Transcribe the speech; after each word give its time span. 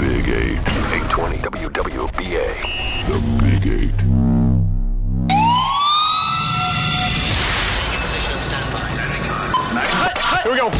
Big 0.00 0.28
Eight. 0.28 0.58
820 1.12 1.36
WWBA. 1.36 2.62
The 3.06 3.18
Big 3.44 3.66
Eight. 3.66 4.00
Here 10.42 10.52
we 10.52 10.56
go. 10.56 10.70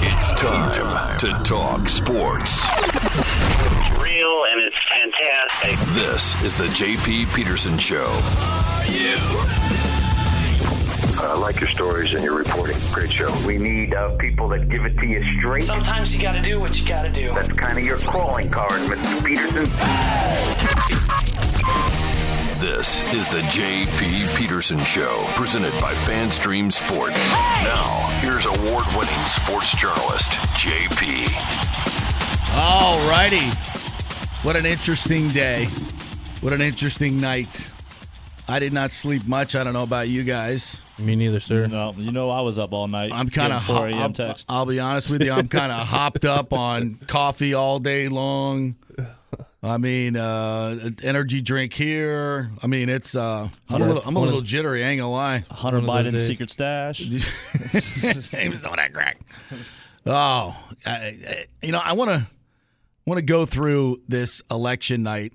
It's 0.00 0.32
time 0.40 1.18
to 1.18 1.28
talk 1.44 1.86
sports. 1.86 2.64
It's 2.66 4.00
real 4.00 4.46
and 4.48 4.62
it's 4.62 4.78
fantastic. 4.88 5.78
This 5.90 6.42
is 6.42 6.56
the 6.56 6.68
JP 6.68 7.34
Peterson 7.34 7.76
Show. 7.76 8.08
I 11.32 11.34
like 11.36 11.60
your 11.60 11.68
stories 11.70 12.12
and 12.12 12.22
your 12.22 12.36
reporting. 12.36 12.76
Great 12.92 13.10
show. 13.10 13.34
We 13.46 13.56
need 13.56 13.94
uh, 13.94 14.14
people 14.18 14.48
that 14.50 14.68
give 14.68 14.84
it 14.84 14.98
to 14.98 15.08
you 15.08 15.24
straight. 15.38 15.62
Sometimes 15.62 16.14
you 16.14 16.20
got 16.20 16.32
to 16.32 16.42
do 16.42 16.60
what 16.60 16.78
you 16.78 16.86
got 16.86 17.04
to 17.04 17.08
do. 17.08 17.32
That's 17.32 17.56
kind 17.56 17.78
of 17.78 17.84
your 17.84 17.96
calling 17.96 18.50
card, 18.50 18.82
Mr. 18.82 19.24
Peterson. 19.24 19.64
This 22.60 23.02
is 23.14 23.30
the 23.30 23.40
JP 23.48 24.36
Peterson 24.36 24.78
Show, 24.80 25.24
presented 25.28 25.72
by 25.80 25.94
FanStream 25.94 26.70
Sports. 26.70 27.30
Now, 27.62 28.08
here's 28.20 28.44
award 28.44 28.84
winning 28.94 29.24
sports 29.24 29.74
journalist, 29.74 30.32
JP. 30.60 31.32
All 32.58 32.98
righty. 33.08 33.48
What 34.46 34.56
an 34.56 34.66
interesting 34.66 35.30
day. 35.30 35.64
What 36.42 36.52
an 36.52 36.60
interesting 36.60 37.18
night. 37.18 37.70
I 38.52 38.58
did 38.58 38.74
not 38.74 38.92
sleep 38.92 39.26
much. 39.26 39.56
I 39.56 39.64
don't 39.64 39.72
know 39.72 39.82
about 39.82 40.10
you 40.10 40.24
guys. 40.24 40.78
Me 40.98 41.16
neither, 41.16 41.40
sir. 41.40 41.66
No, 41.68 41.94
you 41.96 42.12
know 42.12 42.28
I 42.28 42.42
was 42.42 42.58
up 42.58 42.74
all 42.74 42.86
night. 42.86 43.10
I'm 43.10 43.30
kind 43.30 43.50
of 43.50 43.62
getting 43.66 43.76
4 43.76 43.86
a.m. 43.88 43.98
I'll, 43.98 44.12
text. 44.12 44.44
I'll 44.46 44.66
be 44.66 44.78
honest 44.78 45.10
with 45.10 45.22
you. 45.22 45.32
I'm 45.32 45.48
kind 45.60 45.72
of 45.72 45.86
hopped 45.86 46.26
up 46.26 46.52
on 46.52 46.96
coffee 47.06 47.54
all 47.54 47.78
day 47.78 48.08
long. 48.08 48.76
I 49.62 49.78
mean, 49.78 50.16
uh, 50.18 50.90
energy 51.02 51.40
drink 51.40 51.72
here. 51.72 52.50
I 52.62 52.66
mean, 52.66 52.90
it's. 52.90 53.14
Uh, 53.14 53.48
I'm 53.70 53.80
Yeah, 53.80 53.86
a 53.86 53.88
little, 53.88 54.02
I'm 54.06 54.16
a 54.16 54.20
one 54.20 54.28
of- 54.34 54.44
jittery. 54.44 54.84
I 54.84 54.88
ain't 54.88 54.98
gonna 55.00 55.10
lie. 55.10 55.42
Hunter 55.50 55.80
one 55.80 56.04
of 56.06 56.12
those 56.12 56.20
Biden's 56.20 56.26
secret 56.26 56.50
stash. 56.50 57.00
Name 58.34 58.52
is 58.52 58.66
on 58.66 58.76
that 58.76 58.92
crack. 58.92 59.18
Oh, 60.04 60.54
I, 60.84 60.90
I, 60.90 61.46
you 61.62 61.72
know, 61.72 61.80
I 61.82 61.94
want 61.94 62.10
to 62.10 62.26
want 63.06 63.16
to 63.16 63.22
go 63.24 63.46
through 63.46 64.02
this 64.08 64.42
election 64.50 65.02
night 65.04 65.32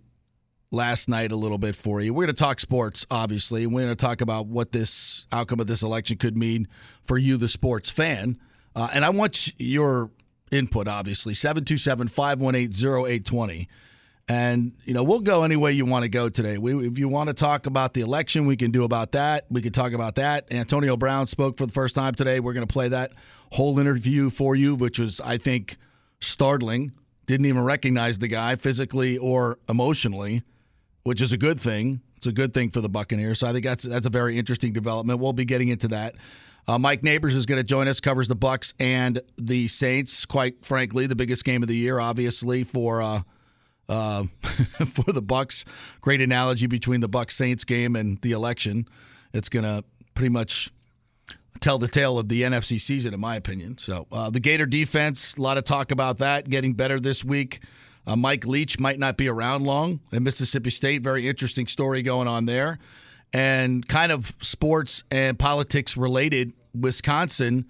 last 0.78 1.10
night 1.10 1.34
a 1.34 1.36
little 1.36 1.58
bit 1.58 1.76
for 1.76 2.00
you. 2.00 2.14
We're 2.14 2.26
going 2.26 2.36
to 2.36 2.42
talk 2.42 2.62
sports, 2.62 3.06
obviously, 3.12 3.64
and 3.64 3.74
we're 3.74 3.82
going 3.82 3.96
to 3.96 4.06
talk 4.06 4.22
about 4.22 4.46
what 4.46 4.72
this 4.72 5.26
outcome 5.34 5.60
of 5.60 5.68
this 5.68 5.82
election 5.82 6.18
could 6.18 6.38
mean 6.38 6.68
for 7.04 7.18
you, 7.18 7.36
the 7.36 7.50
sports 7.50 7.90
fan. 7.90 8.40
Uh, 8.76 8.88
and 8.94 9.04
I 9.04 9.10
want 9.10 9.52
your 9.60 10.12
input, 10.52 10.88
obviously, 10.88 11.34
727 11.34 12.08
518 12.08 12.70
0820. 12.72 13.68
And, 14.30 14.74
you 14.84 14.94
know, 14.94 15.04
we'll 15.04 15.22
go 15.22 15.44
any 15.44 15.56
way 15.56 15.72
you 15.72 15.86
want 15.86 16.04
to 16.04 16.10
go 16.10 16.30
today. 16.30 16.58
We, 16.58 16.88
if 16.88 17.00
you 17.00 17.08
want 17.08 17.30
to 17.30 17.34
talk 17.34 17.66
about 17.66 17.94
the 17.94 18.02
election, 18.02 18.46
we 18.46 18.58
can 18.58 18.72
do 18.72 18.84
about 18.84 19.14
that. 19.14 19.46
We 19.50 19.62
can 19.62 19.72
talk 19.72 19.94
about 19.94 20.16
that. 20.16 20.52
Antonio 20.52 20.98
Brown 20.98 21.28
spoke 21.28 21.58
for 21.58 21.66
the 21.66 21.72
first 21.72 21.96
time 21.96 22.14
today. 22.14 22.40
We're 22.40 22.54
going 22.54 22.68
to 22.68 22.72
play 22.72 22.90
that 22.90 23.14
whole 23.52 23.80
interview 23.80 24.30
for 24.30 24.56
you, 24.56 24.76
which 24.76 25.00
was, 25.00 25.22
I 25.22 25.38
think, 25.38 25.78
startling. 26.20 26.92
Didn't 27.26 27.46
even 27.46 27.64
recognize 27.64 28.20
the 28.20 28.28
guy 28.28 28.58
physically 28.58 29.18
or 29.18 29.60
emotionally, 29.70 30.44
which 31.08 31.22
is 31.22 31.32
a 31.32 31.38
good 31.38 31.58
thing. 31.58 32.02
It's 32.18 32.28
a 32.28 32.34
good 32.34 32.54
thing 32.54 32.70
for 32.70 32.82
the 32.82 32.90
Buccaneers. 32.90 33.40
So 33.40 33.48
I 33.48 33.54
think 33.54 33.64
that's 33.64 33.84
that's 33.84 34.06
a 34.06 34.10
very 34.10 34.38
interesting 34.38 34.74
development. 34.74 35.22
We'll 35.22 35.32
be 35.32 35.46
getting 35.46 35.70
into 35.70 35.88
that. 35.88 36.16
Uh, 36.68 36.78
Mike 36.78 37.02
Nabors 37.02 37.34
is 37.34 37.46
going 37.46 37.60
to 37.60 37.64
join 37.64 37.88
us. 37.88 38.02
Covers 38.02 38.28
the 38.28 38.36
Bucs 38.36 38.74
and 38.78 39.22
the 39.38 39.70
Saints. 39.70 40.26
Quite 40.26 40.66
frankly, 40.66 41.08
the 41.08 41.16
biggest 41.16 41.46
game 41.46 41.64
of 41.64 41.70
the 41.70 41.78
year, 41.78 42.02
obviously 42.02 42.66
for 42.66 43.02
uh, 43.02 43.22
uh, 43.88 44.26
for 44.42 45.14
the 45.14 45.22
Bucs. 45.22 45.64
Great 46.02 46.20
analogy 46.20 46.68
between 46.68 47.00
the 47.00 47.08
Bucs 47.08 47.32
Saints 47.32 47.64
game 47.64 47.96
and 47.96 48.22
the 48.22 48.34
election. 48.34 48.86
It's 49.32 49.48
going 49.48 49.64
to 49.64 49.86
pretty 50.14 50.30
much 50.30 50.70
tell 51.62 51.78
the 51.78 51.88
tale 51.88 52.20
of 52.20 52.28
the 52.28 52.42
NFC 52.42 52.82
season, 52.82 53.14
in 53.14 53.22
my 53.22 53.38
opinion. 53.38 53.78
So 53.80 54.08
uh, 54.12 54.30
the 54.30 54.42
Gator 54.42 54.66
defense, 54.66 55.38
a 55.38 55.42
lot 55.42 55.58
of 55.58 55.64
talk 55.64 55.92
about 55.92 56.18
that 56.18 56.50
getting 56.50 56.74
better 56.74 57.00
this 57.00 57.24
week. 57.24 57.62
Uh, 58.08 58.16
Mike 58.16 58.48
Leach 58.48 58.80
might 58.80 58.98
not 58.98 59.18
be 59.18 59.28
around 59.28 59.66
long 59.66 60.00
at 60.14 60.22
Mississippi 60.22 60.70
State. 60.70 61.04
Very 61.04 61.28
interesting 61.28 61.68
story 61.68 62.02
going 62.02 62.28
on 62.28 62.46
there. 62.46 62.80
And 63.34 63.86
kind 63.88 64.12
of 64.12 64.34
sports 64.42 65.04
and 65.12 65.38
politics 65.38 65.98
related, 65.98 66.54
Wisconsin 66.74 67.70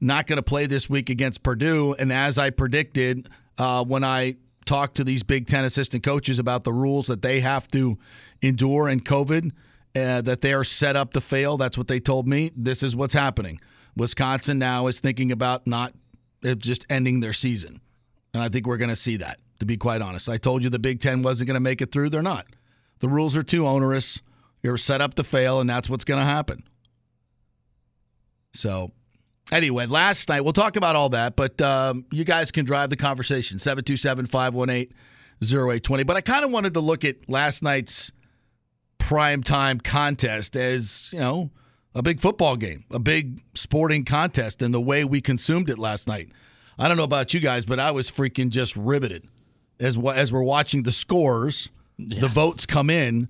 not 0.00 0.26
going 0.26 0.36
to 0.36 0.42
play 0.42 0.66
this 0.66 0.90
week 0.90 1.08
against 1.08 1.42
Purdue. 1.42 1.94
And 1.98 2.12
as 2.12 2.36
I 2.36 2.50
predicted 2.50 3.30
uh, 3.56 3.84
when 3.84 4.04
I 4.04 4.34
talked 4.64 4.96
to 4.96 5.04
these 5.04 5.22
Big 5.22 5.46
Ten 5.46 5.64
assistant 5.64 6.02
coaches 6.02 6.40
about 6.40 6.64
the 6.64 6.72
rules 6.72 7.06
that 7.06 7.22
they 7.22 7.40
have 7.40 7.68
to 7.68 7.96
endure 8.42 8.88
in 8.88 9.00
COVID, 9.00 9.52
uh, 9.94 10.20
that 10.22 10.40
they 10.42 10.52
are 10.52 10.64
set 10.64 10.96
up 10.96 11.12
to 11.14 11.20
fail. 11.20 11.56
That's 11.56 11.78
what 11.78 11.88
they 11.88 12.00
told 12.00 12.28
me. 12.28 12.50
This 12.54 12.82
is 12.82 12.94
what's 12.94 13.14
happening. 13.14 13.60
Wisconsin 13.96 14.58
now 14.58 14.88
is 14.88 15.00
thinking 15.00 15.32
about 15.32 15.66
not 15.66 15.94
uh, 16.44 16.54
just 16.54 16.84
ending 16.90 17.20
their 17.20 17.32
season. 17.32 17.80
And 18.34 18.42
I 18.42 18.50
think 18.50 18.66
we're 18.66 18.76
going 18.76 18.90
to 18.90 18.96
see 18.96 19.16
that, 19.18 19.38
to 19.60 19.66
be 19.66 19.76
quite 19.76 20.02
honest. 20.02 20.28
I 20.28 20.36
told 20.38 20.62
you 20.62 20.70
the 20.70 20.78
Big 20.78 21.00
Ten 21.00 21.22
wasn't 21.22 21.46
going 21.48 21.54
to 21.54 21.60
make 21.60 21.80
it 21.80 21.92
through. 21.92 22.10
They're 22.10 22.22
not. 22.22 22.46
The 23.00 23.08
rules 23.08 23.36
are 23.36 23.42
too 23.42 23.66
onerous. 23.66 24.20
You're 24.62 24.78
set 24.78 25.00
up 25.00 25.14
to 25.14 25.24
fail, 25.24 25.60
and 25.60 25.68
that's 25.68 25.88
what's 25.88 26.04
going 26.04 26.20
to 26.20 26.26
happen. 26.26 26.62
So, 28.54 28.90
anyway, 29.52 29.86
last 29.86 30.28
night, 30.28 30.40
we'll 30.40 30.52
talk 30.52 30.76
about 30.76 30.96
all 30.96 31.10
that, 31.10 31.36
but 31.36 31.60
um, 31.60 32.06
you 32.10 32.24
guys 32.24 32.50
can 32.50 32.64
drive 32.64 32.90
the 32.90 32.96
conversation 32.96 33.58
727 33.58 34.26
518 34.26 34.92
0820. 35.42 36.04
But 36.04 36.16
I 36.16 36.20
kind 36.22 36.44
of 36.44 36.50
wanted 36.50 36.74
to 36.74 36.80
look 36.80 37.04
at 37.04 37.28
last 37.28 37.62
night's 37.62 38.10
primetime 38.98 39.82
contest 39.82 40.56
as, 40.56 41.10
you 41.12 41.20
know, 41.20 41.50
a 41.94 42.02
big 42.02 42.20
football 42.20 42.56
game, 42.56 42.84
a 42.90 42.98
big 42.98 43.42
sporting 43.54 44.04
contest, 44.04 44.62
and 44.62 44.72
the 44.72 44.80
way 44.80 45.04
we 45.04 45.20
consumed 45.20 45.70
it 45.70 45.78
last 45.78 46.08
night. 46.08 46.30
I 46.78 46.88
don't 46.88 46.96
know 46.96 47.04
about 47.04 47.32
you 47.32 47.40
guys, 47.40 47.64
but 47.64 47.80
I 47.80 47.90
was 47.90 48.10
freaking 48.10 48.50
just 48.50 48.76
riveted 48.76 49.26
as 49.80 49.96
as 49.98 50.32
we're 50.32 50.42
watching 50.42 50.82
the 50.82 50.92
scores, 50.92 51.70
the 51.98 52.28
votes 52.28 52.66
come 52.66 52.90
in. 52.90 53.28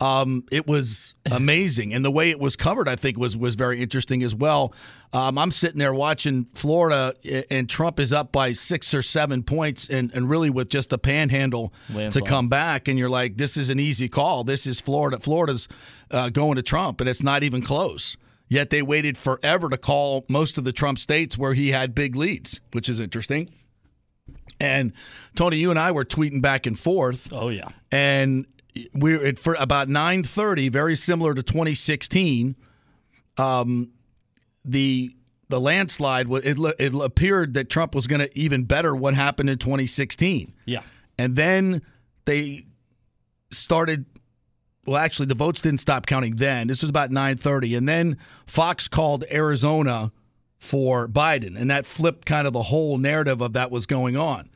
Um, 0.00 0.44
it 0.52 0.68
was 0.68 1.14
amazing, 1.32 1.92
and 1.92 2.04
the 2.04 2.10
way 2.10 2.30
it 2.30 2.38
was 2.38 2.54
covered, 2.54 2.88
I 2.88 2.94
think, 2.94 3.18
was 3.18 3.36
was 3.36 3.56
very 3.56 3.82
interesting 3.82 4.22
as 4.22 4.32
well. 4.32 4.72
Um, 5.12 5.38
I'm 5.38 5.50
sitting 5.50 5.78
there 5.78 5.92
watching 5.94 6.46
Florida, 6.54 7.14
and 7.50 7.68
Trump 7.68 7.98
is 7.98 8.12
up 8.12 8.30
by 8.30 8.52
six 8.52 8.94
or 8.94 9.02
seven 9.02 9.42
points, 9.42 9.88
and, 9.88 10.14
and 10.14 10.30
really 10.30 10.50
with 10.50 10.68
just 10.68 10.90
the 10.90 10.98
panhandle 10.98 11.72
Landslide. 11.92 12.24
to 12.24 12.30
come 12.30 12.48
back, 12.48 12.86
and 12.86 12.96
you're 12.96 13.08
like, 13.08 13.38
this 13.38 13.56
is 13.56 13.70
an 13.70 13.80
easy 13.80 14.08
call. 14.08 14.44
This 14.44 14.66
is 14.66 14.78
Florida. 14.78 15.18
Florida's 15.18 15.66
uh, 16.12 16.28
going 16.28 16.56
to 16.56 16.62
Trump, 16.62 17.00
and 17.00 17.08
it's 17.08 17.22
not 17.22 17.42
even 17.42 17.62
close. 17.62 18.16
Yet 18.48 18.70
they 18.70 18.82
waited 18.82 19.18
forever 19.18 19.68
to 19.68 19.76
call 19.76 20.24
most 20.28 20.58
of 20.58 20.64
the 20.64 20.72
Trump 20.72 20.98
states 20.98 21.36
where 21.36 21.54
he 21.54 21.70
had 21.70 21.94
big 21.94 22.14
leads, 22.14 22.60
which 22.72 22.88
is 22.88 23.00
interesting. 23.00 23.50
And 24.60 24.92
Tony, 25.34 25.56
you 25.58 25.70
and 25.70 25.78
I 25.78 25.92
were 25.92 26.04
tweeting 26.04 26.42
back 26.42 26.66
and 26.66 26.78
forth 26.78 27.32
Oh 27.32 27.48
yeah. 27.48 27.68
and 27.92 28.46
we're 28.94 29.24
at 29.26 29.38
for 29.38 29.54
about 29.58 29.88
9:30 29.88 30.70
very 30.70 30.94
similar 30.96 31.34
to 31.34 31.42
2016 31.42 32.54
um 33.38 33.90
the 34.64 35.10
the 35.48 35.58
landslide 35.60 36.30
it, 36.30 36.58
it 36.78 36.94
appeared 36.94 37.54
that 37.54 37.70
Trump 37.70 37.94
was 37.94 38.06
going 38.06 38.20
to 38.20 38.38
even 38.38 38.64
better 38.64 38.94
what 38.94 39.14
happened 39.14 39.48
in 39.50 39.58
2016 39.58 40.52
Yeah. 40.66 40.82
and 41.18 41.34
then 41.34 41.82
they 42.26 42.66
started 43.50 44.04
well 44.86 44.96
actually 44.98 45.26
the 45.26 45.34
votes 45.34 45.60
didn't 45.62 45.80
stop 45.80 46.06
counting 46.06 46.36
then 46.36 46.66
this 46.68 46.82
was 46.82 46.90
about 46.90 47.10
9:30 47.10 47.78
and 47.78 47.88
then 47.88 48.18
Fox 48.46 48.86
called 48.88 49.24
Arizona 49.32 50.12
for 50.58 51.06
Biden 51.08 51.56
and 51.58 51.70
that 51.70 51.86
flipped 51.86 52.26
kind 52.26 52.46
of 52.46 52.52
the 52.52 52.62
whole 52.62 52.98
narrative 52.98 53.40
of 53.40 53.52
that 53.52 53.70
was 53.70 53.86
going 53.86 54.16
on 54.16 54.50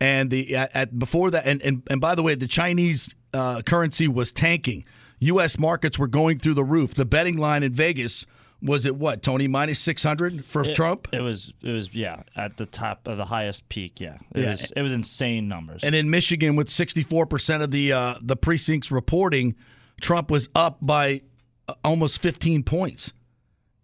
and 0.00 0.30
the 0.30 0.56
at, 0.56 0.74
at 0.74 0.98
before 0.98 1.30
that 1.30 1.46
and, 1.46 1.62
and 1.62 1.82
and 1.88 2.00
by 2.00 2.14
the 2.14 2.22
way 2.22 2.34
the 2.34 2.48
Chinese 2.48 3.14
uh, 3.32 3.62
currency 3.62 4.08
was 4.08 4.32
tanking 4.32 4.84
US 5.20 5.56
markets 5.58 5.96
were 5.98 6.08
going 6.08 6.38
through 6.38 6.54
the 6.54 6.64
roof 6.64 6.94
the 6.94 7.04
betting 7.04 7.36
line 7.38 7.62
in 7.62 7.72
Vegas 7.72 8.26
was 8.62 8.84
at 8.86 8.96
what 8.96 9.22
Tony 9.22 9.46
minus 9.46 9.78
600 9.78 10.44
for 10.44 10.64
It- 10.64 10.74
Trump 10.74 11.06
It 11.12 11.20
was 11.20 11.52
it 11.62 11.70
was 11.70 11.94
yeah 11.94 12.22
at 12.34 12.56
the 12.56 12.66
top 12.66 13.06
of 13.06 13.16
the 13.18 13.26
highest 13.26 13.68
peak. 13.68 14.00
Yeah. 14.00 14.16
It 14.34 14.42
Yeah. 14.42 14.50
was 14.52 14.72
it 14.74 14.82
was 14.82 14.92
insane 14.92 15.46
numbers. 15.48 15.84
And 15.84 15.94
in 15.94 16.08
Michigan, 16.10 16.56
with 16.56 16.68
64% 16.68 17.62
of 17.62 17.70
the 17.70 17.92
uh, 17.92 18.14
the 18.22 18.36
precincts 18.36 18.90
reporting, 18.90 19.54
Trump 20.00 20.30
was 20.30 20.48
up 20.54 20.78
by 20.80 21.20
uh, 21.68 21.74
almost 21.84 22.22
15 22.22 22.62
points. 22.62 23.12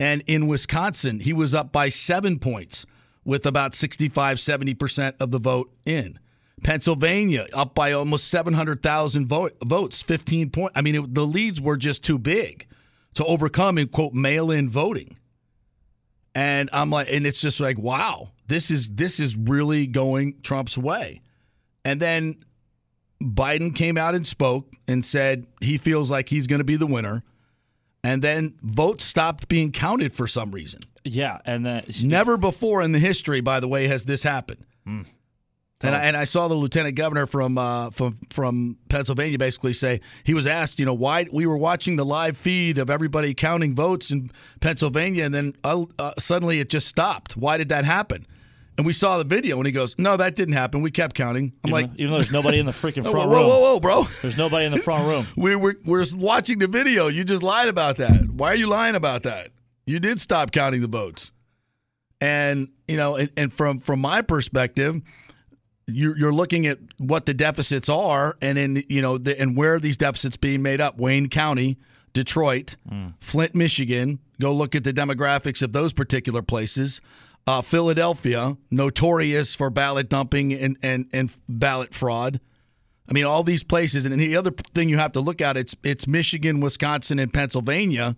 And 0.00 0.24
in 0.26 0.46
Wisconsin, 0.46 1.20
he 1.20 1.34
was 1.34 1.54
up 1.54 1.70
by 1.70 1.90
seven 1.90 2.38
points 2.38 2.86
with 3.24 3.44
about 3.44 3.74
65, 3.74 4.38
70% 4.38 5.14
of 5.20 5.30
the 5.30 5.38
vote 5.38 5.70
in. 5.84 6.18
Pennsylvania 6.62 7.46
up 7.52 7.74
by 7.74 7.92
almost 7.92 8.28
700,000 8.28 9.26
vote, 9.26 9.56
votes, 9.64 10.02
15 10.02 10.50
points. 10.50 10.72
I 10.74 10.82
mean, 10.82 10.94
it, 10.94 11.14
the 11.14 11.26
leads 11.26 11.60
were 11.60 11.76
just 11.76 12.02
too 12.02 12.18
big 12.18 12.66
to 13.14 13.24
overcome 13.24 13.78
in 13.78 13.88
quote 13.88 14.14
mail 14.14 14.50
in 14.50 14.68
voting. 14.68 15.16
And 16.34 16.70
I'm 16.72 16.90
like, 16.90 17.12
and 17.12 17.26
it's 17.26 17.40
just 17.40 17.60
like, 17.60 17.78
wow, 17.78 18.28
this 18.46 18.70
is 18.70 18.88
this 18.88 19.20
is 19.20 19.36
really 19.36 19.86
going 19.86 20.40
Trump's 20.42 20.78
way. 20.78 21.22
And 21.84 22.00
then 22.00 22.44
Biden 23.22 23.74
came 23.74 23.98
out 23.98 24.14
and 24.14 24.26
spoke 24.26 24.74
and 24.86 25.04
said 25.04 25.46
he 25.60 25.76
feels 25.76 26.10
like 26.10 26.28
he's 26.28 26.46
going 26.46 26.60
to 26.60 26.64
be 26.64 26.76
the 26.76 26.86
winner. 26.86 27.24
And 28.02 28.22
then 28.22 28.54
votes 28.62 29.04
stopped 29.04 29.48
being 29.48 29.72
counted 29.72 30.14
for 30.14 30.26
some 30.26 30.50
reason. 30.50 30.80
Yeah, 31.04 31.38
and 31.44 31.64
then 31.64 31.84
Never 32.02 32.36
before 32.36 32.82
in 32.82 32.92
the 32.92 32.98
history, 32.98 33.40
by 33.40 33.60
the 33.60 33.68
way, 33.68 33.88
has 33.88 34.04
this 34.04 34.22
happened. 34.22 34.64
And, 35.82 35.96
I, 35.96 36.04
and 36.04 36.16
I 36.16 36.24
saw 36.24 36.46
the 36.48 36.54
lieutenant 36.54 36.94
governor 36.94 37.26
from 37.26 37.56
uh, 37.56 37.88
from 37.90 38.18
from 38.28 38.76
Pennsylvania 38.90 39.38
basically 39.38 39.72
say 39.72 40.02
he 40.24 40.34
was 40.34 40.46
asked, 40.46 40.78
you 40.78 40.84
know, 40.84 40.92
why 40.92 41.26
we 41.32 41.46
were 41.46 41.56
watching 41.56 41.96
the 41.96 42.04
live 42.04 42.36
feed 42.36 42.76
of 42.76 42.90
everybody 42.90 43.32
counting 43.32 43.74
votes 43.74 44.10
in 44.10 44.30
Pennsylvania, 44.60 45.24
and 45.24 45.34
then 45.34 45.54
uh, 45.64 45.86
uh, 45.98 46.12
suddenly 46.18 46.60
it 46.60 46.68
just 46.68 46.86
stopped. 46.86 47.34
Why 47.34 47.56
did 47.56 47.70
that 47.70 47.86
happen? 47.86 48.26
And 48.76 48.86
we 48.86 48.92
saw 48.92 49.18
the 49.18 49.24
video, 49.24 49.58
and 49.58 49.66
he 49.66 49.72
goes, 49.72 49.94
"No, 49.98 50.16
that 50.16 50.36
didn't 50.36 50.54
happen. 50.54 50.80
We 50.80 50.90
kept 50.90 51.14
counting." 51.14 51.52
I'm 51.64 51.70
even, 51.70 51.72
like, 51.72 51.90
even 51.98 52.12
though 52.12 52.18
there's 52.18 52.32
nobody 52.32 52.58
in 52.58 52.66
the 52.66 52.72
freaking 52.72 53.02
front 53.10 53.28
whoa, 53.28 53.36
room. 53.36 53.46
whoa, 53.46 53.48
whoa, 53.48 53.60
whoa, 53.60 53.80
bro! 53.80 54.08
There's 54.22 54.38
nobody 54.38 54.64
in 54.64 54.72
the 54.72 54.78
front 54.78 55.06
room. 55.06 55.26
we 55.36 55.54
were 55.54 55.76
we're 55.84 56.06
watching 56.14 56.58
the 56.58 56.68
video. 56.68 57.08
You 57.08 57.24
just 57.24 57.42
lied 57.42 57.68
about 57.68 57.96
that. 57.96 58.30
Why 58.30 58.52
are 58.52 58.56
you 58.56 58.68
lying 58.68 58.94
about 58.94 59.24
that? 59.24 59.50
You 59.86 60.00
did 60.00 60.20
stop 60.20 60.52
counting 60.52 60.80
the 60.80 60.88
votes, 60.88 61.32
and 62.20 62.70
you 62.88 62.96
know, 62.96 63.16
and, 63.16 63.30
and 63.36 63.52
from 63.52 63.80
from 63.80 64.00
my 64.00 64.22
perspective, 64.22 65.02
you're, 65.92 66.16
you're 66.16 66.32
looking 66.32 66.66
at 66.66 66.78
what 66.98 67.26
the 67.26 67.34
deficits 67.34 67.88
are, 67.88 68.36
and 68.40 68.58
in 68.58 68.84
you 68.88 69.02
know, 69.02 69.18
the, 69.18 69.38
and 69.38 69.56
where 69.56 69.74
are 69.74 69.80
these 69.80 69.96
deficits 69.96 70.36
being 70.36 70.62
made 70.62 70.80
up? 70.80 70.98
Wayne 70.98 71.28
County, 71.28 71.76
Detroit, 72.12 72.76
mm. 72.90 73.14
Flint, 73.20 73.54
Michigan. 73.54 74.18
Go 74.40 74.54
look 74.54 74.74
at 74.74 74.84
the 74.84 74.92
demographics 74.92 75.62
of 75.62 75.72
those 75.72 75.92
particular 75.92 76.42
places. 76.42 77.00
Uh, 77.50 77.60
Philadelphia, 77.60 78.56
notorious 78.70 79.56
for 79.56 79.70
ballot 79.70 80.08
dumping 80.08 80.52
and, 80.52 80.76
and, 80.84 81.08
and 81.12 81.34
ballot 81.48 81.92
fraud. 81.92 82.38
I 83.08 83.12
mean, 83.12 83.24
all 83.24 83.42
these 83.42 83.64
places, 83.64 84.06
and 84.06 84.20
the 84.20 84.36
other 84.36 84.52
thing 84.72 84.88
you 84.88 84.98
have 84.98 85.10
to 85.14 85.20
look 85.20 85.40
at 85.40 85.56
it's 85.56 85.74
it's 85.82 86.06
Michigan, 86.06 86.60
Wisconsin, 86.60 87.18
and 87.18 87.32
Pennsylvania 87.32 88.14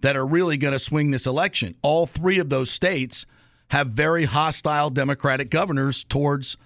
that 0.00 0.16
are 0.16 0.26
really 0.26 0.56
going 0.56 0.72
to 0.72 0.78
swing 0.78 1.10
this 1.10 1.26
election. 1.26 1.74
All 1.82 2.06
three 2.06 2.38
of 2.38 2.48
those 2.48 2.70
states 2.70 3.26
have 3.68 3.88
very 3.88 4.24
hostile 4.24 4.88
Democratic 4.88 5.50
governors 5.50 6.02
towards 6.04 6.56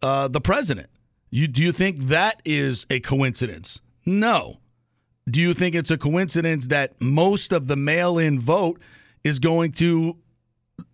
uh, 0.00 0.28
the 0.28 0.40
president. 0.40 0.88
You 1.28 1.46
do 1.46 1.62
you 1.62 1.72
think 1.72 2.04
that 2.04 2.40
is 2.46 2.86
a 2.88 3.00
coincidence? 3.00 3.82
No. 4.06 4.60
Do 5.28 5.42
you 5.42 5.52
think 5.52 5.74
it's 5.74 5.90
a 5.90 5.98
coincidence 5.98 6.68
that 6.68 7.02
most 7.02 7.52
of 7.52 7.66
the 7.66 7.76
mail-in 7.76 8.40
vote 8.40 8.80
is 9.24 9.38
going 9.38 9.72
to 9.72 10.16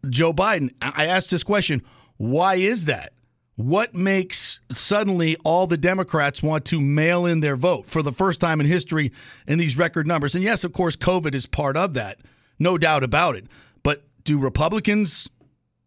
Joe 0.08 0.32
Biden? 0.32 0.72
I 0.80 1.06
asked 1.06 1.30
this 1.30 1.42
question. 1.42 1.82
Why 2.16 2.56
is 2.56 2.86
that? 2.86 3.12
What 3.56 3.94
makes 3.94 4.60
suddenly 4.70 5.36
all 5.44 5.66
the 5.66 5.76
Democrats 5.76 6.42
want 6.42 6.64
to 6.66 6.80
mail 6.80 7.26
in 7.26 7.40
their 7.40 7.56
vote 7.56 7.86
for 7.86 8.02
the 8.02 8.12
first 8.12 8.40
time 8.40 8.60
in 8.60 8.66
history 8.66 9.12
in 9.46 9.58
these 9.58 9.76
record 9.76 10.06
numbers? 10.06 10.34
And 10.34 10.42
yes, 10.42 10.64
of 10.64 10.72
course, 10.72 10.96
COVID 10.96 11.34
is 11.34 11.44
part 11.44 11.76
of 11.76 11.94
that, 11.94 12.20
no 12.58 12.78
doubt 12.78 13.04
about 13.04 13.36
it. 13.36 13.46
But 13.82 14.02
do 14.24 14.38
Republicans 14.38 15.28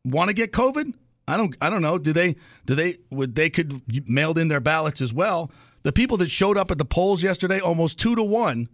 want 0.06 0.30
to 0.30 0.36
get 0.36 0.52
COVID? 0.52 0.94
I 1.28 1.38
don't. 1.38 1.56
I 1.62 1.70
don't 1.70 1.82
know. 1.82 1.98
Do 1.98 2.14
they? 2.14 2.36
Do 2.66 2.76
they? 2.76 2.98
Would 3.10 3.36
they 3.36 3.50
could 3.50 3.82
mailed 4.08 4.38
in 4.38 4.50
their 4.50 4.60
ballots 4.60 5.02
as 5.02 5.14
well? 5.14 5.52
The 5.84 5.94
people 5.94 6.18
that 6.18 6.30
showed 6.30 6.58
up 6.58 6.70
at 6.70 6.78
the 6.78 6.86
polls 6.86 7.24
yesterday, 7.24 7.60
almost 7.60 7.98
two 7.98 8.16
to 8.16 8.24
one, 8.24 8.70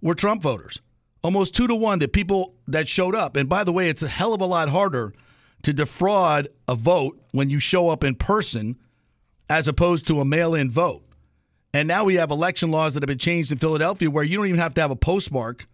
were 0.00 0.14
Trump 0.14 0.42
voters. 0.42 0.80
Almost 1.22 1.54
two 1.54 1.66
to 1.66 1.74
one. 1.74 1.98
that 2.00 2.12
people 2.12 2.54
that 2.66 2.88
showed 2.88 3.14
up. 3.14 3.36
And 3.36 3.48
by 3.48 3.64
the 3.64 3.72
way, 3.72 3.88
it's 3.88 4.02
a 4.02 4.08
hell 4.08 4.34
of 4.34 4.40
a 4.40 4.46
lot 4.46 4.68
harder 4.68 5.12
to 5.62 5.72
defraud 5.72 6.48
a 6.68 6.74
vote 6.74 7.20
when 7.30 7.48
you 7.48 7.60
show 7.60 7.88
up 7.88 8.02
in 8.02 8.14
person 8.14 8.76
as 9.48 9.68
opposed 9.68 10.06
to 10.08 10.20
a 10.20 10.24
mail-in 10.24 10.70
vote. 10.70 11.04
And 11.74 11.88
now 11.88 12.04
we 12.04 12.14
have 12.16 12.30
election 12.30 12.70
laws 12.70 12.94
that 12.94 13.02
have 13.02 13.08
been 13.08 13.18
changed 13.18 13.52
in 13.52 13.58
Philadelphia 13.58 14.10
where 14.10 14.24
you 14.24 14.36
don't 14.36 14.46
even 14.46 14.60
have 14.60 14.74
to 14.74 14.80
have 14.80 14.90
a 14.90 14.96
postmark 14.96 15.66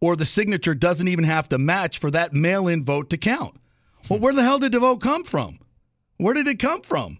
or 0.00 0.16
the 0.16 0.24
signature 0.24 0.74
doesn't 0.74 1.08
even 1.08 1.24
have 1.24 1.48
to 1.48 1.58
match 1.58 1.98
for 1.98 2.10
that 2.10 2.34
mail-in 2.34 2.84
vote 2.84 3.10
to 3.10 3.16
count. 3.16 3.56
Well, 4.08 4.18
where 4.18 4.34
the 4.34 4.42
hell 4.42 4.58
did 4.58 4.72
the 4.72 4.80
vote 4.80 5.00
come 5.00 5.24
from? 5.24 5.58
Where 6.18 6.34
did 6.34 6.46
it 6.46 6.58
come 6.58 6.82
from? 6.82 7.18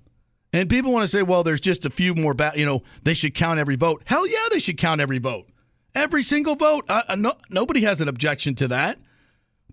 And 0.52 0.68
people 0.68 0.92
want 0.92 1.02
to 1.02 1.08
say, 1.08 1.22
well, 1.22 1.42
there's 1.42 1.60
just 1.60 1.86
a 1.86 1.90
few 1.90 2.14
more, 2.14 2.34
ba- 2.34 2.52
you 2.54 2.66
know, 2.66 2.82
they 3.02 3.14
should 3.14 3.34
count 3.34 3.58
every 3.58 3.76
vote. 3.76 4.02
Hell 4.04 4.28
yeah, 4.28 4.46
they 4.50 4.60
should 4.60 4.78
count 4.78 5.00
every 5.00 5.18
vote. 5.18 5.48
Every 5.94 6.22
single 6.22 6.56
vote. 6.56 6.84
Uh, 6.88 7.14
no, 7.16 7.34
nobody 7.50 7.82
has 7.82 8.00
an 8.00 8.08
objection 8.08 8.54
to 8.56 8.68
that. 8.68 8.98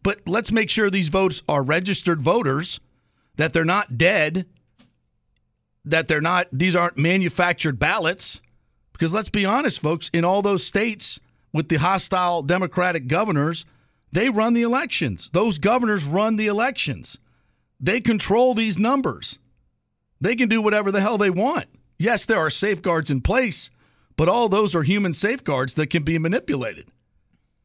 But 0.03 0.21
let's 0.27 0.51
make 0.51 0.69
sure 0.69 0.89
these 0.89 1.09
votes 1.09 1.41
are 1.47 1.63
registered 1.63 2.21
voters, 2.21 2.79
that 3.35 3.53
they're 3.53 3.65
not 3.65 3.97
dead, 3.97 4.45
that 5.85 6.07
they're 6.07 6.21
not, 6.21 6.47
these 6.51 6.75
aren't 6.75 6.97
manufactured 6.97 7.79
ballots. 7.79 8.41
Because 8.93 9.13
let's 9.13 9.29
be 9.29 9.45
honest, 9.45 9.81
folks, 9.81 10.09
in 10.13 10.25
all 10.25 10.41
those 10.41 10.63
states 10.63 11.19
with 11.53 11.69
the 11.69 11.77
hostile 11.77 12.41
Democratic 12.41 13.07
governors, 13.07 13.65
they 14.11 14.29
run 14.29 14.53
the 14.53 14.61
elections. 14.61 15.29
Those 15.33 15.57
governors 15.57 16.05
run 16.05 16.35
the 16.35 16.47
elections. 16.47 17.17
They 17.79 18.01
control 18.01 18.53
these 18.53 18.77
numbers. 18.77 19.39
They 20.19 20.35
can 20.35 20.49
do 20.49 20.61
whatever 20.61 20.91
the 20.91 21.01
hell 21.01 21.17
they 21.17 21.29
want. 21.31 21.65
Yes, 21.97 22.25
there 22.25 22.37
are 22.37 22.49
safeguards 22.49 23.09
in 23.09 23.21
place, 23.21 23.71
but 24.17 24.29
all 24.29 24.49
those 24.49 24.75
are 24.75 24.83
human 24.83 25.13
safeguards 25.13 25.75
that 25.75 25.87
can 25.87 26.03
be 26.03 26.17
manipulated. 26.17 26.89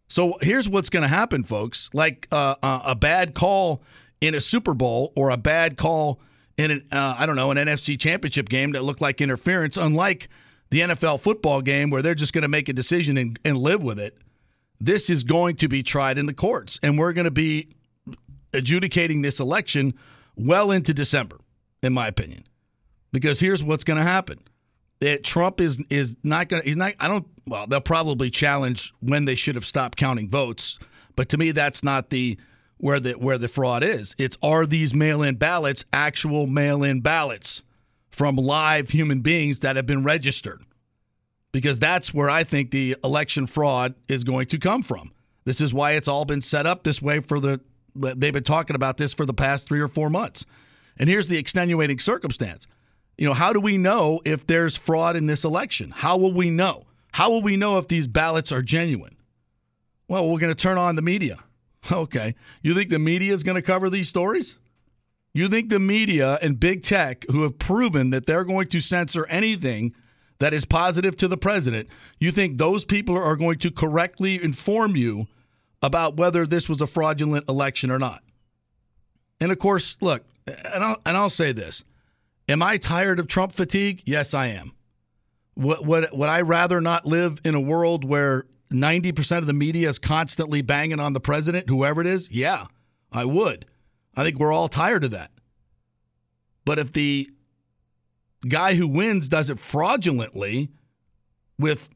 So 0.09 0.39
here's 0.41 0.69
what's 0.69 0.89
going 0.91 1.03
to 1.03 1.09
happen, 1.09 1.45
folks. 1.45 1.91
Like 1.93 2.29
uh, 2.31 2.55
uh, 2.63 2.81
a 2.85 2.95
bad 2.95 3.35
call 3.35 3.83
in 4.21 4.35
a 4.35 4.41
Super 4.41 4.75
Bowl 4.75 5.13
or 5.17 5.31
a 5.31 5.37
bad 5.37 5.77
call 5.77 6.21
in 6.57 6.71
an 6.71 6.87
uh, 6.93 7.17
I 7.19 7.27
don't 7.27 7.37
know 7.37 7.51
an 7.51 7.57
NFC 7.57 7.99
Championship 7.99 8.49
game 8.49 8.73
that 8.73 8.83
looked 8.83 9.01
like 9.01 9.21
interference, 9.21 9.77
unlike 9.77 10.29
the 10.71 10.81
NFL 10.81 11.21
football 11.21 11.61
game 11.61 11.91
where 11.91 12.03
they're 12.03 12.15
just 12.15 12.33
going 12.33 12.43
to 12.43 12.49
make 12.49 12.69
a 12.69 12.73
decision 12.73 13.17
and, 13.19 13.39
and 13.45 13.59
live 13.59 13.83
with 13.83 13.99
it. 13.99 14.17
This 14.81 15.11
is 15.11 15.23
going 15.23 15.57
to 15.57 15.69
be 15.69 15.83
tried 15.83 16.19
in 16.19 16.27
the 16.27 16.35
courts, 16.35 16.79
and 16.83 16.99
we're 16.99 17.13
going 17.13 17.25
to 17.25 17.31
be 17.31 17.69
adjudicating 18.53 19.23
this 19.23 19.41
election 19.41 19.95
well 20.37 20.71
into 20.71 20.93
December, 20.93 21.39
in 21.83 21.95
my 21.95 22.09
opinion. 22.09 22.45
Because 23.13 23.41
here's 23.41 23.65
what's 23.65 23.85
going 23.85 23.99
to 23.99 24.05
happen: 24.05 24.39
that 25.01 25.25
Trump 25.25 25.61
is 25.61 25.79
is 25.91 26.17
not 26.23 26.49
going. 26.49 26.63
to 26.63 26.69
He's 26.69 26.77
not. 26.77 26.95
I 27.01 27.09
don't. 27.09 27.27
Well, 27.47 27.67
they'll 27.67 27.81
probably 27.81 28.31
challenge 28.31 28.93
when 29.01 29.25
they 29.25 29.35
should 29.35 29.55
have 29.55 29.65
stopped 29.65 29.97
counting 29.97 30.29
votes, 30.29 30.79
but 31.15 31.29
to 31.31 31.39
me, 31.39 31.53
that's 31.53 31.85
not 31.85 32.11
the 32.11 32.39
where 32.79 33.01
the 33.01 33.13
where 33.13 33.39
the 33.39 33.49
fraud 33.49 33.83
is. 33.83 34.15
It's 34.19 34.37
are 34.43 34.67
these 34.67 34.95
mail-in 34.95 35.37
ballots 35.37 35.85
actual 35.93 36.47
mail-in 36.47 37.01
ballots 37.01 37.63
from 38.11 38.37
live 38.37 38.88
human 38.88 39.21
beings 39.21 39.61
that 39.61 39.76
have 39.76 39.87
been 39.87 40.05
registered? 40.05 40.62
Because 41.53 41.79
that's 41.79 42.12
where 42.12 42.29
I 42.29 42.45
think 42.45 42.71
the 42.71 42.97
election 43.05 43.47
fraud 43.47 43.95
is 44.09 44.25
going 44.25 44.47
to 44.47 44.59
come 44.59 44.83
from. 44.83 45.12
This 45.45 45.61
is 45.61 45.73
why 45.73 45.93
it's 45.93 46.09
all 46.09 46.25
been 46.25 46.43
set 46.43 46.67
up 46.67 46.83
this 46.83 47.00
way 47.00 47.21
for 47.21 47.41
the 47.41 47.61
they've 47.95 48.33
been 48.33 48.43
talking 48.43 48.76
about 48.76 48.97
this 48.97 49.15
for 49.15 49.25
the 49.25 49.33
past 49.33 49.69
3 49.69 49.81
or 49.81 49.88
4 49.88 50.11
months. 50.11 50.45
And 50.99 51.09
here's 51.09 51.29
the 51.29 51.38
extenuating 51.38 51.99
circumstance. 51.99 52.67
You 53.18 53.26
know, 53.26 53.35
how 53.35 53.52
do 53.52 53.61
we 53.61 53.78
know 53.78 54.20
if 54.25 54.46
there's 54.46 54.76
fraud 54.76 55.16
in 55.16 55.26
this 55.26 55.44
election? 55.44 55.90
How 55.90 56.16
will 56.16 56.32
we 56.32 56.50
know? 56.50 56.85
How 57.12 57.30
will 57.30 57.42
we 57.42 57.56
know 57.56 57.78
if 57.78 57.88
these 57.88 58.06
ballots 58.06 58.52
are 58.52 58.62
genuine? 58.62 59.16
Well, 60.08 60.28
we're 60.28 60.38
going 60.38 60.52
to 60.52 60.62
turn 60.62 60.78
on 60.78 60.96
the 60.96 61.02
media. 61.02 61.38
Okay. 61.92 62.35
You 62.62 62.75
think 62.75 62.90
the 62.90 62.99
media 62.99 63.32
is 63.32 63.44
going 63.44 63.54
to 63.54 63.62
cover 63.62 63.88
these 63.88 64.08
stories? 64.08 64.58
You 65.32 65.49
think 65.49 65.70
the 65.70 65.78
media 65.78 66.37
and 66.42 66.58
big 66.58 66.82
tech, 66.82 67.25
who 67.30 67.42
have 67.42 67.61
proven 67.61 68.11
that 68.11 68.26
they're 68.26 68.42
going 68.42 68.66
to 68.68 68.80
censor 68.80 69.25
anything 69.28 69.94
that 70.40 70.52
is 70.52 70.64
positive 70.64 71.16
to 71.18 71.28
the 71.28 71.37
president, 71.37 71.88
you 72.18 72.32
think 72.32 72.58
those 72.58 72.85
people 72.85 73.16
are 73.16 73.37
going 73.37 73.61
to 73.61 73.70
correctly 73.70 74.42
inform 74.42 74.96
you 74.96 75.28
about 75.80 76.16
whether 76.16 76.44
this 76.44 76.68
was 76.68 76.80
a 76.80 76.88
fraudulent 76.88 77.49
election 77.49 77.92
or 77.92 78.00
not? 78.00 78.25
And 79.40 79.52
of 79.52 79.58
course, 79.61 79.96
look, 80.00 80.25
and 80.46 80.82
I'll, 80.82 81.00
and 81.06 81.16
I'll 81.16 81.30
say 81.30 81.52
this 81.52 81.85
Am 82.49 82.62
I 82.62 82.76
tired 82.76 83.19
of 83.19 83.26
Trump 83.26 83.53
fatigue? 83.53 84.03
Yes, 84.05 84.35
I 84.35 84.47
am. 84.49 84.73
Would, 85.57 85.87
would, 85.87 86.09
would 86.12 86.29
I 86.29 86.43
rather 86.43 86.81
not 86.81 87.07
live 87.07 87.41
in 87.45 87.55
a 87.55 87.61
world 87.61 88.05
where 88.05 88.47
90% 88.71 89.38
of 89.38 89.47
the 89.47 89.53
media 89.53 89.88
is 89.88 89.99
constantly 89.99 90.62
banging 90.62 91.00
on 91.00 91.12
the 91.12 91.21
president, 91.21 91.69
whoever 91.69 92.00
it 92.00 92.07
is? 92.07 92.31
Yeah, 92.31 92.67
I 93.11 93.25
would. 93.25 93.67
I 94.17 94.25
think 94.25 94.38
we're 94.38 94.53
all 94.53 94.69
tired 94.69 95.05
of 95.05 95.11
that. 95.12 95.31
But 96.65 96.79
if 96.79 96.93
the 96.93 97.31
guy 98.49 98.75
who 98.75 98.87
wins 98.87 99.29
does 99.29 99.50
it 99.50 99.59
fraudulently 99.59 100.71
with 101.59 101.88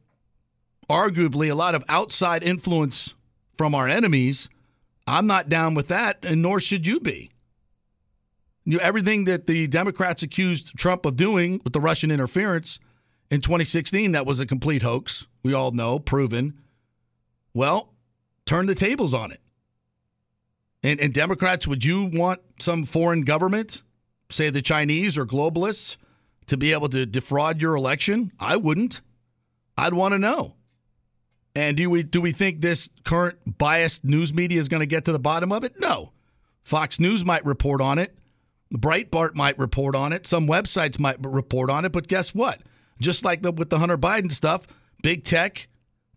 arguably 0.89 1.49
a 1.49 1.55
lot 1.55 1.75
of 1.75 1.83
outside 1.87 2.43
influence 2.43 3.13
from 3.57 3.75
our 3.75 3.87
enemies, 3.87 4.49
I'm 5.07 5.27
not 5.27 5.49
down 5.49 5.75
with 5.75 5.87
that, 5.87 6.19
and 6.23 6.41
nor 6.41 6.59
should 6.59 6.85
you 6.85 6.99
be. 6.99 7.30
You 8.65 8.77
know, 8.77 8.83
everything 8.83 9.25
that 9.25 9.47
the 9.47 9.67
Democrats 9.67 10.23
accused 10.23 10.77
Trump 10.77 11.05
of 11.05 11.15
doing 11.15 11.61
with 11.63 11.73
the 11.73 11.79
Russian 11.79 12.11
interference 12.11 12.79
in 13.31 13.41
2016, 13.41 14.11
that 14.11 14.25
was 14.25 14.39
a 14.39 14.45
complete 14.45 14.83
hoax. 14.83 15.25
We 15.43 15.53
all 15.53 15.71
know, 15.71 15.99
proven. 15.99 16.59
Well, 17.53 17.93
turn 18.45 18.67
the 18.67 18.75
tables 18.75 19.13
on 19.13 19.31
it. 19.31 19.39
And, 20.83 20.99
and 20.99 21.13
Democrats, 21.13 21.67
would 21.67 21.85
you 21.85 22.05
want 22.05 22.41
some 22.59 22.85
foreign 22.85 23.21
government, 23.21 23.83
say 24.29 24.49
the 24.49 24.61
Chinese 24.61 25.17
or 25.17 25.25
globalists, 25.25 25.97
to 26.47 26.57
be 26.57 26.73
able 26.73 26.89
to 26.89 27.05
defraud 27.05 27.61
your 27.61 27.75
election? 27.75 28.31
I 28.39 28.57
wouldn't. 28.57 29.01
I'd 29.77 29.93
want 29.93 30.13
to 30.13 30.19
know. 30.19 30.55
And 31.55 31.75
do 31.75 31.89
we 31.89 32.03
do 32.03 32.21
we 32.21 32.31
think 32.31 32.61
this 32.61 32.89
current 33.03 33.37
biased 33.57 34.05
news 34.05 34.33
media 34.33 34.59
is 34.59 34.69
going 34.69 34.79
to 34.79 34.85
get 34.85 35.05
to 35.05 35.11
the 35.11 35.19
bottom 35.19 35.51
of 35.51 35.63
it? 35.63 35.79
No. 35.79 36.13
Fox 36.63 36.99
News 36.99 37.25
might 37.25 37.45
report 37.45 37.81
on 37.81 37.99
it. 37.99 38.15
Breitbart 38.73 39.35
might 39.35 39.57
report 39.59 39.95
on 39.95 40.13
it. 40.13 40.25
Some 40.25 40.47
websites 40.47 40.99
might 40.99 41.17
report 41.19 41.69
on 41.69 41.85
it. 41.85 41.91
But 41.91 42.07
guess 42.07 42.33
what? 42.33 42.61
Just 42.99 43.25
like 43.25 43.41
the, 43.41 43.51
with 43.51 43.69
the 43.69 43.79
Hunter 43.79 43.97
Biden 43.97 44.31
stuff, 44.31 44.67
big 45.01 45.23
tech 45.23 45.67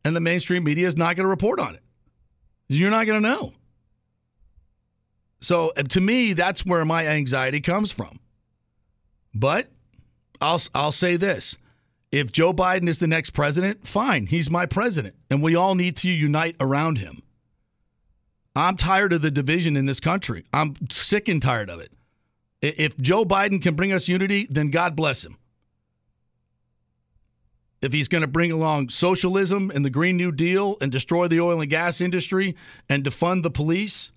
and 0.04 0.14
the 0.14 0.20
mainstream 0.20 0.64
media 0.64 0.86
is 0.86 0.96
not 0.96 1.16
going 1.16 1.24
to 1.24 1.30
report 1.30 1.58
on 1.58 1.74
it. 1.74 1.82
You're 2.68 2.90
not 2.90 3.06
going 3.06 3.22
to 3.22 3.28
know. 3.28 3.52
So 5.40 5.72
uh, 5.76 5.82
to 5.82 6.00
me, 6.00 6.32
that's 6.32 6.64
where 6.64 6.84
my 6.84 7.06
anxiety 7.06 7.60
comes 7.60 7.92
from. 7.92 8.18
But 9.34 9.68
I'll 10.40 10.60
I'll 10.74 10.92
say 10.92 11.16
this: 11.16 11.56
if 12.12 12.32
Joe 12.32 12.52
Biden 12.52 12.88
is 12.88 12.98
the 12.98 13.06
next 13.06 13.30
president, 13.30 13.86
fine, 13.86 14.26
he's 14.26 14.50
my 14.50 14.64
president, 14.64 15.16
and 15.30 15.42
we 15.42 15.56
all 15.56 15.74
need 15.74 15.96
to 15.98 16.10
unite 16.10 16.56
around 16.60 16.98
him. 16.98 17.20
I'm 18.56 18.76
tired 18.76 19.12
of 19.12 19.22
the 19.22 19.30
division 19.32 19.76
in 19.76 19.86
this 19.86 20.00
country. 20.00 20.44
I'm 20.52 20.76
sick 20.88 21.28
and 21.28 21.42
tired 21.42 21.68
of 21.68 21.80
it. 21.80 21.92
If 22.64 22.96
Joe 22.96 23.24
Biden 23.24 23.60
can 23.60 23.74
bring 23.74 23.92
us 23.92 24.08
unity, 24.08 24.46
then 24.48 24.70
God 24.70 24.96
bless 24.96 25.24
him. 25.24 25.36
If 27.82 27.92
he's 27.92 28.08
going 28.08 28.22
to 28.22 28.28
bring 28.28 28.50
along 28.50 28.88
socialism 28.88 29.70
and 29.70 29.84
the 29.84 29.90
Green 29.90 30.16
New 30.16 30.32
Deal 30.32 30.78
and 30.80 30.90
destroy 30.90 31.28
the 31.28 31.40
oil 31.40 31.60
and 31.60 31.68
gas 31.68 32.00
industry 32.00 32.56
and 32.88 33.04
defund 33.04 33.42
the 33.42 33.50
police, 33.50 34.12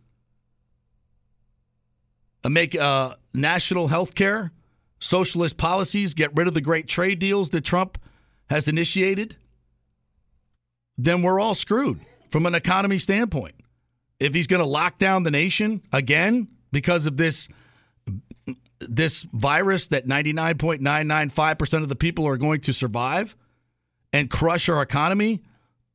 and 2.46 2.54
make 2.54 2.76
uh, 2.76 3.16
national 3.34 3.88
health 3.90 4.16
care, 4.16 4.52
socialist 5.00 5.58
policies, 5.58 6.14
get 6.14 6.34
rid 6.34 6.48
of 6.48 6.54
the 6.54 6.62
great 6.62 6.88
trade 6.88 7.20
deals 7.20 7.50
that 7.50 7.66
Trump 7.66 7.98
has 8.50 8.70
initiated, 8.70 9.36
then 10.98 11.22
we're 11.22 11.42
all 11.42 11.56
screwed 11.56 12.00
from 12.30 12.46
an 12.46 12.56
economy 12.56 13.00
standpoint. 13.00 13.56
If 14.22 14.34
he's 14.34 14.48
going 14.48 14.62
to 14.62 14.68
lock 14.68 14.98
down 14.98 15.24
the 15.24 15.32
nation 15.32 15.82
again 15.92 16.48
because 16.72 17.06
of 17.06 17.18
this 17.18 17.50
this 18.90 19.24
virus 19.34 19.88
that 19.90 20.08
99.995% 20.08 21.84
of 21.84 21.90
the 21.90 21.96
people 21.96 22.28
are 22.28 22.38
going 22.38 22.62
to 22.62 22.74
survive 22.74 23.36
and 24.14 24.30
crush 24.30 24.70
our 24.70 24.82
economy, 24.82 25.42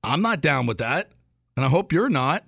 I'm 0.02 0.22
not 0.22 0.40
down 0.40 0.66
with 0.66 0.78
that. 0.78 1.10
And 1.56 1.64
I 1.66 1.68
hope 1.68 1.92
you're 1.92 2.08
not. 2.08 2.44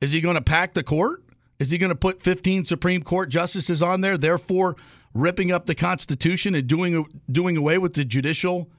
Is 0.00 0.12
he 0.12 0.20
going 0.20 0.36
to 0.36 0.42
pack 0.42 0.74
the 0.74 0.82
court? 0.82 1.22
Is 1.58 1.70
he 1.70 1.78
going 1.78 1.90
to 1.90 1.96
put 1.96 2.22
15 2.22 2.64
Supreme 2.64 3.02
Court 3.02 3.28
justices 3.28 3.82
on 3.82 4.00
there, 4.00 4.16
therefore 4.16 4.76
ripping 5.12 5.50
up 5.50 5.66
the 5.66 5.74
Constitution 5.74 6.54
and 6.54 6.66
doing 6.66 7.06
doing 7.30 7.56
away 7.56 7.78
with 7.78 7.94
the 7.94 8.04
judicial 8.04 8.70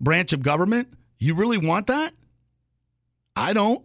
branch 0.00 0.32
of 0.32 0.42
government? 0.42 0.88
You 1.18 1.34
really 1.34 1.58
want 1.58 1.88
that? 1.88 2.14
I 3.34 3.52
don't. 3.52 3.84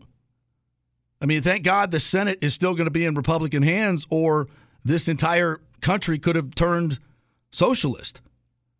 I 1.21 1.25
mean, 1.25 1.41
thank 1.41 1.63
God 1.63 1.89
the 1.89 1.99
Senate 1.99 2.39
is 2.41 2.53
still 2.53 2.75
going 2.75 2.85
to 2.85 2.91
be 2.91 3.05
in 3.05 3.15
Republican 3.15 3.63
hands, 3.63 4.05
or 4.09 4.47
this 4.85 5.07
entire 5.07 5.59
country 5.81 6.19
could 6.19 6.35
have 6.35 6.55
turned 6.55 6.99
socialist. 7.51 8.21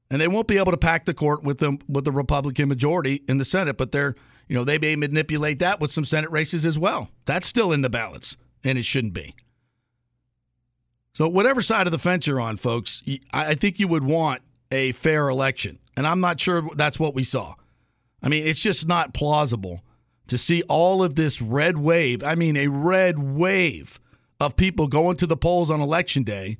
And 0.10 0.22
they 0.22 0.28
won't 0.28 0.48
be 0.48 0.58
able 0.58 0.72
to 0.72 0.78
pack 0.78 1.06
the 1.06 1.14
court 1.14 1.44
with 1.44 1.58
them 1.58 1.80
with 1.90 2.06
the 2.06 2.12
Republican 2.12 2.70
majority 2.70 3.24
in 3.28 3.38
the 3.38 3.46
Senate, 3.46 3.78
but 3.78 3.92
they're 3.92 4.16
you 4.48 4.56
know 4.56 4.64
they 4.64 4.78
may 4.78 4.96
manipulate 4.96 5.60
that 5.60 5.82
with 5.82 5.92
some 5.92 6.06
Senate 6.06 6.32
races 6.32 6.66
as 6.66 6.80
well. 6.80 7.10
That's 7.26 7.48
still 7.48 7.74
in 7.74 7.82
the 7.82 7.90
balance, 7.90 8.38
and 8.64 8.78
it 8.78 8.86
shouldn't 8.86 9.14
be. 9.14 9.36
So, 11.14 11.28
whatever 11.28 11.62
side 11.62 11.88
of 11.88 11.92
the 11.92 12.00
fence 12.00 12.28
you're 12.28 12.40
on, 12.40 12.58
folks, 12.58 13.04
I 13.34 13.56
think 13.56 13.80
you 13.80 13.88
would 13.88 14.04
want 14.04 14.42
a 14.72 14.92
fair 14.94 15.30
election. 15.30 15.80
And 15.96 16.06
I'm 16.06 16.20
not 16.20 16.40
sure 16.40 16.70
that's 16.76 17.00
what 17.00 17.16
we 17.16 17.24
saw. 17.24 17.56
I 18.22 18.30
mean, 18.30 18.46
it's 18.46 18.62
just 18.62 18.88
not 18.88 19.14
plausible 19.14 19.82
to 20.28 20.38
see 20.38 20.62
all 20.64 21.02
of 21.02 21.16
this 21.16 21.42
red 21.42 21.78
wave. 21.78 22.24
I 22.24 22.36
mean, 22.36 22.56
a 22.56 22.68
red 22.68 23.18
wave 23.18 24.00
of 24.40 24.56
people 24.56 24.88
going 24.88 25.18
to 25.18 25.26
the 25.28 25.38
polls 25.38 25.72
on 25.72 25.82
election 25.82 26.24
day. 26.24 26.58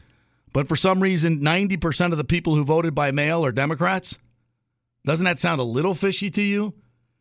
But 0.58 0.68
for 0.68 0.76
some 0.76 1.04
reason, 1.04 1.42
90% 1.42 2.14
of 2.14 2.18
the 2.18 2.24
people 2.24 2.56
who 2.56 2.64
voted 2.64 2.96
by 2.96 3.12
mail 3.12 3.46
are 3.46 3.52
Democrats. 3.52 4.18
Doesn't 5.06 5.26
that 5.26 5.38
sound 5.38 5.62
a 5.62 5.64
little 5.64 5.94
fishy 5.94 6.32
to 6.32 6.42
you? 6.42 6.74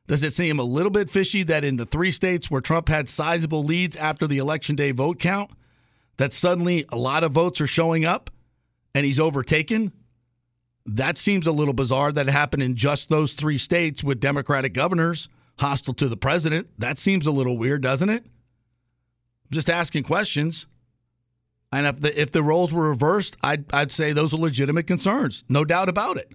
Does 0.07 0.23
it 0.23 0.33
seem 0.33 0.59
a 0.59 0.63
little 0.63 0.89
bit 0.89 1.11
fishy 1.11 1.43
that 1.43 1.63
in 1.63 1.77
the 1.77 1.85
three 1.85 2.11
states 2.11 2.51
where 2.51 2.63
Trump 2.63 2.89
had 2.89 3.11
sizable 3.11 3.63
leads 3.63 3.95
after 3.95 4.27
the 4.27 4.39
election 4.39 4.75
day 4.75 4.91
vote 4.91 5.19
count, 5.19 5.51
that 6.17 6.33
suddenly 6.33 6.87
a 6.89 6.97
lot 6.97 7.25
of 7.25 7.33
votes 7.33 7.61
are 7.61 7.67
showing 7.67 8.07
up 8.07 8.31
and 8.95 9.05
he's 9.05 9.21
overtaken. 9.21 9.93
That 10.87 11.19
seems 11.19 11.47
a 11.47 11.53
little 11.53 11.75
bizarre 11.75 12.13
that 12.13 12.29
it 12.29 12.33
happened 12.33 12.63
in 12.63 12.75
just 12.75 13.11
those 13.11 13.35
three 13.35 13.59
states 13.59 14.03
with 14.03 14.19
Democratic 14.19 14.73
governors 14.73 15.29
hostile 15.59 15.93
to 15.93 16.09
the 16.09 16.17
president. 16.17 16.69
That 16.79 16.99
seems 16.99 17.27
a 17.27 17.33
little 17.33 17.59
weird, 17.59 17.83
doesn't 17.83 18.09
it? 18.09 18.25
I'm 18.25 19.51
just 19.51 19.69
asking 19.69 20.05
questions. 20.05 20.67
And 21.77 21.87
if 21.87 22.01
the 22.01 22.19
if 22.19 22.33
the 22.33 22.43
roles 22.43 22.73
were 22.73 22.89
reversed, 22.89 23.37
I'd 23.43 23.67
I'd 23.75 23.91
say 23.91 24.15
those 24.15 24.33
are 24.33 24.39
legitimate 24.39 24.87
concerns, 24.87 25.45
no 25.51 25.63
doubt 25.63 25.91
about 25.91 26.17
it. 26.17 26.33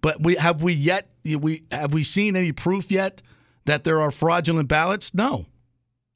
But 0.00 0.22
we 0.22 0.36
have 0.36 0.62
we 0.62 0.74
yet 0.74 1.10
we 1.24 1.64
have 1.72 1.92
we 1.92 2.04
seen 2.04 2.36
any 2.36 2.52
proof 2.52 2.92
yet 2.92 3.20
that 3.64 3.82
there 3.82 4.00
are 4.00 4.12
fraudulent 4.12 4.68
ballots? 4.68 5.12
No. 5.12 5.46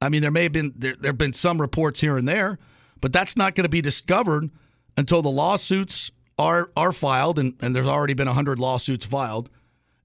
I 0.01 0.09
mean, 0.09 0.23
there 0.23 0.31
may 0.31 0.45
have 0.45 0.53
been 0.53 0.73
there, 0.77 0.95
there 1.01 1.09
have 1.09 1.19
been 1.19 1.33
some 1.33 1.61
reports 1.61 1.99
here 2.01 2.17
and 2.17 2.29
there, 2.29 2.61
but 3.01 3.13
that's 3.13 3.37
not 3.37 3.57
going 3.57 3.65
to 3.65 3.69
be 3.69 3.81
discovered 3.81 4.49
until 4.97 5.21
the 5.21 5.31
lawsuits 5.31 6.13
are 6.39 6.71
are 6.77 6.93
filed, 6.93 7.41
and, 7.41 7.55
and 7.61 7.75
there's 7.75 7.89
already 7.89 8.15
been 8.15 8.29
hundred 8.29 8.61
lawsuits 8.61 9.05
filed, 9.05 9.51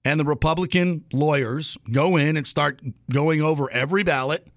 and 0.05 0.19
the 0.19 0.25
Republican 0.25 1.05
lawyers 1.13 1.77
go 1.91 2.17
in 2.17 2.35
and 2.35 2.47
start 2.47 2.81
going 3.11 3.43
over 3.43 3.69
every 3.71 4.01
ballot, 4.01 4.47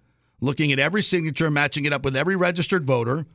looking 0.40 0.72
at 0.72 0.78
every 0.78 1.02
signature, 1.02 1.50
matching 1.50 1.84
it 1.84 1.92
up 1.92 2.06
with 2.06 2.16
every 2.16 2.36
registered 2.36 2.86
voter, 2.86 3.26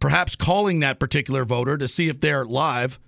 perhaps 0.00 0.34
calling 0.34 0.80
that 0.80 0.98
particular 0.98 1.44
voter 1.44 1.76
to 1.78 1.86
see 1.86 2.08
if 2.08 2.18
they're 2.18 2.44
live, 2.44 2.98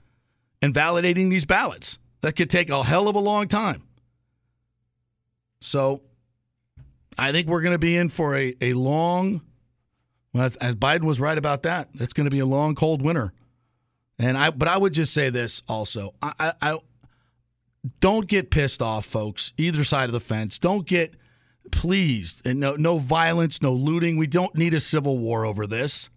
and 0.60 0.72
validating 0.72 1.28
these 1.28 1.44
ballots. 1.44 1.98
That 2.20 2.36
could 2.36 2.50
take 2.50 2.70
a 2.70 2.84
hell 2.84 3.08
of 3.08 3.16
a 3.16 3.20
long 3.20 3.48
time. 3.48 3.82
So 5.60 6.02
I 7.18 7.32
think 7.32 7.48
we're 7.48 7.62
going 7.62 7.74
to 7.74 7.78
be 7.78 7.96
in 7.96 8.08
for 8.08 8.36
a, 8.36 8.54
a 8.60 8.74
long, 8.74 9.42
well, 10.32 10.44
as 10.60 10.76
Biden 10.76 11.02
was 11.02 11.18
right 11.18 11.36
about 11.36 11.64
that, 11.64 11.88
it's 11.94 12.12
going 12.12 12.26
to 12.26 12.30
be 12.30 12.38
a 12.38 12.46
long, 12.46 12.76
cold 12.76 13.02
winter. 13.02 13.32
And 14.18 14.38
I, 14.38 14.50
but 14.50 14.68
I 14.68 14.78
would 14.78 14.92
just 14.92 15.12
say 15.12 15.30
this 15.30 15.62
also. 15.68 16.14
I, 16.22 16.32
I, 16.38 16.52
I 16.62 16.78
don't 18.00 18.28
get 18.28 18.50
pissed 18.50 18.80
off, 18.80 19.04
folks, 19.04 19.52
either 19.58 19.82
side 19.82 20.08
of 20.08 20.12
the 20.12 20.20
fence. 20.20 20.60
Don't 20.60 20.86
get 20.86 21.14
pleased 21.72 22.46
and 22.46 22.60
no, 22.60 22.76
no 22.76 22.98
violence, 22.98 23.62
no 23.62 23.72
looting. 23.72 24.16
We 24.16 24.28
don't 24.28 24.54
need 24.54 24.74
a 24.74 24.80
civil 24.80 25.18
war 25.18 25.44
over 25.44 25.66
this. 25.66 26.08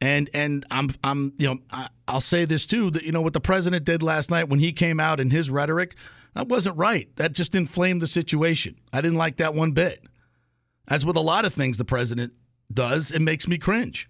And 0.00 0.30
and 0.32 0.64
I'm 0.70 0.90
I'm 1.04 1.34
you 1.36 1.48
know 1.48 1.58
I, 1.70 1.88
I'll 2.08 2.20
say 2.22 2.44
this 2.46 2.64
too 2.64 2.90
that 2.92 3.02
you 3.02 3.12
know 3.12 3.20
what 3.20 3.34
the 3.34 3.40
president 3.40 3.84
did 3.84 4.02
last 4.02 4.30
night 4.30 4.48
when 4.48 4.58
he 4.58 4.72
came 4.72 4.98
out 4.98 5.20
in 5.20 5.30
his 5.30 5.50
rhetoric 5.50 5.94
that 6.34 6.48
wasn't 6.48 6.76
right. 6.76 7.08
That 7.16 7.32
just 7.32 7.54
inflamed 7.54 8.02
the 8.02 8.06
situation. 8.06 8.76
I 8.92 9.00
didn't 9.00 9.18
like 9.18 9.36
that 9.38 9.54
one 9.54 9.72
bit. 9.72 10.04
As 10.88 11.04
with 11.04 11.16
a 11.16 11.20
lot 11.20 11.44
of 11.44 11.54
things 11.54 11.78
the 11.78 11.84
president 11.84 12.32
does, 12.72 13.10
it 13.10 13.20
makes 13.22 13.48
me 13.48 13.58
cringe. 13.58 14.08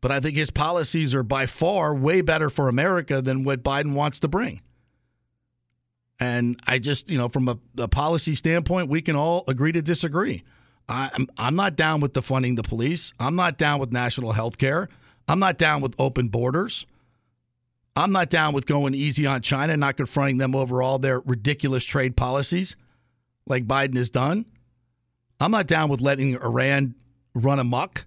But 0.00 0.10
I 0.10 0.20
think 0.20 0.36
his 0.36 0.50
policies 0.50 1.14
are 1.14 1.22
by 1.22 1.46
far 1.46 1.94
way 1.94 2.22
better 2.22 2.48
for 2.48 2.68
America 2.68 3.20
than 3.20 3.44
what 3.44 3.62
Biden 3.62 3.94
wants 3.94 4.20
to 4.20 4.28
bring. 4.28 4.62
And 6.18 6.60
I 6.66 6.78
just, 6.78 7.10
you 7.10 7.18
know, 7.18 7.28
from 7.28 7.48
a, 7.48 7.58
a 7.78 7.88
policy 7.88 8.34
standpoint, 8.34 8.88
we 8.88 9.02
can 9.02 9.16
all 9.16 9.44
agree 9.48 9.72
to 9.72 9.82
disagree. 9.82 10.42
I, 10.88 11.10
I'm, 11.14 11.28
I'm 11.38 11.56
not 11.56 11.76
down 11.76 12.00
with 12.00 12.12
defunding 12.12 12.56
the 12.56 12.62
police. 12.62 13.12
I'm 13.20 13.36
not 13.36 13.58
down 13.58 13.80
with 13.80 13.92
national 13.92 14.32
health 14.32 14.58
care. 14.58 14.88
I'm 15.30 15.38
not 15.38 15.58
down 15.58 15.80
with 15.80 15.94
open 16.00 16.26
borders. 16.26 16.86
I'm 17.94 18.10
not 18.10 18.30
down 18.30 18.52
with 18.52 18.66
going 18.66 18.94
easy 18.94 19.26
on 19.26 19.42
China, 19.42 19.76
not 19.76 19.96
confronting 19.96 20.38
them 20.38 20.56
over 20.56 20.82
all 20.82 20.98
their 20.98 21.20
ridiculous 21.20 21.84
trade 21.84 22.16
policies 22.16 22.74
like 23.46 23.64
Biden 23.64 23.94
has 23.94 24.10
done. 24.10 24.44
I'm 25.38 25.52
not 25.52 25.68
down 25.68 25.88
with 25.88 26.00
letting 26.00 26.34
Iran 26.34 26.96
run 27.32 27.60
amok. 27.60 28.06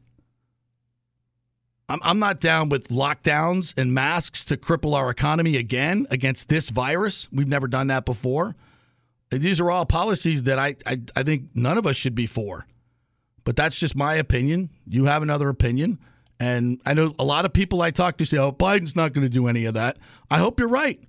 I'm, 1.87 2.01
I'm 2.03 2.19
not 2.19 2.41
down 2.41 2.67
with 2.67 2.89
lockdowns 2.89 3.73
and 3.77 3.93
masks 3.93 4.43
to 4.45 4.57
cripple 4.57 4.93
our 4.93 5.09
economy 5.09 5.55
again 5.55 6.05
against 6.11 6.49
this 6.49 6.71
virus. 6.71 7.29
We've 7.31 7.47
never 7.47 7.69
done 7.69 7.87
that 7.87 8.03
before. 8.03 8.53
These 9.31 9.61
are 9.61 9.71
all 9.71 9.85
policies 9.85 10.43
that 10.43 10.59
I, 10.59 10.75
I, 10.85 10.99
I 11.15 11.23
think 11.23 11.43
none 11.55 11.77
of 11.77 11.87
us 11.87 11.95
should 11.95 12.15
be 12.15 12.27
for. 12.27 12.65
But 13.45 13.55
that's 13.55 13.79
just 13.79 13.95
my 13.95 14.15
opinion. 14.15 14.71
You 14.85 15.05
have 15.05 15.23
another 15.23 15.47
opinion. 15.47 15.99
And 16.43 16.81
I 16.85 16.93
know 16.93 17.15
a 17.19 17.23
lot 17.23 17.45
of 17.45 17.53
people 17.53 17.81
I 17.81 17.91
talk 17.91 18.17
to 18.17 18.25
say, 18.25 18.37
"Oh, 18.37 18.51
Biden's 18.51 18.97
not 18.97 19.13
going 19.13 19.23
to 19.23 19.29
do 19.29 19.47
any 19.47 19.63
of 19.63 19.75
that." 19.75 19.97
I 20.29 20.39
hope 20.39 20.59
you're 20.59 20.67
right. 20.67 20.99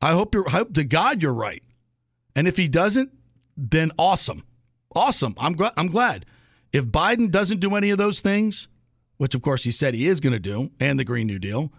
I 0.00 0.12
hope 0.12 0.34
you're 0.34 0.48
I 0.48 0.52
hope 0.52 0.72
to 0.72 0.84
God 0.84 1.22
you're 1.22 1.34
right. 1.34 1.62
And 2.34 2.48
if 2.48 2.56
he 2.56 2.68
doesn't, 2.68 3.12
then 3.54 3.92
awesome, 3.98 4.42
awesome. 4.96 5.34
I'm 5.36 5.52
glad. 5.52 5.74
I'm 5.76 5.88
glad. 5.88 6.24
If 6.72 6.86
Biden 6.86 7.30
doesn't 7.30 7.60
do 7.60 7.76
any 7.76 7.90
of 7.90 7.98
those 7.98 8.22
things, 8.22 8.68
which 9.18 9.34
of 9.34 9.42
course 9.42 9.62
he 9.62 9.72
said 9.72 9.92
he 9.92 10.06
is 10.06 10.20
going 10.20 10.32
to 10.32 10.38
do, 10.38 10.70
and 10.80 10.98
the 10.98 11.04
Green 11.04 11.26
New 11.26 11.38
Deal, 11.38 11.70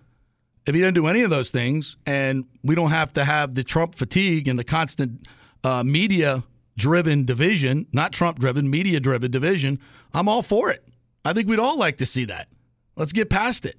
if 0.67 0.75
he 0.75 0.81
doesn't 0.81 0.93
do 0.93 1.07
any 1.07 1.23
of 1.23 1.31
those 1.31 1.49
things, 1.49 1.97
and 2.05 2.45
we 2.63 2.75
don't 2.75 2.91
have 2.91 3.11
to 3.13 3.25
have 3.25 3.55
the 3.55 3.63
Trump 3.63 3.95
fatigue 3.95 4.47
and 4.47 4.59
the 4.59 4.63
constant 4.63 5.27
uh, 5.63 5.81
media 5.83 6.43
driven 6.77 7.25
division, 7.25 7.87
not 7.91 8.13
Trump 8.13 8.37
driven, 8.37 8.69
media 8.69 8.99
driven 8.99 9.31
division, 9.31 9.79
I'm 10.13 10.29
all 10.29 10.43
for 10.43 10.69
it. 10.69 10.87
I 11.25 11.33
think 11.33 11.49
we'd 11.49 11.57
all 11.57 11.79
like 11.79 11.97
to 11.97 12.05
see 12.05 12.25
that. 12.25 12.49
Let's 12.95 13.13
get 13.13 13.29
past 13.29 13.65
it. 13.65 13.77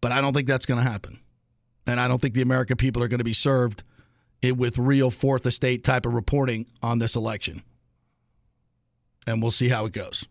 But 0.00 0.12
I 0.12 0.20
don't 0.20 0.32
think 0.32 0.48
that's 0.48 0.66
going 0.66 0.82
to 0.82 0.88
happen. 0.88 1.20
And 1.86 2.00
I 2.00 2.08
don't 2.08 2.20
think 2.20 2.34
the 2.34 2.42
American 2.42 2.76
people 2.76 3.02
are 3.02 3.08
going 3.08 3.18
to 3.18 3.24
be 3.24 3.32
served 3.32 3.82
with 4.42 4.78
real 4.78 5.10
fourth 5.10 5.46
estate 5.46 5.84
type 5.84 6.06
of 6.06 6.14
reporting 6.14 6.66
on 6.82 6.98
this 6.98 7.16
election. 7.16 7.62
And 9.26 9.42
we'll 9.42 9.50
see 9.50 9.68
how 9.68 9.84
it 9.86 9.92
goes. 9.92 10.26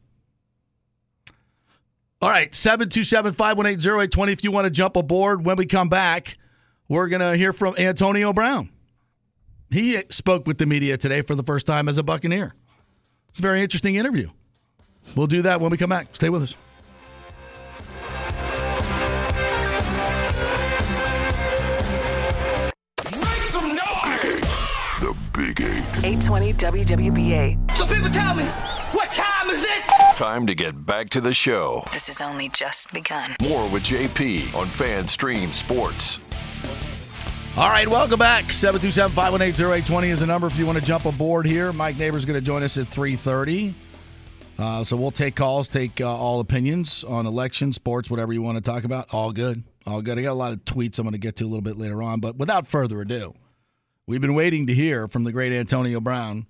All 2.21 2.29
right, 2.29 2.53
727 2.53 3.33
518 3.33 3.79
0820 3.79 4.31
if 4.33 4.43
you 4.43 4.51
want 4.51 4.65
to 4.65 4.71
jump 4.71 4.97
aboard. 4.97 5.45
When 5.45 5.55
we 5.55 5.65
come 5.65 5.87
back, 5.87 6.37
we're 6.89 7.07
going 7.07 7.21
to 7.21 7.37
hear 7.37 7.53
from 7.53 7.75
Antonio 7.77 8.33
Brown. 8.33 8.71
He 9.71 10.01
spoke 10.09 10.47
with 10.47 10.57
the 10.57 10.65
media 10.65 10.97
today 10.97 11.21
for 11.21 11.35
the 11.35 11.43
first 11.43 11.65
time 11.65 11.87
as 11.87 11.97
a 11.97 12.03
Buccaneer. 12.03 12.53
It's 13.29 13.39
a 13.39 13.41
very 13.41 13.61
interesting 13.61 13.95
interview. 13.95 14.29
We'll 15.15 15.27
do 15.27 15.41
that 15.43 15.59
when 15.59 15.71
we 15.71 15.77
come 15.77 15.89
back. 15.89 16.15
Stay 16.15 16.29
with 16.29 16.43
us. 16.43 16.55
Make 23.11 23.47
some 23.47 23.69
noise! 23.69 24.41
The 25.01 25.15
Big 25.33 25.61
Eight. 25.61 25.83
820 26.03 26.53
WWBA. 26.53 27.77
So 27.77 27.85
people 27.85 28.09
tell 28.09 28.35
me, 28.35 28.45
what 28.93 29.11
time 29.11 29.49
is 29.49 29.63
it? 29.63 29.83
Time 30.15 30.45
to 30.47 30.55
get 30.55 30.85
back 30.85 31.09
to 31.11 31.21
the 31.21 31.33
show. 31.33 31.83
This 31.91 32.07
has 32.07 32.21
only 32.21 32.49
just 32.49 32.91
begun. 32.91 33.35
More 33.41 33.67
with 33.69 33.83
JP 33.83 34.53
on 34.53 34.67
FanStream 34.67 35.53
Sports. 35.53 36.19
All 37.57 37.69
right, 37.69 37.87
welcome 37.87 38.19
back. 38.19 38.53
727 38.53 39.15
518 39.15 39.65
0820 39.65 40.09
is 40.09 40.19
the 40.19 40.27
number 40.27 40.47
if 40.47 40.57
you 40.57 40.65
want 40.65 40.77
to 40.77 40.83
jump 40.83 41.05
aboard 41.05 41.45
here. 41.45 41.73
Mike 41.73 41.97
Nabors 41.97 42.25
going 42.25 42.39
to 42.39 42.45
join 42.45 42.63
us 42.63 42.77
at 42.77 42.87
330. 42.89 43.73
Uh, 44.59 44.83
so 44.83 44.97
we'll 44.97 45.09
take 45.09 45.37
calls, 45.37 45.69
take 45.69 46.01
uh, 46.01 46.17
all 46.17 46.41
opinions 46.41 47.05
on 47.05 47.25
election, 47.25 47.71
sports, 47.71 48.09
whatever 48.09 48.33
you 48.33 48.41
want 48.41 48.57
to 48.57 48.61
talk 48.61 48.83
about. 48.83 49.13
All 49.13 49.31
good. 49.31 49.63
All 49.85 50.01
good. 50.01 50.19
I 50.19 50.21
got 50.21 50.31
a 50.31 50.33
lot 50.33 50.51
of 50.51 50.65
tweets 50.65 50.99
I'm 50.99 51.05
going 51.05 51.13
to 51.13 51.17
get 51.17 51.37
to 51.37 51.45
a 51.45 51.47
little 51.47 51.61
bit 51.61 51.77
later 51.77 52.03
on. 52.03 52.19
But 52.19 52.35
without 52.35 52.67
further 52.67 52.99
ado, 52.99 53.33
we've 54.05 54.19
been 54.19 54.35
waiting 54.35 54.67
to 54.67 54.73
hear 54.73 55.07
from 55.07 55.23
the 55.23 55.31
great 55.31 55.53
Antonio 55.53 56.01
Brown 56.01 56.45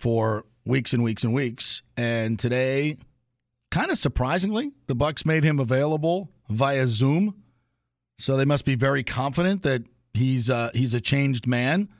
for 0.00 0.44
weeks 0.64 0.92
and 0.92 1.04
weeks 1.04 1.22
and 1.22 1.32
weeks. 1.32 1.82
And 1.96 2.36
today, 2.36 2.96
kind 3.70 3.92
of 3.92 3.98
surprisingly, 3.98 4.72
the 4.88 4.96
Bucs 4.96 5.24
made 5.24 5.44
him 5.44 5.60
available 5.60 6.32
via 6.48 6.88
Zoom. 6.88 7.44
So 8.18 8.36
they 8.36 8.44
must 8.44 8.64
be 8.64 8.74
very 8.74 9.04
confident 9.04 9.62
that 9.62 9.84
he's 10.14 10.50
uh, 10.50 10.70
he's 10.74 10.94
a 10.94 11.00
changed 11.00 11.46
man. 11.46 11.90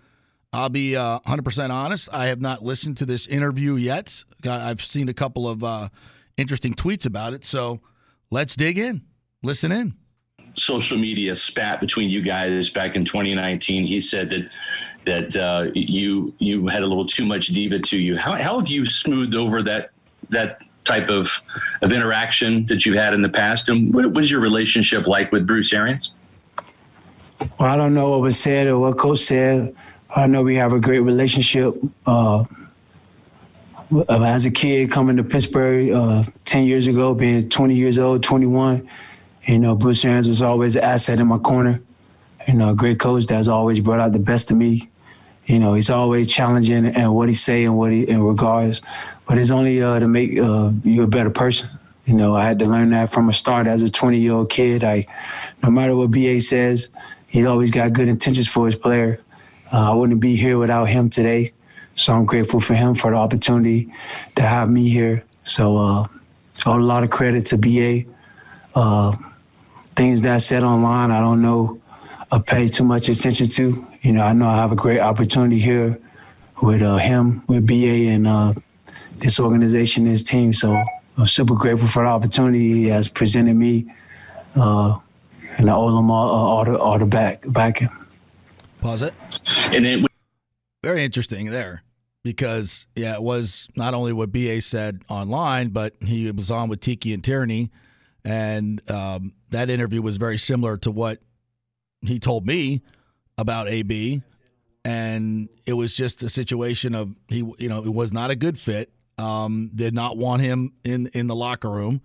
I'll 0.52 0.68
be 0.68 0.96
uh, 0.96 1.20
100% 1.20 1.70
honest. 1.70 2.08
I 2.12 2.26
have 2.26 2.40
not 2.40 2.64
listened 2.64 2.96
to 2.98 3.06
this 3.06 3.26
interview 3.26 3.76
yet. 3.76 4.24
I've 4.44 4.82
seen 4.82 5.08
a 5.08 5.14
couple 5.14 5.48
of 5.48 5.62
uh, 5.62 5.88
interesting 6.36 6.74
tweets 6.74 7.06
about 7.06 7.34
it. 7.34 7.44
So 7.44 7.80
let's 8.30 8.56
dig 8.56 8.78
in. 8.78 9.02
Listen 9.42 9.70
in. 9.70 9.94
Social 10.54 10.98
media 10.98 11.36
spat 11.36 11.80
between 11.80 12.08
you 12.08 12.20
guys 12.22 12.68
back 12.70 12.96
in 12.96 13.04
2019. 13.04 13.86
He 13.86 14.00
said 14.00 14.30
that 14.30 14.50
that 15.06 15.36
uh, 15.36 15.70
you 15.74 16.34
you 16.38 16.66
had 16.66 16.82
a 16.82 16.86
little 16.86 17.06
too 17.06 17.24
much 17.24 17.48
diva 17.48 17.78
to 17.78 17.96
you. 17.96 18.16
How, 18.16 18.34
how 18.34 18.58
have 18.58 18.68
you 18.68 18.84
smoothed 18.84 19.34
over 19.34 19.62
that 19.62 19.90
that 20.30 20.60
type 20.84 21.08
of 21.08 21.40
of 21.82 21.92
interaction 21.92 22.66
that 22.66 22.84
you 22.84 22.98
had 22.98 23.14
in 23.14 23.22
the 23.22 23.28
past? 23.28 23.68
And 23.68 23.94
what 23.94 24.12
was 24.12 24.28
your 24.28 24.40
relationship 24.40 25.06
like 25.06 25.30
with 25.30 25.46
Bruce 25.46 25.72
Arians? 25.72 26.10
Well, 27.58 27.70
I 27.70 27.76
don't 27.76 27.94
know 27.94 28.10
what 28.10 28.20
was 28.20 28.38
said 28.38 28.66
or 28.66 28.80
what 28.80 28.98
Coach 28.98 29.20
said. 29.20 29.74
I 30.14 30.26
know 30.26 30.42
we 30.42 30.56
have 30.56 30.72
a 30.72 30.80
great 30.80 31.00
relationship. 31.00 31.76
Uh, 32.04 32.44
as 34.08 34.44
a 34.44 34.50
kid 34.50 34.90
coming 34.90 35.16
to 35.16 35.24
Pittsburgh 35.24 35.90
uh, 35.90 36.24
10 36.44 36.64
years 36.64 36.86
ago, 36.86 37.14
being 37.14 37.48
20 37.48 37.74
years 37.74 37.98
old, 37.98 38.22
21, 38.22 38.88
you 39.46 39.58
know, 39.58 39.74
Bruce 39.74 40.04
Arians 40.04 40.26
was 40.26 40.42
always 40.42 40.76
an 40.76 40.82
asset 40.82 41.20
in 41.20 41.26
my 41.28 41.38
corner. 41.38 41.80
You 42.48 42.54
know, 42.54 42.70
a 42.70 42.74
great 42.74 42.98
coach 42.98 43.26
that's 43.26 43.48
always 43.48 43.80
brought 43.80 44.00
out 44.00 44.12
the 44.12 44.18
best 44.18 44.50
of 44.50 44.56
me. 44.56 44.88
You 45.46 45.58
know, 45.58 45.74
he's 45.74 45.90
always 45.90 46.30
challenging 46.32 46.86
and 46.86 47.14
what 47.14 47.28
he 47.28 47.34
say 47.34 47.64
and 47.64 47.76
what 47.76 47.90
he 47.92 48.02
in 48.02 48.22
regards, 48.22 48.82
but 49.26 49.38
it's 49.38 49.50
only 49.50 49.82
uh, 49.82 49.98
to 49.98 50.06
make 50.06 50.38
uh, 50.38 50.70
you 50.84 51.02
a 51.02 51.06
better 51.06 51.30
person. 51.30 51.68
You 52.04 52.14
know, 52.14 52.34
I 52.34 52.44
had 52.44 52.58
to 52.60 52.66
learn 52.66 52.90
that 52.90 53.12
from 53.12 53.28
a 53.28 53.32
start 53.32 53.66
as 53.66 53.82
a 53.82 53.90
20 53.90 54.18
year 54.18 54.32
old 54.32 54.50
kid. 54.50 54.84
I, 54.84 55.06
no 55.62 55.70
matter 55.70 55.94
what 55.96 56.10
BA 56.10 56.40
says, 56.40 56.88
he's 57.26 57.46
always 57.46 57.70
got 57.70 57.92
good 57.92 58.08
intentions 58.08 58.48
for 58.48 58.66
his 58.66 58.76
player. 58.76 59.20
Uh, 59.72 59.92
I 59.92 59.94
wouldn't 59.94 60.20
be 60.20 60.36
here 60.36 60.58
without 60.58 60.86
him 60.86 61.10
today. 61.10 61.52
So 61.96 62.12
I'm 62.12 62.24
grateful 62.24 62.60
for 62.60 62.74
him 62.74 62.94
for 62.94 63.10
the 63.10 63.16
opportunity 63.16 63.92
to 64.36 64.42
have 64.42 64.70
me 64.70 64.88
here. 64.88 65.24
So 65.44 65.76
uh, 65.76 66.06
a 66.66 66.78
lot 66.78 67.04
of 67.04 67.10
credit 67.10 67.46
to 67.46 67.58
BA. 67.58 68.04
Uh, 68.74 69.16
things 69.96 70.22
that 70.22 70.34
I 70.34 70.38
said 70.38 70.62
online, 70.62 71.10
I 71.10 71.20
don't 71.20 71.42
know, 71.42 71.80
I 72.32 72.38
pay 72.38 72.68
too 72.68 72.84
much 72.84 73.08
attention 73.08 73.48
to. 73.48 73.86
You 74.02 74.12
know, 74.12 74.22
I 74.22 74.32
know 74.32 74.48
I 74.48 74.56
have 74.56 74.72
a 74.72 74.76
great 74.76 75.00
opportunity 75.00 75.58
here 75.58 75.98
with 76.62 76.80
uh, 76.82 76.96
him, 76.96 77.42
with 77.48 77.66
BA, 77.66 78.08
and 78.08 78.26
uh, 78.26 78.54
this 79.18 79.40
organization, 79.40 80.04
this 80.04 80.22
team. 80.22 80.52
So 80.52 80.82
I'm 81.18 81.26
super 81.26 81.54
grateful 81.54 81.88
for 81.88 82.04
the 82.04 82.08
opportunity 82.08 82.72
he 82.72 82.86
has 82.86 83.08
presented 83.08 83.54
me, 83.54 83.92
uh, 84.54 84.98
and 85.58 85.68
I 85.68 85.74
owe 85.74 85.98
him 85.98 86.10
all, 86.10 86.30
all 86.30 86.64
the 86.64 86.78
all 86.78 86.98
the 86.98 87.06
back 87.06 87.44
back. 87.46 87.82
Pause 88.80 89.02
it. 89.02 89.14
And 89.72 89.86
it 89.86 90.06
very 90.82 91.04
interesting 91.04 91.50
there 91.50 91.82
because 92.22 92.86
yeah, 92.94 93.14
it 93.14 93.22
was 93.22 93.68
not 93.76 93.94
only 93.94 94.12
what 94.12 94.32
BA 94.32 94.60
said 94.62 95.02
online, 95.08 95.68
but 95.68 95.94
he 96.00 96.30
was 96.30 96.50
on 96.50 96.68
with 96.68 96.80
Tiki 96.80 97.12
and 97.12 97.22
Tierney, 97.22 97.70
and 98.24 98.80
um, 98.90 99.34
that 99.50 99.70
interview 99.70 100.02
was 100.02 100.16
very 100.16 100.38
similar 100.38 100.76
to 100.78 100.90
what 100.90 101.20
he 102.02 102.18
told 102.18 102.46
me 102.46 102.82
about 103.38 103.68
AB, 103.68 104.22
and 104.84 105.48
it 105.66 105.72
was 105.74 105.94
just 105.94 106.22
a 106.22 106.28
situation 106.28 106.94
of 106.94 107.14
he, 107.28 107.38
you 107.58 107.68
know, 107.68 107.82
it 107.82 107.92
was 107.92 108.12
not 108.12 108.30
a 108.30 108.36
good 108.36 108.58
fit. 108.58 108.90
Um, 109.18 109.70
did 109.74 109.94
not 109.94 110.16
want 110.16 110.40
him 110.40 110.72
in 110.84 111.08
in 111.08 111.26
the 111.26 111.34
locker 111.34 111.70
room, 111.70 112.00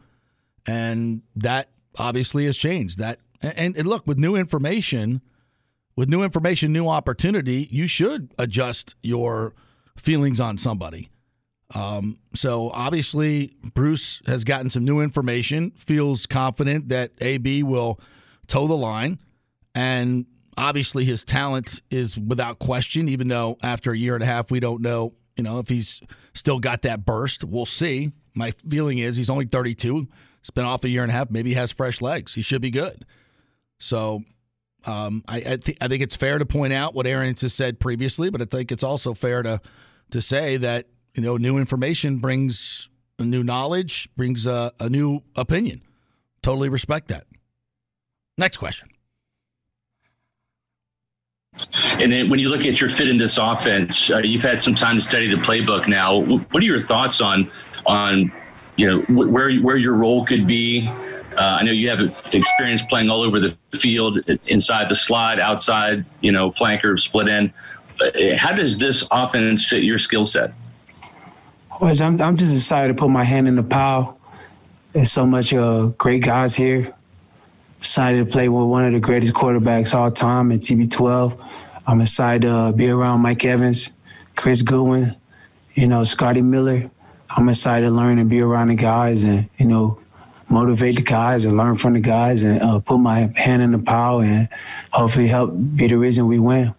and 0.67 1.21
that 1.37 1.69
obviously 1.97 2.45
has 2.45 2.57
changed. 2.57 2.99
That 2.99 3.19
and, 3.41 3.77
and 3.77 3.87
look 3.87 4.05
with 4.05 4.17
new 4.17 4.35
information 4.35 5.21
with 5.95 6.09
new 6.09 6.23
information, 6.23 6.73
new 6.73 6.87
opportunity, 6.87 7.67
you 7.71 7.87
should 7.87 8.33
adjust 8.37 8.95
your 9.01 9.53
feelings 9.97 10.39
on 10.39 10.57
somebody. 10.57 11.09
Um, 11.73 12.19
so 12.33 12.69
obviously, 12.73 13.55
Bruce 13.73 14.21
has 14.27 14.43
gotten 14.43 14.69
some 14.69 14.85
new 14.85 15.01
information, 15.01 15.71
feels 15.71 16.25
confident 16.25 16.89
that 16.89 17.11
AB 17.21 17.63
will 17.63 17.99
toe 18.47 18.67
the 18.67 18.75
line, 18.77 19.19
and 19.73 20.25
obviously 20.57 21.05
his 21.05 21.25
talent 21.25 21.81
is 21.89 22.17
without 22.17 22.59
question. 22.59 23.09
Even 23.09 23.27
though 23.27 23.57
after 23.63 23.91
a 23.91 23.97
year 23.97 24.13
and 24.13 24.23
a 24.23 24.27
half, 24.27 24.51
we 24.51 24.59
don't 24.59 24.81
know, 24.81 25.13
you 25.37 25.43
know, 25.43 25.59
if 25.59 25.67
he's 25.67 26.01
still 26.33 26.59
got 26.59 26.83
that 26.83 27.05
burst. 27.05 27.43
We'll 27.43 27.65
see. 27.65 28.11
My 28.35 28.51
feeling 28.69 28.99
is 28.99 29.17
he's 29.17 29.29
only 29.29 29.45
32. 29.45 30.07
It's 30.41 30.49
been 30.51 30.65
off 30.65 30.83
a 30.83 30.89
year 30.89 31.01
and 31.01 31.11
a 31.11 31.15
half. 31.15 31.31
Maybe 31.31 31.49
he 31.49 31.55
has 31.55 31.71
fresh 31.71 32.01
legs. 32.01 32.33
He 32.33 32.41
should 32.41 32.61
be 32.61 32.69
good. 32.69 33.05
So 33.79 34.23
um, 34.85 35.23
I 35.27 35.37
I, 35.37 35.57
th- 35.57 35.77
I 35.81 35.87
think 35.87 36.01
it's 36.01 36.15
fair 36.15 36.37
to 36.37 36.45
point 36.45 36.73
out 36.73 36.93
what 36.93 37.07
Arians 37.07 37.41
has 37.41 37.53
said 37.53 37.79
previously, 37.79 38.29
but 38.29 38.41
I 38.41 38.45
think 38.45 38.71
it's 38.71 38.83
also 38.83 39.13
fair 39.13 39.43
to 39.43 39.61
to 40.11 40.21
say 40.21 40.57
that 40.57 40.87
you 41.13 41.21
know 41.21 41.37
new 41.37 41.57
information 41.57 42.17
brings 42.17 42.89
new 43.19 43.43
knowledge, 43.43 44.09
brings 44.17 44.45
a, 44.45 44.71
a 44.79 44.89
new 44.89 45.21
opinion. 45.35 45.81
Totally 46.41 46.69
respect 46.69 47.07
that. 47.07 47.25
Next 48.37 48.57
question. 48.57 48.89
And 51.93 52.11
then 52.11 52.29
when 52.29 52.39
you 52.39 52.49
look 52.49 52.65
at 52.65 52.81
your 52.81 52.89
fit 52.89 53.07
in 53.07 53.17
this 53.17 53.37
offense, 53.37 54.11
uh, 54.11 54.17
you've 54.17 54.43
had 54.43 54.59
some 54.59 54.75
time 54.75 54.95
to 54.95 55.01
study 55.01 55.27
the 55.27 55.37
playbook 55.37 55.87
now. 55.87 56.19
What 56.19 56.61
are 56.61 56.65
your 56.65 56.81
thoughts 56.81 57.21
on 57.21 57.49
on 57.85 58.31
you 58.75 58.87
know 58.87 58.99
where 59.03 59.55
where 59.59 59.77
your 59.77 59.93
role 59.93 60.25
could 60.25 60.45
be? 60.45 60.89
Uh, 61.37 61.57
I 61.59 61.63
know 61.63 61.71
you 61.71 61.89
have 61.89 61.99
experience 62.33 62.81
playing 62.81 63.09
all 63.09 63.21
over 63.21 63.39
the 63.39 63.55
field, 63.73 64.19
inside 64.47 64.89
the 64.89 64.95
slide, 64.95 65.39
outside, 65.39 66.05
you 66.21 66.31
know, 66.31 66.51
flanker, 66.51 66.99
split 66.99 67.27
end. 67.27 67.51
Uh, 67.99 68.37
how 68.37 68.53
does 68.53 68.77
this 68.77 69.07
offense 69.11 69.67
fit 69.67 69.83
your 69.83 69.99
skill 69.99 70.25
set? 70.25 70.53
Well, 71.79 71.93
I'm, 72.01 72.21
I'm 72.21 72.37
just 72.37 72.55
excited 72.55 72.95
to 72.95 72.99
put 72.99 73.09
my 73.09 73.23
hand 73.23 73.47
in 73.47 73.55
the 73.57 73.63
pile. 73.63 74.17
There's 74.93 75.11
so 75.11 75.25
much 75.25 75.53
uh, 75.53 75.87
great 75.97 76.23
guys 76.23 76.55
here. 76.55 76.93
Excited 77.79 78.25
to 78.25 78.31
play 78.31 78.47
with 78.47 78.67
one 78.67 78.85
of 78.85 78.93
the 78.93 78.99
greatest 79.01 79.33
quarterbacks 79.33 79.93
all 79.93 80.09
time 80.09 80.51
in 80.51 80.61
TB12. 80.61 81.37
I'm 81.85 81.99
excited 81.99 82.43
to 82.43 82.73
be 82.73 82.89
around 82.89 83.19
Mike 83.19 83.43
Evans, 83.43 83.91
Chris 84.37 84.61
Godwin, 84.61 85.15
you 85.73 85.87
know, 85.87 86.05
Scotty 86.05 86.41
Miller. 86.41 86.89
I'm 87.29 87.49
excited 87.49 87.87
to 87.87 87.91
learn 87.91 88.19
and 88.19 88.29
be 88.29 88.39
around 88.39 88.69
the 88.69 88.75
guys 88.75 89.23
and, 89.23 89.49
you 89.57 89.65
know, 89.65 89.99
motivate 90.49 90.95
the 90.95 91.01
guys 91.01 91.45
and 91.45 91.57
learn 91.57 91.75
from 91.75 91.93
the 91.93 91.99
guys 91.99 92.43
and 92.43 92.61
uh, 92.61 92.79
put 92.79 92.97
my 92.97 93.31
hand 93.35 93.61
in 93.61 93.71
the 93.71 93.79
pile 93.79 94.21
and 94.21 94.47
hopefully 94.91 95.27
help 95.27 95.51
be 95.75 95.87
the 95.87 95.97
reason 95.97 96.27
we 96.27 96.39
win. 96.39 96.73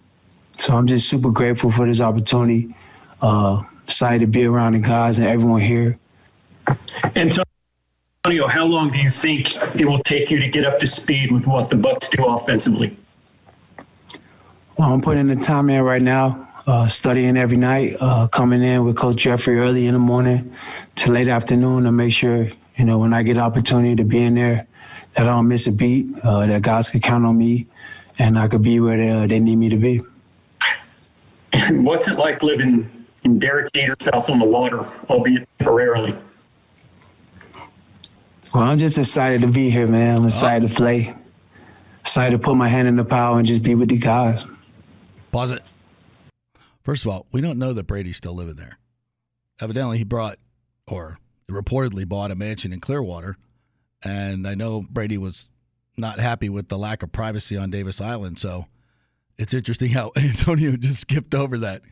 So 0.57 0.74
I'm 0.76 0.87
just 0.87 1.09
super 1.09 1.31
grateful 1.31 1.70
for 1.70 1.87
this 1.87 2.00
opportunity. 2.00 2.74
Uh, 3.20 3.62
excited 3.85 4.20
to 4.20 4.26
be 4.26 4.44
around 4.44 4.72
the 4.72 4.81
guys 4.81 5.18
and 5.18 5.26
everyone 5.26 5.61
here. 5.61 5.98
And 7.14 7.33
so 7.33 7.42
Antonio, 8.24 8.48
how 8.48 8.64
long 8.64 8.90
do 8.90 8.98
you 8.98 9.09
think 9.09 9.55
it 9.76 9.87
will 9.87 10.02
take 10.02 10.33
you 10.33 10.40
to 10.40 10.48
get 10.48 10.64
up 10.64 10.81
to 10.81 10.87
speed 10.87 11.31
with 11.31 11.46
what 11.46 11.70
the 11.70 11.76
Bucs 11.76 12.11
do 12.11 12.24
offensively? 12.24 12.96
Well, 14.76 14.92
I'm 14.92 15.00
putting 15.00 15.29
the 15.29 15.37
time 15.37 15.70
in 15.70 15.81
right 15.83 16.02
now, 16.02 16.48
uh, 16.66 16.88
studying 16.88 17.37
every 17.37 17.57
night, 17.57 17.96
uh, 18.00 18.26
coming 18.26 18.62
in 18.62 18.85
with 18.85 18.96
Coach 18.96 19.18
Jeffrey 19.18 19.59
early 19.61 19.87
in 19.87 19.94
the 19.94 20.00
morning 20.00 20.52
to 20.96 21.12
late 21.12 21.29
afternoon 21.29 21.85
to 21.85 21.92
make 21.92 22.12
sure, 22.12 22.50
you 22.77 22.85
know, 22.85 22.99
when 22.99 23.12
I 23.12 23.23
get 23.23 23.39
opportunity 23.39 23.97
to 23.97 24.05
be 24.05 24.23
in 24.23 24.35
there, 24.35 24.67
that 25.15 25.23
I 25.23 25.25
don't 25.25 25.49
miss 25.49 25.67
a 25.67 25.73
beat, 25.73 26.07
uh, 26.23 26.47
that 26.47 26.62
guys 26.62 26.89
can 26.89 27.01
count 27.01 27.25
on 27.25 27.39
me, 27.39 27.67
and 28.19 28.39
I 28.39 28.49
could 28.49 28.62
be 28.62 28.81
where 28.81 28.97
they, 28.97 29.27
they 29.27 29.39
need 29.39 29.57
me 29.57 29.69
to 29.71 29.77
be. 29.77 30.01
And 31.53 31.85
what's 31.87 32.09
it 32.09 32.19
like 32.19 32.43
living 32.43 32.91
in 33.25 33.39
Derek 33.39 33.73
Jeter's 33.73 34.05
house 34.12 34.29
on 34.29 34.39
the 34.39 34.45
water, 34.45 34.87
albeit 35.09 35.49
temporarily? 35.59 36.17
Well, 38.55 38.65
I'm 38.65 38.79
just 38.79 38.99
excited 38.99 39.41
to 39.41 39.49
be 39.49 39.71
here, 39.71 39.87
man. 39.87 40.19
I'm 40.19 40.27
excited 40.27 40.69
to 40.69 40.75
play. 40.75 41.15
Excited 42.01 42.37
to 42.37 42.39
put 42.39 42.57
my 42.57 42.69
hand 42.69 42.87
in 42.89 42.97
the 42.97 43.05
pile 43.05 43.37
and 43.37 43.47
just 43.47 43.62
be 43.62 43.75
with 43.75 43.89
the 43.89 43.99
guys. 43.99 44.45
Pause 45.33 45.53
it. 45.53 45.62
First 46.85 47.05
of 47.05 47.11
all, 47.11 47.27
we 47.33 47.41
don't 47.41 47.59
know 47.59 47.73
that 47.73 47.87
Brady's 47.87 48.17
still 48.17 48.35
living 48.35 48.55
there. 48.55 48.79
Evidently, 49.61 49.99
he 49.99 50.05
brought 50.05 50.39
or 50.87 51.19
reportedly 51.51 52.09
bought 52.09 52.31
a 52.31 52.35
mansion 52.35 52.73
in 52.73 52.81
Clearwater, 52.81 53.37
and 54.03 54.47
I 54.47 54.55
know 54.55 54.85
Brady 54.89 55.19
was 55.19 55.49
not 55.97 56.19
happy 56.19 56.49
with 56.49 56.69
the 56.69 56.79
lack 56.79 57.03
of 57.03 57.13
privacy 57.13 57.57
on 57.57 57.71
Davis 57.71 58.01
Island. 58.01 58.39
So 58.39 58.67
it's 59.39 59.55
interesting 59.55 59.91
how 59.91 60.13
Antonio 60.17 60.77
just 60.77 61.01
skipped 61.01 61.35
over 61.35 61.59
that 61.59 61.83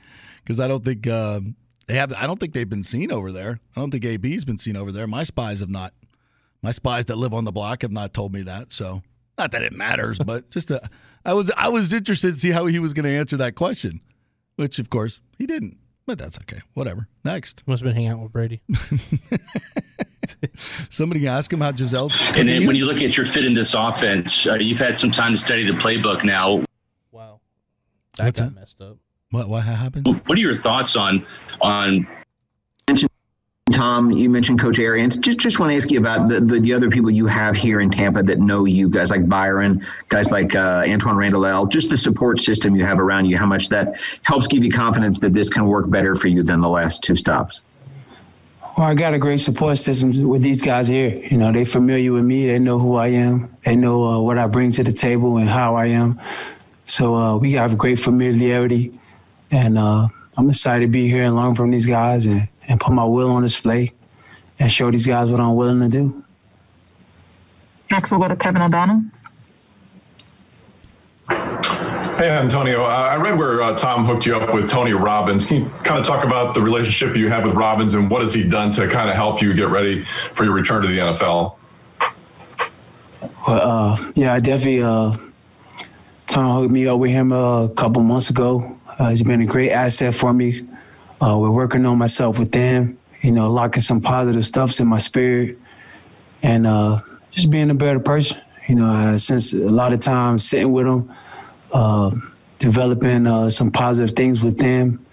because 0.43 0.61
I 0.61 0.69
don't 0.69 0.85
think 0.85 1.07
um, 1.07 1.57
they 1.87 1.95
have. 1.95 2.13
I 2.13 2.27
don't 2.27 2.39
think 2.39 2.53
they've 2.53 2.69
been 2.69 2.85
seen 2.85 3.13
over 3.13 3.33
there. 3.33 3.61
I 3.77 3.81
don't 3.81 3.91
think 3.91 4.05
AB's 4.05 4.45
been 4.45 4.59
seen 4.59 4.77
over 4.77 4.93
there. 4.93 5.07
My 5.07 5.25
spies 5.25 5.61
have 5.61 5.71
not. 5.71 5.93
My 6.63 6.71
spies 6.71 7.07
that 7.07 7.17
live 7.17 7.35
on 7.35 7.45
the 7.45 7.53
block 7.53 7.83
have 7.83 7.93
not 7.93 8.15
told 8.15 8.33
me 8.33 8.43
that. 8.43 8.73
So 8.73 9.03
not 9.37 9.53
that 9.53 9.63
it 9.63 9.73
matters, 9.73 10.19
but 10.19 10.51
just 10.51 10.71
a, 10.71 10.89
I 11.25 11.35
was 11.35 11.51
I 11.57 11.69
was 11.69 11.93
interested 11.93 12.35
to 12.35 12.41
see 12.41 12.51
how 12.51 12.67
he 12.67 12.79
was 12.79 12.93
going 12.93 13.05
to 13.05 13.17
answer 13.17 13.37
that 13.39 13.55
question, 13.55 14.01
which 14.57 14.79
of 14.79 14.91
course 14.91 15.21
he 15.39 15.47
didn't. 15.47 15.79
But 16.07 16.19
that's 16.19 16.39
okay. 16.39 16.59
Whatever. 16.75 17.09
Next. 17.25 17.63
Must 17.67 17.83
have 17.83 17.89
been 17.89 17.95
hanging 17.95 18.11
out 18.11 18.21
with 18.23 18.33
Brady. 18.33 18.61
Somebody 20.91 21.27
ask 21.27 21.53
him 21.53 21.61
how 21.61 21.73
Gisele's. 21.73 22.19
And 22.37 22.49
then 22.49 22.67
when 22.67 22.77
you 22.77 22.87
look 22.87 23.01
at 23.01 23.17
your 23.17 23.27
fit 23.27 23.45
in 23.45 23.55
this 23.55 23.75
offense, 23.75 24.47
uh, 24.47 24.55
you've 24.55 24.79
had 24.79 24.97
some 24.97 25.11
time 25.11 25.33
to 25.33 25.39
study 25.39 25.65
the 25.65 25.73
playbook 25.73 26.25
now. 26.25 26.63
Wow, 27.11 27.41
that 28.17 28.25
What's 28.27 28.41
got 28.41 28.45
that? 28.47 28.55
messed 28.55 28.81
up. 28.81 28.99
What 29.31 29.49
what 29.49 29.63
happened? 29.65 30.07
What 30.27 30.39
are 30.39 30.41
your 30.41 30.57
thoughts 30.57 30.95
on 30.97 31.27
on 31.61 32.07
Tom, 33.75 34.13
you 34.13 34.31
mentioned 34.31 34.61
Coach 34.61 34.79
Arians. 34.79 35.17
Just 35.17 35.39
just 35.39 35.59
want 35.59 35.71
to 35.71 35.77
ask 35.77 35.91
you 35.91 35.99
about 35.99 36.29
the, 36.29 36.41
the, 36.41 36.61
the 36.61 36.73
other 36.73 36.89
people 36.89 37.11
you 37.11 37.27
have 37.27 37.57
here 37.57 37.81
in 37.81 37.91
Tampa 37.91 38.23
that 38.23 38.39
know 38.39 38.65
you, 38.65 38.89
guys 38.89 39.11
like 39.11 39.29
Byron, 39.29 39.85
guys 40.09 40.31
like 40.31 40.55
uh, 40.55 40.85
Antoine 40.87 41.17
Randall, 41.17 41.67
just 41.67 41.91
the 41.91 41.97
support 41.97 42.41
system 42.41 42.77
you 42.77 42.85
have 42.85 43.01
around 43.01 43.25
you, 43.27 43.37
how 43.37 43.47
much 43.47 43.69
that 43.71 43.97
helps 44.23 44.47
give 44.47 44.63
you 44.63 44.71
confidence 44.71 45.19
that 45.19 45.33
this 45.33 45.51
can 45.51 45.67
work 45.67 45.91
better 45.91 46.15
for 46.15 46.29
you 46.29 46.45
than 46.45 46.61
the 46.61 46.69
last 46.69 47.03
two 47.03 47.17
stops. 47.17 47.63
Well, 48.79 48.87
I 48.87 48.95
got 48.95 49.13
a 49.13 49.19
great 49.19 49.41
support 49.41 49.79
system 49.79 50.29
with 50.29 50.43
these 50.43 50.63
guys 50.63 50.87
here. 50.87 51.17
You 51.31 51.37
know, 51.37 51.51
they 51.51 51.65
familiar 51.65 52.13
with 52.13 52.25
me. 52.25 52.47
They 52.47 52.61
know 52.61 52.79
who 52.79 52.95
I 52.95 53.09
am. 53.09 53.57
They 53.65 53.75
know 53.75 54.05
uh, 54.05 54.21
what 54.21 54.39
I 54.39 54.47
bring 54.47 54.71
to 54.73 54.85
the 54.85 54.93
table 54.93 55.37
and 55.37 55.49
how 55.49 55.75
I 55.75 55.87
am. 55.87 56.21
So 56.87 57.15
uh, 57.17 57.37
we 57.39 57.53
have 57.53 57.77
great 57.77 57.99
familiarity, 57.99 58.99
and 59.51 59.79
uh, 59.79 60.07
I'm 60.37 60.49
excited 60.49 60.87
to 60.87 60.93
be 60.93 61.09
here 61.09 61.25
and 61.25 61.35
learn 61.35 61.57
from 61.57 61.73
these 61.73 61.87
guys 61.87 62.27
and, 62.27 62.49
and 62.69 62.81
put 62.81 62.93
my 62.93 63.05
will 63.05 63.31
on 63.31 63.43
display 63.43 63.93
and 64.59 64.71
show 64.71 64.91
these 64.91 65.07
guys 65.07 65.31
what 65.31 65.41
I'm 65.41 65.57
willing 65.57 65.81
to 65.81 65.89
do. 65.89 66.25
Next, 67.91 68.11
we'll 68.11 68.21
go 68.21 68.29
to 68.29 68.37
Kevin 68.37 68.63
O'Donnell. 68.63 69.05
Hey, 72.17 72.31
Antonio. 72.31 72.85
Uh, 72.85 72.87
I 72.87 73.17
read 73.17 73.37
where 73.37 73.61
uh, 73.61 73.77
Tom 73.77 74.05
hooked 74.05 74.25
you 74.25 74.37
up 74.37 74.55
with 74.55 74.71
Tony 74.71 74.93
Robbins. 74.93 75.47
Can 75.47 75.65
you 75.65 75.71
kind 75.83 75.99
of 75.99 76.07
talk 76.07 76.25
about 76.25 76.55
the 76.55 76.63
relationship 76.63 77.17
you 77.17 77.29
have 77.29 77.45
with 77.45 77.55
Robbins 77.55 77.95
and 77.95 78.09
what 78.09 78.23
has 78.23 78.33
he 78.33 78.45
done 78.45 78.71
to 78.73 78.87
kind 78.89 79.11
of 79.11 79.17
help 79.17 79.43
you 79.43 79.53
get 79.53 79.69
ready 79.69 80.05
for 80.05 80.45
your 80.45 80.53
return 80.53 80.83
to 80.83 80.89
the 80.89 80.99
NFL? 80.99 81.57
Well, 83.49 83.61
uh, 83.93 84.13
yeah, 84.15 84.33
I 84.33 84.41
definitely. 84.41 84.83
Uh, 84.83 85.17
Tom 86.27 86.61
hooked 86.61 86.73
me 86.73 86.87
up 86.87 86.99
with 86.99 87.11
him 87.11 87.33
uh, 87.33 87.65
a 87.65 87.69
couple 87.71 88.03
months 88.03 88.31
ago. 88.31 88.79
Uh, 88.99 89.11
he's 89.11 89.23
been 89.23 89.41
a 89.41 89.47
great 89.47 89.71
asset 89.71 90.15
for 90.15 90.33
me. 90.33 90.63
Uh, 91.25 91.39
we're 91.39 91.51
working 91.51 91.87
on 91.87 91.97
myself 91.97 92.39
with 92.39 92.53
them. 92.53 92.99
You 93.23 93.33
know, 93.33 93.51
locking 93.51 93.81
some 93.83 94.03
positive 94.03 94.45
stuffs 94.45 94.79
in 94.79 94.87
my 94.87 94.99
spirit, 94.99 95.57
and 96.43 96.67
uh, 96.67 97.01
just 97.31 97.49
being 97.49 97.71
a 97.71 97.75
better 97.75 98.01
person. 98.01 98.39
You 98.69 98.75
know, 98.75 98.91
uh, 98.91 99.19
since 99.19 99.55
a 99.55 99.57
lot 99.57 99.95
of 99.95 100.01
time 100.01 100.39
sitting 100.39 100.73
with 100.73 100.85
them, 100.85 101.15
uh, 101.73 102.11
developing 102.59 103.27
uh, 103.27 103.49
some 103.49 103.71
positive 103.71 104.15
things 104.15 104.43
with 104.43 104.59
them, 104.59 105.05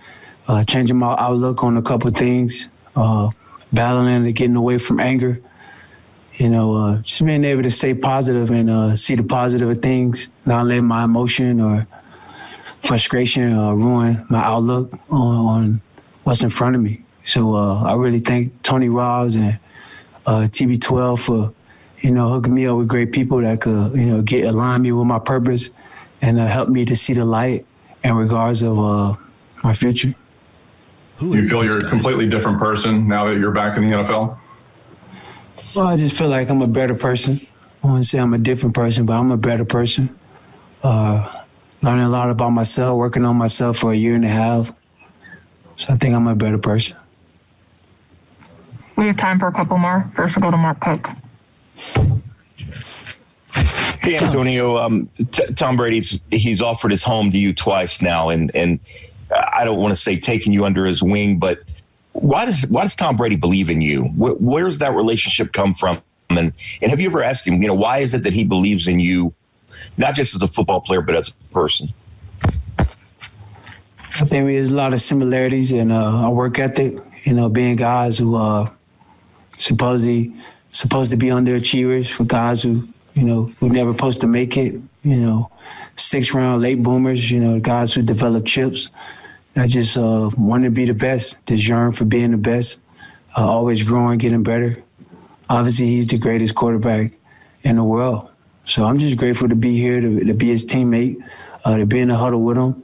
uh, 0.49 0.65
changing 0.65 0.97
my 0.97 1.15
outlook 1.17 1.63
on 1.63 1.77
a 1.77 1.81
couple 1.81 2.11
things, 2.11 2.67
uh, 2.97 3.29
battling 3.71 4.25
and 4.25 4.35
getting 4.35 4.57
away 4.57 4.77
from 4.77 4.99
anger. 4.99 5.39
You 6.33 6.49
know, 6.49 6.75
uh, 6.75 6.97
just 7.03 7.23
being 7.23 7.45
able 7.45 7.63
to 7.63 7.71
stay 7.71 7.93
positive 7.93 8.51
and 8.51 8.69
uh, 8.69 8.95
see 8.97 9.15
the 9.15 9.23
positive 9.23 9.69
of 9.69 9.81
things, 9.81 10.27
not 10.45 10.65
letting 10.65 10.85
my 10.85 11.05
emotion 11.05 11.61
or 11.61 11.87
frustration 12.83 13.55
ruin 13.55 14.25
my 14.29 14.43
outlook 14.43 14.91
on, 15.09 15.45
on 15.45 15.81
what's 16.23 16.41
in 16.41 16.49
front 16.49 16.75
of 16.75 16.81
me. 16.81 17.01
So 17.25 17.55
uh, 17.55 17.83
I 17.83 17.95
really 17.95 18.19
thank 18.19 18.61
Tony 18.63 18.89
Robbs 18.89 19.35
and 19.35 19.59
uh, 20.25 20.47
TB12 20.49 21.19
for, 21.19 21.53
you 21.99 22.11
know, 22.11 22.29
hooking 22.29 22.53
me 22.53 22.65
up 22.67 22.77
with 22.77 22.87
great 22.87 23.11
people 23.11 23.41
that 23.41 23.61
could, 23.61 23.93
you 23.93 24.05
know, 24.05 24.21
get 24.21 24.45
align 24.45 24.81
me 24.81 24.91
with 24.91 25.07
my 25.07 25.19
purpose 25.19 25.69
and 26.21 26.39
uh, 26.39 26.47
help 26.47 26.69
me 26.69 26.85
to 26.85 26.95
see 26.95 27.13
the 27.13 27.25
light 27.25 27.65
in 28.03 28.15
regards 28.15 28.61
of 28.61 28.79
uh, 28.79 29.15
my 29.63 29.73
future. 29.73 30.13
Do 31.19 31.27
you 31.35 31.47
feel 31.47 31.63
you're 31.63 31.85
a 31.85 31.89
completely 31.89 32.27
different 32.27 32.57
person 32.57 33.07
now 33.07 33.25
that 33.25 33.37
you're 33.37 33.51
back 33.51 33.77
in 33.77 33.87
the 33.87 33.95
NFL? 33.97 34.37
Well, 35.75 35.87
I 35.87 35.95
just 35.95 36.17
feel 36.17 36.29
like 36.29 36.49
I'm 36.49 36.63
a 36.63 36.67
better 36.67 36.95
person. 36.95 37.39
I 37.83 37.87
want 37.87 38.03
to 38.03 38.09
say 38.09 38.19
I'm 38.19 38.33
a 38.33 38.39
different 38.39 38.73
person, 38.73 39.05
but 39.05 39.13
I'm 39.13 39.29
a 39.29 39.37
better 39.37 39.63
person. 39.63 40.17
Uh, 40.83 41.43
learning 41.83 42.05
a 42.05 42.09
lot 42.09 42.31
about 42.31 42.49
myself, 42.49 42.97
working 42.97 43.23
on 43.23 43.35
myself 43.35 43.77
for 43.77 43.91
a 43.91 43.95
year 43.95 44.15
and 44.15 44.25
a 44.25 44.29
half. 44.29 44.71
So 45.77 45.93
I 45.93 45.97
think 45.97 46.15
I'm 46.15 46.27
a 46.27 46.35
better 46.35 46.57
person. 46.57 46.97
We 48.97 49.07
have 49.07 49.17
time 49.17 49.39
for 49.39 49.47
a 49.47 49.51
couple 49.51 49.77
more. 49.77 50.09
First, 50.15 50.37
we'll 50.37 50.43
go 50.43 50.51
to 50.51 50.57
Mark 50.57 50.79
Cook. 50.79 51.09
Hey 54.01 54.17
Antonio, 54.17 54.77
um, 54.77 55.09
T- 55.31 55.53
Tom 55.53 55.77
Brady's 55.77 56.19
he's 56.31 56.61
offered 56.61 56.89
his 56.89 57.03
home 57.03 57.29
to 57.31 57.37
you 57.37 57.53
twice 57.53 58.01
now, 58.01 58.29
and 58.29 58.53
and 58.55 58.79
I 59.53 59.63
don't 59.63 59.77
want 59.77 59.91
to 59.91 59.95
say 59.95 60.17
taking 60.17 60.53
you 60.53 60.65
under 60.65 60.85
his 60.85 61.03
wing, 61.03 61.37
but 61.37 61.59
why 62.13 62.45
does 62.45 62.65
why 62.67 62.81
does 62.81 62.95
Tom 62.95 63.15
Brady 63.15 63.35
believe 63.35 63.69
in 63.69 63.81
you? 63.81 64.05
Where, 64.17 64.33
where 64.33 64.63
does 64.65 64.79
that 64.79 64.95
relationship 64.95 65.53
come 65.53 65.73
from? 65.73 66.01
And 66.29 66.53
and 66.81 66.89
have 66.89 66.99
you 66.99 67.09
ever 67.09 67.23
asked 67.23 67.47
him, 67.47 67.61
you 67.61 67.67
know, 67.67 67.75
why 67.75 67.99
is 67.99 68.13
it 68.13 68.23
that 68.23 68.33
he 68.33 68.43
believes 68.43 68.87
in 68.87 68.99
you, 68.99 69.33
not 69.97 70.15
just 70.15 70.35
as 70.35 70.41
a 70.41 70.47
football 70.47 70.81
player, 70.81 71.01
but 71.01 71.15
as 71.15 71.29
a 71.29 71.53
person? 71.53 71.89
I 74.13 74.25
think 74.25 74.47
there's 74.47 74.69
a 74.69 74.73
lot 74.73 74.93
of 74.93 75.01
similarities 75.01 75.71
in 75.71 75.89
uh, 75.91 75.99
our 75.99 76.31
work 76.31 76.59
ethic. 76.59 76.97
You 77.23 77.33
know, 77.33 77.49
being 77.49 77.75
guys 77.75 78.17
who 78.17 78.35
uh, 78.35 78.69
supposedly 79.57 80.33
supposed 80.71 81.11
to 81.11 81.17
be 81.17 81.27
underachievers 81.27 82.09
for 82.09 82.23
guys 82.25 82.61
who 82.63 82.87
you 83.13 83.23
know 83.23 83.51
who 83.59 83.69
never 83.69 83.93
supposed 83.93 84.21
to 84.21 84.27
make 84.27 84.57
it. 84.57 84.73
You 85.03 85.17
know, 85.17 85.51
six 85.95 86.33
round 86.33 86.61
late 86.61 86.83
boomers. 86.83 87.31
You 87.31 87.39
know, 87.39 87.59
guys 87.59 87.93
who 87.93 88.01
develop 88.01 88.45
chips. 88.45 88.89
I 89.55 89.67
just 89.67 89.97
uh, 89.97 90.29
want 90.37 90.65
to 90.65 90.71
be 90.71 90.85
the 90.85 90.93
best. 90.93 91.45
Just 91.47 91.67
yearn 91.67 91.91
for 91.91 92.05
being 92.05 92.31
the 92.31 92.37
best. 92.37 92.79
Uh, 93.37 93.47
always 93.47 93.83
growing, 93.83 94.17
getting 94.17 94.43
better. 94.43 94.83
Obviously, 95.49 95.87
he's 95.87 96.07
the 96.07 96.17
greatest 96.17 96.55
quarterback 96.55 97.11
in 97.63 97.77
the 97.77 97.83
world. 97.83 98.29
So 98.65 98.85
I'm 98.85 98.99
just 98.99 99.17
grateful 99.17 99.49
to 99.49 99.55
be 99.55 99.77
here, 99.77 99.99
to, 99.99 100.23
to 100.23 100.33
be 100.33 100.47
his 100.47 100.65
teammate, 100.65 101.21
uh, 101.65 101.77
to 101.77 101.85
be 101.85 101.99
in 101.99 102.09
the 102.09 102.15
huddle 102.15 102.41
with 102.41 102.57
him, 102.57 102.81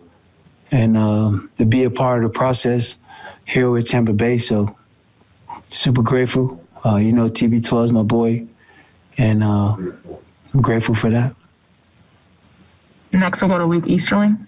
and 0.71 0.97
um, 0.97 1.51
to 1.57 1.65
be 1.65 1.83
a 1.83 1.89
part 1.89 2.23
of 2.23 2.31
the 2.31 2.37
process 2.37 2.97
here 3.45 3.69
with 3.69 3.87
Tampa 3.87 4.13
Bay. 4.13 4.37
So 4.37 4.75
super 5.69 6.01
grateful. 6.01 6.63
Uh, 6.85 6.97
you 6.97 7.11
know, 7.11 7.29
TB12 7.29 7.85
is 7.85 7.91
my 7.91 8.03
boy, 8.03 8.45
and 9.17 9.43
uh, 9.43 9.75
I'm 10.53 10.61
grateful 10.61 10.95
for 10.95 11.09
that. 11.09 11.35
Next, 13.11 13.41
we'll 13.41 13.49
go 13.49 13.57
to 13.57 13.65
Luke 13.65 13.87
Easterling. 13.87 14.47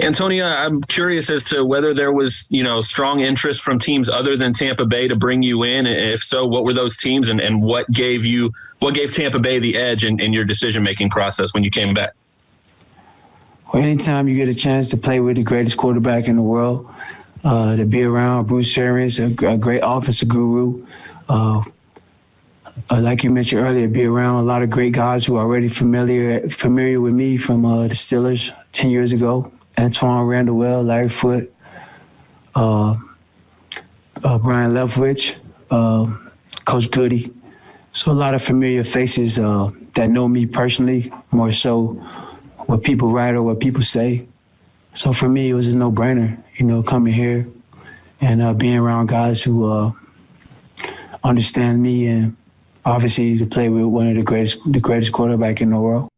Antonio, 0.00 0.46
I'm 0.46 0.80
curious 0.82 1.28
as 1.28 1.44
to 1.46 1.64
whether 1.64 1.92
there 1.92 2.12
was, 2.12 2.46
you 2.50 2.62
know, 2.62 2.80
strong 2.80 3.20
interest 3.20 3.62
from 3.62 3.78
teams 3.78 4.08
other 4.08 4.36
than 4.36 4.52
Tampa 4.52 4.86
Bay 4.86 5.08
to 5.08 5.16
bring 5.16 5.42
you 5.42 5.64
in. 5.64 5.86
If 5.86 6.22
so, 6.22 6.46
what 6.46 6.64
were 6.64 6.72
those 6.72 6.96
teams 6.96 7.28
and, 7.28 7.40
and 7.40 7.60
what 7.60 7.88
gave 7.90 8.24
you 8.24 8.52
what 8.78 8.94
gave 8.94 9.12
Tampa 9.12 9.40
Bay 9.40 9.58
the 9.58 9.76
edge 9.76 10.04
in, 10.04 10.20
in 10.20 10.32
your 10.32 10.44
decision 10.44 10.84
making 10.84 11.10
process 11.10 11.52
when 11.52 11.64
you 11.64 11.70
came 11.70 11.94
back? 11.94 12.14
Well, 13.72 13.82
anytime 13.82 14.28
you 14.28 14.34
get 14.34 14.48
a 14.48 14.54
chance 14.54 14.88
to 14.90 14.96
play 14.96 15.20
with 15.20 15.36
the 15.36 15.42
greatest 15.42 15.76
quarterback 15.76 16.26
in 16.26 16.36
the 16.36 16.42
world, 16.42 16.88
uh, 17.44 17.76
to 17.76 17.84
be 17.84 18.02
around 18.02 18.46
Bruce 18.46 18.76
Arians, 18.78 19.18
a, 19.18 19.26
a 19.46 19.58
great 19.58 19.82
offensive 19.84 20.28
guru, 20.28 20.86
uh, 21.28 21.62
uh, 22.90 23.00
like 23.00 23.22
you 23.24 23.30
mentioned 23.30 23.60
earlier, 23.60 23.86
be 23.86 24.06
around 24.06 24.36
a 24.36 24.42
lot 24.42 24.62
of 24.62 24.70
great 24.70 24.94
guys 24.94 25.26
who 25.26 25.36
are 25.36 25.44
already 25.44 25.68
familiar 25.68 26.48
familiar 26.48 26.98
with 26.98 27.12
me 27.12 27.36
from 27.36 27.66
uh, 27.66 27.82
the 27.88 27.94
Steelers 27.94 28.54
ten 28.72 28.90
years 28.90 29.12
ago. 29.12 29.52
Antoine 29.78 30.26
Randall, 30.26 30.56
well, 30.56 30.82
Larry 30.82 31.10
Foote, 31.10 31.52
uh, 32.54 32.96
Byron 34.22 34.72
Leftwich, 34.72 35.34
uh, 35.70 36.06
Coach 36.64 36.90
Goody. 36.90 37.32
So 37.92 38.12
a 38.12 38.12
lot 38.12 38.34
of 38.34 38.42
familiar 38.42 38.82
faces 38.82 39.38
uh, 39.38 39.70
that 39.94 40.08
know 40.08 40.26
me 40.26 40.46
personally, 40.46 41.12
more 41.32 41.52
so 41.52 42.02
what 42.68 42.84
people 42.84 43.10
write 43.10 43.34
or 43.34 43.42
what 43.42 43.60
people 43.60 43.82
say. 43.82 44.28
So 44.92 45.14
for 45.14 45.26
me, 45.26 45.48
it 45.48 45.54
was 45.54 45.72
a 45.72 45.76
no-brainer, 45.76 46.36
you 46.56 46.66
know, 46.66 46.82
coming 46.82 47.14
here 47.14 47.48
and 48.20 48.42
uh, 48.42 48.52
being 48.52 48.76
around 48.76 49.08
guys 49.08 49.42
who 49.42 49.72
uh, 49.72 49.92
understand 51.24 51.82
me 51.82 52.06
and 52.08 52.36
obviously 52.84 53.38
to 53.38 53.46
play 53.46 53.70
with 53.70 53.86
one 53.86 54.08
of 54.08 54.16
the 54.16 54.22
greatest 54.22 54.58
the 54.70 54.80
greatest 54.80 55.12
quarterback 55.12 55.62
in 55.62 55.70
the 55.70 55.78
world. 55.78 56.10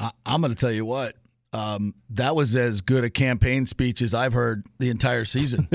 I, 0.00 0.10
I'm 0.26 0.40
going 0.40 0.52
to 0.52 0.58
tell 0.58 0.72
you 0.72 0.84
what. 0.84 1.14
Um, 1.52 1.94
that 2.10 2.34
was 2.34 2.56
as 2.56 2.80
good 2.80 3.04
a 3.04 3.10
campaign 3.10 3.66
speech 3.66 4.02
as 4.02 4.14
I've 4.14 4.32
heard 4.32 4.66
the 4.80 4.90
entire 4.90 5.24
season. 5.24 5.68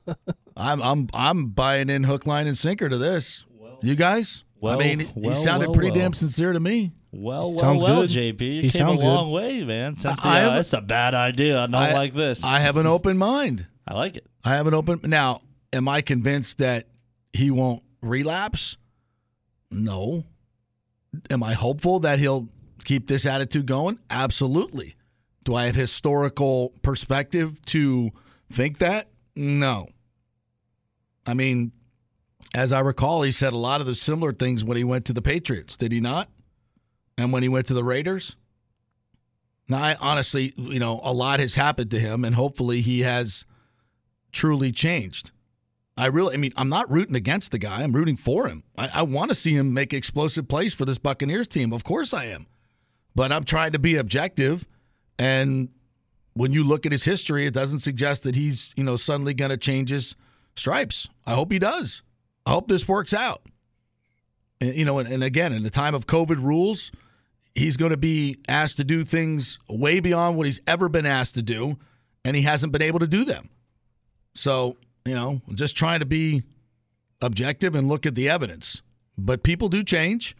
I'm 0.56 0.82
I'm 0.82 1.08
I'm 1.14 1.48
buying 1.48 1.88
in 1.88 2.04
hook, 2.04 2.26
line, 2.26 2.46
and 2.46 2.58
sinker 2.58 2.90
to 2.90 2.98
this. 2.98 3.46
you 3.80 3.94
guys? 3.94 4.44
Well, 4.66 4.80
I 4.80 4.84
mean, 4.96 5.08
well, 5.14 5.34
he 5.34 5.40
sounded 5.42 5.68
well, 5.68 5.74
pretty 5.74 5.90
well. 5.90 6.00
damn 6.00 6.12
sincere 6.12 6.52
to 6.52 6.60
me. 6.60 6.92
Well, 7.12 7.50
well, 7.50 7.58
Sounds 7.58 7.82
well, 7.82 8.02
good. 8.02 8.10
JP. 8.10 8.40
You 8.40 8.62
He 8.62 8.70
came 8.70 8.80
sounds 8.82 9.00
a 9.00 9.04
good. 9.04 9.08
long 9.10 9.30
way, 9.32 9.64
man. 9.64 9.96
Since 9.96 10.20
the, 10.20 10.28
I 10.28 10.40
uh, 10.40 10.44
have- 10.44 10.54
that's 10.54 10.72
a 10.74 10.80
bad 10.82 11.14
idea. 11.14 11.58
I 11.62 11.66
don't 11.66 11.74
I- 11.74 11.92
like 11.94 12.14
this. 12.14 12.44
I 12.44 12.60
have 12.60 12.76
an 12.76 12.86
open 12.86 13.16
mind. 13.16 13.66
I 13.88 13.94
like 13.94 14.16
it. 14.16 14.26
I 14.44 14.50
have 14.54 14.66
an 14.66 14.74
open. 14.74 15.00
Now, 15.04 15.40
am 15.72 15.88
I 15.88 16.00
convinced 16.02 16.58
that 16.58 16.88
he 17.32 17.50
won't 17.50 17.82
relapse? 18.02 18.76
No. 19.70 20.24
Am 21.30 21.42
I 21.42 21.54
hopeful 21.54 22.00
that 22.00 22.18
he'll 22.18 22.48
keep 22.84 23.06
this 23.06 23.24
attitude 23.24 23.66
going? 23.66 23.98
Absolutely. 24.10 24.96
Do 25.44 25.54
I 25.54 25.66
have 25.66 25.74
historical 25.76 26.74
perspective 26.82 27.60
to 27.66 28.10
think 28.52 28.78
that? 28.78 29.08
No. 29.36 29.88
I 31.24 31.34
mean, 31.34 31.72
as 32.56 32.72
I 32.72 32.80
recall, 32.80 33.20
he 33.20 33.32
said 33.32 33.52
a 33.52 33.58
lot 33.58 33.82
of 33.82 33.86
the 33.86 33.94
similar 33.94 34.32
things 34.32 34.64
when 34.64 34.78
he 34.78 34.82
went 34.82 35.04
to 35.04 35.12
the 35.12 35.20
Patriots, 35.20 35.76
did 35.76 35.92
he 35.92 36.00
not? 36.00 36.30
And 37.18 37.30
when 37.30 37.42
he 37.42 37.50
went 37.50 37.66
to 37.66 37.74
the 37.74 37.84
Raiders? 37.84 38.34
Now, 39.68 39.82
I 39.82 39.96
honestly, 40.00 40.54
you 40.56 40.78
know, 40.78 41.00
a 41.02 41.12
lot 41.12 41.40
has 41.40 41.54
happened 41.54 41.90
to 41.90 41.98
him, 41.98 42.24
and 42.24 42.34
hopefully 42.34 42.80
he 42.80 43.00
has 43.00 43.44
truly 44.32 44.72
changed. 44.72 45.32
I 45.98 46.06
really, 46.06 46.32
I 46.32 46.38
mean, 46.38 46.54
I'm 46.56 46.70
not 46.70 46.90
rooting 46.90 47.14
against 47.14 47.52
the 47.52 47.58
guy. 47.58 47.82
I'm 47.82 47.92
rooting 47.92 48.16
for 48.16 48.48
him. 48.48 48.64
I, 48.78 48.88
I 48.94 49.02
want 49.02 49.30
to 49.30 49.34
see 49.34 49.54
him 49.54 49.74
make 49.74 49.92
explosive 49.92 50.48
plays 50.48 50.72
for 50.72 50.86
this 50.86 50.98
Buccaneers 50.98 51.48
team. 51.48 51.74
Of 51.74 51.84
course 51.84 52.14
I 52.14 52.24
am. 52.26 52.46
But 53.14 53.32
I'm 53.32 53.44
trying 53.44 53.72
to 53.72 53.78
be 53.78 53.96
objective. 53.96 54.66
And 55.18 55.68
when 56.32 56.52
you 56.52 56.64
look 56.64 56.86
at 56.86 56.92
his 56.92 57.04
history, 57.04 57.44
it 57.44 57.54
doesn't 57.54 57.80
suggest 57.80 58.22
that 58.22 58.34
he's, 58.34 58.72
you 58.76 58.84
know, 58.84 58.96
suddenly 58.96 59.34
going 59.34 59.50
to 59.50 59.58
change 59.58 59.90
his 59.90 60.14
stripes. 60.54 61.06
I 61.26 61.34
hope 61.34 61.52
he 61.52 61.58
does. 61.58 62.02
I 62.46 62.52
hope 62.52 62.68
this 62.68 62.88
works 62.88 63.12
out. 63.12 63.42
And, 64.60 64.74
you 64.74 64.84
know, 64.84 64.98
and, 64.98 65.08
and 65.08 65.22
again, 65.22 65.52
in 65.52 65.62
the 65.62 65.70
time 65.70 65.94
of 65.94 66.06
COVID 66.06 66.42
rules, 66.42 66.92
he's 67.54 67.76
going 67.76 67.90
to 67.90 67.96
be 67.96 68.38
asked 68.48 68.76
to 68.76 68.84
do 68.84 69.04
things 69.04 69.58
way 69.68 70.00
beyond 70.00 70.36
what 70.36 70.46
he's 70.46 70.60
ever 70.66 70.88
been 70.88 71.06
asked 71.06 71.34
to 71.34 71.42
do, 71.42 71.76
and 72.24 72.36
he 72.36 72.42
hasn't 72.42 72.72
been 72.72 72.82
able 72.82 73.00
to 73.00 73.06
do 73.06 73.24
them. 73.24 73.50
So, 74.34 74.76
you 75.04 75.14
know, 75.14 75.42
just 75.54 75.76
trying 75.76 76.00
to 76.00 76.06
be 76.06 76.42
objective 77.20 77.74
and 77.74 77.88
look 77.88 78.06
at 78.06 78.14
the 78.14 78.28
evidence. 78.28 78.82
But 79.18 79.42
people 79.42 79.68
do 79.68 79.82
change. 79.82 80.36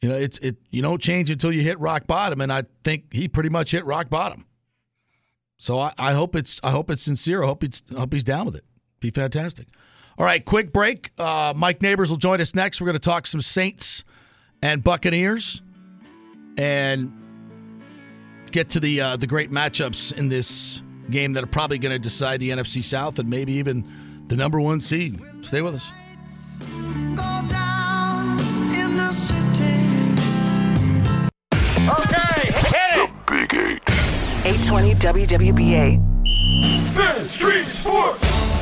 You 0.00 0.08
know, 0.08 0.14
it's 0.14 0.38
it 0.38 0.56
you 0.70 0.80
don't 0.80 1.02
change 1.02 1.28
until 1.28 1.52
you 1.52 1.62
hit 1.62 1.78
rock 1.80 2.06
bottom, 2.06 2.40
and 2.40 2.52
I 2.52 2.64
think 2.84 3.12
he 3.12 3.28
pretty 3.28 3.48
much 3.48 3.72
hit 3.72 3.84
rock 3.84 4.08
bottom. 4.08 4.46
So 5.58 5.78
I, 5.80 5.92
I 5.98 6.12
hope 6.12 6.36
it's 6.36 6.60
I 6.62 6.70
hope 6.70 6.88
it's 6.90 7.02
sincere. 7.02 7.42
I 7.42 7.46
hope 7.46 7.64
it's 7.64 7.82
I 7.94 8.00
hope 8.00 8.12
he's 8.12 8.24
down 8.24 8.46
with 8.46 8.54
it. 8.54 8.64
Be 9.00 9.10
fantastic. 9.10 9.66
All 10.18 10.24
right, 10.24 10.44
quick 10.44 10.72
break. 10.72 11.12
Uh, 11.16 11.52
Mike 11.54 11.80
Nabors 11.80 12.10
will 12.10 12.16
join 12.16 12.40
us 12.40 12.52
next. 12.52 12.80
We're 12.80 12.86
going 12.86 12.94
to 12.94 12.98
talk 12.98 13.24
some 13.26 13.40
Saints 13.40 14.02
and 14.62 14.82
Buccaneers, 14.82 15.62
and 16.56 17.12
get 18.50 18.68
to 18.70 18.80
the 18.80 19.00
uh, 19.00 19.16
the 19.16 19.28
great 19.28 19.52
matchups 19.52 20.16
in 20.18 20.28
this 20.28 20.82
game 21.10 21.32
that 21.34 21.44
are 21.44 21.48
probably 21.48 21.78
going 21.78 21.92
to 21.92 22.00
decide 22.00 22.40
the 22.40 22.50
NFC 22.50 22.82
South 22.82 23.20
and 23.20 23.30
maybe 23.30 23.52
even 23.52 23.86
the 24.26 24.34
number 24.34 24.60
one 24.60 24.80
seed. 24.80 25.22
Stay 25.42 25.62
with 25.62 25.76
us. 25.76 25.92
Okay, 31.88 32.50
hit 32.66 32.98
it. 32.98 33.10
The 33.10 33.10
Big 33.26 33.54
Eight. 33.54 33.82
820 34.44 34.94
WWBA. 34.96 36.92
Fan 36.92 37.28
Stream 37.28 37.64
Sports. 37.66 38.57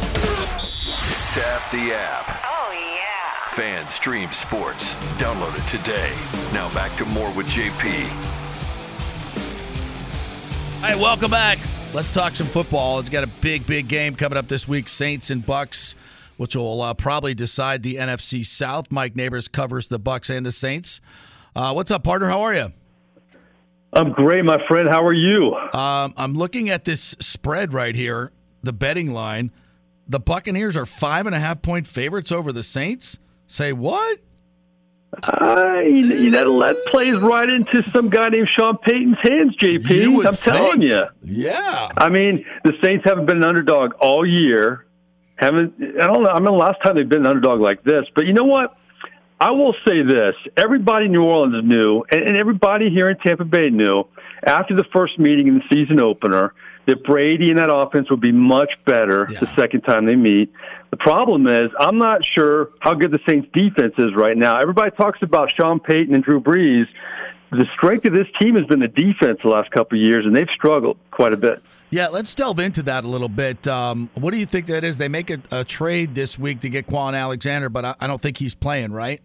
Tap 0.87 1.68
the 1.72 1.92
app. 1.92 2.42
Oh, 2.44 2.72
yeah. 2.72 3.49
Fan 3.49 3.88
Stream 3.88 4.33
Sports. 4.33 4.94
Download 5.18 5.53
it 5.59 5.66
today. 5.66 6.12
Now 6.53 6.72
back 6.75 6.96
to 6.99 7.05
more 7.07 7.33
with 7.33 7.46
JP. 7.46 8.09
All 10.77 10.83
right, 10.83 10.96
welcome 10.96 11.33
back. 11.33 11.59
Let's 11.92 12.14
talk 12.14 12.37
some 12.37 12.46
football. 12.46 13.01
It's 13.01 13.09
got 13.09 13.25
a 13.25 13.27
big, 13.27 13.66
big 13.66 13.88
game 13.88 14.14
coming 14.14 14.38
up 14.38 14.46
this 14.46 14.68
week: 14.68 14.88
Saints 14.88 15.31
and 15.31 15.44
Bucs, 15.44 15.96
which 16.37 16.55
will 16.55 16.81
uh, 16.83 16.94
probably 16.94 17.35
decide 17.35 17.83
the 17.83 17.96
NFC 17.96 18.46
South. 18.46 18.92
Mike 18.92 19.16
Nabors 19.16 19.49
covers 19.49 19.88
the 19.88 19.99
Bucs 19.99 20.31
and 20.31 20.46
the 20.46 20.53
Saints. 20.53 21.01
Uh, 21.57 21.72
what's 21.72 21.90
up, 21.90 22.05
partner? 22.05 22.29
How 22.29 22.42
are 22.42 22.55
you? 22.55 22.72
I'm 23.92 24.12
great, 24.12 24.44
my 24.44 24.64
friend. 24.68 24.88
How 24.88 25.05
are 25.05 25.14
you? 25.14 25.53
Um, 25.75 26.14
I'm 26.16 26.35
looking 26.35 26.70
at 26.70 26.85
this 26.85 27.16
spread 27.18 27.72
right 27.72 27.96
here, 27.96 28.31
the 28.62 28.72
betting 28.72 29.12
line. 29.12 29.51
The 30.08 30.20
Buccaneers 30.20 30.76
are 30.76 30.86
five 30.86 31.26
and 31.26 31.34
a 31.34 31.40
half 31.40 31.62
point 31.62 31.86
favorites 31.86 32.30
over 32.30 32.52
the 32.52 32.62
Saints. 32.62 33.18
Say 33.46 33.72
what? 33.72 34.18
Uh, 35.22 35.80
you, 35.84 36.30
know, 36.30 36.60
that 36.60 36.76
plays 36.86 37.18
right 37.20 37.48
into 37.48 37.82
some 37.90 38.10
guy 38.10 38.28
named 38.28 38.48
Sean 38.50 38.76
Payton's 38.78 39.16
hands, 39.22 39.56
JP. 39.56 40.26
I'm 40.26 40.36
telling 40.36 40.82
you. 40.82 41.04
Yeah. 41.22 41.88
I 41.96 42.08
mean, 42.08 42.44
the 42.64 42.72
Saints 42.84 43.04
haven't 43.04 43.26
been 43.26 43.38
an 43.38 43.44
underdog 43.44 43.94
all 43.94 44.26
year. 44.26 44.86
Haven't 45.36 45.74
I 46.00 46.06
don't 46.06 46.22
know. 46.22 46.30
I 46.30 46.36
mean, 46.36 46.44
the 46.44 46.52
last 46.52 46.82
time 46.82 46.96
they've 46.96 47.08
been 47.08 47.20
an 47.20 47.26
underdog 47.26 47.60
like 47.60 47.82
this. 47.82 48.02
But 48.14 48.26
you 48.26 48.32
know 48.32 48.44
what? 48.44 48.76
I 49.38 49.50
will 49.50 49.74
say 49.86 50.02
this: 50.02 50.32
everybody 50.56 51.06
in 51.06 51.12
New 51.12 51.24
Orleans 51.24 51.62
knew, 51.66 52.04
and, 52.10 52.22
and 52.22 52.36
everybody 52.36 52.88
here 52.90 53.08
in 53.08 53.18
Tampa 53.18 53.44
Bay 53.44 53.68
knew 53.68 54.04
after 54.44 54.74
the 54.74 54.84
first 54.94 55.18
meeting 55.18 55.46
in 55.48 55.58
the 55.58 55.64
season 55.70 56.00
opener 56.00 56.54
that 56.87 57.03
Brady 57.05 57.51
and 57.51 57.59
that 57.59 57.72
offense 57.72 58.11
would 58.11 58.20
be 58.20 58.33
much 58.33 58.70
better 58.85 59.27
the 59.27 59.53
second 59.55 59.83
time 59.83 60.07
they 60.07 60.16
meet. 60.16 60.53
The 60.90 60.96
problem 60.96 61.46
is, 61.46 61.70
I'm 61.79 61.99
not 61.99 62.25
sure 62.25 62.70
how 62.81 62.94
good 62.94 63.11
the 63.11 63.18
Saints 63.29 63.49
defense 63.53 63.94
is 63.99 64.14
right 64.14 64.37
now. 64.37 64.61
Everybody 64.61 64.92
talks 64.92 65.20
about 65.20 65.53
Sean 65.53 65.81
Payton 65.81 66.14
and 66.14 66.22
Drew 66.22 66.40
Brees. 66.40 66.87
The 67.51 67.66
strength 67.77 68.07
of 68.07 68.12
this 68.12 68.27
team 68.40 68.55
has 68.57 68.66
been 68.66 68.81
the 68.81 68.88
defense 68.88 69.38
the 69.42 69.49
last 69.49 69.70
couple 69.70 69.99
of 69.99 70.03
years, 70.03 70.25
and 70.25 70.35
they've 70.35 70.49
struggled 70.55 70.96
quite 71.11 71.33
a 71.33 71.37
bit. 71.37 71.62
Yeah, 71.90 72.09
let's 72.09 72.35
delve 72.35 72.59
into 72.59 72.83
that 72.85 73.05
a 73.05 73.09
little 73.09 73.29
bit. 73.29 73.66
Um, 73.68 74.11
what 74.14 74.33
do 74.33 74.38
you 74.38 74.46
think 74.46 74.66
that 74.66 74.85
is? 74.85 74.99
They 74.99 75.09
make 75.09 75.31
a, 75.31 75.40
a 75.53 75.64
trade 75.64 76.14
this 76.14 76.38
week 76.38 76.61
to 76.61 76.68
get 76.68 76.87
Kwon 76.87 77.16
Alexander, 77.18 77.68
but 77.68 77.85
I, 77.85 77.94
I 78.01 78.07
don't 78.07 78.20
think 78.20 78.38
he's 78.38 78.55
playing, 78.55 78.92
right? 78.92 79.20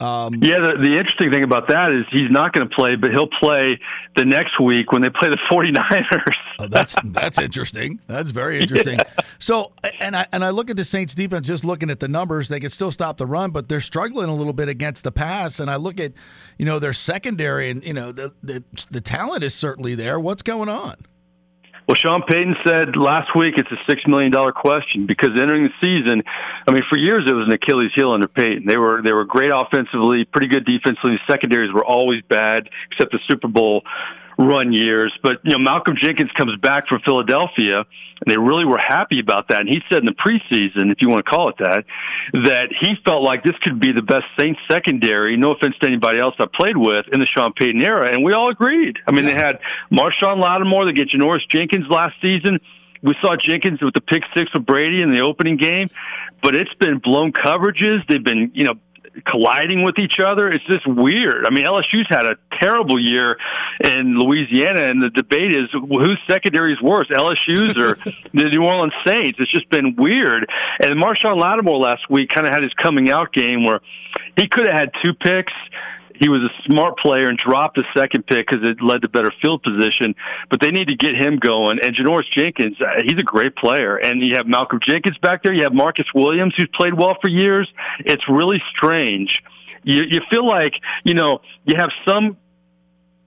Um, 0.00 0.34
Yeah, 0.34 0.60
the, 0.60 0.80
the 0.80 0.96
interesting 0.98 1.32
thing 1.32 1.42
about 1.42 1.68
that 1.68 1.90
is 1.92 2.04
he's 2.10 2.30
not 2.30 2.52
going 2.52 2.68
to 2.68 2.74
play, 2.74 2.94
but 2.94 3.10
he'll 3.10 3.28
play 3.40 3.78
the 4.16 4.24
next 4.24 4.60
week 4.60 4.92
when 4.92 5.02
they 5.02 5.10
play 5.10 5.28
the 5.28 5.38
49ers. 5.50 6.34
Oh, 6.60 6.68
that's 6.68 6.96
that's 7.06 7.38
interesting. 7.38 8.00
That's 8.06 8.30
very 8.30 8.58
interesting. 8.62 8.98
So, 9.38 9.72
and 10.00 10.14
I 10.16 10.26
and 10.32 10.44
I 10.44 10.50
look 10.50 10.70
at 10.70 10.76
the 10.76 10.84
Saints 10.84 11.14
defense. 11.14 11.46
Just 11.46 11.64
looking 11.64 11.90
at 11.90 12.00
the 12.00 12.08
numbers, 12.08 12.48
they 12.48 12.60
can 12.60 12.70
still 12.70 12.90
stop 12.92 13.16
the 13.18 13.26
run, 13.26 13.50
but 13.50 13.68
they're 13.68 13.80
struggling 13.80 14.28
a 14.28 14.34
little 14.34 14.52
bit 14.52 14.68
against 14.68 15.04
the 15.04 15.12
pass. 15.12 15.60
And 15.60 15.70
I 15.70 15.76
look 15.76 15.98
at, 15.98 16.12
you 16.58 16.64
know, 16.64 16.78
their 16.78 16.92
secondary, 16.92 17.70
and 17.70 17.84
you 17.84 17.92
know, 17.92 18.12
the 18.12 18.32
the, 18.42 18.62
the 18.90 19.00
talent 19.00 19.42
is 19.42 19.54
certainly 19.54 19.94
there. 19.94 20.20
What's 20.20 20.42
going 20.42 20.68
on? 20.68 20.94
Well, 21.88 21.94
Sean 21.94 22.22
Payton 22.22 22.54
said 22.66 22.96
last 22.96 23.34
week 23.34 23.54
it's 23.56 23.72
a 23.72 23.78
six 23.88 24.02
million 24.06 24.30
dollar 24.30 24.52
question 24.52 25.06
because 25.06 25.30
entering 25.30 25.64
the 25.64 25.72
season, 25.80 26.22
I 26.66 26.70
mean, 26.70 26.82
for 26.86 26.98
years 26.98 27.24
it 27.26 27.32
was 27.32 27.46
an 27.46 27.54
Achilles 27.54 27.92
heel 27.94 28.10
under 28.10 28.28
Payton. 28.28 28.66
They 28.66 28.76
were 28.76 29.00
they 29.00 29.14
were 29.14 29.24
great 29.24 29.50
offensively, 29.54 30.26
pretty 30.26 30.48
good 30.48 30.66
defensively. 30.66 31.12
The 31.12 31.32
secondaries 31.32 31.72
were 31.72 31.82
always 31.84 32.20
bad, 32.28 32.68
except 32.92 33.12
the 33.12 33.20
Super 33.26 33.48
Bowl 33.48 33.84
run 34.38 34.72
years. 34.72 35.12
But 35.22 35.40
you 35.42 35.50
know, 35.50 35.58
Malcolm 35.58 35.96
Jenkins 35.98 36.30
comes 36.38 36.56
back 36.60 36.86
from 36.88 37.00
Philadelphia, 37.04 37.78
and 37.78 38.26
they 38.26 38.38
really 38.38 38.64
were 38.64 38.78
happy 38.78 39.18
about 39.20 39.48
that. 39.48 39.60
And 39.60 39.68
he 39.68 39.80
said 39.90 39.98
in 39.98 40.06
the 40.06 40.12
preseason, 40.12 40.92
if 40.92 40.98
you 41.00 41.08
want 41.08 41.24
to 41.24 41.30
call 41.30 41.48
it 41.48 41.56
that, 41.58 41.84
that 42.44 42.68
he 42.80 42.94
felt 43.04 43.22
like 43.22 43.42
this 43.42 43.56
could 43.60 43.80
be 43.80 43.92
the 43.92 44.02
best 44.02 44.24
Saints 44.38 44.60
secondary. 44.70 45.36
No 45.36 45.52
offense 45.52 45.74
to 45.82 45.86
anybody 45.86 46.20
else 46.20 46.34
I 46.38 46.46
played 46.52 46.76
with 46.76 47.06
in 47.12 47.20
the 47.20 47.26
Sean 47.26 47.52
Payton 47.52 47.82
era, 47.82 48.12
and 48.12 48.24
we 48.24 48.32
all 48.32 48.50
agreed. 48.50 48.98
I 49.06 49.12
mean, 49.12 49.24
they 49.24 49.34
had 49.34 49.58
Marshon 49.92 50.40
Lattimore, 50.42 50.86
they 50.86 50.92
get 50.92 51.10
Janoris 51.10 51.46
Jenkins 51.50 51.86
last 51.90 52.14
season. 52.22 52.60
We 53.02 53.14
saw 53.20 53.36
Jenkins 53.36 53.80
with 53.80 53.94
the 53.94 54.00
pick 54.00 54.24
six 54.36 54.52
with 54.52 54.66
Brady 54.66 55.02
in 55.02 55.12
the 55.12 55.20
opening 55.20 55.56
game, 55.56 55.88
but 56.42 56.56
it's 56.56 56.74
been 56.74 56.98
blown 56.98 57.32
coverages. 57.32 58.04
They've 58.08 58.22
been, 58.22 58.50
you 58.54 58.64
know, 58.64 58.74
colliding 59.24 59.82
with 59.82 59.98
each 59.98 60.18
other. 60.24 60.48
It's 60.48 60.64
just 60.66 60.86
weird. 60.86 61.46
I 61.46 61.50
mean, 61.50 61.64
LSU's 61.64 62.06
had 62.08 62.24
a 62.24 62.36
terrible 62.60 62.98
year 63.02 63.36
in 63.82 64.18
Louisiana, 64.18 64.90
and 64.90 65.02
the 65.02 65.10
debate 65.10 65.52
is 65.52 65.68
whose 65.72 66.18
secondary 66.28 66.72
is 66.72 66.82
worse, 66.82 67.08
LSU's 67.08 67.76
or 67.76 67.96
the 68.34 68.50
New 68.50 68.64
Orleans 68.64 68.94
Saints. 69.06 69.38
It's 69.40 69.50
just 69.50 69.68
been 69.70 69.96
weird. 69.96 70.48
And 70.80 71.02
Marshon 71.02 71.40
Lattimore 71.40 71.78
last 71.78 72.08
week 72.10 72.30
kind 72.30 72.46
of 72.46 72.52
had 72.52 72.62
his 72.62 72.72
coming 72.74 73.10
out 73.10 73.32
game 73.32 73.64
where 73.64 73.80
he 74.36 74.48
could 74.48 74.66
have 74.66 74.76
had 74.76 74.90
two 75.04 75.14
picks 75.14 75.52
he 76.18 76.28
was 76.28 76.42
a 76.42 76.62
smart 76.64 76.98
player 76.98 77.28
and 77.28 77.38
dropped 77.38 77.76
the 77.76 77.84
second 77.96 78.26
pick 78.26 78.48
because 78.48 78.68
it 78.68 78.82
led 78.82 79.02
to 79.02 79.08
better 79.08 79.32
field 79.42 79.62
position. 79.62 80.14
But 80.50 80.60
they 80.60 80.70
need 80.70 80.88
to 80.88 80.96
get 80.96 81.14
him 81.14 81.38
going. 81.38 81.78
And 81.82 81.94
Janoris 81.94 82.30
Jenkins, 82.30 82.80
uh, 82.80 83.02
he's 83.04 83.18
a 83.18 83.22
great 83.22 83.56
player. 83.56 83.96
And 83.96 84.26
you 84.26 84.36
have 84.36 84.46
Malcolm 84.46 84.80
Jenkins 84.82 85.18
back 85.18 85.42
there. 85.42 85.52
You 85.52 85.64
have 85.64 85.74
Marcus 85.74 86.06
Williams, 86.14 86.54
who's 86.56 86.68
played 86.74 86.94
well 86.94 87.16
for 87.20 87.28
years. 87.28 87.72
It's 88.00 88.28
really 88.28 88.60
strange. 88.76 89.42
You, 89.84 90.02
you 90.08 90.20
feel 90.30 90.46
like 90.46 90.72
you 91.04 91.14
know 91.14 91.40
you 91.64 91.76
have 91.78 91.90
some 92.06 92.36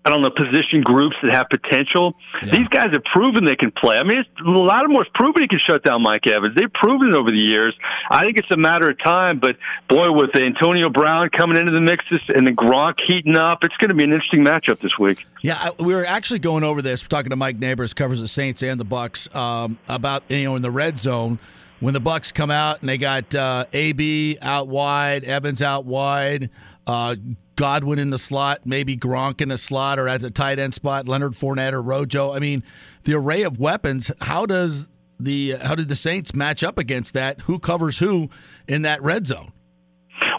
I 0.03 0.09
don't 0.09 0.23
know, 0.23 0.31
position 0.31 0.81
groups 0.81 1.15
that 1.21 1.31
have 1.31 1.47
potential. 1.49 2.15
Yeah. 2.41 2.57
These 2.57 2.67
guys 2.69 2.87
have 2.91 3.03
proven 3.03 3.45
they 3.45 3.55
can 3.55 3.71
play. 3.71 3.99
I 3.99 4.03
mean, 4.03 4.19
it's, 4.19 4.29
a 4.39 4.49
lot 4.49 4.83
of 4.83 4.89
them 4.89 4.97
have 4.97 5.13
proven 5.13 5.43
he 5.43 5.47
can 5.47 5.59
shut 5.59 5.83
down 5.83 6.01
Mike 6.01 6.25
Evans. 6.25 6.55
They've 6.55 6.73
proven 6.73 7.09
it 7.09 7.13
over 7.13 7.29
the 7.29 7.37
years. 7.37 7.77
I 8.09 8.25
think 8.25 8.37
it's 8.37 8.49
a 8.49 8.57
matter 8.57 8.89
of 8.89 8.97
time. 8.99 9.39
But 9.39 9.57
boy, 9.87 10.11
with 10.11 10.35
Antonio 10.35 10.89
Brown 10.89 11.29
coming 11.29 11.57
into 11.57 11.71
the 11.71 11.81
mix 11.81 12.03
and 12.33 12.47
the 12.47 12.51
Gronk 12.51 12.99
heating 13.05 13.35
up, 13.35 13.59
it's 13.63 13.77
going 13.77 13.89
to 13.89 13.95
be 13.95 14.03
an 14.03 14.11
interesting 14.11 14.43
matchup 14.43 14.79
this 14.79 14.97
week. 14.97 15.23
Yeah, 15.43 15.69
we 15.79 15.93
were 15.93 16.05
actually 16.05 16.39
going 16.39 16.63
over 16.63 16.81
this. 16.81 17.03
We're 17.03 17.09
talking 17.09 17.29
to 17.29 17.35
Mike 17.35 17.59
Nabors, 17.59 17.93
covers 17.93 18.19
the 18.19 18.27
Saints 18.27 18.63
and 18.63 18.79
the 18.79 18.85
Bucs, 18.85 19.33
um, 19.35 19.77
about 19.87 20.23
you 20.29 20.45
know 20.45 20.55
in 20.55 20.63
the 20.63 20.71
red 20.71 20.97
zone 20.97 21.37
when 21.79 21.93
the 21.93 22.01
Bucs 22.01 22.33
come 22.33 22.49
out 22.49 22.79
and 22.81 22.89
they 22.89 22.97
got 22.97 23.35
uh, 23.35 23.65
AB 23.73 24.37
out 24.41 24.67
wide, 24.67 25.25
Evans 25.25 25.61
out 25.61 25.85
wide. 25.85 26.49
Uh, 26.87 27.15
Godwin 27.61 27.99
in 27.99 28.09
the 28.09 28.17
slot, 28.17 28.61
maybe 28.65 28.97
Gronk 28.97 29.39
in 29.39 29.49
the 29.49 29.57
slot 29.57 29.99
or 29.99 30.07
at 30.07 30.19
the 30.19 30.31
tight 30.31 30.57
end 30.57 30.73
spot, 30.73 31.07
Leonard 31.07 31.33
Fournette 31.33 31.73
or 31.73 31.81
Rojo. 31.83 32.33
I 32.33 32.39
mean, 32.39 32.63
the 33.03 33.13
array 33.13 33.43
of 33.43 33.59
weapons. 33.59 34.11
How 34.19 34.47
does 34.47 34.89
the 35.19 35.51
how 35.61 35.75
did 35.75 35.87
the 35.87 35.95
Saints 35.95 36.33
match 36.33 36.63
up 36.63 36.79
against 36.79 37.13
that? 37.13 37.41
Who 37.41 37.59
covers 37.59 37.99
who 37.99 38.31
in 38.67 38.81
that 38.81 39.03
red 39.03 39.27
zone? 39.27 39.53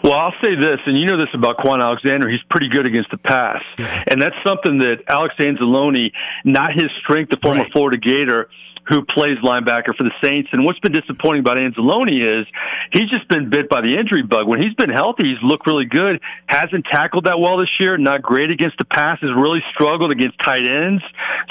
Well, 0.03 0.19
I'll 0.19 0.33
say 0.43 0.53
this, 0.59 0.79
and 0.85 0.99
you 0.99 1.05
know 1.05 1.17
this 1.17 1.29
about 1.33 1.59
Kwon 1.59 1.81
Alexander. 1.81 2.29
He's 2.29 2.43
pretty 2.49 2.67
good 2.67 2.85
against 2.85 3.09
the 3.09 3.17
pass, 3.17 3.63
and 3.77 4.21
that's 4.21 4.35
something 4.45 4.79
that 4.79 4.97
Alex 5.07 5.33
Anzalone, 5.39 6.11
not 6.43 6.73
his 6.73 6.91
strength, 7.01 7.31
the 7.31 7.37
former 7.41 7.61
right. 7.61 7.71
Florida 7.71 7.97
Gator 7.97 8.49
who 8.87 9.03
plays 9.05 9.37
linebacker 9.43 9.95
for 9.95 10.03
the 10.03 10.11
Saints. 10.21 10.49
And 10.51 10.65
what's 10.65 10.79
been 10.79 10.91
disappointing 10.91 11.39
about 11.39 11.57
Anzalone 11.57 12.11
is 12.11 12.45
he's 12.91 13.09
just 13.09 13.27
been 13.29 13.49
bit 13.49 13.69
by 13.69 13.81
the 13.81 13.97
injury 13.97 14.23
bug. 14.23 14.47
When 14.47 14.61
he's 14.61 14.73
been 14.73 14.89
healthy, 14.89 15.29
he's 15.29 15.41
looked 15.41 15.67
really 15.67 15.85
good. 15.85 16.19
Hasn't 16.47 16.85
tackled 16.91 17.25
that 17.25 17.39
well 17.39 17.57
this 17.57 17.69
year. 17.79 17.97
Not 17.97 18.21
great 18.21 18.51
against 18.51 18.77
the 18.77 18.85
pass. 18.85 19.19
Has 19.21 19.31
really 19.35 19.63
struggled 19.73 20.11
against 20.11 20.37
tight 20.43 20.65
ends. 20.65 21.03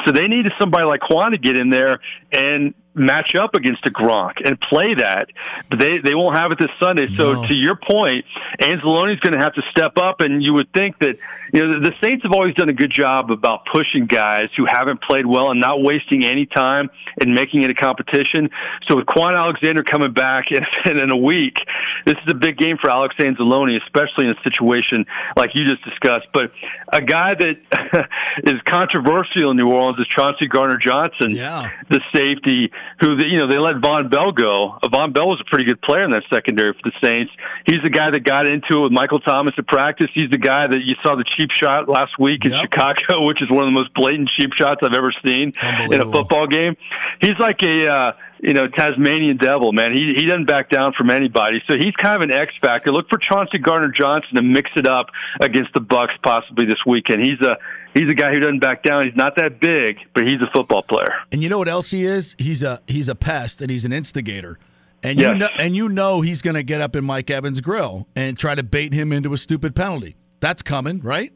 So 0.05 0.12
they 0.12 0.27
needed 0.27 0.53
somebody 0.59 0.85
like 0.85 1.01
Kwon 1.01 1.31
to 1.31 1.38
get 1.38 1.59
in 1.59 1.71
there 1.71 2.01
and 2.33 2.75
match 2.95 3.35
up 3.35 3.55
against 3.55 3.87
a 3.87 3.91
Gronk 3.91 4.35
and 4.45 4.61
play 4.61 4.95
that, 4.95 5.29
but 5.71 5.79
they 5.79 5.99
they 6.05 6.15
won't 6.15 6.37
have 6.37 6.53
it 6.53 6.59
this 6.59 6.71
Sunday. 6.83 7.07
So 7.13 7.35
no. 7.35 7.47
to 7.47 7.55
your 7.55 7.77
point, 7.77 8.25
Anzalone's 8.61 9.21
going 9.21 9.33
to 9.33 9.39
have 9.39 9.55
to 9.55 9.63
step 9.71 9.97
up, 9.97 10.21
and 10.21 10.45
you 10.45 10.53
would 10.55 10.73
think 10.77 10.99
that 11.01 11.17
you 11.53 11.61
know 11.61 11.81
the 11.81 11.93
Saints 12.03 12.23
have 12.25 12.33
always 12.33 12.55
done 12.55 12.69
a 12.69 12.75
good 12.75 12.93
job 12.93 13.31
about 13.31 13.67
pushing 13.73 14.07
guys 14.07 14.49
who 14.57 14.67
haven't 14.67 15.03
played 15.03 15.27
well 15.27 15.51
and 15.51 15.61
not 15.61 15.83
wasting 15.83 16.25
any 16.25 16.47
time 16.47 16.91
and 17.21 17.33
making 17.33 17.63
it 17.63 17.71
a 17.71 17.75
competition. 17.75 18.51
So 18.89 18.97
with 18.97 19.07
Kwon 19.07 19.37
Alexander 19.37 19.83
coming 19.83 20.13
back 20.13 20.47
in, 20.85 20.99
in 20.99 21.11
a 21.11 21.17
week, 21.17 21.57
this 22.05 22.17
is 22.27 22.31
a 22.31 22.35
big 22.35 22.59
game 22.59 22.77
for 22.81 22.91
Alex 22.91 23.15
Anzalone, 23.19 23.81
especially 23.83 24.27
in 24.27 24.31
a 24.31 24.43
situation 24.43 25.07
like 25.37 25.51
you 25.55 25.67
just 25.67 25.85
discussed. 25.85 26.27
But 26.33 26.53
a 26.93 27.01
guy 27.01 27.35
that 27.35 28.09
is 28.45 28.61
controversial 28.69 29.51
in 29.51 29.57
New 29.57 29.69
Orleans 29.69 29.99
is 29.99 30.07
Chauncey 30.09 30.47
Gardner 30.47 30.77
Johnson, 30.77 31.31
yeah. 31.31 31.71
the 31.89 32.01
safety 32.15 32.71
who 33.01 33.16
you 33.27 33.38
know 33.38 33.49
they 33.49 33.59
let 33.59 33.77
Vonn 33.77 34.11
Bell 34.11 34.33
go. 34.33 34.79
Vonn 34.85 35.12
Bell 35.12 35.29
was 35.29 35.40
a 35.40 35.49
pretty 35.49 35.64
good 35.64 35.81
player 35.83 36.05
in 36.05 36.11
that 36.11 36.25
secondary 36.33 36.73
for 36.73 36.90
the 36.90 36.92
Saints. 37.03 37.33
He's 37.66 37.83
the 37.83 37.90
guy 37.90 38.11
that 38.11 38.25
got 38.25 38.47
into 38.47 38.79
it 38.79 38.83
with 38.83 38.92
Michael 38.92 39.21
Thomas 39.21 39.55
at 39.59 39.66
practice. 39.66 40.09
He's 40.14 40.31
the 40.31 40.38
guy 40.38 40.66
that 40.66 40.81
you 40.85 40.95
saw 41.03 41.16
the 41.16 41.25
cheap 41.25 41.51
shot 41.51 41.88
last 41.88 42.18
week 42.18 42.45
in 42.45 42.53
yep. 42.53 42.62
Chicago, 42.62 43.23
which 43.27 43.42
is 43.42 43.51
one 43.51 43.64
of 43.64 43.68
the 43.68 43.79
most 43.79 43.92
blatant 43.95 44.31
cheap 44.31 44.53
shots 44.55 44.81
I've 44.83 44.95
ever 44.95 45.12
seen 45.25 45.53
in 45.90 46.01
a 46.01 46.11
football 46.11 46.47
game. 46.47 46.77
He's 47.21 47.38
like 47.38 47.62
a 47.62 47.88
uh, 47.88 48.12
you 48.42 48.55
know 48.55 48.68
Tasmanian 48.68 49.37
devil, 49.37 49.73
man. 49.73 49.92
He 49.92 50.14
he 50.16 50.27
doesn't 50.27 50.47
back 50.47 50.68
down 50.68 50.92
from 50.92 51.11
anybody. 51.11 51.62
So 51.68 51.75
he's 51.75 51.95
kind 51.97 52.16
of 52.16 52.23
an 52.23 52.33
X 52.33 52.53
factor. 52.61 52.90
Look 52.90 53.09
for 53.09 53.18
Chauncey 53.18 53.59
Gardner 53.59 53.90
Johnson 53.90 54.37
to 54.37 54.42
mix 54.42 54.71
it 54.77 54.87
up 54.87 55.07
against 55.40 55.73
the 55.75 55.81
Bucs 55.81 56.21
possibly 56.23 56.66
this 56.66 56.85
weekend. 56.87 57.25
He's 57.25 57.40
a 57.40 57.57
he's 57.95 58.11
a 58.11 58.15
guy 58.15 58.31
who 58.33 58.41
doesn't 58.41 58.61
back 58.61 58.83
down. 58.83 59.07
He's 59.07 59.17
not 59.17 59.35
that 59.37 59.61
big, 59.61 59.97
but 60.15 60.25
he's 60.25 60.41
a 60.41 60.51
football 60.55 60.83
player. 60.83 61.15
And 61.31 61.43
you 61.43 61.49
know 61.49 61.59
what 61.59 61.69
else 61.69 61.91
he 61.91 62.05
is? 62.05 62.35
He's 62.39 62.63
a 62.63 62.81
he's 62.87 63.09
a 63.09 63.15
pest 63.15 63.63
and 63.63 63.71
he's 63.71 63.85
an 63.85 63.93
instigator. 63.93 64.59
And 65.03 65.19
yes. 65.21 65.29
you 65.33 65.35
know 65.39 65.49
and 65.59 65.75
you 65.77 65.89
know 65.89 66.21
he's 66.21 66.43
going 66.43 66.55
to 66.55 66.63
get 66.63 66.81
up 66.81 66.95
in 66.97 67.05
Mike 67.05 67.31
Evans' 67.31 67.61
grill 67.61 68.07
and 68.15 68.39
try 68.39 68.55
to 68.55 68.63
bait 68.63 68.93
him 68.93 69.13
into 69.13 69.33
a 69.33 69.39
stupid 69.39 69.75
penalty. 69.75 70.17
That's 70.41 70.63
coming, 70.63 71.01
right? 71.01 71.33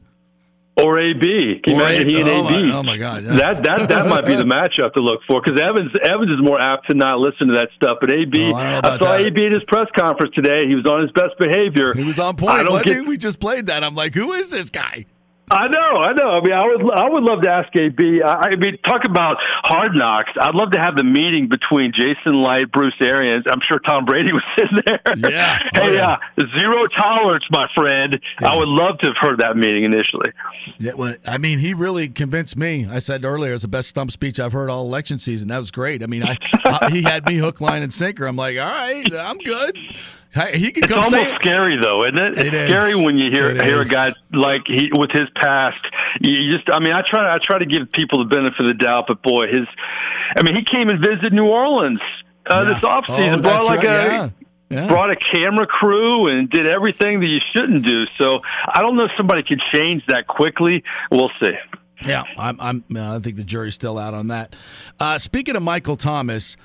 Or 0.79 0.99
AB. 0.99 1.63
Can 1.65 1.75
you 1.75 1.81
or 1.81 1.89
imagine 1.89 2.07
a- 2.09 2.13
he 2.13 2.21
and 2.21 2.29
oh 2.29 2.49
AB? 2.51 2.67
My, 2.67 2.75
oh 2.77 2.83
my 2.83 2.97
God! 2.99 3.25
Yeah. 3.25 3.33
That 3.37 3.63
that 3.63 3.89
that 3.89 4.07
might 4.09 4.27
be 4.27 4.37
the 4.37 4.45
matchup 4.45 4.93
to 4.93 5.01
look 5.01 5.21
for 5.27 5.41
because 5.43 5.59
Evans 5.59 5.91
Evans 6.05 6.31
is 6.31 6.43
more 6.45 6.61
apt 6.61 6.91
to 6.91 6.95
not 6.95 7.19
listen 7.19 7.47
to 7.49 7.55
that 7.55 7.69
stuff. 7.77 7.97
But 7.99 8.13
AB, 8.13 8.53
Oh, 8.53 8.55
I 8.57 8.77
I, 8.77 8.99
saw 8.99 8.99
that. 8.99 9.21
AB 9.23 9.47
at 9.47 9.53
his 9.53 9.63
press 9.69 9.87
conference 9.97 10.35
today. 10.35 10.67
He 10.69 10.75
was 10.75 10.85
on 10.85 11.01
his 11.01 11.11
best 11.13 11.33
behavior. 11.39 11.95
He 11.95 12.05
was 12.05 12.19
on 12.19 12.37
point. 12.37 12.61
I 12.61 12.63
don't 12.63 12.85
get- 12.85 13.07
We 13.07 13.17
just 13.17 13.41
played 13.41 13.67
that. 13.67 13.83
I'm 13.85 13.95
like, 13.95 14.13
who 14.15 14.35
is 14.35 14.51
this 14.51 14.69
guy? 14.69 15.07
I 15.49 15.69
know, 15.69 15.79
I 16.03 16.13
know. 16.13 16.31
I 16.31 16.41
mean, 16.41 16.53
I 16.53 16.67
would, 16.67 16.93
I 16.93 17.09
would 17.09 17.23
love 17.23 17.43
to 17.43 17.51
ask 17.51 17.69
AB. 17.79 18.21
I, 18.21 18.33
I 18.33 18.57
mean, 18.57 18.79
talk 18.85 19.05
about 19.05 19.37
hard 19.63 19.93
knocks. 19.95 20.31
I'd 20.41 20.55
love 20.57 20.73
to 20.73 20.79
have 20.81 20.97
the 20.97 21.05
meeting 21.05 21.49
between 21.49 21.93
Jason 21.95 22.43
Licht, 22.43 22.73
Bruce 22.73 22.95
Arians. 23.01 23.45
I'm 23.49 23.61
sure 23.63 23.79
Tom 23.79 24.05
Brady 24.05 24.33
was 24.33 24.43
sitting 24.59 24.79
there. 24.85 25.31
Yeah. 25.31 25.59
Oh, 25.77 25.81
hey, 25.83 25.97
yeah. 25.97 26.17
uh, 26.39 26.45
zero 26.59 26.87
tolerance, 26.97 27.45
my 27.51 27.67
friend. 27.75 28.19
I 28.39 28.57
would 28.57 28.69
love 28.69 28.99
to 29.01 29.09
have 29.09 29.17
heard 29.21 29.41
that 29.41 29.57
meeting 29.57 29.85
initially. 29.85 30.31
Yeah, 30.79 30.95
well, 30.95 31.15
I 31.27 31.37
mean, 31.39 31.59
he 31.59 31.75
really 31.75 32.09
convinced 32.09 32.57
me. 32.57 32.87
I 32.87 32.99
said 32.99 33.25
earlier, 33.25 33.53
it's 33.53 33.63
the 33.63 33.69
best 33.69 33.89
stump 33.89 34.11
speech 34.11 34.41
I've 34.41 34.53
heard 34.53 34.71
all 34.71 34.83
election 34.85 35.19
season. 35.19 35.49
That 35.49 35.59
was 35.59 35.71
great. 35.71 36.03
I 36.03 36.07
mean, 36.07 36.23
I, 36.23 36.37
I 36.65 36.89
he 36.91 37.03
had 37.03 37.27
me 37.27 37.37
hook, 37.37 37.61
line, 37.61 37.83
and 37.83 37.93
sinker. 37.93 38.27
I'm 38.27 38.37
like, 38.37 38.59
all 38.59 38.65
right, 38.65 39.07
I'm 39.15 39.39
good. 39.39 39.77
He 40.53 40.71
can 40.71 40.85
It's 40.85 40.93
almost 40.93 41.15
stay. 41.15 41.35
scary, 41.41 41.77
though, 41.81 42.03
isn't 42.05 42.19
it? 42.19 42.39
It 42.39 42.47
It's 42.49 42.55
is. 42.55 42.69
scary 42.71 42.95
when 42.95 43.17
you 43.17 43.31
hear 43.31 43.49
It 43.49 43.63
hear 43.65 43.81
a 43.81 43.87
guy 43.87 44.13
like 44.33 44.67
he 44.67 44.91
with 44.93 45.11
his 45.11 45.29
past. 45.37 45.81
You 46.21 46.51
just, 46.53 46.69
I 46.71 46.79
mean, 46.79 46.93
I 46.93 47.03
try 47.03 47.33
I 47.33 47.39
try 47.39 47.59
to 47.59 47.65
give 47.65 47.91
people 47.93 48.19
the 48.19 48.29
benefit 48.29 48.61
of 48.61 48.69
the 48.69 48.75
doubt, 48.75 49.07
but 49.09 49.23
boy, 49.23 49.47
his, 49.47 49.67
I 50.37 50.43
mean, 50.43 50.55
he 50.57 50.63
came 50.65 50.89
and 50.91 51.01
visited 51.01 51.33
New 51.33 51.47
Orleans 51.47 52.01
uh, 52.51 52.65
Yeah. 52.67 52.75
this 52.75 52.83
offseason, 52.83 53.39
Oh, 53.39 53.43
brought 53.43 53.65
like 53.65 53.79
right, 53.79 53.87
a. 53.87 53.89
yeah. 53.89 54.29
Yeah. 54.69 54.89
Brought 54.89 55.11
a 55.13 55.17
camera 55.17 55.65
crew 55.67 56.27
and 56.27 56.51
did 56.51 56.69
everything 56.69 57.21
that 57.21 57.27
you 57.29 57.39
shouldn't 57.55 57.87
do. 57.87 58.05
So 58.19 58.41
I 58.69 58.81
don't 58.83 58.97
know 58.97 59.05
if 59.05 59.13
somebody 59.17 59.45
could 59.45 59.61
change 59.73 60.05
that 60.09 60.27
quickly. 60.27 60.83
We'll 61.13 61.31
see. 61.41 61.53
Yeah, 62.05 62.25
I'm. 62.37 62.59
I'm. 62.61 62.85
I 62.97 63.21
think 63.21 63.37
the 63.37 63.45
jury's 63.45 63.75
still 63.77 63.97
out 63.97 64.13
on 64.13 64.27
that. 64.29 64.55
Uh, 65.01 65.19
speaking 65.19 65.55
of 65.57 65.63
Michael 65.63 65.97
Thomas, 65.97 66.57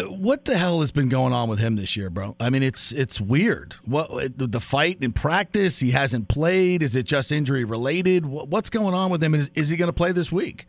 what 0.00 0.44
the 0.44 0.56
hell 0.56 0.80
has 0.80 0.90
been 0.90 1.08
going 1.08 1.32
on 1.32 1.48
with 1.48 1.58
him 1.58 1.76
this 1.76 1.96
year, 1.96 2.10
bro? 2.10 2.34
I 2.40 2.50
mean, 2.50 2.62
it's 2.62 2.92
it's 2.92 3.20
weird. 3.20 3.74
What 3.84 4.38
the 4.38 4.60
fight 4.60 4.98
in 5.02 5.12
practice? 5.12 5.78
He 5.78 5.90
hasn't 5.90 6.28
played. 6.28 6.82
Is 6.82 6.96
it 6.96 7.04
just 7.04 7.30
injury 7.30 7.64
related? 7.64 8.24
What's 8.24 8.70
going 8.70 8.94
on 8.94 9.10
with 9.10 9.22
him? 9.22 9.34
Is, 9.34 9.50
is 9.54 9.68
he 9.68 9.76
going 9.76 9.88
to 9.88 9.92
play 9.92 10.12
this 10.12 10.32
week? 10.32 10.66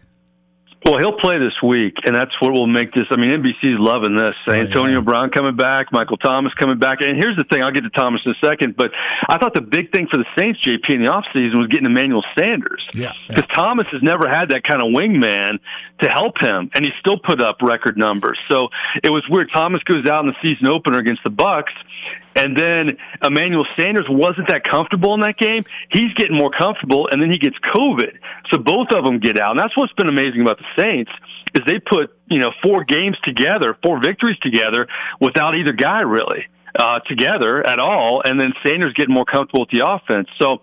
Well, 0.85 0.97
he'll 0.97 1.17
play 1.17 1.39
this 1.39 1.53
week, 1.63 1.95
and 2.05 2.13
that's 2.13 2.31
what 2.41 2.51
will 2.51 2.67
make 2.67 2.93
this. 2.93 3.05
I 3.09 3.15
mean, 3.15 3.29
NBC's 3.29 3.79
loving 3.79 4.15
this. 4.15 4.35
Oh, 4.47 4.51
Antonio 4.51 5.01
Brown 5.01 5.29
coming 5.29 5.55
back, 5.55 5.93
Michael 5.93 6.17
Thomas 6.17 6.53
coming 6.55 6.77
back. 6.77 6.99
And 7.01 7.15
here's 7.15 7.37
the 7.37 7.45
thing 7.45 7.63
I'll 7.63 7.71
get 7.71 7.83
to 7.83 7.89
Thomas 7.89 8.21
in 8.25 8.33
a 8.33 8.45
second, 8.45 8.75
but 8.75 8.91
I 9.29 9.37
thought 9.37 9.53
the 9.53 9.61
big 9.61 9.93
thing 9.93 10.07
for 10.11 10.17
the 10.17 10.25
Saints, 10.37 10.59
JP, 10.61 10.95
in 10.95 11.03
the 11.03 11.09
offseason 11.09 11.57
was 11.57 11.67
getting 11.67 11.85
Emmanuel 11.85 12.23
Sanders. 12.37 12.85
Yeah. 12.93 13.13
Because 13.29 13.45
Thomas 13.53 13.87
has 13.93 14.03
never 14.03 14.27
had 14.27 14.49
that 14.49 14.63
kind 14.63 14.81
of 14.81 14.89
wingman 14.89 15.59
to 16.01 16.09
help 16.09 16.41
him, 16.41 16.69
and 16.75 16.83
he 16.83 16.91
still 16.99 17.17
put 17.17 17.41
up 17.41 17.61
record 17.61 17.97
numbers. 17.97 18.37
So 18.51 18.67
it 19.03 19.09
was 19.09 19.23
weird. 19.29 19.51
Thomas 19.53 19.81
goes 19.83 20.05
out 20.09 20.25
in 20.25 20.27
the 20.27 20.35
season 20.43 20.67
opener 20.67 20.97
against 20.97 21.23
the 21.23 21.31
Bucs, 21.31 21.71
And 22.35 22.57
then 22.57 22.97
Emmanuel 23.23 23.65
Sanders 23.77 24.07
wasn't 24.09 24.47
that 24.49 24.63
comfortable 24.63 25.13
in 25.13 25.21
that 25.21 25.37
game. 25.37 25.63
He's 25.91 26.13
getting 26.15 26.37
more 26.37 26.51
comfortable, 26.51 27.07
and 27.11 27.21
then 27.21 27.29
he 27.29 27.37
gets 27.37 27.57
COVID. 27.59 28.17
So 28.51 28.59
both 28.59 28.87
of 28.95 29.05
them 29.05 29.19
get 29.19 29.39
out. 29.39 29.51
And 29.51 29.59
that's 29.59 29.75
what's 29.77 29.93
been 29.93 30.09
amazing 30.09 30.41
about 30.41 30.57
the 30.57 30.81
Saints 30.81 31.11
is 31.53 31.61
they 31.67 31.79
put 31.79 32.15
you 32.29 32.39
know 32.39 32.51
four 32.63 32.83
games 32.83 33.17
together, 33.23 33.77
four 33.83 34.01
victories 34.01 34.37
together 34.41 34.87
without 35.21 35.55
either 35.55 35.71
guy 35.71 36.01
really 36.01 36.47
uh, 36.77 36.99
together 37.07 37.65
at 37.65 37.79
all, 37.79 38.21
and 38.25 38.39
then 38.39 38.53
Sanders 38.65 38.93
getting 38.95 39.13
more 39.13 39.25
comfortable 39.25 39.61
with 39.61 39.69
the 39.69 39.87
offense. 39.87 40.27
So 40.39 40.61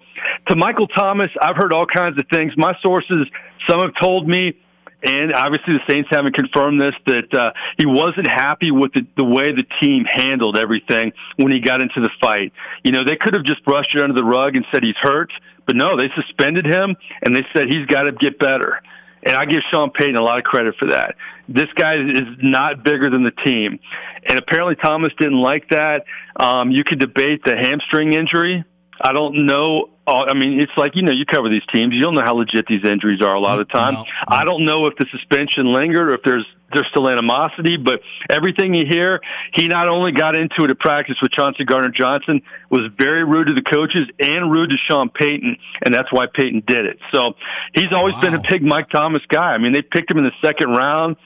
to 0.48 0.56
Michael 0.56 0.88
Thomas, 0.88 1.30
I've 1.40 1.56
heard 1.56 1.72
all 1.72 1.86
kinds 1.86 2.18
of 2.18 2.24
things. 2.32 2.52
My 2.56 2.74
sources, 2.82 3.26
some 3.68 3.80
have 3.80 3.92
told 4.00 4.28
me 4.28 4.58
and 5.02 5.32
obviously 5.32 5.74
the 5.74 5.92
Saints 5.92 6.08
haven't 6.10 6.34
confirmed 6.34 6.80
this 6.80 6.92
that 7.06 7.32
uh, 7.32 7.52
he 7.78 7.86
wasn't 7.86 8.28
happy 8.28 8.70
with 8.70 8.92
the, 8.92 9.06
the 9.16 9.24
way 9.24 9.52
the 9.52 9.64
team 9.80 10.04
handled 10.04 10.56
everything 10.56 11.12
when 11.36 11.52
he 11.52 11.60
got 11.60 11.80
into 11.80 12.00
the 12.00 12.10
fight. 12.20 12.52
You 12.84 12.92
know, 12.92 13.02
they 13.06 13.16
could 13.16 13.34
have 13.34 13.44
just 13.44 13.64
brushed 13.64 13.94
it 13.94 14.02
under 14.02 14.14
the 14.14 14.24
rug 14.24 14.56
and 14.56 14.64
said 14.72 14.82
he's 14.82 14.98
hurt, 15.00 15.32
but 15.66 15.76
no, 15.76 15.96
they 15.96 16.10
suspended 16.14 16.66
him 16.66 16.96
and 17.22 17.34
they 17.34 17.46
said 17.54 17.66
he's 17.68 17.86
got 17.86 18.02
to 18.02 18.12
get 18.12 18.38
better. 18.38 18.82
And 19.22 19.36
I 19.36 19.44
give 19.44 19.60
Sean 19.70 19.90
Payton 19.90 20.16
a 20.16 20.22
lot 20.22 20.38
of 20.38 20.44
credit 20.44 20.74
for 20.78 20.88
that. 20.88 21.14
This 21.48 21.68
guy 21.76 21.96
is 21.96 22.22
not 22.38 22.84
bigger 22.84 23.10
than 23.10 23.22
the 23.22 23.32
team. 23.44 23.78
And 24.26 24.38
apparently 24.38 24.76
Thomas 24.76 25.10
didn't 25.18 25.40
like 25.40 25.68
that. 25.70 26.04
Um, 26.36 26.70
you 26.70 26.84
could 26.84 27.00
debate 27.00 27.42
the 27.44 27.56
hamstring 27.56 28.14
injury. 28.14 28.64
I 29.00 29.12
don't 29.12 29.46
know. 29.46 29.90
Uh, 30.06 30.24
I 30.28 30.34
mean, 30.34 30.60
it's 30.60 30.72
like 30.76 30.92
you 30.94 31.02
know, 31.02 31.12
you 31.12 31.24
cover 31.24 31.48
these 31.48 31.64
teams. 31.72 31.94
You 31.94 32.02
don't 32.02 32.14
know 32.14 32.24
how 32.24 32.34
legit 32.34 32.66
these 32.66 32.84
injuries 32.84 33.22
are 33.22 33.34
a 33.34 33.40
lot 33.40 33.60
of 33.60 33.68
the 33.68 33.72
time. 33.72 33.94
No, 33.94 34.02
no. 34.02 34.06
I 34.28 34.44
don't 34.44 34.64
know 34.64 34.86
if 34.86 34.94
the 34.96 35.06
suspension 35.10 35.72
lingered 35.72 36.10
or 36.10 36.14
if 36.14 36.20
there's 36.24 36.46
there's 36.72 36.86
still 36.90 37.08
animosity. 37.08 37.76
But 37.76 38.00
everything 38.28 38.74
you 38.74 38.84
hear, 38.88 39.20
he 39.54 39.68
not 39.68 39.88
only 39.88 40.12
got 40.12 40.36
into 40.36 40.64
it 40.64 40.70
at 40.70 40.78
practice 40.78 41.16
with 41.22 41.32
Chauncey 41.32 41.64
Gardner 41.64 41.90
Johnson, 41.90 42.42
was 42.70 42.90
very 42.98 43.24
rude 43.24 43.48
to 43.48 43.54
the 43.54 43.62
coaches 43.62 44.08
and 44.20 44.50
rude 44.50 44.70
to 44.70 44.76
Sean 44.88 45.08
Payton, 45.10 45.56
and 45.84 45.94
that's 45.94 46.12
why 46.12 46.26
Payton 46.32 46.64
did 46.66 46.86
it. 46.86 46.98
So 47.12 47.34
he's 47.74 47.92
always 47.92 48.14
wow. 48.14 48.20
been 48.22 48.34
a 48.34 48.42
big 48.48 48.62
Mike 48.62 48.90
Thomas 48.90 49.22
guy. 49.28 49.52
I 49.54 49.58
mean, 49.58 49.72
they 49.72 49.82
picked 49.82 50.10
him 50.10 50.18
in 50.18 50.24
the 50.24 50.46
second 50.46 50.70
round. 50.70 51.16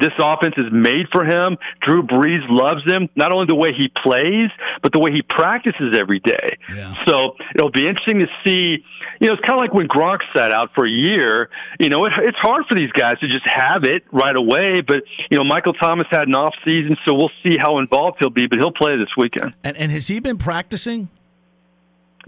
This 0.00 0.12
offense 0.18 0.54
is 0.56 0.72
made 0.72 1.06
for 1.12 1.24
him. 1.24 1.58
Drew 1.80 2.02
Brees 2.02 2.44
loves 2.48 2.82
him, 2.90 3.08
not 3.16 3.32
only 3.32 3.46
the 3.46 3.54
way 3.54 3.72
he 3.76 3.88
plays, 3.88 4.50
but 4.82 4.92
the 4.92 4.98
way 4.98 5.12
he 5.12 5.22
practices 5.22 5.96
every 5.96 6.20
day. 6.20 6.58
Yeah. 6.74 6.94
So 7.06 7.36
it'll 7.54 7.70
be 7.70 7.86
interesting 7.86 8.20
to 8.20 8.26
see. 8.44 8.84
You 9.20 9.28
know, 9.28 9.34
it's 9.34 9.44
kind 9.44 9.58
of 9.58 9.60
like 9.60 9.74
when 9.74 9.86
Gronk 9.88 10.20
sat 10.34 10.52
out 10.52 10.70
for 10.74 10.86
a 10.86 10.90
year. 10.90 11.50
You 11.78 11.90
know, 11.90 12.06
it, 12.06 12.12
it's 12.18 12.38
hard 12.38 12.64
for 12.68 12.74
these 12.74 12.90
guys 12.92 13.18
to 13.20 13.28
just 13.28 13.46
have 13.46 13.84
it 13.84 14.04
right 14.12 14.36
away. 14.36 14.80
But 14.80 15.02
you 15.30 15.38
know, 15.38 15.44
Michael 15.44 15.74
Thomas 15.74 16.06
had 16.10 16.28
an 16.28 16.34
off 16.34 16.54
season, 16.64 16.96
so 17.06 17.14
we'll 17.14 17.30
see 17.44 17.56
how 17.58 17.78
involved 17.78 18.16
he'll 18.20 18.30
be. 18.30 18.46
But 18.46 18.58
he'll 18.58 18.72
play 18.72 18.96
this 18.96 19.10
weekend. 19.16 19.54
And, 19.62 19.76
and 19.76 19.92
has 19.92 20.08
he 20.08 20.20
been 20.20 20.38
practicing? 20.38 21.08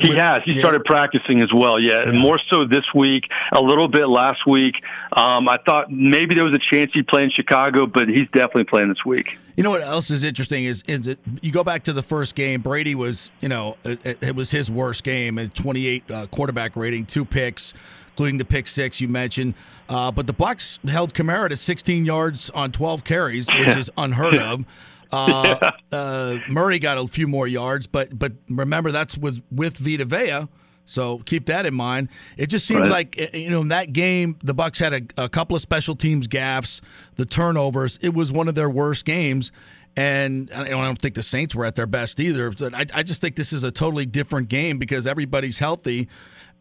He 0.01 0.09
with, 0.09 0.19
has. 0.19 0.43
He 0.45 0.55
yeah. 0.55 0.61
started 0.61 0.85
practicing 0.85 1.43
as 1.43 1.53
well. 1.53 1.79
Yeah. 1.79 2.05
yeah. 2.07 2.19
more 2.19 2.41
so 2.51 2.67
this 2.67 2.85
week, 2.95 3.25
a 3.53 3.61
little 3.61 3.89
bit 3.89 4.09
last 4.09 4.47
week. 4.47 4.75
Um, 5.13 5.49
I 5.49 5.59
thought 5.67 5.93
maybe 5.93 6.35
there 6.35 6.45
was 6.45 6.55
a 6.55 6.75
chance 6.75 6.91
he'd 6.95 7.07
play 7.07 7.25
in 7.25 7.31
Chicago, 7.31 7.87
but 7.87 8.09
he's 8.09 8.29
definitely 8.33 8.65
playing 8.65 8.89
this 8.89 9.05
week. 9.05 9.39
You 9.57 9.63
know 9.63 9.71
what 9.71 9.83
else 9.83 10.11
is 10.11 10.25
interesting 10.25 10.65
is 10.65 10.83
is 10.89 11.09
it 11.09 11.19
you 11.43 11.53
go 11.53 11.63
back 11.63 11.85
to 11.85 11.93
the 11.93 12.03
first 12.03 12.35
game. 12.35 12.63
Brady 12.63 12.95
was 12.95 13.31
you 13.43 13.51
know 13.51 13.77
it, 13.85 14.23
it 14.23 14.35
was 14.35 14.51
his 14.51 14.71
worst 14.71 15.05
game 15.05 15.39
at 15.39 15.55
28 15.55 16.11
uh, 16.11 16.27
quarterback 16.29 16.75
rating, 16.75 17.05
two 17.05 17.27
picks, 17.27 17.75
including 18.13 18.39
the 18.39 18.47
pick 18.47 18.67
six 18.67 18.99
you 18.99 19.09
mentioned. 19.09 19.55
Uh, 19.91 20.11
but 20.11 20.27
the 20.27 20.33
Bucs 20.33 20.79
held 20.89 21.13
Kamara 21.13 21.51
to 21.51 21.57
16 21.57 22.07
yards 22.07 22.49
on 22.51 22.73
12 22.73 23.05
carries, 23.05 23.47
which 23.53 23.77
is 23.77 23.91
unheard 23.99 24.37
of. 24.37 24.65
Uh, 25.13 25.57
yeah. 25.93 25.99
uh, 25.99 26.39
Murray 26.49 26.79
got 26.79 26.99
a 26.99 27.07
few 27.07 27.29
more 27.29 27.47
yards, 27.47 27.87
but 27.87 28.19
but 28.19 28.33
remember 28.49 28.91
that's 28.91 29.17
with 29.17 29.43
with 29.51 29.77
Vita 29.77 30.05
Vea. 30.05 30.49
So 30.85 31.19
keep 31.19 31.47
that 31.47 31.65
in 31.65 31.75
mind. 31.75 32.09
It 32.37 32.49
just 32.49 32.67
seems 32.67 32.89
right. 32.89 32.91
like 32.91 33.19
eh, 33.19 33.39
you 33.39 33.51
know 33.51 33.61
in 33.61 33.69
that 33.69 33.93
game 33.93 34.37
the 34.43 34.55
Bucs 34.55 34.79
had 34.79 34.93
a, 34.93 35.25
a, 35.25 35.29
couple 35.29 35.55
of 35.55 35.63
special 35.63 35.95
teams 35.95 36.27
gaffes, 36.27 36.81
the 37.17 37.27
turnovers. 37.27 37.99
It 38.03 38.15
was 38.15 38.33
one 38.33 38.49
of 38.49 38.55
their 38.55 38.71
worst 38.71 39.05
games, 39.05 39.53
and 39.97 40.51
I 40.53 40.69
don't 40.69 41.01
think 41.01 41.15
the 41.15 41.23
Saints 41.23 41.55
were 41.55 41.65
at 41.65 41.77
their 41.77 41.87
best 41.87 42.19
either. 42.19 42.51
But 42.51 42.75
I, 42.75 42.87
I 42.95 43.03
just 43.03 43.21
think 43.21 43.37
this 43.37 43.53
is 43.53 43.65
a 43.65 43.71
totally 43.71 44.07
different 44.07 44.49
game 44.49 44.79
because 44.79 45.07
everybody's 45.07 45.59
healthy, 45.59 46.09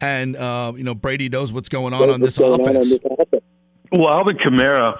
and 0.00 0.36
uh, 0.36 0.72
you 0.76 0.84
know 0.84 0.94
Brady 0.94 1.28
knows 1.28 1.52
what's 1.52 1.68
going 1.68 1.92
on, 1.92 2.10
on 2.10 2.20
this, 2.20 2.38
offense. 2.38 2.66
on 2.66 2.74
this 2.74 2.92
offense. 2.92 3.44
Well, 3.90 4.08
Alvin 4.08 4.38
Kamara 4.38 4.98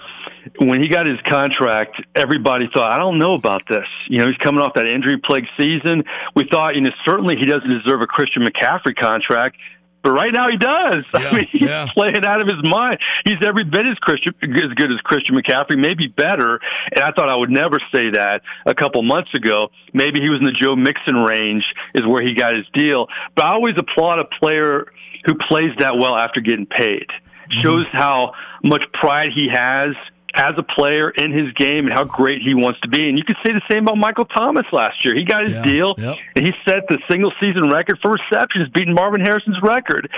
when 0.58 0.80
he 0.82 0.88
got 0.88 1.08
his 1.08 1.18
contract, 1.26 2.02
everybody 2.14 2.68
thought, 2.74 2.90
I 2.90 2.98
don't 2.98 3.18
know 3.18 3.34
about 3.34 3.62
this. 3.68 3.86
You 4.08 4.18
know, 4.18 4.26
he's 4.26 4.36
coming 4.38 4.60
off 4.60 4.74
that 4.74 4.88
injury 4.88 5.18
plagued 5.18 5.48
season. 5.58 6.04
We 6.34 6.48
thought, 6.50 6.74
you 6.74 6.80
know, 6.80 6.90
certainly 7.04 7.36
he 7.36 7.46
doesn't 7.46 7.68
deserve 7.68 8.00
a 8.02 8.06
Christian 8.06 8.44
McCaffrey 8.44 8.96
contract. 8.96 9.56
But 10.02 10.12
right 10.12 10.32
now 10.32 10.48
he 10.48 10.56
does. 10.56 11.04
Yeah, 11.12 11.28
I 11.28 11.34
mean, 11.34 11.48
he's 11.52 11.62
yeah. 11.62 11.86
playing 11.94 12.24
out 12.24 12.40
of 12.40 12.48
his 12.48 12.58
mind. 12.68 12.98
He's 13.24 13.38
every 13.46 13.62
bit 13.62 13.86
as 13.86 13.96
Christian, 13.98 14.34
as 14.42 14.72
good 14.74 14.90
as 14.90 14.98
Christian 15.04 15.36
McCaffrey, 15.36 15.78
maybe 15.78 16.08
better. 16.08 16.58
And 16.94 17.04
I 17.04 17.12
thought 17.12 17.30
I 17.30 17.36
would 17.36 17.50
never 17.50 17.78
say 17.94 18.10
that 18.10 18.42
a 18.66 18.74
couple 18.74 19.02
months 19.02 19.30
ago. 19.34 19.68
Maybe 19.92 20.20
he 20.20 20.28
was 20.28 20.40
in 20.40 20.46
the 20.46 20.52
Joe 20.52 20.74
Mixon 20.74 21.16
range, 21.16 21.64
is 21.94 22.04
where 22.04 22.22
he 22.22 22.34
got 22.34 22.56
his 22.56 22.66
deal. 22.74 23.06
But 23.36 23.44
I 23.44 23.52
always 23.52 23.74
applaud 23.78 24.18
a 24.18 24.24
player 24.24 24.86
who 25.26 25.34
plays 25.48 25.70
that 25.78 25.96
well 25.96 26.16
after 26.16 26.40
getting 26.40 26.66
paid. 26.66 27.06
Mm-hmm. 27.08 27.62
Shows 27.62 27.86
how 27.92 28.32
much 28.64 28.82
pride 28.92 29.28
he 29.34 29.48
has 29.52 29.94
as 30.34 30.54
a 30.56 30.62
player 30.62 31.10
in 31.10 31.32
his 31.32 31.52
game 31.54 31.86
and 31.86 31.92
how 31.92 32.04
great 32.04 32.42
he 32.42 32.54
wants 32.54 32.80
to 32.80 32.88
be. 32.88 33.08
And 33.08 33.18
you 33.18 33.24
could 33.24 33.36
say 33.44 33.52
the 33.52 33.62
same 33.70 33.84
about 33.84 33.98
Michael 33.98 34.24
Thomas 34.24 34.66
last 34.72 35.04
year. 35.04 35.14
He 35.14 35.24
got 35.24 35.44
his 35.44 35.54
yeah, 35.54 35.62
deal, 35.62 35.94
yep. 35.98 36.16
and 36.36 36.46
he 36.46 36.52
set 36.66 36.88
the 36.88 36.98
single 37.10 37.32
season 37.42 37.70
record 37.70 37.98
for 38.00 38.12
receptions, 38.12 38.68
beating 38.74 38.94
Marvin 38.94 39.20
Harrison's 39.20 39.60
record. 39.62 40.10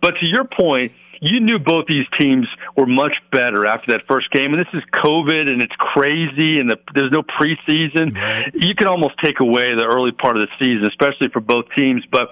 But 0.00 0.14
to 0.20 0.28
your 0.28 0.44
point, 0.44 0.92
you 1.20 1.38
knew 1.38 1.58
both 1.58 1.86
these 1.86 2.06
teams 2.18 2.46
were 2.76 2.86
much 2.86 3.12
better 3.30 3.66
after 3.66 3.92
that 3.92 4.06
first 4.08 4.30
game. 4.30 4.54
And 4.54 4.60
this 4.60 4.72
is 4.72 4.82
COVID 5.04 5.50
and 5.50 5.60
it's 5.60 5.74
crazy 5.78 6.58
and 6.58 6.70
the, 6.70 6.78
there's 6.94 7.12
no 7.12 7.22
preseason. 7.22 8.14
Right. 8.14 8.50
You 8.54 8.74
can 8.74 8.86
almost 8.86 9.14
take 9.22 9.40
away 9.40 9.74
the 9.74 9.84
early 9.84 10.12
part 10.12 10.38
of 10.38 10.42
the 10.42 10.48
season, 10.58 10.86
especially 10.86 11.28
for 11.30 11.40
both 11.40 11.66
teams. 11.76 12.04
But 12.10 12.30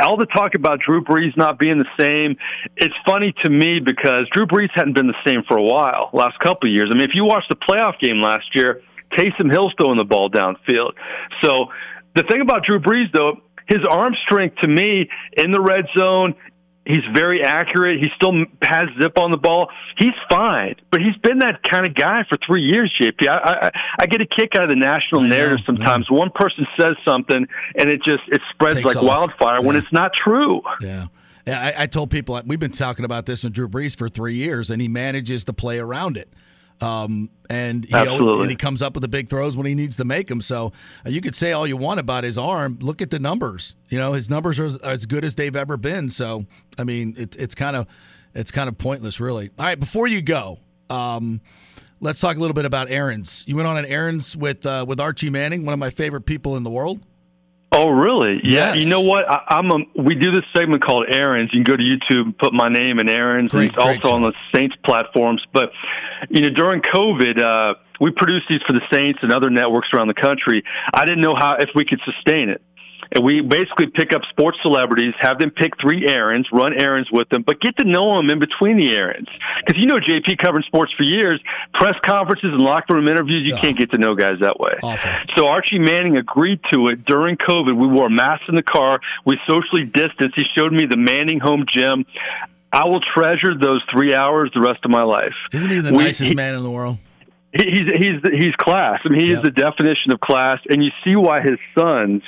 all 0.00 0.16
the 0.16 0.26
talk 0.26 0.54
about 0.54 0.80
Drew 0.80 1.02
Brees 1.02 1.36
not 1.36 1.58
being 1.58 1.78
the 1.78 1.88
same, 1.98 2.36
it's 2.76 2.94
funny 3.06 3.32
to 3.44 3.50
me 3.50 3.80
because 3.80 4.24
Drew 4.32 4.46
Brees 4.46 4.70
hadn't 4.74 4.94
been 4.94 5.06
the 5.06 5.20
same 5.26 5.42
for 5.46 5.56
a 5.56 5.62
while, 5.62 6.10
last 6.12 6.38
couple 6.40 6.68
of 6.68 6.74
years. 6.74 6.88
I 6.90 6.94
mean, 6.94 7.08
if 7.08 7.14
you 7.14 7.24
watched 7.24 7.48
the 7.48 7.56
playoff 7.56 7.98
game 7.98 8.20
last 8.20 8.54
year, 8.54 8.82
Taysom 9.12 9.50
Hill's 9.50 9.72
throwing 9.80 9.96
the 9.96 10.04
ball 10.04 10.30
downfield. 10.30 10.92
So 11.42 11.66
the 12.14 12.24
thing 12.30 12.40
about 12.40 12.64
Drew 12.64 12.80
Brees, 12.80 13.12
though, 13.12 13.40
his 13.68 13.84
arm 13.88 14.14
strength 14.24 14.56
to 14.62 14.68
me 14.68 15.08
in 15.36 15.52
the 15.52 15.60
red 15.60 15.84
zone 15.96 16.34
He's 16.88 17.04
very 17.14 17.44
accurate. 17.44 18.00
He 18.00 18.08
still 18.16 18.32
has 18.62 18.88
zip 18.98 19.18
on 19.18 19.30
the 19.30 19.36
ball. 19.36 19.68
He's 19.98 20.14
fine, 20.30 20.74
but 20.90 21.02
he's 21.02 21.16
been 21.22 21.40
that 21.40 21.62
kind 21.62 21.84
of 21.84 21.94
guy 21.94 22.24
for 22.30 22.38
three 22.46 22.62
years. 22.62 22.90
JP, 22.98 23.28
I, 23.28 23.66
I, 23.66 23.70
I 24.00 24.06
get 24.06 24.22
a 24.22 24.26
kick 24.26 24.56
out 24.56 24.64
of 24.64 24.70
the 24.70 24.76
national 24.76 25.20
I 25.20 25.28
narrative 25.28 25.66
sometimes. 25.66 26.06
Yeah. 26.10 26.16
One 26.16 26.30
person 26.34 26.66
says 26.80 26.94
something, 27.06 27.46
and 27.76 27.90
it 27.90 28.02
just 28.02 28.22
it 28.28 28.40
spreads 28.54 28.76
Takes 28.76 28.86
like 28.86 28.96
off. 28.96 29.04
wildfire 29.04 29.58
yeah. 29.60 29.66
when 29.66 29.76
it's 29.76 29.92
not 29.92 30.14
true. 30.14 30.62
Yeah. 30.80 31.08
Yeah, 31.46 31.60
I, 31.60 31.84
I, 31.84 31.86
told 31.86 32.10
people 32.10 32.38
we've 32.44 32.60
been 32.60 32.70
talking 32.70 33.06
about 33.06 33.24
this 33.24 33.42
with 33.42 33.54
Drew 33.54 33.70
Brees 33.70 33.96
for 33.96 34.10
three 34.10 34.34
years, 34.34 34.68
and 34.68 34.82
he 34.82 34.88
manages 34.88 35.46
to 35.46 35.54
play 35.54 35.78
around 35.78 36.18
it. 36.18 36.30
Um, 36.80 37.30
and 37.50 37.84
he 37.84 37.94
always, 37.94 38.40
and 38.40 38.50
he 38.50 38.56
comes 38.56 38.82
up 38.82 38.94
with 38.94 39.02
the 39.02 39.08
big 39.08 39.28
throws 39.28 39.56
when 39.56 39.66
he 39.66 39.74
needs 39.74 39.96
to 39.96 40.04
make 40.04 40.28
them. 40.28 40.40
So 40.40 40.72
uh, 41.04 41.10
you 41.10 41.20
could 41.20 41.34
say 41.34 41.52
all 41.52 41.66
you 41.66 41.76
want 41.76 41.98
about 41.98 42.24
his 42.24 42.38
arm. 42.38 42.78
Look 42.80 43.02
at 43.02 43.10
the 43.10 43.18
numbers. 43.18 43.74
You 43.88 43.98
know, 43.98 44.12
his 44.12 44.30
numbers 44.30 44.60
are 44.60 44.70
as 44.84 45.06
good 45.06 45.24
as 45.24 45.34
they've 45.34 45.56
ever 45.56 45.76
been. 45.76 46.08
So 46.08 46.46
I 46.78 46.84
mean, 46.84 47.14
it's 47.16 47.36
it's 47.36 47.54
kind 47.54 47.74
of 47.74 47.86
it's 48.34 48.50
kind 48.50 48.68
of 48.68 48.78
pointless, 48.78 49.18
really. 49.18 49.50
All 49.58 49.64
right, 49.64 49.78
before 49.78 50.06
you 50.06 50.22
go, 50.22 50.58
um, 50.90 51.40
let's 52.00 52.20
talk 52.20 52.36
a 52.36 52.40
little 52.40 52.54
bit 52.54 52.64
about 52.64 52.90
errands. 52.90 53.44
You 53.46 53.56
went 53.56 53.66
on 53.66 53.76
an 53.76 53.86
errands 53.86 54.36
with 54.36 54.64
uh, 54.64 54.84
with 54.86 55.00
Archie 55.00 55.30
Manning, 55.30 55.64
one 55.64 55.72
of 55.72 55.78
my 55.78 55.90
favorite 55.90 56.22
people 56.22 56.56
in 56.56 56.62
the 56.62 56.70
world. 56.70 57.00
Oh, 57.70 57.90
really? 57.90 58.40
Yeah. 58.42 58.74
Yes. 58.74 58.84
You 58.84 58.90
know 58.90 59.02
what? 59.02 59.24
I, 59.28 59.58
am 59.58 59.70
a. 59.70 60.02
We 60.02 60.14
do 60.14 60.32
this 60.32 60.44
segment 60.56 60.82
called 60.82 61.06
Errands. 61.10 61.52
You 61.52 61.62
can 61.62 61.70
go 61.70 61.76
to 61.76 61.82
YouTube 61.82 62.24
and 62.24 62.38
put 62.38 62.52
my 62.52 62.68
name 62.68 62.98
in 62.98 63.08
Errands, 63.08 63.52
great, 63.52 63.74
and 63.76 63.94
it's 63.94 64.06
also 64.06 64.16
on 64.16 64.22
the 64.22 64.32
Saints 64.54 64.74
platforms. 64.84 65.44
But 65.52 65.70
you 66.30 66.40
know, 66.40 66.50
during 66.50 66.80
COVID, 66.80 67.38
uh, 67.38 67.74
we 68.00 68.10
produced 68.10 68.46
these 68.48 68.60
for 68.66 68.72
the 68.72 68.80
Saints 68.92 69.18
and 69.22 69.32
other 69.32 69.50
networks 69.50 69.88
around 69.92 70.08
the 70.08 70.14
country. 70.14 70.62
I 70.94 71.04
didn't 71.04 71.20
know 71.20 71.34
how 71.34 71.56
if 71.58 71.70
we 71.74 71.84
could 71.84 72.00
sustain 72.04 72.48
it 72.48 72.62
and 73.12 73.24
we 73.24 73.40
basically 73.40 73.86
pick 73.86 74.12
up 74.14 74.22
sports 74.30 74.58
celebrities, 74.62 75.14
have 75.18 75.38
them 75.38 75.50
pick 75.50 75.72
three 75.80 76.06
errands, 76.06 76.48
run 76.52 76.78
errands 76.78 77.08
with 77.10 77.28
them, 77.30 77.42
but 77.42 77.60
get 77.60 77.76
to 77.78 77.84
know 77.84 78.16
them 78.16 78.30
in 78.30 78.38
between 78.38 78.78
the 78.78 78.94
errands. 78.94 79.28
Because 79.64 79.80
you 79.80 79.86
know, 79.86 79.96
JP 79.96 80.38
covering 80.38 80.64
sports 80.66 80.92
for 80.96 81.04
years, 81.04 81.40
press 81.74 81.94
conferences 82.04 82.50
and 82.52 82.60
locker 82.60 82.94
room 82.94 83.08
interviews, 83.08 83.46
you 83.46 83.54
oh. 83.54 83.60
can't 83.60 83.78
get 83.78 83.90
to 83.92 83.98
know 83.98 84.14
guys 84.14 84.40
that 84.40 84.60
way. 84.60 84.72
Awful. 84.82 85.10
So 85.36 85.48
Archie 85.48 85.78
Manning 85.78 86.16
agreed 86.16 86.60
to 86.72 86.88
it 86.88 87.04
during 87.04 87.36
COVID. 87.36 87.78
We 87.78 87.86
wore 87.86 88.10
masks 88.10 88.44
in 88.48 88.54
the 88.54 88.62
car. 88.62 89.00
We 89.24 89.38
socially 89.48 89.84
distanced. 89.84 90.34
He 90.36 90.44
showed 90.56 90.72
me 90.72 90.86
the 90.86 90.98
Manning 90.98 91.40
home 91.40 91.64
gym. 91.66 92.04
I 92.72 92.84
will 92.84 93.00
treasure 93.00 93.56
those 93.58 93.82
three 93.90 94.14
hours 94.14 94.50
the 94.54 94.60
rest 94.60 94.84
of 94.84 94.90
my 94.90 95.02
life. 95.02 95.34
Isn't 95.52 95.70
he 95.70 95.80
the 95.80 95.92
we, 95.92 96.04
nicest 96.04 96.28
he, 96.28 96.34
man 96.34 96.54
in 96.54 96.62
the 96.62 96.70
world? 96.70 96.98
He's 97.52 97.86
he's 97.86 98.20
he's 98.30 98.54
class. 98.56 99.00
I 99.04 99.08
mean, 99.08 99.20
he 99.20 99.30
yep. 99.30 99.38
is 99.38 99.42
the 99.42 99.50
definition 99.50 100.12
of 100.12 100.20
class, 100.20 100.58
and 100.68 100.84
you 100.84 100.90
see 101.02 101.16
why 101.16 101.40
his 101.40 101.58
sons 101.76 102.22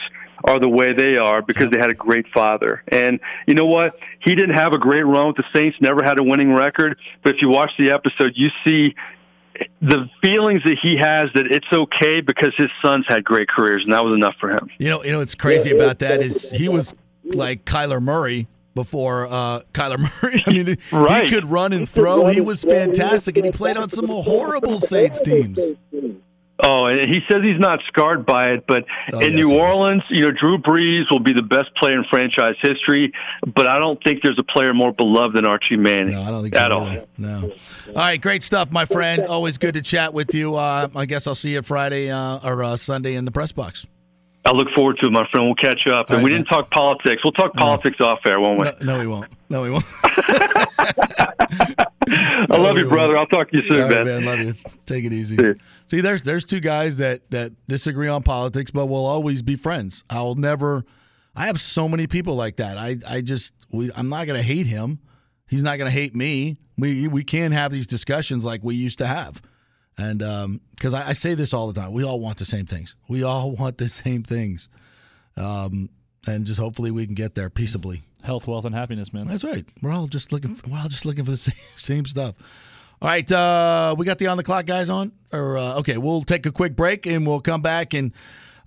are 0.44 0.58
the 0.58 0.68
way 0.68 0.92
they 0.92 1.16
are 1.16 1.42
because 1.42 1.70
they 1.70 1.78
had 1.78 1.90
a 1.90 1.94
great 1.94 2.26
father. 2.28 2.82
And 2.88 3.20
you 3.46 3.54
know 3.54 3.66
what? 3.66 3.96
He 4.20 4.34
didn't 4.34 4.56
have 4.56 4.72
a 4.72 4.78
great 4.78 5.04
run 5.06 5.28
with 5.28 5.36
the 5.36 5.44
Saints, 5.54 5.76
never 5.80 6.02
had 6.02 6.18
a 6.18 6.22
winning 6.22 6.52
record. 6.54 6.98
But 7.22 7.34
if 7.36 7.42
you 7.42 7.48
watch 7.48 7.70
the 7.78 7.90
episode, 7.90 8.32
you 8.36 8.48
see 8.66 8.94
the 9.82 10.08
feelings 10.22 10.62
that 10.64 10.78
he 10.82 10.96
has 10.96 11.28
that 11.34 11.46
it's 11.50 11.66
okay 11.72 12.20
because 12.22 12.52
his 12.56 12.70
sons 12.82 13.04
had 13.08 13.24
great 13.24 13.48
careers, 13.48 13.82
and 13.84 13.92
that 13.92 14.04
was 14.04 14.14
enough 14.14 14.34
for 14.40 14.50
him. 14.50 14.70
You 14.78 14.88
know, 14.90 15.04
you 15.04 15.12
know 15.12 15.18
what's 15.18 15.34
crazy 15.34 15.70
about 15.70 15.98
that 15.98 16.22
is 16.22 16.50
he 16.50 16.68
was 16.68 16.94
like 17.24 17.64
Kyler 17.66 18.00
Murray 18.00 18.48
before 18.74 19.26
uh, 19.28 19.60
Kyler 19.74 19.98
Murray. 20.22 20.42
I 20.46 20.50
mean, 20.50 20.78
Right. 20.92 21.24
he 21.24 21.30
could 21.30 21.50
run 21.50 21.72
and 21.74 21.86
throw. 21.88 22.28
He 22.28 22.40
was 22.40 22.62
fantastic, 22.64 23.36
and 23.36 23.44
he 23.44 23.52
played 23.52 23.76
on 23.76 23.90
some 23.90 24.08
horrible 24.08 24.80
Saints 24.80 25.20
teams. 25.20 25.58
Oh, 26.62 26.86
and 26.86 27.06
he 27.08 27.20
says 27.30 27.42
he's 27.42 27.58
not 27.58 27.80
scarred 27.88 28.26
by 28.26 28.50
it, 28.50 28.64
but 28.66 28.84
Oh, 29.12 29.20
in 29.20 29.36
yes, 29.36 29.46
New. 29.46 29.58
Orleans, 29.58 30.02
you 30.10 30.22
know, 30.22 30.30
Drew 30.30 30.58
Brees 30.58 31.10
will 31.10 31.20
be 31.20 31.32
the 31.32 31.42
best 31.42 31.74
player 31.76 31.96
in 31.98 32.04
franchise 32.10 32.56
history, 32.60 33.12
but 33.54 33.66
I 33.66 33.78
don't 33.78 34.02
think 34.04 34.22
there's 34.22 34.38
a 34.38 34.44
player 34.44 34.74
more 34.74 34.92
beloved 34.92 35.34
than 35.36 35.46
Archie 35.46 35.76
Manning. 35.76 36.14
No, 36.14 36.22
I 36.22 36.30
don't 36.30 36.42
think 36.42 36.54
at 36.56 36.70
so 36.70 36.78
all. 36.78 36.86
either. 36.88 37.06
No. 37.18 37.52
All 37.88 37.94
right, 37.94 38.20
great 38.20 38.42
stuff, 38.42 38.70
my 38.70 38.84
friend. 38.84 39.24
Always 39.26 39.58
good 39.58 39.74
to 39.74 39.82
chat 39.82 40.12
with 40.14 40.34
you. 40.34 40.54
Uh, 40.56 40.88
I 40.94 41.06
guess 41.06 41.26
I'll 41.26 41.34
see 41.34 41.52
you 41.54 41.62
Friday 41.62 42.10
uh, 42.10 42.40
or 42.44 42.62
uh, 42.62 42.76
Sunday 42.76 43.14
in 43.14 43.24
the 43.24 43.30
press 43.32 43.52
box. 43.52 43.86
I 44.50 44.52
look 44.52 44.68
forward 44.74 44.98
to 44.98 45.06
it, 45.06 45.12
my 45.12 45.24
friend. 45.30 45.46
We'll 45.46 45.54
catch 45.54 45.86
up. 45.86 46.08
And 46.10 46.16
right, 46.16 46.24
we 46.24 46.30
didn't 46.30 46.46
talk 46.46 46.72
politics. 46.72 47.22
We'll 47.22 47.30
talk 47.30 47.54
politics 47.54 48.00
off 48.00 48.18
air, 48.26 48.40
won't 48.40 48.58
we? 48.58 48.64
No, 48.84 48.94
no, 48.94 48.98
we 48.98 49.06
won't. 49.06 49.28
No, 49.48 49.62
we 49.62 49.70
won't. 49.70 49.84
I 52.12 52.56
love 52.56 52.76
you, 52.76 52.88
brother. 52.88 53.16
I'll 53.16 53.28
talk 53.28 53.48
to 53.52 53.56
you 53.62 53.68
soon, 53.68 53.82
All 53.82 53.88
right, 53.88 54.04
man. 54.04 54.24
man. 54.24 54.24
Love 54.24 54.40
you. 54.40 54.54
Take 54.86 55.04
it 55.04 55.12
easy. 55.12 55.36
See. 55.36 55.52
See, 55.86 56.00
there's 56.00 56.22
there's 56.22 56.44
two 56.44 56.58
guys 56.58 56.96
that 56.96 57.30
that 57.30 57.52
disagree 57.68 58.08
on 58.08 58.24
politics, 58.24 58.72
but 58.72 58.86
we'll 58.86 59.06
always 59.06 59.40
be 59.40 59.54
friends. 59.54 60.02
I'll 60.10 60.34
never. 60.34 60.84
I 61.36 61.46
have 61.46 61.60
so 61.60 61.88
many 61.88 62.08
people 62.08 62.34
like 62.34 62.56
that. 62.56 62.76
I 62.76 62.96
I 63.08 63.20
just 63.20 63.54
we, 63.70 63.92
I'm 63.94 64.08
not 64.08 64.26
gonna 64.26 64.42
hate 64.42 64.66
him. 64.66 64.98
He's 65.46 65.62
not 65.62 65.78
gonna 65.78 65.92
hate 65.92 66.16
me. 66.16 66.58
We 66.76 67.06
we 67.06 67.22
can't 67.22 67.54
have 67.54 67.70
these 67.70 67.86
discussions 67.86 68.44
like 68.44 68.64
we 68.64 68.74
used 68.74 68.98
to 68.98 69.06
have. 69.06 69.40
And 70.00 70.60
because 70.74 70.94
I, 70.94 71.08
I 71.08 71.12
say 71.12 71.34
this 71.34 71.52
all 71.52 71.70
the 71.70 71.78
time, 71.78 71.92
we 71.92 72.04
all 72.04 72.20
want 72.20 72.38
the 72.38 72.44
same 72.44 72.66
things. 72.66 72.96
We 73.08 73.22
all 73.22 73.50
want 73.56 73.78
the 73.78 73.88
same 73.88 74.22
things. 74.22 74.68
Um, 75.36 75.90
and 76.26 76.44
just 76.44 76.60
hopefully 76.60 76.90
we 76.90 77.06
can 77.06 77.14
get 77.14 77.34
there 77.34 77.50
peaceably. 77.50 78.02
Health, 78.22 78.46
wealth, 78.46 78.66
and 78.66 78.74
happiness, 78.74 79.12
man. 79.12 79.26
That's 79.26 79.44
right. 79.44 79.64
We're 79.80 79.92
all 79.92 80.06
just 80.06 80.32
looking. 80.32 80.54
For, 80.54 80.68
we're 80.68 80.78
all 80.78 80.88
just 80.88 81.06
looking 81.06 81.24
for 81.24 81.30
the 81.30 81.36
same, 81.38 81.54
same 81.76 82.04
stuff. 82.04 82.34
All 83.02 83.08
right, 83.08 83.30
uh, 83.32 83.94
we 83.96 84.04
got 84.04 84.18
the 84.18 84.26
on 84.26 84.36
the 84.36 84.42
clock 84.42 84.66
guys 84.66 84.90
on. 84.90 85.12
Or 85.32 85.56
uh, 85.56 85.78
okay, 85.78 85.96
we'll 85.96 86.22
take 86.22 86.44
a 86.44 86.52
quick 86.52 86.76
break 86.76 87.06
and 87.06 87.26
we'll 87.26 87.40
come 87.40 87.62
back 87.62 87.94
and 87.94 88.12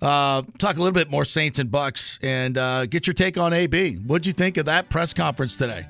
uh, 0.02 0.42
talk 0.58 0.76
a 0.76 0.78
little 0.78 0.92
bit 0.92 1.08
more 1.10 1.24
Saints 1.24 1.60
and 1.60 1.70
Bucs 1.70 2.18
and 2.22 2.58
uh, 2.58 2.86
get 2.86 3.06
your 3.06 3.14
take 3.14 3.38
on 3.38 3.52
AB. 3.52 3.96
What'd 3.96 4.26
you 4.26 4.32
think 4.32 4.56
of 4.56 4.66
that 4.66 4.88
press 4.90 5.14
conference 5.14 5.56
today? 5.56 5.86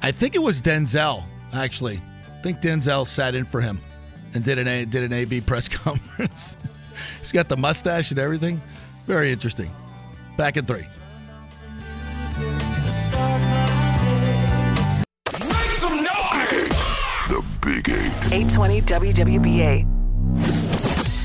I 0.00 0.10
think 0.10 0.36
it 0.36 0.42
was 0.42 0.62
Denzel 0.62 1.22
actually. 1.52 2.00
I 2.38 2.40
think 2.40 2.60
Denzel 2.60 3.04
sat 3.04 3.34
in 3.34 3.44
for 3.44 3.60
him 3.60 3.80
and 4.32 4.44
did 4.44 4.58
an 4.58 4.68
A, 4.68 4.84
did 4.84 5.02
an 5.02 5.12
AB 5.12 5.40
press 5.40 5.66
conference. 5.68 6.56
He's 7.18 7.32
got 7.32 7.48
the 7.48 7.56
mustache 7.56 8.10
and 8.10 8.18
everything. 8.18 8.62
Very 9.06 9.32
interesting. 9.32 9.70
Back 10.36 10.56
in 10.56 10.64
three. 10.64 10.86
Make 15.32 15.74
some 15.74 15.96
noise! 15.96 16.68
The 17.28 17.44
Big 17.60 17.88
Eight. 17.88 18.12
820 18.32 18.82
WWBA. 18.82 19.86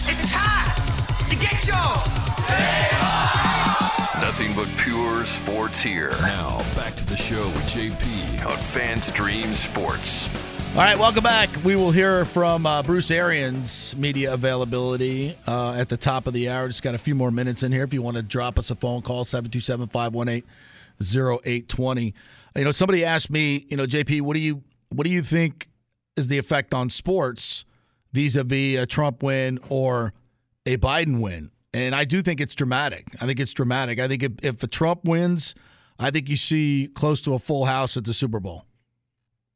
It's 0.08 0.32
time 0.32 1.30
to 1.30 1.36
get 1.36 1.68
your. 1.68 2.24
Nothing 4.20 4.56
but 4.56 4.68
pure 4.78 5.26
sports 5.26 5.80
here. 5.80 6.10
Now, 6.22 6.58
back 6.76 6.96
to 6.96 7.06
the 7.06 7.16
show 7.16 7.48
with 7.50 7.64
JP 7.68 8.48
on 8.48 8.58
Fan 8.58 9.00
Stream 9.00 9.54
Sports. 9.54 10.28
All 10.74 10.80
right, 10.80 10.98
welcome 10.98 11.24
back. 11.24 11.52
We 11.64 11.76
will 11.76 11.92
hear 11.92 12.26
from 12.26 12.66
uh, 12.66 12.82
Bruce 12.82 13.12
Arians' 13.12 13.96
media 13.96 14.34
availability 14.34 15.38
uh, 15.46 15.74
at 15.74 15.88
the 15.88 15.98
top 15.98 16.26
of 16.26 16.34
the 16.34 16.50
hour. 16.50 16.68
Just 16.68 16.82
got 16.82 16.96
a 16.96 16.98
few 16.98 17.14
more 17.14 17.30
minutes 17.30 17.62
in 17.62 17.72
here. 17.72 17.84
If 17.84 17.94
you 17.94 18.02
want 18.02 18.18
to 18.18 18.24
drop 18.24 18.58
us 18.58 18.72
a 18.72 18.76
phone 18.76 19.04
call, 19.04 19.24
727 19.24 19.90
518 19.90 20.44
0820. 21.00 22.16
You 22.56 22.64
know, 22.64 22.72
somebody 22.72 23.06
asked 23.06 23.30
me, 23.30 23.68
you 23.70 23.78
know, 23.78 23.86
JP, 23.86 24.22
what 24.22 24.34
do 24.34 24.40
you 24.40 24.64
what 24.90 25.06
do 25.06 25.12
you 25.12 25.22
think 25.22 25.70
is 26.18 26.28
the 26.28 26.40
effect 26.40 26.74
on 26.74 26.90
sports 26.90 27.66
vis-a-vis 28.14 28.80
a 28.80 28.88
Trump 28.88 29.22
win 29.22 29.60
or 29.70 30.12
a 30.66 30.78
Biden 30.78 31.22
win? 31.22 31.52
And 31.76 31.94
I 31.94 32.04
do 32.04 32.24
think 32.24 32.42
it's 32.42 32.56
dramatic. 32.56 33.06
I 33.22 33.28
think 33.28 33.40
it's 33.40 33.54
dramatic. 33.54 34.00
I 34.00 34.08
think 34.08 34.24
if, 34.24 34.32
if 34.42 34.64
a 34.64 34.68
Trump 34.68 35.06
wins, 35.06 35.54
I 36.00 36.10
think 36.10 36.30
you 36.30 36.36
see 36.36 36.90
close 36.96 37.22
to 37.22 37.36
a 37.36 37.40
full 37.40 37.66
house 37.66 37.96
at 37.96 38.06
the 38.06 38.14
Super 38.16 38.40
Bowl. 38.40 38.66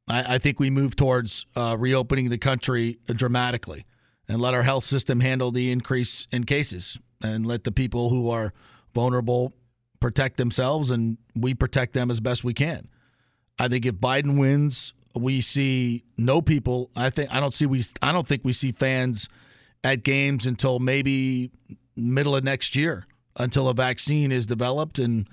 I, 0.07 0.35
I 0.35 0.37
think 0.37 0.59
we 0.59 0.69
move 0.69 0.95
towards 0.95 1.45
uh, 1.55 1.75
reopening 1.77 2.29
the 2.29 2.37
country 2.37 2.99
dramatically 3.07 3.85
and 4.27 4.41
let 4.41 4.53
our 4.53 4.63
health 4.63 4.83
system 4.83 5.19
handle 5.19 5.51
the 5.51 5.71
increase 5.71 6.27
in 6.31 6.43
cases 6.43 6.97
and 7.21 7.45
let 7.45 7.63
the 7.63 7.71
people 7.71 8.09
who 8.09 8.29
are 8.29 8.53
vulnerable 8.93 9.53
protect 9.99 10.37
themselves 10.37 10.91
and 10.91 11.17
we 11.35 11.53
protect 11.53 11.93
them 11.93 12.11
as 12.11 12.19
best 12.19 12.43
we 12.43 12.53
can. 12.53 12.87
I 13.59 13.67
think 13.67 13.85
if 13.85 13.95
Biden 13.95 14.37
wins, 14.37 14.93
we 15.15 15.41
see 15.41 16.03
no 16.17 16.41
people. 16.41 16.91
I 16.95 17.09
think 17.09 17.33
I 17.33 17.39
don't 17.39 17.53
see 17.53 17.65
we 17.65 17.83
I 18.01 18.11
don't 18.11 18.27
think 18.27 18.43
we 18.43 18.53
see 18.53 18.71
fans 18.71 19.29
at 19.83 20.03
games 20.03 20.45
until 20.45 20.79
maybe 20.79 21.51
middle 21.95 22.35
of 22.35 22.43
next 22.43 22.75
year 22.75 23.05
until 23.37 23.69
a 23.69 23.73
vaccine 23.73 24.31
is 24.31 24.45
developed 24.45 24.99
and 24.99 25.27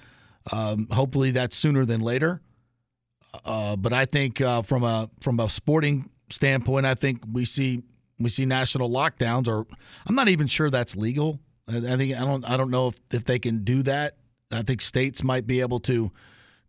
um, 0.53 0.89
hopefully 0.91 1.31
that's 1.31 1.57
sooner 1.57 1.85
than 1.85 2.01
later. 2.01 2.41
Uh, 3.45 3.77
but 3.77 3.93
I 3.93 4.05
think 4.05 4.41
uh, 4.41 4.63
from 4.63 4.85
a 4.85 5.09
from 5.21 5.41
a 5.41 5.49
sporting 5.49 6.11
standpoint, 6.31 6.87
I 6.87 6.95
think 6.95 7.23
we 7.33 7.45
see 7.45 7.83
we 8.19 8.31
see 8.31 8.45
national 8.47 8.91
lockdowns, 8.91 9.49
or 9.49 9.67
I'm 10.07 10.15
not 10.15 10.29
even 10.29 10.47
sure 10.47 10.71
that's 10.71 10.97
legal. 10.97 11.41
I, 11.69 11.77
I 11.77 11.97
think 11.97 12.15
I 12.15 12.21
don't 12.21 12.49
I 12.49 12.57
don't 12.57 12.71
know 12.71 12.89
if, 12.89 13.01
if 13.13 13.25
they 13.25 13.39
can 13.39 13.65
do 13.65 13.83
that. 13.85 14.17
I 14.53 14.63
think 14.63 14.83
states 14.83 15.25
might 15.25 15.47
be 15.47 15.61
able 15.61 15.81
to 15.81 16.11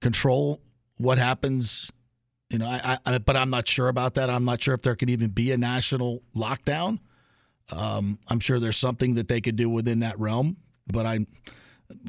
control 0.02 0.62
what 0.98 1.18
happens. 1.18 1.92
You 2.50 2.60
know, 2.60 2.68
I, 2.68 2.98
I 3.06 3.18
but 3.18 3.36
I'm 3.36 3.50
not 3.50 3.68
sure 3.68 3.90
about 3.90 4.16
that. 4.16 4.30
I'm 4.30 4.46
not 4.46 4.62
sure 4.62 4.74
if 4.74 4.82
there 4.82 4.96
could 4.96 5.10
even 5.10 5.30
be 5.30 5.52
a 5.52 5.58
national 5.58 6.22
lockdown. 6.36 7.00
Um, 7.72 8.20
I'm 8.28 8.40
sure 8.40 8.60
there's 8.60 8.78
something 8.78 9.16
that 9.16 9.28
they 9.28 9.42
could 9.42 9.56
do 9.56 9.70
within 9.70 10.00
that 10.02 10.20
realm, 10.20 10.58
but 10.88 11.08
I, 11.08 11.26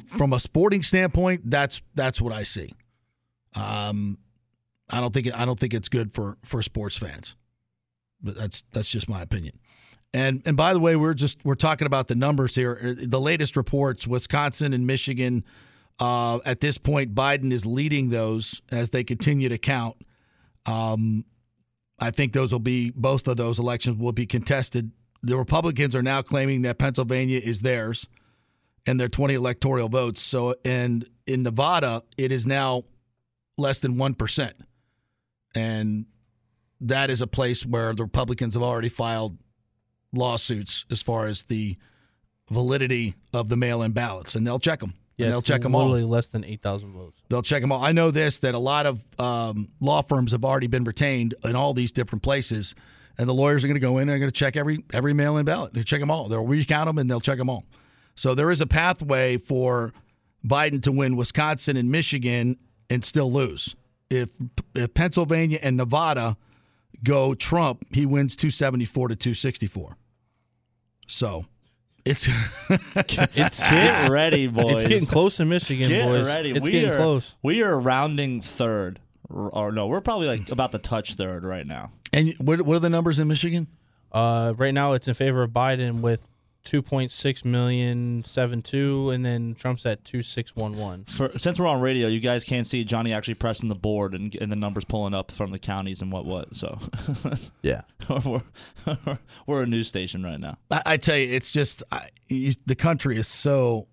from 0.06 0.34
a 0.34 0.40
sporting 0.40 0.82
standpoint, 0.82 1.50
that's 1.50 1.80
that's 1.94 2.20
what 2.20 2.32
I 2.32 2.42
see. 2.42 2.72
Um, 3.54 4.18
I 4.90 5.00
don't 5.00 5.12
think 5.12 5.28
I 5.34 5.44
don't 5.44 5.58
think 5.58 5.74
it's 5.74 5.88
good 5.88 6.14
for 6.14 6.38
for 6.44 6.62
sports 6.62 6.96
fans, 6.96 7.36
but 8.22 8.36
that's 8.36 8.62
that's 8.72 8.88
just 8.88 9.08
my 9.08 9.22
opinion. 9.22 9.58
And 10.14 10.42
and 10.46 10.56
by 10.56 10.72
the 10.72 10.80
way, 10.80 10.96
we're 10.96 11.14
just 11.14 11.44
we're 11.44 11.54
talking 11.54 11.86
about 11.86 12.06
the 12.08 12.14
numbers 12.14 12.54
here. 12.54 12.94
The 12.96 13.20
latest 13.20 13.56
reports: 13.56 14.06
Wisconsin 14.06 14.72
and 14.72 14.86
Michigan. 14.86 15.44
Uh, 15.98 16.40
at 16.44 16.60
this 16.60 16.76
point, 16.76 17.14
Biden 17.14 17.50
is 17.52 17.64
leading 17.64 18.10
those 18.10 18.60
as 18.70 18.90
they 18.90 19.02
continue 19.02 19.48
to 19.48 19.56
count. 19.56 19.96
Um, 20.66 21.24
I 21.98 22.10
think 22.10 22.32
those 22.32 22.52
will 22.52 22.58
be 22.60 22.90
both 22.90 23.26
of 23.28 23.36
those 23.36 23.58
elections 23.58 23.98
will 23.98 24.12
be 24.12 24.26
contested. 24.26 24.90
The 25.22 25.36
Republicans 25.36 25.96
are 25.96 26.02
now 26.02 26.22
claiming 26.22 26.62
that 26.62 26.78
Pennsylvania 26.78 27.40
is 27.42 27.62
theirs 27.62 28.06
and 28.86 29.00
their 29.00 29.08
20 29.08 29.34
electoral 29.34 29.88
votes. 29.88 30.20
So, 30.20 30.54
and 30.64 31.08
in 31.26 31.42
Nevada, 31.42 32.02
it 32.16 32.30
is 32.30 32.46
now 32.46 32.84
less 33.58 33.80
than 33.80 33.96
1%. 33.96 34.52
And 35.56 36.06
that 36.82 37.10
is 37.10 37.22
a 37.22 37.26
place 37.26 37.64
where 37.64 37.94
the 37.94 38.02
Republicans 38.02 38.54
have 38.54 38.62
already 38.62 38.88
filed 38.88 39.38
lawsuits 40.12 40.84
as 40.90 41.02
far 41.02 41.26
as 41.26 41.44
the 41.44 41.76
validity 42.50 43.14
of 43.32 43.48
the 43.48 43.56
mail 43.56 43.82
in 43.82 43.92
ballots, 43.92 44.34
and 44.34 44.46
they'll 44.46 44.58
check 44.58 44.80
them. 44.80 44.94
Yeah, 45.16 45.28
they'll 45.28 45.42
check 45.42 45.62
them 45.62 45.74
all. 45.74 45.86
literally 45.86 46.04
less 46.04 46.28
than 46.28 46.44
8,000 46.44 46.92
votes. 46.92 47.22
They'll 47.30 47.42
check 47.42 47.62
them 47.62 47.72
all. 47.72 47.82
I 47.82 47.92
know 47.92 48.10
this 48.10 48.38
that 48.40 48.54
a 48.54 48.58
lot 48.58 48.84
of 48.84 49.02
um, 49.18 49.68
law 49.80 50.02
firms 50.02 50.32
have 50.32 50.44
already 50.44 50.66
been 50.66 50.84
retained 50.84 51.34
in 51.42 51.56
all 51.56 51.72
these 51.72 51.90
different 51.90 52.22
places, 52.22 52.74
and 53.16 53.26
the 53.26 53.32
lawyers 53.32 53.64
are 53.64 53.66
going 53.66 53.76
to 53.76 53.80
go 53.80 53.96
in 53.96 54.02
and 54.02 54.10
they're 54.10 54.18
going 54.18 54.30
to 54.30 54.38
check 54.38 54.56
every 54.56 54.84
every 54.92 55.14
mail-in 55.14 55.46
ballot. 55.46 55.72
They 55.72 55.82
check 55.82 56.00
them 56.00 56.10
all. 56.10 56.28
They'll 56.28 56.46
recount 56.46 56.86
them 56.86 56.98
and 56.98 57.08
they'll 57.08 57.20
check 57.20 57.38
them 57.38 57.48
all. 57.48 57.64
So 58.14 58.34
there 58.34 58.50
is 58.50 58.60
a 58.60 58.66
pathway 58.66 59.38
for 59.38 59.92
Biden 60.46 60.82
to 60.82 60.92
win 60.92 61.16
Wisconsin 61.16 61.78
and 61.78 61.90
Michigan 61.90 62.58
and 62.90 63.02
still 63.02 63.32
lose. 63.32 63.74
If 64.10 64.30
if 64.74 64.94
Pennsylvania 64.94 65.58
and 65.62 65.76
Nevada 65.76 66.36
go 67.02 67.34
Trump, 67.34 67.84
he 67.92 68.06
wins 68.06 68.36
274 68.36 69.08
to 69.08 69.16
264. 69.16 69.96
So 71.06 71.44
it's 72.04 72.28
It's 72.68 73.68
Get 73.68 74.08
ready, 74.10 74.46
boys. 74.46 74.74
It's 74.74 74.84
getting 74.84 75.06
close 75.08 75.40
in 75.40 75.48
Michigan, 75.48 75.88
Get 75.88 76.04
boys. 76.06 76.26
ready. 76.26 76.50
It's 76.52 76.60
we 76.64 76.70
getting 76.70 76.90
are, 76.90 76.96
close. 76.96 77.34
We 77.42 77.62
are 77.62 77.78
rounding 77.78 78.40
third, 78.40 79.00
or, 79.28 79.50
or 79.50 79.72
no, 79.72 79.88
we're 79.88 80.00
probably 80.00 80.28
like 80.28 80.50
about 80.50 80.72
to 80.72 80.78
touch 80.78 81.14
third 81.14 81.44
right 81.44 81.66
now. 81.66 81.90
And 82.12 82.34
what, 82.38 82.62
what 82.62 82.76
are 82.76 82.80
the 82.80 82.90
numbers 82.90 83.18
in 83.18 83.26
Michigan? 83.28 83.66
Uh, 84.12 84.54
right 84.56 84.72
now, 84.72 84.92
it's 84.92 85.08
in 85.08 85.14
favor 85.14 85.42
of 85.42 85.50
Biden 85.50 86.00
with 86.00 86.26
two 86.66 86.82
point 86.82 87.10
six 87.10 87.44
million 87.44 88.22
seven 88.24 88.60
two, 88.60 89.10
and 89.10 89.24
then 89.24 89.54
Trump's 89.54 89.86
at 89.86 90.04
two 90.04 90.20
six 90.20 90.54
one 90.54 90.76
one. 90.76 91.04
For, 91.04 91.30
since 91.38 91.58
we're 91.58 91.66
on 91.66 91.80
radio, 91.80 92.08
you 92.08 92.20
guys 92.20 92.44
can't 92.44 92.66
see 92.66 92.84
Johnny 92.84 93.12
actually 93.14 93.34
pressing 93.34 93.70
the 93.70 93.74
board 93.74 94.12
and, 94.12 94.34
and 94.40 94.52
the 94.52 94.56
numbers 94.56 94.84
pulling 94.84 95.14
up 95.14 95.30
from 95.30 95.52
the 95.52 95.58
counties 95.58 96.02
and 96.02 96.12
what 96.12 96.26
what. 96.26 96.54
So 96.54 96.78
Yeah. 97.62 97.82
we're, 98.24 98.42
we're 99.46 99.62
a 99.62 99.66
news 99.66 99.88
station 99.88 100.22
right 100.22 100.38
now. 100.38 100.58
I, 100.70 100.82
I 100.84 100.96
tell 100.98 101.16
you, 101.16 101.34
it's 101.34 101.52
just 101.52 101.82
I, 101.90 102.08
you, 102.28 102.52
the 102.66 102.74
country 102.74 103.16
is 103.16 103.28
so 103.28 103.86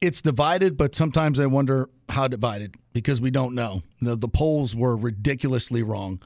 it's 0.00 0.22
divided, 0.22 0.76
but 0.76 0.94
sometimes 0.94 1.40
I 1.40 1.46
wonder 1.46 1.88
how 2.08 2.28
divided 2.28 2.74
because 2.92 3.20
we 3.20 3.30
don't 3.30 3.54
know. 3.54 3.82
The, 4.00 4.16
the 4.16 4.28
polls 4.28 4.74
were 4.76 4.96
ridiculously 4.96 5.82
wrong. 5.82 6.20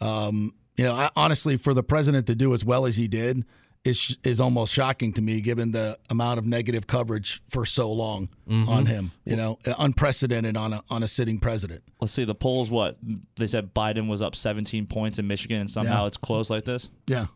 Um, 0.00 0.54
you 0.76 0.84
know, 0.84 0.94
I, 0.94 1.10
honestly, 1.16 1.56
for 1.56 1.74
the 1.74 1.82
president 1.82 2.26
to 2.26 2.34
do 2.34 2.54
as 2.54 2.64
well 2.64 2.86
as 2.86 2.96
he 2.96 3.08
did 3.08 3.44
is 3.84 4.16
is 4.22 4.40
almost 4.40 4.72
shocking 4.72 5.12
to 5.14 5.22
me, 5.22 5.40
given 5.40 5.72
the 5.72 5.98
amount 6.08 6.38
of 6.38 6.46
negative 6.46 6.86
coverage 6.86 7.42
for 7.48 7.66
so 7.66 7.90
long 7.92 8.28
Mhm. 8.48 8.68
on 8.68 8.86
him. 8.86 9.10
You 9.24 9.36
know, 9.36 9.58
unprecedented 9.78 10.56
on 10.56 10.72
a 10.72 10.84
on 10.88 11.02
a 11.02 11.08
sitting 11.08 11.38
president. 11.40 11.82
Let's 12.00 12.12
see 12.12 12.24
the 12.24 12.34
polls. 12.34 12.70
What 12.70 12.98
they 13.36 13.46
said 13.48 13.74
Biden 13.74 14.08
was 14.08 14.22
up 14.22 14.36
17 14.36 14.86
points 14.86 15.18
in 15.18 15.26
Michigan, 15.26 15.58
and 15.60 15.70
somehow 15.70 16.02
Yeah. 16.02 16.06
it's 16.06 16.16
close 16.16 16.48
like 16.50 16.64
this. 16.64 16.90
Yeah. 17.08 17.26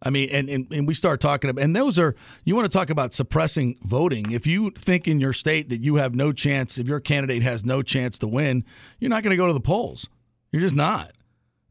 I 0.00 0.10
mean, 0.10 0.28
and, 0.30 0.48
and, 0.48 0.72
and 0.72 0.86
we 0.86 0.94
start 0.94 1.20
talking 1.20 1.50
about, 1.50 1.60
and 1.64 1.74
those 1.74 1.98
are, 1.98 2.14
you 2.44 2.54
want 2.54 2.70
to 2.70 2.78
talk 2.78 2.88
about 2.90 3.12
suppressing 3.12 3.78
voting. 3.82 4.30
If 4.30 4.46
you 4.46 4.70
think 4.70 5.08
in 5.08 5.18
your 5.18 5.32
state 5.32 5.70
that 5.70 5.80
you 5.80 5.96
have 5.96 6.14
no 6.14 6.30
chance, 6.30 6.78
if 6.78 6.86
your 6.86 7.00
candidate 7.00 7.42
has 7.42 7.64
no 7.64 7.82
chance 7.82 8.16
to 8.20 8.28
win, 8.28 8.64
you're 9.00 9.08
not 9.08 9.24
going 9.24 9.32
to 9.32 9.36
go 9.36 9.48
to 9.48 9.52
the 9.52 9.58
polls. 9.58 10.08
You're 10.52 10.60
just 10.62 10.76
not. 10.76 11.10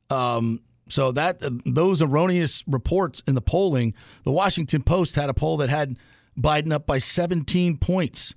Um, 0.10 0.60
so 0.90 1.12
that 1.12 1.42
those 1.66 2.02
erroneous 2.02 2.64
reports 2.68 3.24
in 3.28 3.36
the 3.36 3.42
polling, 3.42 3.94
the 4.24 4.32
Washington 4.32 4.84
Post 4.84 5.16
had 5.16 5.30
a 5.30 5.34
poll 5.34 5.58
that 5.58 5.70
had 5.70 5.98
Biden 6.40 6.72
up 6.72 6.86
by 6.86 7.00
17 7.00 7.78
points 7.78 8.36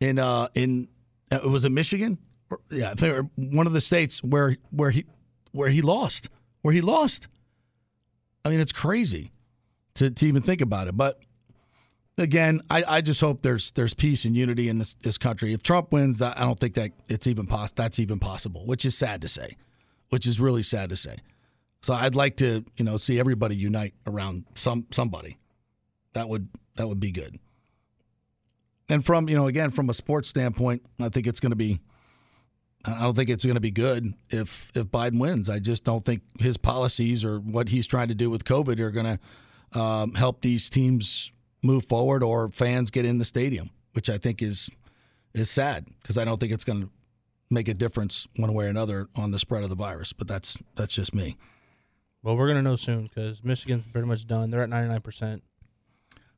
in 0.00 0.18
uh 0.18 0.48
in 0.54 0.88
uh, 1.30 1.40
was 1.48 1.64
it 1.64 1.70
Michigan? 1.70 2.18
Yeah, 2.70 2.94
one 3.36 3.66
of 3.66 3.72
the 3.72 3.80
states 3.80 4.22
where 4.22 4.56
where 4.70 4.90
he 4.90 5.04
where 5.52 5.68
he 5.68 5.82
lost, 5.82 6.28
where 6.62 6.74
he 6.74 6.80
lost. 6.80 7.28
I 8.44 8.48
mean, 8.48 8.60
it's 8.60 8.72
crazy 8.72 9.32
to, 9.94 10.10
to 10.10 10.26
even 10.26 10.42
think 10.42 10.60
about 10.60 10.88
it. 10.88 10.96
But 10.96 11.20
again, 12.18 12.62
I, 12.70 12.84
I 12.86 13.00
just 13.00 13.20
hope 13.20 13.42
there's 13.42 13.70
there's 13.72 13.94
peace 13.94 14.24
and 14.24 14.36
unity 14.36 14.68
in 14.68 14.78
this, 14.78 14.94
this 14.94 15.18
country. 15.18 15.52
If 15.52 15.62
Trump 15.62 15.92
wins, 15.92 16.22
I 16.22 16.32
I 16.36 16.40
don't 16.40 16.58
think 16.58 16.74
that 16.74 16.90
it's 17.08 17.26
even 17.26 17.46
pos- 17.46 17.72
that's 17.72 17.98
even 17.98 18.18
possible, 18.18 18.66
which 18.66 18.84
is 18.84 18.96
sad 18.96 19.22
to 19.22 19.28
say, 19.28 19.56
which 20.10 20.26
is 20.26 20.38
really 20.38 20.62
sad 20.62 20.90
to 20.90 20.96
say. 20.96 21.16
So 21.82 21.94
I'd 21.94 22.14
like 22.14 22.36
to 22.36 22.64
you 22.76 22.84
know 22.84 22.98
see 22.98 23.18
everybody 23.18 23.56
unite 23.56 23.94
around 24.06 24.44
some 24.54 24.86
somebody. 24.90 25.38
That 26.12 26.28
would 26.28 26.48
that 26.76 26.88
would 26.88 27.00
be 27.00 27.10
good. 27.10 27.38
And 28.88 29.04
from 29.04 29.28
you 29.28 29.36
know 29.36 29.46
again 29.46 29.70
from 29.70 29.88
a 29.88 29.94
sports 29.94 30.28
standpoint, 30.28 30.84
I 31.00 31.08
think 31.08 31.26
it's 31.26 31.40
going 31.40 31.50
to 31.50 31.56
be. 31.56 31.80
I 32.82 33.02
don't 33.02 33.14
think 33.14 33.28
it's 33.28 33.44
going 33.44 33.56
to 33.56 33.60
be 33.60 33.70
good 33.70 34.14
if 34.30 34.70
if 34.74 34.86
Biden 34.86 35.20
wins. 35.20 35.48
I 35.48 35.58
just 35.58 35.84
don't 35.84 36.04
think 36.04 36.22
his 36.38 36.56
policies 36.56 37.24
or 37.24 37.38
what 37.38 37.68
he's 37.68 37.86
trying 37.86 38.08
to 38.08 38.14
do 38.14 38.30
with 38.30 38.44
COVID 38.44 38.78
are 38.80 38.90
going 38.90 39.18
to 39.72 39.78
um, 39.78 40.14
help 40.14 40.40
these 40.40 40.70
teams 40.70 41.30
move 41.62 41.86
forward 41.86 42.22
or 42.22 42.50
fans 42.50 42.90
get 42.90 43.04
in 43.04 43.18
the 43.18 43.24
stadium, 43.24 43.70
which 43.92 44.08
I 44.08 44.18
think 44.18 44.42
is 44.42 44.70
is 45.34 45.50
sad 45.50 45.86
because 46.02 46.18
I 46.18 46.24
don't 46.24 46.40
think 46.40 46.52
it's 46.52 46.64
going 46.64 46.82
to 46.82 46.88
make 47.50 47.68
a 47.68 47.74
difference 47.74 48.26
one 48.36 48.54
way 48.54 48.66
or 48.66 48.68
another 48.68 49.08
on 49.16 49.30
the 49.30 49.38
spread 49.38 49.62
of 49.62 49.70
the 49.70 49.76
virus. 49.76 50.12
But 50.12 50.28
that's 50.28 50.56
that's 50.76 50.94
just 50.94 51.14
me. 51.14 51.36
Well, 52.22 52.36
we're 52.36 52.48
gonna 52.48 52.62
know 52.62 52.76
soon 52.76 53.04
because 53.04 53.42
Michigan's 53.42 53.86
pretty 53.86 54.06
much 54.06 54.26
done. 54.26 54.50
They're 54.50 54.62
at 54.62 54.68
ninety 54.68 54.88
nine 54.90 55.00
percent. 55.00 55.42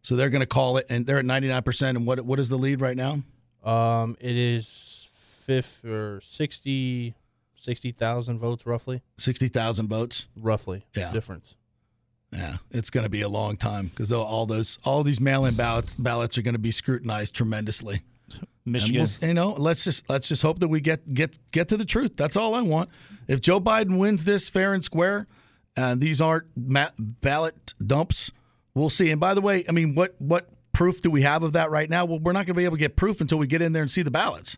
So 0.03 0.17
they're 0.17 0.31
going 0.31 0.41
to 0.41 0.47
call 0.47 0.79
it, 0.79 0.87
and 0.89 1.07
they're 1.07 1.19
at 1.19 1.25
ninety 1.25 1.49
nine 1.49 1.63
percent. 1.63 1.97
And 1.97 2.07
what 2.07 2.21
what 2.23 2.39
is 2.39 2.49
the 2.49 2.57
lead 2.57 2.81
right 2.81 2.97
now? 2.97 3.23
Um, 3.65 4.17
it 4.21 4.37
is 4.37 5.09
fifth 5.47 5.85
or 5.85 6.21
60 6.21 7.15
60,000 7.55 8.39
votes 8.39 8.67
roughly. 8.67 9.03
Sixty 9.19 9.47
thousand 9.47 9.89
votes. 9.89 10.27
Roughly. 10.37 10.85
Yeah. 10.97 11.13
Difference. 11.13 11.57
Yeah, 12.33 12.57
it's 12.71 12.89
going 12.89 13.05
to 13.05 13.11
be 13.11 13.21
a 13.21 13.29
long 13.29 13.59
time 13.59 13.89
because 13.89 14.11
all 14.11 14.47
those 14.47 14.79
all 14.85 15.05
these 15.05 15.21
mail-in 15.21 15.55
ballots 15.55 15.95
ballots 15.95 16.39
are 16.39 16.43
going 16.43 16.55
to 16.55 16.59
be 16.59 16.71
scrutinized 16.71 17.35
tremendously. 17.35 18.03
Michigan. 18.65 19.07
We'll- 19.21 19.29
you 19.29 19.35
know, 19.35 19.53
let's 19.53 19.85
just 19.85 20.09
let's 20.09 20.29
just 20.29 20.43
hope 20.43 20.61
that 20.61 20.69
we 20.69 20.81
get 20.81 21.13
get 21.13 21.39
get 21.53 21.69
to 21.69 21.77
the 21.77 21.85
truth. 21.85 22.13
That's 22.17 22.37
all 22.37 22.55
I 22.55 22.61
want. 22.63 22.91
If 23.29 23.41
Joe 23.41 23.61
Biden 23.61 23.99
wins 23.99 24.25
this 24.25 24.49
fair 24.49 24.75
and 24.75 24.85
square, 24.85 25.27
and 25.77 26.01
these 26.01 26.21
aren't 26.21 26.47
ballot 27.21 27.75
dumps, 27.85 28.31
we'll 28.75 28.91
see. 28.91 29.11
And 29.11 29.21
by 29.21 29.35
the 29.35 29.41
way, 29.41 29.65
I 29.69 29.73
mean, 29.73 29.95
what 29.95 30.15
what 30.19 30.49
proof 30.73 31.01
do 31.01 31.11
we 31.11 31.23
have 31.23 31.43
of 31.43 31.53
that 31.55 31.71
right 31.71 31.89
now? 31.91 32.05
Well, 32.05 32.19
we're 32.19 32.33
not 32.33 32.47
going 32.47 32.55
to 32.55 32.61
be 32.61 32.65
able 32.65 32.77
to 32.77 32.81
get 32.81 32.97
proof 32.97 33.21
until 33.21 33.39
we 33.39 33.47
get 33.47 33.63
in 33.63 33.73
there 33.73 33.83
and 33.83 33.91
see 33.91 34.03
the 34.03 34.11
ballots. 34.11 34.57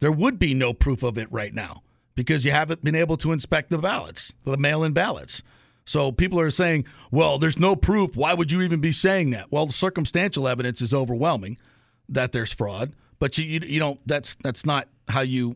There 0.00 0.12
would 0.12 0.38
be 0.38 0.54
no 0.54 0.72
proof 0.72 1.02
of 1.02 1.18
it 1.18 1.30
right 1.30 1.52
now 1.54 1.82
because 2.14 2.44
you 2.44 2.52
haven't 2.52 2.82
been 2.82 2.94
able 2.94 3.16
to 3.18 3.32
inspect 3.32 3.70
the 3.70 3.78
ballots, 3.78 4.34
the 4.44 4.56
mail-in 4.56 4.92
ballots. 4.92 5.42
So 5.84 6.12
people 6.12 6.40
are 6.40 6.50
saying, 6.50 6.86
"Well, 7.10 7.38
there's 7.38 7.58
no 7.58 7.74
proof. 7.76 8.16
Why 8.16 8.32
would 8.34 8.50
you 8.50 8.62
even 8.62 8.80
be 8.80 8.92
saying 8.92 9.30
that?" 9.30 9.50
Well, 9.52 9.66
the 9.66 9.72
circumstantial 9.72 10.48
evidence 10.48 10.80
is 10.80 10.94
overwhelming 10.94 11.58
that 12.08 12.32
there's 12.32 12.52
fraud, 12.52 12.92
but 13.20 13.38
you 13.38 13.44
you, 13.44 13.60
you 13.64 13.78
don't. 13.78 14.00
That's 14.06 14.34
that's 14.42 14.66
not 14.66 14.88
how 15.08 15.20
you 15.20 15.54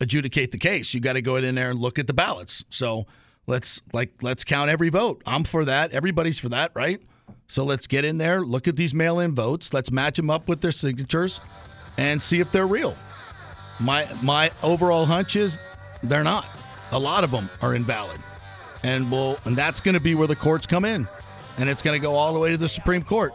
adjudicate 0.00 0.52
the 0.52 0.58
case. 0.58 0.94
You 0.94 1.00
got 1.00 1.12
to 1.12 1.22
go 1.22 1.36
in 1.36 1.54
there 1.54 1.70
and 1.70 1.78
look 1.78 1.98
at 1.98 2.06
the 2.06 2.14
ballots. 2.14 2.64
So 2.70 3.06
let's 3.46 3.82
like 3.92 4.10
let's 4.22 4.44
count 4.44 4.70
every 4.70 4.88
vote. 4.88 5.22
I'm 5.26 5.44
for 5.44 5.66
that. 5.66 5.92
Everybody's 5.92 6.38
for 6.38 6.48
that, 6.48 6.70
right? 6.74 7.02
So 7.48 7.64
let's 7.64 7.86
get 7.88 8.04
in 8.04 8.16
there, 8.16 8.42
look 8.42 8.68
at 8.68 8.76
these 8.76 8.94
mail-in 8.94 9.34
votes. 9.34 9.74
Let's 9.74 9.90
match 9.90 10.16
them 10.16 10.30
up 10.30 10.48
with 10.48 10.60
their 10.60 10.70
signatures, 10.70 11.40
and 11.98 12.22
see 12.22 12.38
if 12.38 12.52
they're 12.52 12.66
real. 12.66 12.94
My 13.80 14.06
my 14.22 14.52
overall 14.62 15.04
hunch 15.04 15.34
is 15.36 15.58
they're 16.02 16.24
not. 16.24 16.46
A 16.92 16.98
lot 16.98 17.24
of 17.24 17.30
them 17.30 17.50
are 17.60 17.74
invalid, 17.74 18.20
and 18.84 19.10
we'll 19.10 19.36
and 19.44 19.56
that's 19.56 19.80
going 19.80 19.94
to 19.94 20.00
be 20.00 20.14
where 20.14 20.28
the 20.28 20.36
courts 20.36 20.64
come 20.66 20.84
in, 20.84 21.08
and 21.58 21.68
it's 21.68 21.82
going 21.82 22.00
to 22.00 22.02
go 22.02 22.14
all 22.14 22.32
the 22.32 22.38
way 22.38 22.52
to 22.52 22.56
the 22.56 22.68
Supreme 22.68 23.02
Court. 23.02 23.34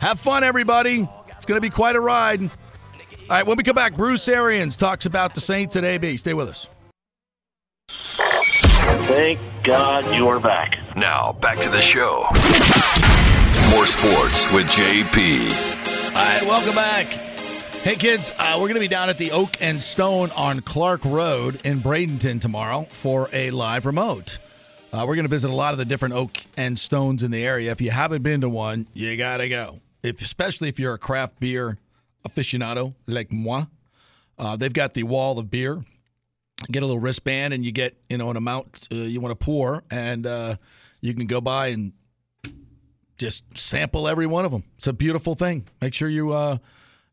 Have 0.00 0.20
fun, 0.20 0.44
everybody. 0.44 1.08
It's 1.28 1.46
going 1.46 1.56
to 1.56 1.62
be 1.62 1.70
quite 1.70 1.96
a 1.96 2.00
ride. 2.00 2.50
All 3.30 3.36
right, 3.36 3.46
when 3.46 3.56
we 3.56 3.62
come 3.62 3.76
back, 3.76 3.94
Bruce 3.94 4.26
Arians 4.26 4.76
talks 4.76 5.06
about 5.06 5.36
the 5.36 5.40
Saints 5.40 5.76
at 5.76 5.84
AB. 5.84 6.16
Stay 6.16 6.34
with 6.34 6.48
us. 6.48 6.66
Thank 7.88 9.38
God 9.62 10.04
you're 10.16 10.40
back. 10.40 10.80
Now, 10.96 11.34
back 11.34 11.60
to 11.60 11.68
the 11.68 11.80
show. 11.80 12.26
More 13.70 13.86
sports 13.86 14.52
with 14.52 14.66
JP. 14.66 15.48
All 16.08 16.14
right, 16.16 16.42
welcome 16.44 16.74
back. 16.74 17.06
Hey, 17.84 17.94
kids, 17.94 18.32
uh, 18.36 18.54
we're 18.56 18.66
going 18.66 18.74
to 18.74 18.80
be 18.80 18.88
down 18.88 19.08
at 19.08 19.16
the 19.16 19.30
Oak 19.30 19.62
and 19.62 19.80
Stone 19.80 20.30
on 20.36 20.58
Clark 20.62 21.04
Road 21.04 21.64
in 21.64 21.78
Bradenton 21.78 22.40
tomorrow 22.40 22.82
for 22.88 23.28
a 23.32 23.52
live 23.52 23.86
remote. 23.86 24.38
Uh, 24.92 25.04
we're 25.06 25.14
going 25.14 25.24
to 25.24 25.30
visit 25.30 25.50
a 25.50 25.54
lot 25.54 25.70
of 25.70 25.78
the 25.78 25.84
different 25.84 26.14
oak 26.14 26.42
and 26.56 26.76
stones 26.76 27.22
in 27.22 27.30
the 27.30 27.46
area. 27.46 27.70
If 27.70 27.80
you 27.80 27.92
haven't 27.92 28.24
been 28.24 28.40
to 28.40 28.48
one, 28.48 28.88
you 28.92 29.16
got 29.16 29.36
to 29.36 29.48
go. 29.48 29.78
If, 30.02 30.20
especially 30.20 30.68
if 30.68 30.80
you're 30.80 30.94
a 30.94 30.98
craft 30.98 31.38
beer 31.38 31.78
aficionado 32.28 32.94
like 33.06 33.32
moi. 33.32 33.64
Uh, 34.38 34.56
they've 34.56 34.72
got 34.72 34.94
the 34.94 35.02
wall 35.02 35.38
of 35.38 35.50
beer. 35.50 35.84
Get 36.70 36.82
a 36.82 36.86
little 36.86 37.00
wristband, 37.00 37.54
and 37.54 37.64
you 37.64 37.72
get 37.72 37.96
you 38.08 38.18
know 38.18 38.30
an 38.30 38.36
amount 38.36 38.88
uh, 38.92 38.96
you 38.96 39.20
want 39.20 39.38
to 39.38 39.44
pour, 39.44 39.82
and 39.90 40.26
uh, 40.26 40.56
you 41.00 41.14
can 41.14 41.26
go 41.26 41.40
by 41.40 41.68
and 41.68 41.92
just 43.16 43.44
sample 43.56 44.08
every 44.08 44.26
one 44.26 44.44
of 44.44 44.50
them. 44.50 44.64
It's 44.76 44.86
a 44.86 44.92
beautiful 44.92 45.34
thing. 45.34 45.68
Make 45.80 45.94
sure 45.94 46.08
you 46.08 46.32
uh, 46.32 46.58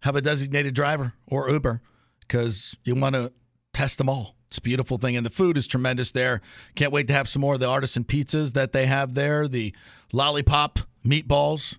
have 0.01 0.15
a 0.15 0.21
designated 0.21 0.73
driver 0.73 1.13
or 1.27 1.49
Uber 1.49 1.81
because 2.21 2.75
you 2.83 2.95
want 2.95 3.15
to 3.15 3.31
test 3.73 3.97
them 3.97 4.09
all. 4.09 4.35
It's 4.47 4.57
a 4.57 4.61
beautiful 4.61 4.97
thing, 4.97 5.17
and 5.17 5.25
the 5.25 5.29
food 5.29 5.57
is 5.57 5.67
tremendous 5.67 6.13
there. 6.13 6.41
Can't 6.75 6.93
wait 6.93 7.07
to 7.07 7.13
have 7.13 7.27
some 7.27 7.41
more 7.41 7.55
of 7.55 7.59
the 7.59 7.67
artisan 7.67 8.05
pizzas 8.05 8.53
that 8.53 8.71
they 8.71 8.85
have 8.85 9.13
there. 9.13 9.47
The 9.47 9.73
lollipop 10.13 10.79
meatballs, 11.05 11.77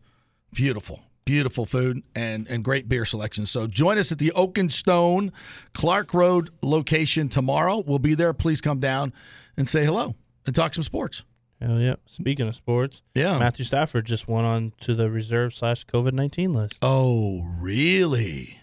beautiful, 0.53 1.01
beautiful 1.29 1.67
food, 1.67 2.03
and 2.15 2.47
and 2.49 2.65
great 2.65 2.89
beer 2.89 3.05
selection. 3.05 3.45
So 3.45 3.67
join 3.67 3.99
us 3.99 4.11
at 4.11 4.19
the 4.19 4.33
Oak 4.33 4.57
and 4.57 4.73
Stone 4.73 5.31
Clark 5.75 6.15
Road 6.15 6.49
location 6.63 7.29
tomorrow. 7.29 7.85
We'll 7.87 7.99
be 7.99 8.15
there. 8.15 8.33
Please 8.33 8.63
come 8.63 8.81
down 8.81 9.13
and 9.59 9.69
say 9.69 9.85
hello 9.85 10.15
and 10.47 10.57
talk 10.57 10.73
some 10.75 10.83
sports. 10.85 11.23
Hell 11.61 11.79
yeah. 11.81 11.97
Speaking 12.07 12.49
of 12.49 12.57
sports, 12.57 13.03
Yeah. 13.15 13.39
Matthew 13.39 13.65
Stafford 13.67 14.07
just 14.07 14.27
went 14.27 14.47
on 14.47 14.73
to 14.81 14.95
the 14.95 15.11
reserve 15.11 15.53
slash 15.53 15.85
COVID 15.85 16.13
19 16.15 16.53
list. 16.55 16.79
Oh, 16.81 17.43
really? 17.61 18.59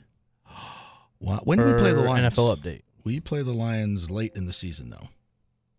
Wow. 1.19 1.41
When 1.43 1.57
do 1.59 1.65
we 1.65 1.73
play 1.73 1.93
the 1.93 2.01
Lions? 2.01 2.33
NFL 2.35 2.57
update. 2.57 2.81
We 3.03 3.19
play 3.19 3.43
the 3.43 3.53
Lions 3.53 4.09
late 4.09 4.31
in 4.35 4.45
the 4.47 4.53
season, 4.53 4.89
though, 4.89 5.07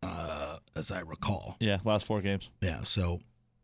uh, 0.08 0.58
as 0.76 0.90
I 0.92 1.00
recall. 1.00 1.56
Yeah, 1.58 1.78
last 1.84 2.06
four 2.06 2.20
games. 2.20 2.48
Yeah, 2.60 2.82
so 2.82 3.18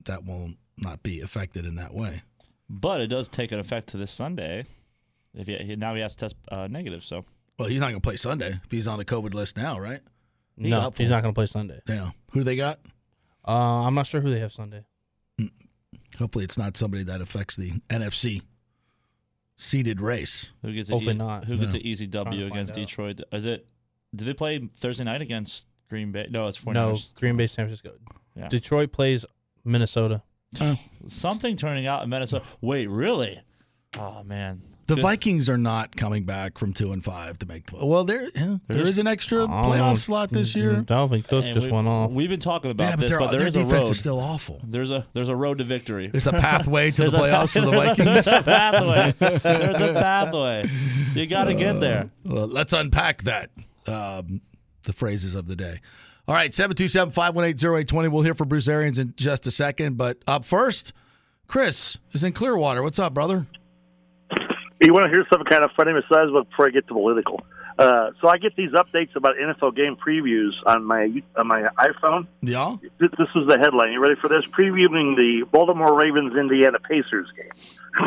that 0.07 0.25
will 0.25 0.55
not 0.79 1.03
be 1.05 1.21
affected 1.21 1.65
in 1.65 1.77
that 1.77 1.95
way. 1.95 2.23
But 2.75 3.03
it 3.03 3.09
does 3.09 3.29
take 3.29 3.53
an 3.53 3.61
effect 3.61 3.89
to 3.91 3.99
this 3.99 4.11
Sunday. 4.11 4.65
If 5.35 5.47
he, 5.47 5.57
he- 5.59 5.77
now 5.77 5.95
he 5.95 6.01
has 6.01 6.17
to 6.17 6.25
test 6.25 6.37
uh, 6.51 6.67
negative, 6.69 7.05
so 7.05 7.25
Well, 7.59 7.69
he's 7.69 7.81
not 7.81 7.91
going 7.91 8.01
to 8.01 8.07
play 8.07 8.17
Sunday 8.17 8.59
if 8.65 8.71
he's 8.71 8.87
on 8.89 8.99
the 8.99 9.05
COVID 9.05 9.35
list 9.35 9.57
now, 9.59 9.79
right? 9.79 10.01
He's 10.57 10.71
No, 10.71 10.91
he's 10.97 11.11
not 11.11 11.23
going 11.23 11.35
to 11.35 11.39
play 11.39 11.47
Sunday. 11.47 11.81
Yeah. 11.87 12.11
Who 12.33 12.43
they 12.43 12.57
got? 12.57 12.79
Uh, 13.47 13.85
I'm 13.87 13.95
not 13.95 14.07
sure 14.07 14.21
who 14.23 14.31
they 14.31 14.41
have 14.41 14.53
Sunday. 14.53 14.85
Hopefully, 16.19 16.45
it's 16.45 16.57
not 16.59 16.77
somebody 16.77 17.03
that 17.05 17.21
affects 17.21 17.57
the 17.57 17.73
NFC 17.91 18.43
seeded 19.57 20.01
race. 20.01 20.51
Who 20.63 20.73
gets 20.73 20.91
a 20.91 20.95
Hopefully 20.95 21.15
e- 21.15 21.19
not. 21.19 21.45
Who 21.45 21.57
gets 21.57 21.73
No. 21.75 21.81
an 21.81 21.87
easy 21.87 22.07
W 22.07 22.39
to 22.45 22.45
find 22.49 22.53
against 22.53 22.73
out. 22.73 22.77
Detroit? 22.87 23.21
Is 23.33 23.45
it? 23.47 23.67
Do 24.15 24.25
they 24.25 24.35
play 24.35 24.59
Thursday 24.77 25.05
night 25.05 25.23
against 25.23 25.67
Green 25.89 26.13
Bay? 26.13 26.27
No, 26.31 26.49
it's 26.49 26.59
four. 26.59 26.75
No, 26.75 26.99
Green 27.15 27.37
Bay, 27.37 27.47
San 27.47 27.67
Francisco. 27.67 27.93
Yeah. 28.37 28.49
Detroit 28.49 28.93
plays 28.93 29.25
Minnesota. 29.65 30.23
Something 31.07 31.57
turning 31.57 31.87
out 31.87 32.03
in 32.03 32.09
Minnesota. 32.11 32.45
Wait, 32.61 32.87
really? 32.89 33.41
Oh 33.99 34.23
man. 34.25 34.63
The 34.89 34.97
Good. 34.97 35.03
Vikings 35.03 35.49
are 35.49 35.57
not 35.57 35.95
coming 35.97 36.25
back 36.25 36.59
from 36.59 36.73
two 36.73 36.93
and 36.93 37.03
five 37.05 37.39
to 37.39 37.47
make. 37.47 37.71
Well, 37.73 38.03
there 38.05 38.27
yeah, 38.35 38.57
There's- 38.67 38.99
an 38.99 39.07
extra 39.07 39.45
Oh, 39.45 39.47
playoff 39.47 40.01
slot 40.01 40.31
this 40.31 40.57
year. 40.57 40.83
Dalvin 40.83 41.27
Cook 41.27 41.45
And 41.45 41.55
just 41.55 41.69
we- 41.69 41.73
went 41.73 41.87
off. 41.89 42.11
We've 42.11 42.29
been 42.29 42.41
talking 42.41 42.71
about 42.73 42.91
Yeah, 42.91 42.97
this, 42.97 43.11
their- 43.11 43.21
but 43.21 43.31
there 43.31 43.39
their 43.39 43.49
a 43.49 43.51
defense 43.53 43.73
road. 43.73 43.89
is 43.89 43.99
still 44.01 44.19
awful. 44.21 44.61
There's 44.65 44.91
a 44.91 45.07
there's 45.13 45.29
a 45.29 45.37
road 45.37 45.59
to 45.59 45.65
victory. 45.65 46.09
There's 46.09 46.27
a 46.27 46.33
pathway 46.33 46.91
to 46.91 47.05
the 47.05 47.11
There's 47.11 47.15
a 47.15 47.19
playoffs 47.19 47.51
for 47.51 47.61
the 47.61 47.71
Vikings. 47.71 48.05
There's 48.25 48.27
a 48.27 48.43
pathway. 48.43 49.15
There's 49.19 49.81
a 49.81 49.95
pathway. 49.95 50.69
You 51.15 51.27
got 51.27 51.45
to 51.45 51.55
get 51.55 51.81
there. 51.81 52.11
Well, 52.25 52.49
let's 52.49 52.73
unpack 52.73 53.23
that. 53.23 53.51
Um, 53.87 54.41
the 54.83 54.93
phrases 54.93 55.35
of 55.37 55.47
the 55.47 55.55
day. 55.57 55.81
All 56.33 56.39
right, 56.39 56.55
727 56.55 57.13
518 57.13 57.69
0820. 57.69 58.09
We'll 58.09 58.23
hear 58.23 58.33
from 58.33 58.49
Bruce 58.49 58.67
Arians 58.67 58.97
in 58.97 59.13
just 59.19 59.47
a 59.47 59.51
second. 59.51 59.99
But 59.99 60.17
up 60.27 60.47
first, 60.47 60.95
Chris 61.47 61.99
is 62.13 62.25
in 62.25 62.33
Clearwater. 62.33 62.83
What's 62.83 62.99
up, 62.99 63.13
brother? 63.13 63.47
You 64.81 64.95
want 64.95 65.05
to 65.05 65.11
hear 65.11 65.27
something 65.31 65.45
kind 65.45 65.63
of 65.63 65.73
funny 65.77 65.93
besides 65.93 66.31
before 66.31 66.69
I 66.69 66.71
get 66.71 66.89
to 66.89 66.95
political? 66.95 67.45
Uh, 67.79 68.13
so 68.23 68.29
I 68.29 68.39
get 68.39 68.57
these 68.57 68.71
updates 68.71 69.15
about 69.15 69.35
NFL 69.37 69.77
game 69.77 69.95
previews 69.95 70.53
on 70.65 70.85
my 70.87 71.23
on 71.37 71.49
my 71.49 71.69
iPhone. 71.79 72.27
Yeah. 72.41 72.77
This, 72.99 73.11
this 73.19 73.29
is 73.37 73.47
the 73.47 73.59
headline. 73.59 73.93
You 73.93 74.01
ready 74.01 74.15
for 74.19 74.29
this? 74.29 74.47
Previewing 74.59 75.15
the 75.17 75.45
Baltimore 75.53 75.95
Ravens 75.95 76.35
Indiana 76.35 76.79
Pacers 76.79 77.29
game. 77.37 77.51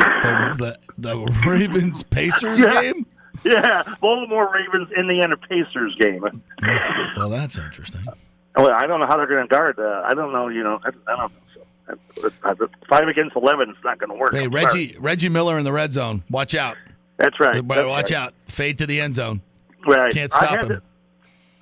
The, 0.00 0.76
the, 0.98 1.02
the 1.14 1.48
Ravens 1.48 2.02
Pacers 2.10 2.58
Yeah. 2.58 2.82
game? 2.82 3.06
Yeah, 3.44 3.82
Baltimore 4.00 4.52
Ravens 4.52 4.90
Indiana 4.96 5.36
Pacers 5.36 5.94
game. 5.98 6.24
Well, 7.16 7.30
that's 7.30 7.56
interesting. 7.56 8.02
Well, 8.56 8.72
I 8.72 8.86
don't 8.86 9.00
know 9.00 9.06
how 9.06 9.16
they're 9.16 9.26
going 9.26 9.42
to 9.42 9.48
guard. 9.48 9.78
Uh, 9.78 10.02
I 10.04 10.12
don't 10.14 10.32
know. 10.32 10.48
You 10.48 10.62
know, 10.62 10.80
I, 10.84 10.88
I 11.10 11.16
don't 11.16 11.32
know. 11.32 11.38
So, 11.54 12.30
uh, 12.44 12.54
uh, 12.60 12.66
five 12.88 13.08
against 13.08 13.36
eleven 13.36 13.70
is 13.70 13.76
not 13.84 13.98
going 13.98 14.10
to 14.10 14.16
work. 14.16 14.34
Hey, 14.34 14.44
I'm 14.44 14.50
Reggie 14.50 14.88
sorry. 14.92 14.98
Reggie 15.00 15.28
Miller 15.28 15.58
in 15.58 15.64
the 15.64 15.72
red 15.72 15.92
zone. 15.92 16.22
Watch 16.30 16.54
out. 16.54 16.76
That's 17.16 17.38
right. 17.40 17.62
Watch 17.64 17.86
right. 17.86 18.12
out. 18.12 18.34
Fade 18.48 18.78
to 18.78 18.86
the 18.86 19.00
end 19.00 19.14
zone. 19.14 19.40
Right. 19.86 20.12
Can't 20.12 20.32
I 20.34 20.36
stop 20.36 20.50
had 20.50 20.64
him. 20.64 20.68
to- 20.68 20.82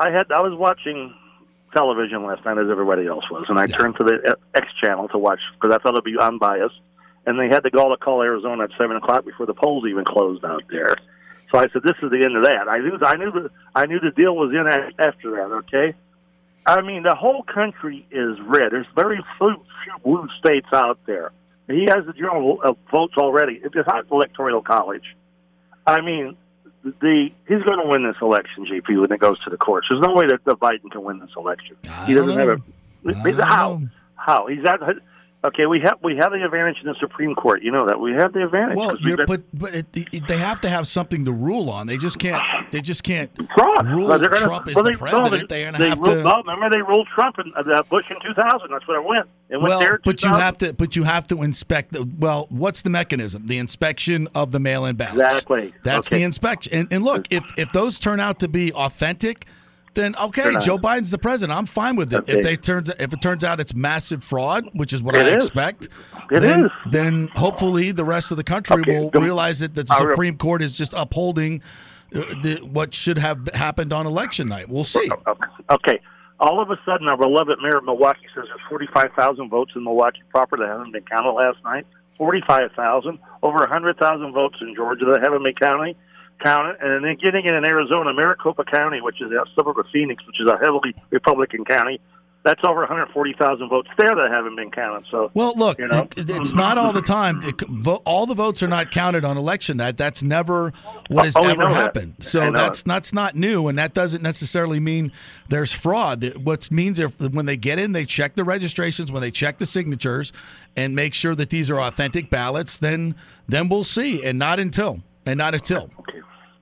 I 0.00 0.10
had. 0.10 0.32
I 0.32 0.40
was 0.40 0.58
watching 0.58 1.14
television 1.72 2.24
last 2.24 2.44
night 2.44 2.58
as 2.58 2.70
everybody 2.70 3.06
else 3.06 3.28
was, 3.30 3.44
and 3.48 3.58
I 3.58 3.66
turned 3.66 3.96
to 3.96 4.04
the 4.04 4.36
X 4.54 4.66
channel 4.82 5.08
to 5.08 5.18
watch 5.18 5.40
because 5.60 5.74
I 5.74 5.78
thought 5.82 5.94
it'd 5.94 6.04
be 6.04 6.18
unbiased. 6.18 6.74
And 7.26 7.38
they 7.38 7.48
had 7.48 7.62
the 7.62 7.70
call 7.70 7.90
to 7.90 7.96
call 7.96 8.22
Arizona 8.22 8.64
at 8.64 8.70
seven 8.76 8.96
o'clock 8.96 9.24
before 9.24 9.46
the 9.46 9.54
polls 9.54 9.84
even 9.88 10.04
closed 10.04 10.44
out 10.44 10.62
there. 10.68 10.96
So 11.54 11.60
I 11.60 11.68
said, 11.72 11.82
"This 11.84 11.96
is 12.02 12.10
the 12.10 12.24
end 12.24 12.36
of 12.36 12.42
that." 12.42 12.68
I 12.68 12.78
knew. 12.78 12.98
I 13.00 13.16
knew 13.16 13.30
the. 13.30 13.50
I 13.76 13.86
knew 13.86 14.00
the 14.00 14.10
deal 14.10 14.34
was 14.34 14.50
in 14.50 14.66
after 14.98 15.30
that. 15.36 15.52
Okay. 15.62 15.94
I 16.66 16.80
mean, 16.80 17.04
the 17.04 17.14
whole 17.14 17.44
country 17.44 18.04
is 18.10 18.40
red. 18.40 18.72
There's 18.72 18.86
very 18.96 19.22
few, 19.38 19.54
few 19.84 19.98
blue 20.02 20.28
states 20.40 20.66
out 20.72 20.98
there. 21.06 21.30
He 21.68 21.84
has 21.84 22.06
the 22.06 22.12
general 22.12 22.58
uh, 22.64 22.72
votes 22.90 23.14
already. 23.16 23.60
It's 23.62 23.74
not 23.86 24.06
electoral 24.10 24.62
college. 24.62 25.14
I 25.86 26.00
mean, 26.00 26.36
the 26.82 27.28
he's 27.46 27.62
going 27.62 27.78
to 27.78 27.88
win 27.88 28.02
this 28.02 28.16
election, 28.20 28.66
GP, 28.66 29.00
when 29.00 29.12
it 29.12 29.20
goes 29.20 29.38
to 29.44 29.50
the 29.50 29.56
courts. 29.56 29.86
There's 29.88 30.02
no 30.02 30.12
way 30.12 30.26
that 30.26 30.44
the 30.44 30.56
Biden 30.56 30.90
can 30.90 31.04
win 31.04 31.20
this 31.20 31.30
election. 31.36 31.76
he 32.06 32.14
doesn't 32.14 32.36
have 32.36 32.48
a 32.48 33.44
how 33.44 33.80
how 34.16 34.48
he's 34.48 34.64
at. 34.64 34.80
Okay, 35.44 35.66
we 35.66 35.78
have 35.80 35.98
we 36.02 36.16
have 36.16 36.32
the 36.32 36.42
advantage 36.42 36.78
in 36.80 36.86
the 36.86 36.94
Supreme 36.98 37.34
Court. 37.34 37.62
You 37.62 37.70
know 37.70 37.86
that 37.86 38.00
we 38.00 38.12
have 38.12 38.32
the 38.32 38.44
advantage. 38.44 38.78
Well, 38.78 38.90
'cause 38.90 38.98
we've 39.00 39.08
you're, 39.08 39.16
been- 39.18 39.26
but 39.26 39.42
but 39.52 39.74
it, 39.74 40.26
they 40.26 40.38
have 40.38 40.58
to 40.62 40.70
have 40.70 40.88
something 40.88 41.26
to 41.26 41.32
rule 41.32 41.68
on. 41.68 41.86
They 41.86 41.98
just 41.98 42.18
can't. 42.18 42.42
They 42.72 42.80
just 42.80 43.02
can't 43.02 43.30
Fraud. 43.54 43.86
rule 43.86 44.08
Well, 44.08 44.18
gonna- 44.18 44.36
Trump 44.36 44.68
is 44.68 44.74
well, 44.74 44.84
the 44.84 44.92
they- 44.92 44.96
president. 44.96 45.32
no, 45.32 45.46
they're 45.46 45.70
going 45.70 45.72
they 45.74 45.78
to 45.84 45.88
have 45.90 45.98
ruled, 45.98 46.16
to. 46.16 46.22
No, 46.22 46.42
remember 46.54 46.70
they 46.74 46.80
ruled 46.82 47.08
Trump 47.14 47.36
and 47.38 47.52
uh, 47.70 47.82
Bush 47.90 48.06
in 48.08 48.16
2000. 48.26 48.70
That's 48.70 48.88
what 48.88 48.96
I 48.96 49.00
went. 49.00 49.28
It 49.50 49.56
went 49.58 49.68
well, 49.68 49.80
there. 49.80 50.00
but 50.02 50.22
you 50.24 50.30
have 50.32 50.56
to. 50.58 50.72
But 50.72 50.96
you 50.96 51.02
have 51.02 51.26
to 51.28 51.42
inspect. 51.42 51.92
The, 51.92 52.08
well, 52.18 52.46
what's 52.48 52.80
the 52.80 52.88
mechanism? 52.90 53.46
The 53.46 53.58
inspection 53.58 54.28
of 54.34 54.50
the 54.50 54.58
mail-in 54.60 54.96
ballots. 54.96 55.20
Exactly. 55.34 55.74
That's 55.82 56.08
Okay. 56.08 56.18
the 56.20 56.22
inspection. 56.24 56.72
And, 56.72 56.88
and 56.90 57.04
look, 57.04 57.26
if 57.30 57.44
if 57.58 57.70
those 57.72 57.98
turn 57.98 58.18
out 58.18 58.38
to 58.38 58.48
be 58.48 58.72
authentic, 58.72 59.44
then 59.94 60.14
okay, 60.16 60.54
Joe 60.60 60.78
Biden's 60.78 61.10
the 61.10 61.18
president. 61.18 61.56
I'm 61.56 61.66
fine 61.66 61.96
with 61.96 62.12
it. 62.12 62.18
Okay. 62.20 62.38
If 62.38 62.44
they 62.44 62.56
turns 62.56 62.88
if 62.98 63.12
it 63.12 63.20
turns 63.22 63.44
out 63.44 63.60
it's 63.60 63.74
massive 63.74 64.22
fraud, 64.24 64.68
which 64.72 64.92
is 64.92 65.02
what 65.02 65.14
It 65.16 65.26
I 65.26 65.36
is. 65.36 65.44
expect, 65.46 65.84
It 66.30 66.40
then 66.40 66.64
is. 66.66 66.70
then 66.90 67.28
hopefully 67.34 67.92
the 67.92 68.04
rest 68.04 68.30
of 68.30 68.36
the 68.36 68.44
country 68.44 68.80
Okay, 68.80 68.98
will 69.00 69.10
the- 69.10 69.20
realize 69.20 69.60
that 69.60 69.74
the 69.74 69.86
I 69.90 70.02
re- 70.02 70.12
Supreme 70.12 70.36
Court 70.36 70.62
is 70.62 70.76
just 70.76 70.92
upholding 70.94 71.62
uh, 72.14 72.20
the, 72.42 72.60
what 72.72 72.94
should 72.94 73.18
have 73.18 73.48
happened 73.54 73.92
on 73.92 74.06
election 74.06 74.48
night. 74.48 74.68
We'll 74.68 74.84
see. 74.84 75.08
Okay. 75.70 76.00
All 76.40 76.60
of 76.60 76.70
a 76.70 76.78
sudden, 76.84 77.08
our 77.08 77.16
beloved 77.16 77.58
mayor 77.62 77.76
of 77.78 77.84
Milwaukee 77.84 78.26
says 78.34 78.44
there's 78.48 78.60
45,000 78.68 79.48
votes 79.48 79.72
in 79.76 79.84
Milwaukee 79.84 80.20
proper 80.30 80.56
that 80.56 80.68
haven't 80.68 80.92
been 80.92 81.04
counted 81.04 81.30
last 81.32 81.58
night. 81.64 81.86
45,000. 82.18 83.18
Over 83.42 83.58
100,000 83.58 84.32
votes 84.32 84.56
in 84.60 84.74
Georgia 84.74 85.04
that 85.06 85.20
haven't 85.22 85.44
been 85.44 85.54
counted. 85.54 85.96
Counted, 86.42 86.76
and 86.80 87.04
then 87.04 87.16
getting 87.16 87.44
it 87.46 87.52
in 87.54 87.64
Arizona, 87.64 88.12
Maricopa 88.12 88.64
County, 88.64 89.00
which 89.00 89.20
is 89.22 89.30
a 89.30 89.44
suburb 89.54 89.78
of 89.78 89.86
Phoenix, 89.92 90.26
which 90.26 90.40
is 90.40 90.46
a 90.48 90.58
heavily 90.58 90.94
Republican 91.10 91.64
county, 91.64 92.00
that's 92.42 92.60
over 92.66 92.80
140,000 92.80 93.68
votes 93.70 93.88
there 93.96 94.14
that 94.14 94.30
haven't 94.30 94.54
been 94.56 94.70
counted. 94.70 95.06
So, 95.10 95.30
Well, 95.32 95.54
look, 95.56 95.78
you 95.78 95.88
know, 95.88 96.06
it's 96.16 96.52
not 96.54 96.76
all 96.76 96.92
the 96.92 97.00
time. 97.00 97.40
It 97.42 97.58
c- 97.60 97.66
vo- 97.70 98.02
all 98.04 98.26
the 98.26 98.34
votes 98.34 98.62
are 98.62 98.68
not 98.68 98.90
counted 98.90 99.24
on 99.24 99.38
election 99.38 99.78
night. 99.78 99.96
That's 99.96 100.22
never 100.22 100.74
what 101.08 101.24
has 101.24 101.34
Oh, 101.36 101.44
ever 101.48 101.62
know 101.62 101.68
that. 101.68 101.74
happened. 101.74 102.16
So 102.20 102.50
that's 102.52 102.80
it. 102.80 102.84
that's 102.86 103.14
not 103.14 103.34
new, 103.34 103.68
and 103.68 103.78
that 103.78 103.94
doesn't 103.94 104.22
necessarily 104.22 104.78
mean 104.78 105.10
there's 105.48 105.72
fraud. 105.72 106.34
What 106.42 106.70
means 106.70 106.98
if 106.98 107.18
when 107.18 107.46
they 107.46 107.56
get 107.56 107.78
in, 107.78 107.92
they 107.92 108.04
check 108.04 108.34
the 108.34 108.44
registrations, 108.44 109.10
when 109.10 109.22
they 109.22 109.30
check 109.30 109.56
the 109.56 109.66
signatures, 109.66 110.30
and 110.76 110.94
make 110.94 111.14
sure 111.14 111.34
that 111.36 111.48
these 111.48 111.70
are 111.70 111.80
authentic 111.80 112.28
ballots. 112.28 112.76
Then 112.76 113.14
then 113.48 113.70
we'll 113.70 113.84
see, 113.84 114.22
and 114.22 114.38
not 114.38 114.60
until 114.60 114.98
and 115.24 115.38
not 115.38 115.54
until. 115.54 115.88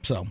So. 0.02 0.26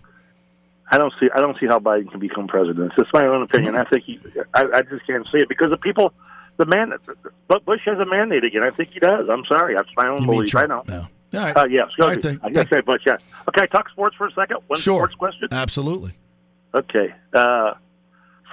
I 0.93 0.97
don't 0.97 1.13
see. 1.19 1.29
I 1.33 1.39
don't 1.39 1.57
see 1.57 1.67
how 1.67 1.79
Biden 1.79 2.11
can 2.11 2.19
become 2.19 2.47
president. 2.47 2.91
It's 2.97 3.09
my 3.13 3.25
own 3.25 3.43
opinion. 3.43 3.75
I 3.77 3.85
think 3.85 4.03
he. 4.03 4.19
I, 4.53 4.65
I 4.73 4.81
just 4.81 5.07
can't 5.07 5.25
see 5.31 5.37
it 5.37 5.47
because 5.47 5.69
the 5.69 5.77
people, 5.77 6.11
the 6.57 6.65
man. 6.65 6.91
But 7.47 7.63
Bush 7.63 7.79
has 7.85 7.97
a 7.99 8.05
mandate 8.05 8.43
again. 8.43 8.61
I 8.63 8.71
think 8.71 8.89
he 8.91 8.99
does. 8.99 9.29
I'm 9.29 9.45
sorry. 9.45 9.73
That's 9.75 9.87
my 9.95 10.07
own 10.09 10.21
You 10.23 10.27
belief. 10.27 10.53
I 10.55 10.65
Trump? 10.65 10.87
know. 10.89 11.07
No. 11.31 11.39
All 11.39 11.45
right. 11.45 11.55
Uh, 11.57 11.65
yes. 11.69 11.87
All 11.99 12.07
right. 12.07 12.25
I 12.43 12.49
guess 12.49 12.69
say 12.69 12.81
Bush. 12.81 13.03
Yeah. 13.05 13.15
Okay. 13.47 13.67
Talk 13.67 13.89
sports 13.89 14.17
for 14.17 14.27
a 14.27 14.31
second. 14.33 14.57
One 14.67 14.79
Sure. 14.79 15.03
sports 15.09 15.15
question. 15.15 15.47
Absolutely. 15.53 16.13
Okay. 16.75 17.13
Uh, 17.33 17.73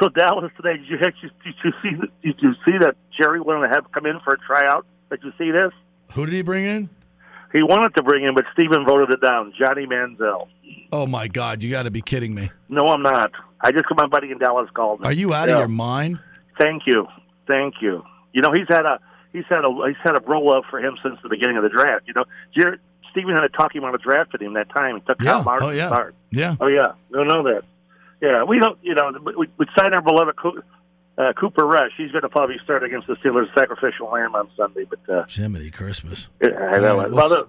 so 0.01 0.09
Dallas 0.11 0.53
today. 0.57 0.77
Did 0.77 0.89
you, 0.89 0.99
did 0.99 1.15
you, 1.23 1.31
did 1.45 1.55
you 1.65 1.73
see? 1.83 1.97
that- 1.97 2.23
Did 2.23 2.37
you 2.41 2.55
see 2.65 2.79
that 2.79 2.95
Jerry 3.19 3.41
wanted 3.41 3.67
to 3.67 3.75
have 3.75 3.91
come 3.91 4.07
in 4.07 4.21
for 4.21 4.35
a 4.35 4.39
tryout? 4.39 4.87
Did 5.11 5.25
you 5.25 5.33
see 5.39 5.51
this? 5.51 5.73
Who 6.13 6.25
did 6.25 6.35
he 6.37 6.43
bring 6.43 6.67
in? 6.67 6.89
He 7.53 7.63
wanted 7.63 7.95
to 7.97 8.03
bring 8.03 8.25
in, 8.25 8.35
but 8.35 8.45
Stephen 8.53 8.85
voted 8.85 9.11
it 9.11 9.21
down. 9.21 9.53
Johnny 9.59 9.87
Manziel. 9.87 10.49
Oh 10.93 11.07
my 11.07 11.29
God! 11.29 11.63
You 11.63 11.71
got 11.71 11.85
to 11.85 11.91
be 11.91 12.03
kidding 12.03 12.35
me. 12.35 12.51
No, 12.69 12.87
I'm 12.89 13.03
not. 13.03 13.33
I 13.61 13.73
just 13.73 13.87
got 13.87 13.97
my 13.97 14.07
buddy 14.07 14.31
in 14.31 14.39
Dallas 14.39 14.69
called 14.75 15.01
me. 15.01 15.07
Are 15.07 15.13
you 15.13 15.33
out 15.35 15.49
Yeah. 15.49 15.55
of 15.55 15.59
your 15.61 15.69
mind? 15.69 16.19
Thank 16.59 16.83
you, 16.87 17.07
thank 17.47 17.75
you. 17.81 18.03
You 18.33 18.43
know 18.43 18.53
he's 18.53 18.67
had 18.69 18.85
a 18.85 18.99
he's 19.33 19.45
had 19.49 19.65
a 19.65 19.71
he's 19.87 19.97
had 20.03 20.17
a 20.17 20.21
roll 20.27 20.55
up 20.55 20.65
for 20.71 20.79
him 20.79 20.97
since 21.03 21.19
the 21.23 21.29
beginning 21.29 21.57
of 21.57 21.63
the 21.63 21.69
draft. 21.71 22.05
You 22.07 22.15
know, 22.15 22.25
Jared, 22.57 22.81
Stephen 23.11 23.33
had 23.35 23.41
to 23.41 23.49
talk 23.49 23.75
him 23.75 23.85
out 23.85 23.99
draft 24.01 24.31
drafting 24.33 24.47
him 24.49 24.55
that 24.55 24.69
time. 24.71 24.97
He 24.97 25.01
took 25.03 25.21
Yeah. 25.23 25.43
Martin. 25.43 25.67
Oh, 25.69 25.71
yeah. 25.71 25.87
start. 25.89 26.15
Yeah. 26.31 26.57
Oh 26.61 26.67
yeah. 26.67 26.93
No, 27.11 27.23
know 27.25 27.43
that. 27.45 27.63
Yeah, 28.21 28.43
we 28.45 28.59
don't. 28.59 28.79
You 28.83 28.95
know, 28.95 29.13
we, 29.37 29.49
we 29.59 29.67
signed 29.79 29.95
our 29.95 30.03
beloved 30.03 30.35
uh, 31.19 31.33
Cooper 31.35 31.67
Rush. 31.67 31.91
He's 31.97 32.11
going 32.13 32.23
to 32.23 32.29
probably 32.29 32.57
start 32.65 32.83
against 32.85 33.07
the 33.09 33.15
Steelers 33.17 33.53
sacrificial 33.55 34.11
lamb 34.11 34.35
on 34.35 34.49
Sunday. 34.57 34.85
But 34.89 35.13
uh, 35.15 35.25
Jiminy 35.29 35.71
Christmas. 35.71 36.29
I 36.43 36.49
know. 36.79 36.99
Right, 36.99 37.11
well, 37.11 37.49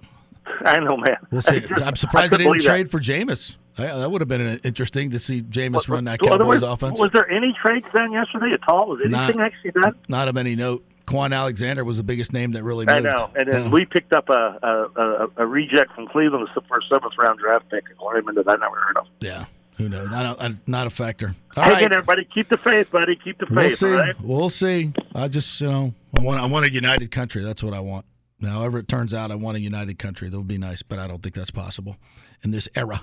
I 0.64 0.78
know, 0.80 0.96
man. 0.96 1.16
We'll 1.30 1.42
see. 1.42 1.60
Just- 1.68 1.82
I'm 1.82 1.96
surprised 1.96 2.32
they 2.32 2.38
didn't 2.38 2.50
believe 2.52 2.62
that. 2.64 2.68
trade 2.68 2.90
for 2.90 2.98
Jameis. 2.98 3.56
That 3.76 4.10
would 4.10 4.20
have 4.20 4.28
been 4.28 4.46
uh, 4.46 4.58
interesting 4.64 5.10
to 5.12 5.18
see 5.18 5.40
Jameis 5.42 5.88
run 5.88 6.04
that 6.04 6.20
Cowboys 6.20 6.60
was, 6.60 6.62
offense. 6.62 6.98
Was 6.98 7.10
there 7.12 7.30
any 7.30 7.54
trades 7.64 7.86
done 7.94 8.12
yesterday 8.12 8.52
at 8.52 8.60
all? 8.68 8.88
Was 8.88 9.04
Not- 9.06 9.24
anything 9.24 9.40
actually 9.40 9.70
done? 9.80 9.94
Not 10.08 10.28
of 10.28 10.36
any 10.36 10.54
note. 10.54 10.84
Kwon 11.06 11.34
Alexander 11.34 11.82
was 11.84 11.96
the 11.96 12.04
biggest 12.04 12.32
name 12.32 12.52
that 12.52 12.62
really 12.62 12.86
moved. 12.86 13.06
I 13.06 13.10
know. 13.16 13.30
And 13.34 13.50
then 13.50 13.64
Yeah. 13.64 13.70
we 13.70 13.84
picked 13.84 14.12
up 14.12 14.28
a, 14.28 14.58
a, 14.62 15.00
a, 15.02 15.28
a 15.38 15.46
reject 15.46 15.92
from 15.94 16.06
Cleveland 16.08 16.48
for 16.54 16.60
a 16.78 16.82
seventh 16.88 17.14
round 17.18 17.38
draft 17.40 17.68
pick 17.68 17.84
and 17.90 17.98
Lyman 17.98 18.36
that 18.36 18.48
I 18.48 18.52
never 18.56 18.76
heard 18.76 18.96
of. 18.96 19.06
Yeah. 19.20 19.46
Who 19.80 19.88
knows? 19.88 20.08
I 20.12 20.22
don't, 20.22 20.40
a, 20.40 20.56
not 20.66 20.86
a 20.86 20.90
factor. 20.90 21.34
All 21.56 21.64
Hang 21.64 21.72
right. 21.72 21.82
in, 21.84 21.92
everybody. 21.92 22.24
Keep 22.26 22.48
the 22.50 22.58
faith, 22.58 22.90
buddy. 22.90 23.16
Keep 23.16 23.38
the 23.38 23.46
faith. 23.46 23.54
We'll 23.56 23.70
see. 23.70 23.86
All 23.86 23.92
right? 23.94 24.20
We'll 24.20 24.50
see. 24.50 24.92
I 25.14 25.28
just, 25.28 25.60
you 25.60 25.70
know, 25.70 25.94
I 26.18 26.20
want, 26.20 26.40
I 26.40 26.46
want 26.46 26.66
a 26.66 26.72
united 26.72 27.10
country. 27.10 27.42
That's 27.42 27.62
what 27.62 27.72
I 27.72 27.80
want. 27.80 28.04
However 28.44 28.78
it 28.78 28.88
turns 28.88 29.12
out, 29.14 29.30
I 29.30 29.34
want 29.36 29.56
a 29.56 29.60
united 29.60 29.98
country. 29.98 30.28
That 30.28 30.36
would 30.38 30.48
be 30.48 30.58
nice, 30.58 30.82
but 30.82 30.98
I 30.98 31.06
don't 31.06 31.22
think 31.22 31.34
that's 31.34 31.50
possible 31.50 31.96
in 32.42 32.50
this 32.50 32.68
era. 32.74 33.02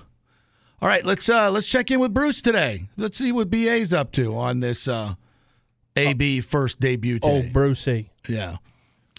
All 0.82 0.88
right, 0.90 1.04
let's 1.04 1.28
uh 1.30 1.50
let's 1.50 1.68
check 1.68 1.90
in 1.90 2.00
with 2.00 2.14
Bruce 2.14 2.42
today. 2.42 2.88
Let's 2.98 3.18
see 3.18 3.32
what 3.32 3.50
BA's 3.50 3.94
up 3.94 4.12
to 4.14 4.36
on 4.36 4.60
this 4.60 4.88
uh 4.88 5.16
AB 5.96 6.42
first 6.42 6.80
debut 6.80 7.20
Oh. 7.24 7.44
Brucey. 7.52 8.12
Yeah. 8.30 8.58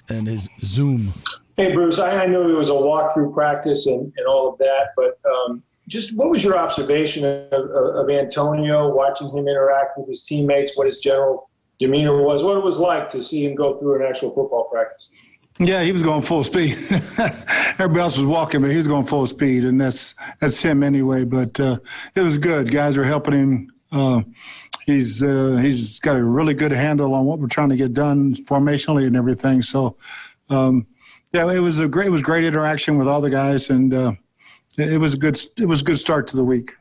and 0.09 0.27
his 0.29 0.49
Zoom. 0.63 1.13
Hey, 1.57 1.73
Bruce, 1.73 1.99
I, 1.99 2.25
I 2.25 2.27
know 2.27 2.49
it 2.49 2.53
was 2.53 2.71
a 2.71 2.75
walkthrough 2.75 3.35
practice 3.35 3.87
and, 3.89 4.13
and 4.17 4.27
all 4.29 4.53
of 4.53 4.59
that, 4.59 4.91
but 4.97 5.19
um, 5.29 5.63
just 5.89 6.15
what 6.17 6.31
was 6.31 6.45
your 6.45 6.57
observation 6.57 7.25
of, 7.25 7.71
of, 7.71 8.11
Antonio, 8.11 8.95
watching 8.95 9.31
him 9.31 9.49
interact 9.49 9.99
with 9.99 10.09
his 10.09 10.23
teammates, 10.23 10.77
what 10.77 10.87
his 10.87 10.99
general 10.99 11.51
demeanor 11.81 12.23
was, 12.23 12.45
what 12.45 12.57
it 12.57 12.63
was 12.63 12.79
like 12.79 13.11
to 13.11 13.23
see 13.23 13.45
him 13.45 13.55
go 13.55 13.77
through 13.79 13.97
an 13.97 14.07
actual 14.09 14.31
football 14.31 14.69
practice? 14.71 15.11
Yeah, 15.59 15.83
he 15.83 15.91
was 15.91 16.03
going 16.03 16.23
full 16.23 16.45
speed. 16.45 16.73
Everybody 17.79 18.01
else 18.01 18.17
was 18.17 18.27
walking, 18.27 18.61
but 18.61 18.71
he 18.71 18.77
was 18.77 18.87
going 18.87 19.05
full 19.05 19.27
speed, 19.27 19.65
and 19.65 19.81
that's 19.81 20.15
that's 20.41 20.63
him 20.63 20.85
anyway. 20.85 21.25
But 21.25 21.59
uh, 21.59 21.79
it 22.15 22.21
was 22.21 22.39
good. 22.39 22.71
Guys 22.71 22.97
were 22.97 23.05
helping 23.05 23.35
him. 23.35 23.73
Uh, 23.91 24.23
he's 24.87 25.21
uh, 25.21 25.59
he's 25.61 25.99
got 25.99 26.15
a 26.15 26.23
really 26.23 26.55
good 26.55 26.71
handle 26.71 27.13
on 27.15 27.25
what 27.25 27.41
we're 27.41 27.49
trying 27.49 27.71
to 27.71 27.77
get 27.77 27.93
done 27.93 28.37
formationally 28.37 29.05
and 29.05 29.17
everything. 29.17 29.63
So, 29.63 29.97
um, 30.49 30.87
yeah, 31.33 31.51
it 31.51 31.59
was 31.59 31.81
a 31.81 31.89
great 31.89 32.07
it 32.07 32.11
was 32.11 32.23
great 32.23 32.45
interaction 32.45 32.97
with 32.97 33.09
all 33.09 33.21
the 33.21 33.31
guys, 33.31 33.69
and 33.69 33.93
uh, 33.93 34.13
it 34.79 34.99
was 34.99 35.15
a 35.15 35.19
good 35.19 35.39
it 35.57 35.67
was 35.67 35.83
a 35.83 35.85
good 35.85 35.99
start 35.99 36.27
to 36.29 36.37
the 36.37 36.45
week. 36.45 36.73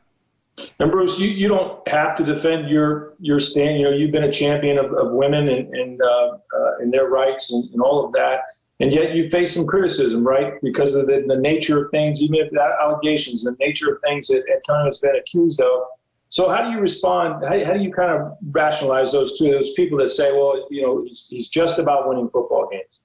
And 0.80 0.90
Bruce, 0.90 1.20
you, 1.20 1.28
you 1.28 1.46
don't 1.46 1.86
have 1.86 2.16
to 2.16 2.24
defend 2.24 2.68
your 2.68 3.14
your 3.20 3.40
stand. 3.40 3.78
You 3.78 3.84
know, 3.84 3.96
you've 3.96 4.12
been 4.12 4.24
a 4.24 4.32
champion 4.32 4.78
of, 4.78 4.92
of 4.92 5.12
women 5.12 5.48
and 5.48 5.74
and, 5.74 6.00
uh, 6.02 6.06
uh, 6.06 6.78
and 6.80 6.92
their 6.92 7.08
rights 7.08 7.52
and, 7.52 7.70
and 7.72 7.82
all 7.82 8.04
of 8.04 8.12
that 8.12 8.42
and 8.80 8.92
yet 8.92 9.14
you 9.14 9.28
face 9.28 9.54
some 9.54 9.66
criticism, 9.66 10.26
right? 10.26 10.54
Because 10.62 10.94
of 10.94 11.06
the, 11.06 11.24
the 11.26 11.36
nature 11.36 11.84
of 11.84 11.90
things, 11.90 12.22
even 12.22 12.36
if 12.36 12.50
that 12.52 12.76
allegations, 12.80 13.42
the 13.42 13.56
nature 13.58 13.92
of 13.92 14.00
things 14.02 14.28
that 14.28 14.44
Antonio 14.52 14.84
has 14.84 14.98
been 14.98 15.16
accused 15.16 15.60
of. 15.60 15.82
So 16.28 16.48
how 16.48 16.62
do 16.62 16.70
you 16.70 16.78
respond? 16.78 17.44
How, 17.44 17.64
how 17.64 17.72
do 17.72 17.80
you 17.80 17.92
kind 17.92 18.12
of 18.12 18.36
rationalize 18.50 19.12
those 19.12 19.38
two, 19.38 19.50
those 19.50 19.72
people 19.72 19.98
that 19.98 20.10
say, 20.10 20.30
well, 20.32 20.66
you 20.70 20.82
know, 20.82 21.02
he's, 21.02 21.26
he's 21.28 21.48
just 21.48 21.78
about 21.78 22.08
winning 22.08 22.28
football 22.28 22.68
games? 22.70 23.00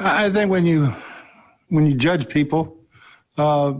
I 0.00 0.28
think 0.30 0.50
when 0.50 0.66
you 0.66 0.94
when 1.70 1.86
you 1.86 1.94
judge 1.94 2.28
people, 2.28 2.77
uh, 3.38 3.74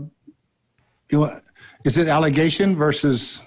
you 1.11 1.19
know, 1.19 1.41
is 1.85 1.97
it 1.97 2.07
allegation 2.07 2.75
versus 2.75 3.41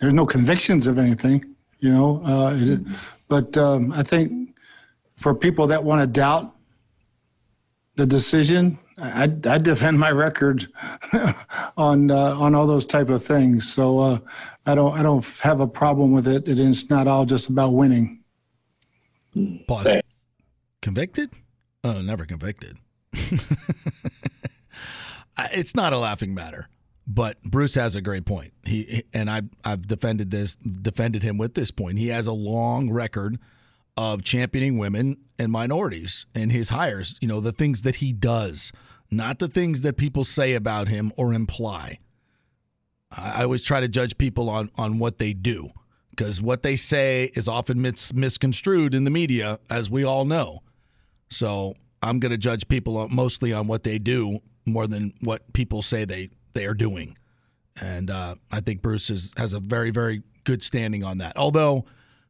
there's 0.00 0.12
no 0.12 0.26
convictions 0.26 0.86
of 0.86 0.98
anything, 0.98 1.54
you 1.78 1.92
know? 1.92 2.22
Uh, 2.24 2.54
it, 2.56 2.80
but 3.28 3.56
um, 3.56 3.92
I 3.92 4.02
think 4.02 4.56
for 5.14 5.34
people 5.34 5.66
that 5.68 5.82
want 5.82 6.00
to 6.00 6.06
doubt 6.06 6.54
the 7.96 8.06
decision, 8.06 8.78
I, 8.98 9.24
I 9.24 9.58
defend 9.58 9.98
my 9.98 10.10
record 10.10 10.68
on 11.76 12.10
uh, 12.10 12.36
on 12.38 12.54
all 12.54 12.66
those 12.66 12.86
type 12.86 13.08
of 13.08 13.22
things. 13.22 13.70
So 13.70 13.98
uh, 13.98 14.18
I 14.64 14.74
don't 14.74 14.98
I 14.98 15.02
don't 15.02 15.24
have 15.40 15.60
a 15.60 15.66
problem 15.66 16.12
with 16.12 16.26
it. 16.28 16.48
It 16.48 16.58
is 16.58 16.88
not 16.88 17.06
all 17.06 17.24
just 17.24 17.48
about 17.48 17.72
winning. 17.72 18.22
Pause. 19.66 19.96
Convicted? 20.80 21.30
Oh, 21.84 22.00
never 22.00 22.24
convicted. 22.24 22.78
it's 25.52 25.74
not 25.74 25.92
a 25.92 25.98
laughing 25.98 26.34
matter, 26.34 26.68
but 27.06 27.42
Bruce 27.42 27.74
has 27.74 27.94
a 27.94 28.00
great 28.00 28.24
point. 28.24 28.52
He 28.64 29.04
and 29.12 29.30
I 29.30 29.42
I've 29.64 29.86
defended 29.86 30.30
this 30.30 30.56
defended 30.56 31.22
him 31.22 31.38
with 31.38 31.54
this 31.54 31.70
point. 31.70 31.98
He 31.98 32.08
has 32.08 32.26
a 32.26 32.32
long 32.32 32.90
record 32.90 33.38
of 33.96 34.22
championing 34.22 34.78
women 34.78 35.16
and 35.38 35.50
minorities 35.50 36.26
and 36.34 36.52
his 36.52 36.68
hires, 36.68 37.16
you 37.20 37.28
know, 37.28 37.40
the 37.40 37.52
things 37.52 37.82
that 37.82 37.96
he 37.96 38.12
does, 38.12 38.72
not 39.10 39.38
the 39.38 39.48
things 39.48 39.82
that 39.82 39.96
people 39.96 40.24
say 40.24 40.54
about 40.54 40.88
him 40.88 41.12
or 41.16 41.32
imply. 41.32 41.98
I 43.10 43.44
always 43.44 43.62
try 43.62 43.80
to 43.80 43.88
judge 43.88 44.18
people 44.18 44.50
on 44.50 44.70
on 44.76 44.98
what 44.98 45.18
they 45.18 45.32
do 45.32 45.70
because 46.10 46.40
what 46.40 46.62
they 46.62 46.76
say 46.76 47.30
is 47.34 47.46
often 47.46 47.80
mis- 47.80 48.12
misconstrued 48.14 48.94
in 48.94 49.04
the 49.04 49.10
media, 49.10 49.60
as 49.70 49.90
we 49.90 50.02
all 50.02 50.24
know. 50.24 50.62
So 51.28 51.74
I'm 52.02 52.18
going 52.18 52.32
to 52.32 52.38
judge 52.38 52.68
people 52.68 53.08
mostly 53.08 53.52
on 53.52 53.66
what 53.66 53.82
they 53.82 53.98
do 53.98 54.40
more 54.66 54.86
than 54.86 55.14
what 55.20 55.52
people 55.52 55.82
say 55.82 56.04
they 56.04 56.30
they 56.54 56.66
are 56.66 56.74
doing. 56.74 57.16
And 57.80 58.10
uh, 58.10 58.36
I 58.50 58.60
think 58.60 58.82
Bruce 58.82 59.10
is, 59.10 59.32
has 59.36 59.52
a 59.52 59.60
very 59.60 59.90
very 59.90 60.22
good 60.44 60.62
standing 60.62 61.04
on 61.04 61.18
that. 61.18 61.36
Although 61.36 61.84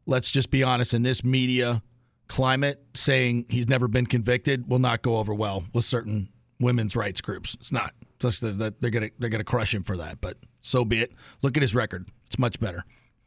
let's 0.06 0.30
just 0.30 0.50
be 0.50 0.62
honest, 0.62 0.94
in 0.94 1.02
this 1.02 1.24
media 1.24 1.82
climate, 2.28 2.82
saying 2.94 3.46
he's 3.48 3.68
never 3.68 3.88
been 3.88 4.06
convicted 4.06 4.68
will 4.68 4.78
not 4.78 5.02
go 5.02 5.16
over 5.16 5.34
well 5.34 5.64
with 5.72 5.84
certain 5.84 6.28
women's 6.60 6.96
rights 6.96 7.20
groups. 7.20 7.56
It's 7.60 7.72
not. 7.72 7.92
Just 8.18 8.40
that 8.40 8.80
they're 8.80 8.90
gonna 8.90 9.10
they're 9.18 9.28
gonna 9.28 9.44
crush 9.44 9.74
him 9.74 9.82
for 9.82 9.96
that. 9.98 10.20
But 10.20 10.38
so 10.62 10.84
be 10.84 11.02
it. 11.02 11.12
Look 11.42 11.56
at 11.56 11.62
his 11.62 11.74
record; 11.74 12.08
it's 12.26 12.38
much 12.38 12.58
better. 12.58 12.82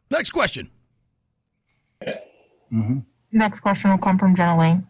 Next 0.10 0.32
question. 0.32 0.72
Mm-hmm. 2.04 3.00
Next 3.32 3.60
question 3.60 3.92
will 3.92 4.00
come 4.00 4.18
from 4.18 4.36
Jenna 4.36 4.58
Laine. 4.58 4.88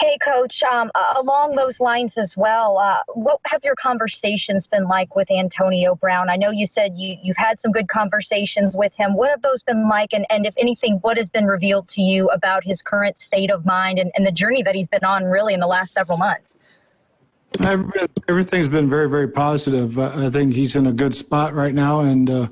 Hey, 0.00 0.16
Coach. 0.16 0.62
Um, 0.62 0.90
along 1.14 1.56
those 1.56 1.78
lines 1.78 2.16
as 2.16 2.34
well, 2.34 2.78
uh, 2.78 3.00
what 3.12 3.38
have 3.44 3.62
your 3.62 3.74
conversations 3.74 4.66
been 4.66 4.84
like 4.84 5.14
with 5.14 5.30
Antonio 5.30 5.94
Brown? 5.94 6.30
I 6.30 6.36
know 6.36 6.50
you 6.50 6.64
said 6.64 6.96
you, 6.96 7.18
you've 7.22 7.36
had 7.36 7.58
some 7.58 7.70
good 7.70 7.86
conversations 7.86 8.74
with 8.74 8.96
him. 8.96 9.12
What 9.12 9.28
have 9.28 9.42
those 9.42 9.62
been 9.62 9.90
like? 9.90 10.14
And, 10.14 10.24
and 10.30 10.46
if 10.46 10.54
anything, 10.56 11.00
what 11.02 11.18
has 11.18 11.28
been 11.28 11.44
revealed 11.44 11.86
to 11.88 12.00
you 12.00 12.28
about 12.28 12.64
his 12.64 12.80
current 12.80 13.18
state 13.18 13.50
of 13.50 13.66
mind 13.66 13.98
and, 13.98 14.10
and 14.16 14.24
the 14.24 14.32
journey 14.32 14.62
that 14.62 14.74
he's 14.74 14.88
been 14.88 15.04
on 15.04 15.24
really 15.24 15.52
in 15.52 15.60
the 15.60 15.66
last 15.66 15.92
several 15.92 16.16
months? 16.16 16.58
Everything's 18.26 18.70
been 18.70 18.88
very, 18.88 19.10
very 19.10 19.28
positive. 19.28 19.98
I 19.98 20.30
think 20.30 20.54
he's 20.54 20.76
in 20.76 20.86
a 20.86 20.92
good 20.92 21.14
spot 21.14 21.52
right 21.52 21.74
now. 21.74 22.00
And 22.00 22.30
uh, 22.30 22.48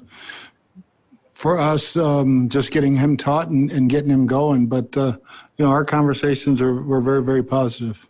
for 1.33 1.59
us, 1.59 1.97
um, 1.97 2.51
just 2.51 2.73
getting 2.73 2.97
him 2.97 3.17
taught 3.17 3.49
and, 3.49 3.73
and, 3.73 3.89
getting 3.89 4.11
him 4.11 4.27
going. 4.27 4.67
But 4.67 4.95
uh, 4.99 5.17
you 5.59 5.65
know, 5.65 5.71
our 5.71 5.85
conversations 5.85 6.63
are 6.63 6.83
were 6.83 7.01
very, 7.01 7.23
very 7.23 7.43
positive. 7.43 8.09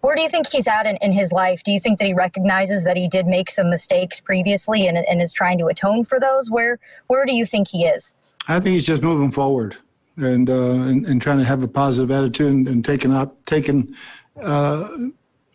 Where 0.00 0.14
do 0.14 0.22
you 0.22 0.28
think 0.28 0.48
he's 0.48 0.66
at 0.66 0.86
in, 0.86 0.96
in 1.02 1.12
his 1.12 1.32
life? 1.32 1.62
Do 1.64 1.72
you 1.72 1.80
think 1.80 1.98
that 1.98 2.06
he 2.06 2.14
recognizes 2.14 2.84
that 2.84 2.96
he 2.96 3.08
did 3.08 3.26
make 3.26 3.50
some 3.50 3.68
mistakes 3.68 4.20
previously 4.20 4.86
and, 4.86 4.96
and 4.96 5.20
is 5.20 5.32
trying 5.32 5.58
to 5.58 5.66
atone 5.66 6.04
for 6.04 6.20
those? 6.20 6.50
Where 6.50 6.78
where 7.06 7.24
do 7.24 7.32
you 7.32 7.46
think 7.46 7.68
he 7.68 7.84
is? 7.84 8.14
I 8.48 8.60
think 8.60 8.74
he's 8.74 8.86
just 8.86 9.02
moving 9.02 9.30
forward 9.30 9.76
and 10.16 10.50
uh, 10.50 10.70
and, 10.70 11.06
and, 11.06 11.22
trying 11.22 11.38
to 11.38 11.44
have 11.44 11.62
a 11.62 11.68
positive 11.68 12.10
attitude 12.10 12.52
and, 12.52 12.68
and 12.68 12.84
taking 12.84 13.12
up 13.12 13.44
taking 13.44 13.94
uh, 14.42 14.88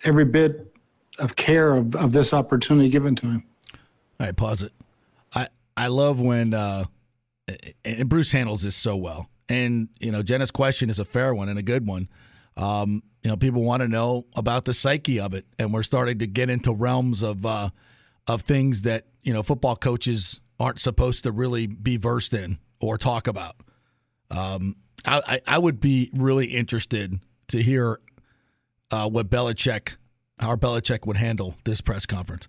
every 0.05 0.25
bit 0.25 0.73
of 1.19 1.35
care 1.35 1.75
of, 1.75 1.95
of 1.95 2.11
this 2.13 2.33
opportunity 2.33 2.89
given 2.89 3.15
to 3.15 3.27
him. 3.27 3.43
All 4.19 4.27
right, 4.27 4.35
pause 4.35 4.63
it. 4.63 4.71
I 5.33 5.47
I 5.75 5.87
love 5.87 6.21
when 6.21 6.53
uh, 6.53 6.85
and 7.83 8.07
Bruce 8.07 8.31
handles 8.31 8.63
this 8.63 8.75
so 8.75 8.95
well. 8.95 9.29
And 9.49 9.89
you 9.99 10.11
know, 10.11 10.23
Jenna's 10.23 10.51
question 10.51 10.89
is 10.89 10.99
a 10.99 11.05
fair 11.05 11.33
one 11.33 11.49
and 11.49 11.59
a 11.59 11.63
good 11.63 11.85
one. 11.85 12.09
Um, 12.55 13.03
you 13.23 13.29
know, 13.29 13.37
people 13.37 13.63
want 13.63 13.81
to 13.81 13.87
know 13.87 14.25
about 14.35 14.65
the 14.65 14.73
psyche 14.73 15.19
of 15.19 15.33
it, 15.33 15.45
and 15.57 15.73
we're 15.73 15.83
starting 15.83 16.19
to 16.19 16.27
get 16.27 16.49
into 16.49 16.73
realms 16.73 17.23
of 17.23 17.45
uh, 17.45 17.69
of 18.27 18.41
things 18.41 18.83
that 18.83 19.07
you 19.21 19.33
know 19.33 19.43
football 19.43 19.75
coaches 19.75 20.39
aren't 20.59 20.79
supposed 20.79 21.23
to 21.23 21.31
really 21.31 21.67
be 21.67 21.97
versed 21.97 22.33
in 22.33 22.59
or 22.79 22.97
talk 22.97 23.27
about. 23.27 23.55
Um, 24.29 24.77
I, 25.05 25.41
I, 25.45 25.57
would 25.57 25.79
be 25.79 26.09
really 26.13 26.47
interested 26.47 27.19
to 27.49 27.61
hear 27.61 27.99
uh, 28.89 29.09
what 29.09 29.29
Belichick, 29.29 29.97
how 30.39 30.55
Belichick 30.55 31.05
would 31.05 31.17
handle 31.17 31.55
this 31.65 31.81
press 31.81 32.05
conference. 32.05 32.47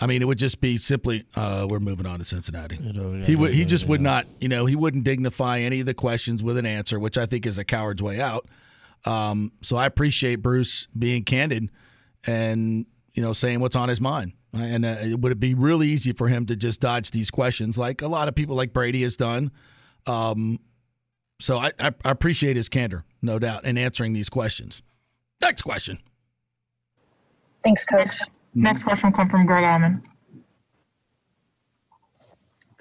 I 0.00 0.06
mean, 0.06 0.22
it 0.22 0.24
would 0.24 0.38
just 0.38 0.60
be 0.60 0.78
simply, 0.78 1.24
uh, 1.36 1.66
we're 1.68 1.78
moving 1.78 2.06
on 2.06 2.20
to 2.20 2.24
Cincinnati. 2.24 2.76
he 3.24 3.36
would, 3.36 3.52
he 3.52 3.64
just 3.66 3.86
would 3.86 4.00
not, 4.00 4.26
you 4.40 4.48
know, 4.48 4.64
he 4.64 4.74
wouldn't 4.74 5.04
dignify 5.04 5.58
any 5.60 5.80
of 5.80 5.86
the 5.86 5.94
questions 5.94 6.42
with 6.42 6.56
an 6.56 6.64
answer, 6.64 6.98
which 6.98 7.18
I 7.18 7.26
think 7.26 7.44
is 7.44 7.58
a 7.58 7.64
coward's 7.64 8.02
way 8.02 8.20
out. 8.20 8.48
Um, 9.04 9.52
so 9.62 9.76
I 9.76 9.86
appreciate 9.86 10.36
Bruce 10.36 10.86
being 10.98 11.24
candid 11.24 11.70
and 12.26 12.86
you 13.14 13.22
know 13.22 13.32
saying 13.32 13.60
what's 13.60 13.76
on 13.76 13.88
his 13.88 14.00
mind. 14.00 14.32
And 14.52 14.84
uh, 14.84 14.96
would 15.18 15.30
it 15.30 15.38
be 15.38 15.54
really 15.54 15.88
easy 15.88 16.12
for 16.12 16.26
him 16.26 16.44
to 16.46 16.56
just 16.56 16.80
dodge 16.80 17.12
these 17.12 17.30
questions, 17.30 17.78
like 17.78 18.02
a 18.02 18.08
lot 18.08 18.26
of 18.26 18.34
people, 18.34 18.56
like 18.56 18.72
Brady 18.72 19.02
has 19.02 19.16
done? 19.16 19.52
Um, 20.06 20.58
so 21.40 21.58
I, 21.58 21.70
I, 21.78 21.92
I 22.04 22.10
appreciate 22.10 22.56
his 22.56 22.68
candor, 22.68 23.04
no 23.22 23.38
doubt, 23.38 23.64
in 23.64 23.78
answering 23.78 24.12
these 24.12 24.28
questions. 24.28 24.82
Next 25.40 25.62
question. 25.62 26.00
Thanks, 27.62 27.84
Coach. 27.84 28.20
Next 28.54 28.82
question 28.82 29.10
will 29.10 29.16
come 29.16 29.28
from 29.28 29.46
Greg 29.46 29.64
Auman. 29.64 30.02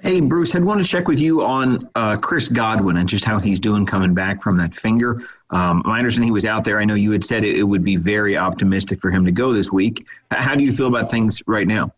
Hey, 0.01 0.21
Bruce, 0.21 0.55
I'd 0.55 0.63
want 0.63 0.81
to 0.81 0.87
check 0.87 1.09
with 1.09 1.19
you 1.19 1.43
on 1.43 1.89
uh, 1.95 2.15
Chris 2.15 2.47
Godwin 2.47 2.97
and 2.97 3.09
just 3.09 3.25
how 3.25 3.37
he's 3.37 3.59
doing 3.59 3.85
coming 3.85 4.13
back 4.13 4.41
from 4.41 4.57
that 4.57 4.73
finger. 4.73 5.21
Um, 5.49 5.83
I 5.85 5.97
understand 5.97 6.23
he 6.23 6.31
was 6.31 6.45
out 6.45 6.63
there. 6.63 6.79
I 6.79 6.85
know 6.85 6.93
you 6.93 7.11
had 7.11 7.23
said 7.23 7.43
it, 7.43 7.57
it, 7.57 7.63
would 7.63 7.83
be 7.83 7.97
very 7.97 8.37
optimistic 8.37 9.01
for 9.01 9.11
him 9.11 9.25
to 9.25 9.31
go 9.31 9.51
this 9.51 9.73
week. 9.73 10.07
How 10.31 10.55
do 10.55 10.63
you 10.63 10.71
feel 10.71 10.87
about 10.87 11.11
things 11.11 11.41
right 11.47 11.67
now? 11.67 11.93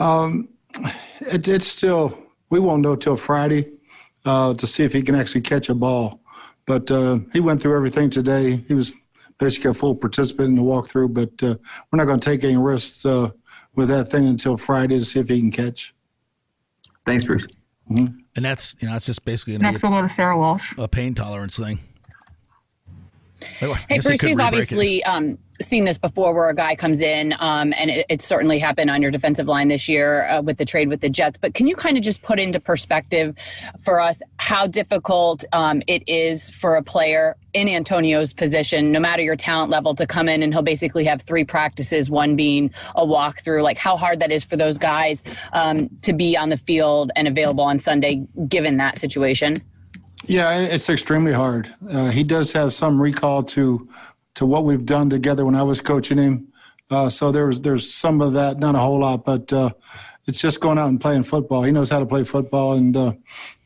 Um, 0.00 0.48
it, 1.20 1.46
it's 1.48 1.68
still, 1.68 2.18
we 2.48 2.60
won't 2.60 2.80
know 2.80 2.96
till 2.96 3.16
Friday 3.16 3.72
uh, 4.24 4.54
to 4.54 4.66
see 4.66 4.84
if 4.84 4.94
he 4.94 5.02
can 5.02 5.14
actually 5.14 5.42
catch 5.42 5.68
a 5.68 5.74
ball. 5.74 6.20
But 6.64 6.90
uh, 6.90 7.18
he 7.32 7.40
went 7.40 7.60
through 7.60 7.76
everything 7.76 8.08
today. 8.08 8.64
He 8.68 8.74
was 8.74 8.96
basically 9.38 9.70
a 9.70 9.74
full 9.74 9.94
participant 9.94 10.48
in 10.48 10.56
the 10.56 10.62
walkthrough, 10.62 11.12
but 11.12 11.42
uh, 11.42 11.56
we're 11.90 11.96
not 11.96 12.06
going 12.06 12.20
to 12.20 12.30
take 12.30 12.44
any 12.44 12.56
risks 12.56 13.04
uh, 13.06 13.30
with 13.74 13.88
that 13.88 14.06
thing 14.06 14.26
until 14.26 14.56
Friday 14.56 14.98
to 14.98 15.04
see 15.04 15.20
if 15.20 15.28
he 15.28 15.40
can 15.40 15.50
catch. 15.50 15.94
Thanks, 17.06 17.24
Bruce. 17.24 17.46
Mm-hmm. 17.90 18.18
And 18.36 18.44
that's 18.44 18.76
you 18.80 18.86
know 18.86 18.92
that's 18.92 19.06
just 19.06 19.24
basically 19.24 19.56
Next 19.58 19.80
be 19.80 19.88
we'll 19.88 19.98
go 19.98 20.06
to 20.06 20.12
Sarah 20.12 20.36
Walsh. 20.36 20.74
a, 20.76 20.82
a 20.82 20.88
pain 20.88 21.14
tolerance 21.14 21.56
thing. 21.56 21.78
Oh, 23.62 23.74
Hey, 23.88 24.00
Bruce, 24.00 24.22
you've 24.22 24.40
obviously 24.40 25.02
um, 25.04 25.38
seen 25.60 25.84
this 25.84 25.98
before 25.98 26.34
where 26.34 26.48
a 26.48 26.54
guy 26.54 26.74
comes 26.74 27.00
in, 27.00 27.34
um, 27.38 27.72
and 27.76 27.90
it, 27.90 28.06
it 28.08 28.22
certainly 28.22 28.58
happened 28.58 28.90
on 28.90 29.02
your 29.02 29.10
defensive 29.10 29.46
line 29.46 29.68
this 29.68 29.88
year 29.88 30.28
uh, 30.28 30.42
with 30.42 30.58
the 30.58 30.64
trade 30.64 30.88
with 30.88 31.00
the 31.00 31.08
Jets. 31.08 31.38
But 31.38 31.54
can 31.54 31.66
you 31.66 31.76
kind 31.76 31.96
of 31.96 32.02
just 32.02 32.22
put 32.22 32.38
into 32.38 32.60
perspective 32.60 33.36
for 33.78 34.00
us 34.00 34.22
how 34.38 34.66
difficult 34.66 35.44
um, 35.52 35.82
it 35.86 36.02
is 36.08 36.48
for 36.48 36.76
a 36.76 36.82
player 36.82 37.36
in 37.54 37.68
Antonio's 37.68 38.32
position, 38.32 38.92
no 38.92 39.00
matter 39.00 39.22
your 39.22 39.36
talent 39.36 39.70
level, 39.70 39.94
to 39.94 40.06
come 40.06 40.28
in 40.28 40.42
and 40.42 40.52
he'll 40.52 40.62
basically 40.62 41.04
have 41.04 41.22
three 41.22 41.44
practices, 41.44 42.10
one 42.10 42.36
being 42.36 42.70
a 42.94 43.04
walkthrough? 43.04 43.62
Like 43.62 43.78
how 43.78 43.96
hard 43.96 44.20
that 44.20 44.30
is 44.32 44.44
for 44.44 44.56
those 44.56 44.78
guys 44.78 45.24
um, 45.52 45.88
to 46.02 46.12
be 46.12 46.36
on 46.36 46.48
the 46.48 46.56
field 46.56 47.10
and 47.16 47.26
available 47.26 47.64
on 47.64 47.78
Sunday, 47.78 48.26
given 48.48 48.76
that 48.78 48.96
situation? 48.96 49.56
Yeah, 50.28 50.58
it's 50.60 50.90
extremely 50.90 51.32
hard. 51.32 51.74
Uh, 51.90 52.10
he 52.10 52.22
does 52.22 52.52
have 52.52 52.74
some 52.74 53.00
recall 53.00 53.42
to 53.44 53.88
to 54.34 54.46
what 54.46 54.64
we've 54.64 54.84
done 54.84 55.10
together 55.10 55.44
when 55.44 55.56
I 55.56 55.62
was 55.62 55.80
coaching 55.80 56.18
him. 56.18 56.48
Uh, 56.90 57.08
so 57.08 57.32
there's 57.32 57.60
there's 57.60 57.90
some 57.92 58.20
of 58.20 58.34
that, 58.34 58.58
not 58.58 58.74
a 58.74 58.78
whole 58.78 59.00
lot, 59.00 59.24
but 59.24 59.52
uh, 59.52 59.70
it's 60.26 60.40
just 60.40 60.60
going 60.60 60.78
out 60.78 60.88
and 60.88 61.00
playing 61.00 61.22
football. 61.22 61.62
He 61.62 61.72
knows 61.72 61.90
how 61.90 61.98
to 61.98 62.06
play 62.06 62.24
football, 62.24 62.74
and, 62.74 62.94
uh, 62.94 63.12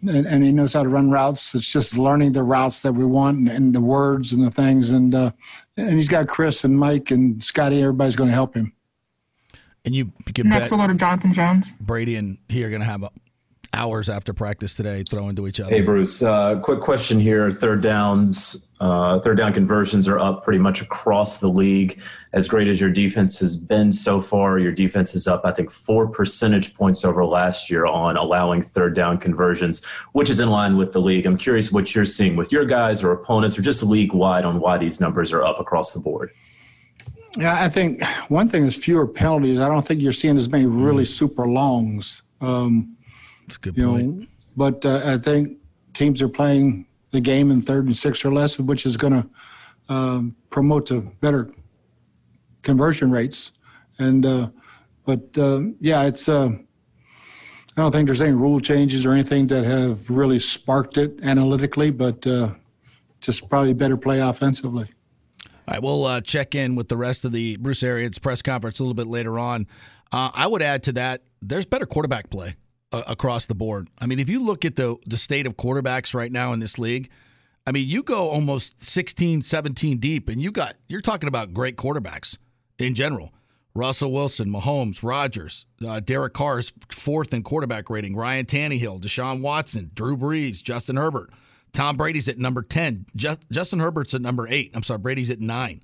and 0.09 0.27
and 0.27 0.45
he 0.45 0.53
knows 0.53 0.73
how 0.73 0.85
to 0.85 0.89
run 0.89 1.11
routes. 1.11 1.55
It's 1.55 1.71
just 1.71 1.99
learning 1.99 2.33
the 2.33 2.45
routes 2.45 2.83
that 2.83 2.93
we 2.93 3.05
want 3.05 3.39
and, 3.39 3.49
and 3.49 3.75
the 3.75 3.81
words 3.81 4.33
and 4.33 4.45
the 4.45 4.51
things. 4.51 4.93
And 4.93 5.15
uh, 5.15 5.33
and 5.77 5.97
he's 5.97 6.09
got 6.09 6.29
Chris 6.29 6.63
and 6.63 6.79
Mike 6.79 7.11
and 7.11 7.43
Scotty. 7.43 7.81
Everybody's 7.81 8.17
going 8.17 8.31
to 8.31 8.35
help 8.35 8.55
him. 8.55 8.73
And 9.85 9.97
you 9.97 10.13
can 10.33 10.49
Next 10.49 10.65
bet 10.65 10.71
we'll 10.71 10.87
go 10.87 10.93
to 10.93 10.99
Jonathan 10.99 11.35
Jones. 11.35 11.73
Brady 11.81 12.15
and 12.15 12.39
he 12.49 12.63
are 12.63 12.71
going 12.71 12.83
to 12.83 12.87
have 12.87 13.05
hours 13.75 14.09
after 14.09 14.33
practice 14.33 14.75
today 14.75 15.03
throwing 15.03 15.35
to 15.37 15.47
each 15.47 15.61
other. 15.61 15.71
Hey, 15.71 15.81
Bruce. 15.81 16.23
Uh, 16.23 16.59
quick 16.61 16.81
question 16.81 17.19
here. 17.19 17.51
Third 17.51 17.81
downs, 17.81 18.67
uh, 18.81 19.21
third 19.21 19.39
down 19.39 19.53
conversions 19.53 20.09
are 20.09 20.19
up 20.19 20.45
pretty 20.45 20.59
much 20.59 20.81
across 20.81 21.39
the 21.39 21.49
league. 21.49 22.01
As 22.33 22.49
great 22.49 22.69
as 22.69 22.81
your 22.81 22.91
defense 22.91 23.39
has 23.41 23.57
been 23.57 23.93
so 23.93 24.21
far, 24.21 24.59
your 24.59 24.73
defense 24.73 25.15
is 25.15 25.27
up, 25.27 25.43
I 25.45 25.53
think, 25.53 25.71
four 25.71 26.07
percentage 26.07 26.75
points 26.75 27.05
over 27.05 27.25
last 27.25 27.71
year 27.71 27.87
on 27.87 28.17
allowing 28.17 28.63
third 28.63 28.95
down 28.95 29.19
conversions, 29.19 29.85
which 30.13 30.31
is 30.31 30.41
in 30.41 30.51
line 30.51 30.77
with 30.77 30.93
the 30.93 31.01
league. 31.01 31.27
I'm 31.27 31.39
curious 31.39 31.73
what 31.73 31.95
you're 31.95 32.05
seeing 32.05 32.37
with 32.37 32.53
your 32.53 32.65
guys 32.65 33.03
or 33.03 33.13
opponents 33.13 33.59
or 33.59 33.63
just 33.63 33.83
league 33.83 34.13
wide 34.13 34.45
on 34.45 34.61
why 34.61 34.79
these 34.79 35.01
numbers 35.01 35.33
are 35.33 35.45
up 35.45 35.61
across 35.61 35.93
the 35.93 36.01
board. 36.01 36.31
Yeah, 37.37 37.63
I 37.63 37.69
think 37.71 38.05
one 38.29 38.49
thing 38.49 38.67
is 38.67 38.77
fewer 38.77 39.07
penalties. 39.07 39.59
I 39.59 39.67
don't 39.69 39.83
think 39.83 40.03
you're 40.03 40.13
seeing 40.13 40.37
as 40.37 40.51
many 40.51 40.67
really 40.67 41.07
super 41.07 41.47
longs. 41.47 42.23
Um, 42.43 42.97
That's 43.53 43.59
good 43.59 43.77
you 43.77 43.87
point. 43.87 44.19
know, 44.19 44.27
but 44.57 44.87
uh, 44.87 45.03
I 45.05 45.19
think 45.19 45.59
teams 45.93 46.23
are 46.23 46.29
playing 46.29 46.87
the 47.11 47.21
game 47.21 47.51
in 47.51 47.61
third 47.61 47.85
and 47.85 47.95
six 47.95 48.25
or 48.25 48.33
less, 48.33 48.59
which 48.59 48.87
is 48.87 48.97
going 48.97 49.13
to 49.13 49.93
um, 49.93 50.35
promote 50.49 50.87
to 50.87 51.03
better 51.21 51.51
conversion 52.63 53.11
rates. 53.11 53.53
And 53.99 54.25
uh, 54.25 54.49
but 55.05 55.37
uh, 55.37 55.61
yeah, 55.81 56.05
it's. 56.05 56.29
Uh, 56.29 56.51
I 57.77 57.81
don't 57.81 57.93
think 57.93 58.07
there's 58.07 58.21
any 58.21 58.33
rule 58.33 58.61
changes 58.61 59.07
or 59.07 59.13
anything 59.13 59.47
that 59.47 59.65
have 59.65 60.11
really 60.11 60.39
sparked 60.39 60.99
it 60.99 61.21
analytically, 61.23 61.91
but 61.91 62.27
uh, 62.27 62.55
just 63.21 63.49
probably 63.49 63.73
better 63.73 63.97
play 63.97 64.21
offensively. 64.21 64.91
All 65.45 65.51
right, 65.69 65.83
we'll 65.83 66.05
uh, 66.05 66.21
check 66.21 66.55
in 66.55 66.75
with 66.75 66.89
the 66.89 66.99
rest 66.99 67.25
of 67.25 67.33
the 67.33 67.57
Bruce 67.57 67.83
Arians 67.83 68.19
press 68.19 68.43
conference 68.43 68.79
a 68.79 68.83
little 68.83 68.95
bit 68.95 69.07
later 69.07 69.39
on. 69.39 69.67
Uh, 70.11 70.31
I 70.35 70.47
would 70.47 70.61
add 70.61 70.83
to 70.85 70.93
that, 70.93 71.23
there's 71.41 71.65
better 71.65 71.87
quarterback 71.87 72.29
play 72.29 72.57
uh, 72.93 73.03
across 73.07 73.47
the 73.47 73.55
board. 73.55 73.89
I 73.99 74.07
mean, 74.07 74.19
if 74.19 74.29
you 74.29 74.41
look 74.43 74.65
at 74.65 74.77
the 74.77 74.97
the 75.07 75.17
state 75.17 75.47
of 75.47 75.57
quarterbacks 75.57 76.15
right 76.15 76.33
now 76.33 76.53
in 76.53 76.61
this 76.61 76.79
league, 76.79 77.11
I 77.67 77.73
mean, 77.73 77.89
you 77.89 78.03
go 78.03 78.29
almost 78.29 78.83
16, 78.83 79.43
17 79.43 79.99
deep, 79.99 80.29
and 80.29 80.41
you 80.41 80.51
got 80.51 80.77
you're 80.89 81.01
talking 81.01 81.29
about 81.29 81.55
great 81.55 81.77
quarterbacks 81.77 82.39
in 82.79 82.95
general. 82.95 83.33
Russell 83.75 84.13
Wilson, 84.13 84.51
Mahomes, 84.51 85.03
Rodgers, 85.03 85.65
uh, 85.87 85.99
Derek 86.01 86.35
Carr's 86.35 86.75
fourth 86.91 87.33
in 87.33 87.43
quarterback 87.43 87.89
rating, 87.89 88.15
Ryan 88.15 88.45
Tannehill, 88.45 89.01
Deshaun 89.01 89.41
Watson, 89.41 89.91
Drew 89.95 90.17
Brees, 90.17 90.63
Justin 90.63 90.97
Herbert. 90.97 91.31
Tom 91.73 91.97
Brady's 91.97 92.29
at 92.29 92.39
number 92.39 92.61
10. 92.61 93.07
Ju- 93.17 93.37
Justin 93.51 93.81
Herbert's 93.81 94.13
at 94.13 94.21
number 94.21 94.47
8. 94.47 94.73
I'm 94.75 94.83
sorry, 94.83 94.99
Brady's 94.99 95.31
at 95.31 95.41
9. 95.41 95.81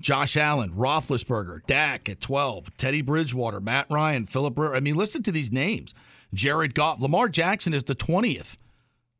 Josh 0.00 0.36
Allen, 0.36 0.70
Roethlisberger, 0.72 1.66
Dak 1.66 2.08
at 2.08 2.20
12, 2.20 2.76
Teddy 2.78 3.02
Bridgewater, 3.02 3.60
Matt 3.60 3.86
Ryan, 3.90 4.26
Philip 4.26 4.58
Rivers. 4.58 4.76
I 4.76 4.80
mean, 4.80 4.94
listen 4.94 5.22
to 5.24 5.32
these 5.32 5.52
names. 5.52 5.92
Jared 6.34 6.74
Goff. 6.74 7.00
Lamar 7.00 7.28
Jackson 7.28 7.74
is 7.74 7.84
the 7.84 7.94
20th 7.94 8.56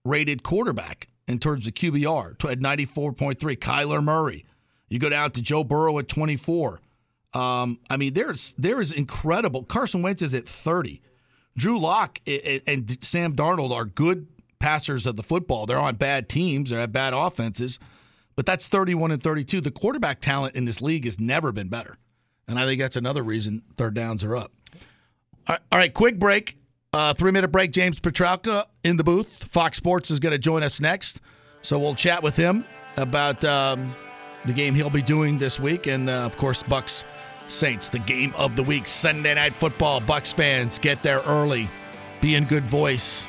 rated 0.04 0.42
quarterback 0.42 1.08
in 1.26 1.38
terms 1.38 1.66
of 1.66 1.74
QBR 1.74 2.32
at 2.50 2.60
94.3. 2.60 3.36
Kyler 3.58 4.02
Murray. 4.02 4.44
You 4.88 4.98
go 4.98 5.08
down 5.08 5.30
to 5.32 5.42
Joe 5.42 5.64
Burrow 5.64 5.98
at 5.98 6.08
24. 6.08 6.80
Um, 7.34 7.78
I 7.90 7.96
mean, 7.98 8.14
there's 8.14 8.54
there 8.56 8.80
is 8.80 8.92
incredible. 8.92 9.62
Carson 9.64 10.02
Wentz 10.02 10.22
is 10.22 10.32
at 10.34 10.48
30. 10.48 11.02
Drew 11.56 11.78
Lock 11.78 12.20
and 12.26 13.04
Sam 13.04 13.34
Darnold 13.34 13.72
are 13.72 13.84
good 13.84 14.26
passers 14.60 15.06
of 15.06 15.16
the 15.16 15.22
football. 15.22 15.66
They're 15.66 15.78
on 15.78 15.96
bad 15.96 16.28
teams, 16.28 16.70
they 16.70 16.76
have 16.76 16.92
bad 16.92 17.12
offenses, 17.12 17.78
but 18.36 18.46
that's 18.46 18.68
31 18.68 19.10
and 19.10 19.22
32. 19.22 19.60
The 19.60 19.70
quarterback 19.70 20.20
talent 20.20 20.54
in 20.54 20.64
this 20.64 20.80
league 20.80 21.04
has 21.04 21.20
never 21.20 21.52
been 21.52 21.68
better. 21.68 21.96
And 22.46 22.58
I 22.58 22.64
think 22.64 22.80
that's 22.80 22.96
another 22.96 23.22
reason 23.22 23.62
third 23.76 23.94
downs 23.94 24.24
are 24.24 24.36
up. 24.36 24.52
All 25.48 25.54
right, 25.54 25.60
all 25.72 25.78
right 25.78 25.92
quick 25.92 26.18
break. 26.18 26.56
Uh, 26.94 27.12
three 27.12 27.30
minute 27.30 27.48
break. 27.48 27.70
James 27.72 28.00
Pytralka 28.00 28.64
in 28.82 28.96
the 28.96 29.04
booth. 29.04 29.44
Fox 29.44 29.76
Sports 29.76 30.10
is 30.10 30.18
going 30.18 30.32
to 30.32 30.38
join 30.38 30.62
us 30.62 30.80
next. 30.80 31.20
So 31.60 31.78
we'll 31.78 31.94
chat 31.94 32.22
with 32.22 32.36
him 32.36 32.64
about 32.96 33.44
um, 33.44 33.94
the 34.46 34.52
game 34.52 34.74
he'll 34.74 34.88
be 34.88 35.02
doing 35.02 35.36
this 35.36 35.60
week. 35.60 35.86
And, 35.86 36.08
uh, 36.08 36.24
of 36.24 36.36
course, 36.36 36.62
Bucs 36.62 37.04
Saints, 37.46 37.88
the 37.90 37.98
game 37.98 38.32
of 38.36 38.56
the 38.56 38.62
week. 38.62 38.86
Sunday 38.86 39.34
night 39.34 39.54
football. 39.54 40.00
Bucs 40.00 40.32
fans, 40.34 40.78
get 40.78 41.02
there 41.02 41.20
early. 41.26 41.68
Be 42.20 42.36
in 42.36 42.44
good 42.44 42.64
voice. 42.64 43.26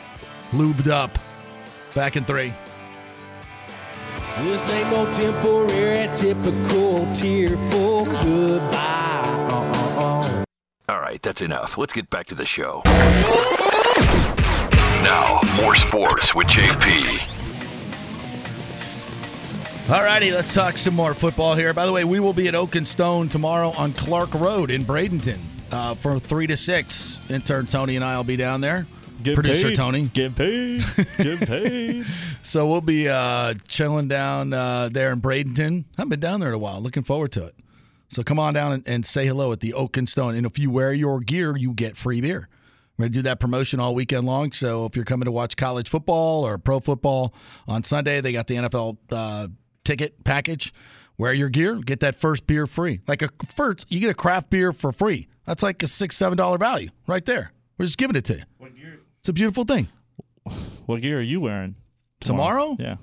Lubed 0.51 0.87
up. 0.87 1.17
Back 1.93 2.15
in 2.15 2.23
three. 2.23 2.53
This 4.39 4.69
ain't 4.71 4.89
no 4.89 5.11
temporary, 5.11 6.07
typical 6.15 7.11
tearful 7.13 8.05
goodbye. 8.05 9.23
Uh-uh-uh. 9.25 9.88
All 11.09 11.13
right, 11.13 11.21
that's 11.23 11.41
enough. 11.41 11.75
Let's 11.75 11.91
get 11.91 12.11
back 12.11 12.27
to 12.27 12.35
the 12.35 12.45
show. 12.45 12.83
Now, 15.01 15.39
more 15.55 15.73
sports 15.73 16.35
with 16.35 16.45
JP. 16.45 17.19
All 19.89 20.03
righty, 20.03 20.31
let's 20.31 20.53
talk 20.53 20.77
some 20.77 20.93
more 20.93 21.15
football 21.15 21.55
here. 21.55 21.73
By 21.73 21.87
the 21.87 21.91
way, 21.91 22.03
we 22.03 22.19
will 22.19 22.33
be 22.33 22.47
at 22.47 22.53
Oak 22.53 22.75
and 22.75 22.87
Stone 22.87 23.29
tomorrow 23.29 23.71
on 23.71 23.91
Clark 23.93 24.35
Road 24.35 24.69
in 24.69 24.83
Bradenton 24.83 25.39
uh, 25.71 25.95
from 25.95 26.19
3 26.19 26.45
to 26.45 26.55
6. 26.55 27.17
Intern 27.31 27.65
Tony 27.65 27.95
and 27.95 28.05
I 28.05 28.15
will 28.15 28.23
be 28.23 28.35
down 28.35 28.61
there. 28.61 28.85
Getting 29.23 29.41
Producer 29.41 29.69
paid. 29.69 29.77
Tony. 29.77 30.09
Get 30.13 30.35
paid. 30.35 30.83
Getting 31.17 31.39
paid. 31.39 32.05
so 32.43 32.67
we'll 32.67 32.81
be 32.81 33.09
uh, 33.09 33.55
chilling 33.67 34.09
down 34.09 34.53
uh, 34.53 34.89
there 34.91 35.11
in 35.11 35.21
Bradenton. 35.21 35.85
I 35.85 35.85
haven't 35.97 36.09
been 36.09 36.19
down 36.19 36.39
there 36.39 36.49
in 36.49 36.55
a 36.55 36.59
while. 36.59 36.79
Looking 36.79 37.01
forward 37.01 37.31
to 37.31 37.47
it. 37.47 37.55
So 38.09 38.23
come 38.23 38.39
on 38.39 38.53
down 38.53 38.71
and, 38.71 38.87
and 38.87 39.05
say 39.05 39.25
hello 39.27 39.51
at 39.51 39.59
the 39.59 39.73
Oak 39.73 39.97
and 39.97 40.09
Stone. 40.09 40.35
And 40.35 40.45
if 40.45 40.57
you 40.59 40.69
wear 40.71 40.93
your 40.93 41.19
gear, 41.19 41.55
you 41.55 41.73
get 41.73 41.95
free 41.95 42.21
beer. 42.21 42.49
We're 42.97 43.03
going 43.03 43.13
to 43.13 43.19
do 43.19 43.23
that 43.23 43.39
promotion 43.39 43.79
all 43.79 43.95
weekend 43.95 44.25
long. 44.25 44.51
So 44.51 44.85
if 44.85 44.95
you're 44.95 45.05
coming 45.05 45.25
to 45.25 45.31
watch 45.31 45.55
college 45.55 45.87
football 45.87 46.45
or 46.45 46.57
pro 46.57 46.79
football 46.79 47.33
on 47.67 47.83
Sunday, 47.83 48.19
they 48.19 48.33
got 48.33 48.47
the 48.47 48.55
NFL 48.55 48.97
uh, 49.11 49.47
ticket 49.85 50.23
package. 50.23 50.73
Wear 51.17 51.33
your 51.33 51.49
gear, 51.49 51.75
get 51.75 51.99
that 51.99 52.15
first 52.15 52.47
beer 52.47 52.65
free. 52.65 53.01
Like 53.07 53.21
a 53.21 53.29
first, 53.45 53.91
you 53.91 53.99
get 53.99 54.09
a 54.09 54.13
craft 54.13 54.49
beer 54.49 54.73
for 54.73 54.91
free. 54.91 55.27
That's 55.45 55.61
like 55.61 55.83
a 55.83 55.87
six, 55.87 56.15
seven 56.15 56.37
dollar 56.37 56.57
value 56.57 56.89
right 57.07 57.25
there. 57.25 57.51
We're 57.77 57.85
just 57.85 57.97
giving 57.97 58.15
it 58.15 58.25
to 58.25 58.37
you. 58.37 58.43
What 58.57 58.75
gear? 58.75 58.99
It's 59.19 59.29
a 59.29 59.33
beautiful 59.33 59.65
thing. 59.65 59.89
What 60.85 61.01
gear 61.01 61.19
are 61.19 61.21
you 61.21 61.41
wearing 61.41 61.75
Tomorrow? 62.21 62.77
Yeah. 62.79 62.95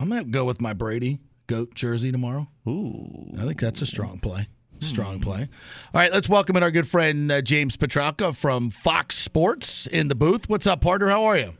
I'm 0.00 0.08
gonna 0.08 0.24
go 0.24 0.44
with 0.44 0.60
my 0.60 0.72
Brady 0.72 1.20
goat 1.46 1.74
jersey 1.74 2.12
tomorrow. 2.12 2.48
Ooh, 2.68 3.32
I 3.38 3.44
think 3.44 3.60
that's 3.60 3.82
a 3.82 3.86
strong 3.86 4.18
play. 4.18 4.48
Strong 4.80 5.20
play. 5.20 5.48
All 5.94 6.00
right, 6.00 6.12
let's 6.12 6.28
welcome 6.28 6.56
in 6.56 6.62
our 6.62 6.70
good 6.70 6.86
friend 6.86 7.32
uh, 7.32 7.40
James 7.40 7.76
Pytralka 7.78 8.36
from 8.36 8.68
Fox 8.68 9.16
Sports 9.16 9.86
in 9.86 10.08
the 10.08 10.14
booth. 10.14 10.50
What's 10.50 10.66
up, 10.66 10.82
partner? 10.82 11.08
How 11.08 11.24
are 11.24 11.38
you? 11.38 11.54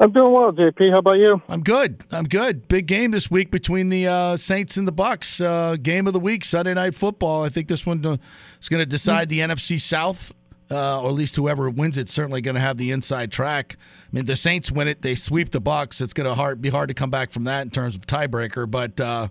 I'm 0.00 0.10
doing 0.10 0.32
well, 0.32 0.52
JP. 0.52 0.90
How 0.90 0.98
about 0.98 1.18
you? 1.18 1.40
I'm 1.48 1.62
good. 1.62 2.02
I'm 2.10 2.24
good. 2.24 2.66
Big 2.66 2.86
game 2.86 3.12
this 3.12 3.30
week 3.30 3.50
between 3.50 3.88
the 3.88 4.08
uh, 4.08 4.36
Saints 4.36 4.76
and 4.76 4.88
the 4.88 4.92
Bucs. 4.92 5.44
Uh, 5.44 5.76
game 5.76 6.06
of 6.06 6.12
the 6.12 6.18
week, 6.18 6.44
Sunday 6.44 6.74
Night 6.74 6.94
Football. 6.94 7.44
I 7.44 7.50
think 7.50 7.68
this 7.68 7.86
one 7.86 8.04
uh, 8.04 8.16
is 8.60 8.68
going 8.68 8.80
to 8.80 8.86
decide 8.86 9.28
the 9.28 9.40
NFC 9.40 9.80
South, 9.80 10.32
uh, 10.72 11.02
or 11.02 11.08
at 11.08 11.14
least 11.14 11.36
whoever 11.36 11.68
wins 11.70 11.98
it's 11.98 12.12
certainly 12.12 12.40
going 12.40 12.54
to 12.54 12.60
have 12.60 12.78
the 12.78 12.90
inside 12.90 13.30
track. 13.30 13.76
I 13.78 14.16
mean, 14.16 14.24
the 14.24 14.36
Saints 14.36 14.72
win 14.72 14.88
it, 14.88 15.02
they 15.02 15.14
sweep 15.14 15.50
the 15.50 15.60
Bucs. 15.60 16.00
It's 16.00 16.12
going 16.12 16.34
to 16.34 16.56
be 16.56 16.70
hard 16.70 16.88
to 16.88 16.94
come 16.94 17.10
back 17.10 17.30
from 17.30 17.44
that 17.44 17.62
in 17.62 17.70
terms 17.70 17.94
of 17.94 18.06
tiebreaker. 18.06 18.70
But 18.70 18.98
uh, 18.98 19.28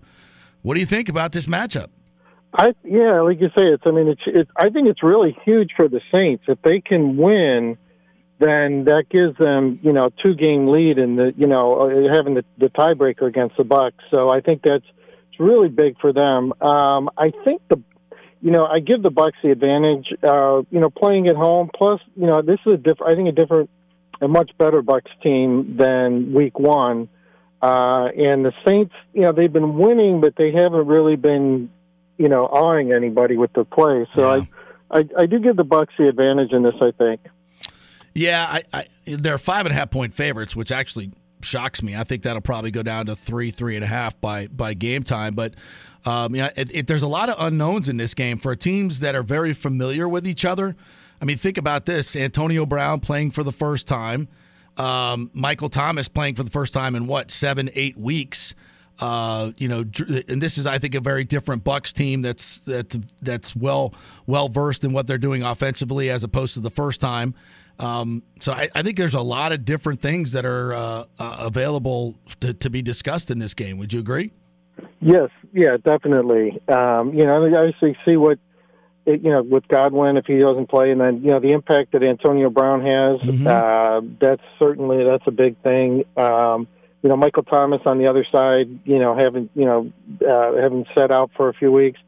what 0.61 0.75
do 0.75 0.79
you 0.79 0.85
think 0.85 1.09
about 1.09 1.31
this 1.31 1.47
matchup? 1.47 1.89
I 2.53 2.73
yeah, 2.83 3.21
like 3.21 3.39
you 3.39 3.47
say, 3.57 3.65
it's. 3.65 3.83
I 3.85 3.91
mean, 3.91 4.09
it's. 4.09 4.21
it's 4.25 4.51
I 4.57 4.69
think 4.69 4.87
it's 4.89 5.01
really 5.01 5.37
huge 5.45 5.71
for 5.75 5.87
the 5.87 6.01
Saints 6.13 6.43
if 6.47 6.61
they 6.61 6.81
can 6.81 7.15
win 7.17 7.77
then 8.41 8.85
that 8.85 9.05
gives 9.07 9.37
them, 9.37 9.79
you 9.83 9.93
know, 9.93 10.09
two 10.23 10.33
game 10.33 10.67
lead 10.67 10.97
in 10.97 11.15
the, 11.15 11.31
you 11.37 11.45
know, 11.45 11.75
uh, 11.75 12.11
having 12.11 12.33
the, 12.33 12.43
the 12.57 12.69
tiebreaker 12.69 13.27
against 13.27 13.55
the 13.55 13.63
Bucs. 13.63 14.01
So 14.09 14.29
I 14.29 14.41
think 14.41 14.63
that's 14.63 14.83
it's 15.29 15.39
really 15.39 15.69
big 15.69 15.99
for 16.01 16.11
them. 16.11 16.51
Um, 16.59 17.09
I 17.17 17.31
think 17.45 17.61
the, 17.69 17.79
you 18.41 18.51
know, 18.51 18.65
I 18.65 18.79
give 18.79 19.03
the 19.03 19.11
Bucs 19.11 19.33
the 19.43 19.51
advantage. 19.51 20.13
Uh, 20.23 20.63
you 20.71 20.79
know, 20.79 20.89
playing 20.89 21.27
at 21.27 21.35
home. 21.35 21.69
Plus, 21.73 22.01
you 22.15 22.25
know, 22.25 22.41
this 22.41 22.59
is 22.65 22.73
a 22.73 22.77
different. 22.77 23.11
I 23.11 23.15
think 23.15 23.29
a 23.29 23.31
different, 23.31 23.69
a 24.19 24.27
much 24.27 24.51
better 24.57 24.81
Bucs 24.81 25.11
team 25.21 25.77
than 25.77 26.33
Week 26.33 26.57
One. 26.59 27.07
Uh, 27.61 28.09
and 28.17 28.43
the 28.43 28.53
Saints, 28.65 28.93
you 29.13 29.21
know, 29.21 29.31
they've 29.31 29.53
been 29.53 29.77
winning, 29.77 30.19
but 30.19 30.35
they 30.35 30.51
haven't 30.51 30.87
really 30.87 31.15
been, 31.15 31.69
you 32.17 32.27
know, 32.27 32.47
awing 32.47 32.91
anybody 32.91 33.37
with 33.37 33.53
their 33.53 33.65
play. 33.65 34.07
So 34.15 34.31
I, 34.31 34.97
I, 34.99 35.07
I 35.19 35.25
do 35.27 35.39
give 35.39 35.55
the 35.55 35.65
Bucs 35.65 35.95
the 35.97 36.07
advantage 36.07 36.51
in 36.53 36.63
this. 36.63 36.75
I 36.81 36.91
think. 36.91 37.21
Yeah, 38.13 38.45
I, 38.49 38.63
I, 38.73 38.87
they're 39.05 39.37
five 39.37 39.65
and 39.65 39.73
a 39.73 39.77
half 39.77 39.91
point 39.91 40.13
favorites, 40.13 40.55
which 40.55 40.71
actually 40.71 41.11
shocks 41.41 41.81
me. 41.81 41.95
I 41.95 42.03
think 42.03 42.23
that'll 42.23 42.41
probably 42.41 42.71
go 42.71 42.83
down 42.83 43.05
to 43.07 43.15
three, 43.15 43.51
three 43.51 43.75
and 43.75 43.83
a 43.83 43.87
half 43.87 44.19
by 44.21 44.47
by 44.47 44.73
game 44.73 45.03
time. 45.03 45.35
But 45.35 45.55
um, 46.05 46.35
yeah, 46.35 46.49
it, 46.55 46.75
it, 46.75 46.87
there's 46.87 47.03
a 47.03 47.07
lot 47.07 47.29
of 47.29 47.35
unknowns 47.39 47.89
in 47.89 47.97
this 47.97 48.13
game 48.13 48.37
for 48.37 48.55
teams 48.55 48.99
that 49.01 49.15
are 49.15 49.23
very 49.23 49.53
familiar 49.53 50.07
with 50.07 50.27
each 50.27 50.45
other. 50.45 50.75
I 51.21 51.25
mean, 51.25 51.37
think 51.37 51.57
about 51.57 51.85
this: 51.85 52.15
Antonio 52.15 52.65
Brown 52.65 52.99
playing 52.99 53.31
for 53.31 53.43
the 53.43 53.51
first 53.51 53.87
time, 53.87 54.27
um, 54.77 55.29
Michael 55.33 55.69
Thomas 55.69 56.07
playing 56.07 56.35
for 56.35 56.43
the 56.43 56.49
first 56.49 56.73
time 56.73 56.95
in 56.95 57.07
what 57.07 57.31
seven, 57.31 57.69
eight 57.75 57.97
weeks. 57.97 58.55
Uh, 58.99 59.51
you 59.57 59.67
know, 59.67 59.83
and 60.27 60.39
this 60.39 60.59
is, 60.59 60.67
I 60.67 60.77
think, 60.77 60.93
a 60.93 60.99
very 60.99 61.23
different 61.23 61.63
Bucs 61.63 61.91
team 61.91 62.21
that's 62.21 62.59
that's 62.59 62.97
that's 63.21 63.55
well 63.55 63.93
well 64.27 64.47
versed 64.47 64.83
in 64.83 64.93
what 64.93 65.07
they're 65.07 65.17
doing 65.17 65.41
offensively 65.43 66.09
as 66.09 66.23
opposed 66.23 66.53
to 66.53 66.59
the 66.59 66.69
first 66.69 67.01
time. 67.01 67.33
Um, 67.81 68.21
so 68.39 68.51
I, 68.51 68.69
I, 68.75 68.83
think 68.83 68.95
there's 68.95 69.15
a 69.15 69.21
lot 69.21 69.51
of 69.51 69.65
different 69.65 70.01
things 70.01 70.33
that 70.33 70.45
are 70.45 70.73
uh, 70.73 71.05
uh, 71.17 71.37
available 71.39 72.15
to, 72.41 72.53
to, 72.53 72.69
be 72.69 72.83
discussed 72.83 73.31
in 73.31 73.39
this 73.39 73.55
game. 73.55 73.79
Would 73.79 73.91
you 73.91 73.99
agree? 73.99 74.31
Yes, 74.99 75.29
yeah, 75.51 75.77
definitely. 75.83 76.61
Um, 76.67 77.13
you 77.13 77.25
know, 77.25 77.43
I 77.43 77.57
obviously 77.57 77.97
see 78.05 78.17
what 78.17 78.37
it, 79.05 79.23
you 79.23 79.31
know 79.31 79.41
with 79.41 79.67
Godwin 79.67 80.17
if 80.17 80.25
he 80.25 80.37
doesn't 80.37 80.69
play, 80.69 80.91
and 80.91 81.01
then 81.01 81.21
you 81.23 81.31
know 81.31 81.39
the 81.39 81.51
impact 81.53 81.93
that 81.93 82.03
Antonio 82.03 82.49
Brown 82.49 82.81
has. 82.81 83.19
Mm-hmm. 83.21 83.47
Uh, 83.47 84.01
that's 84.19 84.43
certainly 84.59 85.03
that's 85.03 85.25
a 85.25 85.31
big 85.31 85.57
thing. 85.63 86.05
Um, 86.15 86.67
you 87.01 87.09
know, 87.09 87.17
Michael 87.17 87.43
Thomas 87.43 87.81
on 87.85 87.97
the 87.97 88.07
other 88.07 88.25
side. 88.31 88.67
You 88.85 88.99
know, 88.99 89.17
having 89.17 89.49
you 89.55 89.65
know 89.65 89.91
uh, 90.27 90.55
having 90.61 90.85
set 90.95 91.11
out 91.11 91.31
for 91.35 91.49
a 91.49 91.53
few 91.53 91.71
weeks. 91.71 91.99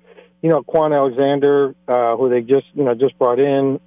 You 0.44 0.50
know, 0.50 0.62
Kwon 0.62 0.96
Alexander, 0.96 1.74
uh, 1.88 2.18
who 2.18 2.30
they 2.30 2.42
just 2.42 2.68
you 2.74 2.84
know 2.84 2.94
just 2.94 3.18
brought 3.18 3.40
in. 3.40 3.80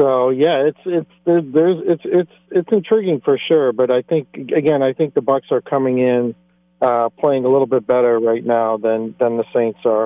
So 0.00 0.30
yeah, 0.30 0.64
it's 0.66 0.78
it's 0.86 1.10
there's 1.26 1.76
it's 1.86 2.02
it's 2.06 2.32
it's 2.50 2.68
intriguing 2.72 3.20
for 3.20 3.38
sure. 3.38 3.72
But 3.72 3.90
I 3.90 4.00
think 4.00 4.28
again, 4.34 4.82
I 4.82 4.94
think 4.94 5.12
the 5.12 5.20
Bucs 5.20 5.52
are 5.52 5.60
coming 5.60 5.98
in 5.98 6.34
uh, 6.80 7.10
playing 7.10 7.44
a 7.44 7.48
little 7.48 7.66
bit 7.66 7.86
better 7.86 8.18
right 8.18 8.44
now 8.44 8.78
than 8.78 9.14
than 9.18 9.36
the 9.36 9.44
Saints 9.52 9.80
are. 9.84 10.04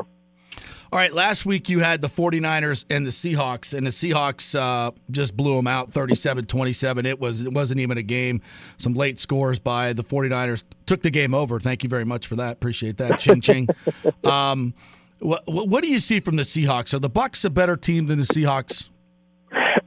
All 0.92 1.00
right, 1.00 1.12
last 1.12 1.44
week 1.44 1.68
you 1.68 1.80
had 1.80 2.02
the 2.02 2.08
49ers 2.08 2.84
and 2.88 3.04
the 3.04 3.10
Seahawks, 3.10 3.74
and 3.74 3.84
the 3.84 3.90
Seahawks 3.90 4.54
uh, 4.58 4.92
just 5.10 5.36
blew 5.36 5.56
them 5.56 5.66
out 5.66 5.92
37 5.92 6.44
27. 6.44 7.04
It, 7.04 7.18
was, 7.18 7.42
it 7.42 7.52
wasn't 7.52 7.80
even 7.80 7.98
a 7.98 8.02
game. 8.02 8.40
Some 8.76 8.94
late 8.94 9.18
scores 9.18 9.58
by 9.58 9.92
the 9.92 10.04
49ers 10.04 10.62
took 10.86 11.02
the 11.02 11.10
game 11.10 11.34
over. 11.34 11.58
Thank 11.58 11.82
you 11.82 11.88
very 11.88 12.04
much 12.04 12.28
for 12.28 12.36
that. 12.36 12.52
Appreciate 12.52 12.98
that. 12.98 13.18
Ching, 13.18 13.40
ching. 13.40 13.66
um, 14.24 14.72
what, 15.18 15.42
what 15.48 15.82
do 15.82 15.90
you 15.90 15.98
see 15.98 16.20
from 16.20 16.36
the 16.36 16.44
Seahawks? 16.44 16.94
Are 16.94 17.00
the 17.00 17.10
Bucs 17.10 17.44
a 17.44 17.50
better 17.50 17.76
team 17.76 18.06
than 18.06 18.20
the 18.20 18.26
Seahawks? 18.26 18.88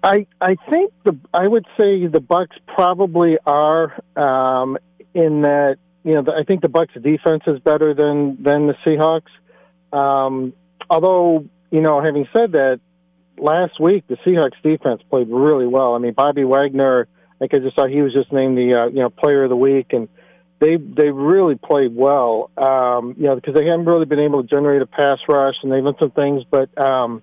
I 0.04 0.28
I 0.40 0.56
think 0.70 0.94
the 1.04 1.18
I 1.34 1.48
would 1.48 1.66
say 1.80 2.08
the 2.08 2.22
Bucs 2.22 2.58
probably 2.68 3.38
are 3.46 3.94
um, 4.16 4.78
in 5.14 5.42
that 5.42 5.78
you 6.04 6.14
know 6.14 6.22
the, 6.22 6.34
I 6.34 6.44
think 6.44 6.62
the 6.62 6.70
Bucs 6.70 7.02
defense 7.02 7.44
is 7.48 7.60
better 7.60 7.94
than 7.94 8.42
than 8.42 8.68
the 8.68 8.76
Seahawks. 8.86 9.32
Um, 9.92 10.54
although 10.90 11.46
you 11.72 11.82
know, 11.82 12.02
having 12.02 12.28
said 12.34 12.54
that, 12.54 12.80
last 13.38 13.80
week 13.80 14.06
the 14.08 14.16
Seahawks 14.18 14.62
defense 14.64 15.02
played 15.10 15.28
really 15.30 15.68
well. 15.68 15.96
I 15.96 16.00
mean, 16.00 16.14
Bobby 16.14 16.44
Wagner, 16.44 17.08
like 17.40 17.54
I 17.54 17.60
just 17.60 17.76
saw, 17.76 17.88
he 17.88 18.02
was 18.02 18.14
just 18.14 18.32
named 18.32 18.58
the 18.58 18.74
uh, 18.74 18.86
you 18.88 19.00
know 19.00 19.10
Player 19.10 19.44
of 19.44 19.50
the 19.50 19.56
Week, 19.56 19.88
and 19.92 20.08
they 20.60 20.78
they 20.78 21.10
really 21.10 21.56
played 21.56 21.96
well. 21.96 22.52
Um, 22.58 23.16
you 23.18 23.26
know, 23.26 23.36
because 23.36 23.54
they 23.54 23.66
haven't 23.66 23.86
really 23.86 24.06
been 24.06 24.20
able 24.20 24.42
to 24.42 24.48
generate 24.48 24.82
a 24.82 24.88
pass 24.88 25.20
rush, 25.28 25.56
and 25.64 25.72
they've 25.72 25.84
done 25.84 25.96
some 26.00 26.12
things, 26.12 26.44
but 26.50 26.76
um, 26.78 27.22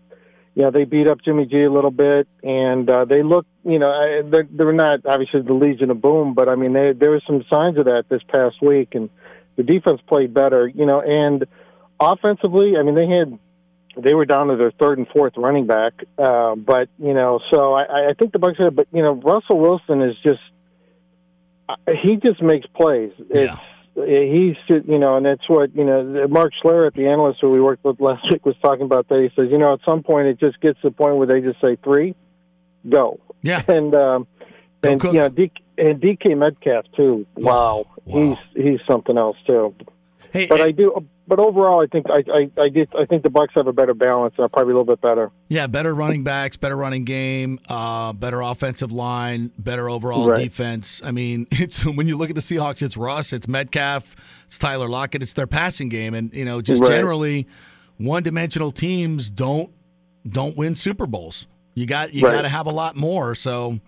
know, 0.63 0.71
they 0.71 0.85
beat 0.85 1.09
up 1.09 1.19
Jimmy 1.25 1.47
G 1.47 1.63
a 1.63 1.71
little 1.71 1.91
bit, 1.91 2.29
and 2.43 2.89
uh, 2.89 3.05
they 3.05 3.23
look, 3.23 3.47
you 3.65 3.79
know, 3.79 4.23
they're, 4.29 4.47
they're 4.49 4.73
not 4.73 5.01
obviously 5.05 5.43
the 5.43 5.53
Legion 5.53 5.91
of 5.91 6.01
Boom, 6.01 6.35
but 6.35 6.49
I 6.49 6.55
mean, 6.55 6.73
they, 6.73 6.93
there 6.93 7.11
were 7.11 7.23
some 7.27 7.45
signs 7.51 7.77
of 7.77 7.87
that 7.87 8.05
this 8.09 8.23
past 8.29 8.63
week, 8.63 8.95
and 8.95 9.11
the 9.57 9.65
defense 9.65 10.01
played 10.07 10.33
better, 10.33 10.69
you 10.69 10.87
know, 10.87 11.01
and 11.01 11.45
offensively, 11.99 12.77
I 12.79 12.83
mean, 12.85 12.95
they 12.95 13.09
had, 13.09 13.37
they 13.97 14.15
were 14.15 14.27
down 14.27 14.49
to 14.49 14.57
their 14.57 14.71
third 14.71 14.99
and 14.99 15.09
fourth 15.09 15.35
running 15.37 15.67
back, 15.67 15.93
uh, 16.19 16.55
but 16.55 16.89
you 16.99 17.15
know, 17.15 17.41
so 17.51 17.75
I, 17.75 18.11
I 18.11 18.15
think 18.15 18.33
the 18.33 18.39
Bucs 18.39 18.63
had, 18.63 18.77
but 18.77 18.87
you 18.93 19.03
know, 19.03 19.15
Russell 19.15 19.59
Wilson 19.59 20.03
is 20.03 20.17
just, 20.23 20.41
he 22.03 22.17
just 22.17 22.41
makes 22.41 22.67
plays. 22.69 23.13
It's, 23.19 23.51
yeah 23.51 23.59
he's 23.95 24.57
you 24.69 24.99
know, 24.99 25.17
and 25.17 25.27
that's 25.27 25.49
what 25.49 25.75
you 25.75 25.85
know. 25.85 26.27
Mark 26.29 26.53
Schlereth, 26.63 26.95
the 26.95 27.07
analyst 27.07 27.41
who 27.41 27.51
we 27.51 27.61
worked 27.61 27.85
with 27.85 28.01
last 28.01 28.25
week, 28.31 28.45
was 28.45 28.57
talking 28.63 28.85
about 28.85 29.09
that. 29.09 29.21
He 29.21 29.31
says, 29.37 29.51
you 29.51 29.59
know, 29.59 29.73
at 29.75 29.81
some 29.85 30.03
point 30.03 30.27
it 30.29 30.39
just 30.41 30.61
gets 30.61 30.81
to 30.83 30.89
the 30.89 30.95
point 30.95 31.17
where 31.17 31.27
they 31.27 31.41
just 31.41 31.61
say 31.61 31.77
three, 31.83 32.15
go. 32.89 33.21
Yeah. 33.43 33.63
And 33.69 33.95
um, 33.95 34.27
go 34.81 34.91
and 34.91 35.01
cook. 35.01 35.15
you 35.15 35.21
know, 35.21 35.29
D- 35.29 35.53
and 35.79 36.01
DK 36.01 36.37
Metcalf 36.37 36.87
too. 36.97 37.27
Wow, 37.37 37.87
wow. 38.05 38.37
he's 38.55 38.65
he's 38.65 38.81
something 38.87 39.17
else 39.19 39.37
too. 39.47 39.75
Hey, 40.33 40.47
but 40.47 40.59
hey, 40.59 40.65
I 40.65 40.71
do. 40.73 41.07
But 41.27 41.39
overall, 41.39 41.83
I 41.83 41.87
think 41.87 42.07
I, 42.11 42.23
I 42.33 42.51
I 42.65 42.69
did 42.69 42.89
I 42.99 43.07
think 43.07 43.23
the 43.23 43.31
Bucs 43.31 43.53
have 43.55 43.67
a 43.67 43.73
better 43.73 43.95
balance. 43.95 44.35
Uh, 44.39 44.47
probably 44.49 44.73
a 44.75 44.77
little 44.77 44.85
bit 44.85 45.01
better. 45.01 45.31
Yeah, 45.49 45.67
better 45.67 45.95
running 45.95 46.23
backs, 46.23 46.57
better 46.59 46.77
running 46.77 47.05
game, 47.05 47.59
uh, 47.69 48.13
better 48.13 48.43
offensive 48.43 48.93
line, 48.93 49.51
better 49.59 49.89
overall 49.89 50.29
Right. 50.29 50.37
defense. 50.45 51.01
I 51.03 51.13
mean, 51.13 51.47
it's 51.53 51.85
when 51.87 52.07
you 52.09 52.19
look 52.19 52.29
at 52.29 52.35
the 52.35 52.43
Seahawks, 52.43 52.83
it's 52.83 52.97
Russ, 52.99 53.33
it's 53.33 53.49
Metcalf, 53.49 54.15
it's 54.47 54.59
Tyler 54.59 54.89
Lockett, 54.89 55.23
it's 55.23 55.33
their 55.33 55.47
passing 55.47 55.89
game, 55.89 56.13
and 56.13 56.33
you 56.35 56.45
know, 56.45 56.61
just 56.61 56.83
Right. 56.83 56.91
generally, 56.91 57.47
one-dimensional 57.99 58.71
teams 58.71 59.31
don't 59.31 59.71
don't 60.29 60.57
win 60.57 60.75
Super 60.75 61.07
Bowls. 61.07 61.47
You 61.75 61.87
got 61.87 62.13
you 62.15 62.23
Right. 62.25 62.33
got 62.33 62.43
to 62.43 62.49
have 62.49 62.67
a 62.67 62.73
lot 62.73 62.97
more. 62.97 63.35
So. 63.35 63.79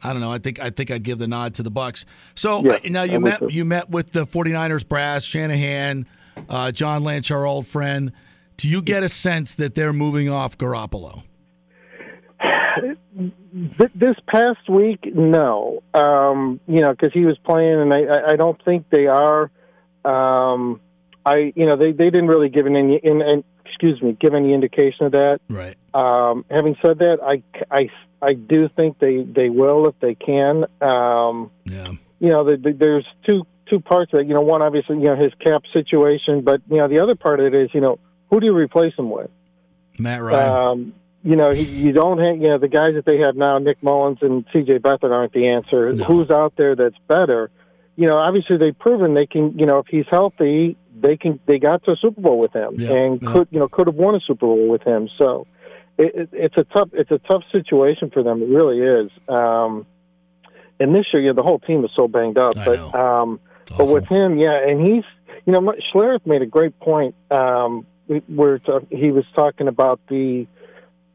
I 0.00 0.12
don't 0.12 0.20
know. 0.20 0.30
I 0.30 0.38
think 0.38 0.60
I 0.60 0.70
think 0.70 0.92
I'd 0.92 1.02
give 1.02 1.18
the 1.18 1.26
nod 1.26 1.54
to 1.54 1.64
the 1.64 1.72
Bucks. 1.72 2.04
So 2.36 2.62
Yeah, 2.64 2.78
now 2.88 3.02
you 3.02 3.18
met 3.18 3.40
you. 3.42 3.48
you 3.48 3.64
met 3.64 3.90
with 3.90 4.12
the 4.12 4.24
49ers 4.26 4.84
brass, 4.88 5.24
Shanahan, 5.24 6.06
uh, 6.48 6.72
John 6.72 7.04
Lynch, 7.04 7.30
our 7.30 7.46
old 7.46 7.66
friend. 7.66 8.12
Do 8.56 8.68
you 8.68 8.82
get 8.82 9.02
a 9.02 9.08
sense 9.08 9.54
that 9.54 9.74
they're 9.74 9.92
moving 9.92 10.28
off 10.28 10.58
Garoppolo? 10.58 11.22
This 13.94 14.16
past 14.28 14.68
week, 14.68 15.14
no. 15.14 15.82
Um, 15.94 16.60
you 16.68 16.80
know, 16.80 16.92
because 16.92 17.12
he 17.12 17.24
was 17.24 17.36
playing, 17.38 17.80
and 17.80 17.92
I, 17.92 18.32
I- 18.32 18.36
don't 18.36 18.62
think 18.64 18.88
they 18.90 19.06
are. 19.06 19.50
Um, 20.04 20.80
I, 21.26 21.52
you 21.56 21.66
know, 21.66 21.76
they, 21.76 21.92
they 21.92 22.10
didn't 22.10 22.28
really 22.28 22.48
give 22.48 22.66
any, 22.66 22.96
in, 23.02 23.20
in, 23.20 23.44
excuse 23.66 24.00
me, 24.00 24.16
give 24.18 24.34
any 24.34 24.54
indication 24.54 25.06
of 25.06 25.12
that. 25.12 25.40
Right. 25.50 25.76
Um, 25.92 26.44
having 26.50 26.76
said 26.80 27.00
that, 27.00 27.18
I, 27.22 27.42
I, 27.70 27.90
I 28.22 28.32
do 28.34 28.68
think 28.76 28.98
they, 28.98 29.24
they 29.24 29.50
will 29.50 29.88
if 29.88 29.98
they 30.00 30.14
can. 30.14 30.64
Um, 30.80 31.50
yeah. 31.64 31.92
You 32.20 32.28
know, 32.30 32.44
the, 32.44 32.56
the, 32.56 32.72
there's 32.72 33.06
two 33.26 33.46
two 33.68 33.80
parts 33.80 34.12
of 34.12 34.20
it. 34.20 34.26
You 34.26 34.34
know, 34.34 34.40
one 34.40 34.62
obviously, 34.62 34.96
you 34.96 35.04
know, 35.04 35.16
his 35.16 35.32
cap 35.44 35.62
situation, 35.72 36.42
but 36.42 36.60
you 36.70 36.78
know, 36.78 36.88
the 36.88 37.00
other 37.00 37.14
part 37.14 37.40
of 37.40 37.46
it 37.46 37.54
is, 37.54 37.70
you 37.72 37.80
know, 37.80 37.98
who 38.30 38.40
do 38.40 38.46
you 38.46 38.54
replace 38.54 38.94
him 38.94 39.10
with? 39.10 39.30
Matt 39.98 40.22
Ryan. 40.22 40.68
Um, 40.68 40.94
you 41.24 41.36
know, 41.36 41.50
he, 41.50 41.62
you 41.62 41.92
don't 41.92 42.18
have, 42.18 42.36
you 42.36 42.48
know, 42.48 42.58
the 42.58 42.68
guys 42.68 42.94
that 42.94 43.04
they 43.04 43.18
have 43.18 43.36
now, 43.36 43.58
Nick 43.58 43.82
Mullens 43.82 44.18
and 44.22 44.44
C.J. 44.52 44.78
Beathard 44.78 45.10
aren't 45.10 45.32
the 45.32 45.48
answer. 45.48 45.92
Who's 45.92 46.30
out 46.30 46.54
there 46.56 46.76
that's 46.76 46.96
better? 47.08 47.50
You 47.96 48.06
know, 48.06 48.16
obviously 48.16 48.56
they've 48.56 48.78
proven 48.78 49.14
they 49.14 49.26
can, 49.26 49.58
you 49.58 49.66
know, 49.66 49.78
if 49.78 49.86
he's 49.88 50.06
healthy, 50.08 50.76
they 50.96 51.16
can, 51.16 51.40
they 51.46 51.58
got 51.58 51.84
to 51.84 51.92
a 51.92 51.96
Super 51.96 52.20
Bowl 52.20 52.38
with 52.38 52.52
him 52.52 52.74
Yeah, 52.76 52.92
and 52.92 53.20
yeah. 53.20 53.32
could, 53.32 53.48
you 53.50 53.58
know, 53.58 53.68
could 53.68 53.88
have 53.88 53.96
won 53.96 54.14
a 54.14 54.20
Super 54.20 54.46
Bowl 54.46 54.68
with 54.68 54.82
him. 54.82 55.08
So 55.18 55.46
it, 55.98 56.14
it, 56.14 56.28
it's 56.32 56.56
a 56.56 56.64
tough, 56.64 56.90
it's 56.92 57.10
a 57.10 57.18
tough 57.18 57.42
situation 57.50 58.10
for 58.10 58.22
them. 58.22 58.40
It 58.40 58.48
really 58.48 58.78
is. 58.78 59.10
Um, 59.28 59.86
and 60.78 60.94
this 60.94 61.06
year, 61.12 61.24
yeah, 61.24 61.32
the 61.32 61.42
whole 61.42 61.58
team 61.58 61.84
is 61.84 61.90
so 61.96 62.06
banged 62.06 62.38
up, 62.38 62.54
but, 62.54 62.94
um, 62.94 63.40
but 63.76 63.86
with 63.86 64.06
him, 64.06 64.38
yeah, 64.38 64.66
and 64.66 64.80
he's, 64.80 65.04
you 65.46 65.52
know, 65.52 65.60
Schlereth 65.92 66.26
made 66.26 66.42
a 66.42 66.46
great 66.46 66.78
point, 66.80 67.14
um, 67.30 67.86
where 68.26 68.60
he 68.90 69.10
was 69.10 69.24
talking 69.34 69.68
about 69.68 70.00
the, 70.08 70.46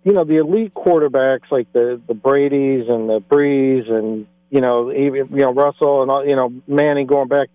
you 0.03 0.11
know, 0.11 0.23
the 0.23 0.37
elite 0.37 0.73
quarterbacks 0.73 1.49
like 1.49 1.71
the 1.73 1.99
the 2.07 2.13
Brady's 2.13 2.87
and 2.87 3.09
the 3.09 3.19
Brees 3.19 3.89
and 3.89 4.27
you 4.49 4.61
know 4.61 4.91
even 4.91 5.29
you 5.31 5.43
know 5.43 5.53
Russell 5.53 6.03
and 6.03 6.11
all, 6.11 6.25
you 6.25 6.35
know 6.35 6.53
Manning 6.67 7.07
going 7.07 7.27
back. 7.27 7.49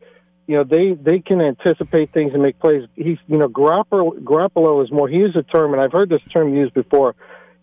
You 0.46 0.56
know 0.56 0.64
they 0.64 0.94
they 0.94 1.20
can 1.20 1.40
anticipate 1.40 2.12
things 2.12 2.32
and 2.32 2.42
make 2.42 2.58
plays. 2.58 2.88
He's 2.96 3.18
you 3.28 3.36
know 3.36 3.48
Garoppolo, 3.48 4.18
Garoppolo 4.20 4.82
is 4.82 4.90
more. 4.90 5.08
He 5.08 5.16
used 5.16 5.36
a 5.36 5.42
term 5.42 5.74
and 5.74 5.82
I've 5.82 5.92
heard 5.92 6.08
this 6.08 6.22
term 6.32 6.54
used 6.54 6.74
before. 6.74 7.14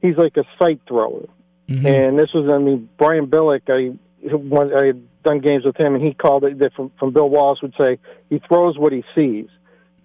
He's 0.01 0.17
like 0.17 0.37
a 0.37 0.43
sight 0.59 0.79
thrower. 0.87 1.27
Mm-hmm. 1.67 1.85
And 1.85 2.19
this 2.19 2.31
was, 2.33 2.49
I 2.51 2.59
mean, 2.59 2.89
Brian 2.97 3.27
Billick. 3.27 3.69
I 3.69 3.97
when 4.35 4.73
I 4.73 4.93
done 5.25 5.39
games 5.39 5.65
with 5.65 5.75
him, 5.77 5.95
and 5.95 6.03
he 6.03 6.13
called 6.13 6.45
it 6.45 6.57
that 6.59 6.73
from, 6.73 6.91
from 6.97 7.11
Bill 7.11 7.27
Wallace 7.29 7.61
would 7.61 7.73
say 7.77 7.99
he 8.29 8.39
throws 8.47 8.77
what 8.77 8.93
he 8.93 9.03
sees. 9.13 9.47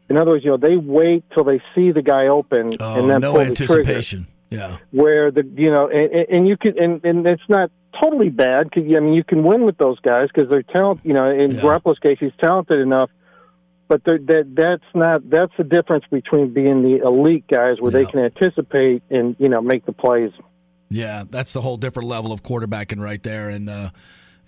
In 0.09 0.17
other 0.17 0.33
words, 0.33 0.45
you 0.45 0.51
know, 0.51 0.57
they 0.57 0.77
wait 0.77 1.23
till 1.33 1.45
they 1.45 1.61
see 1.75 1.93
the 1.93 2.03
guy 2.03 2.27
open 2.27 2.77
Oh, 2.81 2.99
and 3.01 3.09
then 3.09 3.21
no 3.21 3.33
pull 3.33 3.45
the 3.45 3.55
trigger 3.55 3.81
anticipation. 3.81 4.27
Yeah. 4.51 4.79
where 4.91 5.31
the 5.31 5.45
you 5.57 5.71
know 5.71 5.89
and, 5.89 6.13
and- 6.29 6.49
you 6.49 6.57
can 6.57 6.77
and, 6.77 7.05
and 7.05 7.25
it's 7.25 7.49
not 7.49 7.71
totally 8.03 8.31
bad 8.31 8.69
because 8.69 8.83
I 8.97 8.99
mean 8.99 9.15
you 9.15 9.23
can 9.23 9.45
win 9.45 9.63
with 9.65 9.79
those 9.79 10.01
guys 10.01 10.27
because 10.35 10.51
they're 10.51 10.65
talented. 10.65 11.07
you 11.07 11.13
know 11.15 11.31
in 11.31 11.53
Garoppolo's 11.53 12.01
case 12.01 12.17
he's 12.19 12.33
talented 12.41 12.81
enough 12.81 13.11
but 13.87 14.03
that 14.05 14.51
that's 14.57 14.83
not 14.93 15.31
that's 15.31 15.53
the 15.57 15.63
difference 15.63 16.05
between 16.11 16.53
being 16.53 16.83
the 16.83 16.97
elite 17.07 17.47
guys 17.47 17.75
where 17.81 17.93
they 17.93 18.07
can 18.07 18.19
anticipate 18.19 19.05
and 19.09 19.37
you 19.39 19.49
know 19.49 19.61
make 19.61 19.87
the 19.87 19.93
plays 19.93 20.33
Yeah, 20.89 21.23
that's 21.31 21.53
the 21.53 21.61
whole 21.61 21.77
different 21.77 22.09
level 22.09 22.33
of 22.33 22.43
quarterbacking 22.43 23.01
right 23.01 23.23
there. 23.23 23.51
And 23.51 23.71
uh, 23.71 23.91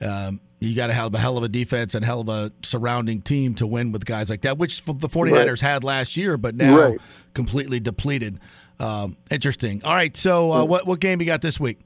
um, 0.00 0.40
you 0.60 0.74
got 0.76 0.86
to 0.88 0.92
have 0.92 1.12
a 1.14 1.18
hell 1.18 1.36
of 1.36 1.42
a 1.44 1.48
defense 1.48 1.94
and 1.94 2.04
hell 2.04 2.20
of 2.20 2.28
a 2.28 2.52
surrounding 2.62 3.20
team 3.20 3.54
to 3.56 3.66
win 3.66 3.90
with 3.92 4.04
guys 4.04 4.30
like 4.30 4.42
that, 4.42 4.58
which 4.58 4.84
the 4.84 5.08
49ers 5.08 5.60
had 5.60 5.82
last 5.84 6.16
year, 6.16 6.36
but 6.36 6.54
now 6.54 6.78
Right. 6.78 7.00
completely 7.34 7.80
depleted. 7.80 8.38
Um, 8.80 9.16
interesting. 9.30 9.82
All 9.84 9.92
right, 9.94 10.16
so 10.16 10.52
uh, 10.52 10.64
what 10.64 10.86
what 10.86 10.98
game 11.00 11.20
you 11.20 11.26
got 11.26 11.40
this 11.42 11.58
week? 11.60 11.78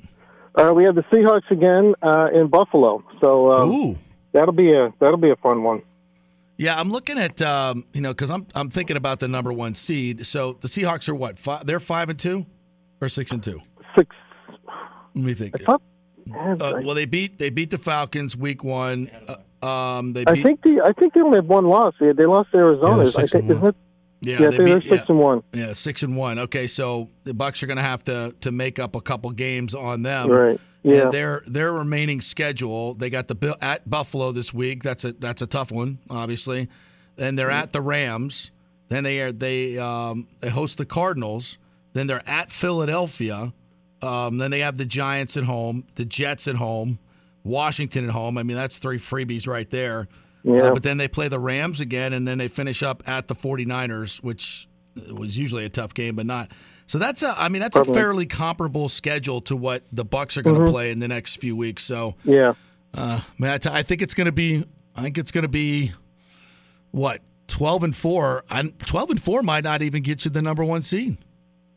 uh, 0.55 0.73
we 0.75 0.85
have 0.85 0.95
the 0.95 1.03
Seahawks 1.05 1.51
again 1.51 1.95
uh, 2.03 2.29
in 2.33 2.49
Buffalo 2.49 3.05
so 3.21 3.53
um, 3.53 3.99
that'll 4.33 4.55
be 4.55 4.73
a 4.73 4.93
that'll 5.01 5.19
be 5.19 5.29
a 5.31 5.37
fun 5.37 5.63
one 5.63 5.83
Yeah, 6.57 6.81
I'm 6.81 6.91
looking 6.91 7.19
at 7.19 7.43
um, 7.43 7.85
you 7.93 8.01
know 8.01 8.13
because 8.15 8.31
I'm 8.31 8.47
I'm 8.55 8.71
thinking 8.71 8.97
about 8.97 9.21
the 9.21 9.29
number 9.29 9.53
one 9.53 9.75
seed. 9.75 10.25
So 10.27 10.55
the 10.55 10.69
Seahawks 10.69 11.09
are 11.11 11.15
what? 11.15 11.39
Five, 11.39 11.67
they're 11.67 11.81
five 11.81 12.09
and 12.09 12.19
two, 12.19 12.47
or 13.03 13.09
six 13.11 13.31
and 13.33 13.43
two. 13.43 13.61
Six. 13.97 14.15
Let 15.15 15.25
me 15.25 15.35
think. 15.35 15.61
thought- 15.63 15.83
Uh, 16.35 16.81
well, 16.85 16.95
they 16.95 17.05
beat 17.05 17.39
they 17.39 17.51
beat 17.51 17.71
the 17.71 17.79
Falcons 17.79 18.37
week 18.37 18.65
one. 18.65 19.11
Uh, 19.29 19.67
um, 19.67 20.13
they 20.13 20.25
I 20.27 20.43
think 20.43 20.63
the 20.63 20.83
I 20.83 20.93
think 20.93 21.15
they 21.15 21.21
only 21.21 21.39
have 21.39 21.47
one 21.47 21.67
loss 21.67 21.95
they, 21.99 22.13
they 22.13 22.27
lost 22.27 22.51
to 22.53 22.59
Arizona 22.59 23.05
Yeah, 23.05 23.11
I 23.17 23.27
think 23.27 23.35
and 23.35 23.51
isn't 23.53 23.67
it 23.69 23.75
Yeah, 24.21 24.43
yeah, 24.43 24.49
they, 24.51 24.57
they 24.59 24.65
beat- 24.65 24.83
six 24.83 24.91
yeah. 24.91 25.05
and 25.09 25.19
one 25.19 25.43
Yeah, 25.53 25.73
six 25.73 26.03
and 26.03 26.17
one. 26.17 26.39
Okay, 26.39 26.67
so 26.67 27.09
the 27.25 27.33
Bucs 27.33 27.63
are 27.63 27.67
going 27.67 27.77
to 27.79 27.83
have 27.83 28.05
to 28.05 28.35
to 28.41 28.53
make 28.53 28.79
up 28.79 28.95
a 28.95 29.01
couple 29.01 29.31
games 29.31 29.75
on 29.75 30.03
them. 30.03 30.31
Right. 30.31 30.61
Yeah. 30.83 31.03
And 31.05 31.13
their 31.13 31.43
their 31.47 31.73
remaining 31.73 32.21
schedule, 32.21 32.95
they 32.95 33.11
got 33.11 33.27
the 33.29 33.57
at 33.61 33.89
Buffalo 33.89 34.31
this 34.33 34.55
week. 34.55 34.83
That's 34.83 35.05
a 35.05 35.13
that's 35.13 35.43
a 35.43 35.47
tough 35.47 35.73
one, 35.73 35.99
obviously. 36.11 36.69
Then 37.17 37.35
they're 37.35 37.51
at 37.51 37.73
the 37.73 37.81
Rams. 37.81 38.51
Then 38.89 39.03
they 39.03 39.21
are 39.21 39.33
they 39.33 39.79
um, 39.79 40.29
they 40.41 40.49
host 40.49 40.79
the 40.79 40.85
Cardinals. 40.87 41.59
Then 41.93 42.07
they're 42.07 42.23
at 42.29 42.53
Philadelphia. 42.53 43.53
Um, 44.07 44.39
then 44.39 44.51
they 44.51 44.61
have 44.61 44.79
the 44.79 44.87
Giants 44.87 45.37
at 45.37 45.45
home, 45.45 45.85
the 45.97 46.05
Jets 46.05 46.49
at 46.49 46.55
home, 46.55 46.99
Washington 47.45 48.05
at 48.05 48.11
home. 48.11 48.39
I 48.39 48.43
mean, 48.43 48.57
that's 48.57 48.79
three 48.79 48.99
freebies 48.99 49.47
right 49.47 49.69
there. 49.71 50.09
Yeah. 50.43 50.63
Uh, 50.63 50.75
but 50.75 50.83
then 50.83 50.97
they 50.97 51.09
play 51.09 51.29
the 51.29 51.41
Rams 51.41 51.81
again, 51.81 52.13
and 52.13 52.27
then 52.27 52.39
they 52.39 52.49
finish 52.49 52.83
up 52.83 53.03
at 53.09 53.27
the 53.29 53.35
49ers, 53.35 54.23
which 54.23 54.69
was 55.13 55.37
usually 55.37 55.65
a 55.65 55.69
tough 55.69 55.93
game, 55.93 56.15
but 56.15 56.25
not. 56.27 56.53
So 56.87 56.99
that's 56.99 57.23
a, 57.25 57.35
I 57.37 57.49
mean, 57.49 57.61
that's 57.61 57.77
a 57.77 57.85
fairly 57.85 58.27
comparable 58.27 58.89
schedule 58.89 59.41
to 59.43 59.57
what 59.57 59.83
the 59.93 60.05
Bucs 60.05 60.37
are 60.37 60.43
going 60.43 60.57
to 60.57 60.63
Mhm. 60.63 60.71
play 60.71 60.91
in 60.93 61.01
the 61.01 61.09
next 61.09 61.37
few 61.41 61.57
weeks. 61.57 61.83
So, 61.83 62.15
yeah 62.25 62.55
uh, 62.97 63.21
man, 63.39 63.59
I, 63.67 63.83
think 63.83 64.03
it's 64.03 64.15
going 64.15 64.27
to 64.27 64.33
be, 64.33 64.65
I 64.95 65.03
think 65.03 65.19
it's 65.19 65.31
going 65.31 65.43
to 65.43 65.49
be, 65.49 65.93
what, 66.91 67.21
12 67.49 67.85
and 67.85 67.97
four. 67.97 68.45
I'm 68.51 68.71
12 68.73 69.11
and 69.11 69.23
four 69.23 69.43
might 69.43 69.65
not 69.65 69.83
even 69.83 70.03
get 70.03 70.25
you 70.25 70.31
the 70.31 70.43
number 70.43 70.65
one 70.65 70.83
seed. 70.83 71.19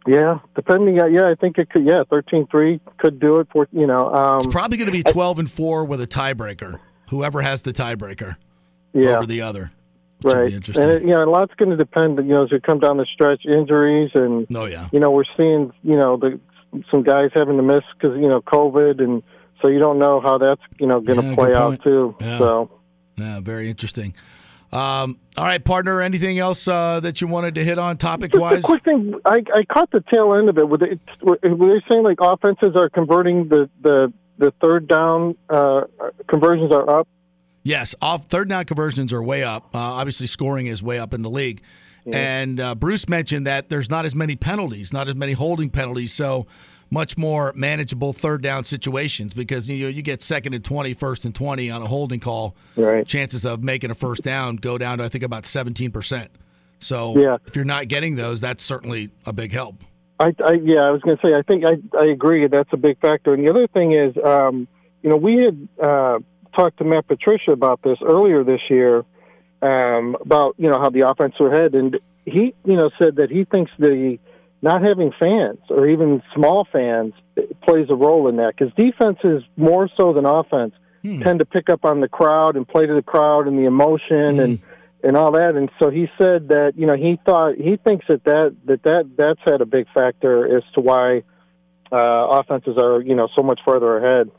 Yeah, 0.09 0.39
depending. 0.55 0.99
on 0.99 1.13
Yeah, 1.13 1.29
I 1.29 1.35
think 1.35 1.59
it 1.59 1.69
could. 1.69 1.85
Yeah, 1.85 2.03
thirteen 2.09 2.47
three 2.47 2.79
could 2.97 3.19
do 3.19 3.39
it 3.39 3.47
for 3.51 3.67
you 3.71 3.85
know. 3.85 4.13
Um, 4.13 4.37
It's 4.37 4.47
probably 4.47 4.77
going 4.77 4.87
to 4.87 4.91
be 4.91 5.03
12 5.03 5.39
and 5.39 5.51
four 5.51 5.85
with 5.85 6.01
a 6.01 6.07
tiebreaker. 6.07 6.79
Whoever 7.09 7.41
has 7.41 7.61
the 7.61 7.73
tiebreaker 7.73 8.35
yeah, 8.93 9.17
over 9.17 9.27
the 9.27 9.41
other. 9.41 9.71
right. 10.23 10.47
be 10.49 10.55
interesting. 10.55 10.83
And 10.83 10.91
it, 10.93 11.01
you 11.03 11.09
know, 11.09 11.23
a 11.23 11.29
lot's 11.29 11.53
going 11.55 11.69
to 11.69 11.77
depend. 11.77 12.17
You 12.17 12.23
know, 12.23 12.43
as 12.43 12.51
we 12.51 12.59
come 12.59 12.79
down 12.79 12.97
the 12.97 13.05
stretch, 13.05 13.45
injuries 13.45 14.09
and 14.15 14.47
Oh 14.55 14.65
yeah. 14.65 14.89
you 14.91 14.99
know 14.99 15.11
we're 15.11 15.23
seeing 15.37 15.71
you 15.83 15.95
know 15.95 16.17
the 16.17 16.39
some 16.89 17.03
guys 17.03 17.29
having 17.35 17.57
to 17.57 17.63
miss 17.63 17.83
because 17.93 18.17
you 18.17 18.27
know 18.27 18.41
COVID 18.41 19.03
and 19.03 19.21
so 19.61 19.67
you 19.67 19.77
don't 19.79 19.99
know 19.99 20.21
how 20.21 20.39
that's 20.39 20.61
you 20.79 20.87
know 20.87 21.01
going 21.01 21.21
to 21.21 21.27
Yeah, 21.27 21.35
play 21.35 21.53
out 21.53 21.83
too. 21.83 22.15
Yeah. 22.19 22.37
So 22.39 22.71
Yeah, 23.15 23.41
very 23.41 23.69
interesting. 23.69 24.15
Um, 24.71 25.19
all 25.35 25.45
right, 25.45 25.63
partner. 25.63 26.01
Anything 26.01 26.37
else 26.37 26.67
uh, 26.67 26.99
that 26.99 27.21
you 27.21 27.27
wanted 27.27 27.55
to 27.55 27.63
hit 27.63 27.79
on 27.79 27.97
topic 27.97 28.31
just 28.31 28.41
wise? 28.41 28.63
quick 28.63 28.83
thing. 28.83 29.15
I, 29.25 29.43
I 29.53 29.63
caught 29.63 29.89
the 29.91 30.03
tail 30.11 30.33
end 30.33 30.49
of 30.49 30.57
it. 30.57 30.69
Were 30.69 30.77
they, 30.77 30.99
were 31.21 31.37
they 31.41 31.83
saying 31.89 32.03
like 32.03 32.17
offenses 32.21 32.75
are 32.75 32.89
converting 32.89 33.47
the 33.49 33.69
the 33.81 34.13
the 34.37 34.51
third 34.61 34.87
down 34.87 35.35
uh, 35.49 35.81
conversions 36.27 36.71
are 36.71 36.99
up? 36.99 37.07
Yes, 37.63 37.95
off 38.01 38.27
third 38.27 38.49
down 38.49 38.65
conversions 38.65 39.11
are 39.11 39.23
way 39.23 39.43
up. 39.43 39.73
Uh, 39.73 39.79
obviously, 39.79 40.27
scoring 40.27 40.67
is 40.67 40.83
way 40.83 40.99
up 40.99 41.13
in 41.13 41.21
the 41.21 41.29
league. 41.29 41.61
And 42.11 42.59
uh, 42.59 42.73
Bruce 42.73 43.07
mentioned 43.07 43.45
that 43.45 43.69
there's 43.69 43.89
not 43.89 44.03
as 44.03 44.15
many 44.15 44.35
penalties, 44.35 44.91
not 44.91 45.07
as 45.07 45.15
many 45.15 45.33
holding 45.33 45.69
penalties, 45.69 46.11
so 46.11 46.47
much 46.91 47.17
more 47.17 47.53
manageable 47.55 48.13
third 48.13 48.41
down 48.41 48.63
situations 48.63 49.33
because 49.33 49.69
you 49.69 49.85
know 49.85 49.89
you 49.89 50.01
get 50.01 50.21
second 50.21 50.53
and 50.53 50.63
20, 50.63 50.93
first 50.93 51.25
and 51.25 51.35
20 51.35 51.69
on 51.69 51.81
a 51.81 51.87
holding 51.87 52.19
call. 52.19 52.55
Right. 52.75 53.05
Chances 53.05 53.45
of 53.45 53.63
making 53.63 53.91
a 53.91 53.95
first 53.95 54.23
down 54.23 54.55
go 54.55 54.77
down 54.77 54.97
to 54.97 55.03
I 55.03 55.09
think 55.09 55.23
about 55.23 55.43
17%. 55.43 56.27
So 56.79 57.17
Yeah. 57.17 57.37
if 57.45 57.55
you're 57.55 57.65
not 57.65 57.87
getting 57.87 58.15
those, 58.15 58.41
that's 58.41 58.63
certainly 58.63 59.09
a 59.25 59.33
big 59.33 59.51
help. 59.51 59.75
I, 60.19 60.33
I 60.45 60.53
yeah, 60.63 60.81
I 60.81 60.91
was 60.91 61.01
going 61.01 61.17
to 61.17 61.27
say 61.27 61.33
I 61.33 61.41
think 61.43 61.65
I 61.65 61.77
I 61.97 62.05
agree 62.05 62.45
that's 62.47 62.73
a 62.73 62.77
big 62.77 62.99
factor. 62.99 63.33
And 63.33 63.45
the 63.45 63.49
other 63.49 63.67
thing 63.67 63.93
is, 63.93 64.15
um, 64.23 64.67
you 65.01 65.09
know, 65.09 65.15
we 65.15 65.37
had 65.37 65.67
uh, 65.81 66.19
talked 66.55 66.77
to 66.79 66.83
Matt 66.83 67.07
Patricia 67.07 67.51
about 67.51 67.81
this 67.83 67.97
earlier 68.05 68.43
this 68.43 68.59
year 68.69 69.05
um, 69.61 70.17
about 70.19 70.55
you 70.57 70.69
know 70.69 70.79
how 70.79 70.89
the 70.89 71.07
offense 71.07 71.35
were 71.39 71.51
head, 71.53 71.73
and 71.73 71.97
he 72.25 72.53
you 72.65 72.75
know 72.75 72.89
said 72.99 73.15
that 73.15 73.29
he 73.29 73.45
thinks 73.45 73.71
the 73.79 74.19
not 74.61 74.83
having 74.83 75.11
fans 75.17 75.59
or 75.69 75.87
even 75.87 76.21
small 76.33 76.67
fans 76.71 77.13
plays 77.61 77.87
a 77.89 77.95
role 77.95 78.27
in 78.27 78.37
that 78.37 78.55
because 78.57 78.73
defenses 78.75 79.43
more 79.55 79.89
so 79.95 80.13
than 80.13 80.25
offense 80.25 80.73
tend 81.23 81.39
to 81.39 81.45
pick 81.45 81.69
up 81.69 81.85
on 81.85 82.01
the 82.01 82.09
crowd 82.09 82.55
and 82.55 82.67
play 82.67 82.85
to 82.85 82.93
the 82.93 83.01
crowd 83.01 83.47
and 83.47 83.57
the 83.57 83.65
emotion 83.65 84.39
and 84.39 84.59
and 85.01 85.15
all 85.15 85.31
that. 85.31 85.55
And 85.55 85.69
so 85.79 85.89
he 85.89 86.09
said 86.17 86.49
that 86.49 86.73
you 86.75 86.85
know 86.85 86.95
he 86.95 87.19
thought 87.25 87.55
he 87.55 87.77
thinks 87.77 88.05
that 88.07 88.23
that 88.25 88.55
that, 88.65 88.83
that 88.83 89.17
that's 89.17 89.39
had 89.45 89.61
a 89.61 89.65
big 89.65 89.87
factor 89.93 90.57
as 90.57 90.63
to 90.73 90.81
why 90.81 91.23
uh, 91.91 91.95
offenses 91.95 92.77
are 92.77 93.01
you 93.01 93.15
know 93.15 93.29
so 93.35 93.43
much 93.43 93.59
further 93.65 93.97
ahead. 93.97 94.31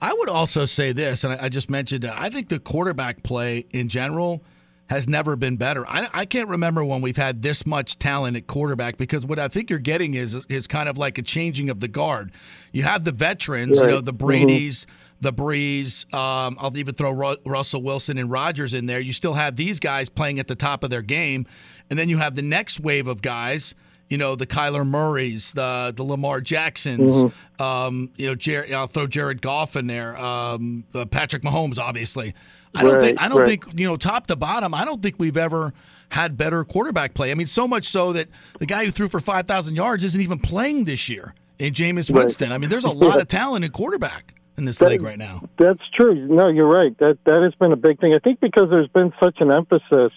I 0.00 0.14
would 0.14 0.28
also 0.28 0.64
say 0.64 0.92
this, 0.92 1.24
and 1.24 1.32
I, 1.32 1.46
I 1.46 1.48
just 1.48 1.68
mentioned. 1.68 2.04
I 2.04 2.30
think 2.30 2.48
the 2.48 2.60
quarterback 2.60 3.24
play 3.24 3.66
in 3.72 3.88
general 3.88 4.44
has 4.88 5.06
never 5.08 5.36
been 5.36 5.56
better. 5.56 5.86
I, 5.86 6.08
I 6.14 6.24
can't 6.24 6.48
remember 6.48 6.82
when 6.84 7.00
we've 7.00 7.16
had 7.16 7.42
this 7.42 7.66
much 7.66 7.98
talent 7.98 8.36
at 8.36 8.46
quarterback 8.46 8.96
because 8.96 9.26
what 9.26 9.38
I 9.38 9.48
think 9.48 9.68
you're 9.70 9.78
getting 9.78 10.14
is 10.14 10.34
is 10.48 10.66
kind 10.66 10.88
of 10.88 10.96
like 10.98 11.18
a 11.18 11.22
changing 11.22 11.70
of 11.70 11.80
the 11.80 11.88
guard. 11.88 12.32
You 12.72 12.82
have 12.84 13.04
the 13.04 13.12
veterans, 13.12 13.76
you 13.78 13.86
know, 13.86 14.00
the 14.00 14.12
Brady's, 14.14 14.86
the 15.20 15.32
Brees. 15.32 16.12
Um, 16.14 16.56
I'll 16.60 16.76
even 16.76 16.94
throw 16.94 17.10
Ru- 17.12 17.36
Russell 17.44 17.82
Wilson 17.82 18.18
and 18.18 18.30
Rodgers 18.30 18.72
in 18.74 18.86
there. 18.86 19.00
You 19.00 19.12
still 19.12 19.34
have 19.34 19.56
these 19.56 19.78
guys 19.78 20.08
playing 20.08 20.38
at 20.38 20.46
the 20.48 20.54
top 20.54 20.82
of 20.84 20.90
their 20.90 21.02
game, 21.02 21.46
and 21.90 21.98
then 21.98 22.08
you 22.08 22.16
have 22.18 22.34
the 22.34 22.42
next 22.42 22.80
wave 22.80 23.06
of 23.08 23.20
guys. 23.22 23.74
You 24.08 24.16
know 24.16 24.36
the 24.36 24.46
Kyler 24.46 24.86
Murrays, 24.86 25.52
the 25.52 25.92
the 25.94 26.02
Lamar 26.02 26.40
Jacksons. 26.40 27.30
Um, 27.58 28.10
you 28.16 28.26
know, 28.26 28.34
Jer- 28.34 28.66
I'll 28.74 28.86
throw 28.86 29.06
Jared 29.06 29.42
Goff 29.42 29.76
in 29.76 29.86
there. 29.86 30.16
Um, 30.18 30.84
uh, 30.94 31.04
Patrick 31.04 31.42
Mahomes, 31.42 31.76
obviously. 31.78 32.32
I 32.74 32.82
don't 32.82 33.00
think 33.00 33.22
I 33.22 33.28
don't 33.28 33.38
right. 33.40 33.62
think 33.62 33.78
you 33.78 33.86
know 33.86 33.96
top 33.96 34.26
to 34.28 34.36
bottom. 34.36 34.74
I 34.74 34.84
don't 34.84 35.02
think 35.02 35.16
we've 35.18 35.36
ever 35.36 35.72
had 36.10 36.36
better 36.36 36.64
quarterback 36.64 37.14
play. 37.14 37.30
I 37.30 37.34
mean, 37.34 37.46
so 37.46 37.68
much 37.68 37.86
so 37.86 38.12
that 38.14 38.28
the 38.58 38.66
guy 38.66 38.84
who 38.84 38.90
threw 38.90 39.08
for 39.08 39.20
five 39.20 39.46
thousand 39.46 39.74
yards 39.76 40.04
isn't 40.04 40.20
even 40.20 40.38
playing 40.38 40.84
this 40.84 41.08
year. 41.08 41.34
In 41.58 41.72
Jameis 41.72 42.08
Right. 42.08 42.20
Winston. 42.20 42.52
I 42.52 42.58
mean, 42.58 42.70
there's 42.70 42.84
a 42.84 42.90
lot 42.90 43.20
of 43.20 43.26
talent 43.26 43.64
in 43.64 43.72
quarterback 43.72 44.32
in 44.56 44.64
this 44.64 44.78
That- 44.78 44.90
league 44.90 45.02
right 45.02 45.18
now. 45.18 45.42
That's 45.58 45.82
true. 45.92 46.14
No, 46.14 46.46
you're 46.48 46.68
right. 46.68 46.96
That 46.98 47.18
that 47.24 47.42
has 47.42 47.52
been 47.56 47.72
a 47.72 47.76
big 47.76 48.00
thing. 48.00 48.14
I 48.14 48.18
think 48.18 48.38
because 48.40 48.70
there's 48.70 48.88
been 48.88 49.12
such 49.20 49.40
an 49.40 49.50
emphasis 49.50 50.12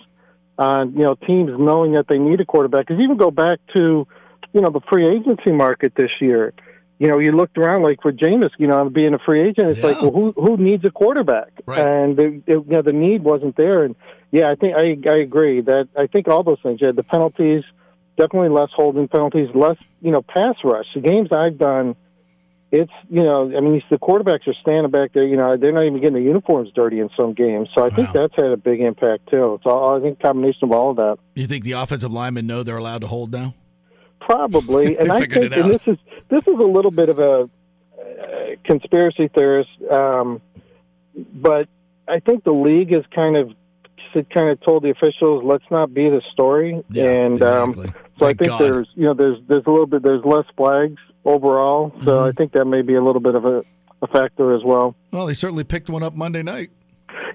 on 0.59 0.93
you 0.93 1.03
know 1.03 1.15
teams 1.15 1.51
knowing 1.57 1.93
that 1.93 2.07
they 2.07 2.19
need 2.19 2.39
a 2.41 2.45
quarterback. 2.45 2.87
Because 2.87 3.01
even 3.01 3.17
go 3.17 3.31
back 3.31 3.57
to 3.75 4.07
you 4.53 4.61
know 4.61 4.69
the 4.69 4.81
free 4.91 5.07
agency 5.07 5.51
market 5.51 5.93
this 5.95 6.11
year. 6.19 6.53
You 7.01 7.07
know, 7.07 7.17
you 7.17 7.31
looked 7.31 7.57
around 7.57 7.81
like 7.81 7.99
for 8.03 8.11
Jameis, 8.11 8.51
you 8.59 8.67
know, 8.67 8.87
being 8.87 9.15
a 9.15 9.17
free 9.17 9.41
agent, 9.41 9.69
it's 9.69 9.83
like, 9.83 9.99
well, 10.03 10.11
who 10.11 10.33
who 10.33 10.55
needs 10.57 10.85
a 10.85 10.91
quarterback? 10.91 11.47
And 11.83 12.15
the, 12.15 12.25
it, 12.25 12.43
you 12.45 12.63
know, 12.67 12.83
the 12.83 12.93
need 12.93 13.23
wasn't 13.23 13.57
there. 13.57 13.85
And 13.85 13.95
yeah, 14.29 14.51
I 14.51 14.53
think 14.53 14.75
I 14.77 15.09
I 15.09 15.15
agree 15.15 15.61
that 15.61 15.87
I 15.97 16.05
think 16.05 16.27
all 16.27 16.43
those 16.43 16.59
things. 16.61 16.77
Yeah, 16.79 16.91
the 16.91 17.01
penalties, 17.01 17.63
definitely 18.17 18.49
less 18.49 18.69
holding 18.75 19.07
penalties, 19.07 19.49
less 19.55 19.77
you 19.99 20.11
know 20.11 20.21
pass 20.21 20.57
rush. 20.63 20.85
The 20.93 21.01
games 21.01 21.29
I've 21.31 21.57
done, 21.57 21.95
it's 22.71 22.91
you 23.09 23.23
know, 23.23 23.51
I 23.57 23.61
mean, 23.61 23.81
the 23.89 23.97
quarterbacks 23.97 24.47
are 24.47 24.53
standing 24.61 24.91
back 24.91 25.13
there. 25.13 25.25
You 25.25 25.37
know, 25.37 25.57
they're 25.57 25.71
not 25.71 25.85
even 25.85 26.01
getting 26.01 26.13
the 26.13 26.21
uniforms 26.21 26.69
dirty 26.75 26.99
in 26.99 27.09
some 27.19 27.33
games. 27.33 27.69
So 27.73 27.83
I 27.83 27.89
think 27.89 28.11
that's 28.11 28.35
had 28.35 28.51
a 28.51 28.57
big 28.57 28.79
impact 28.79 29.27
too. 29.31 29.59
So 29.63 29.95
I 29.95 29.99
think 30.01 30.19
combination 30.19 30.65
of 30.65 30.71
all 30.71 30.91
of 30.91 30.97
that. 30.97 31.17
You 31.33 31.47
think 31.47 31.63
the 31.63 31.71
offensive 31.71 32.11
linemen 32.11 32.45
know 32.45 32.61
they're 32.61 32.77
allowed 32.77 33.01
to 33.01 33.07
hold 33.07 33.31
now? 33.31 33.55
Probably, 34.31 34.97
and 34.99 35.11
I 35.11 35.19
think, 35.19 35.35
and 35.35 35.51
this 35.73 35.87
is 35.87 35.97
this 36.29 36.47
is 36.47 36.55
a 36.59 36.63
little 36.63 36.91
bit 36.91 37.09
of 37.09 37.19
a 37.19 37.49
conspiracy 38.63 39.27
theorist, 39.27 39.69
um, 39.91 40.41
but 41.33 41.67
I 42.07 42.19
think 42.19 42.43
the 42.43 42.51
league 42.51 42.93
has 42.93 43.03
kind 43.13 43.35
of 43.37 43.51
kind 44.33 44.49
of 44.49 44.59
told 44.61 44.83
the 44.83 44.89
officials, 44.89 45.41
let's 45.45 45.63
not 45.71 45.93
be 45.93 46.09
the 46.09 46.21
story, 46.33 46.81
Yeah, 46.89 47.05
and 47.09 47.41
um, 47.41 47.73
so 48.19 48.25
I 48.25 48.33
think 48.33 48.49
God. 48.51 48.61
there's 48.61 48.87
you 48.95 49.05
know 49.05 49.13
there's 49.13 49.37
there's 49.47 49.63
a 49.65 49.69
little 49.71 49.85
bit 49.87 50.03
there's 50.03 50.23
less 50.25 50.45
flags 50.57 50.97
overall, 51.25 51.91
so 52.03 52.05
Mm-hmm. 52.05 52.29
I 52.29 52.31
think 52.33 52.51
that 52.53 52.65
may 52.65 52.81
be 52.81 52.95
a 52.95 53.03
little 53.03 53.21
bit 53.21 53.35
of 53.35 53.45
a, 53.45 53.63
a 54.01 54.07
factor 54.07 54.53
as 54.55 54.63
well. 54.63 54.95
Well, 55.11 55.25
they 55.25 55.33
certainly 55.33 55.63
picked 55.63 55.89
one 55.89 56.03
up 56.03 56.15
Monday 56.15 56.43
night. 56.43 56.71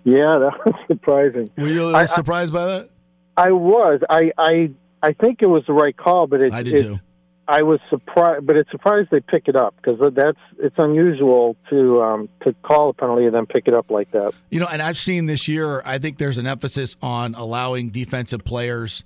Yeah, 0.04 0.38
that 0.38 0.52
was 0.64 0.74
surprising. 0.86 1.50
Were 1.56 1.68
you 1.68 1.82
a 1.82 1.84
little 1.84 1.96
I- 1.96 2.02
I- 2.02 2.06
surprised 2.06 2.52
by 2.52 2.66
that? 2.66 2.90
I 3.38 3.52
was. 3.52 4.00
I 4.08 4.32
I 4.38 4.70
I 5.06 5.12
think 5.12 5.40
it 5.40 5.46
was 5.46 5.64
the 5.66 5.72
right 5.72 5.96
call, 5.96 6.26
but 6.26 6.40
it, 6.40 6.52
I 6.52 6.62
did 6.62 6.74
it- 6.74 6.82
too. 6.82 7.00
I 7.48 7.62
was 7.62 7.78
surprised, 7.90 8.44
but 8.44 8.56
it's 8.56 8.68
surprised 8.72 9.10
they 9.12 9.20
pick 9.20 9.46
it 9.46 9.54
up 9.54 9.76
because 9.76 10.00
that's 10.16 10.36
it's 10.58 10.74
unusual 10.78 11.56
to 11.70 12.02
um, 12.02 12.28
to 12.42 12.52
call 12.64 12.88
a 12.88 12.92
penalty 12.92 13.24
and 13.26 13.32
then 13.36 13.46
pick 13.46 13.68
it 13.68 13.74
up 13.74 13.88
like 13.88 14.10
that. 14.10 14.32
You 14.50 14.58
know, 14.58 14.66
and 14.66 14.82
I've 14.82 14.98
seen 14.98 15.26
this 15.26 15.46
year, 15.46 15.80
I 15.84 15.98
think 15.98 16.18
there's 16.18 16.38
an 16.38 16.48
emphasis 16.48 16.96
on 17.02 17.36
allowing 17.36 17.90
defensive 17.90 18.42
players 18.44 19.04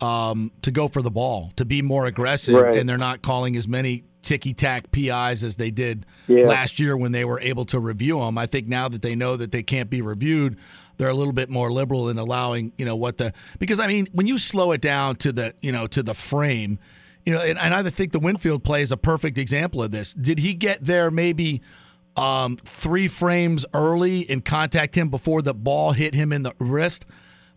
um, 0.00 0.52
to 0.62 0.70
go 0.70 0.86
for 0.86 1.02
the 1.02 1.10
ball, 1.10 1.50
to 1.56 1.64
be 1.64 1.82
more 1.82 2.06
aggressive, 2.06 2.54
Right. 2.54 2.78
and 2.78 2.88
they're 2.88 2.96
not 2.96 3.22
calling 3.22 3.56
as 3.56 3.66
many 3.66 4.04
ticky 4.22 4.54
tack 4.54 4.92
PIs 4.92 5.42
as 5.42 5.56
they 5.56 5.72
did 5.72 6.06
Yeah. 6.28 6.46
last 6.46 6.78
year 6.78 6.96
when 6.96 7.10
they 7.10 7.24
were 7.24 7.40
able 7.40 7.64
to 7.66 7.80
review 7.80 8.20
them. 8.20 8.38
I 8.38 8.46
think 8.46 8.68
now 8.68 8.86
that 8.88 9.02
they 9.02 9.16
know 9.16 9.34
that 9.36 9.50
they 9.50 9.64
can't 9.64 9.90
be 9.90 10.00
reviewed, 10.00 10.56
they're 11.00 11.08
a 11.08 11.14
little 11.14 11.32
bit 11.32 11.48
more 11.48 11.72
liberal 11.72 12.10
in 12.10 12.18
allowing, 12.18 12.72
you 12.76 12.84
know, 12.84 12.94
what 12.94 13.16
the 13.16 13.32
because 13.58 13.80
I 13.80 13.86
mean, 13.86 14.06
when 14.12 14.26
you 14.26 14.36
slow 14.36 14.72
it 14.72 14.82
down 14.82 15.16
to 15.16 15.32
the, 15.32 15.54
you 15.62 15.72
know, 15.72 15.86
to 15.86 16.02
the 16.02 16.12
frame, 16.12 16.78
you 17.24 17.32
know, 17.32 17.40
and, 17.40 17.58
and 17.58 17.72
I 17.72 17.82
think 17.88 18.12
the 18.12 18.20
Winfield 18.20 18.62
play 18.62 18.82
is 18.82 18.92
a 18.92 18.98
perfect 18.98 19.38
example 19.38 19.82
of 19.82 19.92
this. 19.92 20.12
Did 20.12 20.38
he 20.38 20.52
get 20.52 20.84
there 20.84 21.10
maybe 21.10 21.62
um, 22.16 22.58
three 22.66 23.08
frames 23.08 23.64
early 23.72 24.28
and 24.28 24.44
contact 24.44 24.94
him 24.94 25.08
before 25.08 25.40
the 25.40 25.54
ball 25.54 25.92
hit 25.92 26.14
him 26.14 26.34
in 26.34 26.42
the 26.42 26.52
wrist? 26.58 27.06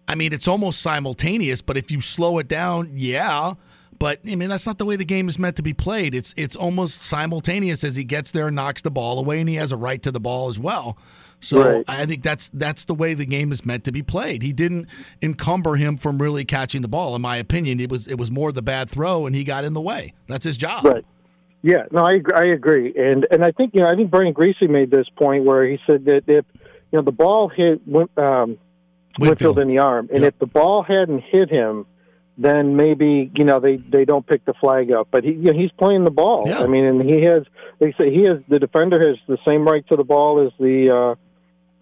I 0.07 0.15
mean, 0.15 0.31
it's 0.31 0.47
almost 0.47 0.81
simultaneous, 0.81 1.61
but 1.61 1.75
if 1.75 1.91
you 1.91 1.99
slow 1.99 2.37
it 2.37 2.47
down, 2.47 2.91
yeah. 2.93 3.55
But 3.99 4.21
I 4.25 4.35
mean, 4.35 4.47
that's 4.47 4.65
not 4.65 4.77
the 4.77 4.85
way 4.85 4.95
the 4.95 5.03
game 5.03 5.27
is 5.27 5.37
meant 5.37 5.57
to 5.57 5.63
be 5.63 5.73
played. 5.73 6.15
It's 6.15 6.33
it's 6.37 6.55
almost 6.55 7.01
simultaneous 7.01 7.83
as 7.83 7.97
he 7.97 8.05
gets 8.05 8.31
there 8.31 8.47
and 8.47 8.55
knocks 8.55 8.81
the 8.81 8.91
ball 8.91 9.19
away, 9.19 9.41
and 9.41 9.49
he 9.49 9.55
has 9.55 9.73
a 9.73 9.77
right 9.77 10.01
to 10.01 10.13
the 10.13 10.21
ball 10.21 10.49
as 10.49 10.57
well. 10.57 10.97
So 11.43 11.61
Right. 11.61 11.85
I 11.87 12.05
think 12.05 12.23
that's 12.23 12.49
that's 12.53 12.85
the 12.85 12.93
way 12.93 13.13
the 13.13 13.25
game 13.25 13.51
is 13.51 13.65
meant 13.65 13.83
to 13.83 13.91
be 13.91 14.01
played. 14.01 14.41
He 14.41 14.53
didn't 14.53 14.87
encumber 15.21 15.75
him 15.75 15.97
from 15.97 16.21
really 16.21 16.45
catching 16.45 16.81
the 16.81 16.87
ball. 16.87 17.15
In 17.15 17.21
my 17.21 17.37
opinion, 17.37 17.79
it 17.79 17.91
was 17.91 18.07
it 18.07 18.17
was 18.17 18.31
more 18.31 18.51
the 18.51 18.61
bad 18.61 18.89
throw, 18.89 19.25
and 19.25 19.35
he 19.35 19.43
got 19.43 19.65
in 19.65 19.73
the 19.73 19.81
way. 19.81 20.13
That's 20.27 20.45
his 20.45 20.57
job. 20.57 20.85
Right. 20.85 21.05
Yeah, 21.61 21.83
no, 21.91 22.03
I 22.03 22.11
agree, 22.11 22.33
I 22.35 22.43
agree, 22.53 22.93
and 22.97 23.25
and 23.31 23.43
I 23.43 23.51
think 23.51 23.73
you 23.73 23.81
know 23.81 23.89
I 23.89 23.95
think 23.95 24.11
Brian 24.11 24.33
Griese 24.33 24.69
made 24.69 24.91
this 24.91 25.07
point 25.15 25.45
where 25.45 25.65
he 25.65 25.79
said 25.87 26.05
that 26.05 26.23
if 26.27 26.45
you 26.59 26.99
know 26.99 27.01
the 27.01 27.11
ball 27.11 27.47
hit 27.47 27.81
um, 28.17 28.57
Winfield 29.17 29.59
in 29.59 29.69
the 29.69 29.77
arm, 29.77 30.09
and 30.13 30.25
if 30.25 30.37
the 30.39 30.45
ball 30.45 30.83
hadn't 30.83 31.23
hit 31.23 31.49
him, 31.49 31.85
then 32.37 32.75
maybe 32.75 33.31
you 33.35 33.45
know 33.45 33.61
they 33.61 33.77
they 33.77 34.03
don't 34.03 34.27
pick 34.27 34.43
the 34.43 34.53
flag 34.53 34.91
up. 34.91 35.07
But 35.09 35.23
he 35.23 35.31
you 35.31 35.53
know, 35.53 35.53
he's 35.53 35.71
playing 35.71 36.03
the 36.03 36.11
ball. 36.11 36.45
I 36.63 36.67
mean, 36.67 36.83
and 36.83 37.01
he 37.01 37.21
has 37.23 37.43
they 37.79 37.93
say 37.93 38.11
he 38.11 38.23
has 38.23 38.39
the 38.49 38.59
defender 38.59 38.99
has 38.99 39.17
the 39.27 39.37
same 39.47 39.65
right 39.65 39.87
to 39.87 39.95
the 39.95 40.03
ball 40.03 40.45
as 40.45 40.51
the 40.59 40.89
uh, 40.89 41.15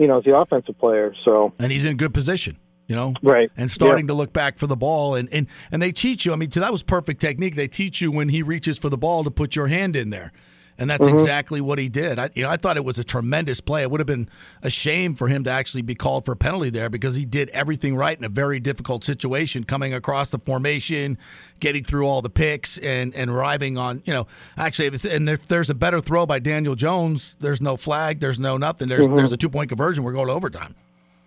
you 0.01 0.07
know 0.07 0.17
as 0.17 0.23
the 0.23 0.35
offensive 0.35 0.77
player. 0.79 1.13
So 1.23 1.53
and 1.59 1.71
he's 1.71 1.85
in 1.85 1.95
good 1.95 2.13
position. 2.13 2.57
You 2.87 2.95
know, 2.95 3.13
right, 3.23 3.49
and 3.55 3.71
starting 3.71 4.07
to 4.07 4.13
look 4.13 4.33
back 4.33 4.57
for 4.57 4.67
the 4.67 4.75
ball, 4.75 5.15
and 5.15 5.29
and 5.31 5.47
and 5.71 5.81
they 5.81 5.93
teach 5.93 6.25
you. 6.25 6.33
I 6.33 6.35
mean, 6.35 6.49
that 6.49 6.71
was 6.71 6.83
perfect 6.83 7.21
technique. 7.21 7.55
They 7.55 7.69
teach 7.69 8.01
you 8.01 8.11
when 8.11 8.27
he 8.27 8.43
reaches 8.43 8.77
for 8.77 8.89
the 8.89 8.97
ball 8.97 9.23
to 9.23 9.31
put 9.31 9.55
your 9.55 9.67
hand 9.67 9.95
in 9.95 10.09
there, 10.09 10.33
and 10.81 10.89
that's 10.89 11.05
Mhm. 11.07 11.13
exactly 11.13 11.61
what 11.61 11.77
he 11.77 11.87
did. 11.87 12.17
I, 12.17 12.29
you 12.33 12.41
know, 12.43 12.49
I 12.49 12.57
thought 12.57 12.75
it 12.75 12.83
was 12.83 12.97
a 12.97 13.03
tremendous 13.03 13.61
play. 13.61 13.83
It 13.83 13.91
would 13.91 13.99
have 13.99 14.07
been 14.07 14.27
a 14.63 14.69
shame 14.71 15.13
for 15.13 15.27
him 15.27 15.43
to 15.43 15.51
actually 15.51 15.83
be 15.83 15.93
called 15.93 16.25
for 16.25 16.31
a 16.31 16.35
penalty 16.35 16.71
there 16.71 16.89
because 16.89 17.13
he 17.13 17.23
did 17.23 17.49
everything 17.49 17.95
right 17.95 18.17
in 18.17 18.23
a 18.23 18.29
very 18.29 18.59
difficult 18.59 19.03
situation, 19.03 19.63
coming 19.63 19.93
across 19.93 20.31
the 20.31 20.39
formation, 20.39 21.19
getting 21.59 21.83
through 21.83 22.07
all 22.07 22.21
the 22.23 22.29
picks, 22.31 22.79
and 22.79 23.13
and 23.15 23.29
arriving 23.29 23.77
on. 23.77 24.01
You 24.05 24.13
know, 24.13 24.27
actually, 24.57 24.87
if, 24.87 25.05
and 25.05 25.29
if 25.29 25.47
there's 25.47 25.69
a 25.69 25.75
better 25.75 26.01
throw 26.01 26.25
by 26.25 26.39
Daniel 26.39 26.73
Jones, 26.73 27.37
there's 27.39 27.61
no 27.61 27.77
flag, 27.77 28.19
there's 28.19 28.39
no 28.39 28.57
nothing. 28.57 28.89
There's 28.89 29.05
Mhm. 29.07 29.17
there's 29.17 29.31
a 29.31 29.37
two 29.37 29.49
point 29.49 29.69
conversion. 29.69 30.03
We're 30.03 30.13
going 30.13 30.27
to 30.27 30.33
overtime. 30.33 30.73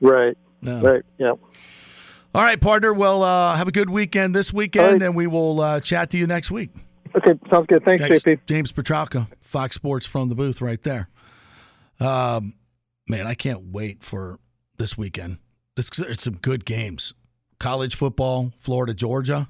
right, 0.00 0.36
No. 0.60 0.80
right, 0.82 1.02
yeah. 1.18 1.30
All 1.30 2.42
right, 2.42 2.60
partner. 2.60 2.92
Well, 2.92 3.22
uh, 3.22 3.54
have 3.56 3.68
a 3.68 3.72
good 3.72 3.88
weekend 3.88 4.34
this 4.34 4.52
weekend, 4.52 5.02
and 5.02 5.14
we 5.14 5.28
will 5.28 5.60
uh, 5.60 5.78
chat 5.80 6.10
to 6.10 6.18
you 6.18 6.26
next 6.26 6.50
week. 6.50 6.70
Okay, 7.16 7.38
sounds 7.50 7.66
good. 7.68 7.84
Thanks, 7.84 8.02
JP. 8.02 8.40
James 8.46 8.72
Pytralka, 8.72 9.28
Fox 9.40 9.76
Sports 9.76 10.06
from 10.06 10.28
the 10.28 10.34
booth 10.34 10.60
right 10.60 10.82
there. 10.82 11.08
Um, 12.00 12.54
man, 13.08 13.26
I 13.26 13.34
can't 13.34 13.72
wait 13.72 14.02
for 14.02 14.40
this 14.78 14.98
weekend. 14.98 15.38
It's, 15.76 15.98
it's 15.98 16.22
some 16.24 16.36
good 16.36 16.64
games. 16.64 17.14
College 17.60 17.94
football, 17.94 18.52
Florida, 18.58 18.94
Georgia. 18.94 19.48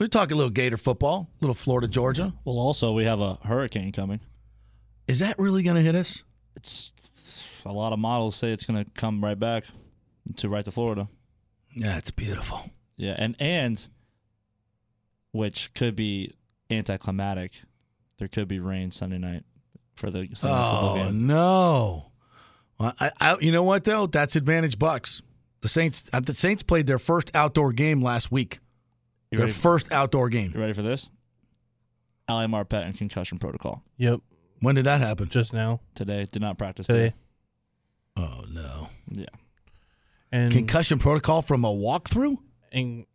We're 0.00 0.06
talking 0.06 0.34
a 0.34 0.36
little 0.36 0.50
Gator 0.50 0.76
football, 0.76 1.28
a 1.40 1.44
little 1.44 1.54
Florida, 1.54 1.88
Georgia. 1.88 2.32
Well, 2.44 2.58
also 2.58 2.92
we 2.92 3.04
have 3.04 3.20
a 3.20 3.34
hurricane 3.42 3.92
coming. 3.92 4.20
Is 5.08 5.18
that 5.18 5.38
really 5.38 5.62
going 5.62 5.76
to 5.76 5.82
hit 5.82 5.94
us? 5.94 6.22
It's 6.56 6.92
a 7.66 7.72
lot 7.72 7.92
of 7.92 7.98
models 7.98 8.36
say 8.36 8.52
it's 8.52 8.64
going 8.64 8.84
to 8.84 8.90
come 8.92 9.22
right 9.22 9.38
back 9.38 9.64
to 10.36 10.48
right 10.48 10.64
to 10.64 10.70
Florida. 10.70 11.08
Yeah, 11.74 11.98
it's 11.98 12.10
beautiful. 12.10 12.70
Yeah, 12.96 13.14
and 13.18 13.36
and 13.38 13.86
which 15.32 15.72
could 15.74 15.94
be 15.96 16.34
anticlimactic. 16.70 17.52
There 18.18 18.28
could 18.28 18.48
be 18.48 18.58
rain 18.60 18.90
Sunday 18.90 19.18
night 19.18 19.44
for 19.94 20.10
the 20.10 20.28
Sunday 20.34 20.56
football 20.56 20.92
Oh 20.92 21.04
game. 21.04 21.26
no! 21.26 22.10
Well, 22.78 22.94
I, 23.00 23.10
I, 23.20 23.38
you 23.40 23.52
know 23.52 23.62
what 23.62 23.84
though? 23.84 24.06
That's 24.06 24.36
advantage 24.36 24.78
Bucs. 24.78 25.22
The 25.60 25.68
Saints. 25.68 26.08
uh, 26.12 26.20
The 26.20 26.34
Saints 26.34 26.62
played 26.62 26.86
their 26.86 26.98
first 26.98 27.30
outdoor 27.34 27.72
game 27.72 28.02
last 28.02 28.30
week. 28.30 28.60
You 29.30 29.38
their 29.38 29.46
ready? 29.46 29.52
first 29.58 29.90
outdoor 29.92 30.28
game. 30.30 30.52
You 30.54 30.60
ready 30.60 30.72
for 30.72 30.82
this? 30.82 31.08
Ali 32.28 32.46
Marpet 32.46 32.84
and 32.84 32.96
concussion 32.96 33.38
protocol. 33.38 33.82
Yep. 33.96 34.20
When 34.60 34.74
did 34.74 34.84
that 34.86 35.00
happen? 35.00 35.28
Just 35.28 35.52
now. 35.52 35.80
Today. 35.94 36.28
Did 36.30 36.42
not 36.42 36.58
practice 36.58 36.86
Today. 36.86 37.12
Oh 38.16 38.44
no! 38.50 38.88
Yeah. 39.10 39.26
And 40.32 40.52
Concussion 40.52 40.98
protocol 40.98 41.40
from 41.42 41.64
a 41.64 41.68
walkthrough. 41.72 42.36
And 42.72 43.06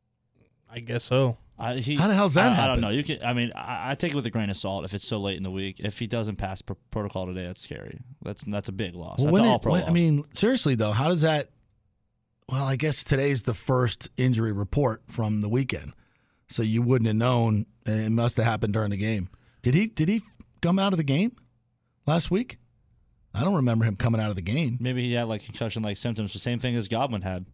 I 0.72 0.80
guess 0.80 1.04
so. 1.04 1.38
I, 1.58 1.76
he, 1.76 1.96
How 1.96 2.08
the 2.08 2.16
hell's 2.16 2.34
that 2.34 2.58
I, 2.60 2.64
I 2.64 2.68
don't 2.68 2.82
know. 2.82 2.90
You 2.90 3.04
can. 3.04 3.24
I 3.24 3.34
mean, 3.34 3.52
I, 3.56 3.92
I 3.92 3.96
take 3.96 4.12
it 4.12 4.16
with 4.16 4.26
a 4.26 4.32
grain 4.32 4.50
of 4.50 4.58
salt. 4.58 4.86
If 4.86 4.94
it's 4.94 5.08
so 5.08 5.20
late 5.20 5.38
in 5.38 5.44
the 5.44 5.52
week, 5.52 5.80
if 5.80 6.00
he 6.00 6.08
doesn't 6.08 6.38
pass 6.38 6.62
pr- 6.62 6.74
protocol 6.90 7.28
today, 7.28 7.46
that's 7.46 7.62
scary. 7.62 8.00
That's 8.24 8.44
that's 8.46 8.70
a 8.70 8.72
big 8.72 8.96
loss. 8.96 9.20
Well, 9.20 9.34
that's 9.34 9.40
an 9.40 9.46
it- 9.46 9.66
when-. 9.66 9.84
I 9.84 9.92
mean, 9.92 10.24
seriously 10.34 10.76
though, 10.76 10.92
how 10.92 11.10
does 11.10 11.22
that? 11.22 11.50
Well, 12.50 12.66
I 12.66 12.76
guess 12.76 13.04
today's 13.04 13.44
the 13.44 13.54
first 13.54 14.10
injury 14.18 14.52
report 14.52 15.04
from 15.08 15.42
the 15.42 15.50
weekend, 15.50 15.94
so 16.48 16.64
you 16.64 16.82
wouldn't 16.82 17.08
have 17.08 17.16
known. 17.16 17.66
It 17.86 18.12
must 18.12 18.38
have 18.38 18.46
happened 18.46 18.74
during 18.74 18.90
the 18.90 18.98
game. 18.98 19.30
Did 19.62 19.76
he? 19.76 19.88
Did 19.88 20.10
he 20.10 20.24
come 20.62 20.80
out 20.80 20.92
of 20.94 20.98
the 20.98 21.04
game 21.04 21.36
last 22.08 22.32
week? 22.32 22.58
I 23.34 23.44
don't 23.44 23.56
remember 23.56 23.86
him 23.86 23.96
coming 23.96 24.22
out 24.22 24.30
of 24.30 24.36
the 24.36 24.42
game. 24.44 24.78
maybe 24.80 25.02
he 25.02 25.14
had 25.14 25.28
like 25.28 25.44
concussion 25.44 25.84
like 25.84 25.98
symptoms. 25.98 26.34
The 26.34 26.40
same 26.40 26.60
thing 26.60 26.76
as 26.76 26.88
Godwin 26.88 27.22
had. 27.22 27.46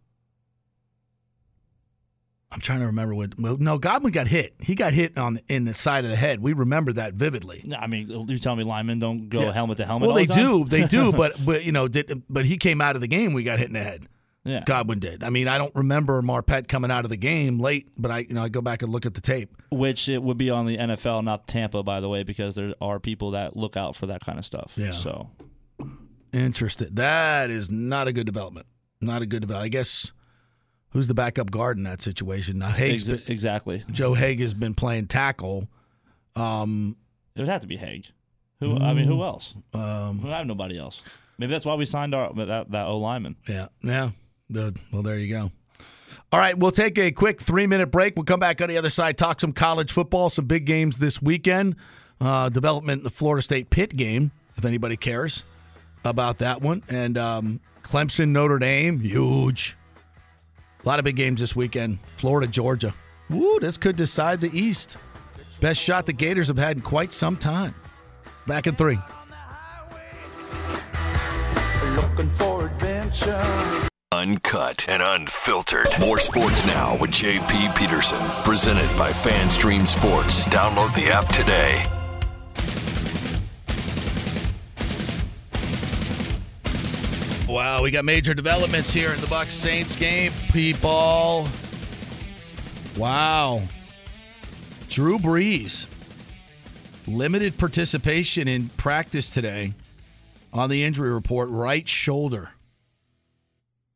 I'm 2.52 2.60
trying 2.60 2.80
to 2.80 2.86
remember 2.86 3.14
what. 3.14 3.38
Well, 3.38 3.56
no, 3.58 3.78
Godwin 3.78 4.12
got 4.12 4.26
hit. 4.26 4.54
He 4.60 4.74
got 4.74 4.92
hit 4.92 5.16
on 5.16 5.38
in 5.48 5.64
the 5.66 5.74
side 5.74 6.04
of 6.04 6.10
the 6.10 6.16
head. 6.16 6.40
We 6.40 6.52
remember 6.52 6.92
that 6.94 7.14
vividly. 7.14 7.62
I 7.78 7.86
mean, 7.86 8.08
you 8.28 8.38
tell 8.38 8.56
me 8.56 8.64
linemen 8.64 8.98
don't 8.98 9.28
go 9.28 9.42
Yeah. 9.42 9.52
helmet 9.52 9.76
to 9.76 9.86
helmet. 9.86 10.08
Well, 10.08 10.10
all 10.10 10.16
they 10.16 10.26
the 10.26 10.34
time? 10.34 10.44
do, 10.44 10.64
they 10.64 10.86
do, 10.86 11.12
but 11.22 11.34
but 11.44 11.64
you 11.64 11.70
know, 11.72 11.86
did, 11.86 12.22
but 12.28 12.44
he 12.44 12.56
came 12.56 12.80
out 12.80 12.96
of 12.96 13.00
the 13.02 13.06
game. 13.08 13.32
We 13.34 13.44
got 13.44 13.58
hit 13.60 13.68
in 13.68 13.74
the 13.74 13.82
head. 13.82 14.06
Yeah. 14.42 14.64
Godwin 14.66 14.98
did. 15.00 15.22
I 15.22 15.28
mean, 15.30 15.48
I 15.48 15.58
don't 15.58 15.74
remember 15.76 16.22
Marpet 16.22 16.66
coming 16.66 16.90
out 16.90 17.04
of 17.04 17.10
the 17.10 17.16
game 17.18 17.60
late, 17.60 17.90
but 17.98 18.10
I 18.10 18.20
you 18.20 18.34
know 18.34 18.42
I 18.42 18.48
go 18.48 18.62
back 18.62 18.82
and 18.82 18.90
look 18.90 19.04
at 19.06 19.14
the 19.14 19.20
tape. 19.20 19.54
which 19.70 20.08
it 20.08 20.20
would 20.22 20.38
be 20.38 20.50
on 20.50 20.66
the 20.66 20.76
NFL, 20.78 21.22
not 21.22 21.46
Tampa, 21.46 21.82
by 21.82 22.00
the 22.00 22.08
way, 22.08 22.22
because 22.24 22.54
there 22.56 22.74
are 22.80 22.98
people 22.98 23.32
that 23.32 23.54
look 23.56 23.76
out 23.76 23.94
for 23.96 24.06
that 24.06 24.22
kind 24.22 24.38
of 24.38 24.44
stuff. 24.46 24.72
Yeah. 24.76 24.90
So 24.92 25.30
Interesting. 26.32 26.88
That 26.92 27.50
is 27.50 27.70
not 27.70 28.08
a 28.08 28.12
good 28.12 28.26
development. 28.26 28.66
Not 29.00 29.22
a 29.22 29.26
good 29.26 29.40
development. 29.40 29.66
I 29.66 29.68
guess 29.68 30.12
who's 30.90 31.06
the 31.06 31.14
backup 31.14 31.50
guard 31.50 31.76
in 31.78 31.84
that 31.84 32.02
situation? 32.02 32.58
Now, 32.58 32.70
Haeg's 32.70 33.08
Ex- 33.10 33.20
been- 33.24 33.32
exactly. 33.32 33.84
Joe 33.90 34.12
Haeg 34.14 34.40
has 34.40 34.54
been 34.54 34.74
playing 34.74 35.06
tackle. 35.06 35.68
Um, 36.36 36.96
it 37.34 37.40
would 37.40 37.48
have 37.48 37.60
to 37.62 37.66
be 37.66 37.76
Haeg. 37.76 38.06
Who? 38.60 38.76
I 38.76 38.92
mean, 38.92 39.06
who 39.06 39.22
else? 39.22 39.54
Um, 39.72 40.22
we 40.22 40.28
have 40.30 40.46
nobody 40.46 40.78
else. 40.78 41.02
Maybe 41.38 41.50
that's 41.50 41.64
why 41.64 41.74
we 41.74 41.86
signed 41.86 42.14
our 42.14 42.32
that 42.34 42.70
that 42.70 42.86
O 42.86 42.98
lineman. 42.98 43.36
Yeah. 43.48 43.68
Yeah. 43.82 44.10
Good. 44.52 44.78
Well, 44.92 45.02
there 45.02 45.18
you 45.18 45.32
go. 45.32 45.50
All 46.32 46.38
right, 46.38 46.56
we'll 46.56 46.70
take 46.70 46.98
a 46.98 47.10
quick 47.10 47.40
three 47.40 47.66
minute 47.66 47.86
break. 47.90 48.14
We'll 48.16 48.24
come 48.24 48.38
back 48.40 48.60
on 48.60 48.68
the 48.68 48.76
other 48.76 48.90
side, 48.90 49.16
talk 49.16 49.40
some 49.40 49.52
college 49.52 49.90
football, 49.92 50.28
some 50.30 50.44
big 50.44 50.64
games 50.64 50.98
this 50.98 51.20
weekend. 51.22 51.76
Uh, 52.20 52.50
development 52.50 52.98
in 53.00 53.04
the 53.04 53.10
Florida 53.10 53.42
State 53.42 53.70
Pitt 53.70 53.96
game, 53.96 54.30
if 54.56 54.64
anybody 54.66 54.96
cares 54.96 55.42
about 56.04 56.38
that 56.38 56.60
one. 56.60 56.82
And 56.90 57.16
um, 57.16 57.60
Clemson, 57.82 58.28
Notre 58.28 58.58
Dame, 58.58 59.00
huge. 59.00 59.76
A 60.82 60.88
lot 60.88 60.98
of 60.98 61.04
big 61.04 61.16
games 61.16 61.40
this 61.40 61.54
weekend. 61.54 61.98
Florida, 62.16 62.46
Georgia. 62.50 62.94
Woo! 63.28 63.60
this 63.60 63.76
could 63.76 63.96
decide 63.96 64.40
the 64.40 64.50
East. 64.58 64.96
Best 65.60 65.80
shot 65.80 66.06
the 66.06 66.12
Gators 66.12 66.48
have 66.48 66.58
had 66.58 66.76
in 66.76 66.82
quite 66.82 67.12
some 67.12 67.36
time. 67.36 67.74
Back 68.46 68.66
in 68.66 68.74
three. 68.74 68.98
Uncut 74.12 74.86
and 74.88 75.02
unfiltered. 75.02 75.86
More 76.00 76.18
sports 76.18 76.66
now 76.66 76.96
with 76.98 77.10
JP 77.10 77.76
Peterson. 77.76 78.20
Presented 78.44 78.88
by 78.98 79.12
Fan 79.12 79.48
Stream 79.50 79.86
Sports. 79.86 80.44
Download 80.46 80.94
the 80.94 81.08
app 81.12 81.28
today. 81.28 81.84
Wow, 87.50 87.82
we 87.82 87.90
got 87.90 88.04
major 88.04 88.32
developments 88.32 88.92
here 88.92 89.12
in 89.12 89.20
the 89.20 89.26
Bucs 89.26 89.50
Saints 89.50 89.96
game, 89.96 90.30
people. 90.52 91.48
Wow. 92.96 93.62
Drew 94.88 95.18
Brees 95.18 95.88
limited 97.08 97.58
participation 97.58 98.46
in 98.46 98.68
practice 98.68 99.30
today 99.34 99.74
on 100.52 100.70
the 100.70 100.84
injury 100.84 101.12
report, 101.12 101.50
right 101.50 101.88
shoulder. 101.88 102.52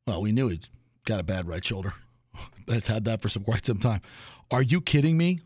Well, 0.09 0.21
we 0.21 0.33
knew 0.33 0.49
he'd 0.49 0.69
got 1.05 1.21
a 1.21 1.25
bad 1.25 1.47
right 1.47 1.65
shoulder. 1.65 1.95
That's 2.67 2.89
had 2.89 3.05
that 3.05 3.23
for 3.23 3.29
some 3.29 3.45
quite 3.45 3.65
some 3.65 3.79
time. 3.79 4.03
Are 4.51 4.63
you 4.63 4.81
kidding 4.81 5.17
me? 5.17 5.39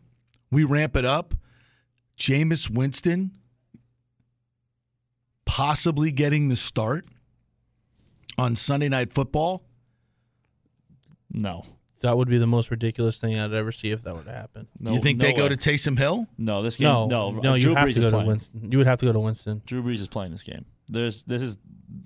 We 0.49 0.63
ramp 0.63 0.95
it 0.95 1.05
up. 1.05 1.35
Jameis 2.17 2.71
Winston 2.71 3.37
possibly 5.45 6.11
getting 6.11 6.47
the 6.47 6.55
start 6.55 7.05
on 8.39 8.55
Sunday 8.55 8.89
Night 8.89 9.13
Football? 9.13 9.63
No. 11.31 11.65
That 12.01 12.15
would 12.17 12.29
be 12.29 12.37
the 12.37 12.47
most 12.47 12.71
ridiculous 12.71 13.19
thing 13.19 13.37
I'd 13.37 13.53
ever 13.53 13.71
see 13.73 13.89
if 13.91 14.03
that 14.03 14.15
were 14.15 14.23
to 14.23 14.31
happen. 14.31 14.67
No, 14.79 14.93
you 14.93 14.99
think 15.01 15.19
no 15.19 15.25
they 15.25 15.33
go 15.33 15.43
way. 15.43 15.49
to 15.49 15.57
Taysom 15.57 15.97
Hill? 15.97 16.27
No, 16.37 16.61
this 16.63 16.77
game. 16.77 16.87
No, 16.87 17.07
No, 17.07 17.31
no, 17.31 17.53
you 17.55 17.63
Drew 17.65 17.75
have 17.75 17.89
Brees 17.89 17.95
to 17.95 17.99
go 17.99 18.11
to. 18.11 18.17
Winston. 18.25 18.71
You 18.71 18.77
would 18.77 18.87
have 18.87 18.99
to 18.99 19.05
go 19.05 19.11
to 19.13 19.19
Winston. 19.19 19.61
Drew 19.65 19.83
Brees 19.83 19.99
is 19.99 20.07
playing 20.07 20.31
this 20.31 20.43
game. 20.43 20.65
There's 20.87 21.23
this 21.23 21.41
is 21.41 21.57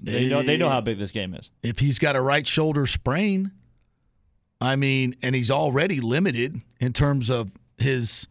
they 0.01 0.27
know 0.27 0.41
they 0.41 0.57
know 0.57 0.67
eh, 0.67 0.71
how 0.71 0.81
big 0.81 0.97
this 0.97 1.11
game 1.11 1.35
is. 1.35 1.51
If 1.61 1.77
he's 1.79 1.99
got 1.99 2.15
a 2.15 2.21
right 2.21 2.45
shoulder 2.45 2.87
sprain, 2.87 3.51
I 4.59 4.75
mean, 4.77 5.15
and 5.21 5.35
he's 5.35 5.51
already 5.51 6.01
limited 6.01 6.59
in 6.79 6.91
terms 6.91 7.29
of 7.29 7.51
his 7.77 8.27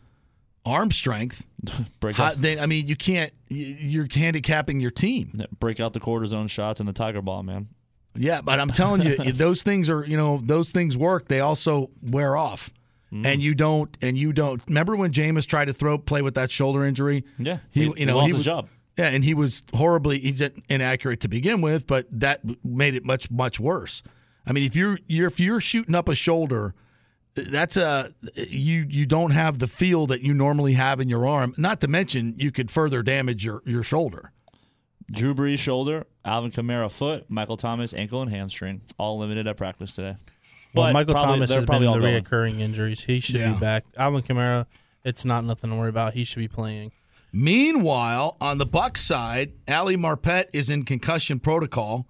arm 0.66 0.90
strength. 0.90 1.46
Break 2.00 2.16
how- 2.16 2.24
out, 2.26 2.40
then 2.40 2.58
I 2.58 2.66
mean, 2.66 2.86
you 2.88 2.96
can't. 2.96 3.32
You're 3.48 4.08
handicapping 4.12 4.80
your 4.80 4.90
team. 4.90 5.42
break 5.60 5.78
out 5.78 5.92
the 5.92 6.00
cortisone 6.00 6.50
shots 6.50 6.80
and 6.80 6.88
the 6.88 6.92
tiger 6.92 7.22
ball, 7.22 7.42
man. 7.44 7.68
Yeah, 8.14 8.40
but 8.42 8.60
I'm 8.60 8.68
telling 8.70 9.02
you, 9.02 9.16
those 9.32 9.62
things 9.62 9.88
are 9.88 10.04
you 10.04 10.16
know 10.16 10.40
those 10.44 10.70
things 10.70 10.96
work. 10.96 11.28
They 11.28 11.40
also 11.40 11.90
wear 12.02 12.36
off, 12.36 12.70
Mm. 13.12 13.26
and 13.26 13.42
you 13.42 13.54
don't 13.54 13.94
and 14.02 14.16
you 14.16 14.32
don't. 14.32 14.62
Remember 14.68 14.96
when 14.96 15.12
Jameis 15.12 15.46
tried 15.46 15.66
to 15.66 15.72
throw 15.74 15.98
play 15.98 16.22
with 16.22 16.34
that 16.36 16.50
shoulder 16.50 16.84
injury? 16.84 17.24
Yeah, 17.38 17.58
he, 17.70 17.86
he- 17.86 18.00
you 18.00 18.06
know 18.06 18.12
he 18.14 18.18
lost 18.20 18.26
he 18.26 18.28
his 18.28 18.36
was, 18.38 18.44
job. 18.44 18.68
Yeah, 18.98 19.08
and 19.08 19.24
he 19.24 19.32
was 19.34 19.62
horribly 19.74 20.18
he's 20.18 20.42
inaccurate 20.68 21.20
to 21.20 21.28
begin 21.28 21.60
with, 21.62 21.86
but 21.86 22.06
that 22.10 22.40
made 22.64 22.94
it 22.94 23.04
much 23.04 23.30
much 23.30 23.58
worse. 23.60 24.02
I 24.46 24.52
mean, 24.52 24.64
if 24.64 24.74
you're, 24.76 24.98
you're 25.06 25.28
if 25.28 25.38
you're 25.40 25.60
shooting 25.60 25.94
up 25.94 26.08
a 26.08 26.14
shoulder, 26.14 26.74
that's 27.34 27.76
a 27.78 28.12
you 28.34 28.86
you 28.88 29.06
don't 29.06 29.30
have 29.30 29.58
the 29.58 29.66
feel 29.66 30.06
that 30.08 30.20
you 30.22 30.34
normally 30.34 30.74
have 30.74 31.00
in 31.00 31.08
your 31.08 31.26
arm. 31.26 31.54
Not 31.56 31.80
to 31.82 31.88
mention 31.88 32.34
you 32.36 32.50
could 32.50 32.70
further 32.70 33.02
damage 33.02 33.44
your 33.44 33.62
your 33.64 33.82
shoulder. 33.82 34.32
Drew 35.10 35.34
Brees 35.34 35.58
shoulder, 35.58 36.06
Alvin 36.24 36.50
Kamara 36.50 36.90
foot, 36.90 37.24
Michael 37.28 37.56
Thomas 37.56 37.92
ankle 37.92 38.22
and 38.22 38.30
hamstring, 38.30 38.80
all 38.98 39.18
limited 39.18 39.46
at 39.46 39.56
practice 39.56 39.94
today. 39.94 40.16
Well, 40.74 40.86
But 40.86 40.92
Michael 40.92 41.14
probably- 41.14 41.34
Thomas 41.34 41.50
they're 41.50 41.58
has 41.58 41.66
been 41.66 41.82
probably 41.82 42.00
the 42.12 42.20
reoccurring 42.20 42.60
injuries. 42.60 43.02
He 43.02 43.20
should 43.20 43.40
Yeah. 43.40 43.52
be 43.54 43.60
back. 43.60 43.84
Alvin 43.96 44.22
Kamara, 44.22 44.66
it's 45.04 45.24
not 45.24 45.44
nothing 45.44 45.70
to 45.70 45.76
worry 45.76 45.88
about. 45.90 46.14
He 46.14 46.24
should 46.24 46.38
be 46.40 46.48
playing. 46.48 46.92
Meanwhile, 47.32 48.36
on 48.40 48.58
the 48.58 48.66
Buck 48.66 48.96
side, 48.96 49.52
Ali 49.68 49.96
Marpet 49.96 50.46
is 50.52 50.70
in 50.70 50.84
concussion 50.84 51.40
protocol. 51.40 52.06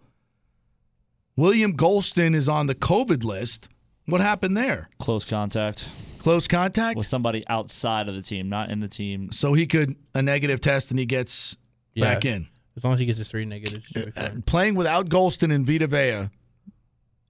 William 1.36 1.76
Gholston 1.76 2.34
is 2.34 2.48
on 2.48 2.66
the 2.66 2.74
COVID 2.74 3.24
list. 3.24 3.68
What 4.06 4.20
happened 4.20 4.56
there? 4.56 4.90
Close 4.98 5.24
contact. 5.24 5.88
Close 6.18 6.46
contact 6.46 6.96
with 6.96 7.06
somebody 7.06 7.44
outside 7.48 8.08
of 8.08 8.14
the 8.14 8.22
team, 8.22 8.48
not 8.48 8.70
in 8.70 8.80
the 8.80 8.88
team. 8.88 9.30
So 9.32 9.54
he 9.54 9.66
could 9.66 9.96
a 10.14 10.22
negative 10.22 10.60
test 10.60 10.90
and 10.90 10.98
he 11.00 11.06
gets 11.06 11.56
Yeah. 11.94 12.14
back 12.14 12.24
in. 12.24 12.48
As 12.76 12.84
long 12.84 12.94
as 12.94 12.98
he 12.98 13.06
gets 13.06 13.18
his 13.18 13.30
three 13.30 13.44
negatives, 13.44 13.86
he 13.86 13.92
should 13.92 14.14
be 14.14 14.20
fine. 14.20 14.42
Playing 14.42 14.74
without 14.74 15.08
Gholston 15.08 15.54
and 15.54 15.66
Vita 15.66 15.86
Vea, 15.86 16.30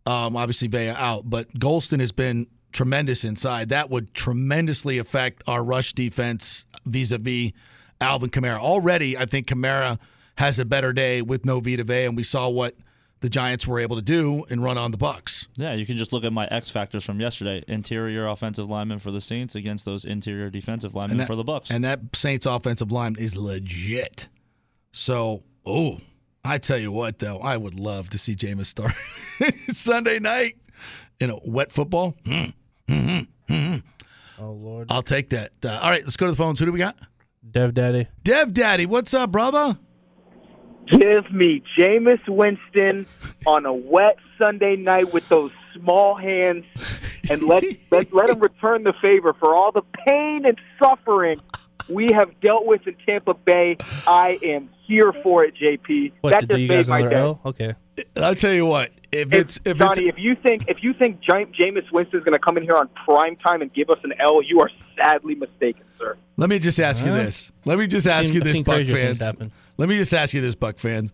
um, 0.07 0.37
obviously 0.37 0.69
Vea 0.69 0.91
out, 0.91 1.29
but 1.29 1.53
Gholston 1.55 2.01
has 2.01 2.13
been 2.13 2.47
tremendous 2.73 3.25
inside. 3.25 3.69
That 3.71 3.91
would 3.91 4.15
tremendously 4.15 4.99
affect 4.99 5.43
our 5.47 5.63
rush 5.63 5.93
defense 5.93 6.65
vis-a-vis 6.87 7.53
Alvin 8.01 8.31
Kamara. 8.31 8.59
Already, 8.59 9.17
I 9.17 9.27
think 9.27 9.47
Kamara 9.47 9.99
has 10.39 10.59
a 10.59 10.65
better 10.65 10.93
day 10.93 11.23
with 11.23 11.45
no 11.45 11.61
Vita 11.61 11.85
Vea, 11.85 12.05
and 12.07 12.17
we 12.17 12.23
saw 12.23 12.49
what 12.49 12.77
the 13.21 13.29
Giants 13.29 13.67
were 13.69 13.79
able 13.79 13.95
to 13.97 14.03
do 14.03 14.45
and 14.51 14.65
run 14.65 14.77
on 14.77 14.91
the 14.91 14.99
Bucs. 14.99 15.47
Yeah, 15.55 15.75
you 15.75 15.87
can 15.87 15.97
just 15.97 16.13
look 16.13 16.25
at 16.25 16.33
my 16.33 16.47
X 16.47 16.71
factors 16.71 17.05
from 17.05 17.21
yesterday. 17.21 17.63
Interior 17.69 18.27
offensive 18.27 18.69
lineman 18.69 18.99
for 18.99 19.13
the 19.13 19.21
Saints 19.21 19.55
against 19.55 19.85
those 19.85 20.05
interior 20.05 20.51
defensive 20.51 20.95
linemen 20.95 21.19
that, 21.19 21.27
for 21.29 21.37
the 21.37 21.45
Bucks. 21.45 21.71
And 21.71 21.85
that 21.85 22.01
Saints 22.15 22.47
offensive 22.47 22.91
line 22.91 23.15
is 23.19 23.37
legit. 23.37 24.29
So, 24.93 25.43
oh, 25.65 25.99
I 26.45 26.59
tell 26.59 26.79
you 26.79 26.93
what, 26.93 27.19
though, 27.19 27.39
I 27.39 27.57
would 27.57 27.75
love 27.75 28.11
to 28.11 28.19
see 28.19 28.37
Jameis 28.37 28.67
start 28.67 28.93
Sunday 29.73 30.19
night 30.19 30.57
in 31.19 31.31
a 31.31 31.39
wet 31.45 31.73
football. 31.73 32.15
Mm, 32.25 32.53
mm, 32.89 33.27
mm. 33.49 33.83
Oh 34.39 34.51
Lord. 34.51 34.89
I'll 34.91 35.03
take 35.03 35.31
that. 35.31 35.53
Uh, 35.65 35.81
all 35.83 35.91
right, 35.91 36.05
let's 36.05 36.17
go 36.17 36.27
to 36.27 36.33
the 36.33 36.37
phones. 36.37 36.59
Who 36.59 36.67
do 36.67 36.73
we 36.73 36.79
got? 36.79 36.97
Dev 37.51 37.73
Daddy. 37.73 38.07
Dev 38.23 38.53
Daddy, 38.53 38.87
what's 38.87 39.15
up, 39.15 39.33
brother? 39.33 39.79
Give 40.87 41.31
me 41.33 41.63
Jameis 41.79 42.29
Winston 42.29 43.07
on 43.47 43.65
a 43.65 43.73
wet 43.73 44.19
Sunday 44.37 44.77
night 44.77 45.13
with 45.15 45.27
those 45.29 45.53
small 45.75 46.17
hands, 46.17 46.65
and 47.31 47.43
let 47.43 47.65
let, 47.91 48.13
let 48.13 48.29
him 48.29 48.41
return 48.41 48.83
the 48.83 48.93
favor 49.01 49.33
for 49.33 49.55
all 49.55 49.73
the 49.73 49.83
pain 50.07 50.45
and 50.45 50.61
suffering 50.79 51.41
we 51.93 52.09
have 52.13 52.29
dealt 52.41 52.67
with 52.67 52.87
in 52.87 52.95
Tampa 53.07 53.35
Bay. 53.35 53.77
I 54.07 54.39
am 54.43 54.69
here 54.87 55.13
for 55.23 55.45
it, 55.45 55.55
JP. 55.57 56.13
What 56.21 56.31
that 56.31 56.41
to 56.41 56.47
just 56.47 56.57
do 56.57 56.63
you 56.63 56.69
made 56.69 56.75
guys 56.77 56.89
my 56.89 56.99
another 57.01 57.15
day. 57.15 57.21
L? 57.21 57.41
Okay. 57.47 57.75
I'll 58.17 58.35
tell 58.35 58.53
you 58.53 58.67
what. 58.67 58.91
If 59.13 59.33
it's 59.35 59.61
if 59.67 59.77
Johnny, 59.77 60.07
it's 60.07 60.17
if 60.17 60.23
you 60.25 60.35
think 60.35 60.65
if 60.69 60.83
you 60.83 60.95
think 60.95 61.21
Ja- 61.29 61.45
Jameis 61.45 61.91
Winston 61.93 62.19
is 62.19 62.25
going 62.25 62.33
to 62.33 62.39
come 62.39 62.57
in 62.57 62.63
here 62.63 62.77
on 62.77 62.89
prime 63.05 63.37
time 63.37 63.61
and 63.61 63.73
give 63.75 63.91
us 63.91 63.99
an 64.05 64.15
L, 64.19 64.43
you 64.43 64.61
are 64.61 64.71
sadly 64.97 65.35
mistaken, 65.35 65.83
sir. 65.99 66.17
let 66.39 66.49
me 66.49 66.59
just 66.59 66.81
ask 66.81 67.05
you 67.05 67.11
Huh? 67.11 67.17
this. 67.19 67.53
Let 67.67 67.79
me 67.79 67.87
just 67.87 68.07
I've 68.07 68.13
ask 68.15 68.25
seen- 68.27 68.35
you 68.37 68.41
this, 68.41 68.59
Buck 68.61 68.85
fans. 68.85 69.21
Let 69.77 69.89
me 69.91 69.99
just 69.99 70.15
ask 70.15 70.33
you 70.33 70.41
this, 70.41 70.55
Buck 70.55 70.79
fans. 70.79 71.13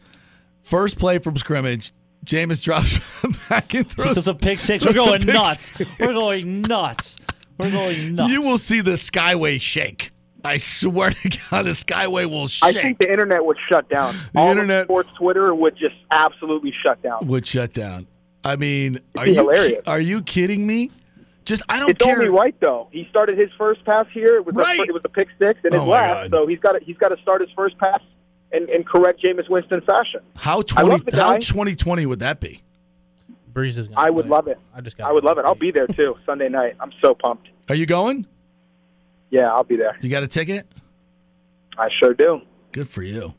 First 0.63 0.99
play 0.99 1.19
from 1.19 1.37
scrimmage, 1.37 1.93
Jameis 2.25 2.63
drops 2.63 2.99
back 3.49 3.75
and 3.75 3.89
throws 3.91 4.11
This 4.11 4.19
is 4.19 4.29
a 4.29 4.35
pick 4.35 4.61
six. 4.61 4.85
We're 4.87 4.93
going 4.93 5.27
nuts. 5.27 5.73
six. 5.77 5.91
We're 5.99 6.13
going 6.13 6.63
nuts. 6.63 7.17
We're 7.59 7.73
going 7.73 8.15
nuts. 8.15 8.33
You 8.33 8.43
will 8.43 8.59
see 8.59 8.81
the 8.81 8.93
Skyway 8.93 9.61
shake. 9.61 10.13
I 10.45 10.57
swear 10.59 11.11
to 11.11 11.29
God, 11.51 11.63
the 11.65 11.71
Skyway 11.71 12.25
will 12.27 12.49
I 12.63 12.73
think 12.73 12.99
the 12.99 13.11
internet 13.11 13.45
would 13.45 13.57
shut 13.69 13.89
down. 13.89 14.15
The 14.33 14.39
All 14.39 14.51
internet- 14.51 14.83
of 14.83 14.87
sports 14.87 15.09
Twitter 15.19 15.55
would 15.55 15.77
just 15.77 15.97
absolutely 16.11 16.73
shut 16.85 17.03
down. 17.03 17.27
Would 17.27 17.47
shut 17.47 17.73
down. 17.73 18.07
I 18.45 18.57
mean, 18.57 19.01
are 19.17 19.25
be 19.25 19.33
you 19.33 19.37
hilarious. 19.37 19.87
are 19.89 20.01
you 20.01 20.23
kidding 20.23 20.67
me? 20.67 20.91
Just 21.45 21.63
I 21.69 21.81
don't 21.81 21.91
it's 21.91 22.03
care. 22.05 22.15
only 22.15 22.29
right 22.29 22.55
though. 22.61 22.89
He 22.93 23.07
started 23.11 23.37
his 23.39 23.51
first 23.59 23.85
pass 23.85 24.07
here. 24.13 24.37
It 24.37 24.47
was 24.47 24.55
Right. 24.55 24.79
a, 24.79 24.83
it 24.83 24.93
was 24.93 25.03
a 25.05 25.09
pick 25.09 25.29
six 25.41 25.59
and 25.65 25.73
his 25.73 25.83
Oh, 25.83 25.87
last. 25.87 26.31
God. 26.31 26.39
So 26.39 26.47
he's 26.47 26.59
got 26.61 26.73
to, 26.73 26.85
he's 26.85 26.97
got 26.99 27.09
to 27.09 27.17
start 27.23 27.41
his 27.41 27.51
first 27.57 27.77
pass 27.79 28.01
in, 28.53 28.69
in 28.69 28.85
correct 28.85 29.23
Jameis 29.23 29.49
Winston 29.51 29.81
fashion. 29.81 30.21
How 30.37 30.61
I 30.61 30.63
twenty? 30.63 31.17
How 31.17 31.37
twenty 31.39 31.75
twenty 31.75 32.07
would 32.07 32.21
that 32.21 32.41
be? 32.41 32.63
Brees 33.53 33.77
is 33.79 33.89
gonna 33.89 34.07
I 34.07 34.11
would 34.11 34.27
play. 34.27 34.31
love 34.37 34.47
it. 34.49 34.59
I 34.75 34.81
just 34.83 35.01
I 35.01 35.11
would 35.11 35.25
love 35.25 35.39
it. 35.39 35.45
I'll 35.45 35.55
be 35.55 35.71
there 35.73 35.87
too 35.89 36.17
Sunday 36.27 36.49
night. 36.49 36.77
I'm 36.81 36.93
so 37.03 37.15
pumped. 37.15 37.49
Are 37.71 37.75
you 37.75 37.87
going? 37.87 38.25
Yeah, 39.31 39.53
I'll 39.53 39.65
be 39.65 39.77
there. 39.77 39.97
You 40.01 40.09
got 40.09 40.23
a 40.23 40.29
ticket? 40.29 40.67
I 41.77 41.89
sure 42.01 42.15
do. 42.15 42.41
Good 42.73 42.89
for 42.89 43.03
you. 43.03 43.35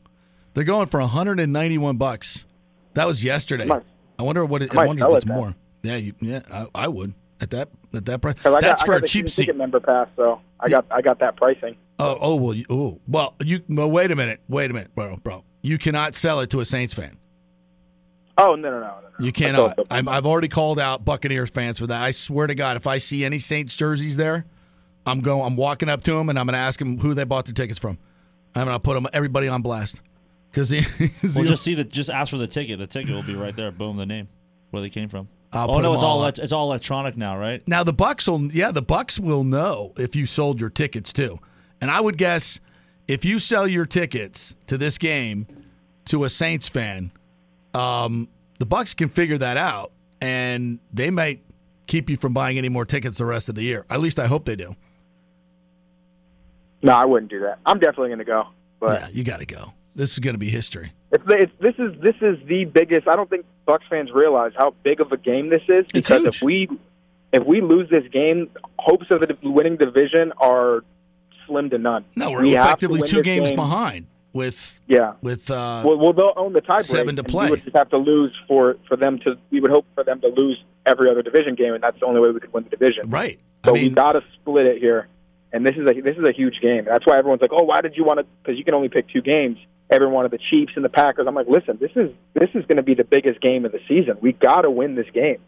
They're 0.54 0.64
going 0.64 0.86
for 0.86 1.00
191 1.00 1.96
bucks. 1.96 2.46
That 2.94 3.06
was 3.06 3.22
yesterday. 3.22 3.66
Might- 3.66 3.82
I 4.18 4.22
wonder 4.22 4.44
what. 4.44 4.62
It, 4.62 4.76
I 4.76 4.82
I 4.82 4.86
wonder 4.86 5.06
if 5.08 5.14
it's 5.14 5.24
it 5.24 5.28
then. 5.28 5.36
more. 5.36 5.54
Yeah, 5.82 5.96
you, 5.96 6.12
yeah, 6.20 6.40
I, 6.52 6.66
I 6.74 6.88
would 6.88 7.14
at 7.40 7.50
that 7.50 7.70
at 7.94 8.04
that 8.04 8.20
price. 8.20 8.34
I 8.44 8.50
That's 8.60 8.82
got, 8.82 8.86
for 8.86 8.94
I 8.94 8.98
a 8.98 9.00
cheap 9.00 9.08
season 9.08 9.28
seat. 9.28 9.42
ticket 9.44 9.56
member 9.56 9.80
pass, 9.80 10.08
so 10.16 10.40
I 10.60 10.68
got 10.68 10.84
I 10.90 11.00
got 11.00 11.18
that 11.20 11.36
pricing. 11.36 11.76
Oh, 11.98 12.18
oh 12.20 12.34
well, 12.36 12.52
you, 12.54 12.66
oh 12.68 13.00
well. 13.08 13.34
You 13.42 13.62
well, 13.68 13.90
wait 13.90 14.10
a 14.10 14.16
minute, 14.16 14.40
wait 14.48 14.70
a 14.70 14.74
minute, 14.74 14.94
bro, 14.94 15.16
bro. 15.16 15.42
You 15.62 15.78
cannot 15.78 16.14
sell 16.14 16.40
it 16.40 16.50
to 16.50 16.60
a 16.60 16.64
Saints 16.66 16.92
fan. 16.92 17.16
Oh 18.36 18.54
no 18.56 18.70
no 18.70 18.80
no 18.80 18.86
no. 18.86 19.00
no. 19.18 19.24
You 19.24 19.32
cannot. 19.32 19.78
I'm, 19.90 20.06
I've 20.08 20.26
already 20.26 20.48
called 20.48 20.78
out 20.78 21.04
Buccaneers 21.04 21.48
fans 21.50 21.78
for 21.78 21.86
that. 21.86 22.02
I 22.02 22.10
swear 22.10 22.46
to 22.46 22.54
God, 22.54 22.76
if 22.76 22.86
I 22.86 22.98
see 22.98 23.24
any 23.24 23.38
Saints 23.38 23.74
jerseys 23.74 24.16
there, 24.16 24.44
I'm 25.06 25.20
going. 25.20 25.42
I'm 25.44 25.56
walking 25.56 25.88
up 25.88 26.02
to 26.04 26.12
them 26.12 26.28
and 26.28 26.38
I'm 26.38 26.46
going 26.46 26.54
to 26.54 26.58
ask 26.58 26.78
them 26.78 26.98
who 26.98 27.14
they 27.14 27.24
bought 27.24 27.46
their 27.46 27.54
tickets 27.54 27.78
from. 27.78 27.98
I'm 28.54 28.66
going 28.66 28.74
to 28.74 28.80
put 28.80 28.94
them 28.94 29.06
everybody 29.12 29.48
on 29.48 29.62
blast 29.62 30.00
because 30.50 30.70
Well, 31.34 31.44
just 31.44 31.62
see 31.62 31.74
the 31.74 31.84
just 31.84 32.10
ask 32.10 32.30
for 32.30 32.38
the 32.38 32.46
ticket. 32.46 32.78
The 32.78 32.86
ticket 32.86 33.14
will 33.14 33.22
be 33.22 33.34
right 33.34 33.54
there. 33.54 33.70
Boom, 33.70 33.96
the 33.96 34.06
name 34.06 34.28
where 34.70 34.82
they 34.82 34.90
came 34.90 35.08
from. 35.08 35.28
I'll 35.52 35.70
oh 35.70 35.80
no, 35.80 35.94
it's 35.94 36.02
all 36.02 36.20
all 36.20 36.26
it's 36.26 36.52
all 36.52 36.66
electronic 36.66 37.16
now, 37.16 37.36
right? 37.36 37.66
Now 37.66 37.82
the 37.82 37.94
Bucs 37.94 38.28
will 38.28 38.52
yeah, 38.52 38.70
the 38.70 38.82
Bucs 38.82 39.18
will 39.18 39.42
know 39.42 39.92
if 39.96 40.14
you 40.14 40.26
sold 40.26 40.60
your 40.60 40.70
tickets 40.70 41.12
too. 41.12 41.38
And 41.80 41.90
I 41.90 42.00
would 42.00 42.16
guess 42.18 42.60
if 43.08 43.24
you 43.24 43.38
sell 43.38 43.66
your 43.66 43.86
tickets 43.86 44.54
to 44.68 44.78
this 44.78 44.98
game 44.98 45.46
to 46.06 46.24
a 46.24 46.28
Saints 46.28 46.68
fan, 46.68 47.10
um, 47.74 48.28
the 48.58 48.66
Bucs 48.66 48.96
can 48.96 49.08
figure 49.08 49.38
that 49.38 49.56
out, 49.56 49.90
and 50.20 50.78
they 50.92 51.10
might 51.10 51.42
keep 51.86 52.08
you 52.08 52.16
from 52.16 52.32
buying 52.32 52.58
any 52.58 52.68
more 52.68 52.84
tickets 52.84 53.18
the 53.18 53.24
rest 53.24 53.48
of 53.48 53.56
the 53.56 53.62
year. 53.62 53.84
At 53.90 54.00
least 54.00 54.20
I 54.20 54.26
hope 54.26 54.44
they 54.44 54.56
do. 54.56 54.76
No, 56.82 56.92
I 56.94 57.04
wouldn't 57.04 57.30
do 57.30 57.40
that. 57.40 57.58
I'm 57.66 57.78
definitely 57.78 58.08
going 58.08 58.18
to 58.20 58.24
go. 58.24 58.48
But 58.78 59.00
yeah, 59.00 59.08
you 59.12 59.24
got 59.24 59.40
to 59.40 59.46
go. 59.46 59.72
This 59.94 60.12
is 60.12 60.18
going 60.20 60.34
to 60.34 60.38
be 60.38 60.48
history. 60.48 60.92
It's, 61.12 61.24
it's 61.28 61.52
this 61.60 61.74
is 61.78 62.00
this 62.00 62.14
is 62.20 62.38
the 62.46 62.64
biggest. 62.64 63.08
I 63.08 63.16
don't 63.16 63.28
think 63.28 63.44
Bucs 63.66 63.80
fans 63.90 64.10
realize 64.12 64.52
how 64.56 64.74
big 64.82 65.00
of 65.00 65.12
a 65.12 65.16
game 65.16 65.50
this 65.50 65.62
is 65.68 65.84
because 65.92 66.24
if 66.24 66.40
we 66.42 66.68
if 67.32 67.44
we 67.44 67.60
lose 67.60 67.90
this 67.90 68.04
game, 68.12 68.50
hopes 68.78 69.06
of 69.10 69.20
the 69.20 69.36
winning 69.42 69.76
division 69.76 70.32
are 70.38 70.82
slim 71.46 71.68
to 71.70 71.78
none. 71.78 72.04
No, 72.16 72.30
we're 72.30 72.42
We 72.42 72.56
effectively 72.56 73.02
two 73.02 73.22
games 73.22 73.50
game. 73.50 73.56
behind 73.56 74.06
with 74.32 74.80
Yeah. 74.86 75.14
with 75.20 75.50
uh, 75.50 75.82
well, 75.84 75.98
well, 75.98 76.12
they'll 76.12 76.32
own 76.36 76.52
the 76.52 76.62
tiebreak. 76.62 76.82
seven 76.84 77.16
to 77.16 77.24
play. 77.24 77.46
We 77.46 77.50
would 77.50 77.64
just 77.64 77.76
have 77.76 77.90
to 77.90 77.98
lose 77.98 78.32
for 78.46 78.76
for 78.88 78.96
them 78.96 79.18
to. 79.20 79.36
We 79.50 79.60
would 79.60 79.70
hope 79.72 79.86
for 79.94 80.04
them 80.04 80.20
to 80.20 80.28
lose 80.28 80.62
every 80.86 81.10
other 81.10 81.22
division 81.22 81.56
game, 81.56 81.74
and 81.74 81.82
that's 81.82 81.98
the 82.00 82.06
only 82.06 82.20
way 82.20 82.30
we 82.30 82.40
could 82.40 82.52
win 82.52 82.64
the 82.64 82.70
division. 82.70 83.10
Right. 83.10 83.38
So 83.64 83.72
we 83.72 83.90
got 83.90 84.12
to 84.12 84.22
split 84.34 84.64
it 84.66 84.78
here, 84.80 85.08
and 85.52 85.66
this 85.66 85.74
is 85.76 85.86
a 85.88 86.00
this 86.00 86.16
is 86.16 86.24
a 86.24 86.32
huge 86.32 86.60
game. 86.60 86.84
That's 86.84 87.06
why 87.06 87.18
everyone's 87.18 87.42
like, 87.42 87.52
"Oh, 87.52 87.64
why 87.64 87.80
did 87.80 87.96
you 87.96 88.04
want 88.04 88.20
to?" 88.20 88.26
Because 88.42 88.58
you 88.58 88.64
can 88.64 88.74
only 88.74 88.88
pick 88.88 89.08
two 89.08 89.22
games. 89.22 89.58
Everyone 89.90 90.14
wanted 90.14 90.30
the 90.30 90.38
Chiefs 90.38 90.72
and 90.76 90.84
the 90.84 90.88
Packers. 90.88 91.26
I'm 91.26 91.34
like, 91.34 91.48
listen, 91.48 91.76
this 91.80 91.90
is 91.96 92.12
this 92.34 92.48
is 92.54 92.64
going 92.66 92.76
to 92.76 92.82
be 92.82 92.94
the 92.94 93.04
biggest 93.04 93.40
game 93.40 93.64
of 93.64 93.72
the 93.72 93.80
season. 93.88 94.16
We 94.20 94.32
got 94.32 94.62
to 94.62 94.70
win 94.70 94.94
this 94.94 95.10
game. 95.12 95.38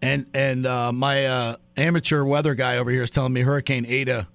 And 0.00 0.26
and 0.32 0.66
uh, 0.66 0.92
my 0.92 1.26
uh, 1.26 1.56
amateur 1.76 2.24
weather 2.24 2.54
guy 2.54 2.78
over 2.78 2.90
here 2.90 3.02
is 3.02 3.10
telling 3.10 3.32
me 3.32 3.42
Hurricane 3.42 3.84
Eta 3.86 4.26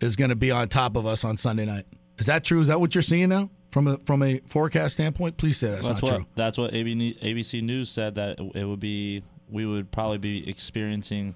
is 0.00 0.16
going 0.16 0.30
to 0.30 0.36
be 0.36 0.50
on 0.50 0.68
top 0.68 0.96
of 0.96 1.06
us 1.06 1.24
on 1.24 1.36
Sunday 1.36 1.64
night. 1.64 1.86
Is 2.18 2.26
that 2.26 2.44
true? 2.44 2.60
Is 2.60 2.68
that 2.68 2.80
what 2.80 2.94
you're 2.94 3.02
seeing 3.02 3.28
now 3.28 3.50
from 3.70 3.86
a 3.86 3.98
from 3.98 4.22
a 4.22 4.40
forecast 4.48 4.94
standpoint? 4.94 5.36
Please 5.36 5.58
say 5.58 5.70
that's, 5.70 5.86
that's 5.86 6.02
not 6.02 6.10
what 6.10 6.16
true. 6.16 6.26
that's 6.34 6.58
what 6.58 6.72
ABC 6.72 7.62
News 7.62 7.90
said 7.90 8.16
that 8.16 8.40
it 8.40 8.64
would 8.64 8.80
be 8.80 9.22
we 9.50 9.66
would 9.66 9.90
probably 9.92 10.18
be 10.18 10.48
experiencing 10.48 11.34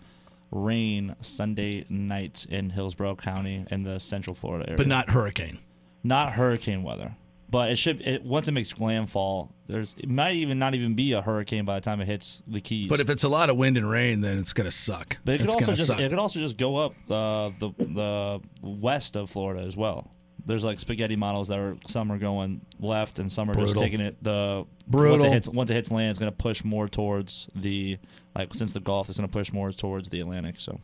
rain 0.51 1.15
Sunday 1.21 1.85
night 1.89 2.47
in 2.49 2.71
Hillsborough 2.71 3.17
County 3.17 3.65
in 3.71 3.83
the 3.83 3.99
Central 4.01 4.35
Florida 4.35 4.67
area, 4.69 4.77
But 4.77 4.87
not 4.89 5.11
hurricane. 5.11 5.59
not 6.03 6.33
hurricane 6.33 6.83
weather. 6.83 7.15
But 7.49 7.71
it 7.73 7.77
should 7.77 8.01
it, 8.03 8.23
once 8.23 8.47
it 8.47 8.53
makes 8.53 8.79
landfall. 8.79 9.53
There's 9.67 9.97
it 9.99 10.09
might 10.09 10.37
even 10.37 10.61
not 10.61 10.77
even 10.77 10.95
be 10.95 11.13
a 11.15 11.21
hurricane 11.21 11.65
by 11.65 11.75
the 11.77 11.81
time 11.81 12.01
it 12.01 12.07
hits 12.07 12.43
the 12.47 12.61
Keys. 12.61 12.89
But 12.89 13.01
if 13.01 13.11
it's 13.11 13.25
a 13.25 13.29
lot 13.29 13.51
of 13.51 13.57
wind 13.57 13.77
and 13.77 13.91
rain, 13.91 14.21
then 14.21 14.39
it's 14.39 14.53
going 14.53 14.67
to 14.67 14.71
suck. 14.71 15.17
But 15.25 15.35
it 15.35 15.39
could 15.39 15.47
it's 15.47 15.55
also 15.57 15.73
just 15.75 15.89
suck. 15.89 15.99
it 15.99 16.11
could 16.11 16.19
also 16.21 16.39
just 16.39 16.57
go 16.59 16.77
up 16.77 16.93
uh, 17.11 17.51
the 17.59 17.73
the 17.79 18.41
west 18.63 19.17
of 19.17 19.31
Florida 19.31 19.63
as 19.67 19.77
well. 19.77 20.13
There's 20.47 20.65
like 20.65 20.81
spaghetti 20.81 21.17
models 21.17 21.49
that 21.49 21.59
are 21.59 21.77
some 21.87 22.11
are 22.11 22.19
going 22.19 22.61
left 22.79 23.19
and 23.19 23.31
some 23.31 23.51
are 23.51 23.55
just 23.55 23.79
taking 23.79 24.01
it 24.01 24.23
the 24.23 24.65
once 24.65 24.69
Brutal. 24.89 25.27
it 25.27 25.33
hits 25.33 25.49
once 25.49 25.71
it 25.71 25.75
hits 25.75 25.91
land 25.91 26.11
it's 26.11 26.19
going 26.19 26.31
to 26.31 26.37
push 26.37 26.65
more 26.65 26.89
towards 26.89 27.49
the 27.55 27.99
like 28.35 28.55
since 28.55 28.73
the 28.73 28.81
Gulf 28.81 29.09
it's 29.09 29.19
going 29.19 29.29
to 29.29 29.33
push 29.33 29.53
more 29.53 29.73
towards 29.73 30.09
the 30.11 30.21
Atlantic. 30.21 30.57
So 30.59 30.79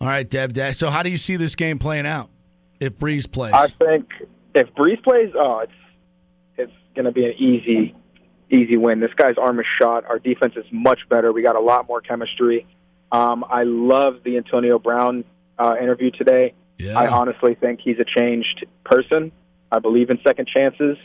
All 0.00 0.08
right, 0.08 0.28
Dev. 0.28 0.52
Dev. 0.52 0.76
So 0.76 0.90
how 0.90 1.02
do 1.02 1.10
you 1.10 1.16
see 1.16 1.36
this 1.36 1.54
game 1.54 1.78
playing 1.78 2.06
out 2.06 2.30
if 2.80 2.98
Brees 2.98 3.30
plays? 3.30 3.52
I 3.52 3.68
think 3.68 4.08
if 4.54 4.72
Brees 4.74 5.02
plays, 5.02 5.32
oh, 5.36 5.60
it's 5.60 5.72
it's 6.56 6.72
going 6.94 7.06
to 7.06 7.12
be 7.12 7.24
an 7.24 7.34
easy 7.38 7.94
easy 8.50 8.76
win. 8.76 9.00
This 9.00 9.14
guy's 9.14 9.36
arm 9.38 9.60
is 9.60 9.66
shot. 9.80 10.04
Our 10.06 10.18
defense 10.18 10.54
is 10.56 10.64
much 10.72 11.00
better. 11.08 11.32
We 11.32 11.42
got 11.42 11.56
a 11.56 11.60
lot 11.60 11.86
more 11.86 12.00
chemistry. 12.00 12.66
Um, 13.12 13.44
I 13.48 13.64
love 13.64 14.22
the 14.24 14.36
Antonio 14.36 14.78
Brown 14.78 15.24
uh, 15.58 15.76
interview 15.80 16.10
today. 16.10 16.54
Yeah. 16.80 16.98
I 16.98 17.08
honestly 17.08 17.54
think 17.54 17.80
he's 17.82 17.98
a 17.98 18.04
changed 18.04 18.66
person. 18.84 19.32
I 19.72 19.78
believe 19.78 20.10
in 20.10 20.18
second 20.24 20.48
chances. 20.48 20.96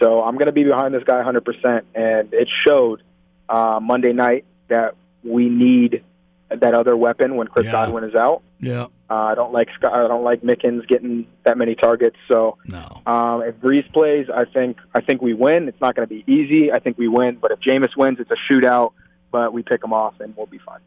So 0.00 0.22
I'm 0.22 0.34
going 0.34 0.46
to 0.46 0.52
be 0.52 0.64
behind 0.64 0.94
this 0.94 1.04
guy 1.04 1.22
100%. 1.22 1.82
And 1.94 2.32
it 2.32 2.48
showed 2.66 3.02
uh, 3.48 3.78
Monday 3.82 4.12
night 4.12 4.44
that 4.68 4.94
we 5.22 5.48
need 5.48 6.02
that 6.50 6.74
other 6.74 6.96
weapon 6.96 7.36
when 7.36 7.46
Chris 7.46 7.66
Yeah. 7.66 7.72
Godwin 7.72 8.04
is 8.04 8.14
out. 8.14 8.42
yeah. 8.58 8.86
Uh, 9.10 9.14
I 9.32 9.34
don't 9.34 9.52
like 9.52 9.66
Scott, 9.76 9.92
I 9.92 10.06
don't 10.06 10.22
like 10.22 10.42
Mickens 10.42 10.86
getting 10.86 11.26
that 11.42 11.58
many 11.58 11.74
targets. 11.74 12.14
So 12.30 12.58
no. 12.66 13.02
um, 13.06 13.42
if 13.42 13.56
Brees 13.56 13.92
plays, 13.92 14.28
I 14.32 14.44
think 14.44 14.76
I 14.94 15.00
think 15.00 15.20
we 15.20 15.34
win. 15.34 15.66
It's 15.68 15.80
not 15.80 15.96
going 15.96 16.06
to 16.08 16.14
be 16.14 16.22
easy. 16.32 16.70
I 16.70 16.78
think 16.78 16.96
we 16.96 17.08
win. 17.08 17.38
But 17.42 17.50
if 17.50 17.58
Jameis 17.58 17.96
wins, 17.96 18.18
it's 18.20 18.30
a 18.30 18.36
shootout. 18.52 18.92
But 19.32 19.52
we 19.52 19.64
pick 19.64 19.82
him 19.82 19.92
off 19.92 20.14
and 20.20 20.32
we'll 20.36 20.46
be 20.46 20.58
fine. 20.58 20.78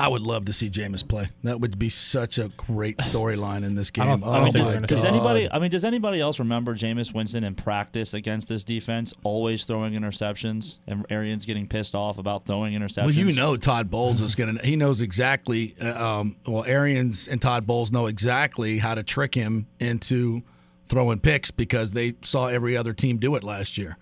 I 0.00 0.08
would 0.08 0.22
love 0.22 0.46
to 0.46 0.52
see 0.52 0.70
Jameis 0.70 1.06
play. 1.06 1.28
That 1.44 1.60
would 1.60 1.78
be 1.78 1.90
such 1.90 2.38
a 2.38 2.48
great 2.56 2.96
storyline 2.98 3.64
in 3.64 3.74
this 3.74 3.90
game. 3.90 4.04
I 4.04 4.06
don't- 4.08 4.24
I 4.24 4.26
oh 4.26 4.32
don't 4.44 4.52
think 4.52 4.64
my 4.64 4.70
they're 4.70 4.74
gonna 4.80 4.86
does 4.86 5.04
anybody 5.04 5.48
I 5.52 5.58
mean 5.58 5.70
does 5.70 5.84
anybody 5.84 6.20
else 6.20 6.38
remember 6.38 6.74
Jameis 6.74 7.12
Winston 7.14 7.44
in 7.44 7.54
practice 7.54 8.14
against 8.14 8.48
this 8.48 8.64
defense 8.64 9.12
always 9.24 9.64
throwing 9.64 9.92
interceptions 9.92 10.76
and 10.86 11.04
Arians 11.10 11.44
getting 11.44 11.66
pissed 11.68 11.94
off 11.94 12.16
about 12.18 12.46
throwing 12.46 12.72
interceptions? 12.72 13.04
Well, 13.04 13.10
you 13.10 13.32
know 13.32 13.56
Todd 13.56 13.90
Bowles 13.90 14.20
is 14.22 14.34
going 14.34 14.56
to. 14.56 14.66
He 14.66 14.74
knows 14.74 15.00
exactly. 15.02 15.74
uh, 15.80 16.02
Um, 16.20 16.36
well, 16.46 16.64
Arians 16.64 17.28
and 17.28 17.40
Todd 17.40 17.66
Bowles 17.66 17.92
know 17.92 18.06
exactly 18.06 18.78
how 18.78 18.94
to 18.94 19.02
trick 19.02 19.34
him 19.34 19.66
into 19.80 20.42
throwing 20.88 21.20
picks 21.20 21.50
because 21.50 21.92
they 21.92 22.14
saw 22.22 22.46
every 22.46 22.76
other 22.76 22.92
team 22.94 23.18
do 23.18 23.34
it 23.36 23.44
last 23.44 23.76
year. 23.78 23.96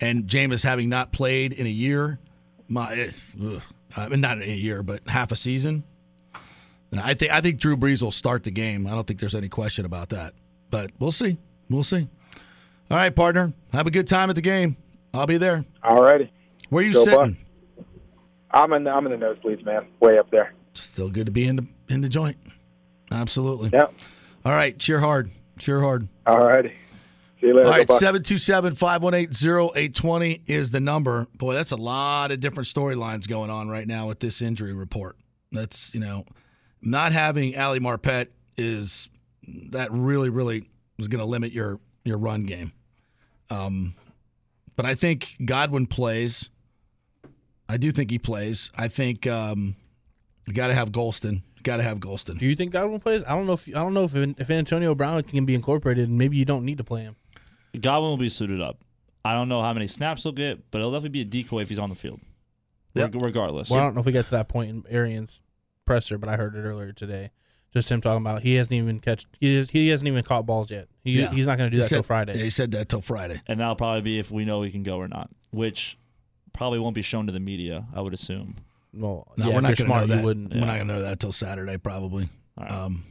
And 0.00 0.24
Jameis 0.24 0.62
having 0.62 0.88
not 0.88 1.12
played 1.12 1.52
in 1.54 1.66
a 1.66 1.70
year, 1.70 2.18
my, 2.68 2.92
eh, 2.94 3.10
ugh, 3.42 3.62
Uh, 3.96 4.02
I 4.02 4.08
mean, 4.08 4.20
not 4.20 4.38
in 4.38 4.48
a 4.48 4.54
year, 4.54 4.82
but 4.82 5.06
half 5.08 5.32
a 5.32 5.36
season. 5.36 5.84
I 6.98 7.14
think 7.14 7.32
I 7.32 7.40
think 7.40 7.58
Drew 7.58 7.76
Brees 7.76 8.00
will 8.00 8.12
start 8.12 8.44
the 8.44 8.50
game. 8.50 8.86
I 8.86 8.90
don't 8.90 9.06
think 9.06 9.20
there's 9.20 9.34
any 9.34 9.48
question 9.48 9.84
about 9.84 10.10
that. 10.10 10.34
But 10.70 10.90
we'll 10.98 11.12
see. 11.12 11.36
We'll 11.68 11.82
see. 11.84 12.08
All 12.90 12.96
right, 12.96 13.14
partner. 13.14 13.52
Have 13.72 13.86
a 13.86 13.90
good 13.90 14.06
time 14.06 14.30
at 14.30 14.36
the 14.36 14.42
game. 14.42 14.76
I'll 15.12 15.26
be 15.26 15.38
there. 15.38 15.64
All 15.82 16.02
righty. 16.02 16.32
Where 16.70 16.82
you 16.82 16.92
Go 16.92 17.04
sitting? 17.04 17.38
I'm 18.50 18.72
in 18.72 18.84
the, 18.84 18.90
I'm 18.90 19.06
in 19.06 19.18
the 19.18 19.26
nosebleeds, 19.26 19.64
man. 19.64 19.86
Way 20.00 20.18
up 20.18 20.30
there. 20.30 20.54
Still 20.74 21.10
good 21.10 21.26
to 21.26 21.32
be 21.32 21.46
in 21.46 21.56
the 21.56 21.66
in 21.88 22.00
the 22.00 22.08
joint. 22.08 22.36
Absolutely. 23.10 23.70
Yep. 23.72 23.92
All 24.44 24.52
right. 24.52 24.78
Cheer 24.78 25.00
hard. 25.00 25.30
Cheer 25.58 25.80
hard. 25.80 26.08
All 26.26 26.46
righty. 26.46 26.72
See 27.40 27.48
you 27.48 27.54
later. 27.54 27.66
All 27.66 27.72
Go 27.72 27.78
right. 27.78 27.88
Bucs. 27.88 27.98
727 27.98 28.74
518 28.74 29.70
0820 29.76 30.42
is 30.46 30.70
the 30.70 30.80
number. 30.80 31.26
Boy, 31.34 31.54
that's 31.54 31.72
a 31.72 31.76
lot 31.76 32.32
of 32.32 32.40
different 32.40 32.68
storylines 32.68 33.28
going 33.28 33.50
on 33.50 33.68
right 33.68 33.86
now 33.86 34.06
with 34.08 34.20
this 34.20 34.40
injury 34.40 34.72
report. 34.72 35.16
That's, 35.52 35.94
you 35.94 36.00
know, 36.00 36.24
not 36.82 37.12
having 37.12 37.58
Ali 37.58 37.80
Marpet 37.80 38.28
is 38.56 39.08
that 39.70 39.92
really, 39.92 40.30
really 40.30 40.64
is 40.98 41.08
going 41.08 41.20
to 41.20 41.26
limit 41.26 41.52
your 41.52 41.78
your 42.04 42.18
run 42.18 42.44
game. 42.44 42.72
Um, 43.50 43.94
but 44.76 44.86
I 44.86 44.94
think 44.94 45.36
Godwin 45.44 45.86
plays. 45.86 46.50
I 47.68 47.76
do 47.76 47.90
think 47.90 48.10
he 48.10 48.18
plays. 48.18 48.70
I 48.76 48.88
think 48.88 49.26
um, 49.26 49.74
you 50.46 50.52
got 50.52 50.68
to 50.68 50.74
have 50.74 50.90
Gholston. 50.90 51.42
Got 51.62 51.78
to 51.78 51.82
have 51.82 51.98
Gholston. 51.98 52.38
Do 52.38 52.46
you 52.46 52.54
think 52.54 52.72
Godwin 52.72 53.00
plays? 53.00 53.24
I 53.24 53.34
don't 53.34 53.46
know 53.46 53.54
if 53.54 53.68
I 53.68 53.80
don't 53.80 53.92
know 53.92 54.04
if 54.04 54.14
if 54.14 54.50
Antonio 54.50 54.94
Brown 54.94 55.22
can 55.22 55.44
be 55.44 55.54
incorporated. 55.54 56.08
Maybe 56.08 56.36
you 56.36 56.44
don't 56.44 56.64
need 56.64 56.78
to 56.78 56.84
play 56.84 57.02
him. 57.02 57.16
Godwin 57.80 58.10
will 58.10 58.16
be 58.16 58.28
suited 58.28 58.60
up. 58.60 58.80
I 59.24 59.32
don't 59.34 59.48
know 59.48 59.60
how 59.62 59.72
many 59.72 59.86
snaps 59.88 60.22
he'll 60.22 60.32
get, 60.32 60.70
but 60.70 60.78
it'll 60.78 60.90
definitely 60.92 61.08
be 61.10 61.20
a 61.22 61.24
decoy 61.24 61.62
if 61.62 61.68
he's 61.68 61.78
on 61.78 61.88
the 61.90 61.96
field. 61.96 62.20
Reg- 62.94 63.14
Regardless. 63.20 63.68
Well, 63.68 63.80
I 63.80 63.82
don't 63.84 63.94
know 63.94 64.00
if 64.00 64.06
we 64.06 64.12
got 64.12 64.24
to 64.26 64.30
that 64.32 64.48
point 64.48 64.70
in 64.70 64.84
Arians' 64.88 65.42
presser, 65.84 66.16
but 66.16 66.28
I 66.28 66.36
heard 66.36 66.54
it 66.54 66.60
earlier 66.60 66.92
today. 66.92 67.30
Just 67.72 67.90
him 67.90 68.00
talking 68.00 68.22
about 68.24 68.42
he 68.42 68.54
hasn't 68.54 68.72
even 68.72 69.00
catch 69.00 69.26
he, 69.40 69.54
is, 69.54 69.68
he 69.70 69.88
hasn't 69.88 70.08
even 70.08 70.22
caught 70.24 70.46
balls 70.46 70.70
yet. 70.70 70.88
He, 71.04 71.20
Yeah. 71.20 71.30
He's 71.30 71.46
not 71.46 71.58
going 71.58 71.68
to 71.70 71.70
do 71.70 71.76
He 71.78 71.82
that 71.82 71.88
said- 71.88 71.94
till 71.96 72.02
Friday. 72.04 72.36
Yeah, 72.38 72.44
he 72.44 72.50
said 72.50 72.70
that 72.70 72.88
till 72.88 73.02
Friday. 73.02 73.42
And 73.48 73.60
that'll 73.60 73.76
probably 73.76 74.00
be 74.00 74.18
if 74.18 74.30
we 74.30 74.44
know 74.46 74.62
he 74.62 74.70
can 74.70 74.82
go 74.82 74.96
or 74.98 75.08
not, 75.08 75.28
which 75.50 75.98
probably 76.54 76.78
won't 76.78 76.94
be 76.94 77.02
shown 77.02 77.26
to 77.26 77.32
the 77.32 77.40
media, 77.40 77.84
I 77.94 78.00
would 78.00 78.14
assume. 78.14 78.56
Well, 78.94 79.26
No, 79.36 79.48
yeah, 79.48 79.54
we're 79.56 79.60
not 79.60 79.68
you're 79.78 79.86
going 79.86 79.86
smart, 79.88 80.02
to 80.02 80.06
know 80.08 80.14
you 80.14 80.20
that. 80.20 80.24
wouldn't. 80.24 80.54
We're 80.54 80.60
not 80.60 80.76
going 80.76 80.88
to 80.88 80.94
know 80.94 81.02
that 81.02 81.20
till 81.20 81.32
Saturday, 81.32 81.76
probably. 81.76 82.30
Um, 82.56 83.04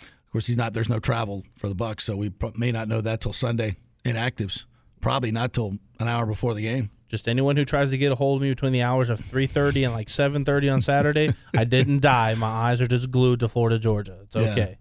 of 0.00 0.32
course, 0.32 0.46
he's 0.48 0.56
not. 0.56 0.72
There's 0.72 0.88
no 0.88 0.98
travel 0.98 1.44
for 1.56 1.68
the 1.68 1.76
Bucs, 1.76 2.00
so 2.00 2.16
we 2.16 2.30
pro- 2.30 2.52
may 2.56 2.72
not 2.72 2.88
know 2.88 3.00
that 3.00 3.20
till 3.20 3.32
Sunday. 3.32 3.76
Inactives, 4.04 4.64
probably 5.00 5.30
not 5.30 5.52
till 5.52 5.78
an 5.98 6.08
hour 6.08 6.26
before 6.26 6.54
the 6.54 6.62
game. 6.62 6.90
Just 7.08 7.28
anyone 7.28 7.56
who 7.56 7.64
tries 7.64 7.90
to 7.90 7.98
get 7.98 8.12
a 8.12 8.14
hold 8.14 8.36
of 8.36 8.42
me 8.42 8.50
between 8.50 8.72
the 8.72 8.82
hours 8.82 9.10
of 9.10 9.18
three 9.20 9.46
thirty 9.46 9.82
and 9.84 9.92
like 9.92 10.08
seven 10.08 10.44
thirty 10.44 10.68
on 10.68 10.80
Saturday, 10.80 11.34
I 11.56 11.64
didn't 11.64 12.00
die. 12.02 12.34
My 12.34 12.46
eyes 12.46 12.80
are 12.80 12.86
just 12.86 13.10
glued 13.10 13.40
to 13.40 13.48
Florida, 13.48 13.78
Georgia. 13.78 14.18
It's 14.22 14.36
Yeah. 14.36 14.42
okay. 14.52 14.78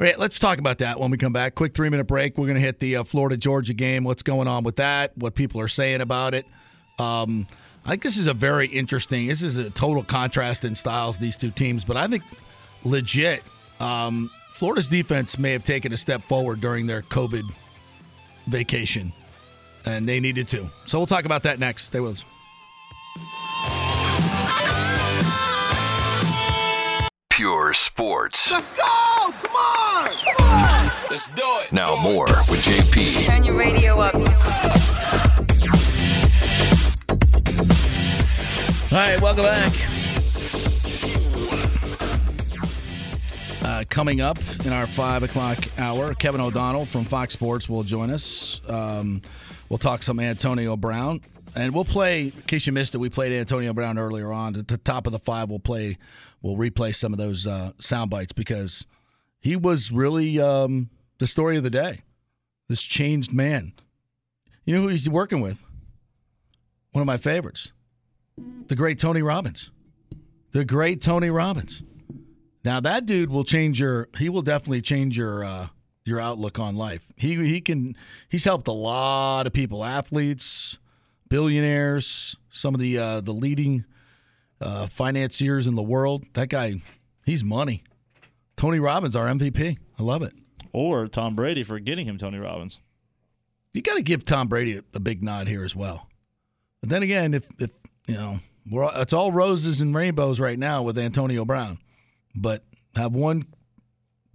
All 0.00 0.06
right, 0.06 0.18
let's 0.18 0.38
talk 0.38 0.58
about 0.58 0.78
that 0.78 0.98
when 1.00 1.10
we 1.10 1.16
come 1.16 1.32
back. 1.32 1.54
Quick 1.54 1.74
three 1.74 1.88
minute 1.88 2.04
break. 2.06 2.36
We're 2.36 2.46
going 2.46 2.56
to 2.56 2.60
hit 2.60 2.78
the 2.80 2.96
uh, 2.96 3.04
Florida 3.04 3.36
Georgia 3.36 3.72
game. 3.74 4.04
What's 4.04 4.22
going 4.22 4.48
on 4.48 4.64
with 4.64 4.76
that? 4.76 5.16
What 5.16 5.34
people 5.34 5.60
are 5.60 5.68
saying 5.68 6.00
about 6.00 6.34
it. 6.34 6.44
Um, 6.98 7.46
I 7.84 7.90
think 7.90 8.02
this 8.02 8.18
is 8.18 8.26
a 8.26 8.34
very 8.34 8.66
interesting. 8.68 9.26
This 9.28 9.42
is 9.42 9.56
a 9.56 9.70
total 9.70 10.02
contrast 10.02 10.64
in 10.64 10.74
styles 10.74 11.18
these 11.18 11.36
two 11.36 11.50
teams, 11.50 11.84
but 11.84 11.96
I 11.96 12.06
think 12.06 12.22
legit. 12.84 13.42
Um, 13.80 14.30
Florida's 14.52 14.88
defense 14.88 15.38
may 15.38 15.52
have 15.52 15.64
taken 15.64 15.92
a 15.92 15.96
step 15.96 16.22
forward 16.24 16.60
during 16.60 16.86
their 16.86 17.02
COVID 17.02 17.42
vacation, 18.46 19.12
and 19.84 20.08
they 20.08 20.20
needed 20.20 20.48
to. 20.48 20.70
So 20.86 20.98
we'll 20.98 21.06
talk 21.06 21.24
about 21.24 21.42
that 21.44 21.58
next. 21.58 21.84
Stay 21.84 22.00
with 22.00 22.12
us. 22.12 22.24
Pure 27.30 27.74
sports. 27.74 28.50
Let's 28.50 28.68
go! 28.68 28.82
Come 29.32 29.56
on! 29.56 30.08
Come 30.10 30.48
on! 30.48 30.90
Let's 31.10 31.30
do 31.30 31.42
it. 31.44 31.72
Now 31.72 31.96
more 31.96 32.26
with 32.48 32.64
JP. 32.64 33.26
Turn 33.26 33.44
your 33.44 33.56
radio 33.56 33.98
up. 34.00 34.14
All 38.92 38.98
right, 38.98 39.20
welcome 39.20 39.44
back. 39.44 39.91
Uh, 43.64 43.84
coming 43.88 44.20
up 44.20 44.38
in 44.66 44.72
our 44.72 44.88
five 44.88 45.22
o'clock 45.22 45.56
hour, 45.78 46.14
Kevin 46.14 46.40
O'Donnell 46.40 46.84
from 46.84 47.04
Fox 47.04 47.32
Sports 47.32 47.68
will 47.68 47.84
join 47.84 48.10
us. 48.10 48.60
Um, 48.68 49.22
we'll 49.68 49.78
talk 49.78 50.02
some 50.02 50.18
Antonio 50.18 50.76
Brown, 50.76 51.20
and 51.54 51.72
we'll 51.72 51.84
play. 51.84 52.24
In 52.24 52.42
case 52.48 52.66
you 52.66 52.72
missed 52.72 52.96
it, 52.96 52.98
we 52.98 53.08
played 53.08 53.30
Antonio 53.32 53.72
Brown 53.72 53.98
earlier 53.98 54.32
on. 54.32 54.56
At 54.56 54.66
the 54.66 54.78
top 54.78 55.06
of 55.06 55.12
the 55.12 55.20
five, 55.20 55.48
we'll 55.48 55.60
play. 55.60 55.96
We'll 56.42 56.56
replay 56.56 56.92
some 56.92 57.12
of 57.12 57.20
those 57.20 57.46
uh, 57.46 57.70
sound 57.78 58.10
bites 58.10 58.32
because 58.32 58.84
he 59.38 59.54
was 59.54 59.92
really 59.92 60.40
um, 60.40 60.90
the 61.18 61.28
story 61.28 61.56
of 61.56 61.62
the 61.62 61.70
day. 61.70 62.00
This 62.68 62.82
changed 62.82 63.32
man. 63.32 63.74
You 64.64 64.74
know 64.74 64.82
who 64.82 64.88
he's 64.88 65.08
working 65.08 65.40
with? 65.40 65.62
One 66.90 67.00
of 67.00 67.06
my 67.06 67.16
favorites, 67.16 67.72
the 68.66 68.74
great 68.76 68.98
Tony 68.98 69.22
Robbins. 69.22 69.70
The 70.50 70.64
great 70.64 71.00
Tony 71.00 71.30
Robbins. 71.30 71.82
Now 72.64 72.80
that 72.80 73.06
dude 73.06 73.30
will 73.30 73.44
change 73.44 73.80
your. 73.80 74.08
He 74.18 74.28
will 74.28 74.42
definitely 74.42 74.82
change 74.82 75.16
your 75.16 75.44
uh, 75.44 75.68
your 76.04 76.20
outlook 76.20 76.58
on 76.58 76.76
life. 76.76 77.04
He 77.16 77.34
he 77.36 77.60
can. 77.60 77.96
He's 78.28 78.44
helped 78.44 78.68
a 78.68 78.72
lot 78.72 79.46
of 79.46 79.52
people, 79.52 79.84
athletes, 79.84 80.78
billionaires, 81.28 82.36
some 82.50 82.74
of 82.74 82.80
the 82.80 82.98
uh, 82.98 83.20
the 83.20 83.32
leading 83.32 83.84
uh, 84.60 84.86
financiers 84.86 85.66
in 85.66 85.74
the 85.74 85.82
world. 85.82 86.24
That 86.34 86.48
guy, 86.48 86.82
he's 87.24 87.42
money. 87.42 87.82
Tony 88.56 88.78
Robbins, 88.78 89.16
our 89.16 89.26
MVP. 89.26 89.76
I 89.98 90.02
love 90.02 90.22
it. 90.22 90.34
Or 90.72 91.08
Tom 91.08 91.34
Brady 91.34 91.64
for 91.64 91.78
getting 91.80 92.06
him 92.06 92.16
Tony 92.18 92.38
Robbins. 92.38 92.78
You 93.74 93.82
got 93.82 93.96
to 93.96 94.02
give 94.02 94.24
Tom 94.24 94.46
Brady 94.48 94.76
a, 94.76 94.84
a 94.94 95.00
big 95.00 95.22
nod 95.24 95.48
here 95.48 95.64
as 95.64 95.74
well. 95.74 96.06
But 96.80 96.90
then 96.90 97.02
again, 97.02 97.34
if 97.34 97.44
if 97.58 97.70
you 98.06 98.14
know, 98.14 98.38
we're 98.70 98.84
all- 98.84 99.00
it's 99.00 99.12
all 99.12 99.32
roses 99.32 99.80
and 99.80 99.94
rainbows 99.94 100.38
right 100.38 100.58
now 100.58 100.82
with 100.82 100.96
Antonio 100.98 101.44
Brown, 101.44 101.78
but 102.34 102.64
have 102.96 103.12
one 103.14 103.46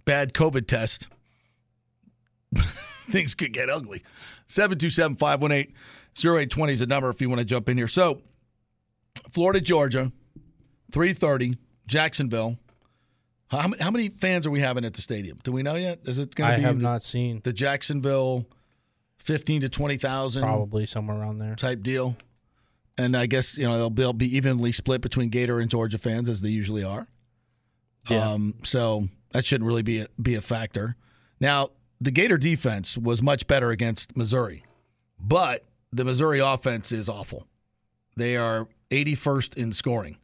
bad 0.04 0.32
COVID 0.32 0.66
test, 0.66 1.08
things 3.10 3.34
could 3.34 3.52
get 3.52 3.70
ugly. 3.70 4.02
727 4.46 5.16
518 5.16 5.74
0820 6.16 6.72
is 6.72 6.80
the 6.80 6.86
number 6.86 7.08
if 7.10 7.20
you 7.20 7.28
want 7.28 7.40
to 7.40 7.44
jump 7.44 7.68
in 7.68 7.76
here. 7.76 7.88
So, 7.88 8.22
Florida, 9.30 9.60
Georgia, 9.60 10.10
330, 10.92 11.58
Jacksonville. 11.86 12.58
How 13.48 13.66
many, 13.68 13.82
how 13.82 13.90
many 13.90 14.08
fans 14.10 14.46
are 14.46 14.50
we 14.50 14.60
having 14.60 14.84
at 14.84 14.94
the 14.94 15.00
stadium? 15.02 15.38
Do 15.42 15.52
we 15.52 15.62
know 15.62 15.74
yet? 15.76 16.00
Is 16.04 16.18
it 16.18 16.34
going 16.34 16.50
I 16.50 16.52
to 16.54 16.58
be 16.58 16.62
have 16.64 16.76
the- 16.76 16.82
not 16.82 17.02
seen. 17.02 17.40
the 17.44 17.52
Jacksonville 17.52 18.46
15 19.18 19.62
to 19.62 19.68
20,000 19.68 20.42
Probably 20.42 20.86
somewhere 20.86 21.18
around 21.18 21.38
there. 21.38 21.54
type 21.54 21.82
deal. 21.82 22.16
And 22.98 23.16
I 23.16 23.26
guess, 23.26 23.56
you 23.56 23.64
know, 23.66 23.76
they'll, 23.78 23.90
they'll 23.90 24.12
be 24.12 24.36
evenly 24.36 24.72
split 24.72 25.00
between 25.00 25.28
Gator 25.30 25.60
and 25.60 25.70
Georgia 25.70 25.98
fans 25.98 26.28
as 26.28 26.40
they 26.40 26.48
usually 26.48 26.82
are. 26.82 27.06
Yeah. 28.08 28.30
Um, 28.30 28.54
so 28.62 29.08
that 29.32 29.46
shouldn't 29.46 29.66
really 29.66 29.82
be 29.82 30.00
a, 30.00 30.08
be 30.20 30.34
a 30.34 30.40
factor. 30.40 30.96
Now, 31.40 31.70
the 32.00 32.10
Gator 32.10 32.38
defense 32.38 32.96
was 32.96 33.22
much 33.22 33.46
better 33.46 33.70
against 33.70 34.16
Missouri, 34.16 34.64
but 35.20 35.64
the 35.92 36.04
Missouri 36.04 36.38
offense 36.40 36.92
is 36.92 37.08
awful. 37.08 37.46
They 38.16 38.36
are 38.36 38.68
81st 38.90 39.56
in 39.56 39.72
scoring, 39.72 40.16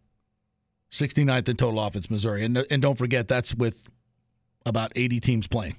69th 0.93 1.48
in 1.48 1.56
total 1.56 1.81
offense, 1.81 2.11
Missouri. 2.11 2.44
And, 2.44 2.59
and 2.70 2.82
don't 2.82 2.97
forget, 2.97 3.28
that's 3.28 3.55
with 3.55 3.89
about 4.66 4.93
80 4.97 5.20
teams 5.20 5.47
playing. 5.47 5.77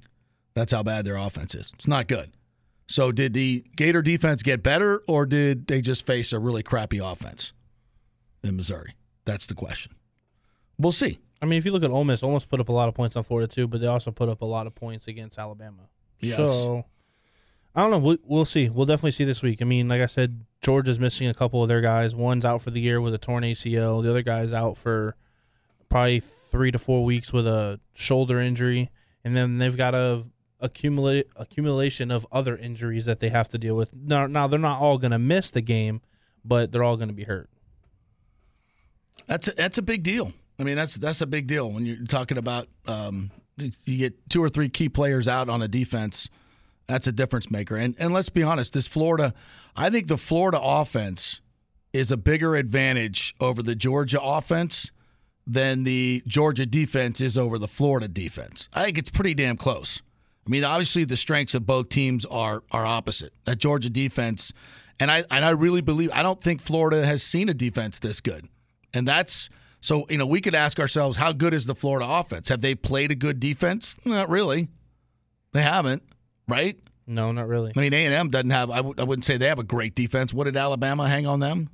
That's 0.53 0.72
how 0.72 0.84
bad 0.84 1.06
their 1.06 1.18
offense 1.18 1.56
is. 1.56 1.72
It's 1.76 1.88
not 1.88 2.07
good. 2.07 2.32
So, 2.88 3.11
did 3.11 3.34
the 3.34 3.65
Gator 3.76 4.03
defense 4.03 4.44
get 4.44 4.61
better, 4.61 5.02
or 5.07 5.26
did 5.26 5.65
they 5.68 5.82
just 5.82 6.06
face 6.06 6.32
a 6.32 6.40
really 6.40 6.61
crappy 6.61 6.99
offense 6.99 7.52
in 8.44 8.56
Missouri? 8.56 8.94
That's 9.26 9.48
the 9.48 9.56
question. 9.56 9.95
We'll 10.77 10.91
see. 10.91 11.19
I 11.41 11.45
mean, 11.45 11.57
if 11.57 11.65
you 11.65 11.71
look 11.71 11.83
at 11.83 11.91
Ole 11.91 12.05
Miss, 12.05 12.23
Ole 12.23 12.33
Miss 12.33 12.45
put 12.45 12.59
up 12.59 12.69
a 12.69 12.71
lot 12.71 12.87
of 12.87 12.95
points 12.95 13.15
on 13.15 13.23
Florida 13.23 13.47
too, 13.47 13.67
but 13.67 13.81
they 13.81 13.87
also 13.87 14.11
put 14.11 14.29
up 14.29 14.41
a 14.41 14.45
lot 14.45 14.67
of 14.67 14.75
points 14.75 15.07
against 15.07 15.37
Alabama. 15.37 15.89
Yes. 16.19 16.37
So 16.37 16.85
I 17.75 17.81
don't 17.81 17.91
know. 17.91 17.99
We'll, 17.99 18.17
we'll 18.23 18.45
see. 18.45 18.69
We'll 18.69 18.85
definitely 18.85 19.11
see 19.11 19.25
this 19.25 19.43
week. 19.43 19.61
I 19.61 19.65
mean, 19.65 19.89
like 19.89 20.01
I 20.01 20.05
said, 20.05 20.45
Georgia's 20.61 20.99
missing 20.99 21.27
a 21.27 21.33
couple 21.33 21.61
of 21.61 21.67
their 21.67 21.81
guys. 21.81 22.15
One's 22.15 22.45
out 22.45 22.61
for 22.61 22.71
the 22.71 22.79
year 22.79 23.01
with 23.01 23.13
a 23.13 23.17
torn 23.17 23.43
ACL. 23.43 24.01
The 24.01 24.09
other 24.09 24.21
guy's 24.21 24.53
out 24.53 24.77
for 24.77 25.15
probably 25.89 26.21
three 26.21 26.71
to 26.71 26.79
four 26.79 27.03
weeks 27.03 27.33
with 27.33 27.47
a 27.47 27.79
shoulder 27.93 28.39
injury, 28.39 28.89
and 29.23 29.35
then 29.35 29.57
they've 29.57 29.75
got 29.75 29.93
a 29.93 30.23
accumulate 30.61 31.27
accumulation 31.35 32.11
of 32.11 32.25
other 32.31 32.55
injuries 32.57 33.05
that 33.05 33.19
they 33.19 33.29
have 33.29 33.49
to 33.49 33.57
deal 33.57 33.75
with. 33.75 33.93
Now, 33.93 34.25
now 34.25 34.47
they're 34.47 34.59
not 34.59 34.79
all 34.79 34.97
going 34.97 35.11
to 35.11 35.19
miss 35.19 35.51
the 35.51 35.61
game, 35.61 36.01
but 36.45 36.71
they're 36.71 36.83
all 36.83 36.95
going 36.95 37.09
to 37.09 37.13
be 37.13 37.25
hurt. 37.25 37.49
That's 39.27 39.49
a, 39.49 39.51
that's 39.51 39.77
a 39.77 39.81
big 39.81 40.03
deal. 40.03 40.31
I 40.60 40.64
mean, 40.64 40.76
that's 40.76 40.95
that's 40.95 41.22
a 41.22 41.27
big 41.27 41.48
deal 41.48 41.72
when 41.72 41.86
you're 41.86 42.06
talking 42.06 42.38
about 42.38 42.68
um, 42.88 43.32
you 43.57 43.98
get 43.98 44.30
two 44.30 44.44
or 44.44 44.49
three 44.49 44.69
key 44.69 44.90
players 44.90 45.27
out 45.27 45.49
on 45.49 45.61
a 45.61 45.68
defense. 45.68 46.30
That's 46.88 47.07
a 47.07 47.11
difference 47.11 47.49
maker. 47.49 47.76
And 47.76 47.95
and 47.99 48.14
let's 48.14 48.30
be 48.30 48.44
honest, 48.44 48.73
this 48.73 48.88
Florida, 48.88 49.34
I 49.76 49.90
think 49.90 50.07
the 50.07 50.18
Florida 50.18 50.60
offense 50.61 51.41
is 51.94 52.11
a 52.11 52.18
bigger 52.18 52.56
advantage 52.56 53.36
over 53.40 53.64
the 53.64 53.76
Georgia 53.76 54.22
offense 54.22 54.91
than 55.48 55.84
the 55.84 56.23
Georgia 56.27 56.65
defense 56.65 57.22
is 57.22 57.38
over 57.38 57.57
the 57.57 57.68
Florida 57.68 58.07
defense. 58.07 58.68
I 58.73 58.84
think 58.84 58.98
it's 58.98 59.11
pretty 59.11 59.34
damn 59.34 59.57
close. 59.57 60.02
I 60.45 60.49
mean, 60.49 60.64
obviously 60.64 61.06
the 61.06 61.18
strengths 61.18 61.56
of 61.56 61.65
both 61.65 61.90
teams 61.90 62.26
are 62.26 62.64
are 62.72 62.86
opposite. 62.86 63.34
That 63.45 63.57
Georgia 63.57 63.90
defense, 63.90 64.53
and 64.99 65.10
I 65.11 65.23
and 65.32 65.44
I 65.44 65.52
really 65.52 65.82
believe 65.82 66.11
I 66.14 66.23
don't 66.23 66.41
think 66.41 66.61
Florida 66.61 67.06
has 67.06 67.23
seen 67.23 67.49
a 67.49 67.53
defense 67.53 67.99
this 67.99 68.22
good, 68.22 68.48
and 68.94 69.07
that's 69.07 69.49
so 69.85 70.05
you 70.09 70.17
know 70.17 70.25
we 70.25 70.41
could 70.41 70.55
ask 70.55 70.79
ourselves 70.79 71.15
how 71.15 71.31
good 71.31 71.53
is 71.53 71.65
the 71.65 71.75
Florida 71.75 72.07
offense? 72.09 72.49
Have 72.49 72.61
they 72.61 72.73
played 72.73 73.11
a 73.11 73.15
good 73.15 73.39
defense? 73.39 73.95
Not 74.03 74.29
really. 74.29 74.67
They 75.53 75.61
haven't, 75.61 76.01
right? 76.47 76.77
No, 77.07 77.31
not 77.31 77.47
really. 77.47 77.71
I 77.75 77.79
mean, 77.79 77.93
A 77.93 78.05
and 78.05 78.13
M 78.13 78.29
doesn't 78.29 78.49
have. 78.49 78.71
I 78.71 78.77
w- 78.77 78.95
I 78.97 79.03
wouldn't 79.03 79.25
say 79.25 79.37
they 79.37 79.47
have 79.47 79.59
a 79.59 79.63
great 79.63 79.93
defense. 79.93 80.33
What 80.33 80.45
did 80.45 80.57
Alabama 80.57 81.07
hang 81.07 81.27
on 81.27 81.39
them? 81.39 81.69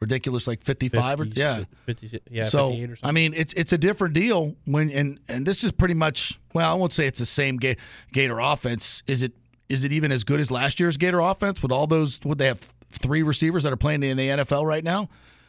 Ridiculous, 0.00 0.46
like 0.46 0.62
fifty-five 0.62 1.18
or 1.20 1.24
50, 1.24 1.40
yeah, 1.40 1.64
50, 1.86 2.20
yeah, 2.30 2.42
so 2.42 2.66
58 2.68 2.90
or 2.90 2.96
something. 2.96 3.08
I 3.08 3.12
mean, 3.12 3.32
it's 3.34 3.54
it's 3.54 3.72
a 3.72 3.78
different 3.78 4.12
deal 4.12 4.54
when 4.66 4.90
and 4.90 5.18
and 5.28 5.46
this 5.46 5.64
is 5.64 5.72
pretty 5.72 5.94
much 5.94 6.38
well, 6.52 6.70
I 6.70 6.74
won't 6.74 6.92
say 6.92 7.06
it's 7.06 7.18
the 7.18 7.24
same 7.24 7.56
Ga- 7.56 7.76
Gator 8.12 8.38
offense. 8.40 9.02
Is 9.06 9.22
it 9.22 9.32
is 9.70 9.84
it 9.84 9.92
even 9.94 10.12
as 10.12 10.22
good 10.22 10.40
as 10.40 10.50
last 10.50 10.78
year's 10.78 10.98
Gator 10.98 11.20
offense 11.20 11.62
with 11.62 11.72
all 11.72 11.86
those? 11.86 12.20
Would 12.24 12.36
they 12.36 12.46
have 12.48 12.60
three 12.90 13.22
receivers 13.22 13.62
that 13.62 13.72
are 13.72 13.76
playing 13.78 14.02
in 14.02 14.18
the 14.18 14.28
NFL 14.28 14.66
right 14.66 14.84
now? 14.84 15.08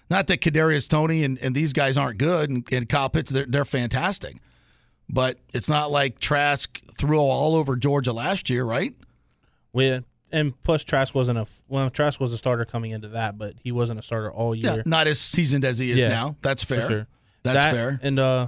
Not 0.09 0.27
that 0.27 0.41
Kadarius 0.41 0.87
Toney 0.87 1.23
and, 1.23 1.37
and 1.39 1.55
these 1.55 1.73
guys 1.73 1.97
aren't 1.97 2.19
good, 2.19 2.49
and, 2.49 2.67
and 2.73 2.87
Kyle 2.87 3.09
Pitts 3.09 3.31
they're, 3.31 3.45
they're 3.47 3.65
fantastic, 3.65 4.37
but 5.09 5.39
it's 5.53 5.69
not 5.69 5.91
like 5.91 6.19
Trask 6.19 6.79
threw 6.97 7.19
all 7.19 7.55
over 7.55 7.75
Georgia 7.75 8.13
last 8.13 8.49
year, 8.49 8.63
right? 8.63 8.93
We 9.73 9.99
and 10.31 10.59
plus 10.63 10.83
Trask 10.83 11.13
wasn't 11.15 11.37
a 11.39 11.45
well 11.67 11.89
Trask 11.89 12.19
was 12.19 12.31
a 12.33 12.37
starter 12.37 12.65
coming 12.65 12.91
into 12.91 13.09
that, 13.09 13.37
but 13.37 13.53
he 13.61 13.71
wasn't 13.71 13.99
a 13.99 14.03
starter 14.03 14.31
all 14.31 14.53
year. 14.55 14.77
Yeah, 14.77 14.81
not 14.85 15.07
as 15.07 15.19
seasoned 15.19 15.65
as 15.65 15.77
he 15.79 15.91
is 15.91 16.01
Yeah, 16.01 16.09
now. 16.09 16.35
That's 16.41 16.63
for 16.63 16.79
fair. 16.79 16.87
sure. 16.87 17.07
That's 17.43 17.57
That- 17.57 17.73
fair. 17.73 17.99
And 18.01 18.19
uh, 18.19 18.47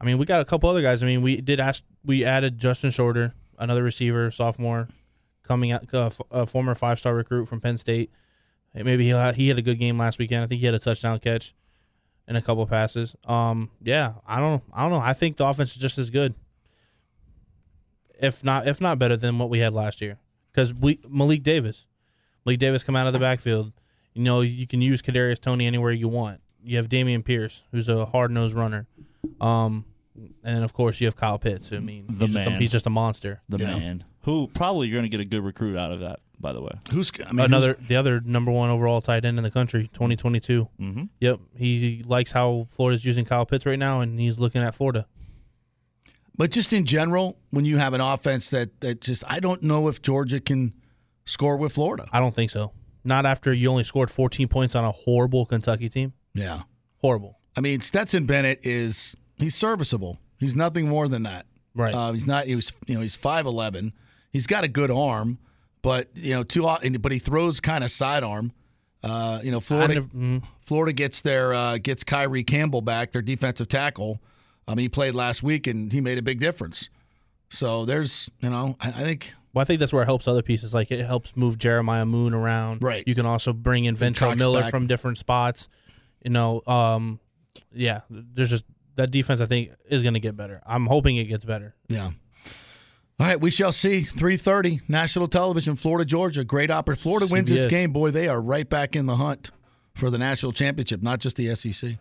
I 0.00 0.04
mean, 0.04 0.18
we 0.18 0.26
got 0.26 0.40
a 0.40 0.44
couple 0.44 0.68
other 0.70 0.82
guys. 0.82 1.02
I 1.02 1.06
mean, 1.06 1.22
we 1.22 1.40
did 1.40 1.60
ask. 1.60 1.82
We 2.04 2.24
added 2.24 2.58
Justin 2.58 2.90
Shorter, 2.90 3.34
another 3.58 3.82
receiver, 3.84 4.30
sophomore, 4.32 4.88
coming 5.44 5.70
out, 5.72 5.92
uh, 5.94 6.06
f- 6.06 6.20
a 6.32 6.46
former 6.46 6.74
five 6.74 6.98
star 6.98 7.14
recruit 7.14 7.46
from 7.46 7.60
Penn 7.60 7.78
State. 7.78 8.10
Maybe 8.74 9.04
he 9.04 9.10
had, 9.10 9.34
he 9.34 9.48
had 9.48 9.58
a 9.58 9.62
good 9.62 9.78
game 9.78 9.98
last 9.98 10.18
weekend. 10.18 10.42
I 10.42 10.46
think 10.46 10.60
he 10.60 10.66
had 10.66 10.74
a 10.74 10.78
touchdown 10.78 11.18
catch 11.18 11.54
and 12.26 12.36
a 12.36 12.40
couple 12.40 12.66
passes. 12.66 13.14
Um, 13.26 13.70
yeah, 13.82 14.14
I 14.26 14.38
don't, 14.38 14.62
I 14.72 14.82
don't 14.82 14.92
know. 14.92 15.00
I 15.00 15.12
think 15.12 15.36
the 15.36 15.46
offense 15.46 15.72
is 15.72 15.78
just 15.78 15.98
as 15.98 16.10
good, 16.10 16.34
if 18.18 18.42
not, 18.44 18.66
if 18.66 18.80
not 18.80 18.98
better 18.98 19.16
than 19.16 19.38
what 19.38 19.50
we 19.50 19.58
had 19.58 19.72
last 19.72 20.00
year. 20.00 20.18
Because 20.50 20.72
we 20.72 20.98
Malik 21.08 21.42
Davis, 21.42 21.86
Malik 22.44 22.58
Davis 22.58 22.82
come 22.82 22.96
out 22.96 23.06
of 23.06 23.12
the 23.12 23.18
backfield. 23.18 23.72
You 24.14 24.22
know, 24.22 24.42
you 24.42 24.66
can 24.66 24.82
use 24.82 25.00
Kadarius 25.02 25.40
Toney 25.40 25.66
anywhere 25.66 25.92
you 25.92 26.08
want. 26.08 26.40
You 26.62 26.76
have 26.76 26.88
Dameon 26.88 27.24
Pierce, 27.24 27.64
who's 27.72 27.88
a 27.88 28.04
hard 28.04 28.30
nosed 28.30 28.54
runner. 28.54 28.86
Um, 29.40 29.84
and 30.44 30.62
of 30.64 30.72
course 30.74 31.00
you 31.00 31.06
have 31.06 31.16
Kyle 31.16 31.38
Pitts. 31.38 31.72
I 31.72 31.78
mean, 31.78 32.04
The 32.08 32.26
he's, 32.26 32.34
Just 32.34 32.46
a, 32.46 32.50
he's 32.50 32.72
just 32.72 32.86
a 32.86 32.90
monster. 32.90 33.40
The 33.48 33.58
man. 33.58 34.04
Who 34.24 34.46
probably 34.48 34.88
you're 34.88 34.98
going 35.00 35.10
to 35.10 35.16
get 35.16 35.24
a 35.24 35.28
good 35.28 35.42
recruit 35.44 35.76
out 35.76 35.90
of 35.92 36.00
that, 36.00 36.20
by 36.38 36.52
the 36.52 36.60
way. 36.60 36.70
Who's 36.90 37.10
another 37.30 37.74
the 37.88 37.96
other 37.96 38.20
number 38.24 38.52
one 38.52 38.70
overall 38.70 39.00
tight 39.00 39.24
end 39.24 39.36
in 39.38 39.44
the 39.44 39.50
country, 39.50 39.88
2022. 39.92 40.68
Mhm. 40.80 41.08
Yep, 41.20 41.40
he 41.56 42.02
likes 42.06 42.30
how 42.32 42.66
Florida's 42.70 43.04
using 43.04 43.24
Kyle 43.24 43.44
Pitts 43.46 43.66
right 43.66 43.78
now, 43.78 44.00
and 44.00 44.20
he's 44.20 44.38
looking 44.38 44.62
at 44.62 44.74
Florida. 44.74 45.06
But 46.36 46.50
just 46.50 46.72
in 46.72 46.84
general, 46.86 47.36
when 47.50 47.64
you 47.64 47.78
have 47.78 47.94
an 47.94 48.00
offense 48.00 48.50
that 48.50 48.80
that 48.80 49.00
just 49.00 49.22
I 49.26 49.40
don't 49.40 49.62
know 49.62 49.88
if 49.88 50.00
Georgia 50.02 50.40
can 50.40 50.72
score 51.24 51.56
with 51.56 51.72
Florida. 51.72 52.06
I 52.12 52.20
don't 52.20 52.34
think 52.34 52.50
so. 52.50 52.72
Not 53.04 53.26
after 53.26 53.52
you 53.52 53.68
only 53.68 53.84
scored 53.84 54.10
14 54.10 54.46
points 54.48 54.74
on 54.74 54.84
a 54.84 54.92
horrible 54.92 55.44
Kentucky 55.44 55.88
team. 55.88 56.12
Yeah. 56.34 56.62
Horrible. 56.98 57.38
I 57.56 57.60
mean, 57.60 57.80
Stetson 57.80 58.26
Bennett 58.26 58.64
is 58.64 59.16
he's 59.36 59.54
serviceable. 59.54 60.18
He's 60.38 60.56
nothing 60.56 60.88
more 60.88 61.08
than 61.08 61.24
that. 61.24 61.46
Right. 61.74 61.94
Uh, 61.94 62.12
he's 62.12 62.26
not. 62.26 62.46
He 62.46 62.54
was. 62.54 62.72
You 62.86 62.94
know, 62.94 63.00
he's 63.00 63.16
five 63.16 63.46
eleven. 63.46 63.92
He's 64.32 64.46
got 64.46 64.64
a 64.64 64.68
good 64.68 64.90
arm, 64.90 65.38
but 65.82 66.08
you 66.14 66.32
know, 66.32 66.42
too. 66.42 66.68
But 67.00 67.12
he 67.12 67.18
throws 67.18 67.60
kind 67.60 67.84
of 67.84 67.90
sidearm. 67.90 68.52
Uh, 69.02 69.40
you 69.42 69.50
know, 69.50 69.60
Florida 69.60 69.94
never- 69.94 70.08
mm. 70.08 70.42
Florida 70.64 70.92
gets 70.92 71.20
their 71.20 71.52
uh, 71.52 71.78
gets 71.78 72.04
Kyree 72.04 72.46
Campbell 72.46 72.80
back, 72.82 73.12
their 73.12 73.22
defensive 73.22 73.68
tackle. 73.68 74.20
I 74.68 74.72
mean, 74.72 74.84
he 74.84 74.88
played 74.88 75.14
last 75.14 75.42
week 75.42 75.66
and 75.66 75.92
he 75.92 76.00
made 76.00 76.18
a 76.18 76.22
big 76.22 76.38
difference. 76.38 76.88
So 77.50 77.84
there's, 77.84 78.30
you 78.40 78.48
know, 78.48 78.76
I, 78.80 78.88
I 78.88 79.02
think 79.02 79.34
Well, 79.52 79.60
I 79.60 79.64
think 79.64 79.80
that's 79.80 79.92
where 79.92 80.02
it 80.02 80.06
helps 80.06 80.28
other 80.28 80.40
pieces. 80.42 80.72
Like 80.72 80.90
it 80.90 81.04
helps 81.04 81.36
move 81.36 81.58
Jeremiah 81.58 82.06
Moon 82.06 82.32
around. 82.32 82.82
Right. 82.82 83.02
You 83.06 83.14
can 83.14 83.26
also 83.26 83.52
bring 83.52 83.84
in 83.84 83.96
Ventrell 83.96 84.36
Miller 84.36 84.62
back. 84.62 84.70
from 84.70 84.86
different 84.86 85.18
spots. 85.18 85.68
You 86.24 86.30
know, 86.30 86.62
um, 86.66 87.18
yeah. 87.72 88.02
There's 88.08 88.50
just 88.50 88.64
that 88.94 89.10
defense. 89.10 89.40
I 89.40 89.46
think 89.46 89.72
is 89.88 90.02
going 90.02 90.14
to 90.14 90.20
get 90.20 90.36
better. 90.36 90.62
I'm 90.64 90.86
hoping 90.86 91.16
it 91.16 91.24
gets 91.24 91.44
better. 91.44 91.74
Yeah. 91.88 92.12
All 93.20 93.26
right, 93.26 93.40
we 93.40 93.50
shall 93.50 93.72
see. 93.72 94.02
3:30 94.02 94.80
national 94.88 95.28
television, 95.28 95.76
Florida, 95.76 96.04
Georgia. 96.04 96.44
Great 96.44 96.70
opportunity. 96.70 97.02
Florida 97.02 97.26
wins 97.30 97.50
this 97.50 97.66
game, 97.66 97.92
boy. 97.92 98.10
They 98.10 98.28
are 98.28 98.40
right 98.40 98.68
back 98.68 98.96
in 98.96 99.06
the 99.06 99.16
hunt 99.16 99.50
for 99.94 100.10
the 100.10 100.18
national 100.18 100.52
championship, 100.52 101.02
not 101.02 101.20
just 101.20 101.36
the 101.36 101.54
SEC. 101.54 101.98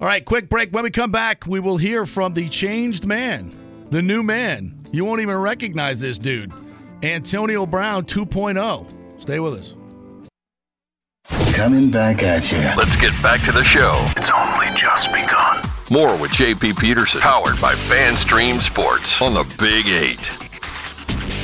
All 0.00 0.08
right, 0.08 0.24
quick 0.24 0.48
break. 0.48 0.72
When 0.72 0.84
we 0.84 0.90
come 0.90 1.12
back, 1.12 1.46
we 1.46 1.60
will 1.60 1.76
hear 1.76 2.06
from 2.06 2.32
the 2.32 2.48
changed 2.48 3.04
man, 3.06 3.52
the 3.90 4.02
new 4.02 4.22
man. 4.22 4.78
You 4.90 5.04
won't 5.04 5.20
even 5.20 5.36
recognize 5.36 6.00
this 6.00 6.18
dude, 6.18 6.52
Antonio 7.02 7.66
Brown 7.66 8.04
2.0. 8.04 8.86
Stay 9.20 9.40
with 9.40 9.54
us. 9.54 9.74
Coming 11.54 11.90
back 11.90 12.22
at 12.22 12.50
you. 12.52 12.58
Let's 12.76 12.96
get 12.96 13.12
back 13.22 13.42
to 13.42 13.52
the 13.52 13.64
show. 13.64 14.06
It's 14.16 14.30
only 14.30 14.68
just 14.76 15.12
begun. 15.12 15.62
More 15.90 16.20
with 16.20 16.32
JP 16.32 16.78
Peterson, 16.78 17.22
powered 17.22 17.58
by 17.62 17.72
FanStream 17.74 18.60
Sports 18.60 19.22
on 19.22 19.32
the 19.32 19.44
Big 19.58 19.86
Eight. 19.86 20.30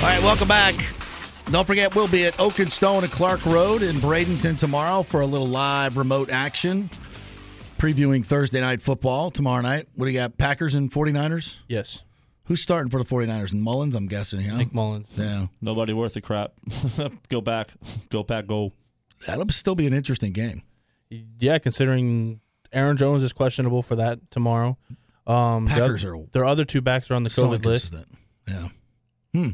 All 0.03 0.11
right, 0.11 0.23
welcome 0.23 0.47
back. 0.47 0.75
Don't 1.51 1.66
forget, 1.66 1.95
we'll 1.95 2.09
be 2.09 2.27
at 2.27 2.39
Oak 2.39 2.59
and 2.59 2.71
Stone 2.71 3.05
and 3.05 3.12
Clark 3.12 3.47
Road 3.47 3.83
in 3.83 3.97
Bradenton 3.97 4.59
tomorrow 4.59 5.03
for 5.03 5.23
a 5.23 5.27
little 5.27 5.47
live 5.47 5.97
remote 5.97 6.29
action, 6.29 6.91
previewing 7.79 8.23
Thursday 8.23 8.61
night 8.61 8.83
football 8.83 9.31
tomorrow 9.31 9.62
night. 9.62 9.89
What 9.95 10.05
do 10.05 10.12
you 10.12 10.19
got, 10.19 10.37
Packers 10.37 10.75
and 10.75 10.91
49ers? 10.93 11.57
Yes. 11.66 12.05
Who's 12.45 12.61
starting 12.61 12.91
for 12.91 13.03
the 13.03 13.09
49ers? 13.09 13.53
And 13.53 13.62
Mullens, 13.62 13.95
I'm 13.95 14.09
guessing, 14.09 14.43
yeah? 14.43 14.59
Nick 14.59 14.75
Mullens. 14.75 15.11
Yeah. 15.16 15.47
Nobody 15.62 15.95
worth 15.95 16.12
the 16.12 16.21
crap. 16.21 16.53
go 17.31 17.41
back. 17.41 17.71
Go 18.11 18.23
back. 18.23 18.47
Go. 18.47 18.73
That'll 19.27 19.49
still 19.49 19.75
be 19.75 19.87
an 19.87 19.95
interesting 19.95 20.33
game. 20.33 20.65
Yeah, 21.09 21.59
considering 21.59 22.41
Aaron 22.75 22.97
Jones 22.97 23.23
is 23.23 23.33
questionable 23.33 23.83
for 23.83 23.97
that 23.97 24.31
tomorrow. 24.31 24.77
Um, 25.27 25.67
Packers 25.67 26.05
are 26.05 26.17
their 26.33 26.45
other 26.45 26.65
two 26.65 26.83
backs 26.83 27.11
are 27.11 27.15
on 27.15 27.23
the 27.23 27.31
COVID 27.31 27.65
list. 27.65 27.95
Yeah. 28.47 28.69
Hmm. 29.33 29.51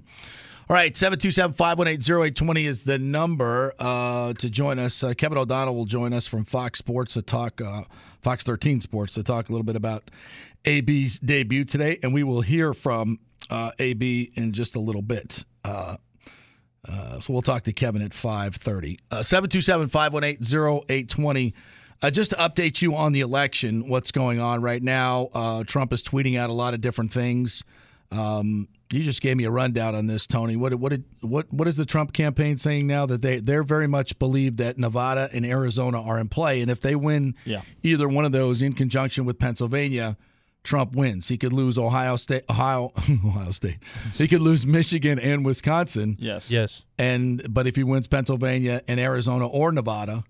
All 0.68 0.76
right, 0.76 0.96
727 0.96 1.54
518 1.54 2.14
0820 2.14 2.66
is 2.66 2.82
the 2.82 2.98
number 2.98 3.72
uh, 3.80 4.32
to 4.34 4.48
join 4.48 4.78
us. 4.78 5.02
Uh, 5.02 5.14
Kevin 5.14 5.36
O'Donnell 5.36 5.74
will 5.74 5.84
join 5.84 6.12
us 6.12 6.28
from 6.28 6.44
Fox 6.44 6.78
Sports 6.78 7.14
to 7.14 7.22
talk, 7.22 7.60
uh, 7.60 7.82
Fox 8.22 8.44
13 8.44 8.80
Sports 8.80 9.14
to 9.14 9.24
talk 9.24 9.48
a 9.48 9.52
little 9.52 9.64
bit 9.64 9.74
about 9.74 10.12
AB's 10.64 11.18
debut 11.18 11.64
today. 11.64 11.98
And 12.04 12.14
we 12.14 12.22
will 12.22 12.40
hear 12.40 12.72
from 12.72 13.18
uh, 13.50 13.72
AB 13.80 14.30
in 14.36 14.52
just 14.52 14.76
a 14.76 14.80
little 14.80 15.02
bit. 15.02 15.44
Uh, 15.64 15.96
uh, 16.88 17.20
so 17.20 17.32
we'll 17.32 17.42
talk 17.42 17.64
to 17.64 17.72
Kevin 17.72 18.02
at 18.02 18.12
5:30. 18.12 18.98
Uh, 19.10 19.18
727-518-0820. 19.20 21.52
Uh, 22.02 22.10
just 22.10 22.30
to 22.30 22.36
update 22.36 22.80
you 22.80 22.94
on 22.96 23.12
the 23.12 23.20
election, 23.20 23.88
what's 23.88 24.10
going 24.10 24.40
on 24.40 24.62
right 24.62 24.82
now. 24.82 25.28
Uh, 25.34 25.64
Trump 25.64 25.92
is 25.92 26.02
tweeting 26.02 26.38
out 26.38 26.48
a 26.48 26.52
lot 26.54 26.72
of 26.74 26.80
different 26.80 27.12
things. 27.12 27.62
Um, 28.10 28.68
you 28.90 29.04
just 29.04 29.20
gave 29.20 29.36
me 29.36 29.44
a 29.44 29.50
rundown 29.50 29.94
on 29.94 30.06
this, 30.08 30.26
Tony. 30.26 30.56
What 30.56 30.74
what 30.74 30.90
did, 30.90 31.04
what 31.20 31.52
what 31.52 31.68
is 31.68 31.76
the 31.76 31.84
Trump 31.86 32.12
campaign 32.12 32.56
saying 32.56 32.86
now 32.88 33.06
that 33.06 33.22
they 33.22 33.38
they're 33.38 33.62
very 33.62 33.86
much 33.86 34.18
believe 34.18 34.56
that 34.56 34.78
Nevada 34.78 35.28
and 35.32 35.46
Arizona 35.46 36.02
are 36.02 36.18
in 36.18 36.28
play, 36.28 36.60
and 36.60 36.70
if 36.70 36.80
they 36.80 36.96
win 36.96 37.36
Yeah. 37.44 37.62
either 37.84 38.08
one 38.08 38.24
of 38.24 38.32
those 38.32 38.62
in 38.62 38.72
conjunction 38.72 39.26
with 39.26 39.38
Pennsylvania, 39.38 40.16
Trump 40.64 40.96
wins. 40.96 41.28
He 41.28 41.38
could 41.38 41.52
lose 41.52 41.78
Ohio 41.78 42.16
State, 42.16 42.42
Ohio, 42.50 42.92
Ohio 43.24 43.52
State. 43.52 43.78
He 44.14 44.26
could 44.26 44.40
lose 44.40 44.66
Michigan 44.66 45.20
and 45.20 45.44
Wisconsin. 45.44 46.16
Yes. 46.18 46.50
Yes. 46.50 46.84
And 46.98 47.46
but 47.54 47.68
if 47.68 47.76
he 47.76 47.84
wins 47.84 48.08
Pennsylvania 48.08 48.82
and 48.88 48.98
Arizona 48.98 49.46
or 49.46 49.70
Nevada, 49.70 50.24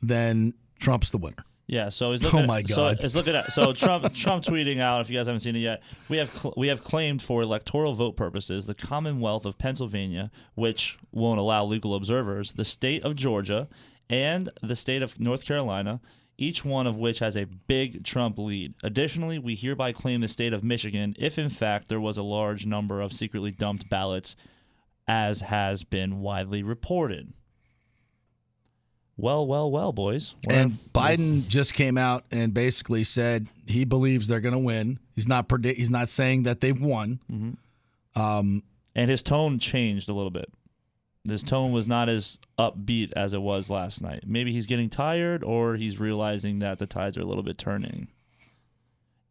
then 0.00 0.54
Trump's 0.78 1.10
the 1.10 1.18
winner. 1.18 1.44
Yeah, 1.68 1.90
so 1.90 2.12
he's 2.12 2.22
looking. 2.22 2.38
Oh 2.38 2.42
looking. 2.42 2.46
my 2.48 2.58
at, 2.60 2.68
God. 2.68 2.74
So 2.74 3.04
it's 3.04 3.14
looking 3.14 3.34
at 3.34 3.52
so 3.52 3.72
Trump 3.74 4.12
Trump 4.14 4.42
tweeting 4.42 4.80
out. 4.80 5.02
If 5.02 5.10
you 5.10 5.18
guys 5.18 5.26
haven't 5.26 5.40
seen 5.40 5.54
it 5.54 5.60
yet, 5.60 5.82
we 6.08 6.16
have 6.16 6.34
cl- 6.34 6.54
we 6.56 6.68
have 6.68 6.82
claimed 6.82 7.20
for 7.20 7.42
electoral 7.42 7.94
vote 7.94 8.16
purposes 8.16 8.64
the 8.64 8.74
Commonwealth 8.74 9.44
of 9.44 9.58
Pennsylvania, 9.58 10.30
which 10.54 10.98
won't 11.12 11.38
allow 11.38 11.66
legal 11.66 11.94
observers, 11.94 12.54
the 12.54 12.64
state 12.64 13.04
of 13.04 13.16
Georgia, 13.16 13.68
and 14.08 14.48
the 14.62 14.74
state 14.74 15.02
of 15.02 15.20
North 15.20 15.44
Carolina. 15.44 16.00
Each 16.40 16.64
one 16.64 16.86
of 16.86 16.96
which 16.96 17.18
has 17.18 17.36
a 17.36 17.46
big 17.46 18.04
Trump 18.04 18.38
lead. 18.38 18.72
Additionally, 18.84 19.40
we 19.40 19.56
hereby 19.56 19.90
claim 19.90 20.20
the 20.20 20.28
state 20.28 20.52
of 20.52 20.62
Michigan 20.62 21.16
if, 21.18 21.36
in 21.36 21.50
fact, 21.50 21.88
there 21.88 22.00
was 22.00 22.16
a 22.16 22.22
large 22.22 22.64
number 22.64 23.00
of 23.00 23.12
secretly 23.12 23.50
dumped 23.50 23.90
ballots, 23.90 24.36
as 25.08 25.40
has 25.40 25.82
been 25.82 26.20
widely 26.20 26.62
reported. 26.62 27.32
Well, 29.20 29.46
well, 29.46 29.70
well, 29.70 29.92
boys. 29.92 30.34
We're- 30.46 30.60
And 30.60 30.78
Biden 30.94 31.46
just 31.48 31.74
came 31.74 31.98
out 31.98 32.24
and 32.30 32.54
basically 32.54 33.02
said 33.04 33.48
he 33.66 33.84
believes 33.84 34.28
they're 34.28 34.40
going 34.40 34.52
to 34.52 34.58
win. 34.58 34.98
He's 35.16 35.26
not 35.28 35.48
predict. 35.48 35.76
He's 35.78 35.90
not 35.90 36.08
saying 36.08 36.44
that 36.44 36.60
they've 36.60 36.80
won. 36.80 37.18
Um, 38.14 38.62
and 38.94 39.10
his 39.10 39.22
tone 39.22 39.58
changed 39.58 40.08
a 40.08 40.12
little 40.12 40.30
bit. 40.30 40.50
His 41.28 41.42
tone 41.42 41.72
was 41.72 41.86
not 41.88 42.08
as 42.08 42.38
upbeat 42.58 43.12
as 43.14 43.34
it 43.34 43.42
was 43.42 43.68
last 43.68 44.00
night. 44.00 44.22
Maybe 44.26 44.52
he's 44.52 44.66
getting 44.66 44.88
tired, 44.88 45.42
or 45.44 45.74
he's 45.76 45.98
realizing 46.00 46.60
that 46.60 46.78
the 46.78 46.86
tides 46.86 47.18
are 47.18 47.20
a 47.20 47.24
little 47.26 47.42
bit 47.42 47.58
turning. 47.58 48.08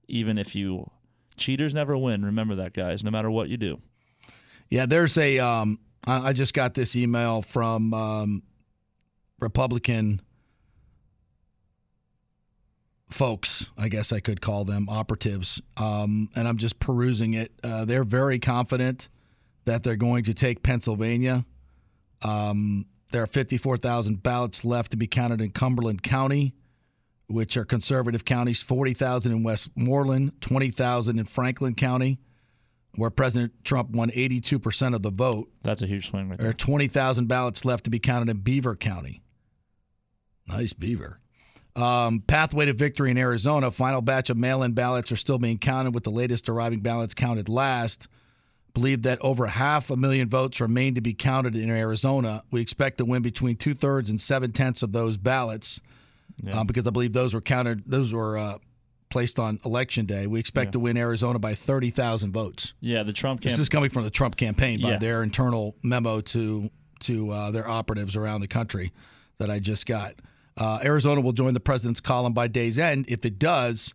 Even 0.07 0.37
if 0.37 0.55
you 0.55 0.89
cheaters 1.37 1.73
never 1.73 1.97
win, 1.97 2.23
remember 2.25 2.55
that, 2.55 2.73
guys. 2.73 3.03
No 3.03 3.09
matter 3.11 3.31
what 3.31 3.49
you 3.49 3.57
do. 3.57 3.79
Yeah, 4.69 4.85
there's 4.85 5.17
a. 5.17 5.39
Um, 5.39 5.79
I, 6.05 6.29
I 6.29 6.33
just 6.33 6.53
got 6.53 6.73
this 6.75 6.95
email 6.95 7.41
from 7.41 7.93
um, 7.93 8.43
Republican 9.39 10.21
folks. 13.09 13.69
I 13.77 13.89
guess 13.89 14.11
I 14.11 14.19
could 14.19 14.41
call 14.41 14.65
them 14.65 14.89
operatives, 14.89 15.61
um, 15.77 16.29
and 16.35 16.47
I'm 16.47 16.57
just 16.57 16.79
perusing 16.79 17.33
it. 17.33 17.51
Uh, 17.63 17.85
they're 17.85 18.03
very 18.03 18.39
confident 18.39 19.09
that 19.65 19.83
they're 19.83 19.95
going 19.95 20.23
to 20.25 20.33
take 20.33 20.63
Pennsylvania. 20.63 21.45
Um, 22.21 22.85
there 23.11 23.23
are 23.23 23.27
54,000 23.27 24.21
ballots 24.21 24.65
left 24.65 24.91
to 24.91 24.97
be 24.97 25.07
counted 25.07 25.39
in 25.41 25.51
Cumberland 25.51 26.03
County, 26.03 26.53
which 27.27 27.55
are 27.55 27.65
conservative 27.65 28.25
counties. 28.25 28.61
40,000 28.61 29.31
in 29.31 29.43
Westmoreland, 29.43 30.41
20,000 30.41 31.19
in 31.19 31.25
Franklin 31.25 31.75
County 31.75 32.19
where 32.97 33.11
President 33.11 33.53
Trump 33.63 33.91
won 33.91 34.09
82% 34.09 34.95
of 34.95 35.03
the 35.03 35.11
vote. 35.11 35.49
That's 35.63 35.83
a 35.83 35.87
huge 35.87 36.09
swing 36.09 36.29
right 36.29 36.39
There 36.39 36.49
are 36.49 36.53
20,000 36.53 37.27
ballots 37.27 37.63
left 37.63 37.83
to 37.85 37.89
be 37.89 37.99
counted 37.99 38.29
in 38.29 38.37
Beaver 38.37 38.75
County. 38.75 39.21
Nice 40.47 40.73
Beaver. 40.73 41.19
Um, 41.75 42.21
pathway 42.25 42.65
to 42.65 42.73
victory 42.73 43.11
in 43.11 43.17
Arizona. 43.17 43.69
Final 43.69 44.01
batch 44.01 44.29
of 44.29 44.37
mail 44.37 44.63
in 44.63 44.71
ballots 44.73 45.11
are 45.11 45.15
still 45.15 45.37
being 45.37 45.59
counted, 45.59 45.93
with 45.93 46.03
the 46.03 46.09
latest 46.09 46.49
arriving 46.49 46.79
ballots 46.79 47.13
counted 47.13 47.49
last. 47.49 48.07
Believe 48.73 49.03
that 49.03 49.19
over 49.21 49.45
half 49.45 49.89
a 49.91 49.97
million 49.97 50.29
votes 50.29 50.59
remain 50.61 50.95
to 50.95 51.01
be 51.01 51.13
counted 51.13 51.55
in 51.55 51.69
Arizona. 51.69 52.43
We 52.51 52.61
expect 52.61 52.97
to 52.99 53.05
win 53.05 53.21
between 53.21 53.55
two 53.57 53.73
thirds 53.73 54.09
and 54.09 54.19
seven 54.19 54.51
tenths 54.51 54.81
of 54.83 54.91
those 54.91 55.17
ballots 55.17 55.79
Yeah. 56.43 56.59
um, 56.59 56.67
because 56.67 56.87
I 56.87 56.91
believe 56.91 57.13
those 57.13 57.33
were 57.33 57.41
counted, 57.41 57.83
those 57.87 58.13
were 58.13 58.37
uh, 58.37 58.57
placed 59.09 59.39
on 59.39 59.59
election 59.65 60.05
day. 60.05 60.27
We 60.27 60.39
expect 60.39 60.67
Yeah. 60.69 60.71
to 60.73 60.79
win 60.79 60.97
Arizona 60.97 61.39
by 61.39 61.55
30,000 61.55 62.31
votes. 62.33 62.73
Yeah, 62.81 63.03
the 63.03 63.13
Trump 63.13 63.41
This 63.41 63.57
is 63.57 63.69
coming 63.69 63.89
from 63.89 64.03
the 64.03 64.11
Trump 64.11 64.35
campaign 64.35 64.79
by 64.81 64.91
Yeah. 64.91 64.97
their 64.97 65.23
internal 65.23 65.75
memo 65.83 66.21
to 66.21 66.69
to 67.01 67.29
uh, 67.29 67.51
their 67.51 67.67
operatives 67.69 68.15
around 68.15 68.41
the 68.41 68.47
country 68.47 68.91
that 69.37 69.51
I 69.51 69.59
just 69.59 69.85
got. 69.85 70.15
Uh, 70.57 70.79
Arizona 70.83 71.21
will 71.21 71.33
join 71.33 71.53
the 71.53 71.59
president's 71.59 72.01
column 72.01 72.33
by 72.33 72.47
day's 72.47 72.79
end. 72.79 73.05
If 73.09 73.25
it 73.25 73.37
does, 73.39 73.93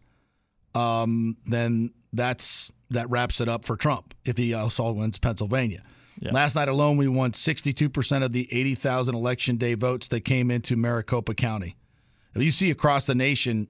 um, 0.75 1.37
then 1.47 1.93
that's 2.13 2.73
that 2.91 3.11
wraps 3.11 3.41
it 3.41 3.49
up 3.49 3.65
for 3.65 3.77
Trump. 3.77 4.15
If 4.25 4.37
he 4.37 4.55
also 4.55 4.93
wins 4.93 5.19
Pennsylvania. 5.19 5.83
Last 6.31 6.55
night 6.55 6.69
alone, 6.69 6.99
we 6.99 7.09
won 7.09 7.33
62% 7.33 8.23
of 8.23 8.33
the 8.33 8.49
80,000 8.53 9.15
election 9.15 9.57
day 9.57 9.75
votes 9.75 10.07
that 10.09 10.21
came 10.21 10.53
into 10.53 10.77
Maricopa 10.77 11.35
County. 11.35 11.75
If 12.35 12.43
you 12.43 12.53
see 12.53 12.71
across 12.71 13.07
the 13.07 13.15
nation, 13.15 13.67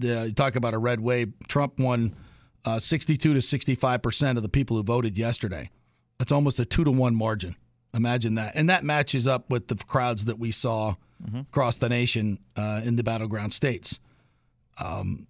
the, 0.00 0.28
you 0.28 0.32
talk 0.32 0.56
about 0.56 0.72
a 0.72 0.78
red 0.78 1.00
wave. 1.00 1.32
Trump 1.46 1.78
won 1.78 2.16
uh, 2.64 2.78
62 2.78 3.34
to 3.34 3.42
65 3.42 4.02
percent 4.02 4.38
of 4.38 4.42
the 4.42 4.48
people 4.48 4.76
who 4.76 4.82
voted 4.82 5.18
yesterday. 5.18 5.70
That's 6.18 6.32
almost 6.32 6.58
a 6.58 6.64
two 6.64 6.84
to 6.84 6.90
one 6.90 7.14
margin. 7.14 7.56
Imagine 7.92 8.36
that, 8.36 8.54
and 8.54 8.70
that 8.70 8.84
matches 8.84 9.26
up 9.26 9.50
with 9.50 9.66
the 9.68 9.74
crowds 9.74 10.26
that 10.26 10.38
we 10.38 10.52
saw 10.52 10.94
across 11.40 11.78
the 11.78 11.88
nation 11.88 12.38
uh, 12.56 12.80
in 12.84 12.96
the 12.96 13.02
battleground 13.02 13.52
states. 13.52 13.98
Um, 14.78 15.26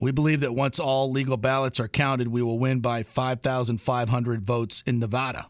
we 0.00 0.12
believe 0.12 0.40
that 0.40 0.54
once 0.54 0.80
all 0.80 1.10
legal 1.10 1.36
ballots 1.36 1.78
are 1.78 1.88
counted, 1.88 2.28
we 2.28 2.42
will 2.42 2.58
win 2.58 2.80
by 2.80 3.02
5,500 3.02 4.42
votes 4.42 4.82
in 4.86 4.98
Nevada. 4.98 5.46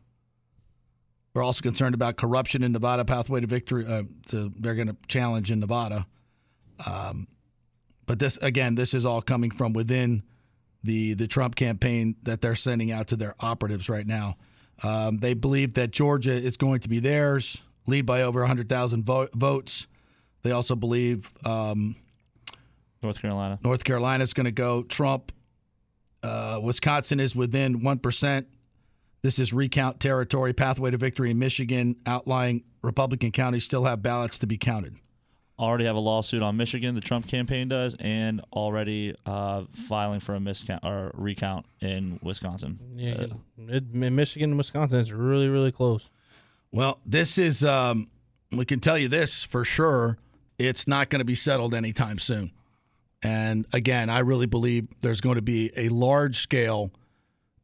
We're 1.35 1.45
also 1.45 1.63
concerned 1.63 1.95
about 1.95 2.17
corruption 2.17 2.65
in 2.65 2.73
Nevada. 2.73 3.05
Pathway 3.05 3.41
to 3.41 3.47
victory. 3.47 3.87
Uh, 3.87 4.03
to, 4.27 4.53
they're 4.59 4.75
going 4.75 4.89
to 4.89 4.97
challenge 5.07 5.53
in 5.53 5.61
Nevada. 5.61 6.07
Um, 6.85 7.29
but 8.07 8.19
this 8.19 8.37
again, 8.39 8.75
this 8.75 8.95
is 8.95 9.07
all 9.07 9.23
coming 9.23 9.53
from 9.53 9.73
within 9.73 10.25
the 10.83 11.15
the 11.15 11.29
Trump 11.29 11.55
campaign 11.55 12.17
that 12.25 12.41
they're 12.41 12.57
sending 12.57 12.91
out 12.91 13.09
to 13.09 13.17
their 13.17 13.37
operatives 13.39 13.89
right 13.89 14.07
now. 14.07 14.37
Um, 14.83 15.19
they 15.19 15.35
believe 15.35 15.75
that 15.75 15.91
Georgia 15.91 16.33
is 16.33 16.57
going 16.57 16.81
to 16.81 16.89
be 16.89 17.01
theirs, 17.01 17.61
lead 17.87 18.07
by 18.07 18.23
over 18.23 18.41
100,000 18.41 19.05
vo- 19.05 19.29
votes. 19.35 19.87
They 20.43 20.53
also 20.53 20.75
believe 20.75 21.33
um, 21.45 21.97
North 23.03 23.21
Carolina. 23.21 23.59
North 23.63 23.85
Carolina 23.85 24.25
is 24.25 24.33
going 24.33 24.47
to 24.47 24.53
go 24.53 24.83
Trump. 24.83 25.33
Uh, 26.23 26.61
Wisconsin 26.63 27.21
is 27.21 27.35
within 27.35 27.81
1%. 27.81 28.47
This 29.23 29.39
is 29.39 29.53
recount 29.53 30.01
territory. 30.01 30.53
Pathway 30.53 30.91
to 30.91 30.97
victory 30.97 31.31
in 31.31 31.39
Michigan, 31.39 31.97
outlying 32.07 32.65
Republican 32.83 33.33
counties 33.33 33.65
still 33.65 33.85
have 33.85 34.03
ballots 34.03 34.39
to 34.39 34.47
be 34.47 34.57
counted. 34.57 34.97
Already 35.61 35.85
have 35.85 35.95
a 35.97 36.01
lawsuit 36.01 36.43
on 36.43 36.57
Michigan, 36.57 36.95
the 36.95 37.03
Trump 37.03 37.27
campaign 37.27 37.69
does, 37.69 37.95
and 38.01 38.41
already 38.51 39.15
uh, 39.27 39.65
filing 39.75 40.19
for 40.19 40.35
a 40.35 40.39
miscount 40.39 40.83
or 40.83 41.11
recount 41.15 41.67
in 41.83 42.19
Wisconsin. 42.23 42.79
Yeah, 42.97 43.13
Uh, 43.13 43.35
it, 43.69 43.85
in 43.93 44.15
Michigan 44.17 44.51
and 44.51 44.59
Wisconsin, 44.59 44.99
it's 44.99 45.13
really, 45.13 45.49
really 45.49 45.71
close. 45.71 46.11
Well, 46.73 46.99
this 47.05 47.37
is, 47.37 47.63
um, 47.63 48.09
we 48.51 48.65
can 48.65 48.81
tell 48.81 48.97
you 48.97 49.09
this 49.09 49.45
for 49.45 49.65
sure. 49.67 50.17
It's 50.59 50.89
not 50.89 51.11
going 51.11 51.21
to 51.21 51.27
be 51.27 51.35
settled 51.35 51.75
anytime 51.75 52.19
soon. 52.19 52.53
And 53.23 53.67
again, 53.75 54.09
I 54.09 54.21
really 54.21 54.47
believe 54.47 54.89
there's 55.03 55.21
going 55.21 55.37
to 55.37 55.43
be 55.43 55.71
a 55.77 55.91
large 55.91 56.39
scale 56.39 56.91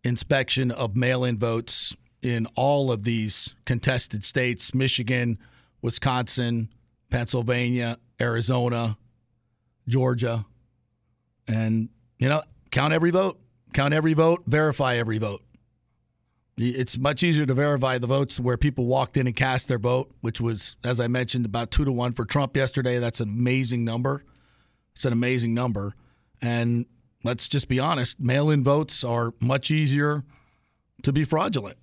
inspection 0.04 0.70
of 0.70 0.96
mail 0.96 1.24
in 1.24 1.38
votes 1.38 1.96
in 2.20 2.46
all 2.56 2.92
of 2.92 3.04
these 3.04 3.54
contested 3.64 4.22
states 4.24 4.74
Michigan, 4.74 5.38
Wisconsin, 5.80 6.68
Pennsylvania, 7.10 7.98
Arizona, 8.20 8.96
Georgia. 9.88 10.44
And, 11.48 11.88
you 12.18 12.28
know, 12.28 12.42
count 12.70 12.92
every 12.92 13.10
vote, 13.10 13.38
count 13.72 13.94
every 13.94 14.14
vote, 14.14 14.42
verify 14.46 14.96
every 14.96 15.18
vote. 15.18 15.42
It's 16.58 16.96
much 16.96 17.22
easier 17.22 17.44
to 17.44 17.52
verify 17.52 17.98
the 17.98 18.06
votes 18.06 18.40
where 18.40 18.56
people 18.56 18.86
walked 18.86 19.18
in 19.18 19.26
and 19.26 19.36
cast 19.36 19.68
their 19.68 19.78
vote, 19.78 20.10
which 20.22 20.40
was, 20.40 20.76
as 20.84 21.00
I 21.00 21.06
mentioned, 21.06 21.44
about 21.44 21.70
two 21.70 21.84
to 21.84 21.92
one 21.92 22.14
for 22.14 22.24
Trump 22.24 22.56
yesterday. 22.56 22.98
That's 22.98 23.20
an 23.20 23.28
amazing 23.28 23.84
number. 23.84 24.24
It's 24.94 25.04
an 25.04 25.12
amazing 25.12 25.52
number. 25.52 25.94
And 26.40 26.86
let's 27.24 27.48
just 27.48 27.68
be 27.68 27.78
honest 27.78 28.18
mail 28.18 28.50
in 28.50 28.64
votes 28.64 29.04
are 29.04 29.34
much 29.40 29.70
easier 29.70 30.24
to 31.02 31.12
be 31.12 31.24
fraudulent, 31.24 31.76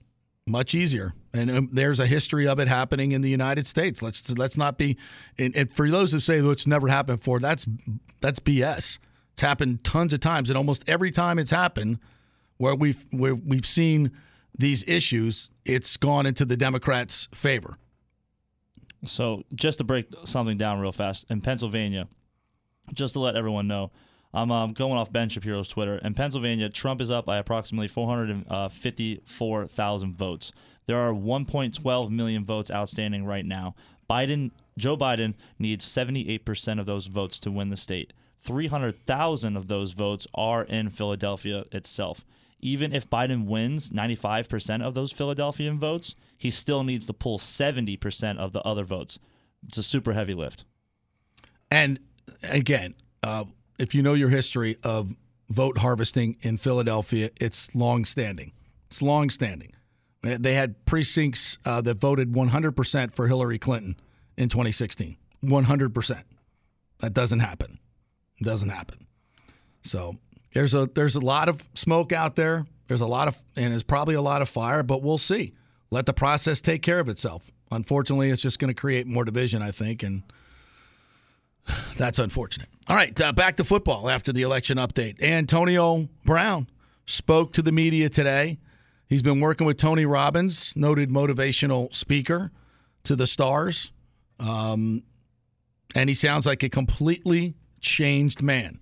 much 0.47 0.73
easier. 0.73 1.13
And 1.33 1.49
um, 1.49 1.69
there's 1.71 1.99
a 1.99 2.05
history 2.05 2.47
of 2.47 2.59
it 2.59 2.67
happening 2.67 3.13
in 3.13 3.21
the 3.21 3.29
United 3.29 3.65
States. 3.65 4.01
Let's 4.01 4.29
let's 4.37 4.57
not 4.57 4.77
be. 4.77 4.97
And, 5.39 5.55
and 5.55 5.73
for 5.73 5.89
those 5.89 6.11
who 6.11 6.19
say 6.19 6.37
it's 6.37 6.67
never 6.67 6.87
happened 6.87 7.19
before, 7.19 7.39
that's 7.39 7.65
that's 8.21 8.39
BS. 8.39 8.99
It's 9.33 9.41
happened 9.41 9.83
tons 9.83 10.13
of 10.13 10.19
times, 10.19 10.49
and 10.49 10.57
almost 10.57 10.87
every 10.87 11.09
time 11.09 11.39
it's 11.39 11.49
happened, 11.49 11.99
where 12.57 12.75
we've 12.75 13.03
where 13.11 13.33
we've 13.33 13.65
seen 13.65 14.11
these 14.57 14.87
issues, 14.87 15.49
it's 15.65 15.97
gone 15.97 16.27
into 16.27 16.45
the 16.45 16.55
Democrats' 16.55 17.27
favor. 17.33 17.77
So, 19.05 19.43
just 19.53 19.79
to 19.79 19.83
break 19.83 20.07
something 20.23 20.57
down 20.57 20.79
real 20.79 20.91
fast, 20.91 21.25
in 21.29 21.41
Pennsylvania, 21.41 22.07
just 22.93 23.13
to 23.13 23.19
let 23.19 23.35
everyone 23.35 23.67
know, 23.67 23.91
I'm 24.33 24.51
um, 24.51 24.73
going 24.73 24.93
off 24.93 25.11
Ben 25.11 25.29
Shapiro's 25.29 25.67
Twitter. 25.67 25.97
In 25.97 26.13
Pennsylvania, 26.13 26.69
Trump 26.69 27.01
is 27.01 27.09
up 27.11 27.25
by 27.25 27.37
approximately 27.37 27.87
454,000 27.87 30.15
votes. 30.15 30.51
There 30.85 30.99
are 30.99 31.13
1.12 31.13 32.09
million 32.09 32.45
votes 32.45 32.71
outstanding 32.71 33.25
right 33.25 33.45
now. 33.45 33.75
Biden, 34.09 34.51
Joe 34.77 34.97
Biden 34.97 35.33
needs 35.57 35.85
78% 35.85 36.79
of 36.79 36.85
those 36.85 37.07
votes 37.07 37.39
to 37.41 37.51
win 37.51 37.69
the 37.69 37.77
state. 37.77 38.13
300,000 38.41 39.55
of 39.55 39.67
those 39.67 39.93
votes 39.93 40.27
are 40.35 40.63
in 40.63 40.89
Philadelphia 40.89 41.65
itself. 41.71 42.25
Even 42.59 42.93
if 42.93 43.09
Biden 43.09 43.45
wins 43.45 43.89
95% 43.89 44.81
of 44.81 44.93
those 44.93 45.11
Philadelphian 45.11 45.79
votes, 45.79 46.15
he 46.37 46.49
still 46.49 46.83
needs 46.83 47.05
to 47.05 47.13
pull 47.13 47.37
70% 47.37 48.37
of 48.37 48.51
the 48.51 48.61
other 48.61 48.83
votes. 48.83 49.19
It's 49.65 49.77
a 49.77 49.83
super 49.83 50.13
heavy 50.13 50.33
lift. 50.33 50.65
And 51.71 51.99
again, 52.43 52.95
uh, 53.21 53.45
if 53.79 53.95
you 53.95 54.01
know 54.01 54.13
your 54.13 54.29
history 54.29 54.77
of 54.83 55.15
vote 55.49 55.77
harvesting 55.77 56.37
in 56.41 56.57
Philadelphia, 56.57 57.29
it's 57.39 57.73
long 57.75 58.05
standing. 58.05 58.51
It's 58.89 59.01
long 59.01 59.29
standing. 59.29 59.73
They 60.23 60.55
had 60.55 60.85
precincts 60.85 61.57
uh, 61.65 61.81
that 61.81 61.99
voted 61.99 62.31
100% 62.31 63.13
for 63.13 63.27
Hillary 63.27 63.59
Clinton 63.59 63.99
in 64.37 64.47
2016. 64.47 65.17
100%. 65.43 66.23
That 66.99 67.13
doesn't 67.13 67.39
happen. 67.39 67.79
It 68.39 68.45
doesn't 68.45 68.69
happen. 68.69 69.05
So 69.81 70.15
there's 70.53 70.73
a 70.73 70.89
there's 70.93 71.15
a 71.15 71.19
lot 71.19 71.49
of 71.49 71.61
smoke 71.73 72.13
out 72.13 72.35
there. 72.35 72.65
There's 72.87 73.01
a 73.01 73.07
lot 73.07 73.27
of 73.27 73.41
and 73.57 73.73
there's 73.73 73.83
probably 73.83 74.15
a 74.15 74.21
lot 74.21 74.41
of 74.41 74.47
fire, 74.47 74.83
but 74.83 75.01
we'll 75.01 75.17
see. 75.17 75.53
Let 75.91 76.05
the 76.05 76.13
process 76.13 76.61
take 76.61 76.81
care 76.81 76.99
of 76.99 77.09
itself. 77.09 77.51
Unfortunately, 77.71 78.29
it's 78.29 78.41
just 78.41 78.59
going 78.59 78.73
to 78.73 78.79
create 78.79 79.07
more 79.07 79.25
division, 79.25 79.61
I 79.61 79.71
think, 79.71 80.03
and 80.03 80.23
that's 81.97 82.19
unfortunate. 82.19 82.69
All 82.87 82.95
right, 82.95 83.19
uh, 83.19 83.33
back 83.33 83.57
to 83.57 83.63
football 83.63 84.09
after 84.09 84.31
the 84.31 84.43
election 84.43 84.77
update. 84.77 85.21
Antonio 85.21 86.07
Brown 86.25 86.67
spoke 87.05 87.53
to 87.53 87.61
the 87.61 87.71
media 87.71 88.09
today. 88.09 88.59
He's 89.07 89.21
been 89.21 89.39
working 89.39 89.67
with 89.67 89.77
Tony 89.77 90.05
Robbins, 90.05 90.73
noted 90.75 91.09
motivational 91.09 91.93
speaker 91.93 92.51
to 93.03 93.15
the 93.15 93.27
stars. 93.27 93.91
Um, 94.39 95.03
and 95.95 96.09
he 96.09 96.15
sounds 96.15 96.45
like 96.45 96.63
a 96.63 96.69
completely 96.69 97.53
changed 97.81 98.41
man. 98.41 98.79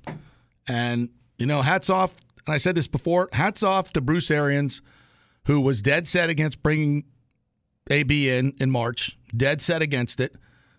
And, 0.68 1.10
you 1.38 1.46
know, 1.46 1.62
hats 1.62 1.90
off. 1.90 2.14
And 2.46 2.54
I 2.54 2.58
said 2.58 2.76
this 2.76 2.88
before 2.88 3.30
hats 3.34 3.64
off 3.64 3.94
to 3.94 4.02
Bruce 4.02 4.32
Arians, 4.32 4.82
who 5.46 5.60
was 5.60 5.82
dead 5.82 6.08
set 6.08 6.30
against 6.30 6.64
bringing 6.64 7.04
AB 7.90 8.30
in 8.30 8.54
in 8.60 8.72
March, 8.72 9.18
dead 9.36 9.62
set 9.62 9.82
against 9.82 10.20
it. 10.20 10.36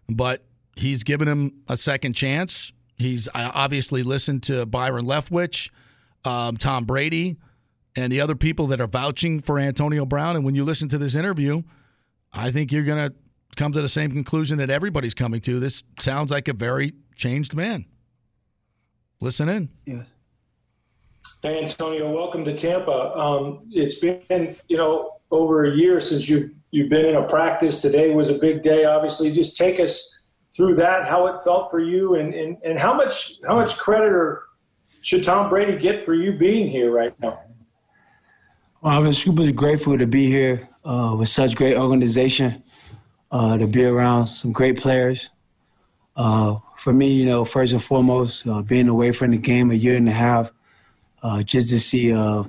But 0.08 0.44
he's 0.76 1.04
given 1.04 1.28
him 1.28 1.62
a 1.68 1.76
second 1.76 2.14
chance. 2.14 2.72
He's 2.96 3.28
obviously 3.34 4.02
listened 4.02 4.44
to 4.44 4.66
Byron 4.66 5.06
Leftwich, 5.06 5.70
um, 6.24 6.56
Tom 6.56 6.84
Brady, 6.84 7.36
and 7.96 8.12
the 8.12 8.20
other 8.20 8.34
people 8.34 8.66
that 8.68 8.80
are 8.80 8.86
vouching 8.86 9.40
for 9.40 9.58
Antonio 9.58 10.06
Brown. 10.06 10.36
And 10.36 10.44
when 10.44 10.54
you 10.54 10.64
listen 10.64 10.88
to 10.90 10.98
this 10.98 11.14
interview, 11.14 11.62
I 12.32 12.50
think 12.50 12.72
you're 12.72 12.84
going 12.84 13.10
to 13.10 13.14
come 13.56 13.72
to 13.72 13.82
the 13.82 13.88
same 13.88 14.10
conclusion 14.10 14.58
that 14.58 14.70
everybody's 14.70 15.14
coming 15.14 15.40
to. 15.42 15.60
This 15.60 15.82
sounds 15.98 16.30
like 16.30 16.48
a 16.48 16.54
very 16.54 16.94
changed 17.16 17.54
man. 17.54 17.84
Listen 19.20 19.48
in. 19.48 19.68
Yeah. 19.86 20.04
Hey, 21.42 21.62
Antonio, 21.62 22.12
welcome 22.12 22.44
to 22.44 22.56
Tampa. 22.56 23.16
Um, 23.16 23.66
it's 23.70 23.98
been, 23.98 24.56
you 24.68 24.76
know, 24.76 25.18
over 25.30 25.64
a 25.64 25.74
year 25.74 26.00
since 26.00 26.28
you've 26.28 26.50
you've 26.70 26.88
been 26.88 27.06
in 27.06 27.16
a 27.16 27.22
practice. 27.22 27.82
Today 27.82 28.14
was 28.14 28.28
a 28.28 28.38
big 28.38 28.62
day. 28.62 28.84
Obviously, 28.84 29.32
just 29.32 29.56
take 29.56 29.80
us 29.80 30.20
through 30.54 30.76
that, 30.76 31.08
how 31.08 31.26
it 31.26 31.42
felt 31.42 31.70
for 31.70 31.80
you, 31.80 32.14
and 32.16 32.34
and, 32.34 32.58
and 32.64 32.78
how 32.78 32.94
much 32.94 33.34
how 33.46 33.54
much 33.54 33.76
credit 33.78 34.12
or 34.12 34.44
should 35.02 35.24
Tom 35.24 35.48
Brady 35.48 35.78
get 35.78 36.04
for 36.04 36.14
you 36.14 36.32
being 36.32 36.68
here 36.70 36.90
right 36.92 37.18
now? 37.20 37.40
Well, 38.82 38.98
I've 38.98 39.04
been 39.04 39.12
super 39.12 39.52
grateful 39.52 39.96
to 39.96 40.08
be 40.08 40.26
here 40.26 40.68
uh, 40.84 41.14
with 41.16 41.28
such 41.28 41.54
great 41.54 41.76
organization, 41.76 42.64
uh, 43.30 43.56
to 43.56 43.68
be 43.68 43.84
around 43.84 44.26
some 44.26 44.50
great 44.50 44.76
players. 44.76 45.30
Uh, 46.16 46.56
for 46.78 46.92
me, 46.92 47.12
you 47.12 47.26
know, 47.26 47.44
first 47.44 47.72
and 47.72 47.80
foremost, 47.80 48.44
uh, 48.44 48.60
being 48.60 48.88
away 48.88 49.12
from 49.12 49.30
the 49.30 49.38
game 49.38 49.70
a 49.70 49.74
year 49.74 49.94
and 49.94 50.08
a 50.08 50.12
half, 50.12 50.50
uh, 51.22 51.44
just 51.44 51.68
to 51.68 51.78
see, 51.78 52.12
uh, 52.12 52.42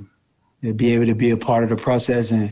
to 0.63 0.73
be 0.73 0.95
able 0.95 1.05
to 1.05 1.13
be 1.13 1.29
a 1.29 1.37
part 1.37 1.61
of 1.61 1.69
the 1.69 1.75
process 1.75 2.31
and 2.31 2.51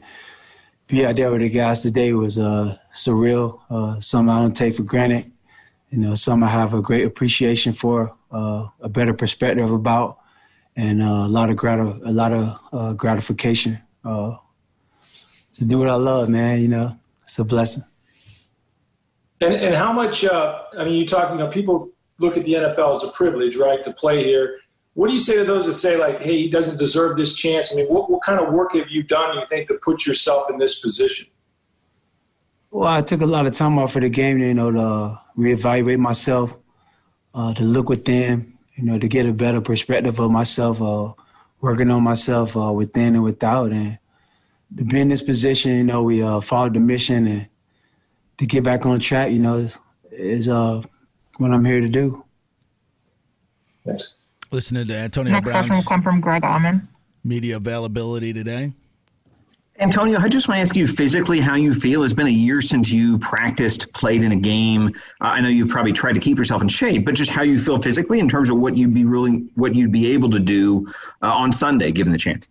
be 0.85 1.03
out 1.03 1.15
there 1.15 1.31
with 1.31 1.41
the 1.41 1.49
guys 1.49 1.81
today 1.81 2.13
was 2.13 2.37
surreal. 2.37 4.03
something 4.03 4.29
I 4.29 4.41
don't 4.41 4.55
take 4.55 4.75
for 4.75 4.83
granted. 4.83 5.31
You 5.89 5.97
know, 5.97 6.13
something 6.13 6.47
I 6.47 6.51
have 6.51 6.75
a 6.75 6.83
great 6.83 7.07
appreciation 7.07 7.73
for, 7.73 8.15
a 8.31 8.89
better 8.89 9.15
perspective 9.15 9.71
about 9.71 10.19
and 10.75 11.01
uh, 11.01 11.05
a 11.05 11.27
lot 11.27 11.49
of 11.49 11.57
grat- 11.57 11.79
a 11.79 12.11
lot 12.11 12.31
of 12.31 12.59
uh, 12.71 12.93
gratification 12.93 13.79
uh, 14.05 14.35
to 15.53 15.65
do 15.65 15.79
what 15.79 15.89
I 15.89 15.95
love, 15.95 16.29
man. 16.29 16.61
You 16.61 16.67
know, 16.67 16.99
it's 17.23 17.39
a 17.39 17.43
blessing. 17.43 17.83
And 19.41 19.53
and 19.53 19.75
how 19.75 19.91
much? 19.91 20.23
Uh, 20.23 20.63
I 20.77 20.85
mean, 20.85 20.93
you 20.93 21.05
talk. 21.05 21.31
You 21.31 21.37
know, 21.37 21.47
people 21.47 21.87
look 22.19 22.37
at 22.37 22.45
the 22.45 22.53
NFL 22.53 22.95
as 22.95 23.03
a 23.03 23.11
privilege, 23.11 23.57
right, 23.57 23.83
to 23.83 23.93
play 23.93 24.23
here. 24.23 24.59
What 24.93 25.07
do 25.07 25.13
you 25.13 25.19
say 25.19 25.35
to 25.37 25.43
those 25.43 25.65
that 25.65 25.73
say 25.73 25.97
like, 25.97 26.19
"Hey, 26.19 26.37
he 26.37 26.49
doesn't 26.49 26.77
deserve 26.77 27.17
this 27.17 27.35
chance"? 27.35 27.73
I 27.73 27.77
mean, 27.77 27.87
what 27.87 28.09
what 28.09 28.21
kind 28.21 28.39
of 28.39 28.53
work 28.53 28.75
have 28.75 28.89
you 28.89 29.03
done? 29.03 29.37
You 29.37 29.45
think 29.45 29.67
to 29.69 29.75
put 29.75 30.05
yourself 30.05 30.49
in 30.49 30.57
this 30.57 30.79
position? 30.79 31.27
Well, 32.69 32.87
I 32.87 33.01
took 33.01 33.21
a 33.21 33.25
lot 33.25 33.45
of 33.45 33.53
time 33.53 33.77
off 33.77 33.91
for 33.93 33.99
the 33.99 34.07
game, 34.07 34.37
you 34.37 34.53
know, 34.53 34.71
to 34.71 35.19
reevaluate 35.37 35.97
myself, 35.97 36.55
uh, 37.33 37.53
to 37.53 37.63
look 37.63 37.89
within, 37.89 38.50
you 38.75 38.83
know, 38.83 38.97
to 38.97 39.07
get 39.07 39.25
a 39.25 39.33
better 39.33 39.61
perspective 39.61 40.19
of 40.19 40.31
myself, 40.31 40.81
uh, 40.81 41.13
working 41.59 41.91
on 41.91 42.03
myself 42.03 42.55
uh, 42.57 42.71
within 42.71 43.15
and 43.15 43.23
without, 43.23 43.71
and 43.71 43.97
to 44.77 44.85
be 44.85 44.99
in 44.99 45.09
this 45.09 45.21
position, 45.21 45.71
you 45.71 45.83
know, 45.83 46.03
we 46.03 46.23
uh, 46.23 46.41
followed 46.41 46.73
the 46.73 46.79
mission 46.79 47.27
and 47.27 47.47
to 48.37 48.45
get 48.45 48.63
back 48.63 48.85
on 48.85 48.99
track, 48.99 49.31
you 49.31 49.39
know, 49.39 49.59
is, 49.59 49.77
is 50.11 50.47
uh, 50.47 50.81
what 51.37 51.51
I'm 51.51 51.65
here 51.65 51.81
to 51.81 51.89
do. 51.89 52.23
Thanks. 53.85 54.13
Listening 54.51 54.87
to 54.87 54.95
Antonio 54.95 55.33
Next 55.33 55.49
question 55.49 55.75
will 55.75 55.83
come 55.83 56.01
from 56.01 56.21
Greg 56.21 56.43
Auman. 56.43 56.87
media 57.23 57.57
availability 57.57 58.33
today. 58.33 58.73
Antonio, 59.81 60.19
I 60.19 60.29
just 60.29 60.47
want 60.47 60.59
to 60.59 60.61
ask 60.61 60.75
you 60.75 60.87
physically 60.87 61.39
how 61.39 61.55
you 61.55 61.73
feel. 61.73 62.03
It's 62.03 62.13
been 62.13 62.27
a 62.27 62.29
year 62.29 62.61
since 62.61 62.91
you 62.91 63.17
practiced, 63.17 63.91
played 63.93 64.21
in 64.21 64.31
a 64.31 64.35
game. 64.35 64.89
Uh, 65.21 65.25
I 65.25 65.41
know 65.41 65.49
you've 65.49 65.69
probably 65.69 65.91
tried 65.91 66.13
to 66.13 66.19
keep 66.19 66.37
yourself 66.37 66.61
in 66.61 66.67
shape, 66.67 67.03
but 67.03 67.15
just 67.15 67.31
how 67.31 67.41
you 67.41 67.59
feel 67.59 67.81
physically 67.81 68.19
in 68.19 68.29
terms 68.29 68.51
of 68.51 68.57
what 68.57 68.77
you'd 68.77 68.93
be 68.93 69.05
really, 69.05 69.47
what 69.55 69.73
you'd 69.73 69.91
be 69.91 70.13
able 70.13 70.29
to 70.29 70.39
do 70.39 70.87
uh, 71.23 71.33
on 71.33 71.51
Sunday, 71.51 71.91
given 71.91 72.13
the 72.13 72.19
chance. 72.19 72.47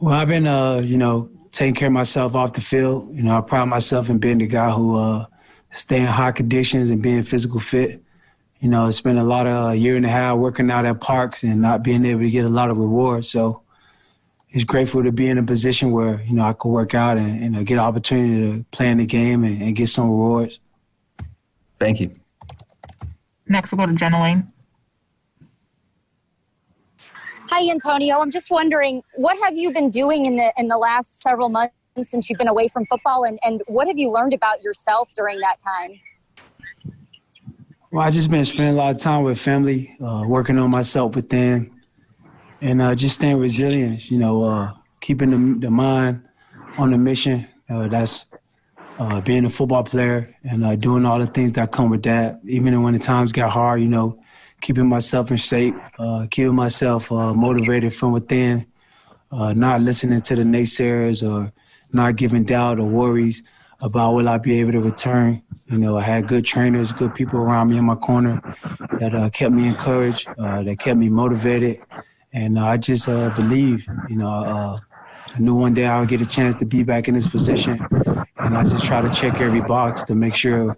Well, 0.00 0.14
I've 0.14 0.26
been, 0.26 0.48
uh, 0.48 0.78
you 0.78 0.98
know, 0.98 1.30
taking 1.52 1.76
care 1.76 1.86
of 1.86 1.92
myself 1.92 2.34
off 2.34 2.54
the 2.54 2.60
field. 2.60 3.14
You 3.14 3.22
know, 3.22 3.38
I 3.38 3.40
pride 3.40 3.66
myself 3.66 4.10
in 4.10 4.18
being 4.18 4.38
the 4.38 4.48
guy 4.48 4.72
who 4.72 4.96
uh, 4.96 5.26
stay 5.70 6.00
in 6.00 6.06
high 6.06 6.32
conditions 6.32 6.90
and 6.90 7.00
being 7.00 7.22
physical 7.22 7.60
fit. 7.60 8.02
You 8.58 8.68
know, 8.68 8.88
it's 8.88 9.00
been 9.00 9.18
a 9.18 9.24
lot 9.24 9.46
of 9.46 9.74
a 9.74 9.76
year 9.76 9.94
and 9.94 10.04
a 10.04 10.08
half 10.08 10.38
working 10.38 10.72
out 10.72 10.86
at 10.86 11.00
parks 11.00 11.44
and 11.44 11.62
not 11.62 11.84
being 11.84 12.04
able 12.04 12.22
to 12.22 12.30
get 12.30 12.44
a 12.44 12.48
lot 12.48 12.68
of 12.68 12.78
rewards. 12.78 13.30
So 13.30 13.61
it's 14.52 14.64
grateful 14.64 15.02
to 15.02 15.10
be 15.10 15.28
in 15.28 15.38
a 15.38 15.42
position 15.42 15.92
where, 15.92 16.20
you 16.22 16.34
know, 16.34 16.44
I 16.44 16.52
could 16.52 16.68
work 16.68 16.94
out 16.94 17.16
and, 17.16 17.42
and 17.42 17.56
uh, 17.56 17.62
get 17.62 17.74
an 17.74 17.80
opportunity 17.80 18.58
to 18.58 18.64
play 18.70 18.90
in 18.90 18.98
the 18.98 19.06
game 19.06 19.44
and, 19.44 19.62
and 19.62 19.74
get 19.74 19.88
some 19.88 20.10
rewards. 20.10 20.60
Thank 21.80 22.00
you. 22.00 22.14
Next, 23.48 23.72
we'll 23.72 23.84
go 23.84 23.90
to 23.90 23.98
Jenna 23.98 24.22
Laine. 24.22 24.52
Hi, 27.50 27.68
Antonio. 27.70 28.18
I'm 28.18 28.30
just 28.30 28.50
wondering, 28.50 29.02
what 29.16 29.36
have 29.42 29.56
you 29.56 29.72
been 29.72 29.90
doing 29.90 30.26
in 30.26 30.36
the 30.36 30.52
in 30.56 30.68
the 30.68 30.78
last 30.78 31.22
several 31.22 31.48
months 31.48 31.74
since 32.02 32.30
you've 32.30 32.38
been 32.38 32.48
away 32.48 32.68
from 32.68 32.86
football, 32.86 33.24
and, 33.24 33.38
and 33.42 33.62
what 33.66 33.86
have 33.86 33.98
you 33.98 34.10
learned 34.10 34.32
about 34.32 34.62
yourself 34.62 35.12
during 35.14 35.38
that 35.40 35.58
time? 35.58 36.00
Well, 37.90 38.06
I 38.06 38.10
just 38.10 38.30
been 38.30 38.44
spending 38.46 38.72
a 38.72 38.76
lot 38.76 38.94
of 38.94 39.02
time 39.02 39.22
with 39.24 39.38
family, 39.38 39.94
uh, 40.02 40.24
working 40.26 40.58
on 40.58 40.70
myself 40.70 41.14
within, 41.14 41.70
and 42.62 42.80
uh, 42.80 42.94
just 42.94 43.16
staying 43.16 43.38
resilient. 43.38 44.10
You 44.10 44.18
know, 44.18 44.44
uh, 44.44 44.72
keeping 45.00 45.30
the, 45.30 45.66
the 45.66 45.70
mind 45.70 46.22
on 46.78 46.90
the 46.92 46.98
mission. 46.98 47.46
Uh, 47.68 47.88
that's 47.88 48.26
uh, 48.98 49.20
being 49.22 49.44
a 49.44 49.50
football 49.50 49.82
player 49.82 50.34
and 50.44 50.64
uh, 50.64 50.76
doing 50.76 51.04
all 51.04 51.18
the 51.18 51.26
things 51.26 51.52
that 51.52 51.72
come 51.72 51.90
with 51.90 52.02
that. 52.04 52.40
Even 52.44 52.82
when 52.82 52.92
the 52.92 52.98
times 52.98 53.32
got 53.32 53.50
hard, 53.50 53.80
you 53.80 53.88
know, 53.88 54.18
keeping 54.60 54.88
myself 54.88 55.30
in 55.30 55.36
shape, 55.36 55.74
uh, 55.98 56.26
keeping 56.30 56.54
myself 56.54 57.10
motivated 57.10 57.92
from 57.94 58.12
within, 58.12 58.66
not 59.32 59.80
listening 59.80 60.20
to 60.20 60.36
the 60.36 60.42
naysayers 60.42 61.28
or 61.28 61.52
not 61.92 62.16
giving 62.16 62.44
doubt 62.44 62.78
or 62.78 62.88
worries 62.88 63.42
about 63.80 64.12
will 64.12 64.28
I 64.28 64.38
be 64.38 64.60
able 64.60 64.72
to 64.72 64.80
return. 64.80 65.42
You 65.66 65.78
know, 65.78 65.96
I 65.96 66.02
had 66.02 66.28
good 66.28 66.44
trainers, 66.44 66.92
good 66.92 67.14
people 67.14 67.40
around 67.40 67.70
me 67.70 67.78
in 67.78 67.84
my 67.84 67.96
corner 67.96 68.40
that 69.00 69.32
kept 69.32 69.52
me 69.52 69.66
encouraged, 69.66 70.28
that 70.36 70.76
kept 70.78 70.98
me 70.98 71.08
motivated, 71.08 71.80
and 72.32 72.58
uh, 72.58 72.66
I 72.66 72.76
just 72.76 73.08
uh, 73.08 73.30
believe. 73.30 73.86
You 74.08 74.16
know, 74.16 74.28
uh, 74.28 74.78
I 75.34 75.38
knew 75.38 75.54
one 75.54 75.74
day 75.74 75.86
I 75.86 76.00
would 76.00 76.08
get 76.08 76.20
a 76.20 76.26
chance 76.26 76.54
to 76.56 76.64
be 76.64 76.82
back 76.82 77.08
in 77.08 77.14
this 77.14 77.26
position, 77.26 77.84
and 78.38 78.56
I 78.56 78.62
just 78.62 78.84
try 78.84 79.00
to 79.00 79.10
check 79.10 79.40
every 79.40 79.60
box 79.60 80.04
to 80.04 80.14
make 80.14 80.34
sure 80.34 80.74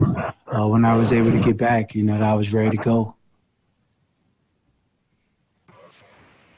uh, 0.47 0.67
when 0.67 0.85
I 0.85 0.97
was 0.97 1.13
able 1.13 1.33
to 1.33 1.41
get 1.41 1.57
back, 1.57 1.95
you 1.95 2.03
know, 2.03 2.15
that 2.15 2.23
I 2.23 2.35
was 2.35 2.53
ready 2.53 2.77
to 2.77 2.83
go. 2.83 3.17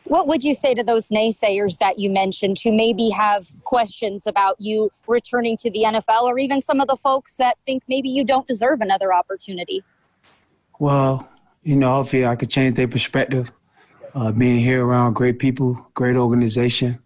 What 0.05 0.29
would 0.29 0.45
you 0.45 0.55
say 0.55 0.73
to 0.73 0.85
those 0.85 1.09
naysayers 1.09 1.79
that 1.79 1.99
you 1.99 2.11
mentioned 2.11 2.61
who 2.63 2.73
maybe 2.73 3.11
have 3.11 3.51
questions 3.65 4.25
about 4.25 4.55
you 4.61 4.91
returning 5.09 5.57
to 5.59 5.71
the 5.71 5.83
NFL, 5.85 6.23
or 6.23 6.39
even 6.39 6.61
some 6.61 6.81
of 6.81 6.87
the 6.87 6.97
folks 6.97 7.37
that 7.37 7.59
think 7.65 7.83
maybe 7.89 8.09
you 8.09 8.25
don't 8.25 8.47
deserve 8.47 8.81
another 8.81 9.13
opportunity? 9.13 9.83
Well, 10.79 11.29
you 11.65 11.75
know, 11.75 11.95
hopefully 11.97 12.25
I 12.25 12.37
could 12.37 12.51
change 12.51 12.75
their 12.75 12.87
perspective. 12.87 13.51
Uh, 14.17 14.33
being 14.33 14.59
here 14.59 14.83
around 14.83 15.13
great 15.13 15.39
people, 15.39 15.75
great 15.93 16.17
organization. 16.17 16.99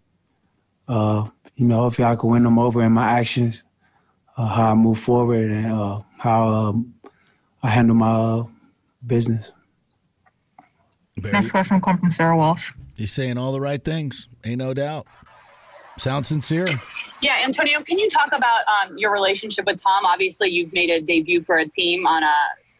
Uh, 0.86 1.28
you 1.56 1.66
know, 1.66 1.78
hopefully 1.78 2.06
I 2.06 2.14
could 2.14 2.28
win 2.28 2.44
them 2.44 2.56
over 2.56 2.84
in 2.84 2.92
my 2.92 3.18
actions, 3.18 3.64
uh, 4.36 4.46
how 4.46 4.70
I 4.70 4.74
move 4.74 5.00
forward, 5.00 5.50
and 5.50 5.72
uh, 5.72 6.02
how 6.20 6.48
um, 6.48 6.94
I 7.64 7.68
handle 7.70 7.96
my 7.96 8.12
uh, 8.12 8.44
business. 9.04 9.50
Next 11.16 11.50
question 11.50 11.74
will 11.74 11.80
come 11.80 11.98
from 11.98 12.12
Sarah 12.12 12.36
Walsh. 12.36 12.70
He's 12.96 13.10
saying 13.10 13.38
all 13.38 13.50
the 13.50 13.60
right 13.60 13.84
things. 13.84 14.28
Ain't 14.44 14.58
no 14.58 14.72
doubt. 14.72 15.08
Sounds 15.98 16.28
sincere. 16.28 16.66
Yeah, 17.20 17.42
Antonio, 17.44 17.82
can 17.82 17.98
you 17.98 18.08
talk 18.08 18.28
about 18.28 18.62
um, 18.68 18.96
your 18.96 19.12
relationship 19.12 19.66
with 19.66 19.82
Tom? 19.82 20.04
Obviously, 20.04 20.50
you've 20.50 20.72
made 20.72 20.90
a 20.90 21.00
debut 21.00 21.42
for 21.42 21.58
a 21.58 21.66
team 21.66 22.06
on 22.06 22.22
a 22.22 22.34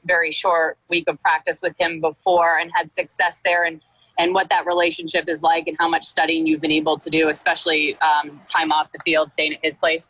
very 0.05 0.31
short 0.31 0.79
week 0.89 1.09
of 1.09 1.21
practice 1.21 1.59
with 1.61 1.75
him 1.81 2.01
before 2.01 2.59
and 2.59 2.71
had 2.73 2.93
success 2.93 3.41
there, 3.45 3.65
and 3.65 3.81
and 4.21 4.35
what 4.35 4.51
that 4.51 4.67
relationship 4.67 5.29
is 5.29 5.43
like, 5.43 5.67
and 5.67 5.77
how 5.81 5.89
much 5.89 6.05
studying 6.05 6.47
you've 6.47 6.61
been 6.61 6.71
able 6.71 6.99
to 6.99 7.09
do, 7.09 7.31
especially 7.31 7.99
um, 8.01 8.39
time 8.47 8.71
off 8.71 8.93
the 8.93 8.99
field, 9.03 9.31
staying 9.31 9.55
at 9.55 9.61
his 9.63 9.79
place. 9.79 10.07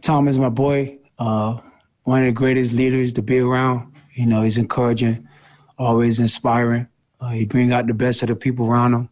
Tom 0.00 0.26
is 0.26 0.36
my 0.36 0.48
boy, 0.48 0.98
uh, 1.20 1.58
one 2.02 2.22
of 2.22 2.26
the 2.26 2.32
greatest 2.32 2.72
leaders 2.72 3.12
to 3.12 3.22
be 3.22 3.38
around. 3.38 3.94
You 4.14 4.26
know, 4.26 4.42
he's 4.42 4.58
encouraging, 4.58 5.28
always 5.78 6.18
inspiring. 6.18 6.88
Uh, 7.20 7.28
he 7.28 7.44
bring 7.44 7.72
out 7.72 7.86
the 7.86 7.94
best 7.94 8.22
of 8.22 8.28
the 8.28 8.34
people 8.34 8.66
around 8.66 8.94
him. 8.94 9.08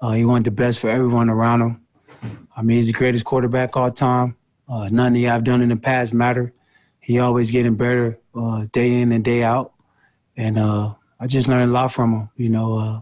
Uh, 0.00 0.12
he 0.12 0.24
want 0.24 0.46
the 0.46 0.50
best 0.50 0.78
for 0.78 0.88
everyone 0.88 1.28
around 1.28 1.60
him. 1.60 1.80
I 2.56 2.62
mean, 2.62 2.78
he's 2.78 2.86
the 2.86 2.94
greatest 2.94 3.26
quarterback 3.26 3.76
all 3.76 3.90
time. 3.90 4.36
Uh, 4.66 4.88
none 4.90 5.14
I've 5.26 5.44
done 5.44 5.60
in 5.60 5.68
the 5.68 5.76
past 5.76 6.14
matter. 6.14 6.54
He 7.00 7.18
always 7.18 7.50
getting 7.50 7.76
better 7.76 8.18
uh, 8.34 8.66
day 8.72 9.02
in 9.02 9.12
and 9.12 9.22
day 9.22 9.42
out, 9.42 9.74
and 10.36 10.58
uh, 10.58 10.94
I 11.18 11.26
just 11.26 11.48
learned 11.48 11.70
a 11.70 11.72
lot 11.72 11.92
from 11.92 12.12
him. 12.12 12.30
You 12.36 12.48
know, 12.50 12.78
uh, 12.78 13.00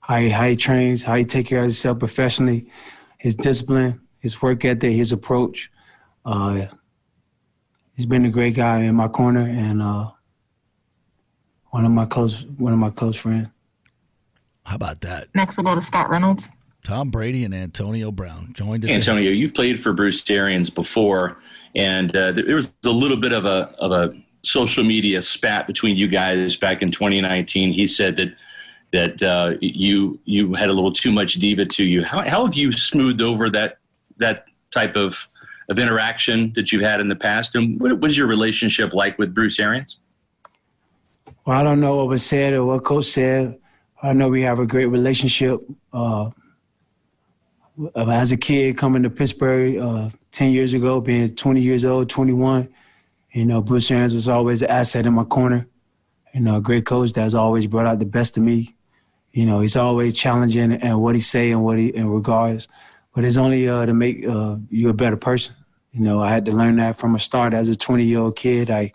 how 0.00 0.18
he, 0.18 0.30
how 0.30 0.48
he 0.48 0.56
trains, 0.56 1.02
how 1.02 1.16
he 1.16 1.24
take 1.24 1.46
care 1.46 1.58
of 1.58 1.64
himself 1.64 1.98
professionally, 1.98 2.66
his 3.18 3.34
discipline, 3.34 4.00
his 4.18 4.40
work 4.42 4.64
ethic, 4.64 4.94
his 4.94 5.12
approach. 5.12 5.70
Uh, 6.24 6.66
he's 7.94 8.06
been 8.06 8.24
a 8.24 8.30
great 8.30 8.54
guy 8.54 8.80
in 8.80 8.94
my 8.94 9.08
corner 9.08 9.42
and 9.42 9.82
uh, 9.82 10.10
one 11.70 11.84
of 11.84 11.90
my 11.90 12.06
close 12.06 12.44
one 12.58 12.72
of 12.72 12.78
my 12.78 12.90
close 12.90 13.16
friends. 13.16 13.48
How 14.64 14.76
about 14.76 15.00
that? 15.00 15.28
Next, 15.34 15.56
we'll 15.56 15.64
go 15.64 15.74
to 15.74 15.82
Scott 15.82 16.08
Reynolds. 16.08 16.48
Tom 16.84 17.10
Brady 17.10 17.44
and 17.44 17.54
Antonio 17.54 18.10
Brown 18.10 18.52
joined 18.54 18.82
today. 18.82 18.94
Antonio, 18.94 19.30
you've 19.30 19.54
played 19.54 19.80
for 19.80 19.92
Bruce 19.92 20.28
Arians 20.28 20.68
before, 20.68 21.38
and 21.76 22.14
uh, 22.16 22.32
there 22.32 22.54
was 22.56 22.72
a 22.84 22.90
little 22.90 23.16
bit 23.16 23.32
of 23.32 23.44
a 23.44 23.74
of 23.78 23.92
a 23.92 24.14
social 24.42 24.84
media 24.84 25.22
spat 25.22 25.66
between 25.66 25.96
you 25.96 26.08
guys 26.08 26.56
back 26.56 26.82
in 26.82 26.90
2019. 26.90 27.72
He 27.72 27.86
said 27.86 28.16
that 28.16 28.34
that 28.92 29.22
uh, 29.22 29.54
you 29.60 30.18
you 30.24 30.54
had 30.54 30.68
a 30.68 30.72
little 30.72 30.92
too 30.92 31.10
much 31.12 31.34
diva 31.34 31.64
to 31.64 31.84
you. 31.84 32.04
How, 32.04 32.28
how 32.28 32.44
have 32.44 32.54
you 32.54 32.72
smoothed 32.72 33.20
over 33.20 33.48
that 33.50 33.78
that 34.18 34.44
type 34.70 34.96
of 34.96 35.28
of 35.68 35.78
interaction 35.78 36.52
that 36.54 36.72
you've 36.72 36.82
had 36.82 37.00
in 37.00 37.08
the 37.08 37.16
past, 37.16 37.54
and 37.54 37.80
what 37.80 38.00
was 38.00 38.16
your 38.18 38.26
relationship 38.26 38.92
like 38.92 39.18
with 39.18 39.34
Bruce 39.34 39.58
Arians? 39.58 39.98
Well, 41.44 41.58
I 41.58 41.62
don't 41.62 41.80
know 41.80 41.96
what 41.96 42.08
was 42.08 42.24
said 42.24 42.52
or 42.52 42.64
what 42.64 42.84
coach 42.84 43.06
said. 43.06 43.58
I 44.02 44.12
know 44.12 44.28
we 44.28 44.42
have 44.42 44.58
a 44.58 44.66
great 44.66 44.86
relationship. 44.86 45.60
Uh, 45.92 46.30
as 47.96 48.32
a 48.32 48.36
kid 48.36 48.76
coming 48.76 49.02
to 49.02 49.10
Pittsburgh 49.10 49.78
uh, 49.78 50.10
10 50.32 50.52
years 50.52 50.74
ago, 50.74 51.00
being 51.00 51.34
20 51.34 51.60
years 51.60 51.84
old, 51.84 52.10
21, 52.10 52.68
you 53.32 53.46
know, 53.46 53.62
Bruce 53.62 53.90
Arians 53.90 54.14
was 54.14 54.28
always 54.28 54.62
an 54.62 54.70
asset 54.70 55.06
in 55.06 55.14
my 55.14 55.24
corner. 55.24 55.66
You 56.34 56.40
know, 56.40 56.56
a 56.56 56.60
great 56.60 56.86
coach 56.86 57.12
that's 57.12 57.34
always 57.34 57.66
brought 57.66 57.86
out 57.86 57.98
the 57.98 58.04
best 58.04 58.36
of 58.36 58.42
me. 58.42 58.76
You 59.32 59.46
know, 59.46 59.60
he's 59.60 59.76
always 59.76 60.14
challenging 60.14 60.72
and 60.72 61.00
what 61.00 61.14
he 61.14 61.20
say 61.20 61.50
and 61.50 61.64
what 61.64 61.78
he 61.78 61.88
in 61.88 62.08
regards, 62.10 62.68
but 63.14 63.24
it's 63.24 63.38
only 63.38 63.66
uh, 63.68 63.86
to 63.86 63.94
make 63.94 64.26
uh, 64.26 64.56
you 64.70 64.90
a 64.90 64.94
better 64.94 65.16
person. 65.16 65.54
You 65.92 66.00
know, 66.00 66.22
I 66.22 66.30
had 66.30 66.44
to 66.46 66.52
learn 66.52 66.76
that 66.76 66.96
from 66.96 67.14
a 67.14 67.18
start 67.18 67.54
as 67.54 67.68
a 67.68 67.76
20 67.76 68.04
year 68.04 68.18
old 68.18 68.36
kid. 68.36 68.70
I, 68.70 68.92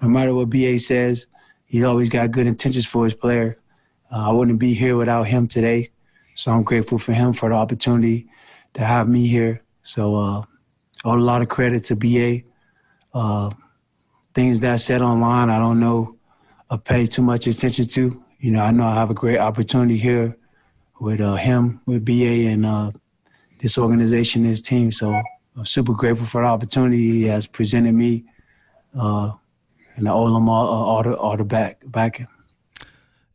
no 0.00 0.08
matter 0.08 0.34
what 0.34 0.50
BA 0.50 0.78
says, 0.78 1.26
he's 1.66 1.84
always 1.84 2.08
got 2.08 2.30
good 2.30 2.46
intentions 2.46 2.86
for 2.86 3.04
his 3.04 3.14
player. 3.14 3.58
Uh, 4.10 4.30
I 4.30 4.32
wouldn't 4.32 4.58
be 4.58 4.72
here 4.72 4.96
without 4.96 5.24
him 5.24 5.48
today. 5.48 5.90
So 6.34 6.50
I'm 6.50 6.62
grateful 6.62 6.98
for 6.98 7.12
him 7.12 7.32
for 7.32 7.50
the 7.50 7.54
opportunity 7.54 8.28
to 8.74 8.84
have 8.84 9.08
me 9.08 9.26
here. 9.26 9.62
So 9.82 10.16
uh, 10.16 10.42
a 11.04 11.16
lot 11.16 11.42
of 11.42 11.48
credit 11.48 11.84
to 11.84 11.96
BA. 11.96 12.46
Uh, 13.12 13.50
things 14.34 14.60
that 14.60 14.72
I 14.72 14.76
said 14.76 15.02
online, 15.02 15.48
I 15.50 15.58
don't 15.58 15.80
know, 15.80 16.16
I 16.70 16.76
pay 16.76 17.06
too 17.06 17.22
much 17.22 17.46
attention 17.46 17.86
to. 17.86 18.22
You 18.38 18.50
know, 18.50 18.62
I 18.62 18.70
know 18.70 18.86
I 18.86 18.94
have 18.94 19.10
a 19.10 19.14
great 19.14 19.38
opportunity 19.38 19.96
here 19.96 20.36
with 21.00 21.20
uh, 21.20 21.36
him, 21.36 21.80
with 21.86 22.04
BA, 22.04 22.48
and 22.48 22.66
uh, 22.66 22.90
this 23.60 23.78
organization, 23.78 24.42
this 24.42 24.60
team. 24.60 24.92
So 24.92 25.22
I'm 25.56 25.64
super 25.64 25.92
grateful 25.92 26.26
for 26.26 26.42
the 26.42 26.48
opportunity 26.48 26.98
he 26.98 27.24
has 27.24 27.46
presented 27.46 27.92
me, 27.92 28.24
uh, 28.98 29.32
and 29.96 30.08
I 30.08 30.12
owe 30.12 30.36
him 30.36 30.48
all, 30.48 30.66
all 30.68 31.02
the 31.02 31.16
all 31.16 31.36
the 31.36 31.44
back 31.44 31.80
backing. 31.86 32.28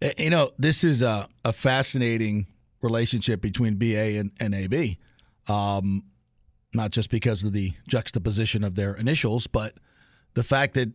Uh, 0.02 0.10
You 0.18 0.30
know, 0.30 0.52
this 0.60 0.84
is 0.84 1.02
a, 1.02 1.28
a 1.46 1.54
fascinating 1.54 2.48
relationship 2.82 3.42
between 3.42 3.76
BA 3.76 4.20
and, 4.20 4.32
and 4.40 4.54
AB. 4.54 4.98
Um, 5.48 6.04
not 6.74 6.92
just 6.92 7.10
because 7.10 7.44
of 7.44 7.52
the 7.52 7.74
juxtaposition 7.88 8.64
of 8.64 8.76
their 8.76 8.94
initials, 8.94 9.48
but 9.48 9.74
the 10.34 10.43
fact 10.43 10.73
that 10.76 10.89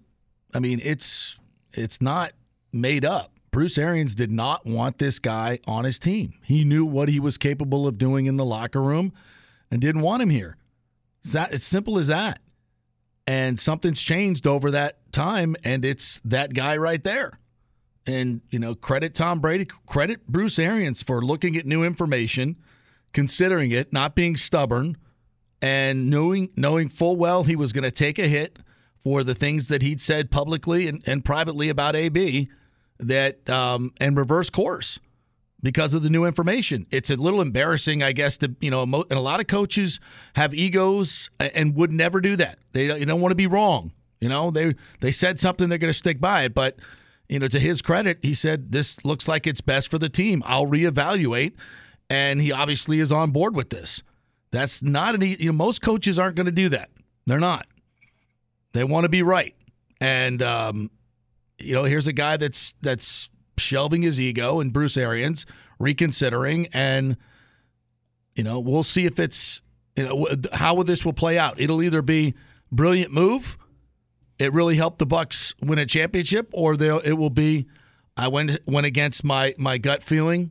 I 0.55 0.59
mean 0.59 0.81
it's 0.83 1.39
it's 1.73 2.01
not 2.01 2.33
made 2.73 3.05
up. 3.05 3.31
Bruce 3.51 3.79
Arians 3.79 4.17
did 4.17 4.33
not 4.33 4.67
want 4.67 4.99
this 4.99 5.21
guy 5.21 5.61
on 5.67 5.85
his 5.85 6.01
team. 6.01 6.35
He 6.43 6.65
knew 6.65 6.85
what 6.85 7.09
he 7.09 7.21
was 7.21 7.39
capable 7.39 7.87
of 7.87 7.99
doing 7.99 8.27
in 8.27 8.37
the 8.37 8.45
locker 8.45 8.83
room 8.83 9.13
and 9.71 9.81
didn't 9.81 10.03
want 10.03 10.23
him 10.23 10.31
here. 10.31 10.57
It's 11.23 11.33
that 11.35 11.53
it's 11.53 11.65
simple 11.65 11.99
as 11.99 12.09
that. 12.09 12.41
And 13.27 13.59
something's 13.59 14.03
changed 14.03 14.47
over 14.47 14.73
that 14.73 14.99
time, 15.13 15.57
and 15.65 15.85
it's 15.85 16.21
that 16.25 16.53
guy 16.53 16.77
right 16.77 17.03
there. 17.03 17.39
And, 18.07 18.43
you 18.51 18.59
know, 18.59 18.75
credit 18.75 19.15
Tom 19.15 19.41
Brady, 19.41 19.67
credit 19.87 20.27
Bruce 20.27 20.59
Arians 20.59 21.01
for 21.01 21.23
looking 21.23 21.57
at 21.57 21.65
new 21.65 21.85
information, 21.85 22.57
considering 23.15 23.71
it, 23.71 23.93
not 23.93 24.15
being 24.15 24.37
stubborn, 24.37 24.99
and 25.63 26.11
knowing 26.11 26.51
knowing 26.57 26.91
full 26.91 27.17
well 27.17 27.45
he 27.45 27.57
was 27.57 27.73
going 27.73 27.85
to 27.85 27.91
take 27.91 28.19
a 28.19 28.29
hit 28.29 28.59
for 29.05 29.23
the 29.23 29.35
things 29.35 29.69
that 29.69 29.83
he'd 29.83 30.01
said 30.01 30.31
publicly 30.31 30.89
and, 30.89 31.07
and 31.07 31.25
privately 31.25 31.69
about 31.69 31.95
AB 31.95 32.49
that 32.99 33.49
um, 33.51 33.93
and 34.01 34.17
reverse 34.17 34.51
course 34.51 34.99
because 35.63 35.95
of 35.95 36.03
the 36.03 36.11
new 36.11 36.25
information. 36.25 36.87
It's 36.91 37.11
a 37.11 37.17
little 37.17 37.41
embarrassing, 37.41 38.03
I 38.03 38.13
guess, 38.13 38.37
to 38.39 38.55
you 38.61 38.71
know, 38.71 38.83
and 38.83 39.13
a 39.13 39.21
lot 39.21 39.41
of 39.41 39.47
coaches 39.47 40.01
have 40.35 40.55
egos 40.55 41.31
and 41.39 41.75
would 41.77 41.93
never 41.93 42.21
do 42.21 42.37
that. 42.37 42.59
They 42.73 42.87
don't, 42.87 43.01
you 43.01 43.07
don't 43.07 43.21
want 43.21 43.33
to 43.33 43.37
be 43.37 43.47
wrong. 43.47 43.93
You 44.21 44.29
know, 44.29 44.51
they 44.51 44.75
they 45.01 45.13
said 45.13 45.39
something, 45.39 45.69
they're 45.69 45.79
going 45.79 45.93
to 45.93 45.99
stick 45.99 46.21
by 46.21 46.45
it. 46.45 46.55
But 46.55 46.79
you 47.29 47.39
know, 47.39 47.49
to 47.49 47.59
his 47.59 47.83
credit, 47.83 48.19
he 48.23 48.35
said 48.35 48.73
this 48.73 49.03
looks 49.05 49.29
like 49.29 49.47
it's 49.47 49.61
best 49.61 49.89
for 49.89 49.99
the 49.99 50.09
team. 50.09 50.43
I'll 50.47 50.67
reevaluate, 50.67 51.55
and 52.09 52.41
he 52.41 52.53
obviously 52.53 53.01
is 53.01 53.13
on 53.13 53.33
board 53.33 53.57
with 53.57 53.71
this. 53.71 54.03
That's 54.51 54.83
not 54.83 55.15
an 55.15 55.23
you 55.23 55.47
know 55.47 55.53
most 55.53 55.83
coaches 55.83 56.19
aren't 56.19 56.37
going 56.37 56.47
to 56.47 56.53
do 56.53 56.69
that. 56.71 56.91
They're 57.27 57.41
not. 57.41 57.67
They 58.75 58.85
want 58.85 59.05
to 59.05 59.09
be 59.09 59.23
right, 59.23 59.55
and 60.01 60.43
um, 60.43 60.91
you 61.59 61.73
know, 61.73 61.85
here's 61.85 62.07
a 62.07 62.13
guy 62.13 62.37
that's 62.37 62.75
that's 62.83 63.31
shelving 63.57 64.03
his 64.03 64.21
ego 64.21 64.61
and 64.61 64.73
Bruce 64.73 64.97
Arians 64.97 65.47
reconsidering 65.79 66.67
and 66.73 67.17
you 68.35 68.43
know 68.43 68.59
we'll 68.59 68.83
see 68.83 69.07
if 69.07 69.21
it's 69.21 69.61
you 69.97 70.05
know 70.05 70.27
how 70.53 70.83
this 70.83 71.05
will 71.05 71.13
play 71.13 71.39
out. 71.39 71.61
It'll 71.61 71.83
either 71.83 72.03
be 72.03 72.35
brilliant 72.73 73.13
move 73.13 73.57
it 74.39 74.53
really 74.53 74.77
helped 74.77 74.99
the 74.99 75.07
Bucs 75.07 75.55
win 75.61 75.79
a 75.79 75.87
championship 75.87 76.49
or 76.53 76.75
it 76.75 77.17
will 77.17 77.31
be 77.31 77.67
i 78.17 78.29
went 78.29 78.59
went 78.67 78.87
against 78.87 79.25
my 79.25 79.55
my 79.59 79.79
gut 79.79 80.03
feeling 80.03 80.51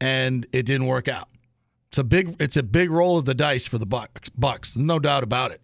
and 0.00 0.46
it 0.52 0.64
didn't 0.64 0.86
work 0.86 1.08
out. 1.08 1.28
It's 1.88 1.98
a 1.98 2.04
big 2.04 2.36
it's 2.40 2.56
a 2.56 2.62
big 2.62 2.90
roll 2.90 3.18
of 3.18 3.24
the 3.24 3.34
dice 3.34 3.66
for 3.66 3.78
the 3.78 3.86
Bucs 3.86 4.28
Bucs 4.38 4.76
no 4.76 4.98
doubt 4.98 5.22
about 5.22 5.50
it 5.50 5.61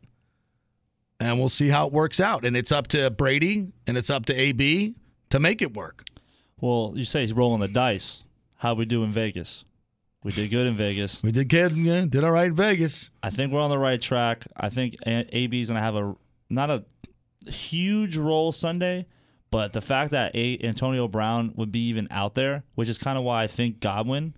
and 1.20 1.38
we'll 1.38 1.48
see 1.48 1.68
how 1.68 1.86
it 1.86 1.92
works 1.92 2.20
out 2.20 2.44
and 2.44 2.56
it's 2.56 2.72
up 2.72 2.86
to 2.88 3.10
brady 3.10 3.72
and 3.86 3.96
it's 3.96 4.10
up 4.10 4.26
to 4.26 4.38
ab 4.38 4.94
to 5.30 5.40
make 5.40 5.62
it 5.62 5.74
work 5.74 6.04
well, 6.60 6.92
you 6.96 7.04
say 7.04 7.20
he's 7.20 7.32
rolling 7.32 7.60
the 7.60 7.68
dice. 7.68 8.24
How 8.56 8.74
we 8.74 8.84
do 8.84 9.04
in 9.04 9.12
Vegas? 9.12 9.64
We 10.24 10.32
did 10.32 10.50
good 10.50 10.66
in 10.66 10.74
Vegas. 10.74 11.22
We 11.22 11.30
did 11.30 11.48
good. 11.48 11.76
Yeah, 11.76 12.04
did 12.08 12.24
all 12.24 12.32
right 12.32 12.46
in 12.48 12.56
Vegas. 12.56 13.10
I 13.22 13.30
think 13.30 13.52
we're 13.52 13.60
on 13.60 13.70
the 13.70 13.78
right 13.78 14.00
track. 14.00 14.44
I 14.56 14.68
think 14.68 14.96
AB 15.06 15.60
is 15.60 15.68
going 15.68 15.76
to 15.76 15.82
have 15.82 15.94
a 15.94 16.16
not 16.50 16.70
a 16.70 16.84
huge 17.48 18.16
role 18.16 18.50
Sunday, 18.50 19.06
but 19.52 19.72
the 19.72 19.80
fact 19.80 20.10
that 20.10 20.34
a- 20.34 20.58
Antonio 20.64 21.06
Brown 21.06 21.52
would 21.54 21.70
be 21.70 21.86
even 21.86 22.08
out 22.10 22.34
there, 22.34 22.64
which 22.74 22.88
is 22.88 22.98
kind 22.98 23.16
of 23.16 23.22
why 23.22 23.44
I 23.44 23.46
think 23.46 23.78
Godwin 23.78 24.34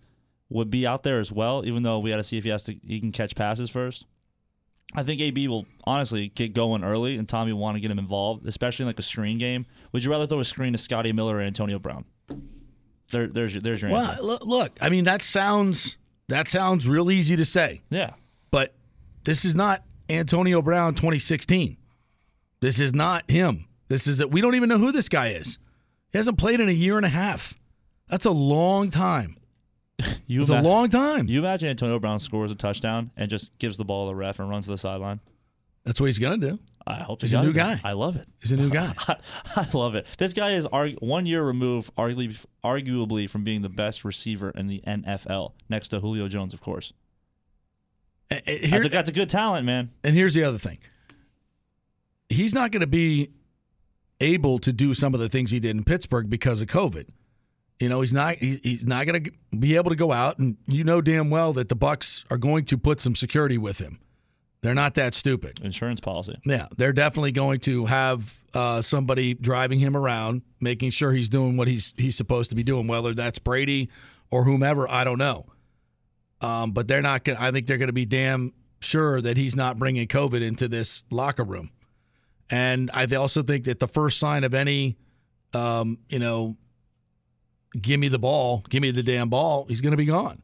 would 0.51 0.70
be 0.70 0.86
out 0.86 1.02
there 1.02 1.19
as 1.19 1.32
well. 1.32 1.62
Even 1.65 1.82
though 1.82 1.98
we 1.98 2.11
got 2.11 2.16
to 2.16 2.24
see 2.24 2.36
if 2.36 2.44
he 2.44 2.51
has 2.51 2.65
to, 2.65 2.74
he 2.86 3.01
can 3.01 3.12
catch 3.12 3.35
passes 3.35 3.70
first. 3.70 4.05
I 4.95 5.03
think 5.05 5.21
AB 5.21 5.47
will 5.49 5.67
honestly 5.85 6.29
get 6.29 6.53
going 6.53 6.83
early, 6.83 7.17
and 7.17 7.29
Tommy 7.29 7.53
will 7.53 7.61
want 7.61 7.77
to 7.77 7.81
get 7.81 7.91
him 7.91 7.99
involved, 7.99 8.47
especially 8.47 8.85
in 8.85 8.89
like 8.89 8.99
a 8.99 9.03
screen 9.03 9.39
game. 9.39 9.67
Would 9.93 10.05
you 10.05 10.11
rather 10.11 10.27
throw 10.27 10.41
a 10.41 10.45
screen 10.45 10.73
to 10.73 10.79
Scotty 10.79 11.12
Miller 11.12 11.37
or 11.37 11.41
Antonio 11.41 11.79
Brown? 11.79 12.05
There, 13.11 13.27
there's 13.29 13.55
your, 13.55 13.62
there's 13.62 13.83
your 13.83 13.91
answer. 13.93 14.23
well, 14.23 14.33
answer. 14.33 14.45
Look, 14.45 14.79
I 14.81 14.89
mean 14.89 15.05
that 15.05 15.23
sounds 15.23 15.97
that 16.29 16.49
sounds 16.49 16.89
real 16.89 17.11
easy 17.11 17.37
to 17.37 17.45
say. 17.45 17.83
Yeah, 17.91 18.11
but 18.51 18.75
this 19.25 19.45
is 19.45 19.55
not 19.55 19.85
Antonio 20.09 20.62
Brown 20.62 20.95
2016. 20.95 21.77
This 22.61 22.79
is 22.79 22.95
not 22.95 23.31
him. 23.31 23.67
This 23.89 24.07
is 24.07 24.19
that 24.19 24.31
we 24.31 24.41
don't 24.41 24.55
even 24.55 24.69
know 24.69 24.79
who 24.79 24.93
this 24.93 25.09
guy 25.09 25.29
is. 25.31 25.59
He 26.12 26.19
hasn't 26.19 26.39
played 26.39 26.61
in 26.61 26.69
a 26.69 26.73
year 26.73 26.97
and 26.97 27.07
a 27.07 27.11
half. 27.11 27.55
That's 28.09 28.27
a 28.27 28.31
long 28.31 28.91
time. 28.91 29.37
you 30.27 30.41
it's 30.41 30.51
ima- 30.51 30.61
a 30.61 30.63
long 30.63 30.89
time. 30.91 31.27
You 31.29 31.39
imagine 31.41 31.69
Antonio 31.69 31.99
Brown 31.99 32.19
scores 32.19 32.51
a 32.51 32.55
touchdown 32.55 33.11
and 33.17 33.31
just 33.31 33.57
gives 33.59 33.77
the 33.77 33.85
ball 33.85 34.07
to 34.07 34.11
the 34.11 34.15
ref 34.17 34.39
and 34.39 34.49
runs 34.49 34.67
to 34.67 34.73
the 34.73 34.79
sideline. 34.79 35.21
That's 35.85 36.01
what 36.01 36.07
he's 36.07 36.19
gonna 36.19 36.39
do. 36.39 36.59
I 36.87 37.03
hope 37.03 37.23
he's 37.23 37.33
a 37.33 37.43
new 37.43 37.53
guy. 37.53 37.81
I 37.85 37.93
love 37.93 38.17
it. 38.17 38.27
He's 38.41 38.53
a 38.53 38.57
new 38.57 38.71
guy. 38.81 38.95
I, 39.07 39.17
I 39.57 39.67
love 39.73 39.95
it. 39.95 40.07
This 40.19 40.33
guy 40.33 40.55
is 40.55 40.67
argu- 40.67 41.01
one 41.01 41.27
year 41.27 41.43
removed, 41.43 41.95
arguably, 41.97 42.45
arguably 42.65 43.29
from 43.29 43.45
being 43.45 43.63
the 43.63 43.69
best 43.69 44.05
receiver 44.05 44.51
in 44.51 44.67
the 44.67 44.83
NFL, 44.87 45.53
next 45.69 45.91
to 45.91 46.01
Julio 46.01 46.29
Jones, 46.29 46.53
of 46.55 46.61
course. 46.61 46.93
Uh, 48.31 48.37
here, 48.47 48.71
that's, 48.71 48.87
a, 48.87 48.89
that's 48.89 49.09
a 49.09 49.13
good 49.13 49.29
talent, 49.29 49.67
man. 49.67 49.91
And 50.05 50.15
here's 50.15 50.35
the 50.35 50.45
other 50.45 50.59
thing: 50.59 50.79
he's 52.29 52.55
not 52.55 52.71
going 52.71 52.81
to 52.81 52.87
be 52.87 53.31
able 54.21 54.59
to 54.61 54.73
do 54.73 54.95
some 54.95 55.15
of 55.15 55.21
the 55.21 55.29
things 55.29 55.51
he 55.51 55.61
did 55.61 55.77
in 55.77 55.85
Pittsburgh 55.85 56.29
because 56.29 56.61
of 56.61 56.69
COVID. 56.69 57.07
You 57.81 57.89
know, 57.89 58.02
he's 58.02 58.12
not 58.12 58.36
he's 58.36 58.86
not 58.86 59.07
going 59.07 59.24
to 59.24 59.32
be 59.57 59.74
able 59.74 59.90
to 59.90 59.97
go 59.97 60.12
out, 60.12 60.39
and 60.39 60.57
you 60.66 60.85
know 60.85 61.01
damn 61.01 61.31
well 61.31 61.55
that 61.55 61.70
the 61.70 61.77
Bucs 61.77 62.24
are 62.31 62.36
going 62.36 62.66
to 62.66 62.78
put 62.78 63.01
some 63.01 63.15
security 63.15 63.57
with 63.57 63.78
him. 63.78 63.98
They're 64.61 64.74
not 64.74 64.94
that 64.94 65.15
stupid. 65.15 65.61
Insurance 65.65 66.01
policy. 66.01 66.39
Yeah, 66.44 66.69
they're 66.77 66.93
definitely 66.93 67.32
going 67.32 67.61
to 67.61 67.86
have 67.86 68.39
uh, 68.52 68.82
somebody 68.82 69.32
driving 69.32 69.78
him 69.78 69.97
around, 69.97 70.43
making 70.61 70.90
sure 70.90 71.12
he's 71.12 71.31
doing 71.31 71.57
what 71.57 71.69
he's 71.69 71.94
he's 71.97 72.16
supposed 72.16 72.51
to 72.51 72.57
be 72.57 72.62
doing. 72.62 72.86
Whether 72.86 73.15
that's 73.15 73.39
Brady 73.39 73.89
or 74.31 74.44
whomever, 74.44 74.89
I 74.89 75.05
don't 75.05 75.19
know. 75.19 75.47
Um, 76.43 76.73
but 76.73 76.86
they're 76.86 77.01
not 77.01 77.24
going. 77.24 77.39
I 77.39 77.51
think 77.51 77.66
they're 77.66 77.78
going 77.78 77.89
to 77.89 77.94
be 77.94 78.05
damn 78.05 78.52
sure 78.81 79.23
that 79.23 79.39
he's 79.39 79.57
not 79.57 79.78
bringing 79.78 80.07
COVID 80.07 80.43
into 80.43 80.69
this 80.69 81.05
locker 81.11 81.44
room. 81.44 81.70
And 82.51 82.90
I 82.93 83.07
also 83.15 83.43
think 83.43 83.65
that 83.65 83.78
the 83.81 83.89
first 83.89 84.19
sign 84.19 84.44
of 84.44 84.55
any, 84.55 84.97
um, 85.55 85.98
you 86.09 86.19
know, 86.19 86.57
give 87.81 88.01
me 88.01 88.09
the 88.09 88.19
ball, 88.19 88.65
give 88.69 88.83
me 88.83 88.91
the 88.91 89.03
damn 89.03 89.29
ball, 89.29 89.67
he's 89.69 89.81
going 89.81 89.93
to 89.93 89.97
be 89.97 90.07
gone. 90.07 90.43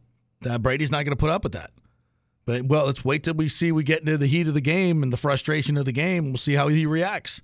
Brady's 0.61 0.90
not 0.90 1.05
going 1.05 1.16
to 1.16 1.20
put 1.20 1.31
up 1.31 1.43
with 1.43 1.53
that. 1.53 1.70
But 2.44 2.65
well, 2.66 2.86
let's 2.86 3.05
wait 3.05 3.24
till 3.24 3.35
we 3.35 3.48
see 3.48 3.73
we 3.73 3.82
get 3.82 4.01
into 4.01 4.16
the 4.16 4.28
heat 4.28 4.47
of 4.47 4.55
the 4.55 4.61
game 4.61 5.03
and 5.03 5.12
the 5.12 5.16
frustration 5.16 5.77
of 5.77 5.85
the 5.85 5.93
game. 5.93 6.27
We'll 6.27 6.39
see 6.39 6.55
how 6.55 6.69
he 6.69 6.86
reacts. 6.86 7.43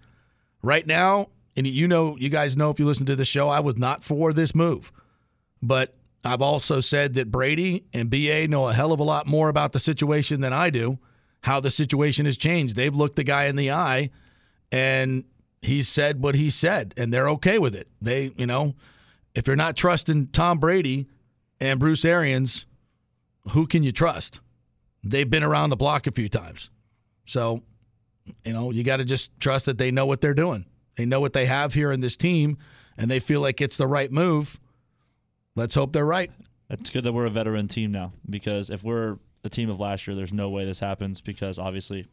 Right 0.62 0.86
now, 0.86 1.28
and 1.56 1.66
you 1.66 1.88
know, 1.88 2.16
you 2.16 2.28
guys 2.28 2.56
know 2.56 2.70
if 2.70 2.78
you 2.78 2.86
listen 2.86 3.06
to 3.06 3.16
the 3.16 3.24
show, 3.24 3.48
I 3.48 3.58
was 3.58 3.76
not 3.76 4.04
for 4.04 4.32
this 4.32 4.54
move. 4.54 4.92
But 5.60 5.94
I've 6.24 6.42
also 6.42 6.80
said 6.80 7.14
that 7.14 7.32
Brady 7.32 7.84
and 7.92 8.08
BA 8.08 8.46
know 8.46 8.68
a 8.68 8.72
hell 8.72 8.92
of 8.92 9.00
a 9.00 9.04
lot 9.04 9.26
more 9.26 9.48
about 9.48 9.72
the 9.72 9.80
situation 9.80 10.40
than 10.40 10.52
I 10.52 10.70
do, 10.70 10.98
how 11.40 11.58
the 11.58 11.70
situation 11.70 12.26
has 12.26 12.36
changed. 12.36 12.76
They've 12.76 12.94
looked 12.94 13.16
the 13.16 13.24
guy 13.24 13.46
in 13.46 13.56
the 13.56 13.72
eye 13.72 14.10
and 14.70 15.24
he 15.62 15.82
said 15.82 16.22
what 16.22 16.36
he 16.36 16.50
said, 16.50 16.94
and 16.96 17.12
they're 17.12 17.28
okay 17.30 17.58
with 17.58 17.74
it. 17.74 17.88
They, 18.00 18.32
you 18.36 18.46
know, 18.46 18.74
if 19.34 19.46
you're 19.46 19.56
not 19.56 19.76
trusting 19.76 20.28
Tom 20.28 20.58
Brady 20.58 21.06
and 21.60 21.80
Bruce 21.80 22.04
Arians, 22.04 22.66
who 23.50 23.66
can 23.66 23.82
you 23.82 23.92
trust? 23.92 24.40
they've 25.04 25.28
been 25.28 25.42
around 25.42 25.70
the 25.70 25.76
block 25.76 26.06
a 26.06 26.12
few 26.12 26.28
times. 26.28 26.70
So, 27.24 27.62
you 28.44 28.52
know, 28.52 28.70
you 28.70 28.84
got 28.84 28.98
to 28.98 29.04
just 29.04 29.38
trust 29.40 29.66
that 29.66 29.78
they 29.78 29.90
know 29.90 30.06
what 30.06 30.20
they're 30.20 30.34
doing. 30.34 30.66
They 30.96 31.06
know 31.06 31.20
what 31.20 31.32
they 31.32 31.46
have 31.46 31.74
here 31.74 31.92
in 31.92 32.00
this 32.00 32.16
team, 32.16 32.58
and 32.96 33.10
they 33.10 33.18
feel 33.18 33.40
like 33.40 33.60
it's 33.60 33.76
the 33.76 33.86
right 33.86 34.10
move. 34.10 34.58
Let's 35.56 35.74
hope 35.74 35.92
they're 35.92 36.04
right. 36.04 36.30
It's 36.70 36.90
good 36.90 37.04
that 37.04 37.12
we're 37.12 37.26
a 37.26 37.30
veteran 37.30 37.68
team 37.68 37.92
now 37.92 38.12
because 38.30 38.70
if 38.70 38.82
we're 38.82 39.18
the 39.42 39.50
team 39.50 39.68
of 39.68 39.80
last 39.80 40.06
year, 40.06 40.16
there's 40.16 40.32
no 40.32 40.48
way 40.48 40.64
this 40.64 40.78
happens 40.78 41.20
because 41.20 41.58
obviously, 41.58 42.06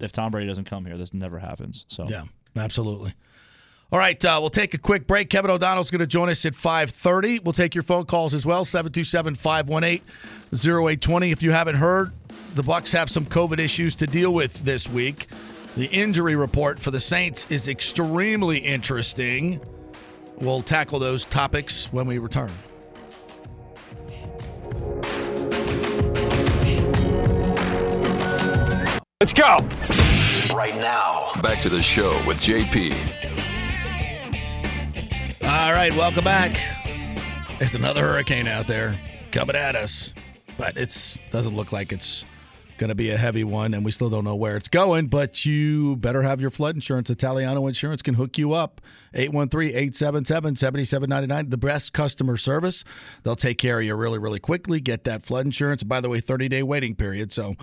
if 0.00 0.12
Tom 0.12 0.30
Brady 0.30 0.46
doesn't 0.46 0.66
come 0.66 0.84
here, 0.84 0.96
this 0.96 1.12
never 1.12 1.38
happens. 1.38 1.84
So 1.88 2.08
yeah, 2.08 2.24
absolutely. 2.56 3.14
All 3.90 3.98
right, 3.98 4.22
uh, 4.22 4.36
we'll 4.38 4.50
take 4.50 4.74
a 4.74 4.78
quick 4.78 5.06
break. 5.06 5.30
Kevin 5.30 5.50
O'Donnell's 5.50 5.90
going 5.90 6.00
to 6.00 6.06
join 6.06 6.28
us 6.28 6.44
at 6.44 6.52
5.30. 6.52 7.42
We'll 7.42 7.54
take 7.54 7.74
your 7.74 7.82
phone 7.82 8.04
calls 8.04 8.34
as 8.34 8.44
well, 8.44 8.66
727-518-0820. 8.66 11.32
If 11.32 11.42
you 11.42 11.52
haven't 11.52 11.76
heard, 11.76 12.12
the 12.54 12.60
Bucs 12.60 12.92
have 12.92 13.10
some 13.10 13.24
COVID 13.24 13.58
issues 13.58 13.94
to 13.94 14.06
deal 14.06 14.34
with 14.34 14.62
this 14.62 14.90
week. 14.90 15.28
The 15.74 15.86
injury 15.86 16.36
report 16.36 16.78
for 16.78 16.90
the 16.90 17.00
Saints 17.00 17.50
is 17.50 17.68
extremely 17.68 18.58
interesting. 18.58 19.58
We'll 20.36 20.60
tackle 20.60 20.98
those 20.98 21.24
topics 21.24 21.90
when 21.90 22.06
we 22.06 22.18
return. 22.18 22.50
Let's 29.20 29.32
go. 29.32 29.66
Right 30.54 30.76
now. 30.76 31.32
Back 31.42 31.62
to 31.62 31.70
the 31.70 31.82
show 31.82 32.10
with 32.26 32.36
JP. 32.38 33.27
All 35.48 35.72
right, 35.72 35.96
welcome 35.96 36.24
back. 36.24 36.60
There's 37.58 37.74
another 37.74 38.02
hurricane 38.02 38.46
out 38.46 38.66
there. 38.66 39.00
coming 39.32 39.56
at 39.56 39.76
us, 39.76 40.12
but 40.58 40.76
it's 40.76 41.16
doesn't 41.30 41.56
look 41.56 41.72
like 41.72 41.90
it's 41.90 42.26
going 42.76 42.88
to 42.88 42.94
be 42.94 43.12
a 43.12 43.16
heavy 43.16 43.44
one, 43.44 43.72
and 43.72 43.82
we 43.82 43.90
still 43.90 44.10
don't 44.10 44.24
know 44.24 44.36
where 44.36 44.58
it's 44.58 44.68
going. 44.68 45.06
But 45.06 45.46
you 45.46 45.96
better 45.96 46.20
have 46.20 46.42
your 46.42 46.50
flood 46.50 46.74
insurance. 46.74 47.08
Italiano 47.08 47.66
Insurance 47.66 48.02
can 48.02 48.12
hook 48.12 48.36
you 48.36 48.52
up. 48.52 48.82
813-877-7799. 49.14 51.48
The 51.48 51.56
best 51.56 51.94
customer 51.94 52.36
service. 52.36 52.84
They'll 53.22 53.34
take 53.34 53.56
care 53.56 53.78
of 53.78 53.86
you 53.86 53.94
really, 53.94 54.18
really 54.18 54.40
quickly. 54.40 54.82
Get 54.82 55.04
that 55.04 55.22
flood 55.22 55.46
insurance. 55.46 55.82
By 55.82 56.02
the 56.02 56.10
way, 56.10 56.20
30-day 56.20 56.62
waiting 56.62 56.94
period, 56.94 57.32
so 57.32 57.54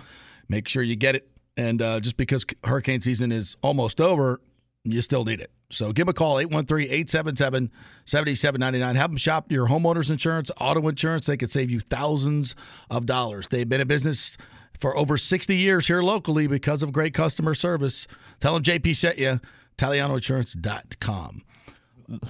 make 0.48 0.66
sure 0.66 0.82
you 0.82 0.96
get 0.96 1.14
it. 1.14 1.30
And 1.56 1.80
uh, 1.80 2.00
just 2.00 2.16
because 2.16 2.44
hurricane 2.64 3.00
season 3.00 3.30
is 3.30 3.56
almost 3.62 4.00
over, 4.00 4.40
you 4.82 5.00
still 5.02 5.24
need 5.24 5.40
it. 5.40 5.52
So 5.70 5.92
give 5.92 6.06
them 6.06 6.10
a 6.10 6.14
call, 6.14 6.36
813-877-7799. 6.36 8.94
Have 8.94 9.10
them 9.10 9.16
shop 9.16 9.50
your 9.50 9.66
homeowner's 9.66 10.10
insurance, 10.10 10.50
auto 10.60 10.86
insurance. 10.88 11.26
They 11.26 11.36
could 11.36 11.50
save 11.50 11.70
you 11.70 11.80
thousands 11.80 12.54
of 12.90 13.06
dollars. 13.06 13.48
They've 13.48 13.68
been 13.68 13.80
in 13.80 13.88
business 13.88 14.36
for 14.78 14.96
over 14.96 15.16
60 15.16 15.56
years 15.56 15.86
here 15.86 16.02
locally 16.02 16.46
because 16.46 16.82
of 16.82 16.92
great 16.92 17.14
customer 17.14 17.54
service. 17.54 18.06
Tell 18.40 18.54
them 18.54 18.62
JP 18.62 18.94
sent 18.94 19.18
you, 19.18 19.40
italianoinsurance.com. 19.78 21.42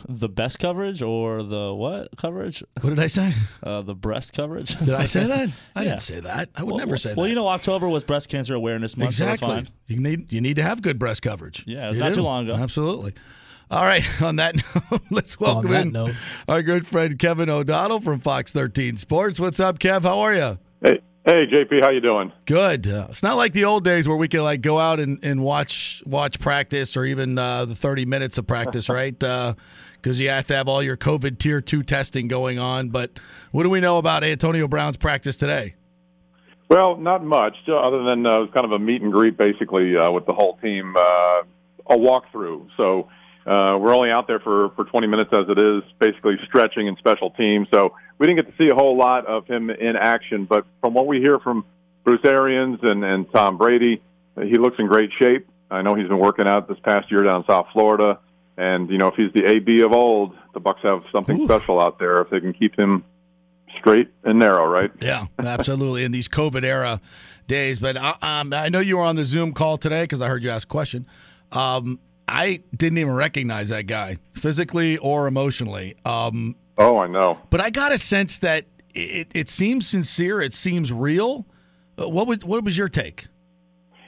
The 0.08 0.28
best 0.28 0.58
coverage 0.58 1.02
or 1.02 1.42
the 1.42 1.74
what 1.74 2.08
coverage? 2.16 2.62
What 2.80 2.90
did 2.90 2.98
I 2.98 3.06
say? 3.08 3.32
Uh, 3.62 3.82
the 3.82 3.94
breast 3.94 4.32
coverage. 4.32 4.76
Did 4.78 4.94
I 4.94 5.06
say 5.06 5.26
that? 5.26 5.48
I 5.74 5.82
Yeah. 5.82 5.88
didn't 5.90 6.02
say 6.02 6.20
that. 6.20 6.48
I 6.54 6.62
would 6.62 6.70
Well, 6.74 6.78
never 6.78 6.96
say 6.96 7.10
Well, 7.10 7.14
that. 7.14 7.20
Well, 7.20 7.28
you 7.28 7.34
know, 7.34 7.48
October 7.48 7.88
was 7.88 8.04
Breast 8.04 8.28
Cancer 8.28 8.54
Awareness 8.54 8.96
Month. 8.96 9.14
so 9.14 9.24
exactly. 9.24 9.48
fine. 9.48 9.68
You 9.88 9.98
need 9.98 10.32
you 10.32 10.40
need 10.40 10.56
to 10.56 10.62
have 10.62 10.82
good 10.82 10.98
breast 10.98 11.22
coverage. 11.22 11.64
Yeah, 11.66 11.88
it's 11.88 11.96
You 11.98 12.02
not 12.04 12.08
do. 12.10 12.14
too 12.16 12.22
long 12.22 12.48
ago. 12.48 12.54
Absolutely. 12.62 13.14
All 13.70 13.82
right. 13.84 14.04
On 14.22 14.36
that 14.36 14.54
note, 14.56 15.02
let's 15.10 15.40
welcome 15.40 15.70
that 15.72 15.86
in 15.86 15.92
note. 15.92 16.14
our 16.48 16.62
good 16.62 16.86
friend 16.86 17.18
Kevin 17.18 17.50
O'Donnell 17.50 18.00
from 18.00 18.20
Fox 18.20 18.52
13 18.52 18.96
Sports. 18.98 19.40
What's 19.40 19.58
up, 19.58 19.78
Kev? 19.80 20.02
How 20.02 20.20
are 20.20 20.34
you? 20.34 20.58
Hey, 20.80 21.00
hey, 21.26 21.46
JP, 21.46 21.82
how 21.82 21.90
you 21.90 22.00
doing? 22.00 22.32
Good. 22.46 22.86
Uh, 22.86 23.08
it's 23.10 23.22
not 23.22 23.36
like 23.36 23.52
the 23.52 23.64
old 23.64 23.84
days 23.84 24.08
where 24.08 24.16
we 24.16 24.28
could 24.28 24.42
like 24.42 24.62
go 24.62 24.78
out 24.78 25.00
and, 25.00 25.22
and 25.22 25.42
watch 25.42 26.02
watch 26.06 26.38
practice 26.40 26.96
or 26.96 27.04
even 27.04 27.36
uh, 27.36 27.66
the 27.66 27.74
30 27.74 28.06
minutes 28.06 28.38
of 28.38 28.46
practice, 28.46 28.88
right? 28.88 29.18
Because 29.18 30.18
you 30.18 30.30
have 30.30 30.46
to 30.46 30.54
have 30.54 30.68
all 30.68 30.82
your 30.82 30.96
COVID 30.96 31.38
tier 31.38 31.60
two 31.60 31.82
testing 31.82 32.28
going 32.28 32.58
on. 32.58 32.88
But 32.88 33.18
what 33.50 33.64
do 33.64 33.70
we 33.70 33.80
know 33.80 33.98
about 33.98 34.24
Antonio 34.24 34.68
Brown's 34.68 34.96
practice 34.96 35.36
today? 35.36 35.74
Well, 36.68 36.96
not 36.96 37.24
much, 37.24 37.56
uh, 37.68 37.76
other 37.76 38.02
than 38.02 38.26
uh, 38.26 38.38
it 38.38 38.40
was 38.40 38.50
kind 38.52 38.64
of 38.64 38.72
a 38.72 38.78
meet 38.78 39.02
and 39.02 39.12
greet, 39.12 39.36
basically, 39.36 39.96
uh, 39.96 40.10
with 40.10 40.26
the 40.26 40.32
whole 40.32 40.56
team, 40.56 40.96
uh, 40.96 41.42
a 41.88 41.96
walkthrough. 41.96 42.68
So 42.76 43.08
uh, 43.46 43.78
we're 43.78 43.94
only 43.94 44.10
out 44.10 44.26
there 44.26 44.40
for 44.40 44.70
for 44.70 44.84
20 44.84 45.06
minutes 45.06 45.30
as 45.32 45.48
it 45.48 45.58
is, 45.58 45.82
basically 46.00 46.36
stretching 46.46 46.88
and 46.88 46.98
special 46.98 47.30
teams. 47.30 47.68
So 47.72 47.94
we 48.18 48.26
didn't 48.26 48.44
get 48.44 48.56
to 48.56 48.62
see 48.62 48.70
a 48.70 48.74
whole 48.74 48.96
lot 48.96 49.26
of 49.26 49.46
him 49.46 49.70
in 49.70 49.94
action, 49.94 50.46
but 50.46 50.66
from 50.80 50.94
what 50.94 51.06
we 51.06 51.20
hear 51.20 51.38
from 51.38 51.64
Bruce 52.04 52.24
Arians 52.24 52.80
and 52.82 53.04
and 53.04 53.30
Tom 53.32 53.56
Brady, 53.56 54.02
he 54.36 54.58
looks 54.58 54.76
in 54.78 54.86
great 54.88 55.10
shape. 55.18 55.46
I 55.70 55.82
know 55.82 55.94
he's 55.94 56.08
been 56.08 56.18
working 56.18 56.48
out 56.48 56.68
this 56.68 56.78
past 56.80 57.10
year 57.10 57.22
down 57.22 57.42
in 57.42 57.46
South 57.46 57.66
Florida, 57.72 58.18
and 58.56 58.90
you 58.90 58.98
know 58.98 59.08
if 59.08 59.14
he's 59.14 59.32
the 59.32 59.44
AB 59.48 59.80
of 59.82 59.92
old, 59.92 60.34
the 60.52 60.60
Bucs 60.60 60.80
have 60.80 61.04
something 61.12 61.44
special 61.44 61.80
out 61.80 62.00
there 62.00 62.20
if 62.22 62.30
they 62.30 62.40
can 62.40 62.52
keep 62.52 62.76
him 62.76 63.04
straight 63.78 64.08
and 64.24 64.40
narrow, 64.40 64.66
right? 64.66 64.90
Yeah, 65.00 65.26
absolutely. 65.38 66.02
In 66.02 66.10
these 66.10 66.28
COVID 66.28 66.64
era 66.64 67.00
days, 67.46 67.78
but 67.78 67.96
uh, 67.96 68.14
um, 68.22 68.52
I 68.52 68.70
know 68.70 68.80
you 68.80 68.96
were 68.96 69.04
on 69.04 69.14
the 69.14 69.24
Zoom 69.24 69.52
call 69.52 69.76
today 69.76 70.02
because 70.02 70.20
I 70.20 70.26
heard 70.26 70.42
you 70.42 70.50
ask 70.50 70.66
a 70.66 70.70
question. 70.70 71.06
Um, 71.52 72.00
I 72.28 72.62
didn't 72.76 72.98
even 72.98 73.14
recognize 73.14 73.68
that 73.68 73.86
guy 73.86 74.18
physically 74.34 74.96
or 74.98 75.26
emotionally. 75.26 75.94
Um, 76.04 76.56
Oh, 76.78 76.98
I 76.98 77.06
know. 77.06 77.38
but 77.50 77.60
I 77.60 77.70
got 77.70 77.92
a 77.92 77.98
sense 77.98 78.38
that 78.38 78.66
it, 78.94 79.28
it 79.34 79.48
seems 79.48 79.86
sincere. 79.88 80.40
It 80.42 80.54
seems 80.54 80.92
real. 80.92 81.46
Uh, 81.98 82.08
What 82.08 82.26
was 82.26 82.44
what 82.44 82.62
was 82.64 82.76
your 82.76 82.88
take? 82.88 83.26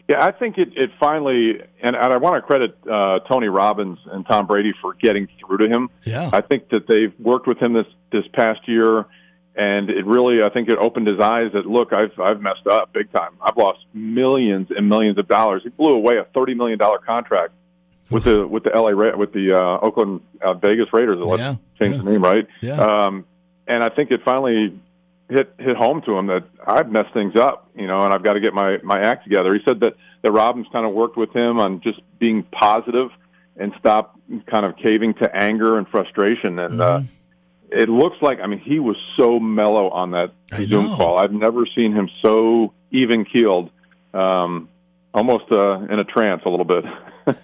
Yeah, 0.08 0.24
I 0.24 0.32
think 0.32 0.56
it, 0.58 0.68
it 0.74 0.90
finally, 0.98 1.60
and, 1.82 1.94
I 1.94 2.16
want 2.16 2.36
to 2.36 2.46
credit 2.46 2.76
uh, 2.90 3.18
Tony 3.28 3.48
Robbins 3.48 3.98
and 4.10 4.26
Tom 4.26 4.46
Brady 4.46 4.72
for 4.80 4.94
getting 4.94 5.28
through 5.38 5.58
to 5.58 5.68
him. 5.68 5.90
Yeah. 6.04 6.30
I 6.32 6.40
think 6.40 6.70
that 6.70 6.86
they've 6.88 7.12
worked 7.20 7.46
with 7.46 7.58
him 7.58 7.74
this 7.74 7.86
this 8.10 8.24
past 8.32 8.66
year, 8.66 9.04
and 9.54 9.90
it 9.90 10.06
really, 10.06 10.42
I 10.42 10.48
think 10.48 10.70
it 10.70 10.78
opened 10.78 11.08
his 11.08 11.20
eyes 11.20 11.52
that 11.52 11.66
look, 11.66 11.92
I've 11.92 12.18
I've 12.18 12.40
messed 12.40 12.66
up 12.66 12.92
big 12.92 13.12
time. 13.12 13.32
I've 13.42 13.56
lost 13.56 13.80
millions 13.94 14.68
and 14.74 14.88
millions 14.88 15.18
of 15.18 15.28
dollars. 15.28 15.62
He 15.62 15.68
blew 15.70 15.92
away 15.94 16.16
a 16.16 16.24
thirty 16.34 16.54
million 16.54 16.78
dollar 16.78 16.98
contract 16.98 17.52
with 18.10 18.24
the 18.24 18.46
with 18.46 18.64
the 18.64 18.70
LA 18.70 18.90
Ra- 18.90 19.16
with 19.16 19.32
the 19.32 19.52
uh, 19.52 19.78
Oakland 19.80 20.20
uh, 20.42 20.54
Vegas 20.54 20.92
Raiders. 20.92 21.18
Let's 21.18 21.40
Yeah, 21.40 21.54
change 21.78 21.96
the 21.96 22.10
name, 22.10 22.22
right? 22.22 22.46
Yeah. 22.60 22.74
Um, 22.74 23.26
and 23.66 23.82
I 23.82 23.90
think 23.90 24.10
it 24.10 24.22
finally 24.24 24.78
hit 25.28 25.54
hit 25.58 25.76
home 25.76 26.02
to 26.02 26.16
him 26.16 26.26
that 26.28 26.44
I've 26.66 26.90
messed 26.90 27.12
things 27.12 27.36
up, 27.36 27.70
you 27.74 27.86
know, 27.86 28.04
and 28.04 28.14
I've 28.14 28.22
got 28.22 28.34
to 28.34 28.40
get 28.40 28.54
my 28.54 28.78
my 28.82 29.00
act 29.00 29.24
together. 29.24 29.54
He 29.54 29.60
said 29.64 29.80
that 29.80 29.94
that 30.22 30.32
Robbins 30.32 30.66
kind 30.72 30.86
of 30.86 30.92
worked 30.92 31.16
with 31.16 31.34
him 31.34 31.58
on 31.58 31.80
just 31.80 32.00
being 32.18 32.42
positive 32.44 33.10
and 33.56 33.72
stop 33.78 34.18
kind 34.46 34.64
of 34.64 34.76
caving 34.76 35.14
to 35.14 35.34
anger 35.34 35.78
and 35.78 35.86
frustration. 35.88 36.58
And 36.58 36.80
uh, 36.80 37.00
it 37.70 37.88
looks 37.88 38.16
like 38.22 38.40
I 38.40 38.46
mean 38.46 38.60
he 38.60 38.78
was 38.78 38.96
so 39.16 39.38
mellow 39.38 39.90
on 39.90 40.12
that 40.12 40.32
Zoom 40.68 40.86
call. 40.96 41.18
I've 41.18 41.32
never 41.32 41.66
seen 41.66 41.92
him 41.92 42.08
so 42.22 42.72
even 42.90 43.26
keeled, 43.26 43.70
um, 44.14 44.70
almost 45.12 45.52
uh, 45.52 45.80
in 45.90 45.98
a 45.98 46.04
trance 46.04 46.42
a 46.46 46.48
little 46.48 46.64
bit. 46.64 46.84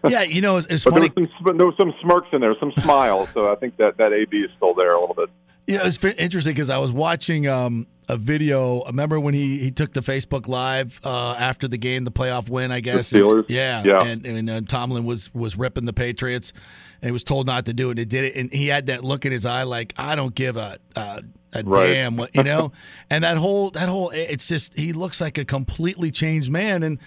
yeah, 0.09 0.23
you 0.23 0.40
know, 0.40 0.56
it's, 0.56 0.66
it's 0.69 0.85
funny. 0.85 1.09
there 1.09 1.24
was, 1.24 1.28
some, 1.44 1.56
there 1.56 1.73
some 1.78 1.94
smirks 2.01 2.28
in 2.32 2.40
there, 2.40 2.55
some 2.59 2.73
smiles. 2.82 3.28
So 3.35 3.52
I 3.52 3.56
think 3.56 3.77
that 3.78 3.97
that 3.98 4.12
AB 4.12 4.36
is 4.36 4.51
still 4.56 4.74
there 4.74 4.94
a 4.94 5.01
little 5.01 5.15
bit. 5.15 5.31
Yeah, 5.66 5.86
it's 5.86 6.02
interesting 6.05 6.52
because 6.52 6.69
I 6.69 6.77
was 6.77 6.93
watching 6.93 7.48
um, 7.48 7.86
a 8.09 8.16
video. 8.16 8.81
I 8.81 8.89
remember 8.89 9.19
when 9.19 9.32
he, 9.32 9.59
he 9.59 9.70
took 9.70 9.94
the 9.94 10.01
Facebook 10.01 10.47
Live 10.47 11.01
uh, 11.05 11.36
after 11.39 11.69
the 11.69 11.78
game, 11.78 12.05
the 12.05 12.11
playoff 12.11 12.51
win, 12.51 12.70
I 12.70 12.81
guess. 12.81 13.11
The 13.11 13.20
Steelers? 13.20 13.47
yeah, 13.48 13.82
Yeah. 13.82 14.05
And, 14.05 14.27
and 14.27 14.51
uh, 14.51 14.61
Tomlin 14.69 15.06
was 15.06 15.32
was 15.32 15.56
ripping 15.56 15.86
the 15.86 15.94
Patriots, 15.94 16.52
and 17.01 17.09
he 17.09 17.12
was 17.12 17.24
told 17.24 17.47
not 17.47 17.65
to 17.66 17.73
do 17.73 17.89
it, 17.89 17.93
and 17.93 17.98
he 18.01 18.05
did 18.05 18.24
it. 18.24 18.36
And 18.36 18.52
he 18.52 18.66
had 18.66 18.86
that 18.89 19.05
look 19.05 19.24
in 19.24 19.32
his 19.32 19.47
eye, 19.47 19.62
like 19.62 19.94
I 19.97 20.15
don't 20.15 20.35
give 20.35 20.56
a 20.56 20.77
a, 20.97 21.23
a 21.55 21.62
Right. 21.65 21.94
damn, 21.94 22.16
what 22.16 22.35
you 22.35 22.43
know. 22.43 22.73
and 23.11 23.24
that 23.24 23.39
whole 23.39 23.70
that 23.70 23.89
whole 23.89 24.11
it's 24.11 24.47
just 24.47 24.78
he 24.78 24.93
looks 24.93 25.20
like 25.20 25.39
a 25.39 25.44
completely 25.44 26.11
changed 26.11 26.51
man. 26.51 26.82
And 26.82 26.98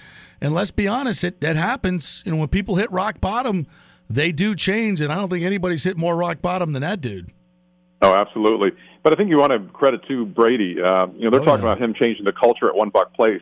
and 0.41 0.53
let's 0.53 0.71
be 0.71 0.87
honest, 0.87 1.23
it 1.23 1.41
that 1.41 1.55
happens. 1.55 2.23
You 2.25 2.31
know, 2.31 2.37
when 2.37 2.47
people 2.47 2.75
hit 2.75 2.91
rock 2.91 3.19
bottom, 3.21 3.67
they 4.09 4.31
do 4.31 4.55
change, 4.55 5.01
and 5.01 5.11
I 5.11 5.15
don't 5.15 5.29
think 5.29 5.45
anybody's 5.45 5.83
hit 5.83 5.97
more 5.97 6.15
rock 6.15 6.41
bottom 6.41 6.73
than 6.73 6.81
that 6.81 7.01
dude. 7.01 7.31
Oh, 8.01 8.13
absolutely. 8.13 8.71
But 9.03 9.13
I 9.13 9.15
think 9.15 9.29
you 9.29 9.37
want 9.37 9.53
to 9.53 9.59
credit 9.73 10.01
to 10.07 10.25
Brady. 10.25 10.81
Uh, 10.81 11.07
you 11.15 11.23
know, 11.23 11.29
they're 11.31 11.41
Oh, 11.41 11.45
talking 11.45 11.65
yeah. 11.65 11.71
about 11.73 11.81
him 11.81 11.93
changing 11.93 12.25
the 12.25 12.33
culture 12.33 12.67
at 12.67 12.75
One 12.75 12.91
Buc 12.91 13.13
Place. 13.13 13.41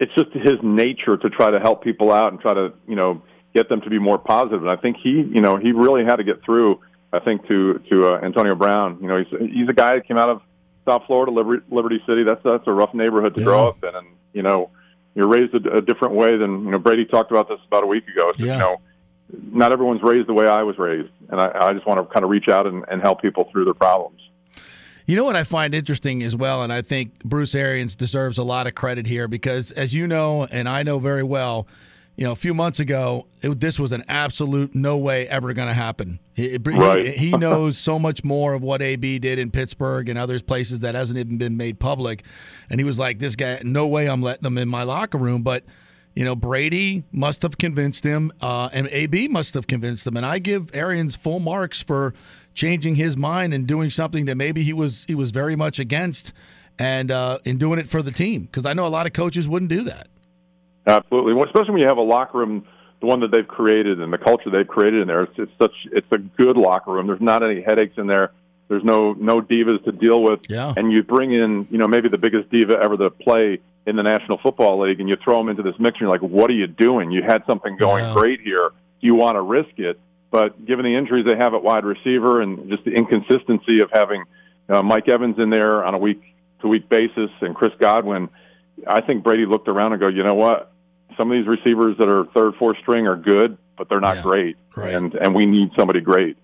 It's 0.00 0.12
just 0.14 0.32
his 0.32 0.58
nature 0.62 1.16
to 1.16 1.30
try 1.30 1.50
to 1.50 1.60
help 1.60 1.82
people 1.84 2.12
out 2.12 2.32
and 2.32 2.40
try 2.40 2.52
to, 2.52 2.72
you 2.88 2.96
know, 2.96 3.22
get 3.54 3.68
them 3.68 3.80
to 3.82 3.90
be 3.90 3.98
more 3.98 4.18
positive. 4.18 4.60
And 4.62 4.70
I 4.70 4.76
think 4.76 4.96
he, 5.02 5.10
you 5.10 5.40
know, 5.40 5.56
he 5.56 5.72
really 5.72 6.04
had 6.04 6.16
to 6.16 6.24
get 6.24 6.44
through. 6.44 6.80
I 7.12 7.20
think 7.20 7.46
to 7.46 7.78
to 7.90 8.06
uh, 8.08 8.20
Antonio 8.22 8.56
Brown. 8.56 8.98
You 9.00 9.06
know, 9.06 9.18
he's 9.22 9.50
he's 9.52 9.68
a 9.68 9.72
guy 9.72 9.94
that 9.94 10.06
came 10.08 10.18
out 10.18 10.28
of 10.28 10.42
South 10.84 11.02
Florida, 11.06 11.30
Liberty, 11.30 11.64
Liberty 11.70 12.02
City. 12.08 12.24
That's 12.24 12.40
that's 12.42 12.66
a 12.66 12.72
rough 12.72 12.92
neighborhood 12.92 13.36
to 13.36 13.44
grow 13.44 13.68
up 13.68 13.84
in, 13.84 13.94
and 13.94 14.06
you 14.32 14.42
know, 14.42 14.70
you're 15.14 15.28
raised 15.28 15.54
a, 15.54 15.76
a 15.76 15.80
different 15.80 16.14
way 16.14 16.36
than 16.36 16.64
you 16.64 16.70
know. 16.70 16.78
Brady 16.78 17.04
talked 17.04 17.30
about 17.30 17.48
this 17.48 17.58
about 17.66 17.84
a 17.84 17.86
week 17.86 18.06
ago. 18.08 18.30
It's 18.30 18.38
Yeah. 18.38 18.54
You 18.54 18.58
know, 18.58 18.76
not 19.50 19.72
everyone's 19.72 20.02
raised 20.02 20.28
the 20.28 20.34
way 20.34 20.46
I 20.46 20.62
was 20.62 20.78
raised, 20.78 21.10
and 21.30 21.40
I, 21.40 21.50
I 21.68 21.72
just 21.72 21.86
want 21.86 22.00
to 22.00 22.12
kind 22.12 22.24
of 22.24 22.30
reach 22.30 22.48
out 22.48 22.66
and, 22.66 22.84
and 22.88 23.00
help 23.00 23.22
people 23.22 23.48
through 23.50 23.64
their 23.64 23.74
problems. 23.74 24.20
You 25.06 25.16
know 25.16 25.24
what 25.24 25.36
I 25.36 25.44
find 25.44 25.74
interesting 25.74 26.22
as 26.22 26.34
well, 26.34 26.62
and 26.62 26.72
I 26.72 26.80
think 26.80 27.22
Bruce 27.24 27.54
Arians 27.54 27.94
deserves 27.94 28.38
a 28.38 28.42
lot 28.42 28.66
of 28.66 28.74
credit 28.74 29.06
here 29.06 29.28
because, 29.28 29.70
as 29.72 29.92
you 29.92 30.06
know, 30.06 30.46
and 30.50 30.68
I 30.68 30.82
know 30.82 30.98
very 30.98 31.22
well, 31.22 31.66
you 32.16 32.24
know, 32.24 32.32
a 32.32 32.36
few 32.36 32.54
months 32.54 32.78
ago, 32.80 33.26
it, 33.42 33.58
this 33.60 33.78
was 33.78 33.90
an 33.92 34.04
absolute 34.08 34.74
no 34.74 34.96
way 34.96 35.26
ever 35.28 35.52
going 35.52 35.68
to 35.68 35.74
happen. 35.74 36.20
He, 36.34 36.50
he- 36.50 36.58
Right. 36.58 37.14
he 37.16 37.30
knows 37.36 37.76
so 37.76 37.98
much 37.98 38.22
more 38.22 38.54
of 38.54 38.62
what 38.62 38.80
AB 38.82 39.18
did 39.18 39.38
in 39.38 39.50
Pittsburgh 39.50 40.08
and 40.08 40.18
other 40.18 40.38
places 40.40 40.80
that 40.80 40.94
hasn't 40.94 41.18
even 41.18 41.38
been 41.38 41.56
made 41.56 41.80
public. 41.80 42.24
And 42.70 42.78
he 42.80 42.84
was 42.84 42.98
like, 42.98 43.18
this 43.18 43.34
guy, 43.36 43.60
no 43.64 43.86
way 43.88 44.08
I'm 44.08 44.22
letting 44.22 44.46
him 44.46 44.58
in 44.58 44.68
my 44.68 44.84
locker 44.84 45.18
room. 45.18 45.42
But, 45.42 45.64
you 46.14 46.24
know, 46.24 46.36
Brady 46.36 47.02
must 47.10 47.42
have 47.42 47.58
convinced 47.58 48.04
him, 48.04 48.30
uh, 48.40 48.68
and 48.72 48.86
AB 48.92 49.26
must 49.28 49.54
have 49.54 49.66
convinced 49.66 50.06
him. 50.06 50.16
And 50.16 50.24
I 50.24 50.38
give 50.38 50.72
Arians 50.74 51.16
full 51.16 51.40
marks 51.40 51.82
for 51.82 52.14
changing 52.54 52.94
his 52.94 53.16
mind 53.16 53.52
and 53.52 53.66
doing 53.66 53.90
something 53.90 54.26
that 54.26 54.36
maybe 54.36 54.62
he 54.62 54.72
was 54.72 55.04
he 55.08 55.16
was 55.16 55.32
very 55.32 55.56
much 55.56 55.80
against, 55.80 56.32
and 56.78 57.10
uh, 57.10 57.38
in 57.44 57.58
doing 57.58 57.80
it 57.80 57.88
for 57.88 58.00
the 58.00 58.12
team. 58.12 58.42
Because 58.44 58.64
I 58.64 58.72
know 58.74 58.86
a 58.86 58.88
lot 58.88 59.06
of 59.06 59.12
coaches 59.12 59.48
wouldn't 59.48 59.70
do 59.70 59.82
that. 59.82 60.06
Absolutely, 60.86 61.34
well, 61.34 61.46
especially 61.46 61.72
when 61.72 61.80
you 61.80 61.88
have 61.88 61.98
a 61.98 62.02
locker 62.02 62.38
room, 62.38 62.66
the 63.00 63.06
one 63.06 63.20
that 63.20 63.30
they've 63.30 63.46
created 63.46 64.00
and 64.00 64.12
the 64.12 64.18
culture 64.18 64.50
they've 64.50 64.66
created 64.66 65.02
in 65.02 65.08
there. 65.08 65.22
It's, 65.22 65.38
it's 65.38 65.52
such 65.58 65.72
it's 65.92 66.06
a 66.10 66.18
good 66.18 66.56
locker 66.56 66.92
room. 66.92 67.06
There's 67.06 67.20
not 67.20 67.42
any 67.42 67.62
headaches 67.62 67.98
in 67.98 68.06
there. 68.06 68.32
There's 68.68 68.84
no 68.84 69.12
no 69.12 69.40
divas 69.40 69.84
to 69.84 69.92
deal 69.92 70.22
with. 70.22 70.40
Yeah. 70.48 70.72
And 70.76 70.92
you 70.92 71.02
bring 71.02 71.32
in 71.32 71.66
you 71.70 71.78
know 71.78 71.88
maybe 71.88 72.08
the 72.08 72.18
biggest 72.18 72.50
diva 72.50 72.78
ever 72.82 72.96
to 72.96 73.10
play 73.10 73.60
in 73.86 73.96
the 73.96 74.02
National 74.02 74.38
Football 74.38 74.80
League, 74.80 75.00
and 75.00 75.08
you 75.08 75.16
throw 75.22 75.38
them 75.38 75.48
into 75.50 75.62
this 75.62 75.74
mix. 75.78 75.96
And 75.96 76.02
you're 76.02 76.10
like, 76.10 76.22
what 76.22 76.48
are 76.50 76.54
you 76.54 76.66
doing? 76.66 77.10
You 77.10 77.22
had 77.22 77.44
something 77.46 77.76
going 77.76 78.04
Yeah. 78.04 78.14
great 78.14 78.40
here. 78.40 78.70
Do 79.00 79.06
you 79.06 79.14
want 79.14 79.36
to 79.36 79.42
risk 79.42 79.78
it? 79.78 80.00
But 80.30 80.64
given 80.66 80.84
the 80.84 80.96
injuries 80.96 81.26
they 81.26 81.36
have 81.36 81.54
at 81.54 81.62
wide 81.62 81.84
receiver 81.84 82.40
and 82.40 82.68
just 82.70 82.84
the 82.84 82.92
inconsistency 82.92 83.80
of 83.80 83.90
having 83.92 84.24
uh, 84.68 84.82
Mike 84.82 85.08
Evans 85.08 85.38
in 85.38 85.50
there 85.50 85.84
on 85.84 85.94
a 85.94 85.98
week 85.98 86.22
to 86.60 86.68
week 86.68 86.88
basis, 86.88 87.30
and 87.42 87.54
Chris 87.54 87.72
Godwin, 87.78 88.30
I 88.86 89.02
think 89.02 89.22
Brady 89.22 89.44
looked 89.46 89.68
around 89.68 89.92
and 89.92 90.00
go, 90.00 90.08
you 90.08 90.24
know 90.24 90.34
what? 90.34 90.72
Some 91.16 91.30
of 91.30 91.38
these 91.38 91.46
receivers 91.46 91.96
that 91.98 92.08
are 92.08 92.26
third, 92.34 92.54
fourth 92.56 92.76
string 92.78 93.06
are 93.06 93.16
good, 93.16 93.56
but 93.76 93.88
they're 93.88 94.00
not 94.00 94.22
great, 94.22 94.56
and 94.76 95.14
and 95.14 95.34
we 95.34 95.46
need 95.46 95.70
somebody 95.76 96.00
great. 96.00 96.36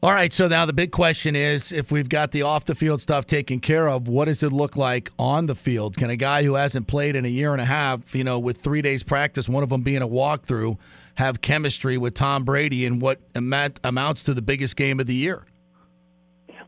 All 0.00 0.12
right, 0.12 0.32
so 0.32 0.46
now 0.46 0.64
the 0.64 0.72
big 0.72 0.92
question 0.92 1.34
is 1.34 1.72
if 1.72 1.90
we've 1.90 2.08
got 2.08 2.30
the 2.30 2.42
off 2.42 2.66
the 2.66 2.76
field 2.76 3.00
stuff 3.00 3.26
taken 3.26 3.58
care 3.58 3.88
of, 3.88 4.06
what 4.06 4.26
does 4.26 4.44
it 4.44 4.52
look 4.52 4.76
like 4.76 5.10
on 5.18 5.46
the 5.46 5.56
field? 5.56 5.96
Can 5.96 6.08
a 6.08 6.16
guy 6.16 6.44
who 6.44 6.54
hasn't 6.54 6.86
played 6.86 7.16
in 7.16 7.24
a 7.24 7.28
year 7.28 7.50
and 7.50 7.60
a 7.60 7.64
half, 7.64 8.14
you 8.14 8.22
know, 8.22 8.38
with 8.38 8.58
three 8.58 8.80
days 8.80 9.02
practice, 9.02 9.48
one 9.48 9.64
of 9.64 9.70
them 9.70 9.82
being 9.82 10.02
a 10.02 10.06
walkthrough, 10.06 10.78
have 11.16 11.40
chemistry 11.40 11.98
with 11.98 12.14
Tom 12.14 12.44
Brady 12.44 12.86
in 12.86 13.00
what 13.00 13.18
amount, 13.34 13.80
amounts 13.82 14.22
to 14.24 14.34
the 14.34 14.42
biggest 14.42 14.76
game 14.76 15.00
of 15.00 15.06
the 15.06 15.14
year? 15.14 15.44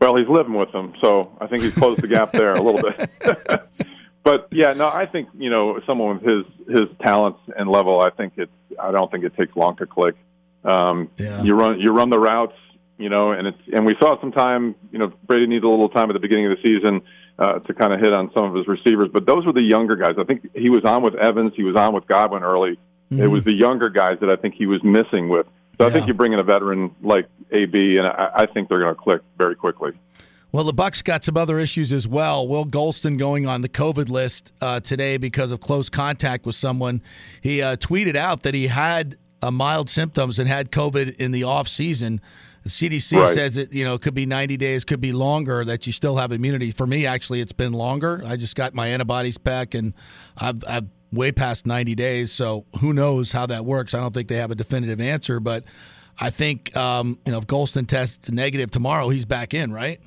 Well, 0.01 0.17
he's 0.17 0.27
living 0.27 0.55
with 0.55 0.73
them, 0.73 0.93
so 1.01 1.31
I 1.39 1.47
think 1.47 1.61
he's 1.61 1.73
closed 1.73 2.01
the 2.01 2.09
gap 2.09 2.33
there 2.33 2.53
a 2.53 2.61
little 2.61 2.81
bit. 2.81 3.09
but 4.23 4.47
yeah, 4.51 4.73
no, 4.73 4.87
I 4.87 5.05
think 5.05 5.29
you 5.37 5.49
know 5.49 5.79
someone 5.85 6.19
with 6.19 6.33
his 6.33 6.77
his 6.79 6.89
talents 7.01 7.39
and 7.57 7.69
level. 7.69 7.99
I 8.01 8.09
think 8.09 8.33
it's. 8.37 8.51
I 8.79 8.91
don't 8.91 9.11
think 9.11 9.23
it 9.23 9.35
takes 9.35 9.55
long 9.55 9.75
to 9.77 9.85
click. 9.85 10.15
Um, 10.63 11.09
yeah. 11.17 11.41
You 11.41 11.55
run 11.55 11.79
you 11.79 11.91
run 11.91 12.09
the 12.09 12.19
routes, 12.19 12.55
you 12.97 13.09
know, 13.09 13.31
and 13.31 13.47
it's 13.47 13.57
and 13.73 13.85
we 13.85 13.95
saw 13.99 14.19
some 14.19 14.31
time. 14.31 14.75
You 14.91 14.99
know, 14.99 15.13
Brady 15.25 15.47
needed 15.47 15.63
a 15.63 15.69
little 15.69 15.89
time 15.89 16.09
at 16.09 16.13
the 16.13 16.19
beginning 16.19 16.51
of 16.51 16.57
the 16.57 16.63
season 16.63 17.01
uh, 17.39 17.59
to 17.59 17.73
kind 17.73 17.93
of 17.93 17.99
hit 17.99 18.13
on 18.13 18.31
some 18.33 18.45
of 18.45 18.55
his 18.55 18.67
receivers, 18.67 19.09
but 19.11 19.25
those 19.25 19.45
were 19.45 19.53
the 19.53 19.63
younger 19.63 19.95
guys. 19.95 20.15
I 20.19 20.23
think 20.23 20.55
he 20.55 20.69
was 20.69 20.85
on 20.85 21.01
with 21.01 21.15
Evans, 21.15 21.53
he 21.55 21.63
was 21.63 21.75
on 21.75 21.93
with 21.93 22.05
Godwin 22.07 22.43
early. 22.43 22.79
It 23.09 23.27
was 23.27 23.43
the 23.43 23.53
younger 23.53 23.89
guys 23.89 24.19
that 24.21 24.29
I 24.29 24.37
think 24.37 24.55
he 24.55 24.67
was 24.67 24.81
missing 24.83 25.27
with. 25.27 25.45
So 25.77 25.85
I 25.85 25.89
think 25.89 26.07
you 26.07 26.13
bring 26.13 26.31
in 26.31 26.39
a 26.39 26.43
veteran 26.43 26.95
like 27.01 27.27
AB, 27.51 27.97
and 27.97 28.07
I, 28.07 28.31
I 28.35 28.45
think 28.45 28.69
they're 28.69 28.79
going 28.79 28.95
to 28.95 29.01
click 29.01 29.21
very 29.37 29.55
quickly. 29.55 29.91
Well, 30.53 30.65
the 30.65 30.73
Bucs 30.73 31.01
got 31.03 31.23
some 31.23 31.37
other 31.37 31.59
issues 31.59 31.93
as 31.93 32.07
well. 32.07 32.45
Will 32.47 32.65
Gholston 32.65 33.17
going 33.17 33.47
on 33.47 33.61
the 33.61 33.69
COVID 33.69 34.09
list 34.09 34.53
uh, 34.61 34.81
today 34.81 35.15
because 35.17 35.51
of 35.51 35.61
close 35.61 35.89
contact 35.89 36.45
with 36.45 36.55
someone. 36.55 37.01
He 37.41 37.61
uh, 37.61 37.77
tweeted 37.77 38.17
out 38.17 38.43
that 38.43 38.53
he 38.53 38.67
had 38.67 39.15
uh, 39.41 39.49
mild 39.51 39.89
symptoms 39.89 40.39
and 40.39 40.47
had 40.49 40.71
COVID 40.71 41.15
in 41.17 41.31
the 41.31 41.43
off 41.43 41.67
season. 41.69 42.19
The 42.63 42.69
CDC 42.69 43.17
Right. 43.17 43.33
says 43.33 43.57
it, 43.57 43.73
you 43.73 43.85
know, 43.85 43.93
it 43.95 44.01
could 44.01 44.13
be 44.13 44.25
90 44.25 44.57
days, 44.57 44.83
could 44.83 45.01
be 45.01 45.13
longer 45.13 45.63
that 45.65 45.87
you 45.87 45.93
still 45.93 46.17
have 46.17 46.31
immunity. 46.31 46.71
For 46.71 46.85
me, 46.85 47.05
actually, 47.05 47.39
it's 47.39 47.53
been 47.53 47.71
longer. 47.73 48.21
I 48.25 48.35
just 48.35 48.55
got 48.55 48.73
my 48.75 48.87
antibodies 48.87 49.37
back, 49.37 49.73
and 49.73 49.93
I've, 50.37 50.63
I've 50.67 50.85
way 51.13 51.31
past 51.31 51.65
90 51.65 51.95
days. 51.95 52.31
So 52.31 52.65
who 52.79 52.93
knows 52.93 53.31
how 53.31 53.45
that 53.47 53.65
works? 53.65 53.93
I 53.93 53.99
don't 53.99 54.13
think 54.13 54.27
they 54.27 54.35
have 54.37 54.51
a 54.51 54.55
definitive 54.55 55.01
answer, 55.01 55.39
but 55.39 55.63
I 56.19 56.29
think 56.29 56.75
um, 56.77 57.17
you 57.25 57.31
know 57.31 57.39
if 57.39 57.47
Gholston 57.47 57.87
tests 57.87 58.29
negative 58.29 58.69
tomorrow, 58.69 59.09
he's 59.09 59.25
back 59.25 59.53
in, 59.53 59.71
right? 59.73 59.99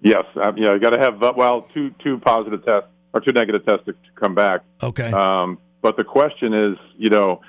Yes, 0.00 0.24
um, 0.40 0.56
yeah, 0.56 0.72
you 0.74 0.78
got 0.80 0.90
to 0.90 0.98
have 0.98 1.20
well 1.36 1.66
two 1.74 1.92
two 2.02 2.18
positive 2.18 2.64
tests 2.64 2.88
or 3.12 3.20
two 3.20 3.32
negative 3.32 3.64
tests 3.64 3.84
to, 3.86 3.92
to 3.92 3.98
come 4.14 4.34
back. 4.34 4.60
Okay. 4.82 5.10
Um, 5.10 5.58
but 5.82 5.96
the 5.96 6.04
question 6.04 6.52
is, 6.54 6.78
you 6.96 7.10
know, 7.10 7.40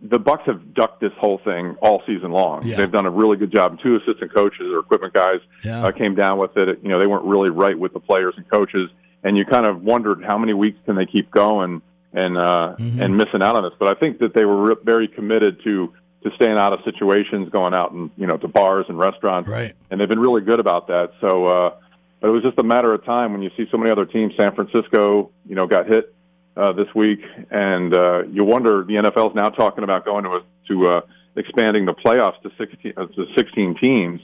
the 0.00 0.18
Bucs 0.20 0.42
have 0.42 0.74
ducked 0.74 1.00
this 1.00 1.12
whole 1.18 1.38
thing 1.44 1.76
all 1.80 2.02
season 2.06 2.30
long. 2.30 2.66
Yeah. 2.66 2.76
They've 2.76 2.90
done 2.90 3.06
a 3.06 3.10
really 3.10 3.36
good 3.36 3.50
job. 3.50 3.80
Two 3.80 3.96
assistant 3.96 4.32
coaches 4.34 4.66
or 4.72 4.80
equipment 4.80 5.14
guys 5.14 5.40
Yeah. 5.64 5.84
uh, 5.86 5.92
came 5.92 6.14
down 6.14 6.38
with 6.38 6.56
it. 6.56 6.80
You 6.82 6.90
know, 6.90 6.98
they 7.00 7.06
weren't 7.06 7.24
really 7.24 7.50
right 7.50 7.78
with 7.78 7.92
the 7.94 8.00
players 8.00 8.34
and 8.36 8.48
coaches, 8.50 8.90
and 9.22 9.36
you 9.36 9.44
kind 9.44 9.64
of 9.66 9.82
wondered 9.82 10.22
how 10.24 10.36
many 10.36 10.52
weeks 10.52 10.78
can 10.84 10.94
they 10.96 11.06
keep 11.06 11.30
going 11.30 11.80
and 12.12 12.36
uh, 12.38 12.76
Mm-hmm. 12.78 13.00
and 13.02 13.16
missing 13.16 13.42
out 13.42 13.56
on 13.56 13.62
this. 13.64 13.72
But 13.78 13.96
I 13.96 13.98
think 13.98 14.18
that 14.18 14.34
they 14.34 14.44
were 14.44 14.62
re- 14.68 14.76
very 14.84 15.08
committed 15.08 15.62
to 15.64 15.92
to 16.24 16.30
staying 16.36 16.58
out 16.58 16.72
of 16.72 16.80
situations, 16.84 17.48
going 17.50 17.74
out 17.74 17.92
and 17.92 18.10
you 18.16 18.26
know 18.26 18.36
to 18.36 18.48
bars 18.48 18.86
and 18.88 18.98
restaurants, 18.98 19.48
right? 19.48 19.74
And 19.90 20.00
they've 20.00 20.08
been 20.08 20.20
really 20.20 20.42
good 20.42 20.60
about 20.60 20.88
that. 20.88 21.12
So. 21.20 21.46
uh 21.46 21.74
but 22.20 22.30
it 22.30 22.32
was 22.32 22.42
just 22.42 22.58
a 22.58 22.62
matter 22.62 22.94
of 22.94 23.04
time 23.04 23.32
when 23.32 23.42
you 23.42 23.50
see 23.54 23.66
so 23.70 23.76
many 23.76 23.90
other 23.90 24.06
teams. 24.06 24.32
San 24.34 24.54
Francisco, 24.54 25.30
you 25.46 25.54
know, 25.54 25.66
got 25.66 25.86
hit 25.86 26.14
uh, 26.56 26.72
this 26.72 26.86
week, 26.94 27.20
and 27.50 27.94
uh, 27.94 28.22
you 28.24 28.44
wonder 28.44 28.82
the 28.82 28.94
NFL 28.94 29.28
is 29.28 29.34
now 29.34 29.50
talking 29.50 29.84
about 29.84 30.06
going 30.06 30.24
to 30.24 30.30
a, 30.30 30.40
to 30.68 30.88
uh, 30.88 31.00
expanding 31.36 31.84
the 31.84 31.92
playoffs 31.92 32.40
to 32.40 32.50
sixteen 32.56 32.94
uh, 32.96 33.04
to 33.08 33.26
sixteen 33.36 33.76
teams, 33.76 34.22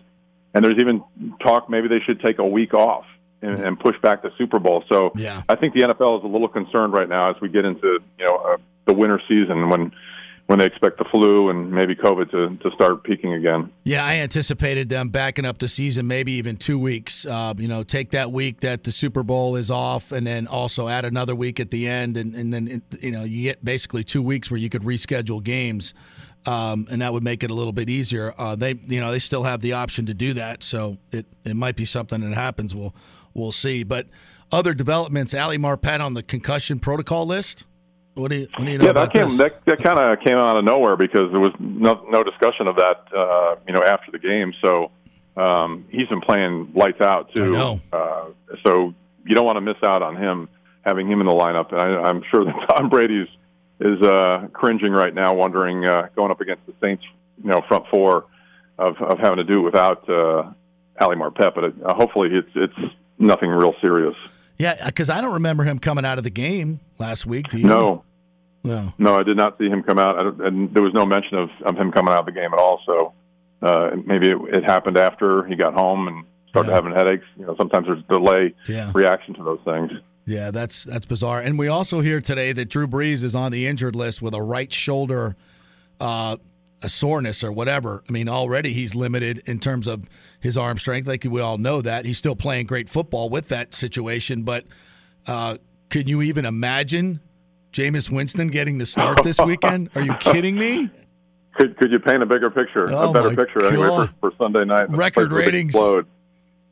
and 0.54 0.64
there's 0.64 0.78
even 0.78 1.02
talk 1.42 1.68
maybe 1.68 1.88
they 1.88 2.00
should 2.00 2.20
take 2.20 2.38
a 2.38 2.46
week 2.46 2.72
off 2.72 3.04
and, 3.42 3.60
and 3.60 3.78
push 3.78 3.96
back 4.00 4.22
the 4.22 4.30
Super 4.38 4.58
Bowl. 4.58 4.84
So 4.88 5.12
Yeah. 5.14 5.42
I 5.48 5.56
think 5.56 5.74
the 5.74 5.80
NFL 5.80 6.20
is 6.20 6.24
a 6.24 6.28
little 6.28 6.48
concerned 6.48 6.92
right 6.92 7.08
now 7.08 7.30
as 7.30 7.40
we 7.40 7.48
get 7.48 7.64
into 7.64 7.98
you 8.18 8.26
know 8.26 8.36
uh, 8.36 8.56
the 8.86 8.94
winter 8.94 9.20
season 9.28 9.68
when 9.68 9.92
when 10.50 10.58
they 10.58 10.66
expect 10.66 10.98
the 10.98 11.04
flu 11.04 11.48
and 11.48 11.70
maybe 11.70 11.94
COVID 11.94 12.28
to 12.32 12.56
to 12.56 12.74
start 12.74 13.04
peaking 13.04 13.34
again. 13.34 13.70
Yeah, 13.84 14.04
I 14.04 14.16
anticipated 14.16 14.88
them 14.88 15.08
backing 15.08 15.44
up 15.44 15.58
the 15.58 15.68
season, 15.68 16.08
maybe 16.08 16.32
even 16.32 16.56
two 16.56 16.76
weeks. 16.76 17.24
Uh, 17.24 17.54
you 17.56 17.68
know, 17.68 17.84
take 17.84 18.10
that 18.10 18.32
week 18.32 18.58
that 18.58 18.82
the 18.82 18.90
Super 18.90 19.22
Bowl 19.22 19.54
is 19.54 19.70
off, 19.70 20.10
and 20.10 20.26
then 20.26 20.48
also 20.48 20.88
add 20.88 21.04
another 21.04 21.36
week 21.36 21.60
at 21.60 21.70
the 21.70 21.86
end, 21.86 22.16
and, 22.16 22.34
and 22.34 22.52
then 22.52 22.82
you 23.00 23.12
know 23.12 23.22
you 23.22 23.44
get 23.44 23.64
basically 23.64 24.02
two 24.02 24.22
weeks 24.22 24.50
where 24.50 24.58
you 24.58 24.68
could 24.68 24.82
reschedule 24.82 25.40
games, 25.40 25.94
um, 26.46 26.84
and 26.90 27.00
that 27.00 27.12
would 27.12 27.22
make 27.22 27.44
it 27.44 27.52
a 27.52 27.54
little 27.54 27.72
bit 27.72 27.88
easier. 27.88 28.34
Uh, 28.36 28.56
they, 28.56 28.74
you 28.88 29.00
know, 29.00 29.12
they 29.12 29.20
still 29.20 29.44
have 29.44 29.60
the 29.60 29.74
option 29.74 30.04
to 30.06 30.14
do 30.14 30.32
that, 30.32 30.64
so 30.64 30.96
it 31.12 31.26
it 31.44 31.54
might 31.54 31.76
be 31.76 31.84
something 31.84 32.28
that 32.28 32.34
happens. 32.34 32.74
We'll 32.74 32.92
we'll 33.34 33.52
see. 33.52 33.84
But 33.84 34.08
other 34.50 34.74
developments, 34.74 35.32
Ali 35.32 35.58
Marpet 35.58 36.00
on 36.00 36.14
the 36.14 36.24
concussion 36.24 36.80
protocol 36.80 37.24
list. 37.24 37.66
What 38.20 38.30
do 38.30 38.36
you, 38.38 38.48
what 38.54 38.64
do 38.64 38.72
you 38.72 38.78
know 38.78 38.86
yeah, 38.86 38.92
that 38.92 39.12
came 39.12 39.28
this? 39.28 39.38
that, 39.38 39.64
that 39.66 39.82
kind 39.82 39.98
of 39.98 40.20
came 40.20 40.38
out 40.38 40.56
of 40.56 40.64
nowhere 40.64 40.96
because 40.96 41.30
there 41.30 41.40
was 41.40 41.52
no 41.58 42.04
no 42.08 42.22
discussion 42.22 42.68
of 42.68 42.76
that, 42.76 43.04
uh, 43.16 43.56
you 43.66 43.72
know, 43.72 43.82
after 43.82 44.10
the 44.10 44.18
game. 44.18 44.52
So 44.62 44.90
um, 45.36 45.86
he's 45.90 46.08
been 46.08 46.20
playing 46.20 46.72
lights 46.74 47.00
out 47.00 47.34
too. 47.34 47.44
I 47.44 47.58
know. 47.58 47.80
Uh, 47.92 48.24
so 48.64 48.94
you 49.24 49.34
don't 49.34 49.46
want 49.46 49.56
to 49.56 49.60
miss 49.60 49.76
out 49.82 50.02
on 50.02 50.16
him 50.16 50.48
having 50.82 51.10
him 51.10 51.20
in 51.20 51.26
the 51.26 51.32
lineup. 51.32 51.72
And 51.72 51.80
I, 51.80 52.08
I'm 52.08 52.22
sure 52.30 52.44
that 52.44 52.54
Tom 52.76 52.88
Brady's 52.88 53.28
is 53.80 54.00
uh, 54.02 54.48
cringing 54.52 54.92
right 54.92 55.14
now, 55.14 55.34
wondering 55.34 55.86
uh, 55.86 56.08
going 56.14 56.30
up 56.30 56.40
against 56.40 56.66
the 56.66 56.74
Saints, 56.82 57.04
you 57.42 57.50
know, 57.50 57.62
front 57.68 57.86
four 57.90 58.26
of 58.78 58.96
of 59.00 59.18
having 59.18 59.38
to 59.38 59.44
do 59.44 59.60
it 59.60 59.62
without 59.62 60.08
uh, 60.08 60.52
Ali 61.00 61.16
Marpet. 61.16 61.54
But 61.54 61.64
it, 61.64 61.74
uh, 61.84 61.94
hopefully, 61.94 62.30
it's 62.32 62.50
it's 62.54 62.94
nothing 63.18 63.50
real 63.50 63.74
serious. 63.80 64.16
Yeah, 64.58 64.86
because 64.86 65.08
I 65.08 65.22
don't 65.22 65.34
remember 65.34 65.64
him 65.64 65.78
coming 65.78 66.04
out 66.04 66.18
of 66.18 66.24
the 66.24 66.30
game 66.30 66.80
last 66.98 67.24
week. 67.24 67.48
Do 67.48 67.58
you? 67.58 67.66
No. 67.66 68.04
No. 68.62 68.92
No, 68.98 69.18
I 69.18 69.22
did 69.22 69.36
not 69.36 69.56
see 69.58 69.68
him 69.68 69.82
come 69.82 69.98
out, 69.98 70.18
and 70.40 70.72
there 70.74 70.82
was 70.82 70.92
no 70.92 71.06
mention 71.06 71.38
of, 71.38 71.48
of 71.64 71.76
him 71.76 71.90
coming 71.92 72.12
out 72.12 72.20
of 72.20 72.26
the 72.26 72.32
game 72.32 72.52
at 72.52 72.58
all. 72.58 72.80
So 72.84 73.12
uh, 73.62 73.90
maybe 74.04 74.28
it, 74.28 74.36
it 74.52 74.64
happened 74.64 74.96
after 74.98 75.44
he 75.46 75.56
got 75.56 75.72
home 75.74 76.08
and 76.08 76.24
started 76.48 76.72
having 76.72 76.92
headaches. 76.92 77.24
You 77.38 77.46
know, 77.46 77.56
sometimes 77.56 77.86
there's 77.86 78.02
delay 78.10 78.54
Yeah. 78.68 78.90
reaction 78.94 79.34
to 79.34 79.42
those 79.42 79.60
things. 79.64 79.90
Yeah, 80.26 80.50
that's 80.50 80.84
that's 80.84 81.06
bizarre. 81.06 81.40
And 81.40 81.58
we 81.58 81.68
also 81.68 82.00
hear 82.00 82.20
today 82.20 82.52
that 82.52 82.66
Drew 82.68 82.86
Brees 82.86 83.24
is 83.24 83.34
on 83.34 83.50
the 83.50 83.66
injured 83.66 83.96
list 83.96 84.20
with 84.20 84.34
a 84.34 84.42
right 84.42 84.72
shoulder 84.72 85.36
uh, 85.98 86.36
a 86.82 86.88
soreness 86.88 87.42
or 87.44 87.52
whatever. 87.52 88.02
I 88.08 88.12
mean, 88.12 88.28
already 88.28 88.72
he's 88.72 88.94
limited 88.94 89.42
in 89.46 89.58
terms 89.58 89.86
of 89.86 90.08
his 90.40 90.56
arm 90.56 90.78
strength. 90.78 91.06
Like 91.06 91.24
we 91.28 91.40
all 91.40 91.58
know 91.58 91.82
that 91.82 92.04
he's 92.04 92.16
still 92.18 92.36
playing 92.36 92.66
great 92.66 92.88
football 92.88 93.28
with 93.28 93.48
that 93.48 93.74
situation. 93.74 94.42
But 94.42 94.64
uh, 95.26 95.56
can 95.90 96.06
you 96.06 96.22
even 96.22 96.44
imagine 96.46 97.20
Jameis 97.72 98.10
Winston 98.10 98.48
getting 98.48 98.78
the 98.78 98.86
start 98.86 99.22
this 99.22 99.38
weekend? 99.44 99.90
Are 99.94 100.02
you 100.02 100.14
kidding 100.14 100.56
me? 100.56 100.90
Could 101.54 101.76
could 101.76 101.90
you 101.90 101.98
paint 101.98 102.22
a 102.22 102.26
bigger 102.26 102.50
picture, 102.50 102.88
Oh, 102.90 103.10
a 103.10 103.12
better 103.12 103.34
picture 103.34 103.64
anyway 103.66 103.86
for, 103.88 103.96
God. 104.06 104.14
for 104.20 104.32
Sunday 104.38 104.64
night? 104.64 104.88
Record 104.90 105.32
ratings. 105.32 105.74
Explode. 105.74 106.06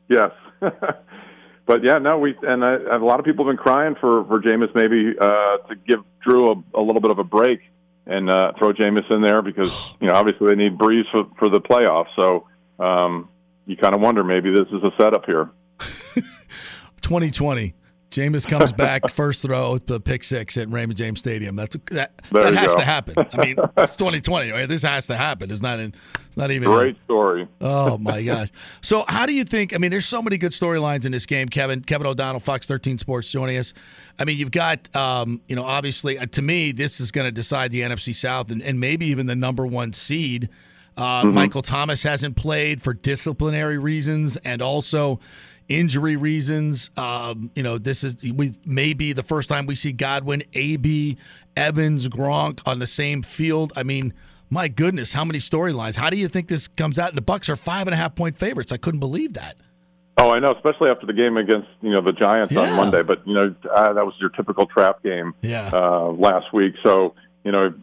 Yes. 0.07 0.31
but 0.59 1.83
yeah, 1.83 1.99
no, 1.99 2.17
we 2.17 2.35
and 2.43 2.63
I, 2.63 2.75
a 2.95 2.97
lot 2.97 3.19
of 3.19 3.25
people 3.25 3.45
have 3.45 3.55
been 3.55 3.61
crying 3.61 3.95
for 3.99 4.25
for 4.25 4.41
Jameis 4.41 4.73
maybe 4.73 5.15
uh, 5.19 5.57
to 5.67 5.75
give 5.87 5.99
Drew 6.21 6.51
a, 6.51 6.79
a 6.79 6.81
little 6.81 7.01
bit 7.01 7.11
of 7.11 7.19
a 7.19 7.23
break 7.23 7.59
and 8.07 8.29
uh, 8.29 8.53
throw 8.57 8.73
Jameis 8.73 9.09
in 9.11 9.21
there 9.21 9.41
because 9.41 9.93
you 10.01 10.07
know 10.07 10.13
obviously 10.13 10.47
they 10.47 10.55
need 10.55 10.77
Brees 10.77 11.03
for, 11.11 11.25
for 11.37 11.49
the 11.49 11.61
playoffs. 11.61 12.07
So 12.15 12.47
um, 12.79 13.29
you 13.67 13.77
kind 13.77 13.93
of 13.93 14.01
wonder 14.01 14.23
maybe 14.23 14.51
this 14.51 14.67
is 14.69 14.81
a 14.83 14.91
setup 14.97 15.25
here. 15.25 15.49
2020. 17.01 17.73
Jameis 18.11 18.47
comes 18.47 18.73
back, 18.73 19.07
first 19.11 19.43
throw, 19.43 19.77
the 19.77 19.99
pick 19.99 20.23
six 20.23 20.57
at 20.57 20.69
Raymond 20.69 20.97
James 20.97 21.19
Stadium. 21.19 21.55
That's 21.55 21.75
that. 21.91 22.19
That 22.31 22.55
has 22.55 22.71
go. 22.71 22.79
to 22.79 22.83
happen. 22.83 23.15
I 23.17 23.45
mean, 23.45 23.55
it's 23.77 23.95
2020. 23.95 24.51
Right? 24.51 24.67
This 24.67 24.81
has 24.81 25.05
to 25.07 25.15
happen. 25.15 25.51
It's 25.51 25.61
not 25.61 25.79
in. 25.79 25.93
It's 26.25 26.37
not 26.37 26.49
even. 26.51 26.69
Great 26.69 26.97
story. 27.05 27.47
Oh 27.61 27.97
my 27.97 28.23
gosh! 28.23 28.49
So, 28.81 29.05
how 29.07 29.25
do 29.25 29.33
you 29.33 29.43
think? 29.43 29.75
I 29.75 29.77
mean, 29.77 29.91
there's 29.91 30.07
so 30.07 30.21
many 30.21 30.37
good 30.37 30.51
storylines 30.51 31.05
in 31.05 31.11
this 31.11 31.25
game. 31.25 31.49
Kevin, 31.49 31.81
Kevin 31.81 32.07
O'Donnell, 32.07 32.39
Fox 32.39 32.65
13 32.67 32.97
Sports, 32.97 33.31
joining 33.31 33.57
us. 33.57 33.73
I 34.19 34.25
mean, 34.25 34.37
you've 34.37 34.51
got, 34.51 34.93
um, 34.95 35.41
you 35.47 35.55
know, 35.55 35.63
obviously, 35.63 36.17
uh, 36.17 36.25
to 36.27 36.41
me, 36.41 36.71
this 36.71 36.99
is 36.99 37.11
going 37.11 37.25
to 37.25 37.31
decide 37.31 37.71
the 37.71 37.81
NFC 37.81 38.15
South 38.15 38.51
and, 38.51 38.61
and 38.61 38.79
maybe 38.79 39.05
even 39.07 39.27
the 39.27 39.35
number 39.35 39.65
one 39.65 39.93
seed. 39.93 40.49
Uh, 40.97 41.23
Mm-hmm. 41.23 41.33
Michael 41.33 41.61
Thomas 41.61 42.03
hasn't 42.03 42.35
played 42.35 42.81
for 42.81 42.93
disciplinary 42.93 43.77
reasons 43.77 44.35
and 44.37 44.61
also 44.61 45.21
injury 45.69 46.15
reasons. 46.15 46.89
Um, 46.97 47.51
you 47.55 47.63
know, 47.63 47.77
this 47.77 48.03
is 48.03 48.15
we 48.33 48.53
may 48.65 48.93
be 48.93 49.13
the 49.13 49.23
first 49.23 49.47
time 49.47 49.65
we 49.65 49.75
see 49.75 49.91
Godwin, 49.91 50.43
AB, 50.53 51.17
Evans, 51.55 52.07
Gronk 52.09 52.61
on 52.67 52.79
the 52.79 52.87
same 52.87 53.21
field. 53.21 53.71
I 53.75 53.83
mean, 53.83 54.13
my 54.49 54.67
goodness, 54.67 55.13
how 55.13 55.23
many 55.23 55.39
storylines? 55.39 55.95
How 55.95 56.09
do 56.09 56.17
you 56.17 56.27
think 56.27 56.47
this 56.47 56.67
comes 56.67 56.97
out? 56.99 57.09
And 57.09 57.17
the 57.17 57.21
Bucs 57.21 57.47
are 57.49 57.55
five 57.55 57.87
and 57.87 57.93
a 57.93 57.97
half 57.97 58.15
point 58.15 58.37
favorites. 58.37 58.71
I 58.71 58.77
couldn't 58.77 58.99
believe 58.99 59.33
that. 59.33 59.55
Oh, 60.17 60.31
I 60.31 60.39
know, 60.39 60.51
especially 60.51 60.89
after 60.89 61.05
the 61.05 61.13
game 61.13 61.37
against 61.37 61.69
you 61.81 61.91
know 61.91 62.01
the 62.01 62.11
Giants 62.11 62.51
Yeah. 62.51 62.61
on 62.69 62.75
Monday. 62.75 63.03
But 63.03 63.25
you 63.25 63.33
know 63.33 63.55
uh, 63.73 63.93
that 63.93 64.05
was 64.05 64.15
your 64.19 64.29
typical 64.31 64.65
trap 64.65 65.01
game 65.03 65.33
Yeah. 65.41 65.69
uh, 65.71 66.07
last 66.11 66.51
week. 66.53 66.73
So 66.83 67.13
you 67.45 67.51
know 67.53 67.73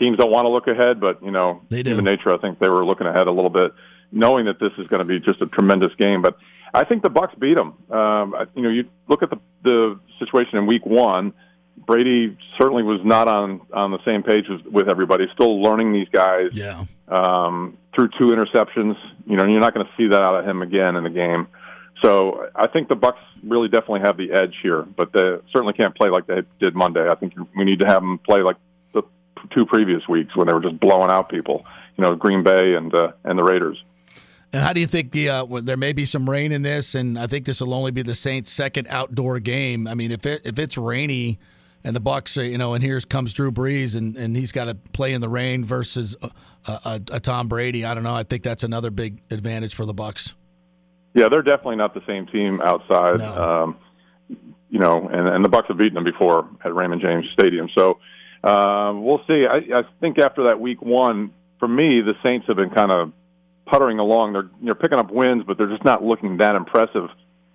teams 0.00 0.16
don't 0.18 0.30
want 0.32 0.46
to 0.46 0.48
look 0.50 0.66
ahead, 0.66 0.98
but 1.00 1.22
you 1.22 1.30
know 1.30 1.60
They 1.68 1.82
do. 1.82 1.90
human 1.90 2.04
nature. 2.06 2.32
I 2.32 2.38
think 2.38 2.58
they 2.58 2.68
were 2.68 2.84
looking 2.84 3.06
ahead 3.06 3.26
a 3.28 3.32
little 3.32 3.50
bit, 3.50 3.72
knowing 4.10 4.46
that 4.46 4.58
this 4.58 4.72
is 4.78 4.86
going 4.88 5.00
to 5.00 5.04
be 5.04 5.20
just 5.20 5.40
a 5.42 5.46
tremendous 5.46 5.92
game. 5.98 6.20
But 6.22 6.36
I 6.74 6.84
think 6.84 7.02
the 7.02 7.10
Bucs 7.10 7.38
beat 7.38 7.56
them. 7.56 7.74
Um, 7.90 8.34
you 8.54 8.62
know, 8.62 8.70
you 8.70 8.84
look 9.08 9.22
at 9.22 9.30
the 9.30 9.38
the 9.62 10.00
situation 10.18 10.58
in 10.58 10.66
Week 10.66 10.84
One. 10.84 11.32
Brady 11.86 12.36
certainly 12.58 12.82
was 12.82 13.00
not 13.04 13.28
on 13.28 13.60
on 13.72 13.90
the 13.90 14.02
same 14.04 14.22
page 14.22 14.44
with, 14.48 14.66
with 14.66 14.88
everybody. 14.88 15.26
Still 15.34 15.62
learning 15.62 15.92
these 15.92 16.08
guys. 16.10 16.50
Yeah. 16.52 16.84
Um, 17.08 17.78
through 17.94 18.10
two 18.18 18.26
interceptions, 18.26 18.96
you 19.26 19.36
know, 19.36 19.44
you're 19.44 19.60
not 19.60 19.74
going 19.74 19.86
to 19.86 19.92
see 19.96 20.08
that 20.08 20.22
out 20.22 20.34
of 20.34 20.44
him 20.44 20.62
again 20.62 20.96
in 20.96 21.04
the 21.04 21.10
game. 21.10 21.48
So 22.02 22.48
I 22.54 22.68
think 22.68 22.88
the 22.88 22.96
Bucs 22.96 23.18
really 23.42 23.68
definitely 23.68 24.00
have 24.00 24.16
the 24.16 24.30
edge 24.32 24.54
here, 24.62 24.82
but 24.82 25.12
they 25.12 25.36
certainly 25.52 25.72
can't 25.72 25.96
play 25.96 26.10
like 26.10 26.26
they 26.26 26.42
did 26.60 26.74
Monday. 26.74 27.08
I 27.08 27.14
think 27.14 27.34
we 27.56 27.64
need 27.64 27.80
to 27.80 27.86
have 27.86 28.02
them 28.02 28.18
play 28.18 28.42
like 28.42 28.56
the 28.94 29.02
two 29.52 29.66
previous 29.66 30.06
weeks 30.08 30.36
when 30.36 30.46
they 30.46 30.52
were 30.52 30.60
just 30.60 30.78
blowing 30.78 31.10
out 31.10 31.28
people. 31.28 31.64
You 31.96 32.04
know, 32.04 32.14
Green 32.14 32.44
Bay 32.44 32.74
and 32.74 32.94
uh, 32.94 33.12
and 33.24 33.38
the 33.38 33.42
Raiders. 33.42 33.82
And 34.52 34.62
how 34.62 34.72
do 34.72 34.80
you 34.80 34.86
think 34.86 35.12
the 35.12 35.28
uh, 35.28 35.46
there 35.62 35.76
may 35.76 35.92
be 35.92 36.04
some 36.04 36.28
rain 36.28 36.52
in 36.52 36.62
this, 36.62 36.94
and 36.94 37.18
I 37.18 37.26
think 37.26 37.44
this 37.44 37.60
will 37.60 37.74
only 37.74 37.90
be 37.90 38.02
the 38.02 38.14
Saints' 38.14 38.50
second 38.50 38.86
outdoor 38.88 39.40
game. 39.40 39.86
I 39.86 39.94
mean, 39.94 40.10
if 40.10 40.24
it 40.24 40.46
if 40.46 40.58
it's 40.58 40.78
rainy, 40.78 41.38
and 41.84 41.94
the 41.94 42.00
Bucs, 42.00 42.40
are, 42.40 42.44
you 42.44 42.58
know, 42.58 42.74
and 42.74 42.82
here 42.82 43.00
comes 43.00 43.32
Drew 43.32 43.50
Brees, 43.50 43.96
and, 43.96 44.16
and 44.16 44.36
he's 44.36 44.52
got 44.52 44.64
to 44.64 44.74
play 44.74 45.12
in 45.12 45.20
the 45.20 45.28
rain 45.28 45.64
versus 45.64 46.16
a, 46.22 46.30
a, 46.66 47.00
a 47.12 47.20
Tom 47.20 47.48
Brady. 47.48 47.84
I 47.84 47.94
don't 47.94 48.02
know. 48.02 48.14
I 48.14 48.22
think 48.22 48.42
that's 48.42 48.62
another 48.62 48.90
big 48.90 49.20
advantage 49.30 49.74
for 49.74 49.86
the 49.86 49.94
Bucs. 49.94 50.34
Yeah, 51.14 51.28
they're 51.28 51.42
definitely 51.42 51.76
not 51.76 51.94
the 51.94 52.04
same 52.06 52.26
team 52.26 52.60
outside. 52.60 53.20
Um, 53.20 53.76
you 54.70 54.78
know, 54.78 55.08
and, 55.08 55.28
and 55.28 55.44
the 55.44 55.48
Bucs 55.48 55.66
have 55.68 55.78
beaten 55.78 55.94
them 55.94 56.04
before 56.04 56.48
at 56.64 56.74
Raymond 56.74 57.00
James 57.00 57.26
Stadium. 57.32 57.68
So 57.74 57.98
uh, 58.44 58.92
we'll 58.94 59.22
see. 59.26 59.46
I, 59.46 59.78
I 59.78 59.82
think 60.00 60.18
after 60.18 60.44
that 60.44 60.60
week 60.60 60.82
one, 60.82 61.32
for 61.58 61.68
me, 61.68 62.02
the 62.02 62.14
Saints 62.22 62.46
have 62.48 62.56
been 62.56 62.70
kind 62.70 62.92
of 62.92 63.12
puttering 63.70 63.98
along. 63.98 64.32
They're 64.32 64.48
they're 64.62 64.74
picking 64.74 64.98
up 64.98 65.10
wins, 65.10 65.44
but 65.46 65.58
they're 65.58 65.68
just 65.68 65.84
not 65.84 66.02
looking 66.02 66.38
that 66.38 66.54
impressive. 66.56 67.08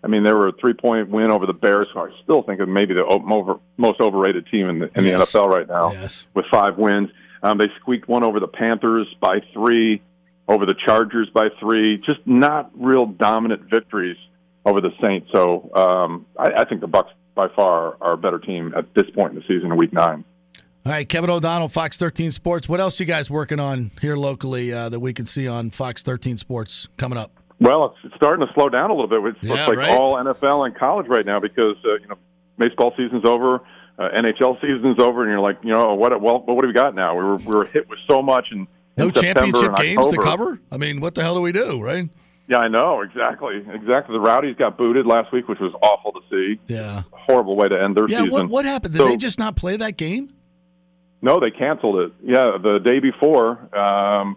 I 0.04 0.08
mean, 0.08 0.24
they 0.24 0.34
were 0.34 0.50
a 0.50 0.52
three 0.54 0.74
point 0.74 1.10
win 1.10 1.32
over 1.32 1.46
the 1.46 1.54
Bears, 1.54 1.88
who 1.94 2.00
I 2.00 2.10
still 2.24 2.44
think 2.44 2.60
of 2.60 2.68
maybe 2.70 2.94
the 2.94 3.06
over, 3.06 3.56
most 3.78 4.02
overrated 4.02 4.48
team 4.48 4.70
in 4.70 4.80
the 4.80 4.90
in 4.98 5.06
Yes. 5.06 5.32
the 5.32 5.40
NFL 5.40 5.50
right 5.50 5.68
now 5.68 5.92
Yes. 5.92 6.28
with 6.34 6.46
five 6.52 6.78
wins. 6.78 7.10
Um, 7.42 7.58
they 7.58 7.68
squeaked 7.80 8.08
one 8.08 8.24
over 8.24 8.40
the 8.40 8.48
Panthers 8.48 9.08
by 9.20 9.42
three, 9.54 10.02
over 10.48 10.66
the 10.66 10.76
Chargers 10.86 11.30
by 11.34 11.50
three. 11.60 11.98
Just 11.98 12.20
not 12.26 12.72
real 12.76 13.06
dominant 13.06 13.70
victories 13.70 14.18
over 14.66 14.80
the 14.82 14.92
Saints. 15.02 15.30
So 15.34 15.70
um, 15.76 16.26
I, 16.38 16.62
I 16.62 16.66
think 16.66 16.82
the 16.82 16.88
Bucs 16.88 17.10
by 17.36 17.48
far 17.56 17.98
are 18.00 18.14
a 18.14 18.18
better 18.18 18.40
team 18.40 18.74
at 18.78 18.94
this 18.94 19.10
point 19.10 19.34
in 19.34 19.36
the 19.36 19.42
season 19.48 19.72
in 19.72 19.78
Week 19.78 19.92
Nine. 19.92 20.24
All 20.86 20.92
right, 20.92 21.08
Kevin 21.08 21.30
O'Donnell, 21.30 21.70
Fox 21.70 21.96
13 21.96 22.32
Sports. 22.32 22.68
What 22.68 22.82
else 22.82 23.00
you 23.00 23.06
guys 23.06 23.30
working 23.32 23.60
on 23.60 23.92
here 24.02 24.18
locally 24.18 24.74
uh, 24.74 24.90
that 24.90 25.00
we 25.00 25.14
can 25.14 25.26
see 25.26 25.48
on 25.48 25.70
Fox 25.70 26.02
13 26.02 26.38
Sports 26.38 26.90
coming 26.98 27.18
up? 27.18 27.32
Well, 27.62 27.96
it's, 28.04 28.14
starting 28.16 28.46
to 28.46 28.54
slow 28.54 28.68
down 28.68 28.90
a 28.90 28.94
little 28.94 29.08
bit. 29.08 29.24
It's 29.36 29.44
Yeah, 29.44 29.54
looks 29.66 29.68
like 29.70 29.78
right. 29.78 29.92
all 29.98 30.16
NFL 30.16 30.66
and 30.66 30.76
college 30.76 31.08
right 31.08 31.26
now 31.26 31.40
because 31.40 31.78
uh, 31.86 31.94
you 32.02 32.08
know 32.10 32.16
baseball 32.58 32.94
season's 32.98 33.24
over, 33.24 33.62
uh, 33.98 34.10
NHL 34.14 34.60
season's 34.60 35.00
over, 35.00 35.22
and 35.22 35.32
you're 35.32 35.40
like, 35.40 35.58
you 35.64 35.72
know, 35.72 35.94
what? 35.94 36.20
Well, 36.22 36.42
what 36.46 36.62
do 36.62 36.68
we 36.68 36.74
got 36.74 36.96
now? 36.96 37.16
We 37.18 37.24
were 37.24 37.38
we 37.38 37.56
were 37.56 37.66
hit 37.66 37.88
with 37.88 38.00
so 38.10 38.22
much 38.22 38.48
and 38.52 38.68
No 38.98 39.10
championship 39.10 39.78
games 39.78 40.10
to 40.10 40.18
cover? 40.18 40.60
I 40.70 40.76
mean, 40.76 41.00
what 41.00 41.16
the 41.16 41.22
hell 41.22 41.36
do 41.36 41.42
we 41.42 41.54
do, 41.54 41.82
right? 41.82 42.10
Yeah, 42.50 42.58
I 42.58 42.68
know 42.68 43.00
exactly, 43.04 43.64
exactly. 43.74 44.14
The 44.16 44.20
Rowdies 44.20 44.58
got 44.58 44.78
booted 44.78 45.06
last 45.06 45.32
week, 45.32 45.48
which 45.48 45.60
was 45.60 45.72
awful 45.82 46.12
to 46.12 46.20
see. 46.30 46.60
Yeah, 46.68 47.04
horrible 47.12 47.56
way 47.56 47.70
to 47.70 47.82
end 47.82 47.96
their 47.96 48.10
Yeah, 48.10 48.18
season. 48.18 48.32
what, 48.34 48.50
what 48.50 48.66
happened? 48.66 48.96
Did 48.96 49.00
So- 49.00 49.08
they 49.08 49.16
just 49.16 49.40
not 49.40 49.56
play 49.56 49.78
that 49.78 49.96
game? 49.96 50.34
No, 51.24 51.40
they 51.40 51.52
canceled 51.52 52.00
it. 52.02 52.12
Yeah, 52.22 52.58
the 52.62 52.80
day 52.80 53.00
before, 53.00 53.74
um, 53.74 54.36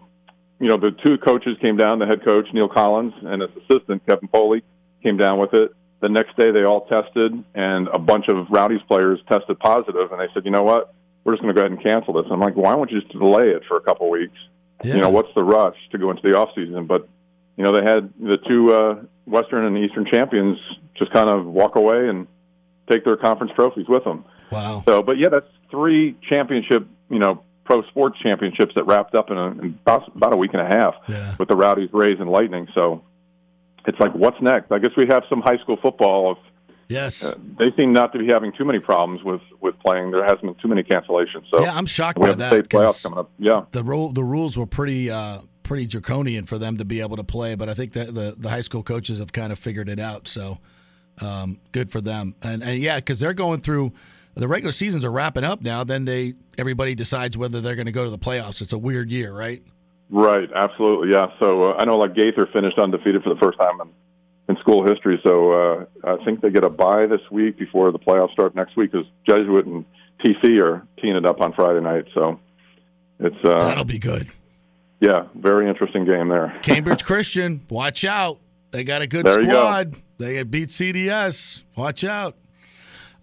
you 0.57 0.69
know, 0.69 0.77
the 0.77 0.91
two 1.05 1.17
coaches 1.17 1.57
came 1.61 1.75
down. 1.75 1.99
The 1.99 2.05
head 2.05 2.23
coach 2.23 2.47
Neill 2.53 2.69
Collins 2.69 3.13
and 3.23 3.41
his 3.41 3.51
assistant 3.57 4.05
Kevin 4.07 4.29
Foley 4.29 4.63
came 5.03 5.17
down 5.17 5.37
with 5.37 5.53
it. 5.53 5.75
The 5.99 6.07
next 6.07 6.37
day, 6.37 6.51
they 6.51 6.63
all 6.63 6.85
tested, 6.87 7.43
and 7.53 7.89
a 7.89 7.99
bunch 7.99 8.29
of 8.29 8.47
Rowdy's 8.49 8.81
players 8.87 9.19
tested 9.29 9.59
positive. 9.59 10.13
And 10.13 10.21
they 10.21 10.33
said, 10.33 10.45
"You 10.45 10.51
know 10.51 10.63
what? 10.63 10.93
We're 11.25 11.33
just 11.33 11.41
going 11.41 11.53
to 11.53 11.59
go 11.59 11.65
ahead 11.65 11.73
and 11.73 11.83
cancel 11.83 12.13
this." 12.13 12.25
I'm 12.31 12.39
like, 12.39 12.55
"Why 12.55 12.71
don't 12.71 12.89
you 12.89 13.01
just 13.01 13.11
delay 13.11 13.49
it 13.49 13.63
for 13.67 13.75
a 13.75 13.81
couple 13.81 14.09
weeks? 14.09 14.37
You 14.95 15.01
know, 15.01 15.09
what's 15.09 15.33
the 15.35 15.43
rush 15.43 15.75
to 15.91 15.97
go 15.97 16.09
into 16.09 16.21
the 16.23 16.37
off 16.37 16.51
season?" 16.55 16.85
But 16.85 17.09
you 17.57 17.65
know, 17.65 17.73
they 17.73 17.83
had 17.83 18.13
the 18.17 18.37
two 18.37 18.71
uh, 18.73 19.03
Western 19.25 19.65
and 19.65 19.77
Eastern 19.77 20.05
champions 20.05 20.57
just 20.95 21.11
kind 21.11 21.29
of 21.29 21.45
walk 21.47 21.75
away 21.75 22.07
and 22.07 22.27
take 22.89 23.03
their 23.03 23.17
conference 23.17 23.51
trophies 23.55 23.89
with 23.89 24.05
them. 24.05 24.23
Wow. 24.51 24.83
So, 24.87 25.01
but 25.03 25.17
yeah, 25.17 25.29
that's 25.29 25.47
three 25.69 26.15
championship, 26.29 26.87
you 27.09 27.19
know, 27.19 27.43
pro 27.65 27.83
sports 27.83 28.17
championships 28.23 28.73
that 28.75 28.85
wrapped 28.85 29.13
up 29.15 29.29
in, 29.29 29.37
a, 29.37 29.47
in 29.51 29.77
about, 29.85 30.07
about 30.15 30.33
a 30.33 30.37
week 30.37 30.51
and 30.53 30.61
a 30.61 30.65
half 30.65 30.95
with 31.37 31.49
the 31.49 31.55
Rowdies, 31.55 31.89
Rays, 31.91 32.17
and 32.19 32.29
Lightning. 32.29 32.67
So 32.75 33.03
it's 33.85 33.99
like, 33.99 34.13
what's 34.13 34.41
next? 34.41 34.71
I 34.71 34.79
guess 34.79 34.91
we 34.95 35.05
have 35.07 35.23
some 35.29 35.41
high 35.41 35.57
school 35.57 35.77
football. 35.81 36.33
If, 36.33 36.37
Yes. 36.89 37.25
uh, 37.25 37.35
they 37.59 37.69
seem 37.75 37.91
not 37.91 38.13
to 38.13 38.19
be 38.19 38.27
having 38.27 38.53
too 38.53 38.63
many 38.63 38.79
problems 38.79 39.21
with 39.21 39.41
with 39.59 39.77
playing. 39.79 40.11
There 40.11 40.23
hasn't 40.23 40.43
been 40.43 40.55
too 40.55 40.69
many 40.69 40.83
cancellations. 40.83 41.43
So 41.53 41.61
Yeah, 41.61 41.75
I'm 41.75 41.85
shocked 41.85 42.17
by 42.17 42.31
that, 42.31 42.49
state 42.49 42.69
playoffs 42.69 43.03
coming 43.03 43.19
up. 43.19 43.29
Yeah. 43.37 43.63
the 43.71 43.83
rule 43.83 44.13
the 44.13 44.23
rules 44.23 44.57
were 44.57 44.65
pretty 44.65 45.11
uh, 45.11 45.39
pretty 45.63 45.85
draconian 45.85 46.45
for 46.45 46.57
them 46.57 46.77
to 46.77 46.85
be 46.85 47.01
able 47.01 47.17
to 47.17 47.25
play, 47.25 47.55
but 47.55 47.67
I 47.67 47.73
think 47.73 47.91
that 47.91 48.13
the 48.15 48.35
the 48.37 48.49
high 48.49 48.61
school 48.61 48.83
coaches 48.83 49.19
have 49.19 49.33
kind 49.33 49.51
of 49.51 49.59
figured 49.59 49.89
it 49.89 49.99
out. 49.99 50.29
So 50.29 50.59
um, 51.19 51.59
good 51.73 51.91
for 51.91 51.99
them. 51.99 52.35
And, 52.41 52.63
and 52.63 52.79
yeah, 52.81 52.95
because 52.97 53.19
they're 53.19 53.33
going 53.33 53.59
through 53.59 53.91
the 54.37 54.47
regular 54.47 54.71
seasons 54.71 55.03
are 55.05 55.11
wrapping 55.11 55.43
up 55.43 55.61
now. 55.61 55.83
Then 55.83 56.05
they 56.05 56.33
everybody 56.57 56.95
decides 56.95 57.37
whether 57.37 57.61
they're 57.61 57.75
going 57.75 57.85
to 57.87 57.91
go 57.91 58.03
to 58.03 58.09
the 58.11 58.17
playoffs. 58.17 58.61
It's 58.61 58.73
a 58.73 58.77
weird 58.77 59.11
year, 59.11 59.33
right? 59.33 59.61
Right, 60.09 60.49
absolutely, 60.55 61.11
yeah. 61.13 61.27
So 61.41 61.71
uh, 61.71 61.77
I 61.79 61.85
know 61.85 61.97
like 61.97 62.15
Gaither 62.15 62.47
finished 62.53 62.79
undefeated 62.79 63.23
for 63.23 63.33
the 63.33 63.39
first 63.41 63.59
time 63.59 63.81
in, 63.81 63.89
in 64.55 64.61
school 64.61 64.87
history. 64.87 65.19
So 65.25 65.51
uh, 65.51 65.85
I 66.05 66.23
think 66.23 66.39
they 66.41 66.49
get 66.49 66.63
a 66.63 66.69
bye 66.69 67.07
this 67.07 67.19
week 67.29 67.57
before 67.59 67.91
the 67.91 67.99
playoffs 67.99 68.31
start 68.31 68.55
next 68.55 68.77
week 68.77 68.91
because 68.93 69.05
Jesuit 69.27 69.65
and 69.65 69.83
TC 70.23 70.61
are 70.63 70.87
teeing 71.01 71.15
it 71.17 71.25
up 71.25 71.41
on 71.41 71.51
Friday 71.53 71.81
night. 71.81 72.05
So 72.13 72.39
it's 73.19 73.35
uh, 73.43 73.59
That'll 73.59 73.83
be 73.83 73.99
good. 73.99 74.29
yeah, 75.01 75.27
very 75.35 75.67
interesting 75.69 76.05
game 76.05 76.29
there. 76.29 76.57
Cambridge 76.63 77.03
Christian, 77.03 77.65
watch 77.69 78.05
out. 78.05 78.39
They 78.71 78.83
got 78.85 79.01
a 79.01 79.07
good 79.07 79.25
There 79.25 79.41
you 79.41 79.47
go. 79.47 79.53
squad. 79.53 79.95
They 80.19 80.33
get 80.35 80.49
beat 80.51 80.69
CDS. 80.69 81.63
Watch 81.75 82.03
out. 82.05 82.35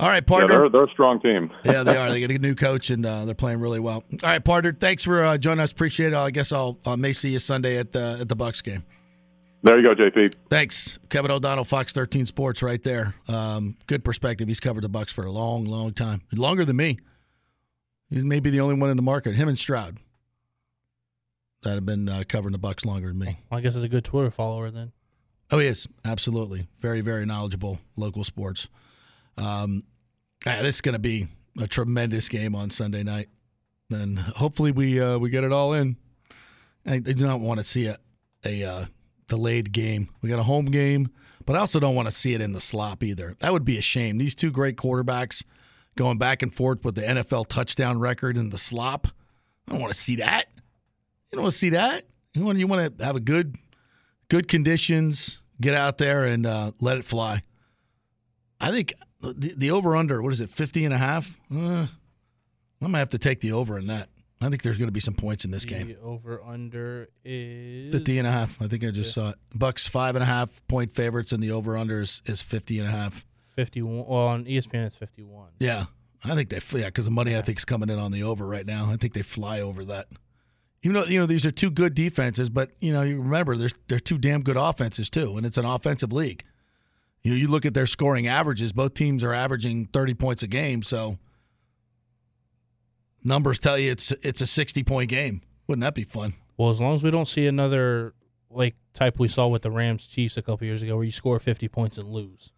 All 0.01 0.09
right, 0.09 0.17
Yeah, 0.17 0.21
partner. 0.21 0.59
they're 0.59 0.69
they're 0.69 0.85
a 0.85 0.91
strong 0.91 1.21
team. 1.21 1.51
yeah, 1.65 1.83
they 1.83 1.97
are. 1.97 2.11
They 2.11 2.21
get 2.27 2.31
a 2.31 2.39
new 2.39 2.55
coach 2.55 2.91
and 2.91 3.05
uh, 3.07 3.25
they're 3.25 3.35
playing 3.35 3.61
really 3.61 3.81
well. 3.81 4.03
All 4.13 4.19
right, 4.23 4.45
partner. 4.45 4.73
Thanks 4.73 5.05
for 5.05 5.23
uh, 5.23 5.39
joining 5.39 5.61
us. 5.61 5.73
Appreciate 5.73 6.13
it. 6.13 6.17
I 6.17 6.31
guess 6.31 6.53
I'll 6.53 6.79
uh, 6.85 6.97
may 6.97 7.13
see 7.13 7.31
you 7.31 7.39
Sunday 7.39 7.79
at 7.79 7.93
the 7.93 8.19
at 8.21 8.29
the 8.29 8.37
Bucs 8.37 8.63
game. 8.63 8.85
There 9.63 9.79
you 9.81 9.87
go, 9.87 9.95
JP. 9.95 10.35
Thanks, 10.51 10.99
Kevin 11.09 11.31
O'Donnell, 11.31 11.65
Fox 11.65 11.95
13 11.95 12.27
Sports, 12.27 12.63
right 12.63 12.83
there. 12.83 13.15
Um, 13.29 13.79
good 13.87 14.05
perspective. 14.05 14.47
He's 14.47 14.61
covered 14.61 14.85
the 14.85 14.91
Bucs 14.91 15.09
for 15.11 15.25
a 15.25 15.33
long, 15.33 15.65
long 15.65 15.95
time, 15.95 16.21
longer 16.35 16.67
than 16.67 16.77
me. 16.77 16.99
He's 18.11 18.27
maybe 18.27 18.51
the 18.51 18.61
only 18.61 18.75
one 18.75 18.91
in 18.91 18.97
the 18.97 19.03
market. 19.03 19.35
Him 19.37 19.49
and 19.49 19.59
Stroud 19.59 19.99
that 21.63 21.77
have 21.77 21.87
been 21.87 22.11
uh, 22.11 22.25
covering 22.29 22.53
the 22.53 22.59
Bucs 22.59 22.85
longer 22.85 23.09
than 23.09 23.19
me. 23.19 23.39
Well, 23.51 23.59
I 23.59 23.63
guess 23.63 23.73
he's 23.75 23.83
a 23.83 23.89
good 23.89 24.05
Twitter 24.05 24.31
follower 24.31 24.71
then. 24.71 24.93
Oh, 25.51 25.59
he 25.59 25.67
is 25.67 25.89
absolutely 26.05 26.69
very, 26.81 27.01
very 27.01 27.25
knowledgeable 27.25 27.79
local 27.97 28.23
sports. 28.23 28.69
Um, 29.37 29.85
ah, 30.47 30.59
this 30.63 30.77
is 30.77 30.81
going 30.81 30.95
to 30.95 30.99
be 30.99 31.29
a 31.61 31.67
tremendous 31.67 32.29
game 32.29 32.55
on 32.55 32.71
Sunday 32.71 33.03
night, 33.03 33.29
and 33.91 34.19
hopefully 34.19 34.73
we 34.73 35.01
uh, 35.01 35.19
we 35.19 35.31
get 35.31 35.45
it 35.45 35.53
all 35.53 35.73
in. 35.73 35.97
I, 36.87 36.95
I 36.95 36.99
do 36.99 37.27
not 37.27 37.41
want 37.41 37.59
to 37.59 37.65
see 37.65 37.87
a 37.87 37.99
a 38.45 38.65
uh, 38.65 38.85
delayed 39.29 39.73
game. 39.73 40.09
We 40.23 40.29
got 40.29 40.39
a 40.39 40.45
home 40.45 40.67
game, 40.67 41.11
but 41.47 41.57
I 41.57 41.61
also 41.61 41.81
don't 41.81 41.95
want 41.95 42.09
to 42.09 42.15
see 42.15 42.35
it 42.35 42.41
in 42.41 42.53
the 42.53 42.61
slop 42.61 43.03
either. 43.03 43.37
That 43.41 43.53
would 43.53 43.65
be 43.65 43.79
a 43.79 43.83
shame. 43.83 44.19
These 44.19 44.35
two 44.35 44.51
great 44.51 44.77
quarterbacks 44.77 45.43
going 45.97 46.19
back 46.19 46.43
and 46.43 46.53
forth 46.53 46.85
with 46.85 46.95
the 46.95 47.03
NFL 47.03 47.49
touchdown 47.49 47.99
record 47.99 48.37
in 48.37 48.51
the 48.51 48.59
slop. 48.59 49.09
I 49.69 49.73
don't 49.73 49.81
want 49.81 49.93
to 49.93 49.99
see 49.99 50.17
that. 50.17 50.47
You 51.31 51.37
don't 51.37 51.43
want 51.43 51.53
to 51.53 51.59
see 51.59 51.71
that. 51.71 52.05
You 52.35 52.45
want 52.45 52.59
you 52.59 52.67
want 52.67 52.99
to 52.99 53.05
have 53.05 53.17
a 53.17 53.21
good 53.21 53.57
good 54.29 54.49
conditions, 54.49 55.41
get 55.61 55.75
out 55.75 55.99
there 55.99 56.25
and 56.25 56.47
uh, 56.47 56.73
let 56.81 56.99
it 56.99 57.05
fly. 57.05 57.43
I 58.61 58.71
think 58.71 58.95
the, 59.33 59.55
the 59.57 59.71
over 59.71 59.97
under, 59.97 60.23
what 60.23 60.33
is 60.33 60.41
it, 60.41 60.51
50 60.51 60.85
and 60.85 60.95
a 60.95 60.99
half? 60.99 61.39
Uh, 61.51 61.57
I'm 61.57 61.89
going 62.81 62.93
to 62.93 62.99
have 62.99 63.11
to 63.11 63.19
take 63.19 63.41
the 63.41 63.53
over 63.53 63.79
in 63.79 63.87
that. 63.87 64.09
I 64.41 64.51
think 64.51 64.63
there's 64.63 64.77
going 64.77 64.89
to 64.89 64.93
be 64.93 65.01
some 65.01 65.15
points 65.15 65.45
in 65.45 65.51
this 65.51 65.65
game. 65.65 65.97
Over 66.03 66.43
under 66.43 67.09
is 67.25 67.93
50 67.93 68.19
and 68.19 68.29
a 68.29 68.31
half. 68.31 68.61
I 68.61 68.69
think 68.69 68.85
I 68.85 68.91
just 68.91 69.15
saw 69.15 69.31
it. 69.31 69.37
Bucs 69.57 69.89
five 69.89 70.17
and 70.17 70.23
a 70.23 70.27
half 70.27 70.49
point 70.69 70.95
favorites, 70.95 71.33
and 71.33 71.43
the 71.43 71.53
over 71.53 71.77
under 71.79 72.01
is, 72.01 72.21
is 72.27 72.43
50 72.43 72.81
and 72.81 72.89
a 72.89 72.91
half. 72.91 73.25
51. 73.55 74.07
Well, 74.07 74.19
on 74.19 74.45
ESPN 74.45 74.87
it's 74.87 74.97
51. 74.97 75.53
Yeah. 75.61 75.87
I 76.25 76.35
think 76.35 76.51
they, 76.51 76.61
yeah, 76.79 76.87
because 76.87 77.05
the 77.05 77.11
money 77.11 77.37
I 77.37 77.43
think 77.43 77.59
is 77.59 77.65
coming 77.65 77.89
in 77.89 77.99
on 77.99 78.11
the 78.11 78.23
over 78.23 78.47
right 78.47 78.67
now. 78.67 78.91
I 78.91 78.97
think 78.97 79.15
they 79.15 79.23
fly 79.23 79.61
over 79.61 79.85
that. 79.87 80.09
Even 80.83 80.95
though, 80.95 81.05
you 81.05 81.19
know, 81.19 81.27
these 81.27 81.47
are 81.47 81.51
two 81.51 81.71
good 81.71 81.95
defenses, 81.95 82.51
but, 82.51 82.71
you 82.81 82.93
know, 82.93 83.03
you 83.03 83.21
remember 83.21 83.57
there's, 83.57 83.75
they're 83.89 83.99
two 83.99 84.19
damn 84.19 84.43
good 84.43 84.57
offenses, 84.57 85.09
too, 85.09 85.37
and 85.37 85.47
it's 85.47 85.57
an 85.57 85.65
offensive 85.65 86.13
league. 86.13 86.45
You 87.25 87.33
know, 87.33 87.37
you 87.39 87.49
look 87.49 87.65
at 87.67 87.75
their 87.75 87.87
scoring 87.87 88.27
averages. 88.29 88.73
Both 88.73 88.95
teams 88.95 89.25
are 89.25 89.33
averaging 89.33 89.87
30 89.87 90.15
points 90.15 90.43
a 90.43 90.47
game. 90.47 90.83
So 90.83 91.19
numbers 93.23 93.59
tell 93.59 93.79
you 93.79 93.91
it's 93.91 94.13
it's 94.13 94.41
a 94.41 94.47
60 94.47 94.83
point 94.85 95.11
game. 95.11 95.43
Wouldn't 95.67 95.83
that 95.83 95.95
be 95.95 96.05
fun? 96.05 96.35
Well, 96.57 96.71
as 96.71 96.81
long 96.81 96.95
as 96.95 97.03
we 97.03 97.11
don't 97.11 97.27
see 97.29 97.47
another 97.47 98.15
like 98.51 98.77
type 98.93 99.19
we 99.19 99.29
saw 99.29 99.49
with 99.49 99.63
the 99.63 99.71
Rams 99.71 100.07
Chiefs 100.07 100.37
a 100.37 100.43
couple 100.43 100.67
years 100.67 100.83
ago, 100.83 100.97
where 100.97 101.05
you 101.05 101.11
score 101.11 101.41
50 101.41 101.67
points 101.69 101.99
and 101.99 102.09
lose. 102.13 102.53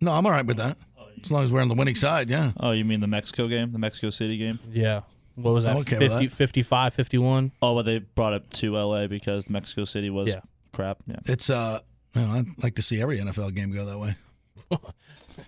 No, 0.00 0.12
I'm 0.12 0.26
all 0.26 0.32
right 0.32 0.44
with 0.44 0.56
that. 0.58 0.76
As 1.22 1.30
long 1.30 1.44
as 1.44 1.52
we're 1.52 1.60
on 1.60 1.68
the 1.68 1.74
winning 1.74 1.94
side, 1.94 2.30
yeah. 2.30 2.52
Oh, 2.58 2.70
you 2.70 2.84
mean 2.84 3.00
the 3.00 3.06
Mexico 3.06 3.46
game, 3.46 3.72
the 3.72 3.78
Mexico 3.78 4.08
City 4.10 4.38
game? 4.38 4.58
Yeah. 4.70 5.02
What 5.34 5.52
was 5.52 5.64
that? 5.64 5.72
I'm 5.72 5.78
okay 5.82 5.98
50, 5.98 6.26
that. 6.26 6.32
55, 6.34 6.94
51? 6.94 7.52
Oh, 7.60 7.74
but 7.74 7.82
they 7.82 7.98
brought 7.98 8.32
it 8.32 8.50
to 8.52 8.74
LA 8.76 9.06
because 9.06 9.50
Mexico 9.50 9.84
City 9.84 10.08
was 10.08 10.28
Yeah. 10.30 10.40
crap. 10.72 10.98
Yeah. 11.06 11.16
It's 11.26 11.50
uh, 11.50 11.80
you 12.14 12.22
know, 12.22 12.28
I'd 12.32 12.62
like 12.62 12.74
to 12.76 12.82
see 12.82 13.00
every 13.00 13.18
NFL 13.18 13.54
game 13.54 13.72
go 13.72 13.84
that 13.84 13.98
way. 13.98 14.16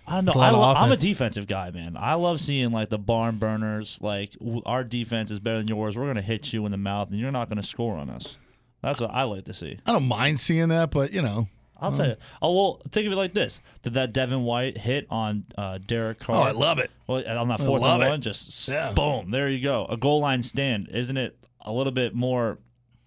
I 0.07 0.21
know. 0.21 0.29
It's 0.29 0.35
a 0.35 0.39
lot 0.39 0.45
I 0.45 0.55
of 0.55 0.59
lo- 0.59 0.63
I'm 0.69 0.83
a 0.83 0.93
offense. 0.93 1.01
defensive 1.01 1.47
guy, 1.47 1.71
man. 1.71 1.95
I 1.97 2.15
love 2.15 2.39
seeing 2.41 2.71
like 2.71 2.89
the 2.89 2.97
barn 2.97 3.37
burners. 3.37 3.99
Like 4.01 4.31
w- 4.39 4.61
our 4.65 4.83
defense 4.83 5.29
is 5.31 5.39
better 5.39 5.59
than 5.59 5.67
yours. 5.67 5.95
We're 5.97 6.07
gonna 6.07 6.21
hit 6.21 6.51
you 6.51 6.65
in 6.65 6.71
the 6.71 6.77
mouth, 6.77 7.09
and 7.11 7.19
you're 7.19 7.31
not 7.31 7.47
gonna 7.49 7.63
score 7.63 7.95
on 7.97 8.09
us. 8.09 8.37
That's 8.81 8.99
what 8.99 9.11
I 9.11 9.23
like 9.23 9.45
to 9.45 9.53
see. 9.53 9.77
I 9.85 9.91
don't 9.93 10.07
mind 10.07 10.39
seeing 10.39 10.69
that, 10.69 10.91
but 10.91 11.13
you 11.13 11.21
know, 11.21 11.47
I'll 11.79 11.91
tell 11.91 12.07
you. 12.07 12.15
Oh 12.41 12.53
well, 12.55 12.81
think 12.91 13.05
of 13.05 13.13
it 13.13 13.17
like 13.17 13.33
this: 13.33 13.61
Did 13.83 13.93
that 13.93 14.13
Devin 14.13 14.43
White 14.43 14.77
hit 14.77 15.05
on 15.09 15.45
uh, 15.57 15.77
Derek 15.85 16.19
Carr? 16.19 16.37
Oh, 16.37 16.41
I 16.41 16.51
love 16.51 16.79
it. 16.79 16.89
Well, 17.07 17.25
on 17.37 17.47
that 17.49 17.59
fourth 17.59 17.81
love 17.81 18.01
and 18.01 18.07
it. 18.07 18.09
one, 18.09 18.21
just 18.21 18.67
Yeah. 18.67 18.93
boom, 18.93 19.29
there 19.29 19.47
you 19.49 19.61
go, 19.61 19.85
a 19.85 19.95
goal 19.97 20.19
line 20.21 20.41
stand. 20.43 20.89
Isn't 20.91 21.17
it 21.17 21.37
a 21.61 21.71
little 21.71 21.93
bit 21.93 22.15
more, 22.15 22.57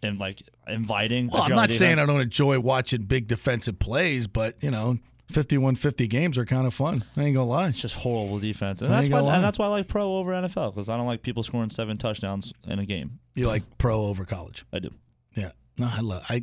in 0.03 0.19
like 0.19 0.43
inviting? 0.69 1.29
Well, 1.29 1.43
I'm 1.43 1.55
not 1.55 1.71
saying? 1.73 1.99
I 1.99 2.07
don't 2.07 2.21
enjoy 2.21 2.59
watching 2.61 3.03
big 3.03 3.27
defensive 3.29 3.79
plays, 3.79 4.27
but 4.27 4.57
you 4.63 4.71
know, 4.71 4.99
51-50 5.33 6.09
games 6.09 6.39
are 6.39 6.45
kind 6.45 6.67
of 6.67 6.75
fun. 6.75 7.05
I 7.17 7.25
ain't 7.25 7.35
gonna 7.35 7.47
lie. 7.49 7.69
It's 7.69 7.81
just 7.81 7.95
horrible 7.95 8.39
defense, 8.39 8.83
and 8.83 8.93
I 8.93 8.99
that's 8.99 9.09
why, 9.11 9.21
lie. 9.21 9.35
and 9.37 9.45
that's 9.45 9.59
why 9.59 9.67
I 9.67 9.69
like 9.69 9.89
pro 9.89 10.17
over 10.17 10.33
NFL 10.33 10.75
because 10.75 10.89
I 10.89 10.97
don't 10.97 11.07
like 11.07 11.23
people 11.23 11.43
scoring 11.43 11.71
seven 11.71 11.99
touchdowns 11.99 12.53
in 12.67 12.79
a 12.79 12.87
game. 12.87 13.19
You 13.35 13.47
like 13.49 13.63
pro 13.79 14.03
over 14.07 14.25
college? 14.25 14.65
I 14.73 14.79
do. 14.79 14.91
Yeah. 15.35 15.53
No, 15.79 15.91
I 15.93 16.01
love. 16.01 16.25
I, 16.29 16.43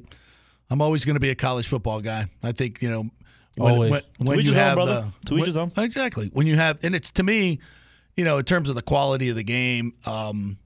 I'm 0.70 0.82
always 0.82 1.06
going 1.06 1.16
to 1.16 1.20
be 1.20 1.30
a 1.32 1.36
college 1.36 1.68
football 1.68 2.02
guy. 2.02 2.28
I 2.44 2.52
think 2.52 2.82
you 2.82 2.90
know. 2.90 3.10
When, 3.56 3.74
Always. 3.76 3.92
when, 3.92 4.02
To 4.02 4.08
when 4.24 4.40
each 4.40 4.46
you 4.46 4.52
his 4.54 4.60
own, 4.60 4.74
brother. 4.74 5.12
the 5.22 5.28
To 5.28 5.34
each 5.36 5.40
when- 5.42 5.46
his 5.46 5.58
own. 5.58 5.72
exactly 5.78 6.32
when 6.34 6.48
you 6.48 6.56
have 6.56 6.84
and 6.84 6.96
it's 6.96 7.12
to 7.12 7.24
me, 7.24 7.60
you 8.18 8.24
know, 8.26 8.40
in 8.40 8.46
terms 8.46 8.68
of 8.68 8.74
the 8.74 8.82
quality 8.82 9.30
of 9.30 9.36
the 9.36 9.44
game, 9.44 9.94
um, 10.08 10.58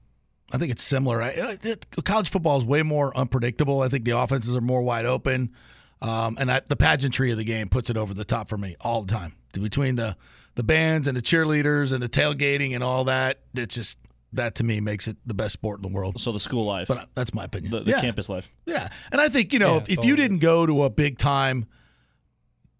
I 0.52 0.58
think 0.58 0.70
it's 0.72 0.82
similar. 0.82 1.20
I, 1.22 1.28
I- 1.28 1.58
it- 1.62 1.86
college 2.04 2.30
football 2.30 2.58
is 2.58 2.64
way 2.64 2.82
more 2.82 3.16
unpredictable. 3.16 3.82
I 3.82 3.88
think 3.88 4.04
the 4.04 4.18
offenses 4.18 4.54
are 4.56 4.60
more 4.60 4.82
wide 4.82 5.04
open, 5.06 5.52
um, 6.00 6.36
and 6.40 6.50
I, 6.50 6.60
the 6.66 6.76
pageantry 6.76 7.30
of 7.30 7.36
the 7.36 7.44
game 7.44 7.68
puts 7.68 7.90
it 7.90 7.96
over 7.96 8.14
the 8.14 8.24
top 8.24 8.48
for 8.48 8.56
me 8.56 8.76
all 8.80 9.02
the 9.02 9.12
time. 9.12 9.34
Between 9.52 9.96
the 9.96 10.16
the 10.54 10.62
bands 10.62 11.06
and 11.08 11.16
the 11.16 11.22
cheerleaders 11.22 11.92
and 11.92 12.02
the 12.02 12.08
tailgating 12.08 12.74
and 12.74 12.82
all 12.82 13.04
that, 13.04 13.40
it's 13.54 13.74
just 13.74 13.98
that 14.34 14.54
to 14.56 14.64
me 14.64 14.80
makes 14.80 15.08
it 15.08 15.16
the 15.26 15.32
best 15.34 15.52
sport 15.54 15.78
in 15.78 15.82
the 15.82 15.88
world. 15.94 16.20
So 16.20 16.32
the 16.32 16.40
school 16.40 16.64
life, 16.66 16.88
But 16.88 17.08
that's 17.14 17.32
my 17.32 17.44
opinion. 17.44 17.70
the, 17.72 17.80
the 17.80 17.90
Yeah. 17.92 18.00
campus 18.00 18.28
life. 18.28 18.50
Yeah, 18.66 18.88
and 19.10 19.20
I 19.20 19.28
think 19.28 19.52
you 19.52 19.58
know 19.58 19.76
Yeah, 19.76 19.82
if, 19.88 19.98
if 20.00 20.04
you 20.04 20.16
didn't 20.16 20.38
go 20.40 20.66
to 20.66 20.84
a 20.84 20.90
big 20.90 21.18
time, 21.18 21.66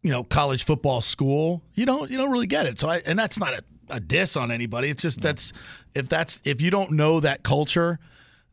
you 0.02 0.10
know, 0.10 0.24
college 0.24 0.64
football 0.64 1.00
school, 1.00 1.62
you 1.74 1.86
don't 1.86 2.10
you 2.10 2.16
don't 2.16 2.30
really 2.30 2.46
get 2.46 2.66
it. 2.66 2.78
So 2.78 2.88
I 2.88 2.98
and 3.04 3.18
that's 3.18 3.38
not 3.38 3.54
a, 3.54 3.64
a 3.90 4.00
diss 4.00 4.36
on 4.36 4.50
anybody. 4.50 4.88
It's 4.90 5.02
just 5.02 5.20
that's 5.20 5.52
if 5.94 6.08
that's 6.08 6.40
if 6.44 6.60
you 6.60 6.70
don't 6.70 6.92
know 6.92 7.20
that 7.20 7.42
culture, 7.42 7.98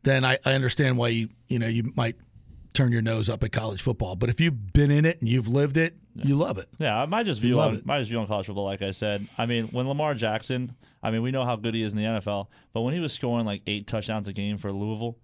then 0.04 0.24
I, 0.26 0.38
I 0.46 0.54
understand 0.54 0.98
why 0.98 1.10
you 1.10 1.30
you 1.48 1.60
know 1.60 1.68
you 1.68 1.92
might 1.96 2.16
turn 2.74 2.92
your 2.92 3.02
nose 3.02 3.30
up 3.30 3.44
at 3.44 3.52
college 3.52 3.82
football. 3.82 4.16
But 4.16 4.30
if 4.30 4.40
you've 4.42 4.74
been 4.74 4.92
in 4.92 5.06
it 5.06 5.20
and 5.22 5.30
you've 5.30 5.48
lived 5.48 5.78
it, 5.78 5.96
you 6.16 6.36
love 6.36 6.58
it. 6.58 6.68
Yeah, 6.78 7.02
I 7.02 7.06
might 7.06 7.26
just 7.26 7.42
view 7.42 7.60
on 7.60 7.76
it. 7.76 7.86
my 7.86 8.00
just 8.00 8.10
view 8.10 8.20
on 8.20 8.28
college 8.28 8.46
football. 8.46 8.66
Like 8.66 8.82
I 8.82 8.92
said, 8.92 9.28
I 9.38 9.46
mean, 9.46 9.68
when 9.68 9.88
Lamar 9.88 10.14
Jackson, 10.14 10.76
I 11.04 11.12
mean, 11.12 11.22
we 11.22 11.32
know 11.32 11.46
how 11.46 11.56
good 11.56 11.74
he 11.74 11.84
is 11.84 11.94
in 11.94 11.98
the 11.98 12.06
NFL, 12.06 12.48
but 12.74 12.82
when 12.82 12.94
he 12.94 13.00
was 13.00 13.14
scoring 13.14 13.46
like 13.46 13.62
eight 13.68 13.88
touchdowns 13.88 14.28
a 14.28 14.34
game 14.34 14.58
for 14.58 14.72
Louisville 14.72 15.18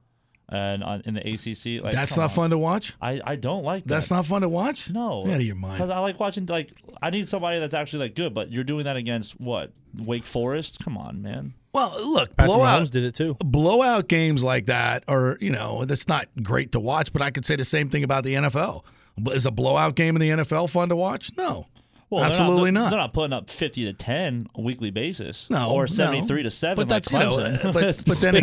and 0.51 0.83
on, 0.83 1.01
in 1.05 1.13
the 1.13 1.21
ACC, 1.21 1.83
like 1.83 1.93
that's 1.93 2.17
not 2.17 2.23
on. 2.23 2.29
fun 2.29 2.49
to 2.49 2.57
watch. 2.57 2.93
I, 3.01 3.21
I 3.25 3.35
don't 3.37 3.63
like 3.63 3.83
that. 3.83 3.89
That's 3.89 4.11
not 4.11 4.25
fun 4.25 4.41
to 4.41 4.49
watch. 4.49 4.89
no, 4.89 5.23
Get 5.23 5.33
out 5.33 5.39
of 5.39 5.45
your 5.45 5.55
mind. 5.55 5.75
Because 5.75 5.89
I 5.89 5.99
like 5.99 6.19
watching 6.19 6.45
like 6.45 6.71
I 7.01 7.09
need 7.09 7.27
somebody 7.29 7.59
that's 7.59 7.73
actually 7.73 7.99
like 7.99 8.15
good, 8.15 8.33
but 8.33 8.51
you're 8.51 8.63
doing 8.63 8.83
that 8.85 8.97
against 8.97 9.39
what 9.39 9.71
Wake 9.97 10.25
Forest? 10.25 10.79
Come 10.83 10.97
on, 10.97 11.21
man. 11.21 11.53
Well, 11.73 11.93
look, 12.05 12.35
Patrick 12.35 12.55
blowout 12.55 12.81
Mahomes 12.81 12.91
did 12.91 13.05
it 13.05 13.15
too. 13.15 13.35
blowout 13.39 14.09
games 14.09 14.43
like 14.43 14.65
that 14.65 15.05
are 15.07 15.37
you 15.39 15.51
know 15.51 15.85
that's 15.85 16.07
not 16.07 16.27
great 16.43 16.73
to 16.73 16.79
watch. 16.79 17.13
But 17.13 17.21
I 17.21 17.31
could 17.31 17.45
say 17.45 17.55
the 17.55 17.65
same 17.65 17.89
thing 17.89 18.03
about 18.03 18.23
the 18.23 18.33
NFL. 18.33 18.83
Is 19.27 19.45
a 19.45 19.51
blowout 19.51 19.95
game 19.95 20.15
in 20.15 20.21
the 20.21 20.43
NFL 20.43 20.69
fun 20.69 20.89
to 20.89 20.95
watch? 20.95 21.31
No, 21.37 21.67
Well, 22.11 22.21
they're 22.21 22.31
absolutely 22.31 22.71
not, 22.71 22.81
not. 22.81 22.89
They're 22.89 22.99
not 22.99 23.13
putting 23.13 23.33
up 23.33 23.49
fifty 23.49 23.85
to 23.85 23.93
ten 23.93 24.47
a 24.53 24.61
weekly 24.61 24.91
basis. 24.91 25.49
No, 25.49 25.71
or 25.71 25.83
no. 25.83 25.85
seventy 25.87 26.27
three 26.27 26.43
to 26.43 26.51
seven. 26.51 26.75
But 26.75 26.89
that's 26.89 27.11
like 27.11 27.23
you 27.23 27.29
know, 27.29 27.37
Clemson. 27.37 27.73
but 27.73 28.05
but 28.05 28.19
then 28.19 28.33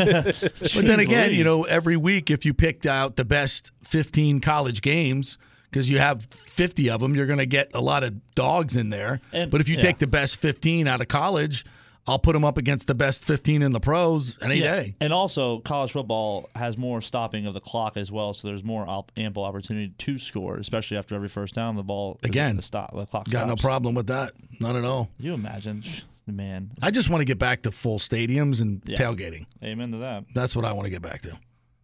but 0.75 0.87
then 0.87 1.01
again, 1.01 1.35
you 1.35 1.45
know, 1.45 1.65
every 1.65 1.99
week 1.99 2.31
if 2.31 2.47
you 2.47 2.55
picked 2.55 2.87
out 2.87 3.17
the 3.17 3.27
best 3.27 3.71
fifteen 3.83 4.41
college 4.41 4.81
games 4.81 5.37
because 5.71 5.91
you 5.91 5.99
have 5.99 6.25
fifty 6.33 6.89
of 6.89 7.01
them, 7.01 7.15
you're 7.15 7.27
going 7.27 7.39
to 7.41 7.47
get 7.47 7.71
a 7.75 7.81
lot 7.81 8.03
of 8.03 8.35
dogs 8.35 8.75
in 8.75 8.89
there. 8.89 9.21
And- 9.35 9.51
but 9.51 9.61
if 9.61 9.69
you 9.69 9.75
yeah. 9.75 9.83
take 9.83 9.99
the 9.99 10.07
best 10.07 10.39
fifteen 10.39 10.89
out 10.89 11.03
of 11.03 11.09
college, 11.09 11.67
I'll 12.09 12.19
put 12.19 12.33
them 12.33 12.45
up 12.45 12.57
against 12.59 12.87
the 12.87 12.95
best 12.95 13.25
fifteen 13.25 13.63
in 13.63 13.73
the 13.73 13.81
pros 13.81 14.37
any 14.43 14.57
Yeah. 14.57 14.75
day. 14.77 14.95
And 15.01 15.13
also, 15.13 15.59
college 15.61 15.93
football 15.93 16.49
has 16.57 16.77
more 16.79 17.01
stopping 17.01 17.47
of 17.47 17.55
the 17.55 17.61
clock 17.61 17.97
as 17.97 18.11
well, 18.11 18.33
so 18.33 18.49
there's 18.49 18.65
more 18.65 18.89
op- 18.89 19.13
ample 19.17 19.45
opportunity 19.45 19.93
to 19.99 20.19
score, 20.19 20.57
especially 20.57 20.97
after 20.97 21.15
every 21.15 21.29
first 21.29 21.55
down. 21.55 21.77
The 21.77 21.83
ball 21.83 22.19
Again, 22.25 22.57
the 22.57 22.63
stop, 22.63 22.95
the 22.95 23.07
clock 23.07 23.29
Got 23.29 23.47
no 23.47 23.57
problem 23.57 23.95
with 23.95 24.07
that. 24.09 24.33
Not 24.61 24.75
at 24.77 24.85
all. 24.85 25.11
You 25.19 25.35
imagine, 25.35 25.85
man. 26.27 26.71
I 26.83 26.91
just 26.91 27.11
want 27.11 27.21
to 27.21 27.25
get 27.27 27.39
back 27.39 27.63
to 27.63 27.71
full 27.71 27.99
stadiums 27.99 28.61
and 28.61 28.83
Yeah. 28.87 28.97
tailgating. 28.97 29.47
Amen 29.63 29.93
to 29.93 29.99
that. 29.99 30.25
That's 30.35 30.57
what 30.57 30.65
I 30.65 30.73
want 30.73 30.87
to 30.87 30.91
get 30.91 31.03
back 31.03 31.23
to. 31.23 31.37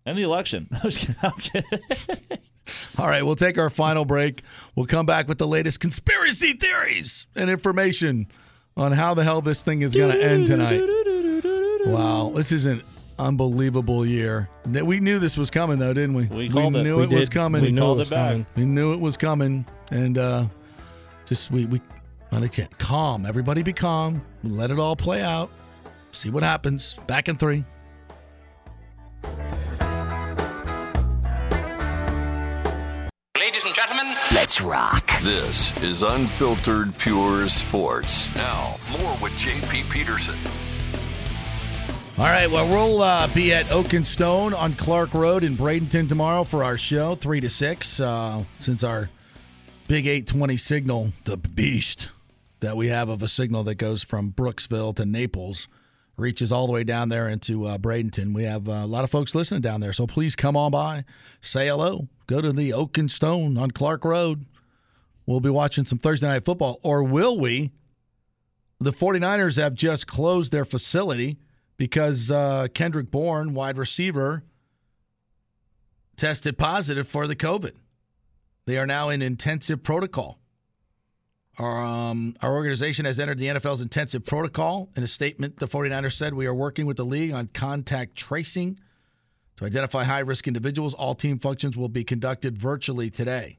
And 0.06 0.18
the 0.18 0.22
election. 0.22 0.68
I 0.72 0.80
was 0.84 0.96
kidding. 0.96 1.16
I'm 1.22 1.32
kidding. 1.32 2.38
All 2.98 3.08
right, 3.08 3.24
we'll 3.24 3.36
take 3.36 3.58
our 3.58 3.68
final 3.70 4.04
break. 4.06 4.42
We'll 4.74 4.86
come 4.86 5.04
back 5.06 5.28
with 5.28 5.36
the 5.38 5.46
latest 5.46 5.80
conspiracy 5.80 6.54
theories 6.54 7.26
and 7.36 7.50
information 7.50 8.26
on 8.76 8.92
how 8.92 9.14
the 9.14 9.24
hell 9.24 9.40
this 9.40 9.62
thing 9.62 9.82
is 9.82 9.94
going 9.94 10.12
to 10.12 10.22
end 10.22 10.46
tonight. 10.46 10.82
Wow, 11.86 12.32
this 12.34 12.50
is 12.50 12.64
an 12.64 12.82
unbelievable 13.18 14.06
year. 14.06 14.48
That 14.64 14.86
we 14.86 15.00
knew 15.00 15.18
this 15.18 15.36
was 15.36 15.50
coming, 15.50 15.78
though, 15.78 15.92
didn't 15.92 16.14
we? 16.14 16.24
We 16.28 16.48
called 16.48 16.74
it. 16.76 16.82
knew 16.82 16.96
We 16.96 17.02
it 17.04 17.10
was 17.12 17.28
did. 17.28 17.34
coming. 17.34 17.60
We 17.60 17.72
knew 17.72 17.80
called 17.82 17.98
it 17.98 18.00
was 18.00 18.08
coming. 18.08 18.46
We 18.56 18.64
knew 18.64 18.94
it 18.94 19.00
was 19.00 19.18
coming, 19.18 19.66
and 19.90 20.16
uh, 20.16 20.46
just 21.26 21.50
we 21.50 21.66
we 21.66 21.82
I 22.32 22.48
can't 22.48 22.76
calm. 22.78 23.26
Everybody 23.26 23.62
be 23.62 23.74
calm. 23.74 24.22
Let 24.42 24.70
it 24.70 24.78
all 24.78 24.96
play 24.96 25.22
out. 25.22 25.50
See 26.12 26.30
what 26.30 26.42
happens. 26.42 26.94
Back 27.06 27.28
in 27.28 27.36
three. 27.36 27.64
And 33.74 33.88
gentlemen, 33.88 34.16
Let's 34.32 34.60
rock. 34.60 35.10
This 35.22 35.76
is 35.82 36.02
Unfiltered 36.02 36.96
Pure 36.98 37.48
Sports. 37.48 38.34
Now, 38.34 38.76
more 38.90 39.16
with 39.20 39.32
JP 39.32 39.90
Peterson. 39.90 40.36
All 42.16 42.24
right, 42.24 42.48
well, 42.48 42.68
we'll 42.68 43.02
uh, 43.02 43.26
be 43.28 43.52
at 43.52 43.70
Oak 43.72 43.92
and 43.92 44.06
Stone 44.06 44.54
on 44.54 44.74
Clark 44.74 45.14
Road 45.14 45.42
in 45.42 45.56
Bradenton 45.56 46.08
tomorrow 46.08 46.44
for 46.44 46.62
our 46.62 46.76
show, 46.76 47.16
3 47.16 47.40
to 47.40 47.50
6, 47.50 48.00
uh, 48.00 48.44
since 48.60 48.84
our 48.84 49.10
big 49.88 50.06
820 50.06 50.56
signal, 50.56 51.12
the 51.24 51.36
beast 51.36 52.10
that 52.60 52.76
we 52.76 52.88
have 52.88 53.08
of 53.08 53.22
a 53.22 53.28
signal 53.28 53.64
that 53.64 53.76
goes 53.76 54.04
from 54.04 54.30
Brooksville 54.30 54.94
to 54.96 55.04
Naples, 55.04 55.66
reaches 56.16 56.52
all 56.52 56.66
the 56.66 56.72
way 56.72 56.84
down 56.84 57.08
there 57.08 57.28
into 57.28 57.66
uh, 57.66 57.78
Bradenton. 57.78 58.34
We 58.34 58.44
have 58.44 58.68
uh, 58.68 58.72
a 58.72 58.86
lot 58.86 59.04
of 59.04 59.10
folks 59.10 59.34
listening 59.34 59.60
down 59.60 59.80
there, 59.80 59.92
so 59.92 60.06
please 60.06 60.36
come 60.36 60.56
on 60.56 60.70
by, 60.70 61.04
say 61.40 61.68
hello, 61.68 62.08
go 62.26 62.40
to 62.40 62.52
the 62.52 62.72
Oak 62.72 62.98
and 62.98 63.10
Stone 63.10 63.58
on 63.58 63.70
Clark 63.70 64.04
Road. 64.04 64.46
We'll 65.26 65.40
be 65.40 65.50
watching 65.50 65.84
some 65.84 65.98
Thursday 65.98 66.26
night 66.26 66.44
football, 66.44 66.78
or 66.82 67.02
will 67.02 67.38
we? 67.38 67.70
The 68.80 68.92
49ers 68.92 69.56
have 69.56 69.74
just 69.74 70.06
closed 70.06 70.52
their 70.52 70.64
facility 70.64 71.38
because 71.76 72.30
uh, 72.30 72.68
Kendrick 72.74 73.10
Bourne, 73.10 73.54
wide 73.54 73.78
receiver, 73.78 74.44
tested 76.16 76.58
positive 76.58 77.08
for 77.08 77.26
the 77.26 77.36
COVID. 77.36 77.74
They 78.66 78.78
are 78.78 78.86
now 78.86 79.08
in 79.08 79.22
intensive 79.22 79.82
protocol. 79.82 80.38
Our, 81.58 81.84
um, 81.84 82.36
our 82.42 82.52
organization 82.52 83.04
has 83.04 83.20
entered 83.20 83.38
the 83.38 83.46
NFL's 83.46 83.80
intensive 83.80 84.24
protocol. 84.24 84.90
In 84.96 85.02
a 85.02 85.08
statement, 85.08 85.56
the 85.56 85.68
49ers 85.68 86.14
said, 86.14 86.34
We 86.34 86.46
are 86.46 86.54
working 86.54 86.86
with 86.86 86.96
the 86.96 87.04
league 87.04 87.32
on 87.32 87.48
contact 87.48 88.16
tracing 88.16 88.78
to 89.56 89.64
identify 89.64 90.04
high 90.04 90.20
risk 90.20 90.48
individuals. 90.48 90.94
All 90.94 91.14
team 91.14 91.38
functions 91.38 91.76
will 91.76 91.88
be 91.88 92.02
conducted 92.02 92.58
virtually 92.58 93.08
today. 93.08 93.58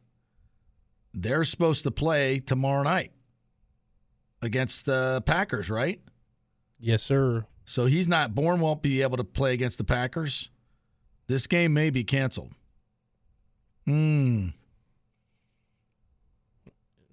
They're 1.14 1.46
supposed 1.46 1.84
to 1.84 1.92
play 1.92 2.40
tomorrow 2.40 2.84
night 2.84 3.14
against 4.42 4.86
the 4.86 5.24
Packers, 5.26 5.70
right? 5.70 6.02
Yes, 6.80 7.02
sir. 7.02 7.46
So 7.64 7.86
he's 7.86 8.10
not 8.10 8.36
born. 8.36 8.60
won't 8.60 8.82
be 8.82 9.02
able 9.02 9.18
to 9.18 9.24
play 9.24 9.54
against 9.54 9.78
the 9.78 9.86
Packers. 9.86 10.50
This 11.28 11.48
game 11.48 11.74
may 11.74 11.90
be 11.90 12.04
canceled. 12.04 12.52
Hmm. 13.86 14.50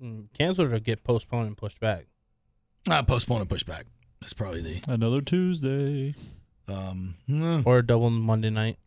Mm, 0.02 0.26
Canceled 0.34 0.72
or 0.72 0.78
get 0.80 1.04
postponed 1.04 1.46
and 1.48 1.56
pushed 1.56 1.80
back. 1.80 2.06
Uh, 2.90 3.02
postpone 3.02 3.40
and 3.40 3.48
push 3.48 3.62
back. 3.62 3.86
That's 4.20 4.32
probably 4.32 4.60
the 4.62 4.82
Another 4.92 5.20
Tuesday. 5.20 6.14
um. 6.68 7.14
Or 7.64 7.78
a 7.78 7.86
double 7.86 8.10
Monday 8.10 8.50
night. 8.50 8.78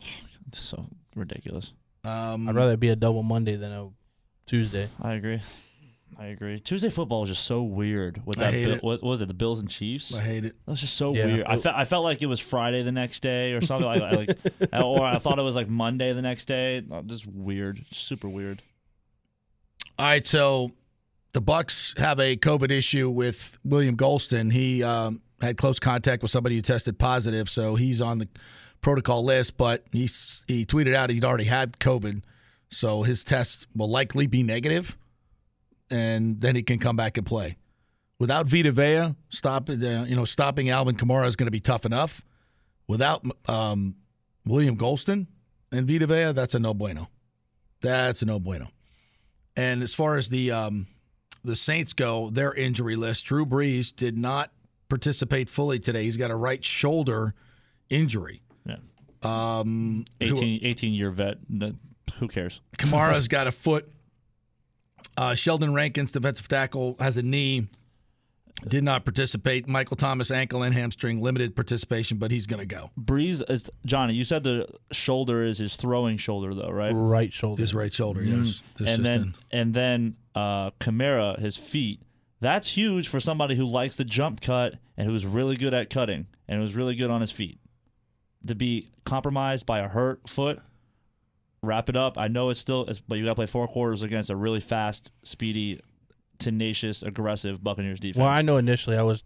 It's 0.48 0.60
so 0.60 0.86
ridiculous. 1.16 1.74
Um, 2.04 2.48
I'd 2.50 2.56
rather 2.56 2.74
it 2.74 2.80
be 2.80 2.90
a 2.90 2.96
double 2.96 3.24
Monday 3.24 3.56
than 3.56 3.72
a 3.72 3.90
Tuesday. 4.46 4.90
I 5.02 5.14
agree. 5.14 5.42
I 6.18 6.28
agree. 6.28 6.60
Tuesday 6.60 6.90
football 6.90 7.22
was 7.22 7.30
just 7.30 7.44
so 7.46 7.64
weird 7.64 8.22
with 8.26 8.38
I 8.38 8.44
that. 8.44 8.54
hate 8.54 8.66
Bill- 8.66 8.76
it. 8.76 8.84
What, 8.84 9.04
what 9.04 9.10
was 9.10 9.22
it? 9.22 9.28
The 9.28 9.34
Bills 9.34 9.60
and 9.60 9.70
Chiefs. 9.70 10.14
I 10.14 10.22
hate 10.22 10.46
it. 10.46 10.56
That's 10.68 10.80
just 10.82 10.96
so 10.96 11.14
Yeah. 11.16 11.26
weird. 11.26 11.46
I 11.48 11.58
felt 11.58 11.76
I 11.76 11.84
felt 11.86 12.04
like 12.04 12.22
it 12.22 12.28
was 12.28 12.40
Friday 12.40 12.84
the 12.84 12.92
next 12.92 13.22
day 13.22 13.54
or 13.54 13.62
something 13.62 13.88
like, 13.88 14.02
like 14.02 14.38
or 14.84 15.04
I 15.04 15.18
thought 15.18 15.40
it 15.40 15.44
was 15.44 15.56
like 15.56 15.68
Monday 15.70 16.14
the 16.14 16.22
next 16.22 16.46
day. 16.46 16.84
Just 17.08 17.26
weird, 17.28 17.84
super 17.92 18.30
weird. 18.30 18.62
All 19.98 20.06
right, 20.06 20.26
so 20.26 20.72
the 21.36 21.42
Bucs 21.42 21.98
have 21.98 22.22
a 22.22 22.38
COVID 22.38 22.72
issue 22.72 23.10
with 23.10 23.58
William 23.66 23.98
Gholston. 23.98 24.50
He 24.54 24.82
um, 24.82 25.22
had 25.42 25.58
close 25.58 25.82
contact 25.82 26.22
with 26.22 26.32
somebody 26.32 26.56
who 26.56 26.62
tested 26.62 26.98
positive, 26.98 27.50
so 27.50 27.76
he's 27.76 28.00
on 28.00 28.20
the 28.20 28.30
protocol 28.80 29.22
list. 29.22 29.58
But 29.58 29.84
he 29.92 30.04
he 30.48 30.66
tweeted 30.66 30.96
out 30.96 31.10
he'd 31.10 31.26
already 31.26 31.44
had 31.44 31.78
COVID, 31.78 32.24
so 32.70 33.04
his 33.04 33.26
test 33.26 33.68
will 33.76 33.90
likely 33.90 34.28
be 34.28 34.44
negative, 34.44 34.98
and 35.92 36.40
then 36.40 36.56
he 36.56 36.64
can 36.64 36.80
come 36.80 36.96
back 36.96 37.18
and 37.18 37.28
play. 37.28 37.58
Without 38.18 38.48
Vita 38.48 38.72
Vea, 38.72 39.14
stop 39.28 39.70
uh, 39.70 39.74
you 39.74 40.16
know 40.16 40.24
stopping 40.24 40.70
Alvin 40.70 40.96
Kamara 40.96 41.26
is 41.26 41.36
going 41.36 41.48
to 41.48 41.52
be 41.52 41.60
tough 41.60 41.86
enough. 41.86 42.22
Without 42.88 43.26
um, 43.50 43.96
William 44.46 44.78
Gholston 44.78 45.28
and 45.74 45.86
Vita 45.86 46.08
Vea, 46.08 46.32
that's 46.32 46.56
a 46.56 46.60
no 46.60 46.74
bueno. 46.74 47.10
That's 47.82 48.22
a 48.22 48.26
no 48.26 48.40
bueno. 48.40 48.70
And 49.58 49.84
as 49.84 49.94
far 49.94 50.16
as 50.16 50.30
the 50.30 50.52
um, 50.52 50.88
the 51.46 51.56
Saints 51.56 51.94
go, 51.94 52.30
their 52.30 52.54
injury 52.54 52.96
list, 52.96 53.26
Drew 53.26 53.46
Brees 53.46 53.96
did 53.96 54.18
not 54.18 54.52
participate 54.90 55.50
fully 55.50 55.80
today. 55.80 56.04
He's 56.04 56.18
got 56.18 56.32
a 56.32 56.36
right 56.36 56.64
shoulder 56.64 57.34
injury. 57.90 58.42
Yeah. 58.66 58.78
Um, 59.24 60.06
who- 60.20 60.26
18, 60.34 60.60
18 60.64 60.94
year 60.94 61.12
vet. 61.12 61.38
Who 62.20 62.28
cares? 62.28 62.62
Kamara's 62.78 63.28
got 63.28 63.48
a 63.48 63.52
foot. 63.52 63.90
Uh, 65.18 65.34
Sheldon 65.36 65.74
Rankins, 65.74 66.12
defensive 66.12 66.48
tackle, 66.48 66.96
has 67.00 67.18
a 67.18 67.22
knee. 67.24 67.68
Did 68.68 68.84
not 68.86 69.04
participate. 69.04 69.68
Michael 69.68 69.98
Thomas, 69.98 70.32
ankle 70.32 70.64
and 70.64 70.74
hamstring, 70.74 71.22
limited 71.22 71.56
participation, 71.58 72.18
but 72.18 72.32
he's 72.32 72.48
going 72.48 72.62
to 72.62 72.66
go. 72.66 72.90
Brees 72.98 73.44
is 73.50 73.70
Johnny. 73.86 74.14
You 74.14 74.24
said 74.24 74.44
the 74.46 74.68
shoulder 74.94 75.44
is 75.44 75.58
his 75.58 75.76
throwing 75.76 76.16
shoulder, 76.18 76.54
though, 76.54 76.70
right? 76.70 76.92
Right 76.94 77.34
shoulder. 77.34 77.62
His 77.62 77.74
right 77.76 77.94
shoulder, 77.94 78.22
Mm. 78.22 78.46
yes. 78.46 78.64
This 78.78 78.90
and 78.90 79.06
then 79.06 79.22
in. 79.22 79.34
and 79.52 79.74
then 79.74 80.16
uh, 80.36 80.72
his 81.40 81.58
feet. 81.58 82.02
That's 82.42 82.68
huge 82.68 83.08
for 83.08 83.20
somebody 83.20 83.56
who 83.56 83.66
likes 83.66 83.96
the 83.96 84.04
jump 84.04 84.42
cut 84.42 84.76
and 84.98 85.08
who's 85.08 85.26
really 85.26 85.56
good 85.56 85.74
at 85.74 85.90
cutting 85.90 86.28
and 86.48 86.62
who's 86.62 86.76
really 86.76 86.96
good 86.96 87.10
on 87.10 87.22
his 87.22 87.32
feet. 87.32 87.60
To 88.46 88.56
be 88.56 88.90
compromised 89.06 89.66
by 89.66 89.80
a 89.80 89.88
hurt 89.88 90.30
foot, 90.30 90.62
wrap 91.64 91.90
it 91.90 91.98
up. 91.98 92.18
I 92.18 92.28
know 92.28 92.50
it's 92.50 92.60
still, 92.60 92.86
it's, 92.86 93.00
but 93.00 93.18
you 93.18 93.26
got 93.26 93.32
to 93.32 93.36
play 93.36 93.48
four 93.48 93.68
quarters 93.68 94.04
against 94.04 94.30
a 94.30 94.36
really 94.36 94.60
fast, 94.60 95.12
speedy, 95.24 95.82
tenacious, 96.38 97.02
aggressive 97.02 97.64
Buccaneers 97.64 98.00
defense. 98.00 98.18
Well, 98.22 98.30
I 98.30 98.42
know 98.42 98.58
initially 98.58 98.98
I 98.98 99.04
was 99.04 99.24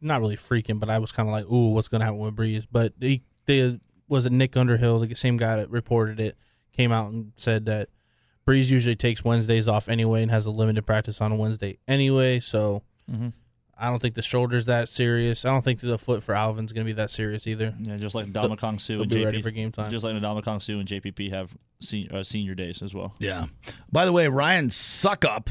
not 0.00 0.20
really 0.20 0.36
freaking, 0.36 0.80
but 0.80 0.88
I 0.88 0.98
was 0.98 1.12
kind 1.12 1.28
of 1.28 1.32
like, 1.32 1.50
"Ooh, 1.50 1.70
what's 1.70 1.88
going 1.88 2.00
to 2.00 2.06
happen 2.06 2.20
with 2.20 2.34
Brees?" 2.34 2.66
But 2.70 2.94
he, 3.00 3.22
they 3.46 3.78
was 4.08 4.26
it 4.26 4.32
Nick 4.32 4.56
Underhill, 4.56 5.00
the 5.00 5.14
same 5.14 5.36
guy 5.36 5.56
that 5.56 5.70
reported 5.70 6.20
it, 6.20 6.36
came 6.72 6.92
out 6.92 7.12
and 7.12 7.32
said 7.36 7.66
that 7.66 7.88
Brees 8.46 8.70
usually 8.72 8.96
takes 8.96 9.24
Wednesdays 9.24 9.68
off 9.68 9.88
anyway 9.88 10.22
and 10.22 10.30
has 10.30 10.46
a 10.46 10.50
limited 10.50 10.84
practice 10.86 11.20
on 11.20 11.32
a 11.32 11.36
Wednesday 11.36 11.78
anyway. 11.86 12.40
So 12.40 12.82
Mhm. 13.10 13.32
I 13.78 13.88
don't 13.90 14.00
think 14.00 14.14
the 14.14 14.22
shoulder's 14.22 14.66
that 14.66 14.88
serious. 14.88 15.44
I 15.44 15.50
don't 15.50 15.62
think 15.64 15.80
the 15.80 15.98
foot 15.98 16.22
for 16.22 16.34
Alvin's 16.34 16.72
going 16.72 16.86
to 16.86 16.88
be 16.92 16.96
that 16.96 17.10
serious 17.10 17.46
either. 17.48 17.74
Yeah, 17.80 17.96
just 17.96 18.14
like 18.14 18.26
Ndamukong 18.26 18.80
Suh 18.80 18.94
and 19.00 19.08
be 19.08 19.16
JP. 19.16 19.24
ready 19.24 19.42
for 19.42 19.50
game 19.50 19.72
time. 19.72 19.90
Just 19.90 20.04
like 20.04 20.14
Ndamukong 20.14 20.62
Suh 20.62 20.74
and 20.78 20.86
JPP 20.86 21.30
have 21.30 21.52
sen- 21.80 22.08
uh, 22.12 22.22
senior 22.22 22.54
days 22.54 22.80
as 22.82 22.94
well. 22.94 23.14
Yeah. 23.18 23.46
By 23.90 24.04
the 24.04 24.12
way, 24.12 24.28
Ryan 24.28 24.68
Succop, 24.68 25.48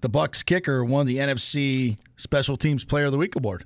the 0.00 0.10
Bucs 0.10 0.44
kicker, 0.44 0.84
won 0.84 1.06
the 1.06 1.16
NFC 1.18 1.96
Special 2.16 2.56
Teams 2.58 2.84
Player 2.84 3.06
of 3.06 3.12
the 3.12 3.18
Week 3.18 3.34
award 3.36 3.64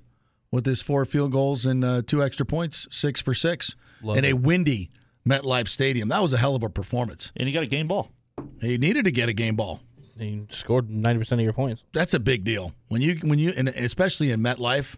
with 0.52 0.64
his 0.66 0.80
four 0.80 1.04
field 1.04 1.32
goals 1.32 1.66
and 1.66 1.84
uh, 1.84 2.02
two 2.06 2.22
extra 2.22 2.46
points, 2.46 2.86
six 2.92 3.20
for 3.20 3.34
six, 3.34 3.74
Love 4.02 4.16
in 4.18 4.24
a 4.26 4.34
windy 4.34 4.90
MetLife 5.28 5.66
Stadium. 5.66 6.08
That 6.08 6.22
was 6.22 6.32
a 6.32 6.38
hell 6.38 6.54
of 6.54 6.62
a 6.62 6.68
performance. 6.68 7.32
And 7.36 7.48
he 7.48 7.52
got 7.54 7.64
a 7.64 7.66
game 7.66 7.88
ball. 7.88 8.12
He 8.60 8.78
needed 8.78 9.04
to 9.04 9.10
get 9.10 9.28
a 9.28 9.32
game 9.32 9.56
ball. 9.56 9.80
He 10.18 10.46
scored 10.48 10.88
ninety 10.90 11.18
percent 11.18 11.40
of 11.40 11.44
your 11.44 11.52
points. 11.52 11.84
That's 11.92 12.14
a 12.14 12.20
big 12.20 12.44
deal 12.44 12.72
when 12.88 13.02
you 13.02 13.16
when 13.22 13.38
you 13.38 13.52
and 13.56 13.68
especially 13.68 14.30
in 14.30 14.40
MetLife. 14.40 14.96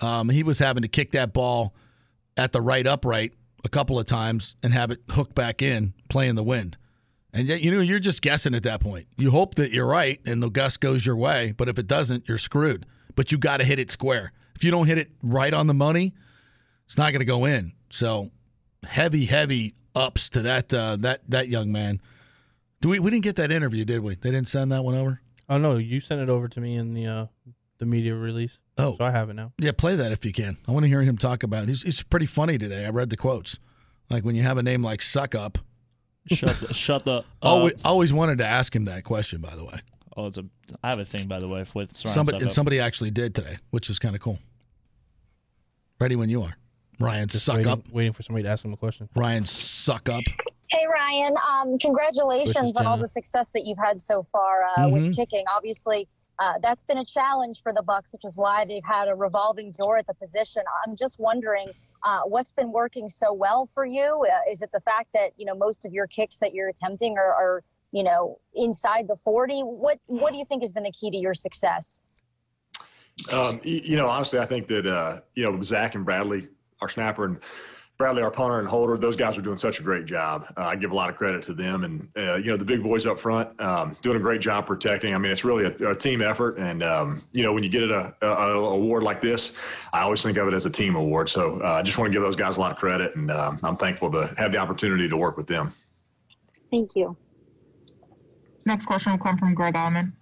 Um, 0.00 0.28
he 0.28 0.42
was 0.42 0.58
having 0.58 0.82
to 0.82 0.88
kick 0.88 1.12
that 1.12 1.32
ball 1.32 1.74
at 2.36 2.52
the 2.52 2.60
right 2.60 2.86
upright 2.86 3.34
a 3.64 3.68
couple 3.68 3.98
of 3.98 4.06
times 4.06 4.56
and 4.62 4.72
have 4.72 4.90
it 4.90 4.98
hook 5.10 5.34
back 5.34 5.62
in, 5.62 5.94
playing 6.08 6.34
the 6.34 6.42
wind. 6.42 6.76
And 7.32 7.48
yet, 7.48 7.62
you 7.62 7.70
know, 7.70 7.80
you're 7.80 8.00
just 8.00 8.20
guessing 8.20 8.54
at 8.54 8.64
that 8.64 8.80
point. 8.80 9.06
You 9.16 9.30
hope 9.30 9.54
that 9.54 9.70
you're 9.70 9.86
right 9.86 10.20
and 10.26 10.42
the 10.42 10.50
gust 10.50 10.80
goes 10.80 11.06
your 11.06 11.16
way, 11.16 11.54
but 11.56 11.68
if 11.68 11.78
it 11.78 11.86
doesn't, 11.86 12.28
you're 12.28 12.38
screwed. 12.38 12.84
But 13.14 13.32
you 13.32 13.38
got 13.38 13.58
to 13.58 13.64
hit 13.64 13.78
it 13.78 13.90
square. 13.90 14.32
If 14.56 14.64
you 14.64 14.70
don't 14.70 14.86
hit 14.86 14.98
it 14.98 15.10
right 15.22 15.54
on 15.54 15.66
the 15.66 15.74
money, 15.74 16.14
it's 16.84 16.98
not 16.98 17.12
going 17.12 17.20
to 17.20 17.24
go 17.24 17.44
in. 17.44 17.72
So 17.90 18.30
heavy, 18.84 19.24
heavy 19.24 19.74
ups 19.94 20.28
to 20.30 20.42
that 20.42 20.74
uh, 20.74 20.96
that 20.96 21.20
that 21.28 21.48
young 21.48 21.72
man. 21.72 22.00
Do 22.82 22.88
we? 22.88 22.98
We 22.98 23.10
didn't 23.12 23.22
get 23.22 23.36
that 23.36 23.52
interview, 23.52 23.84
did 23.84 24.00
we? 24.00 24.16
They 24.16 24.32
didn't 24.32 24.48
send 24.48 24.72
that 24.72 24.82
one 24.82 24.96
over. 24.96 25.20
Oh 25.48 25.56
no, 25.56 25.76
you 25.76 26.00
sent 26.00 26.20
it 26.20 26.28
over 26.28 26.48
to 26.48 26.60
me 26.60 26.76
in 26.76 26.92
the 26.92 27.06
uh, 27.06 27.26
the 27.78 27.86
media 27.86 28.14
release. 28.14 28.60
Oh, 28.76 28.96
so 28.96 29.04
I 29.04 29.12
have 29.12 29.30
it 29.30 29.34
now. 29.34 29.52
Yeah, 29.58 29.70
play 29.70 29.94
that 29.94 30.10
if 30.10 30.24
you 30.24 30.32
can. 30.32 30.58
I 30.66 30.72
want 30.72 30.82
to 30.82 30.88
hear 30.88 31.02
him 31.02 31.16
talk 31.16 31.44
about. 31.44 31.64
It. 31.64 31.68
He's 31.68 31.82
he's 31.82 32.02
pretty 32.02 32.26
funny 32.26 32.58
today. 32.58 32.84
I 32.84 32.90
read 32.90 33.08
the 33.08 33.16
quotes. 33.16 33.60
Like 34.10 34.24
when 34.24 34.34
you 34.34 34.42
have 34.42 34.58
a 34.58 34.62
name 34.64 34.82
like 34.82 35.00
Suck 35.00 35.34
Up. 35.36 35.58
Shut 36.26 36.56
the, 36.60 36.74
shut 36.74 37.04
the. 37.04 37.24
Uh, 37.42 37.48
always, 37.48 37.74
always 37.84 38.12
wanted 38.12 38.38
to 38.38 38.46
ask 38.46 38.74
him 38.74 38.84
that 38.86 39.04
question. 39.04 39.40
By 39.40 39.54
the 39.54 39.64
way, 39.64 39.78
oh, 40.16 40.26
it's 40.26 40.38
a. 40.38 40.44
I 40.82 40.90
have 40.90 40.98
a 40.98 41.04
thing 41.04 41.28
by 41.28 41.38
the 41.38 41.48
way 41.48 41.64
with 41.74 41.96
somebody 41.96 42.38
and 42.38 42.46
up. 42.46 42.52
somebody 42.52 42.80
actually 42.80 43.12
did 43.12 43.34
today, 43.34 43.58
which 43.70 43.90
is 43.90 44.00
kind 44.00 44.16
of 44.16 44.20
cool. 44.20 44.40
Ready 46.00 46.16
when 46.16 46.28
you 46.28 46.42
are, 46.42 46.56
Ryan. 46.98 47.28
Just 47.28 47.44
suck 47.44 47.56
waiting, 47.58 47.72
up, 47.72 47.88
waiting 47.92 48.12
for 48.12 48.22
somebody 48.22 48.42
to 48.42 48.48
ask 48.48 48.64
him 48.64 48.72
a 48.72 48.76
question. 48.76 49.08
Ryan. 49.14 49.44
Suck 49.44 50.08
up. 50.08 50.22
Hey 50.72 50.86
Ryan, 50.90 51.34
um, 51.50 51.76
congratulations 51.76 52.76
on 52.76 52.86
all 52.86 52.96
the 52.96 53.06
success 53.06 53.50
that 53.52 53.66
you've 53.66 53.76
had 53.76 54.00
so 54.00 54.22
far 54.22 54.62
uh, 54.64 54.86
Mhm. 54.86 54.92
with 54.92 55.14
kicking. 55.14 55.44
Obviously, 55.54 56.08
uh, 56.38 56.54
that's 56.62 56.82
been 56.82 56.96
a 56.96 57.04
challenge 57.04 57.60
for 57.62 57.74
the 57.74 57.82
Bucs, 57.82 58.10
which 58.14 58.24
is 58.24 58.38
why 58.38 58.64
they've 58.64 58.84
had 58.84 59.06
a 59.08 59.14
revolving 59.14 59.70
door 59.72 59.98
at 59.98 60.06
the 60.06 60.14
position. 60.14 60.62
I'm 60.86 60.96
just 60.96 61.18
wondering 61.18 61.72
uh, 62.04 62.22
what's 62.22 62.52
been 62.52 62.72
working 62.72 63.10
so 63.10 63.34
well 63.34 63.66
for 63.66 63.84
you. 63.84 64.24
Uh, 64.26 64.50
is 64.50 64.62
it 64.62 64.70
the 64.72 64.80
fact 64.80 65.12
that 65.12 65.32
you 65.36 65.44
know 65.44 65.54
most 65.54 65.84
of 65.84 65.92
your 65.92 66.06
kicks 66.06 66.38
that 66.38 66.54
you're 66.54 66.70
attempting 66.70 67.18
are, 67.18 67.34
are 67.34 67.62
you 67.90 68.02
know 68.02 68.38
inside 68.54 69.08
the 69.08 69.16
40? 69.16 69.60
What 69.60 69.98
What 70.06 70.32
do 70.32 70.38
you 70.38 70.46
think 70.46 70.62
has 70.62 70.72
been 70.72 70.84
the 70.84 70.92
key 70.92 71.10
to 71.10 71.18
your 71.18 71.34
success? 71.34 72.02
Um, 73.30 73.60
you 73.62 73.96
know, 73.96 74.08
honestly, 74.08 74.38
I 74.38 74.46
think 74.46 74.68
that 74.68 74.86
uh, 74.86 75.20
you 75.34 75.42
know 75.44 75.62
Zach 75.62 75.96
and 75.96 76.04
Bradley, 76.06 76.48
our 76.80 76.88
snapper, 76.88 77.26
and 77.26 77.40
Bradley, 78.02 78.22
our 78.22 78.32
punter 78.32 78.58
and 78.58 78.66
holder, 78.66 78.98
those 78.98 79.14
guys 79.14 79.38
are 79.38 79.42
doing 79.42 79.58
such 79.58 79.78
a 79.78 79.82
great 79.84 80.06
job. 80.06 80.52
Uh, 80.56 80.62
I 80.62 80.74
give 80.74 80.90
a 80.90 80.94
lot 80.94 81.08
of 81.08 81.14
credit 81.14 81.40
to 81.44 81.54
them, 81.54 81.84
and 81.84 82.08
uh, 82.16 82.34
you 82.34 82.50
know 82.50 82.56
the 82.56 82.64
big 82.64 82.82
boys 82.82 83.06
up 83.06 83.20
front 83.20 83.48
um, 83.60 83.96
doing 84.02 84.16
a 84.16 84.20
great 84.20 84.40
job 84.40 84.66
protecting. 84.66 85.14
I 85.14 85.18
mean, 85.18 85.30
it's 85.30 85.44
really 85.44 85.66
a, 85.66 85.90
a 85.90 85.94
team 85.94 86.20
effort, 86.20 86.58
and 86.58 86.82
um, 86.82 87.22
you 87.30 87.44
know 87.44 87.52
when 87.52 87.62
you 87.62 87.68
get 87.68 87.84
a, 87.84 88.12
a, 88.20 88.26
a 88.26 88.58
award 88.58 89.04
like 89.04 89.20
this, 89.20 89.52
I 89.92 90.00
always 90.00 90.20
think 90.20 90.36
of 90.36 90.48
it 90.48 90.54
as 90.54 90.66
a 90.66 90.70
team 90.70 90.96
award. 90.96 91.28
So 91.28 91.60
uh, 91.62 91.74
I 91.74 91.82
just 91.82 91.96
want 91.96 92.10
to 92.10 92.12
give 92.12 92.22
those 92.22 92.34
guys 92.34 92.56
a 92.56 92.60
lot 92.60 92.72
of 92.72 92.76
credit, 92.76 93.14
and 93.14 93.30
um, 93.30 93.60
I'm 93.62 93.76
thankful 93.76 94.10
to 94.10 94.34
have 94.36 94.50
the 94.50 94.58
opportunity 94.58 95.08
to 95.08 95.16
work 95.16 95.36
with 95.36 95.46
them. 95.46 95.72
Thank 96.72 96.96
you. 96.96 97.16
Next 98.66 98.86
question 98.86 99.12
will 99.12 99.20
come 99.20 99.38
from 99.38 99.54
Greg 99.54 99.74
Auman. 99.74 100.12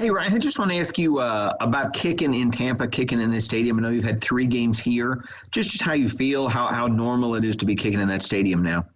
Hey, 0.00 0.08
Ryan, 0.08 0.32
I 0.32 0.38
just 0.38 0.58
want 0.58 0.70
to 0.70 0.78
ask 0.78 0.96
you 0.96 1.18
uh, 1.18 1.52
about 1.60 1.92
kicking 1.92 2.32
in 2.32 2.50
Tampa, 2.50 2.88
kicking 2.88 3.20
in 3.20 3.30
this 3.30 3.44
stadium. 3.44 3.78
I 3.78 3.82
know 3.82 3.90
you've 3.90 4.02
had 4.02 4.22
three 4.22 4.46
games 4.46 4.78
here. 4.78 5.26
Just, 5.50 5.68
just 5.68 5.84
how 5.84 5.92
you 5.92 6.08
feel, 6.08 6.48
how, 6.48 6.68
how 6.68 6.86
normal 6.86 7.34
it 7.34 7.44
is 7.44 7.54
to 7.56 7.66
be 7.66 7.74
kicking 7.74 8.00
in 8.00 8.08
that 8.08 8.22
stadium 8.22 8.62
now. 8.62 8.86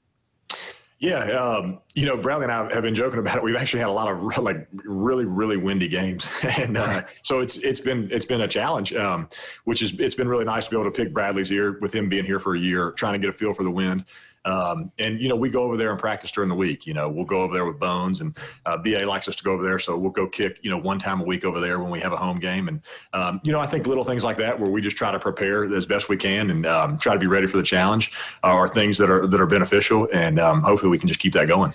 Yeah, 1.01 1.19
um, 1.19 1.81
you 1.95 2.07
know, 2.07 2.17
Bradley 2.17 2.45
and 2.45 2.53
I 2.53 2.73
have 2.73 2.85
been 2.85 2.95
joking 2.95 3.19
about 3.19 3.37
it. 3.37 3.43
We've 3.43 3.55
actually 3.55 3.81
had 3.81 3.91
a 3.91 3.93
lot 3.93 4.09
of 4.09 4.39
like 4.43 4.67
really, 4.73 5.27
really 5.27 5.59
windy 5.59 5.89
games, 5.89 6.27
and 6.59 6.79
uh, 6.79 7.03
so 7.23 7.41
it's 7.41 7.59
it's 7.59 7.81
been 7.81 8.09
it's 8.11 8.25
been 8.25 8.41
a 8.41 8.49
challenge. 8.49 8.95
Um, 8.95 9.29
which 9.65 9.83
is 9.83 9.93
it's 9.99 10.15
been 10.15 10.29
really 10.29 10.47
nice 10.47 10.65
to 10.65 10.71
be 10.71 10.79
able 10.79 10.91
to 10.91 10.97
pick 10.97 11.13
Bradley's 11.13 11.53
ear 11.53 11.79
with 11.83 11.95
him 11.95 12.09
being 12.09 12.25
here 12.25 12.41
for 12.41 12.55
a 12.55 12.59
year, 12.59 12.93
trying 12.93 13.13
to 13.13 13.19
get 13.19 13.29
a 13.29 13.33
feel 13.35 13.53
for 13.53 13.65
the 13.65 13.71
wind. 13.71 14.07
Um, 14.45 14.93
and 14.99 15.21
you 15.21 15.29
know, 15.29 15.37
we 15.37 15.49
go 15.49 15.63
over 15.63 15.77
there 15.77 15.91
and 15.91 15.99
practice 15.99 16.31
during 16.31 16.49
the 16.49 16.55
week. 16.55 16.87
You 16.87 16.95
know, 16.95 17.09
we'll 17.09 17.25
go 17.25 17.43
over 17.43 17.55
there 17.55 17.65
with 17.65 17.79
Bones, 17.79 18.21
and 18.21 18.37
uh, 18.67 18.77
BA 18.77 19.07
likes 19.07 19.29
us 19.29 19.37
to 19.37 19.45
go 19.45 19.53
over 19.53 19.63
there, 19.63 19.79
so 19.79 19.97
we'll 19.97 20.11
go 20.11 20.27
kick 20.27 20.59
you 20.63 20.71
know 20.71 20.79
one 20.79 20.99
time 20.99 21.21
a 21.21 21.25
week 21.25 21.45
over 21.45 21.61
there 21.61 21.79
when 21.79 21.91
we 21.91 22.01
have 22.01 22.13
a 22.13 22.17
home 22.17 22.37
game. 22.37 22.69
And 22.69 22.81
um, 23.13 23.41
you 23.45 23.53
know, 23.53 23.61
I 23.61 23.67
think 23.67 23.87
little 23.87 24.05
things 24.05 24.25
like 24.25 24.37
that 24.39 24.59
where 24.59 24.71
we 24.71 24.81
just 24.81 24.97
try 24.97 25.11
to 25.11 25.19
prepare 25.19 25.65
as 25.75 25.87
best 25.87 26.09
we 26.09 26.17
can 26.17 26.51
and 26.51 26.67
um, 26.67 26.99
try 26.99 27.15
to 27.15 27.19
be 27.19 27.27
ready 27.27 27.47
for 27.47 27.57
the 27.57 27.63
challenge 27.63 28.13
are 28.43 28.69
things 28.69 28.99
that 28.99 29.11
are 29.11 29.27
that 29.27 29.41
are 29.41 29.47
beneficial, 29.47 30.09
and 30.13 30.39
um, 30.39 30.61
hopefully 30.61 30.91
we 30.91 30.99
can 30.99 31.09
just 31.09 31.21
keep 31.21 31.33
that 31.33 31.49
going. 31.49 31.73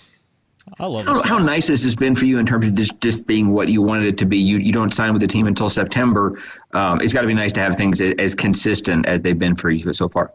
I 0.77 0.85
love 0.85 1.05
How, 1.05 1.23
how 1.23 1.37
nice 1.39 1.67
this 1.67 1.83
has 1.83 1.95
been 1.95 2.15
for 2.15 2.25
you 2.25 2.37
in 2.37 2.45
terms 2.45 2.67
of 2.67 2.75
just, 2.75 2.99
just 3.01 3.25
being 3.25 3.49
what 3.49 3.69
you 3.69 3.81
wanted 3.81 4.07
it 4.07 4.17
to 4.19 4.25
be. 4.25 4.37
You 4.37 4.57
you 4.57 4.71
don't 4.71 4.93
sign 4.93 5.13
with 5.13 5.21
the 5.21 5.27
team 5.27 5.47
until 5.47 5.69
September. 5.69 6.39
Um, 6.73 7.01
it's 7.01 7.13
got 7.13 7.21
to 7.21 7.27
be 7.27 7.33
nice 7.33 7.51
to 7.53 7.59
have 7.59 7.75
things 7.75 7.99
as, 8.01 8.13
as 8.19 8.35
consistent 8.35 9.05
as 9.05 9.21
they've 9.21 9.37
been 9.37 9.55
for 9.55 9.69
you 9.71 9.91
so 9.93 10.07
far. 10.09 10.33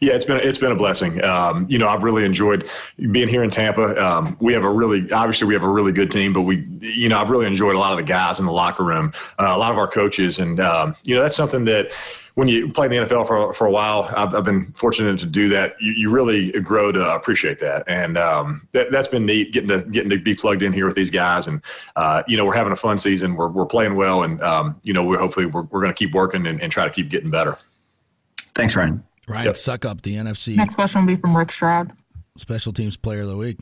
Yeah, 0.00 0.14
it's 0.14 0.24
been 0.24 0.38
it's 0.38 0.58
been 0.58 0.72
a 0.72 0.76
blessing. 0.76 1.22
Um, 1.24 1.66
you 1.68 1.78
know, 1.78 1.88
I've 1.88 2.02
really 2.02 2.24
enjoyed 2.24 2.68
being 3.10 3.28
here 3.28 3.42
in 3.42 3.50
Tampa. 3.50 4.02
Um, 4.04 4.36
we 4.40 4.52
have 4.52 4.64
a 4.64 4.70
really 4.70 5.10
obviously 5.12 5.48
we 5.48 5.54
have 5.54 5.62
a 5.62 5.68
really 5.68 5.92
good 5.92 6.10
team, 6.10 6.32
but 6.32 6.42
we 6.42 6.66
you 6.80 7.08
know 7.08 7.18
I've 7.18 7.30
really 7.30 7.46
enjoyed 7.46 7.76
a 7.76 7.78
lot 7.78 7.92
of 7.92 7.98
the 7.98 8.04
guys 8.04 8.38
in 8.38 8.46
the 8.46 8.52
locker 8.52 8.84
room, 8.84 9.12
uh, 9.38 9.52
a 9.54 9.58
lot 9.58 9.72
of 9.72 9.78
our 9.78 9.88
coaches, 9.88 10.38
and 10.38 10.60
um, 10.60 10.94
you 11.04 11.14
know 11.14 11.22
that's 11.22 11.36
something 11.36 11.64
that 11.66 11.92
when 12.36 12.48
you 12.48 12.70
play 12.70 12.84
in 12.84 12.92
the 12.92 12.98
NFL 12.98 13.26
for, 13.26 13.54
for 13.54 13.66
a 13.66 13.70
while, 13.70 14.12
I've, 14.14 14.34
I've 14.34 14.44
been 14.44 14.70
fortunate 14.72 15.18
to 15.20 15.26
do 15.26 15.48
that. 15.48 15.74
You, 15.80 15.92
you 15.92 16.10
really 16.10 16.52
grow 16.60 16.92
to 16.92 17.14
appreciate 17.14 17.58
that, 17.60 17.82
and 17.86 18.18
um, 18.18 18.68
that, 18.72 18.92
has 18.92 19.08
been 19.08 19.24
neat 19.24 19.52
getting 19.52 19.70
to 19.70 19.82
getting 19.84 20.10
to 20.10 20.18
be 20.18 20.34
plugged 20.34 20.62
in 20.62 20.72
here 20.72 20.84
with 20.84 20.94
these 20.94 21.10
guys. 21.10 21.46
And 21.48 21.62
uh, 21.96 22.22
you 22.28 22.36
know, 22.36 22.44
we're 22.44 22.54
having 22.54 22.74
a 22.74 22.76
fun 22.76 22.98
season. 22.98 23.36
We're, 23.36 23.48
we're 23.48 23.66
playing 23.66 23.96
well, 23.96 24.22
and 24.22 24.40
um, 24.42 24.78
you 24.84 24.92
know, 24.92 25.02
we're 25.02 25.18
hopefully 25.18 25.46
we're, 25.46 25.62
we're 25.62 25.80
going 25.80 25.92
to 25.92 25.98
keep 25.98 26.14
working 26.14 26.46
and, 26.46 26.60
and 26.60 26.70
try 26.70 26.84
to 26.84 26.90
keep 26.90 27.08
getting 27.08 27.30
better. 27.30 27.56
Thanks, 28.54 28.76
Ryan. 28.76 29.02
Ryan 29.28 29.46
yep. 29.46 29.84
up 29.84 30.02
the 30.02 30.16
NFC. 30.16 30.56
Next 30.56 30.74
question 30.74 31.04
will 31.04 31.14
be 31.14 31.20
from 31.20 31.36
Rick 31.36 31.52
Stroud. 31.52 31.92
Special 32.36 32.72
Teams 32.72 32.96
Player 32.96 33.22
of 33.22 33.28
the 33.28 33.36
Week. 33.36 33.58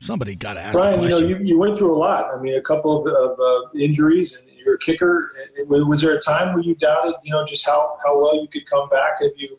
Somebody 0.00 0.34
got 0.34 0.54
to 0.54 0.60
ask. 0.60 0.78
Ryan, 0.78 1.02
you 1.02 1.08
know, 1.08 1.18
you, 1.18 1.38
you 1.38 1.58
went 1.58 1.76
through 1.76 1.94
a 1.94 1.98
lot. 1.98 2.26
I 2.32 2.40
mean, 2.40 2.56
a 2.56 2.62
couple 2.62 3.00
of, 3.00 3.12
of 3.12 3.38
uh, 3.40 3.78
injuries, 3.78 4.36
and 4.36 4.48
you're 4.56 4.74
a 4.74 4.78
kicker. 4.78 5.32
Was 5.66 6.02
there 6.02 6.14
a 6.14 6.20
time 6.20 6.54
where 6.54 6.62
you 6.62 6.74
doubted, 6.76 7.14
you 7.24 7.32
know, 7.32 7.44
just 7.44 7.66
how, 7.66 7.98
how 8.04 8.20
well 8.20 8.40
you 8.40 8.48
could 8.48 8.66
come 8.66 8.88
back? 8.90 9.22
Have 9.22 9.32
you 9.36 9.58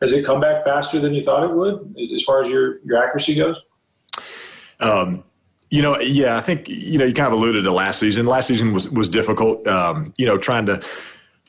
has 0.00 0.12
it 0.12 0.24
come 0.24 0.40
back 0.40 0.64
faster 0.64 0.98
than 0.98 1.12
you 1.12 1.22
thought 1.22 1.44
it 1.44 1.54
would, 1.54 1.94
as 2.14 2.22
far 2.22 2.40
as 2.40 2.48
your 2.48 2.78
your 2.84 3.02
accuracy 3.02 3.34
goes? 3.34 3.60
Um, 4.80 5.24
you 5.70 5.82
know, 5.82 5.98
yeah, 5.98 6.36
I 6.36 6.40
think 6.40 6.68
you 6.68 6.98
know 6.98 7.04
you 7.04 7.12
kind 7.12 7.26
of 7.26 7.34
alluded 7.34 7.64
to 7.64 7.72
last 7.72 7.98
season. 7.98 8.26
Last 8.26 8.46
season 8.46 8.72
was 8.72 8.88
was 8.90 9.08
difficult. 9.08 9.66
Um, 9.66 10.14
you 10.16 10.24
know, 10.24 10.38
trying 10.38 10.66
to 10.66 10.82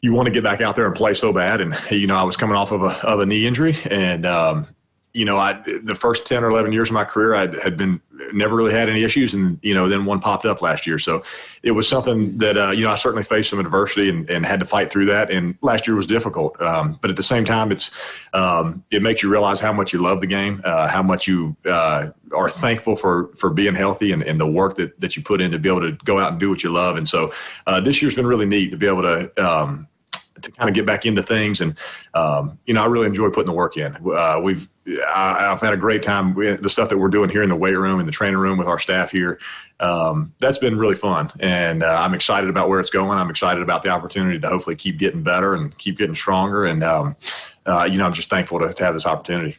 you 0.01 0.13
want 0.13 0.25
to 0.25 0.31
get 0.31 0.43
back 0.43 0.61
out 0.61 0.75
there 0.75 0.85
and 0.85 0.95
play 0.95 1.13
so 1.13 1.31
bad. 1.31 1.61
And 1.61 1.75
you 1.91 2.07
know, 2.07 2.17
I 2.17 2.23
was 2.23 2.38
coming 2.38 2.55
off 2.55 2.71
of 2.71 2.83
a 2.83 2.91
of 3.05 3.19
a 3.19 3.25
knee 3.25 3.45
injury, 3.45 3.77
and 3.89 4.25
um, 4.25 4.67
you 5.13 5.25
know, 5.25 5.38
I 5.38 5.61
the 5.83 5.95
first 5.95 6.25
ten 6.25 6.43
or 6.43 6.49
eleven 6.49 6.71
years 6.71 6.89
of 6.89 6.93
my 6.93 7.03
career, 7.03 7.33
I 7.35 7.47
had 7.61 7.77
been 7.77 8.01
never 8.33 8.55
really 8.55 8.71
had 8.71 8.88
any 8.88 9.03
issues, 9.03 9.33
and 9.33 9.59
you 9.61 9.73
know, 9.73 9.89
then 9.89 10.05
one 10.05 10.21
popped 10.21 10.45
up 10.45 10.61
last 10.61 10.88
year. 10.88 10.97
So 10.97 11.23
it 11.63 11.71
was 11.71 11.88
something 11.88 12.38
that 12.38 12.57
uh, 12.57 12.71
you 12.71 12.83
know 12.83 12.91
I 12.91 12.95
certainly 12.95 13.23
faced 13.23 13.49
some 13.49 13.59
adversity 13.59 14.09
and, 14.09 14.30
and, 14.30 14.45
had 14.45 14.59
to 14.61 14.65
fight 14.65 14.89
through 14.89 15.05
that. 15.05 15.30
And 15.30 15.57
last 15.61 15.85
year 15.85 15.95
was 15.95 16.07
difficult, 16.07 16.59
um, 16.61 16.97
but 17.01 17.09
at 17.09 17.17
the 17.17 17.23
same 17.23 17.43
time, 17.43 17.71
it's 17.71 17.91
um, 18.33 18.83
it 18.89 19.01
makes 19.01 19.21
you 19.21 19.30
realize 19.30 19.59
how 19.59 19.73
much 19.73 19.91
you 19.91 19.99
love 19.99 20.21
the 20.21 20.27
game, 20.27 20.61
uh, 20.63 20.88
how 20.88 21.03
much 21.03 21.27
you 21.27 21.55
uh, 21.65 22.09
are 22.33 22.49
thankful 22.49 22.95
for 22.95 23.31
for 23.35 23.49
being 23.49 23.75
healthy 23.75 24.13
and, 24.13 24.23
and, 24.23 24.39
the 24.39 24.47
work 24.47 24.77
that 24.77 24.99
that 25.01 25.17
you 25.17 25.23
put 25.23 25.41
in 25.41 25.51
to 25.51 25.59
be 25.59 25.67
able 25.67 25.81
to 25.81 25.91
go 26.05 26.19
out 26.19 26.31
and 26.31 26.39
do 26.39 26.49
what 26.49 26.63
you 26.63 26.69
love. 26.69 26.95
And 26.95 27.07
so 27.07 27.33
uh, 27.67 27.81
this 27.81 28.01
year's 28.01 28.15
been 28.15 28.27
really 28.27 28.45
neat 28.45 28.71
to 28.71 28.77
be 28.77 28.88
able 28.88 29.03
to. 29.03 29.45
Um, 29.45 29.88
to 30.41 30.51
kind 30.51 30.69
of 30.69 30.75
get 30.75 30.85
back 30.85 31.05
into 31.05 31.23
things. 31.23 31.61
And 31.61 31.77
um, 32.13 32.59
you 32.65 32.73
know, 32.73 32.83
I 32.83 32.87
really 32.87 33.07
enjoy 33.07 33.29
putting 33.29 33.47
the 33.47 33.53
work 33.53 33.77
in. 33.77 33.95
Uh, 33.95 34.39
we've 34.43 34.69
I, 34.87 35.37
have 35.41 35.61
had 35.61 35.73
a 35.73 35.77
great 35.77 36.01
time 36.01 36.33
the 36.33 36.69
stuff 36.69 36.89
that 36.89 36.97
we're 36.97 37.09
doing 37.09 37.29
here 37.29 37.43
in 37.43 37.49
the 37.49 37.55
weight 37.55 37.77
room 37.77 37.99
and 37.99 38.07
the 38.07 38.11
training 38.11 38.37
room 38.37 38.57
with 38.57 38.67
our 38.67 38.79
staff 38.79 39.11
here. 39.11 39.39
Um, 39.79 40.33
that's 40.39 40.57
been 40.57 40.77
really 40.77 40.95
fun, 40.95 41.31
and 41.39 41.83
uh, 41.83 42.01
I'm 42.01 42.13
excited 42.13 42.49
about 42.49 42.69
where 42.69 42.79
it's 42.79 42.89
going. 42.89 43.17
I'm 43.17 43.29
excited 43.29 43.61
about 43.63 43.83
the 43.83 43.89
opportunity 43.89 44.39
to 44.39 44.47
hopefully 44.47 44.75
keep 44.75 44.97
getting 44.97 45.23
better 45.23 45.55
and 45.55 45.75
keep 45.77 45.97
getting 45.97 46.15
stronger. 46.15 46.65
And 46.65 46.83
um, 46.83 47.15
uh, 47.65 47.87
you 47.89 47.97
know, 47.97 48.05
I'm 48.05 48.13
just 48.13 48.29
thankful 48.29 48.59
to, 48.59 48.73
to, 48.73 48.83
have 48.83 48.93
this 48.93 49.05
opportunity. 49.05 49.57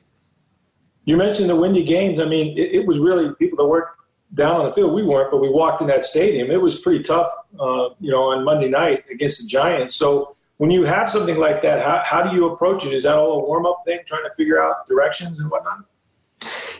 You 1.05 1.17
mentioned 1.17 1.49
the 1.49 1.57
windy 1.57 1.85
games. 1.85 2.20
I 2.20 2.25
mean, 2.25 2.57
it, 2.59 2.73
it, 2.73 2.86
was 2.86 2.99
really 2.99 3.35
people 3.35 3.59
that 3.59 3.67
weren't 3.67 3.89
down 4.35 4.57
on 4.57 4.67
the 4.67 4.75
field. 4.75 4.94
We 4.94 5.02
weren't, 5.02 5.31
but 5.31 5.39
we 5.39 5.49
walked 5.49 5.83
in 5.83 5.89
that 5.89 6.05
stadium. 6.05 6.51
It 6.51 6.61
was 6.61 6.78
pretty 6.81 7.02
tough, 7.02 7.31
uh, 7.59 7.91
you 8.01 8.11
know, 8.11 8.25
on 8.25 8.44
Monday 8.44 8.69
night 8.69 9.05
against 9.11 9.43
the 9.43 9.49
Giants. 9.49 9.94
So 9.94 10.36
when 10.59 10.71
you 10.71 10.85
have 10.85 11.11
something 11.11 11.39
like 11.39 11.63
that, 11.63 11.85
how, 11.85 12.03
how 12.05 12.23
do 12.23 12.37
you 12.37 12.53
approach 12.53 12.85
it? 12.85 12.93
Is 12.93 13.05
that 13.05 13.17
all 13.19 13.41
a 13.41 13.45
warm 13.45 13.67
up 13.67 13.83
thing, 13.85 14.01
trying 14.07 14.25
to 14.25 14.31
figure 14.37 14.63
out 14.63 14.89
directions 14.89 15.41
and 15.41 15.51
whatnot? 15.51 15.85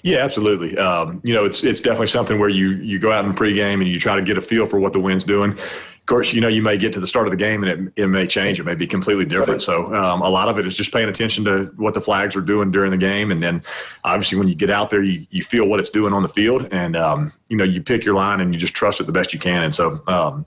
Yeah, 0.03 0.19
absolutely. 0.19 0.77
Um, 0.79 1.21
you 1.23 1.33
know, 1.33 1.45
it's 1.45 1.63
it's 1.63 1.81
definitely 1.81 2.09
something 2.09 2.39
where 2.39 2.49
you 2.49 2.71
you 2.71 2.99
go 2.99 3.13
out 3.13 3.25
in 3.25 3.33
pregame 3.33 3.75
and 3.75 3.87
you 3.87 4.01
try 4.01 4.17
to 4.17 4.23
get 4.23 4.37
a 4.37 4.41
feel 4.41 4.67
for 4.67 4.81
what 4.81 4.93
the 4.93 5.01
wind's 5.01 5.25
doing. 5.25 5.53
Of 5.53 6.07
course, 6.07 6.33
you 6.33 6.41
know 6.41 6.49
you 6.49 6.63
may 6.63 6.77
get 6.77 6.93
to 6.95 7.01
the 7.01 7.07
start 7.07 7.29
of 7.29 7.31
the 7.31 7.37
game 7.37 7.63
and 7.63 7.89
it, 7.89 8.03
it 8.03 8.07
may 8.09 8.27
change. 8.27 8.59
It 8.59 8.65
may 8.65 8.75
be 8.75 8.89
completely 8.89 9.25
different. 9.25 9.63
So 9.63 9.95
um, 9.95 10.21
a 10.23 10.29
lot 10.29 10.49
of 10.49 10.59
it 10.59 10.67
is 10.67 10.77
just 10.77 10.93
paying 10.93 11.09
attention 11.09 11.45
to 11.45 11.67
what 11.77 11.95
the 11.95 12.01
flags 12.01 12.35
are 12.35 12.41
doing 12.41 12.73
during 12.73 12.91
the 12.91 12.97
game, 12.97 13.31
and 13.31 13.41
then 13.41 13.63
obviously 14.03 14.37
when 14.39 14.49
you 14.49 14.57
get 14.57 14.71
out 14.71 14.91
there, 14.91 15.03
you, 15.03 15.25
you 15.31 15.45
feel 15.45 15.69
what 15.69 15.79
it's 15.79 15.91
doing 15.91 16.13
on 16.13 16.25
the 16.25 16.29
field, 16.29 16.67
and 16.73 16.97
um, 16.97 17.33
you 17.49 17.57
know 17.57 17.65
you 17.65 17.81
pick 17.81 18.05
your 18.05 18.15
line 18.15 18.41
and 18.41 18.53
you 18.53 18.59
just 18.59 18.75
trust 18.75 19.01
it 19.01 19.07
the 19.07 19.13
best 19.13 19.33
you 19.33 19.39
can. 19.39 19.63
And 19.63 19.73
so 19.73 20.03
um, 20.09 20.45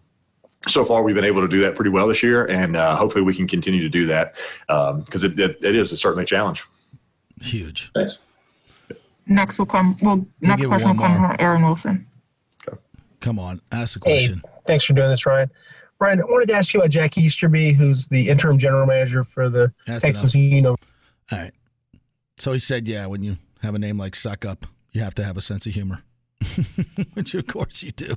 so 0.67 0.83
far 0.85 1.03
we've 1.03 1.15
been 1.15 1.25
able 1.25 1.41
to 1.41 1.47
do 1.47 1.59
that 1.61 1.75
pretty 1.75 1.91
well 1.91 2.07
this 2.07 2.23
year, 2.23 2.45
and 2.45 2.75
uh, 2.75 2.95
hopefully 2.95 3.23
we 3.23 3.33
can 3.33 3.47
continue 3.47 3.81
to 3.81 3.89
do 3.89 4.05
that 4.07 4.35
because 4.67 5.23
um, 5.23 5.31
it, 5.31 5.39
it, 5.39 5.63
it 5.63 5.75
is 5.75 5.91
it's 5.91 6.01
certainly 6.01 6.23
a 6.23 6.27
challenge. 6.27 6.65
Huge. 7.41 7.91
Thanks. 7.93 8.19
Next 9.27 9.59
will 9.59 9.65
come. 9.65 9.97
Well, 10.01 10.25
next 10.41 10.67
question 10.67 10.89
will 10.89 10.97
come 10.97 11.15
from 11.15 11.35
Aaron 11.39 11.63
Wilson. 11.63 12.05
Okay. 12.67 12.77
Come 13.19 13.39
on, 13.39 13.61
ask 13.71 13.97
a 13.97 13.99
question. 13.99 14.41
Hey, 14.43 14.61
thanks 14.67 14.85
for 14.85 14.93
doing 14.93 15.09
this, 15.09 15.25
Ryan. 15.25 15.49
Ryan, 15.99 16.21
I 16.21 16.25
wanted 16.25 16.47
to 16.49 16.53
ask 16.55 16.73
you 16.73 16.81
about 16.81 16.91
Jack 16.91 17.17
Easterby, 17.17 17.73
who's 17.73 18.07
the 18.07 18.29
interim 18.29 18.57
general 18.57 18.85
manager 18.85 19.23
for 19.23 19.49
the 19.49 19.71
That's 19.87 20.03
Texas 20.03 20.35
enough. 20.35 20.79
All 21.31 21.37
right. 21.37 21.53
So 22.37 22.51
he 22.51 22.59
said, 22.59 22.87
yeah, 22.87 23.05
when 23.05 23.23
you 23.23 23.37
have 23.61 23.75
a 23.75 23.79
name 23.79 23.97
like 23.97 24.15
Suck 24.15 24.43
Up, 24.43 24.65
you 24.91 25.01
have 25.01 25.15
to 25.15 25.23
have 25.23 25.37
a 25.37 25.41
sense 25.41 25.65
of 25.65 25.73
humor, 25.73 26.03
which 27.13 27.33
of 27.33 27.47
course 27.47 27.81
you 27.81 27.91
do. 27.91 28.15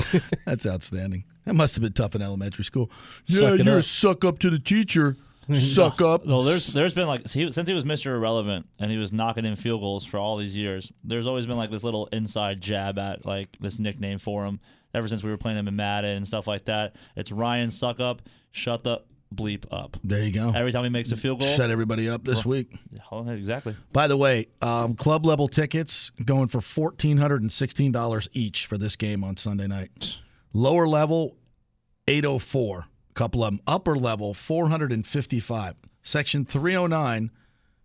That's 0.46 0.66
outstanding. 0.66 1.24
That 1.44 1.54
must 1.54 1.74
have 1.74 1.82
been 1.82 1.92
tough 1.92 2.14
in 2.14 2.22
elementary 2.22 2.64
school. 2.64 2.90
Yeah, 3.26 3.54
you're 3.54 3.78
a 3.78 3.82
suck 3.82 4.24
up 4.24 4.38
to 4.40 4.50
the 4.50 4.58
teacher. 4.58 5.16
Suck 5.56 6.00
up. 6.02 6.24
No, 6.24 6.42
there's 6.42 6.72
there's 6.72 6.94
been 6.94 7.08
like 7.08 7.28
he, 7.28 7.50
since 7.50 7.68
he 7.68 7.74
was 7.74 7.84
Mr. 7.84 8.14
Irrelevant 8.14 8.66
and 8.78 8.90
he 8.90 8.96
was 8.96 9.12
knocking 9.12 9.44
in 9.44 9.56
field 9.56 9.80
goals 9.80 10.04
for 10.04 10.18
all 10.18 10.36
these 10.36 10.56
years. 10.56 10.92
There's 11.04 11.26
always 11.26 11.46
been 11.46 11.56
like 11.56 11.70
this 11.70 11.82
little 11.84 12.06
inside 12.12 12.60
jab 12.60 12.98
at 12.98 13.26
like 13.26 13.56
this 13.60 13.78
nickname 13.78 14.18
for 14.18 14.44
him. 14.44 14.60
Ever 14.94 15.08
since 15.08 15.22
we 15.22 15.30
were 15.30 15.38
playing 15.38 15.58
him 15.58 15.68
in 15.68 15.76
Madden 15.76 16.18
and 16.18 16.26
stuff 16.26 16.46
like 16.46 16.66
that, 16.66 16.96
it's 17.16 17.32
Ryan 17.32 17.70
Suck 17.70 17.98
Up. 17.98 18.22
Shut 18.52 18.84
the 18.84 19.00
bleep 19.32 19.64
up. 19.70 19.96
There 20.04 20.22
you 20.22 20.32
go. 20.32 20.52
Every 20.54 20.72
time 20.72 20.84
he 20.84 20.90
makes 20.90 21.12
a 21.12 21.16
field 21.16 21.40
goal, 21.40 21.56
shut 21.56 21.70
everybody 21.70 22.08
up 22.08 22.24
this 22.24 22.44
week. 22.44 22.72
Oh, 23.10 23.28
exactly. 23.28 23.76
By 23.92 24.06
the 24.06 24.16
way, 24.16 24.48
um, 24.60 24.94
club 24.94 25.26
level 25.26 25.48
tickets 25.48 26.10
going 26.24 26.48
for 26.48 26.60
fourteen 26.60 27.18
hundred 27.18 27.42
and 27.42 27.52
sixteen 27.52 27.92
dollars 27.92 28.28
each 28.32 28.66
for 28.66 28.78
this 28.78 28.96
game 28.96 29.24
on 29.24 29.36
Sunday 29.36 29.66
night. 29.66 30.16
Lower 30.52 30.86
level, 30.86 31.36
eight 32.08 32.24
oh 32.24 32.38
four. 32.38 32.86
Couple 33.14 33.44
of 33.44 33.52
them. 33.52 33.60
Upper 33.66 33.96
level, 33.96 34.34
four 34.34 34.68
hundred 34.68 34.92
and 34.92 35.06
fifty 35.06 35.40
five. 35.40 35.74
Section 36.02 36.44
three 36.44 36.76
oh 36.76 36.86
nine, 36.86 37.30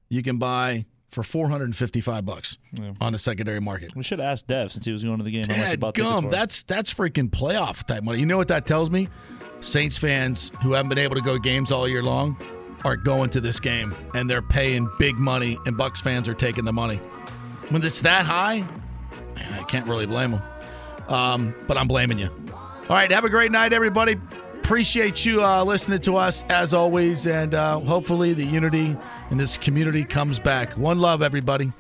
you 0.10 0.24
can 0.24 0.38
buy 0.38 0.86
for 1.10 1.24
455 1.24 2.26
bucks 2.26 2.58
yeah. 2.74 2.92
on 3.00 3.14
the 3.14 3.18
secondary 3.18 3.60
market. 3.60 3.96
We 3.96 4.04
should 4.04 4.20
ask 4.20 4.46
Dev 4.46 4.72
since 4.72 4.86
he 4.86 4.92
was 4.92 5.04
going 5.04 5.18
to 5.18 5.24
the 5.24 5.32
game. 5.32 5.44
Dad 5.44 5.56
how 5.56 5.62
much 5.62 5.72
he 5.72 5.78
bought 5.78 5.94
gum, 5.96 6.30
that's 6.30 6.64
that's 6.64 6.94
freaking 6.94 7.30
playoff 7.30 7.86
type 7.86 8.04
money. 8.04 8.20
You 8.20 8.26
know 8.26 8.38
what 8.38 8.50
that 8.50 8.66
tells 8.66 8.90
me? 8.90 9.10
Saints 9.60 9.98
fans 9.98 10.52
who 10.62 10.74
haven't 10.74 10.90
been 10.90 10.98
able 10.98 11.16
to 11.16 11.22
go 11.22 11.34
to 11.34 11.40
games 11.40 11.72
all 11.72 11.88
year 11.88 12.04
long 12.04 12.38
are 12.86 12.96
going 12.96 13.30
to 13.32 13.42
this 13.42 13.60
game 13.60 13.96
and 14.14 14.30
they're 14.30 14.42
paying 14.42 14.90
big 15.00 15.18
money, 15.18 15.58
and 15.66 15.76
Bucs 15.76 16.02
fans 16.02 16.28
are 16.28 16.34
taking 16.34 16.66
the 16.66 16.74
money. 16.74 16.98
When 17.70 17.84
it's 17.84 18.02
that 18.02 18.26
high, 18.26 18.66
I 19.36 19.64
can't 19.64 19.88
really 19.88 20.06
blame 20.06 20.32
them. 20.32 20.42
Um, 21.08 21.56
but 21.68 21.78
I'm 21.78 21.88
blaming 21.88 22.20
you. 22.20 22.30
All 22.90 22.96
right, 22.96 23.12
have 23.12 23.26
a 23.26 23.30
great 23.30 23.52
night, 23.52 23.74
everybody. 23.74 24.16
Appreciate 24.60 25.26
you 25.26 25.44
uh, 25.44 25.64
listening 25.64 26.00
to 26.02 26.16
us 26.18 26.44
as 26.50 26.74
always, 26.74 27.26
and 27.26 27.56
uh, 27.56 27.80
hopefully 27.80 28.34
the 28.34 28.44
unity 28.44 28.96
in 29.32 29.38
this 29.38 29.58
community 29.58 30.04
comes 30.04 30.40
back. 30.40 30.74
One 30.74 31.00
love, 31.00 31.22
everybody. 31.22 31.72